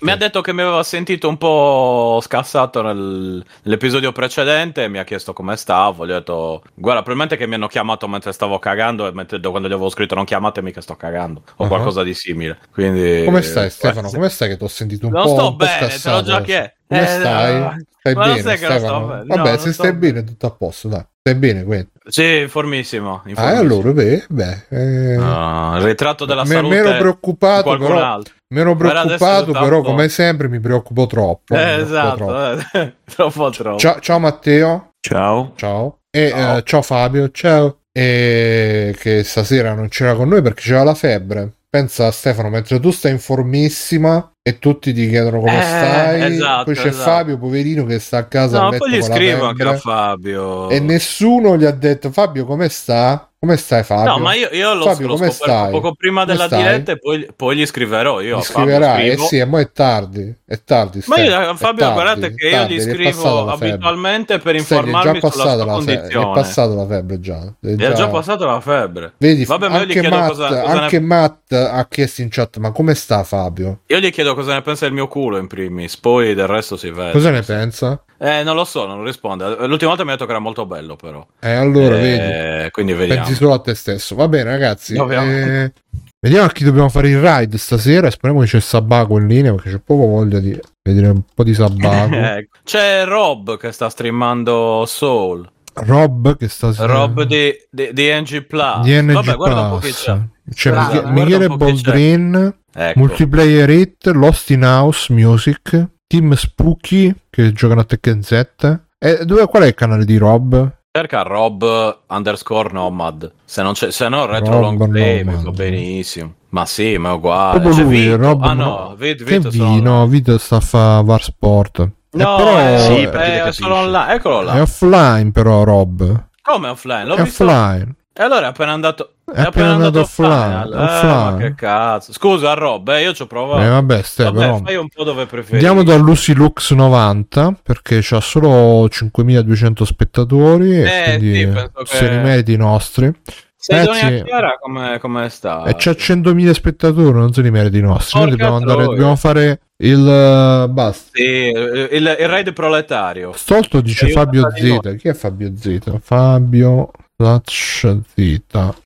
Mi 0.00 0.10
ha 0.10 0.16
detto 0.16 0.40
che 0.40 0.52
mi 0.52 0.62
aveva 0.62 0.82
sentito 0.82 1.28
un 1.28 1.36
po' 1.36 2.18
scassato 2.22 2.82
nel- 2.82 3.44
nell'episodio 3.62 4.12
precedente 4.12 4.88
mi 4.88 4.98
ha 4.98 5.04
chiesto 5.04 5.32
come 5.32 5.56
stavo. 5.56 6.06
Gli 6.06 6.10
ho 6.10 6.14
detto, 6.14 6.62
guarda, 6.74 7.02
probabilmente 7.02 7.36
che 7.36 7.46
mi 7.46 7.54
hanno 7.54 7.66
chiamato 7.68 8.08
mentre 8.08 8.32
stavo 8.32 8.58
cagando 8.58 9.06
e 9.06 9.12
mentre- 9.12 9.38
quando 9.40 9.68
gli 9.68 9.72
avevo 9.72 9.88
scritto 9.90 10.14
non 10.14 10.24
chiamatemi 10.24 10.72
che 10.72 10.80
sto 10.80 10.96
cagando 10.96 11.42
o 11.56 11.64
Ah. 11.64 11.68
qualcosa 11.68 12.02
di 12.02 12.14
simile. 12.14 12.58
Quindi, 12.72 13.22
come 13.24 13.42
stai 13.42 13.70
Stefano? 13.70 14.08
Eh, 14.08 14.12
come 14.12 14.28
stai 14.30 14.48
che 14.48 14.56
ti 14.56 14.64
ho 14.64 14.68
sentito 14.68 15.06
un 15.06 15.12
Non 15.12 15.22
po' 15.24 15.28
sto 15.28 15.42
un 15.50 15.56
po' 15.56 15.64
bene, 15.64 15.88
te 15.98 16.10
l'ho 16.10 16.22
già 16.22 16.40
chiesto. 16.42 16.74
come 16.88 17.02
Eh, 17.02 17.06
stai? 17.06 17.58
no. 17.60 17.76
stai 17.98 18.14
Ma 18.14 18.20
bene 18.26 18.42
non 18.42 18.56
sto 18.56 18.56
Stefano? 18.56 18.98
No, 18.98 19.24
vabbè 19.26 19.48
non 19.50 19.58
se 19.58 19.72
sto 19.72 19.72
stai 19.72 19.92
bene. 19.94 20.12
bene 20.14 20.24
tutto 20.24 20.46
a 20.46 20.50
posto 20.50 20.88
dai 20.88 21.04
stai 21.20 21.34
bene 21.36 21.64
quindi 21.64 21.88
Sì, 22.06 22.46
formissimo. 22.48 23.22
ah 23.24 23.28
informissimo. 23.30 23.60
allora 23.60 23.92
beh, 23.92 24.24
beh 24.28 24.62
eh, 24.68 25.16
No, 25.16 25.74
il 25.78 25.82
ritratto 25.82 26.24
della 26.26 26.42
me- 26.44 26.48
salute 26.54 26.82
meno 26.82 26.96
preoccupato 26.98 27.62
qualcun 27.62 27.86
però 27.86 28.04
altro. 28.04 28.34
Meno 28.54 28.76
preoccupato, 28.76 29.52
però, 29.52 29.80
po'. 29.80 29.88
come 29.90 30.08
sempre, 30.08 30.48
mi 30.48 30.60
preoccupo 30.60 31.06
troppo. 31.06 31.54
mi 31.54 31.60
Eh, 31.60 31.64
preoccupo 31.64 31.86
esatto, 31.88 32.16
troppo. 32.16 32.78
eh, 32.78 32.94
troppo 33.14 33.50
troppo. 33.50 33.78
Ciao, 33.78 33.98
ciao 34.00 34.18
Matteo, 34.18 34.90
Ciao. 35.00 35.52
ciao. 35.56 35.98
E 36.10 36.28
Ciao. 36.28 36.56
eh, 36.58 36.62
ciao 36.64 36.82
Fabio, 36.82 37.30
ciao. 37.30 37.78
e 37.90 38.94
che 38.98 39.22
stasera 39.24 39.72
non 39.74 39.88
c'era 39.88 40.14
con 40.14 40.28
noi 40.28 40.42
perché 40.42 40.60
c'era 40.62 40.82
la 40.84 40.94
febbre. 40.94 41.52
Pensa 41.74 42.12
Stefano, 42.12 42.50
mentre 42.50 42.78
tu 42.78 42.92
stai 42.92 43.10
in 43.10 43.18
formissima 43.18 44.30
e 44.40 44.60
tutti 44.60 44.92
ti 44.92 45.08
chiedono 45.08 45.40
come 45.40 45.58
Eh, 45.58 45.62
stai, 45.62 46.32
esatto, 46.34 46.64
poi 46.66 46.74
c'è 46.76 46.86
esatto. 46.86 47.10
Fabio, 47.10 47.36
poverino, 47.36 47.84
che 47.84 47.98
sta 47.98 48.18
a 48.18 48.24
casa 48.26 48.60
No, 48.60 48.76
poi 48.76 48.92
gli 48.92 49.02
scrivo 49.02 49.46
anche 49.46 49.64
a 49.64 49.76
Fabio. 49.76 50.70
e 50.70 50.78
nessuno 50.78 51.56
gli 51.56 51.64
ha 51.64 51.72
detto 51.72 52.12
Fabio 52.12 52.44
come 52.44 52.68
sta? 52.68 53.28
Come 53.44 53.58
stai 53.58 53.82
Fabio? 53.84 54.12
No, 54.12 54.18
ma 54.20 54.32
io, 54.32 54.48
io 54.52 54.72
lo, 54.72 54.84
Fabio, 54.84 55.06
lo 55.06 55.14
come 55.16 55.30
scoperto 55.30 55.52
stai? 55.52 55.70
poco 55.70 55.94
prima 55.94 56.22
Come 56.22 56.32
della 56.32 56.46
stai? 56.46 56.62
diretta 56.62 56.92
e 56.92 56.98
poi, 56.98 57.28
poi 57.36 57.56
gli 57.56 57.66
scriverò 57.66 58.22
io. 58.22 58.38
Gli 58.38 58.42
scriverai, 58.42 59.08
eh 59.10 59.18
sì, 59.18 59.36
e 59.36 59.44
mo 59.44 59.58
è 59.58 59.70
tardi, 59.70 60.34
è 60.46 60.58
tardi. 60.64 61.02
Ma 61.06 61.18
io, 61.18 61.30
è 61.30 61.54
Fabio, 61.56 61.84
tardi, 61.84 61.92
guardate 61.92 62.34
che 62.34 62.46
io 62.46 62.52
tardi, 62.52 62.74
gli 62.74 62.78
è 62.78 62.80
scrivo 62.80 63.48
abitualmente 63.50 64.38
per 64.38 64.40
Stai, 64.40 64.54
gli 64.54 64.56
è 64.56 64.60
informarmi 64.86 65.20
già 65.20 65.30
sulla 65.30 65.44
sua 65.44 65.54
la 65.56 65.74
febbre, 65.74 65.92
è 65.92 65.96
condizione. 65.98 66.32
passata 66.32 66.74
la 66.74 66.86
febbre 66.86 67.20
già. 67.20 67.54
È 67.60 67.66
è 67.66 67.92
già 67.92 68.08
passata 68.08 68.46
la 68.46 68.60
febbre. 68.60 69.12
Vedi, 69.18 69.44
Vabbè, 69.44 69.68
ma 69.68 69.74
io 69.74 69.84
gli 69.84 69.88
anche, 69.88 70.00
chiedo 70.00 70.16
Matt, 70.16 70.28
cosa- 70.28 70.48
cosa 70.48 70.72
ne- 70.72 70.80
anche 70.80 71.00
Matt 71.00 71.52
ha 71.52 71.86
chiesto 71.86 72.22
in 72.22 72.28
chat, 72.30 72.56
ma 72.56 72.70
come 72.72 72.94
sta 72.94 73.24
Fabio? 73.24 73.80
Io 73.88 73.98
gli 73.98 74.10
chiedo 74.10 74.34
cosa 74.34 74.54
ne 74.54 74.62
pensa 74.62 74.86
del 74.86 74.94
mio 74.94 75.06
culo 75.06 75.36
in 75.36 75.48
primis, 75.48 75.98
poi 75.98 76.32
del 76.34 76.46
resto 76.46 76.78
si 76.78 76.88
vede. 76.88 77.12
Cosa 77.12 77.28
ne 77.28 77.42
pensa? 77.42 78.02
Eh, 78.18 78.42
non 78.42 78.54
lo 78.56 78.64
so, 78.64 78.86
non 78.86 79.02
risponde. 79.04 79.44
L'ultima 79.66 79.90
volta 79.90 80.04
mi 80.04 80.10
ha 80.10 80.12
detto 80.12 80.24
che 80.24 80.30
era 80.30 80.40
molto 80.40 80.66
bello, 80.66 80.96
però. 80.96 81.26
E 81.40 81.52
allora, 81.52 81.96
Eh, 81.98 82.00
vedi, 82.00 82.70
Quindi 82.70 82.92
vediamo. 82.94 83.22
pensi 83.22 83.34
solo 83.36 83.52
a 83.54 83.58
te 83.60 83.74
stesso. 83.74 84.14
Va 84.14 84.28
bene, 84.28 84.50
ragazzi. 84.50 84.94
Eh, 84.94 85.72
vediamo 86.20 86.46
a 86.46 86.50
chi 86.50 86.64
dobbiamo 86.64 86.88
fare 86.88 87.08
il 87.10 87.20
ride 87.20 87.58
stasera. 87.58 88.10
Speriamo 88.10 88.42
che 88.42 88.48
c'è 88.48 88.60
Sabaco 88.60 89.18
in 89.18 89.26
linea 89.26 89.52
perché 89.54 89.70
c'è 89.70 89.80
poco 89.80 90.06
voglia 90.06 90.38
di 90.38 90.58
vedere 90.82 91.08
un 91.08 91.22
po' 91.34 91.44
di 91.44 91.54
Sabaco. 91.54 92.14
Ecco. 92.14 92.58
C'è 92.64 93.04
Rob 93.04 93.56
che 93.58 93.72
sta 93.72 93.88
streamando 93.90 94.84
Soul. 94.86 95.50
Rob 95.76 96.36
che 96.36 96.46
sta 96.48 96.72
Rob 96.76 97.22
di, 97.24 97.52
di, 97.68 97.90
di 97.92 98.08
NG 98.12 98.44
Plus. 98.46 98.80
di 98.82 98.92
NG 99.02 99.12
Vabbè, 99.12 99.34
guarda 99.34 99.60
un 99.62 99.70
po' 99.70 99.78
Plus. 99.78 100.02
c'è. 100.02 100.18
C'è 100.54 100.70
Mich- 100.72 101.04
Michele. 101.06 101.48
Boldrin, 101.48 102.54
Ecco. 102.76 102.98
Multiplayer 102.98 103.68
Hit, 103.70 104.06
Lost 104.12 104.50
in 104.50 104.62
House 104.64 105.12
Music, 105.12 105.88
Team 106.14 106.32
Spooky 106.34 107.12
che 107.28 107.52
giocano 107.52 107.80
a 107.80 107.84
Tekken 107.84 108.22
7. 108.22 108.84
E 109.00 109.24
dove, 109.24 109.46
qual 109.46 109.64
è 109.64 109.66
il 109.66 109.74
canale 109.74 110.04
di 110.04 110.16
Rob? 110.16 110.70
Cerca 110.92 111.22
Rob 111.22 112.02
underscore 112.06 112.70
Nomad. 112.70 113.32
Se 113.44 113.62
non 113.62 113.72
c'è, 113.72 113.90
se 113.90 114.08
no 114.08 114.24
Retro 114.26 114.60
Rob 114.60 114.78
Long 114.78 114.88
Play 114.90 115.24
va 115.24 115.50
benissimo. 115.50 116.34
Ma 116.50 116.66
sì, 116.66 116.96
ma 116.98 117.10
è 117.10 117.12
uguale. 117.14 117.58
Proprio 117.58 117.74
C'è 117.74 117.82
lui, 117.82 118.00
Vito. 118.02 118.16
Rob 118.16 118.42
ah 118.44 118.52
no, 118.52 118.94
Vito, 118.96 119.24
Vito 119.24 119.48
vi? 119.50 119.56
sono 119.56 119.80
No, 119.80 120.06
Vito 120.06 120.38
sta 120.38 120.56
a 120.56 120.60
fa 120.60 121.00
Var 121.00 121.22
Sport. 121.22 121.78
No, 121.78 121.90
Eh, 122.12 122.36
però 122.36 122.60
eh, 122.60 122.78
Sì, 122.78 123.02
è, 123.02 123.42
è 123.42 123.52
solo 123.52 123.74
online. 123.74 124.14
Eccolo 124.14 124.42
là. 124.42 124.52
è 124.52 124.60
offline 124.60 125.32
però 125.32 125.64
Rob. 125.64 126.28
Come 126.42 126.68
offline? 126.68 127.06
L'ho 127.06 127.14
È 127.16 127.22
visto. 127.24 127.42
offline. 127.42 127.92
E 128.16 128.22
allora 128.22 128.46
è 128.46 128.48
appena 128.50 128.70
andato. 128.72 129.14
È 129.24 129.40
appena 129.40 129.72
andato 129.74 130.00
offline, 130.00 130.62
Eh, 130.70 130.76
offline. 130.76 131.30
ma 131.32 131.36
che 131.38 131.54
cazzo. 131.56 132.12
Scusa, 132.12 132.54
Rob, 132.54 132.88
eh, 132.90 133.02
io 133.02 133.12
ci 133.12 133.22
ho 133.22 133.26
provato. 133.26 133.62
Eh, 133.64 133.68
vabbè, 133.68 134.02
Ste, 134.02 134.22
Vabbè, 134.24 134.38
però. 134.38 134.60
fai 134.64 134.76
un 134.76 134.86
po' 134.88 135.02
dove 135.02 135.26
preferisci. 135.26 135.66
Andiamo 135.66 135.82
da 135.82 135.96
Lucy 135.96 136.32
Lux 136.32 136.70
90 136.72 137.56
perché 137.60 137.98
c'ha 138.02 138.20
solo 138.20 138.88
5200 138.88 139.84
spettatori 139.84 140.76
e 140.76 140.82
Eh, 140.84 141.04
quindi 141.18 141.38
sì, 141.38 141.46
penso 141.46 141.70
che- 141.72 141.86
se 141.86 142.08
li 142.08 142.16
meriti 142.18 142.52
i 142.52 142.56
nostri. 142.56 143.12
Sidonia 143.56 143.92
Ragazzi- 144.02 144.22
Chiara 144.24 144.56
come, 144.60 144.98
come 145.00 145.28
sta? 145.30 145.64
E 145.64 145.74
c'ha 145.76 145.94
100.000 145.94 146.52
spettatori, 146.52 147.12
non 147.18 147.32
se 147.32 147.40
li 147.40 147.50
meriti 147.50 147.78
i 147.78 147.80
nostri. 147.80 148.20
Noi 148.20 148.30
dobbiamo, 148.30 148.56
andare, 148.56 148.84
dobbiamo 148.84 149.16
fare 149.16 149.60
il 149.78 149.98
uh, 149.98 150.70
basta. 150.70 151.08
Sì, 151.14 151.22
il, 151.48 152.16
il 152.20 152.28
raid 152.28 152.52
proletario. 152.52 153.32
Stolto 153.34 153.80
dice 153.80 154.10
Fabio 154.10 154.46
di 154.54 154.68
noi. 154.68 154.78
Z. 154.82 154.96
Chi 154.98 155.08
è 155.08 155.14
Fabio 155.14 155.50
Z? 155.56 155.78
Fabio 156.00 156.90
Zatch 157.16 157.86
Z. 158.16 158.42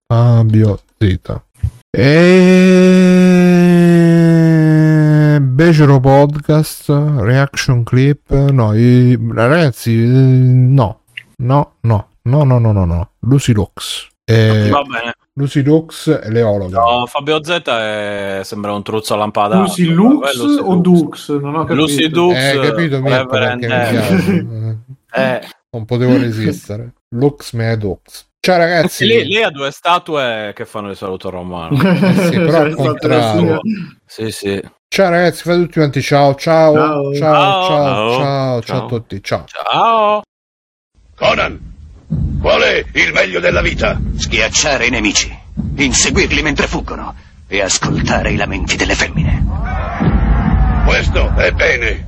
Fabio 0.07 0.79
Z. 0.99 1.41
E 1.97 2.59
Becero 5.41 5.99
Podcast 6.01 6.89
Reaction 7.21 7.85
Clip. 7.85 8.29
No, 8.31 8.75
i- 8.75 9.17
ragazzi, 9.33 9.95
eh, 9.95 10.07
no, 10.07 11.01
no, 11.39 11.73
no, 11.81 12.09
no, 12.23 12.45
no, 12.45 12.59
no, 12.59 12.73
no, 12.73 12.85
no. 12.85 13.11
Lucy 13.21 13.53
Lux. 13.53 14.09
Eh, 14.25 14.69
Va 14.71 14.83
bene. 14.83 15.15
Lucy 15.35 15.63
Lux 15.63 16.09
e 16.09 16.31
l'eologa. 16.31 16.81
No, 16.83 17.07
Fabio 17.07 17.43
Z 17.43 17.63
è- 17.65 18.41
sembra 18.45 18.73
un 18.73 18.83
truzzo 18.83 19.15
a 19.15 19.17
lampada. 19.17 19.59
Lucy 19.61 19.85
Lux 19.87 20.37
o 20.61 20.75
Dux? 20.77 21.29
Non 21.41 21.55
ho 21.55 21.65
capito. 21.65 21.75
Lucy 21.75 22.09
Dux. 22.11 22.35
Eh, 22.35 22.59
capito 22.61 23.01
Reverend 23.03 23.65
piace. 23.65 24.77
Eh, 25.15 25.41
Non 25.71 25.85
potevo 25.87 26.17
resistere. 26.19 26.93
Lux 27.11 27.53
me 27.53 27.77
Lux. 27.77 28.27
Ciao 28.41 28.57
ragazzi. 28.59 29.07
lei, 29.07 29.27
lei 29.27 29.43
ha 29.43 29.51
due 29.51 29.71
statue 29.71 30.53
che 30.55 30.65
fanno 30.65 30.91
il 30.91 30.97
saluto 30.97 31.31
romano. 31.31 31.77
sì, 32.29 32.37
però 32.39 32.61
al 32.63 32.75
contrario. 32.75 33.61
sì, 34.07 34.31
sì. 34.31 34.63
Ciao 34.89 35.11
ragazzi, 35.11 35.43
fate 35.43 35.59
tutti 35.61 35.79
quanti 35.79 36.01
ciao, 36.03 36.35
ciao, 36.35 36.75
ciao, 36.75 37.15
Ciao. 37.15 37.15
ciao, 37.15 37.67
ciao, 37.67 37.69
Ciao. 37.69 38.21
ciao, 38.21 38.63
Ciao. 38.63 38.85
a 38.85 38.89
tutti, 38.89 39.23
ciao. 39.23 39.45
Ciao. 39.47 40.23
Conan, 41.15 41.75
qual 42.41 42.63
è 42.63 42.85
il 42.93 43.13
meglio 43.13 43.41
della 43.41 43.61
vita? 43.61 44.01
Schiacciare 44.17 44.87
i 44.87 44.91
nemici, 44.91 45.37
inseguirli 45.77 46.43
mentre 46.43 46.67
fuggono 46.67 47.15
e 47.49 47.61
ascoltare 47.61 48.31
i 48.33 48.37
lamenti 48.37 48.77
delle 48.77 48.95
femmine. 48.95 49.45
Questo 50.87 51.35
è 51.37 51.51
bene. 51.53 52.08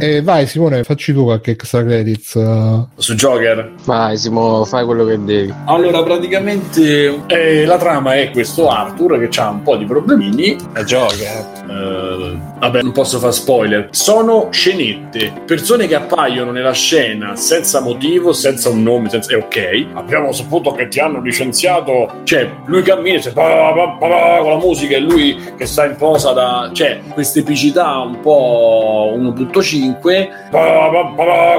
Eh, 0.00 0.22
vai 0.22 0.46
Simone, 0.46 0.84
facci 0.84 1.12
tu 1.12 1.24
qualche 1.24 1.52
extra 1.52 1.82
credits. 1.82 2.36
Eh. 2.36 2.84
Su 2.96 3.14
Joker? 3.14 3.72
Vai 3.84 4.16
Simone, 4.16 4.64
fai 4.66 4.84
quello 4.84 5.04
che 5.04 5.22
devi. 5.22 5.52
Allora, 5.64 6.02
praticamente 6.02 7.22
eh, 7.26 7.64
la 7.64 7.76
trama 7.78 8.14
è 8.14 8.30
questo 8.30 8.68
Arthur 8.68 9.28
che 9.28 9.40
ha 9.40 9.50
un 9.50 9.62
po' 9.62 9.76
di 9.76 9.84
problemini. 9.84 10.56
È 10.72 10.82
Joker. 10.82 11.46
Eh, 11.68 12.38
vabbè, 12.58 12.82
non 12.82 12.92
posso 12.92 13.18
fare 13.18 13.32
spoiler. 13.32 13.88
Sono 13.90 14.48
scenette, 14.50 15.32
persone 15.44 15.86
che 15.86 15.94
appaiono 15.94 16.50
nella 16.50 16.72
scena 16.72 17.36
senza 17.36 17.80
motivo, 17.80 18.32
senza 18.32 18.68
un 18.68 18.82
nome, 18.82 19.08
senza... 19.08 19.32
è 19.32 19.36
ok. 19.36 19.86
Abbiamo 19.94 20.32
saputo 20.32 20.72
che 20.72 20.88
ti 20.88 21.00
hanno 21.00 21.20
licenziato. 21.20 22.20
Cioè, 22.24 22.48
lui 22.66 22.82
cammina 22.82 23.18
e 23.18 23.30
pa, 23.32 23.72
pa, 23.74 23.96
pa, 23.98 24.38
con 24.40 24.50
la 24.50 24.58
musica 24.58 24.96
e 24.96 25.00
lui 25.00 25.38
che 25.56 25.66
sta 25.66 25.86
in 25.86 25.96
posa 25.96 26.32
da... 26.32 26.70
Cioè, 26.72 27.00
questa 27.12 27.38
epicità 27.40 27.98
un 27.98 28.20
po' 28.20 29.12
1.5 29.16 29.87
5. 29.94 30.28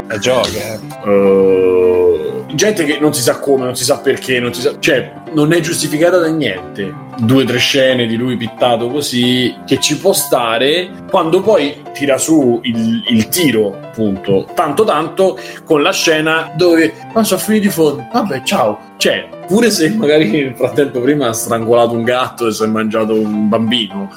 È 0.08 0.18
gioca. 0.18 0.50
Eh. 0.50 1.10
Uh. 1.10 2.46
Gente 2.54 2.84
che 2.84 2.98
non 3.00 3.14
si 3.14 3.22
sa 3.22 3.40
come, 3.40 3.66
non 3.66 3.76
si 3.76 3.84
sa 3.84 4.00
perché, 4.00 4.40
non 4.40 4.54
si 4.54 4.62
sa... 4.62 4.74
Cioè, 4.80 5.14
non 5.34 5.54
è 5.54 5.60
giustificata 5.60 6.18
da 6.18 6.28
niente. 6.28 6.94
Due 7.18 7.44
o 7.44 7.46
tre 7.46 7.60
scene 7.60 8.08
di 8.08 8.16
lui 8.16 8.38
pittato 8.38 8.90
così, 8.90 9.56
che 9.66 9.80
ci 9.80 9.98
può 9.98 10.14
stare, 10.14 10.90
quando 11.10 11.42
poi 11.42 11.84
tira 11.94 12.18
su 12.18 12.60
il, 12.64 13.04
il 13.08 13.28
tiro 13.30 13.89
appunto, 14.00 14.48
tanto 14.54 14.86
tanto 14.86 15.38
con 15.66 15.82
la 15.82 15.92
scena 15.92 16.52
dove 16.56 16.94
ma 17.14 17.24
sono 17.24 17.40
finiti 17.40 17.68
i 17.68 17.70
fondi. 17.70 18.06
Vabbè, 18.12 18.44
ciao. 18.44 18.88
Cioè, 18.98 19.30
pure 19.48 19.70
se 19.72 19.90
magari 19.92 20.30
nel 20.30 20.56
frattempo 20.56 21.00
prima 21.00 21.28
ha 21.28 21.34
strangolato 21.34 21.94
un 21.94 22.04
gatto 22.04 22.48
e 22.48 22.52
si 22.52 22.64
è 22.64 22.68
mangiato 22.68 23.14
un 23.14 23.48
bambino, 23.48 24.12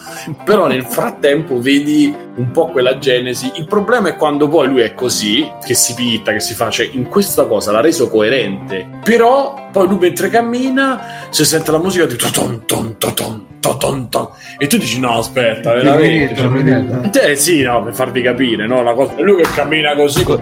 però 0.44 0.66
nel 0.66 0.84
frattempo 0.84 1.60
vedi 1.60 2.14
un 2.34 2.50
po' 2.50 2.68
quella 2.68 2.98
genesi. 2.98 3.50
Il 3.56 3.66
problema 3.66 4.08
è 4.08 4.16
quando 4.16 4.48
poi 4.48 4.68
lui 4.68 4.80
è 4.80 4.94
così, 4.94 5.48
che 5.64 5.74
si 5.74 5.94
pitta, 5.94 6.32
che 6.32 6.40
si 6.40 6.54
fa, 6.54 6.70
cioè 6.70 6.88
in 6.92 7.08
questa 7.08 7.46
cosa 7.46 7.70
l'ha 7.70 7.80
reso 7.80 8.08
coerente. 8.08 8.88
Però 9.04 9.68
poi 9.72 9.88
lui 9.88 9.98
mentre 9.98 10.28
cammina 10.28 11.28
si 11.30 11.44
sente 11.44 11.70
la 11.70 11.78
musica 11.78 12.04
di 12.04 12.16
ton 12.16 12.62
toton 12.66 12.96
toton 13.62 14.08
ton 14.10 14.28
e 14.58 14.66
tu 14.66 14.76
dici 14.76 14.98
no 14.98 15.18
aspetta 15.18 15.72
veramente 15.72 16.34
cioè, 17.12 17.30
eh 17.30 17.36
sì 17.36 17.62
no 17.62 17.82
per 17.84 17.94
farvi 17.94 18.20
capire 18.20 18.66
no 18.66 18.82
la 18.82 18.92
cosa 18.92 19.14
lui 19.18 19.36
che 19.36 19.48
cammina 19.54 19.71
così 19.96 20.22
co- 20.24 20.38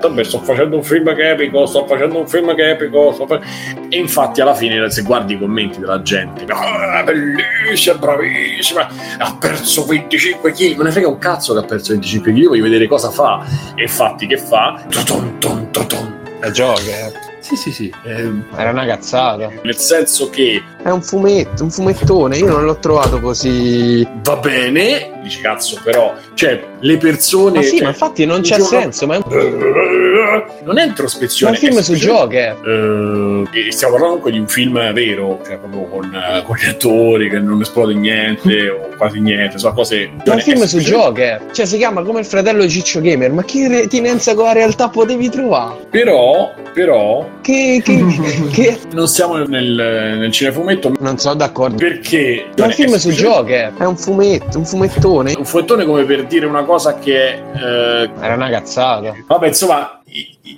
vabbè 0.00 0.24
sto 0.24 0.38
facendo 0.40 0.76
un 0.76 0.82
film 0.82 1.14
che 1.14 1.22
è 1.22 1.30
epico 1.32 1.66
sto 1.66 1.86
facendo 1.86 2.18
un 2.18 2.26
film 2.26 2.54
che 2.54 2.64
è 2.64 2.70
epico 2.70 3.12
sto 3.12 3.26
fa- 3.26 3.40
e 3.88 3.98
infatti 3.98 4.40
alla 4.40 4.54
fine 4.54 4.90
se 4.90 5.02
guardi 5.02 5.34
i 5.34 5.38
commenti 5.38 5.78
della 5.78 6.00
gente 6.02 6.44
"Ah, 6.48 7.02
bellissima 7.04 7.96
bravissima 7.98 8.88
ha 9.18 9.36
perso 9.38 9.84
25 9.84 10.52
kg 10.52 10.76
non 10.76 10.86
ne 10.86 10.90
frega 10.92 11.08
un 11.08 11.18
cazzo 11.18 11.52
che 11.52 11.58
ha 11.60 11.64
perso 11.64 11.92
25 11.92 12.32
kg 12.32 12.38
io 12.38 12.48
voglio 12.48 12.62
vedere 12.62 12.86
cosa 12.86 13.10
fa 13.10 13.44
e 13.74 13.82
infatti 13.82 14.26
che 14.26 14.38
fa 14.38 14.82
toton 14.88 15.38
ton 15.38 15.70
toton 15.70 16.20
È 16.40 16.50
Joker. 16.50 17.12
sì 17.40 17.54
sì 17.56 17.70
sì 17.72 17.92
eh, 18.04 18.30
Era 18.56 18.70
una 18.70 18.84
cazzata. 18.86 19.48
nel 19.62 19.76
senso 19.76 20.28
che 20.30 20.60
È 20.82 20.90
un 20.90 21.00
fumetto, 21.02 21.62
un 21.62 21.70
fumettone. 21.70 22.36
Io 22.38 22.48
non 22.48 22.64
l'ho 22.64 22.78
trovato 22.78 23.20
così. 23.20 24.04
va 24.24 24.36
bene 24.36 25.20
dici 25.22 25.40
cazzo 25.40 25.78
però 25.84 26.12
cioè 26.34 26.60
le 26.80 26.96
persone 26.96 27.56
Ma 27.58 27.62
sì, 27.62 27.76
cioè, 27.76 27.82
ma 27.82 27.88
infatti 27.90 28.24
non 28.26 28.40
c'è 28.40 28.56
giorno- 28.56 28.80
senso. 28.80 29.06
Ma 29.06 29.14
è 29.14 29.20
un... 29.24 30.52
Non 30.64 30.78
è 30.78 30.84
introspezione. 30.86 31.52
Ma 31.52 31.58
un 31.58 31.64
film 31.64 31.78
è 31.78 31.82
su 31.82 31.94
semplicemente- 31.94 32.56
Joker. 32.62 33.48
Eh, 33.66 33.72
stiamo 33.72 33.94
parlando 33.94 34.18
comunque 34.20 34.30
di 34.32 34.38
un 34.38 34.48
film 34.48 34.92
vero, 34.92 35.40
cioè 35.44 35.58
proprio 35.58 35.82
con, 35.84 36.14
eh, 36.14 36.42
con 36.44 36.56
gli 36.56 36.68
attori 36.68 37.28
che 37.28 37.38
non 37.38 37.60
esplode 37.60 37.94
niente 37.94 38.68
o 38.68 38.88
quasi 38.96 39.20
niente, 39.20 39.58
sono 39.58 39.74
cose. 39.74 40.10
Ma 40.24 40.32
un 40.32 40.38
è 40.38 40.42
film 40.42 40.62
su 40.64 40.78
Joker. 40.78 41.46
Cioè, 41.52 41.66
si 41.66 41.76
chiama 41.76 42.02
come 42.02 42.20
il 42.20 42.26
fratello 42.26 42.66
Ciccio 42.68 43.00
Gamer. 43.00 43.30
Ma 43.32 43.44
che 43.44 43.68
retinenza 43.68 44.34
con 44.34 44.44
la 44.44 44.52
realtà 44.52 44.88
potevi 44.88 45.28
trovare? 45.28 45.86
Però, 45.90 46.52
però, 46.72 47.28
Che. 47.40 47.80
che. 47.84 48.04
che. 48.52 48.78
non 48.92 49.08
siamo 49.08 49.36
nel, 49.38 50.16
nel 50.18 50.30
cinefumetto 50.30 50.92
Non 51.00 51.18
sono 51.18 51.34
d'accordo. 51.34 51.76
perché. 51.76 52.46
Ma 52.58 52.64
un 52.66 52.70
è 52.70 52.74
film 52.74 52.94
su 52.96 53.10
Joker. 53.10 53.72
È 53.76 53.84
un 53.84 53.96
fumetto, 53.96 54.58
un 54.58 54.64
fumettone. 54.64 55.34
Un 55.36 55.44
fumettone 55.44 55.84
come 55.84 56.04
per 56.04 56.21
dire 56.26 56.46
una 56.46 56.64
cosa 56.64 56.98
che. 56.98 57.42
eh, 57.52 58.10
Era 58.20 58.34
una 58.34 58.48
cazzata. 58.50 59.14
vabbè, 59.26 59.46
insomma. 59.48 60.01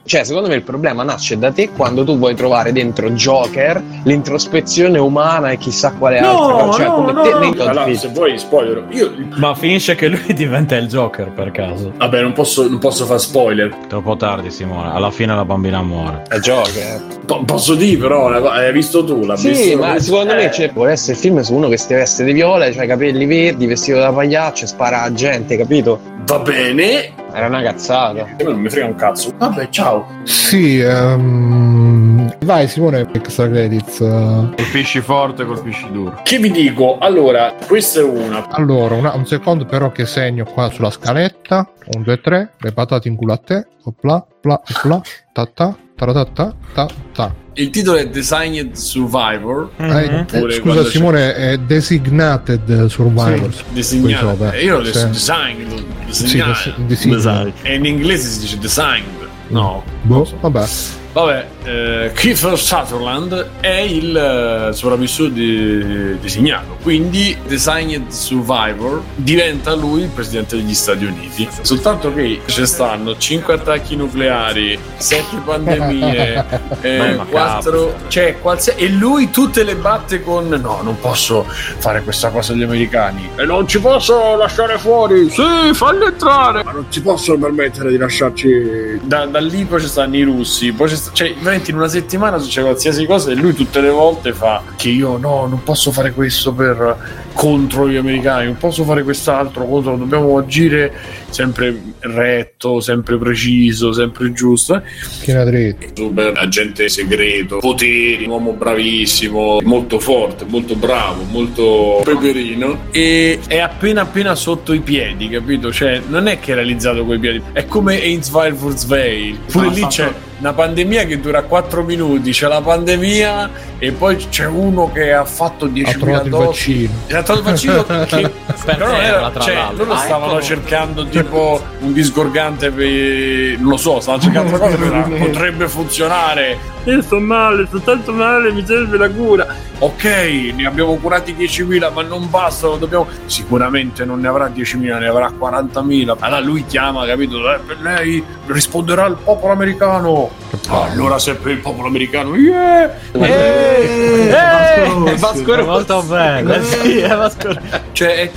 Cioè, 0.06 0.24
secondo 0.24 0.48
me 0.48 0.56
il 0.56 0.62
problema 0.62 1.02
nasce 1.02 1.38
da 1.38 1.50
te 1.52 1.70
quando 1.70 2.04
tu 2.04 2.18
vuoi 2.18 2.34
trovare 2.34 2.72
dentro 2.72 3.08
Joker 3.10 3.80
l'introspezione 4.04 4.98
umana 4.98 5.50
e 5.50 5.58
chissà 5.58 5.92
quale 5.92 6.18
altra 6.18 6.64
cosa. 6.64 6.78
Cioè, 6.78 6.86
come 6.92 7.12
te 7.22 7.38
nei 7.38 7.54
Todd 7.54 7.66
Allora, 7.68 7.94
se 7.94 8.08
vuoi 8.08 8.38
spoiler, 8.38 8.84
io. 8.90 9.12
Ma 9.36 9.54
finisce 9.54 9.94
che 9.94 10.08
lui 10.08 10.20
diventa 10.34 10.76
il 10.76 10.88
Joker 10.88 11.30
per 11.30 11.50
caso. 11.52 11.92
Vabbè, 11.96 12.20
non 12.22 12.32
posso, 12.32 12.68
non 12.68 12.78
posso 12.78 13.04
fare 13.06 13.18
spoiler. 13.18 13.74
Troppo 13.88 14.16
tardi, 14.16 14.50
Simone. 14.50 14.90
Alla 14.92 15.10
fine 15.10 15.34
la 15.34 15.44
bambina 15.44 15.82
muore. 15.82 16.22
È 16.28 16.38
Joker. 16.38 17.00
Po- 17.24 17.44
posso 17.44 17.74
dire, 17.74 17.98
però, 18.00 18.28
la- 18.28 18.50
hai 18.52 18.72
visto 18.72 19.04
tu? 19.04 19.24
L'ha 19.24 19.36
Sì, 19.36 19.48
visto? 19.50 19.78
ma 19.78 19.98
secondo 19.98 20.32
Eh. 20.32 20.36
me 20.36 20.50
cioè, 20.52 20.70
vuole 20.72 20.92
essere 20.92 21.12
il 21.12 21.18
film 21.18 21.40
su 21.40 21.54
uno 21.54 21.68
che 21.68 21.78
si 21.78 21.94
veste 21.94 22.24
di 22.24 22.32
viola, 22.32 22.66
i 22.66 22.74
capelli 22.74 23.24
verdi, 23.26 23.66
vestito 23.66 23.98
da 23.98 24.12
pagliaccio 24.12 24.64
e 24.64 24.66
spara 24.66 25.02
a 25.02 25.12
gente, 25.12 25.56
capito? 25.56 25.98
Va 26.26 26.38
bene. 26.40 27.22
Era 27.34 27.48
una 27.48 27.62
cazzata. 27.62 28.24
Me 28.38 28.44
non 28.44 28.60
mi 28.60 28.68
frega 28.70 28.86
un 28.86 28.94
cazzo. 28.94 29.32
Vabbè, 29.36 29.68
ciao. 29.68 30.06
Sì, 30.22 30.78
ehm, 30.78 32.36
vai 32.44 32.68
Simone, 32.68 33.08
extra 33.12 33.48
credits. 33.48 33.98
Colpisci 33.98 35.00
forte, 35.00 35.44
colpisci 35.44 35.90
duro. 35.90 36.20
Che 36.22 36.38
vi 36.38 36.50
dico? 36.50 36.98
Allora, 36.98 37.52
questa 37.66 38.00
è 38.00 38.04
una. 38.04 38.48
Allora, 38.50 38.94
una- 38.94 39.14
un 39.14 39.26
secondo 39.26 39.64
però 39.64 39.90
che 39.90 40.06
segno 40.06 40.44
qua 40.44 40.70
sulla 40.70 40.90
scaletta. 40.90 41.68
1, 41.94 42.04
2, 42.04 42.20
3, 42.20 42.52
le 42.58 42.72
patate 42.72 43.08
in 43.08 43.16
culo 43.16 43.32
a 43.32 43.38
te. 43.38 43.66
Opla, 43.84 44.24
pla, 44.40 44.60
opla, 44.66 45.00
ta 45.32 45.46
ta, 45.52 45.76
taratata, 46.04 46.54
ta 46.74 46.88
ta. 47.14 47.34
Il 47.56 47.70
titolo 47.70 47.96
è 47.98 48.08
Designed 48.08 48.72
Survivor. 48.74 49.70
Eh, 49.76 49.84
Mhm. 49.84 49.92
eh, 49.92 50.26
scusa 50.28 50.60
quando 50.60 50.82
c'è- 50.82 50.90
Simone, 50.90 51.34
è 51.36 51.56
Designated 51.58 52.86
Survivors. 52.86 53.62
Disegnato. 53.70 54.26
Qui 54.26 54.36
sopra. 54.36 54.52
Eh, 54.52 54.64
Io 54.64 54.76
l'ho 54.76 54.82
detto 54.82 54.98
Sì. 54.98 55.08
designed. 55.08 55.84
Sì, 56.08 56.22
Disegnato. 56.24 56.72
desi- 56.86 57.08
design. 57.08 57.48
E 57.62 57.74
in 57.76 57.84
inglese 57.84 58.28
si 58.28 58.40
dice 58.40 58.58
designed. 58.58 59.28
No. 59.48 59.82
Boh, 60.02 60.28
vabbè. 60.40 60.66
Vabbè, 61.14 61.46
eh, 61.62 62.10
Kiefer 62.12 62.58
Sutherland 62.58 63.46
è 63.60 63.68
il 63.82 64.16
eh, 64.16 64.72
sopravvissuto 64.72 65.28
di- 65.28 66.18
designato, 66.18 66.76
quindi 66.82 67.36
Designed 67.46 68.08
Survivor 68.08 69.00
diventa 69.14 69.74
lui 69.76 70.02
il 70.02 70.08
presidente 70.08 70.56
degli 70.56 70.74
Stati 70.74 71.04
Uniti. 71.04 71.48
Soltanto 71.60 72.12
che 72.12 72.40
ci 72.46 72.66
stanno 72.66 73.16
5 73.16 73.54
attacchi 73.54 73.94
nucleari, 73.94 74.76
7 74.96 75.36
pandemie, 75.44 76.44
eh, 76.82 76.98
Mamma 76.98 77.24
4, 77.30 77.94
cioè, 78.08 78.40
qualsiasi- 78.40 78.80
e 78.80 78.88
lui 78.88 79.30
tutte 79.30 79.62
le 79.62 79.76
batte 79.76 80.20
con 80.20 80.48
no, 80.48 80.80
non 80.82 80.98
posso 80.98 81.46
fare 81.48 82.02
questa 82.02 82.30
cosa 82.30 82.54
agli 82.54 82.64
americani 82.64 83.30
e 83.36 83.44
non 83.44 83.68
ci 83.68 83.78
posso 83.78 84.34
lasciare 84.34 84.78
fuori. 84.78 85.30
Sì, 85.30 85.72
falli 85.74 86.06
entrare. 86.06 86.64
Ma 86.64 86.72
non 86.72 86.86
ci 86.88 87.00
possono 87.00 87.38
permettere 87.38 87.90
di 87.90 87.98
lasciarci. 87.98 88.98
Da, 89.04 89.26
da 89.26 89.38
lì 89.38 89.64
poi 89.64 89.80
ci 89.80 89.86
stanno 89.86 90.16
i 90.16 90.22
russi, 90.22 90.72
poi 90.72 90.88
ci 90.88 91.02
sta- 91.04 91.12
cioè, 91.12 91.34
veramente 91.38 91.70
in 91.70 91.76
una 91.76 91.88
settimana 91.88 92.38
succede 92.38 92.66
qualsiasi 92.66 93.04
cosa 93.06 93.30
e 93.30 93.34
lui 93.34 93.52
tutte 93.54 93.80
le 93.80 93.90
volte 93.90 94.32
fa 94.32 94.62
che 94.76 94.88
io 94.88 95.16
no, 95.16 95.46
non 95.46 95.62
posso 95.62 95.92
fare 95.92 96.12
questo 96.12 96.52
per 96.52 97.22
contro 97.34 97.88
gli 97.88 97.96
americani, 97.96 98.46
non 98.46 98.56
posso 98.56 98.84
fare 98.84 99.02
quest'altro 99.02 99.66
contro, 99.66 99.96
dobbiamo 99.96 100.38
agire 100.38 100.92
sempre 101.30 101.76
retto, 101.98 102.80
sempre 102.80 103.18
preciso, 103.18 103.92
sempre 103.92 104.32
giusto. 104.32 104.80
Schiena 105.02 105.44
dritta. 105.44 105.86
Super 105.94 106.32
agente 106.36 106.88
segreto, 106.88 107.58
poteri, 107.58 108.24
un 108.24 108.30
uomo 108.30 108.52
bravissimo, 108.52 109.60
molto 109.64 109.98
forte, 109.98 110.44
molto 110.46 110.76
bravo, 110.76 111.22
molto 111.24 112.00
peperino 112.04 112.84
e 112.92 113.40
è 113.48 113.58
appena 113.58 114.02
appena 114.02 114.34
sotto 114.36 114.72
i 114.72 114.80
piedi, 114.80 115.28
capito? 115.28 115.72
Cioè, 115.72 116.00
non 116.06 116.28
è 116.28 116.38
che 116.38 116.52
è 116.52 116.54
realizzato 116.54 117.04
coi 117.04 117.18
piedi, 117.18 117.42
è 117.52 117.66
come 117.66 118.00
Ainsville 118.00 118.50
Wurzweil. 118.56 119.38
Pure 119.50 119.66
Ha 119.66 119.70
lì 119.70 119.80
fatto- 119.80 119.94
c'è 119.94 120.12
una 120.44 120.52
pandemia 120.52 121.04
che 121.06 121.20
dura 121.20 121.42
4 121.42 121.82
minuti, 121.82 122.30
c'è 122.30 122.46
la 122.48 122.60
pandemia 122.60 123.50
e 123.78 123.92
poi 123.92 124.16
c'è 124.28 124.44
uno 124.44 124.92
che 124.92 125.10
ha 125.10 125.24
fatto 125.24 125.64
Ha 125.64 125.68
10.000 125.68 125.98
trovato 125.98 126.24
il 126.24 126.30
dosi. 126.30 126.44
vaccino. 126.46 126.92
Ha 127.18 127.22
trovato 127.22 127.38
il 127.38 127.42
vaccino 127.42 127.84
che 128.04 128.32
però 128.64 128.90
era, 128.92 129.32
cioè, 129.40 129.68
loro 129.74 129.92
Ah, 129.94 129.98
stavano 129.98 130.32
ecco. 130.34 130.42
cercando 130.42 131.06
tipo 131.06 131.62
un 131.80 131.92
disgorgante 131.94 132.70
per 132.70 133.58
non 133.58 133.70
lo 133.70 133.76
so, 133.78 134.00
stavano 134.00 134.22
cercando 134.22 134.48
una 134.50 134.58
cosa 134.58 134.76
che 134.76 135.14
potrebbe 135.24 135.66
funzionare. 135.68 136.72
Io 136.84 137.00
sto 137.00 137.18
male, 137.18 137.66
sto 137.66 137.80
tanto 137.80 138.12
male, 138.12 138.52
mi 138.52 138.64
serve 138.66 138.98
la 138.98 139.08
cura. 139.08 139.46
Ok, 139.78 140.04
ne 140.04 140.66
abbiamo 140.66 140.94
curati 140.96 141.34
10.000, 141.34 141.92
ma 141.92 142.02
non 142.02 142.28
bastano, 142.28 142.76
dobbiamo. 142.76 143.06
Sicuramente 143.24 144.04
non 144.04 144.20
ne 144.20 144.28
avrà 144.28 144.48
10.000, 144.48 144.98
ne 144.98 145.06
avrà 145.06 145.28
40.000. 145.28 146.16
Allora 146.18 146.40
lui 146.40 146.64
chiama, 146.66 147.06
capito? 147.06 147.36
Eh, 147.52 147.58
per 147.58 147.80
lei 147.80 148.22
risponderà 148.46 149.06
il 149.06 149.16
popolo 149.22 149.52
americano. 149.52 150.30
allora 150.68 151.18
se 151.18 151.32
è 151.32 151.34
per 151.36 151.52
il 151.52 151.60
popolo 151.60 151.88
americano, 151.88 152.36
yeah! 152.36 152.94
Eh, 153.12 154.28
Vasco 154.30 155.16
Vasco 155.16 155.54
Rossi. 155.54 155.68
molto 155.68 156.02
bene. 156.02 156.62
Sì, 156.62 156.98
è 156.98 157.16
Vasco. 157.16 157.56
Cioè, 157.92 158.30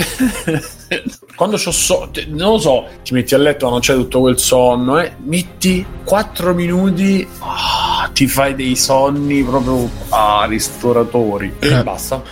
quando 1.38 1.56
c'ho 1.56 1.70
so, 1.70 2.10
non 2.30 2.54
lo 2.54 2.58
so, 2.58 2.86
ti 3.04 3.14
metti 3.14 3.36
a 3.36 3.38
letto, 3.38 3.70
non 3.70 3.80
c'è 3.80 3.94
tutto 3.94 4.22
quel 4.22 4.40
sonno, 4.40 4.98
eh, 5.00 5.12
metti 5.24 5.86
4 6.04 6.56
minuti, 6.56 7.28
ah, 7.42 8.10
ti 8.12 8.26
fai 8.28 8.56
dei 8.56 8.76
sonni 8.76 9.44
proprio 9.44 9.88
ah, 10.10 10.48
ristoratori 10.50 11.54
e 11.60 11.68
Eh. 11.68 11.84
basta. 11.84 12.24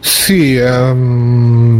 Sì, 0.00 0.54
ehm, 0.56 1.79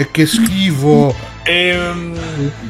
E 0.00 0.10
che 0.10 0.24
schifo. 0.24 1.14
ehm, 1.42 2.18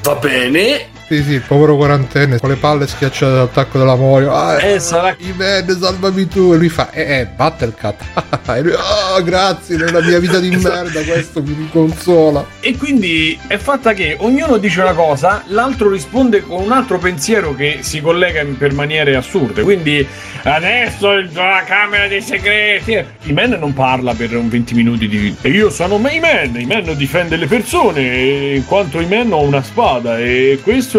va 0.03 0.15
bene. 0.17 0.90
Sì, 1.11 1.25
sì, 1.25 1.33
il 1.33 1.41
povero 1.41 1.75
quarantenne 1.75 2.39
con 2.39 2.51
le 2.51 2.55
palle 2.55 2.87
schiacciate 2.87 3.33
dall'attacco 3.33 3.79
dell'amorio. 3.79 4.33
Ah, 4.33 4.63
Eh, 4.63 4.79
sarà 4.79 5.13
I 5.19 5.33
men, 5.37 5.69
salvami 5.77 6.29
tu. 6.29 6.53
E 6.53 6.57
lui 6.57 6.69
fa, 6.69 6.93
eh, 6.93 7.19
eh, 7.19 7.27
Battlecat. 7.27 8.01
e 8.47 8.61
lui, 8.63 8.73
ah, 8.77 9.21
grazie, 9.21 9.77
nella 9.77 10.01
mia 10.03 10.21
vita 10.21 10.39
di 10.39 10.51
merda 10.51 11.03
questo 11.03 11.43
mi 11.43 11.53
riconsola. 11.59 12.47
E 12.61 12.77
quindi 12.77 13.37
è 13.49 13.57
fatta 13.57 13.93
che 13.93 14.19
ognuno 14.21 14.57
dice 14.59 14.83
una 14.83 14.93
cosa, 14.93 15.43
l'altro 15.49 15.91
risponde 15.91 16.43
con 16.43 16.63
un 16.63 16.71
altro 16.71 16.99
pensiero 16.99 17.57
che 17.57 17.79
si 17.81 18.01
collega 18.01 18.43
in- 18.43 18.57
per 18.57 18.73
maniere 18.73 19.17
assurde. 19.17 19.63
Quindi 19.65 20.07
adesso 20.45 21.13
la 21.33 21.65
camera 21.67 22.07
dei 22.07 22.23
segreti. 22.23 23.05
I 23.23 23.33
man 23.33 23.51
non 23.59 23.73
parla 23.73 24.15
per 24.15 24.37
un 24.37 24.49
20 24.49 24.75
minuti 24.75 25.09
di. 25.09 25.35
E 25.41 25.49
io 25.49 25.71
sono 25.71 25.97
i 26.09 26.21
man, 26.21 26.55
i 26.57 26.67
man 26.67 26.95
difende 26.97 27.35
le 27.35 27.47
persone, 27.47 28.55
in 28.55 28.65
quanto 28.65 29.01
i 29.01 29.07
man 29.07 29.33
ho 29.33 29.41
una 29.43 29.61
spada. 29.65 30.17
E 30.21 30.61
questo 30.63 30.99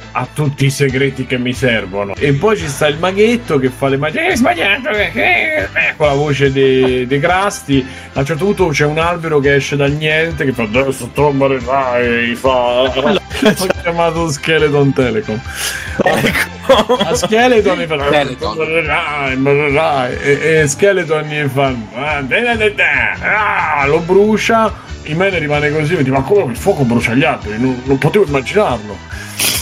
ha 0.13 0.27
tutti 0.33 0.65
i 0.65 0.69
segreti 0.69 1.25
che 1.25 1.37
mi 1.37 1.53
servono. 1.53 2.13
E 2.15 2.33
poi 2.33 2.57
ci 2.57 2.67
sta 2.67 2.87
il 2.87 2.97
maghetto 2.97 3.57
che 3.59 3.69
fa 3.69 3.87
le 3.87 3.97
magie. 3.97 4.27
Hai 4.27 4.35
sbagliato, 4.37 4.89
che- 4.91 5.11
che-" 5.11 5.55
eh, 5.63 5.93
con 5.95 6.07
la 6.07 6.13
voce 6.13 6.51
dei, 6.51 7.05
dei 7.07 7.19
grasti. 7.19 7.85
A 8.13 8.19
un 8.19 8.25
certo 8.25 8.45
punto 8.45 8.67
c'è 8.67 8.85
un 8.85 8.97
albero 8.97 9.39
che 9.39 9.55
esce 9.55 9.75
dal 9.75 9.91
niente 9.91 10.45
che 10.45 10.51
fa 10.51 10.63
adesso 10.63 11.09
trombare 11.13 11.55
e 11.57 12.35
fa. 12.35 12.81
Ho 13.43 13.67
chiamato 13.81 14.29
Skeleton 14.29 14.93
Telecom. 14.93 15.39
A 16.99 17.13
Skeleton 17.15 17.79
gli 17.79 17.85
fa 17.85 17.95
"Morirai, 18.55 19.35
morirai", 19.35 20.17
e, 20.21 20.59
e 20.61 20.67
Skeleton 20.67 21.23
gli 21.23 21.47
fa 21.49 21.73
"Ah, 21.95 22.21
da, 22.21 22.39
da, 22.39 22.55
da, 22.55 22.69
da". 22.69 23.79
Ah, 23.81 23.85
lo 23.87 23.99
brucia 23.99 24.71
il 25.03 25.15
mene 25.17 25.39
rimane 25.39 25.71
così 25.71 25.95
e 25.95 25.97
dice 25.97 26.11
ma 26.11 26.21
come 26.21 26.51
il 26.51 26.57
fuoco 26.57 26.83
brucia 26.83 27.13
gli 27.15 27.23
altri 27.23 27.57
non, 27.59 27.81
non 27.85 27.97
potevo 27.97 28.23
immaginarlo 28.25 28.95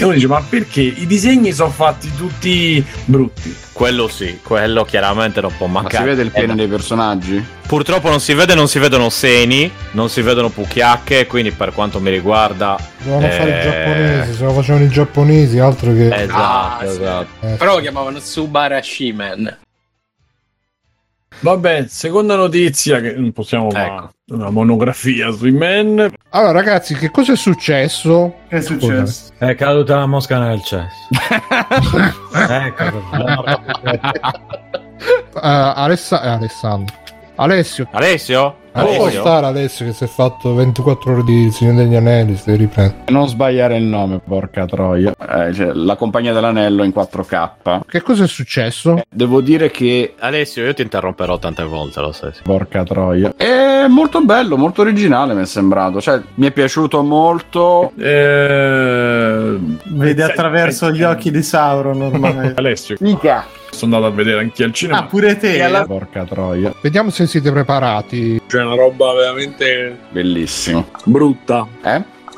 e 0.02 0.06
uno 0.06 0.14
dice 0.14 0.28
ma 0.28 0.42
perché 0.48 0.82
i 0.82 1.06
disegni 1.08 1.52
sono 1.54 1.70
fatti 1.72 2.12
tutti 2.16 2.84
brutti 3.06 3.56
Quello 3.80 4.10
sì, 4.10 4.40
quello 4.44 4.84
chiaramente 4.84 5.40
non 5.40 5.54
può 5.58 5.66
Ma 5.68 5.82
mancare. 5.82 6.04
si 6.04 6.10
vede 6.10 6.22
il 6.24 6.32
pene 6.32 6.52
Eh, 6.52 6.56
dei 6.58 6.68
personaggi? 6.68 7.46
Purtroppo 7.66 8.10
non 8.10 8.20
si 8.20 8.34
vede, 8.34 8.54
non 8.54 8.68
si 8.68 8.78
vedono 8.80 9.10
seni, 9.10 9.72
non 9.92 10.10
si 10.10 10.22
vedono 10.22 10.50
pucchiacche, 10.50 11.28
quindi 11.28 11.52
per 11.52 11.72
quanto 11.72 12.00
mi 12.02 12.10
riguarda... 12.10 12.78
Dovevano 12.98 13.28
eh, 13.28 13.32
fare 13.32 13.50
i 13.60 13.62
giapponesi, 13.64 14.34
se 14.38 14.44
lo 14.44 14.52
facevano 14.54 14.84
i 14.86 14.90
giapponesi, 14.90 15.60
altro 15.60 15.94
che... 15.94 16.08
Esatto, 16.24 16.34
Ah, 16.34 16.78
sì. 16.82 16.88
esatto. 16.88 17.46
Eh, 17.46 17.54
Però 17.56 17.76
lo 17.76 17.80
chiamavano 17.82 18.20
Subarashi-man. 18.20 19.58
Vabbè 21.42 21.86
seconda 21.88 22.36
notizia 22.36 23.00
che 23.02 23.14
non 23.14 23.32
possiamo 23.32 23.70
fare 23.72 23.86
Ecco. 23.88 24.10
una 24.36 24.50
monografia 24.50 25.32
sui 25.32 25.52
men 25.52 26.12
Allora, 26.30 26.52
ragazzi, 26.52 26.96
che 26.96 27.10
cosa 27.12 27.34
è 27.34 27.36
successo? 27.36 28.36
Che 28.48 28.58
è 28.58 28.62
successo? 28.62 29.32
È 29.38 29.56
caduta 29.56 29.98
la 29.98 30.06
mosca 30.06 30.38
nel 30.40 30.62
cesso. 30.64 31.08
ecco. 32.50 32.84
Eh, 35.36 35.40
Alessa- 35.42 36.22
eh, 36.24 36.28
Alessandro. 36.30 36.96
Alessio. 37.36 37.88
Alessio? 37.92 38.56
Eh, 38.72 38.82
può 38.82 39.04
Alessio? 39.04 39.22
stare 39.22 39.46
Alessio 39.48 39.86
che 39.86 39.94
si 39.94 40.04
è 40.04 40.08
fatto 40.08 40.54
24 40.54 41.12
ore 41.12 41.24
di 41.24 41.50
Signore 41.52 41.78
degli 41.78 41.96
Anelli, 41.96 42.36
si 42.36 42.56
riprende. 42.56 42.96
Non 43.08 43.28
sbagliare 43.28 43.78
il 43.78 43.84
nome, 43.84 44.20
porca 44.26 44.66
troia. 44.66 45.14
Eh, 45.18 45.54
cioè, 45.54 45.72
la 45.74 45.96
compagnia 45.96 46.34
dell'anello 46.34 46.84
in 46.84 46.92
4K. 46.96 47.82
Che 47.88 48.02
cosa 48.02 48.24
è 48.26 48.28
successo? 48.28 49.02
Devo 49.10 49.42
dire 49.42 49.72
che, 49.72 50.14
Alessio, 50.20 50.64
io 50.64 50.74
ti 50.74 50.82
interromperò 50.84 51.38
tante 51.40 51.64
volte, 51.64 52.00
lo 52.00 52.12
sai. 52.12 52.32
porca 52.44 52.84
troia, 52.84 53.34
è 53.36 53.88
molto 53.88 54.22
bello, 54.22 54.58
molto 54.58 54.82
originale 54.82 55.34
mi 55.34 55.42
è 55.42 55.46
sembrato. 55.46 56.00
Cioè, 56.02 56.22
mi 56.36 56.48
è 56.48 56.52
piaciuto 56.52 57.02
molto. 57.02 57.92
eh... 57.98 59.58
Vedi 59.84 60.22
attraverso 60.22 60.92
gli 60.92 61.04
occhi 61.04 61.32
di 61.32 61.42
Sauron 61.42 62.02
ormai. 62.02 62.54
Alessio 62.56 62.96
Mica. 63.00 63.46
sono 63.72 63.96
andato 63.96 64.14
a 64.14 64.16
vedere 64.16 64.40
anche 64.42 64.64
al 64.64 64.74
cinema 64.74 65.00
ah, 65.00 65.06
pure 65.06 65.38
te. 65.38 65.84
Porca 65.88 66.24
troia. 66.26 66.74
Vediamo 66.82 67.10
se 67.10 67.26
siete 67.28 67.52
preparati. 67.52 68.42
Una 68.66 68.76
roba 68.76 69.14
veramente 69.14 69.98
Bellissimo. 70.10 70.88
brutta. 71.06 71.68
Eh? 71.84 72.04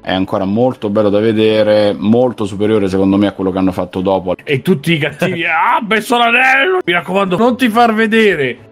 È 0.00 0.12
ancora 0.12 0.44
molto 0.44 0.90
bello 0.90 1.08
da 1.10 1.20
vedere. 1.20 1.94
Molto 1.96 2.44
superiore, 2.44 2.88
secondo 2.88 3.16
me, 3.16 3.26
a 3.26 3.32
quello 3.32 3.50
che 3.50 3.58
hanno 3.58 3.72
fatto 3.72 4.00
dopo. 4.00 4.34
e 4.42 4.62
tutti 4.62 4.92
i 4.92 4.98
cattivi 4.98 5.44
ah 5.44 5.80
messo 5.86 6.16
l'anello 6.16 6.78
mi 6.84 6.92
raccomando 6.92 7.36
non 7.36 7.56
ti 7.56 7.68
far 7.68 7.94
vedere 7.94 8.70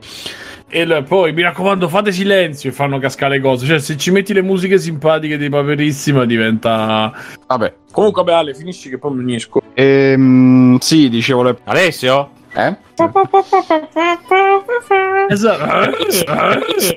e 0.68 1.02
poi 1.02 1.32
mi 1.32 1.42
raccomando 1.42 1.88
fate 1.88 2.12
silenzio 2.12 2.70
e 2.70 2.72
fanno 2.72 2.98
cascare 2.98 3.36
le 3.36 3.40
cose 3.40 3.66
cioè 3.66 3.78
se 3.78 3.96
ci 3.96 4.10
metti 4.10 4.34
le 4.34 4.42
musiche 4.42 4.78
simpatiche 4.78 5.38
di 5.38 5.48
Paperissima 5.48 6.24
diventa 6.24 7.12
Vabbè. 7.46 7.74
Comunque, 7.90 8.22
vabbè, 8.22 8.36
Ale, 8.36 8.54
finisci 8.54 8.90
che 8.90 8.98
poi 8.98 9.14
mi 9.14 9.22
unisco. 9.22 9.60
Ehm, 9.74 10.78
sì, 10.78 11.08
dicevo 11.08 11.42
le. 11.42 11.56
Alessio? 11.64 12.30
Eh? 12.58 12.76
esatto 15.28 15.96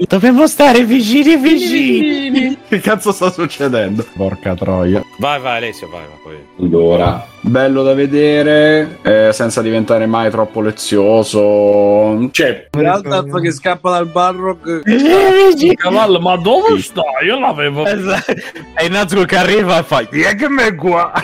Dobbiamo 0.08 0.48
stare 0.48 0.84
vicini 0.84 1.38
vicini. 1.38 2.58
Che 2.68 2.80
cazzo 2.80 3.12
sta 3.12 3.30
succedendo? 3.30 4.04
Porca 4.16 4.56
troia. 4.56 5.04
Vai, 5.20 5.40
vai, 5.40 5.58
Alessio, 5.58 5.88
vai. 5.88 6.02
vai, 6.02 6.18
poi. 6.24 6.66
Allora, 6.66 7.24
bello 7.42 7.84
da 7.84 7.94
vedere, 7.94 8.98
eh, 9.04 9.30
senza 9.34 9.62
diventare 9.62 10.08
mai 10.08 10.32
troppo 10.32 10.62
lezioso. 10.62 12.28
cioè 12.32 12.70
L'altro 12.72 13.40
che 13.40 13.52
scappa 13.52 13.92
dal 13.92 14.08
Barrock. 14.08 14.82
il 14.88 15.76
cavallo 15.76 16.20
ma 16.20 16.38
dove 16.38 16.82
sta 16.82 17.04
io 17.24 17.40
l'avevo 17.40 17.86
Esatto. 17.86 18.34
E 18.78 18.90
Nazgul 18.90 19.28
che 19.28 19.38
arriva 19.38 19.78
e 19.78 19.84
fa 19.84 20.08
Chi 20.08 20.22
è 20.22 20.34
che 20.34 20.50
me 20.50 20.74
qua? 20.74 21.12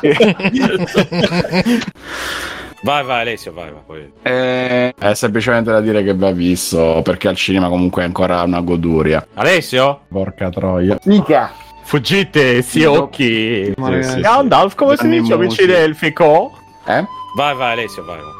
vai, 2.82 3.04
vai, 3.04 3.20
Alessio, 3.20 3.52
vai, 3.52 3.70
vai. 3.70 3.82
Poi. 3.86 4.12
Eh, 4.22 4.94
è 4.96 5.14
semplicemente 5.14 5.70
da 5.70 5.80
dire 5.80 6.02
che 6.02 6.14
va 6.14 6.30
visto, 6.32 7.00
perché 7.02 7.28
al 7.28 7.36
cinema 7.36 7.68
comunque 7.68 8.02
è 8.02 8.04
ancora 8.06 8.42
una 8.42 8.60
goduria. 8.60 9.26
Alessio? 9.34 10.00
Porca 10.08 10.50
troia. 10.50 10.98
Mica. 11.04 11.52
Fuggite, 11.84 12.62
si 12.62 12.84
occhi. 12.84 13.64
Sì, 13.76 14.02
sì, 14.02 14.20
Gandalf, 14.20 14.74
come 14.76 14.96
si 14.96 15.08
dice, 15.08 15.32
amici 15.32 15.62
Musi. 15.62 15.66
delfico? 15.66 16.52
Eh? 16.86 17.04
Vai, 17.36 17.54
vai, 17.56 17.72
Alessio, 17.72 18.04
vai. 18.04 18.18
vai. 18.18 18.38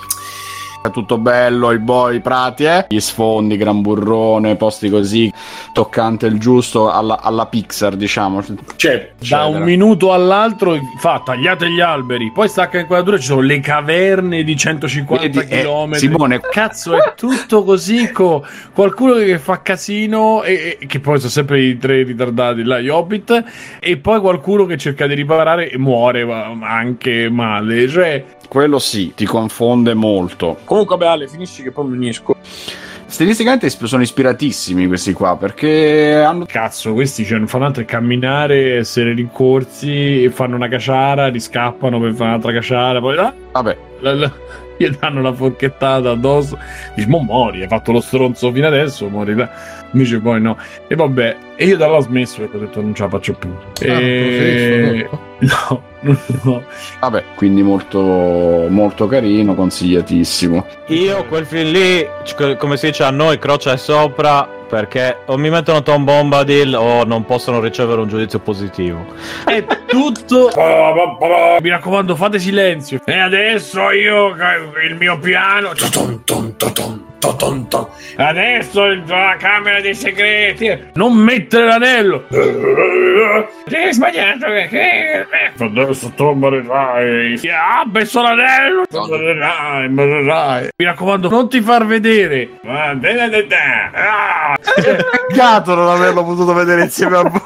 È 0.82 0.90
tutto 0.90 1.18
bello, 1.18 1.72
i 1.72 1.78
boy, 1.78 2.16
i 2.16 2.20
prati, 2.20 2.64
eh? 2.64 2.86
Gli 2.88 3.00
sfondi, 3.00 3.58
gran 3.58 3.82
burrone, 3.82 4.56
posti 4.56 4.88
così, 4.88 5.30
toccante 5.72 6.26
il 6.26 6.38
giusto 6.38 6.90
alla, 6.90 7.20
alla 7.20 7.46
Pixar, 7.46 7.96
diciamo. 7.96 8.42
cioè 8.76 9.12
da 9.18 9.46
un 9.46 9.62
minuto 9.62 10.12
all'altro 10.12 10.78
fa 10.98 11.22
tagliate 11.24 11.70
gli 11.70 11.80
alberi 11.80 12.30
poi 12.32 12.48
stacca 12.48 12.78
inquadratura 12.78 13.18
ci 13.18 13.26
sono 13.26 13.40
le 13.40 13.60
caverne 13.60 14.42
di 14.42 14.56
150 14.56 15.26
Vedi, 15.26 15.38
eh, 15.38 15.62
km 15.62 15.92
Simone, 15.92 16.40
cazzo 16.40 16.96
è 16.96 17.14
tutto 17.14 17.64
così 17.64 18.10
co- 18.10 18.44
qualcuno 18.72 19.14
che 19.14 19.38
fa 19.38 19.62
casino 19.62 20.42
e, 20.42 20.78
e- 20.80 20.86
che 20.86 21.00
poi 21.00 21.18
sono 21.18 21.30
sempre 21.30 21.60
i 21.62 21.78
tre 21.78 22.02
ritardati 22.02 22.62
là 22.62 22.80
gli 22.80 22.88
hobbit 22.88 23.44
e 23.80 23.96
poi 23.96 24.20
qualcuno 24.20 24.66
che 24.66 24.76
cerca 24.76 25.06
di 25.06 25.14
riparare 25.14 25.70
e 25.70 25.78
muore 25.78 26.26
anche 26.62 27.28
male 27.30 27.88
cioè 27.88 28.24
quello 28.50 28.80
sì, 28.80 29.12
ti 29.14 29.26
confonde 29.26 29.94
molto. 29.94 30.58
Comunque, 30.64 30.96
vabbè, 30.96 31.08
Ale, 31.08 31.28
finisci 31.28 31.62
che 31.62 31.70
poi 31.70 31.86
mi 31.86 31.96
unisco. 31.96 32.34
Stilisticamente 33.10 33.68
sono 33.68 34.02
ispiratissimi 34.02 34.86
questi 34.86 35.12
qua, 35.12 35.36
perché 35.36 36.22
hanno... 36.24 36.44
cazzo 36.46 36.92
questi 36.92 37.24
cioè, 37.24 37.38
non 37.38 37.48
fanno 37.48 37.64
altro 37.66 37.82
che 37.82 37.88
camminare 37.88 38.76
essere 38.76 39.12
rincorsi 39.14 40.22
e 40.24 40.30
fanno 40.30 40.54
una 40.54 40.68
caciara 40.68 41.26
riscappano 41.26 41.98
per 42.00 42.14
fare 42.14 42.28
un'altra 42.30 42.52
caciara 42.52 43.00
poi 43.00 43.18
ah, 43.18 43.34
Vabbè, 43.52 43.76
la- 44.00 44.14
la- 44.14 44.32
gli 44.78 44.88
danno 44.88 45.20
la 45.20 45.32
forchettata 45.32 46.10
addosso. 46.10 46.56
Dici 46.94 47.08
mo 47.08 47.18
muori 47.18 47.60
hai 47.62 47.68
fatto 47.68 47.92
lo 47.92 48.00
stronzo 48.00 48.50
fino 48.52 48.66
adesso 48.68 49.08
muori 49.08 49.34
là. 49.34 49.50
Invece 49.92 50.20
poi 50.20 50.40
no. 50.40 50.56
E 50.88 50.94
vabbè 50.94 51.36
e 51.56 51.66
io 51.66 51.76
da 51.76 51.88
là 51.88 51.96
ho 51.96 52.00
smesso 52.00 52.38
perché 52.38 52.56
ho 52.56 52.60
detto 52.60 52.80
non 52.80 52.94
ce 52.94 53.02
la 53.02 53.08
faccio 53.10 53.34
più. 53.34 53.50
Ah, 53.50 54.00
e... 54.00 55.08
no, 55.40 55.82
no. 56.42 56.64
vabbè, 57.00 57.24
quindi 57.34 57.62
molto, 57.62 58.00
molto 58.68 59.06
carino, 59.06 59.54
consigliatissimo. 59.54 60.66
Io 60.88 61.24
quel 61.26 61.46
film 61.46 61.70
lì, 61.70 62.06
come 62.56 62.76
si 62.76 62.86
dice 62.86 63.04
a 63.04 63.10
noi, 63.10 63.38
croce 63.38 63.76
sopra 63.76 64.58
perché 64.70 65.18
o 65.26 65.36
mi 65.36 65.50
mettono 65.50 65.82
Tom 65.82 66.04
Bombadil 66.04 66.74
o 66.76 67.04
non 67.04 67.24
possono 67.24 67.60
ricevere 67.60 68.00
un 68.00 68.08
giudizio 68.08 68.38
positivo. 68.38 69.04
è 69.44 69.64
tutto 69.86 70.48
mi 71.60 71.68
raccomando 71.68 72.14
fate 72.14 72.38
silenzio 72.38 73.00
e 73.04 73.18
adesso 73.18 73.90
io 73.90 74.28
il 74.88 74.96
mio 74.96 75.18
piano 75.18 75.72
adesso 78.16 78.84
il- 78.86 79.02
la 79.06 79.36
camera 79.38 79.80
dei 79.80 79.94
segreti 79.94 80.90
non 80.94 81.14
mettere 81.14 81.66
l'anello 81.66 82.24
hai 82.30 83.92
sbagliato 83.92 84.46
che- 84.46 84.68
che- 84.70 85.26
adesso 85.58 86.12
tu 86.16 86.30
morirai. 86.32 87.38
Ah, 87.50 87.84
beso 87.86 88.22
l'anello, 88.22 88.84
morirai, 88.90 89.88
morirai. 89.88 90.68
Mi 90.76 90.84
raccomando, 90.84 91.28
non 91.28 91.48
ti 91.48 91.60
far 91.60 91.84
vedere. 91.86 92.48
Ah. 93.94 94.56
Peccato 95.30 95.74
non 95.74 95.88
averlo 95.88 96.24
potuto 96.24 96.52
vedere 96.52 96.84
insieme 96.84 97.16
a 97.18 97.22
voi. 97.22 97.40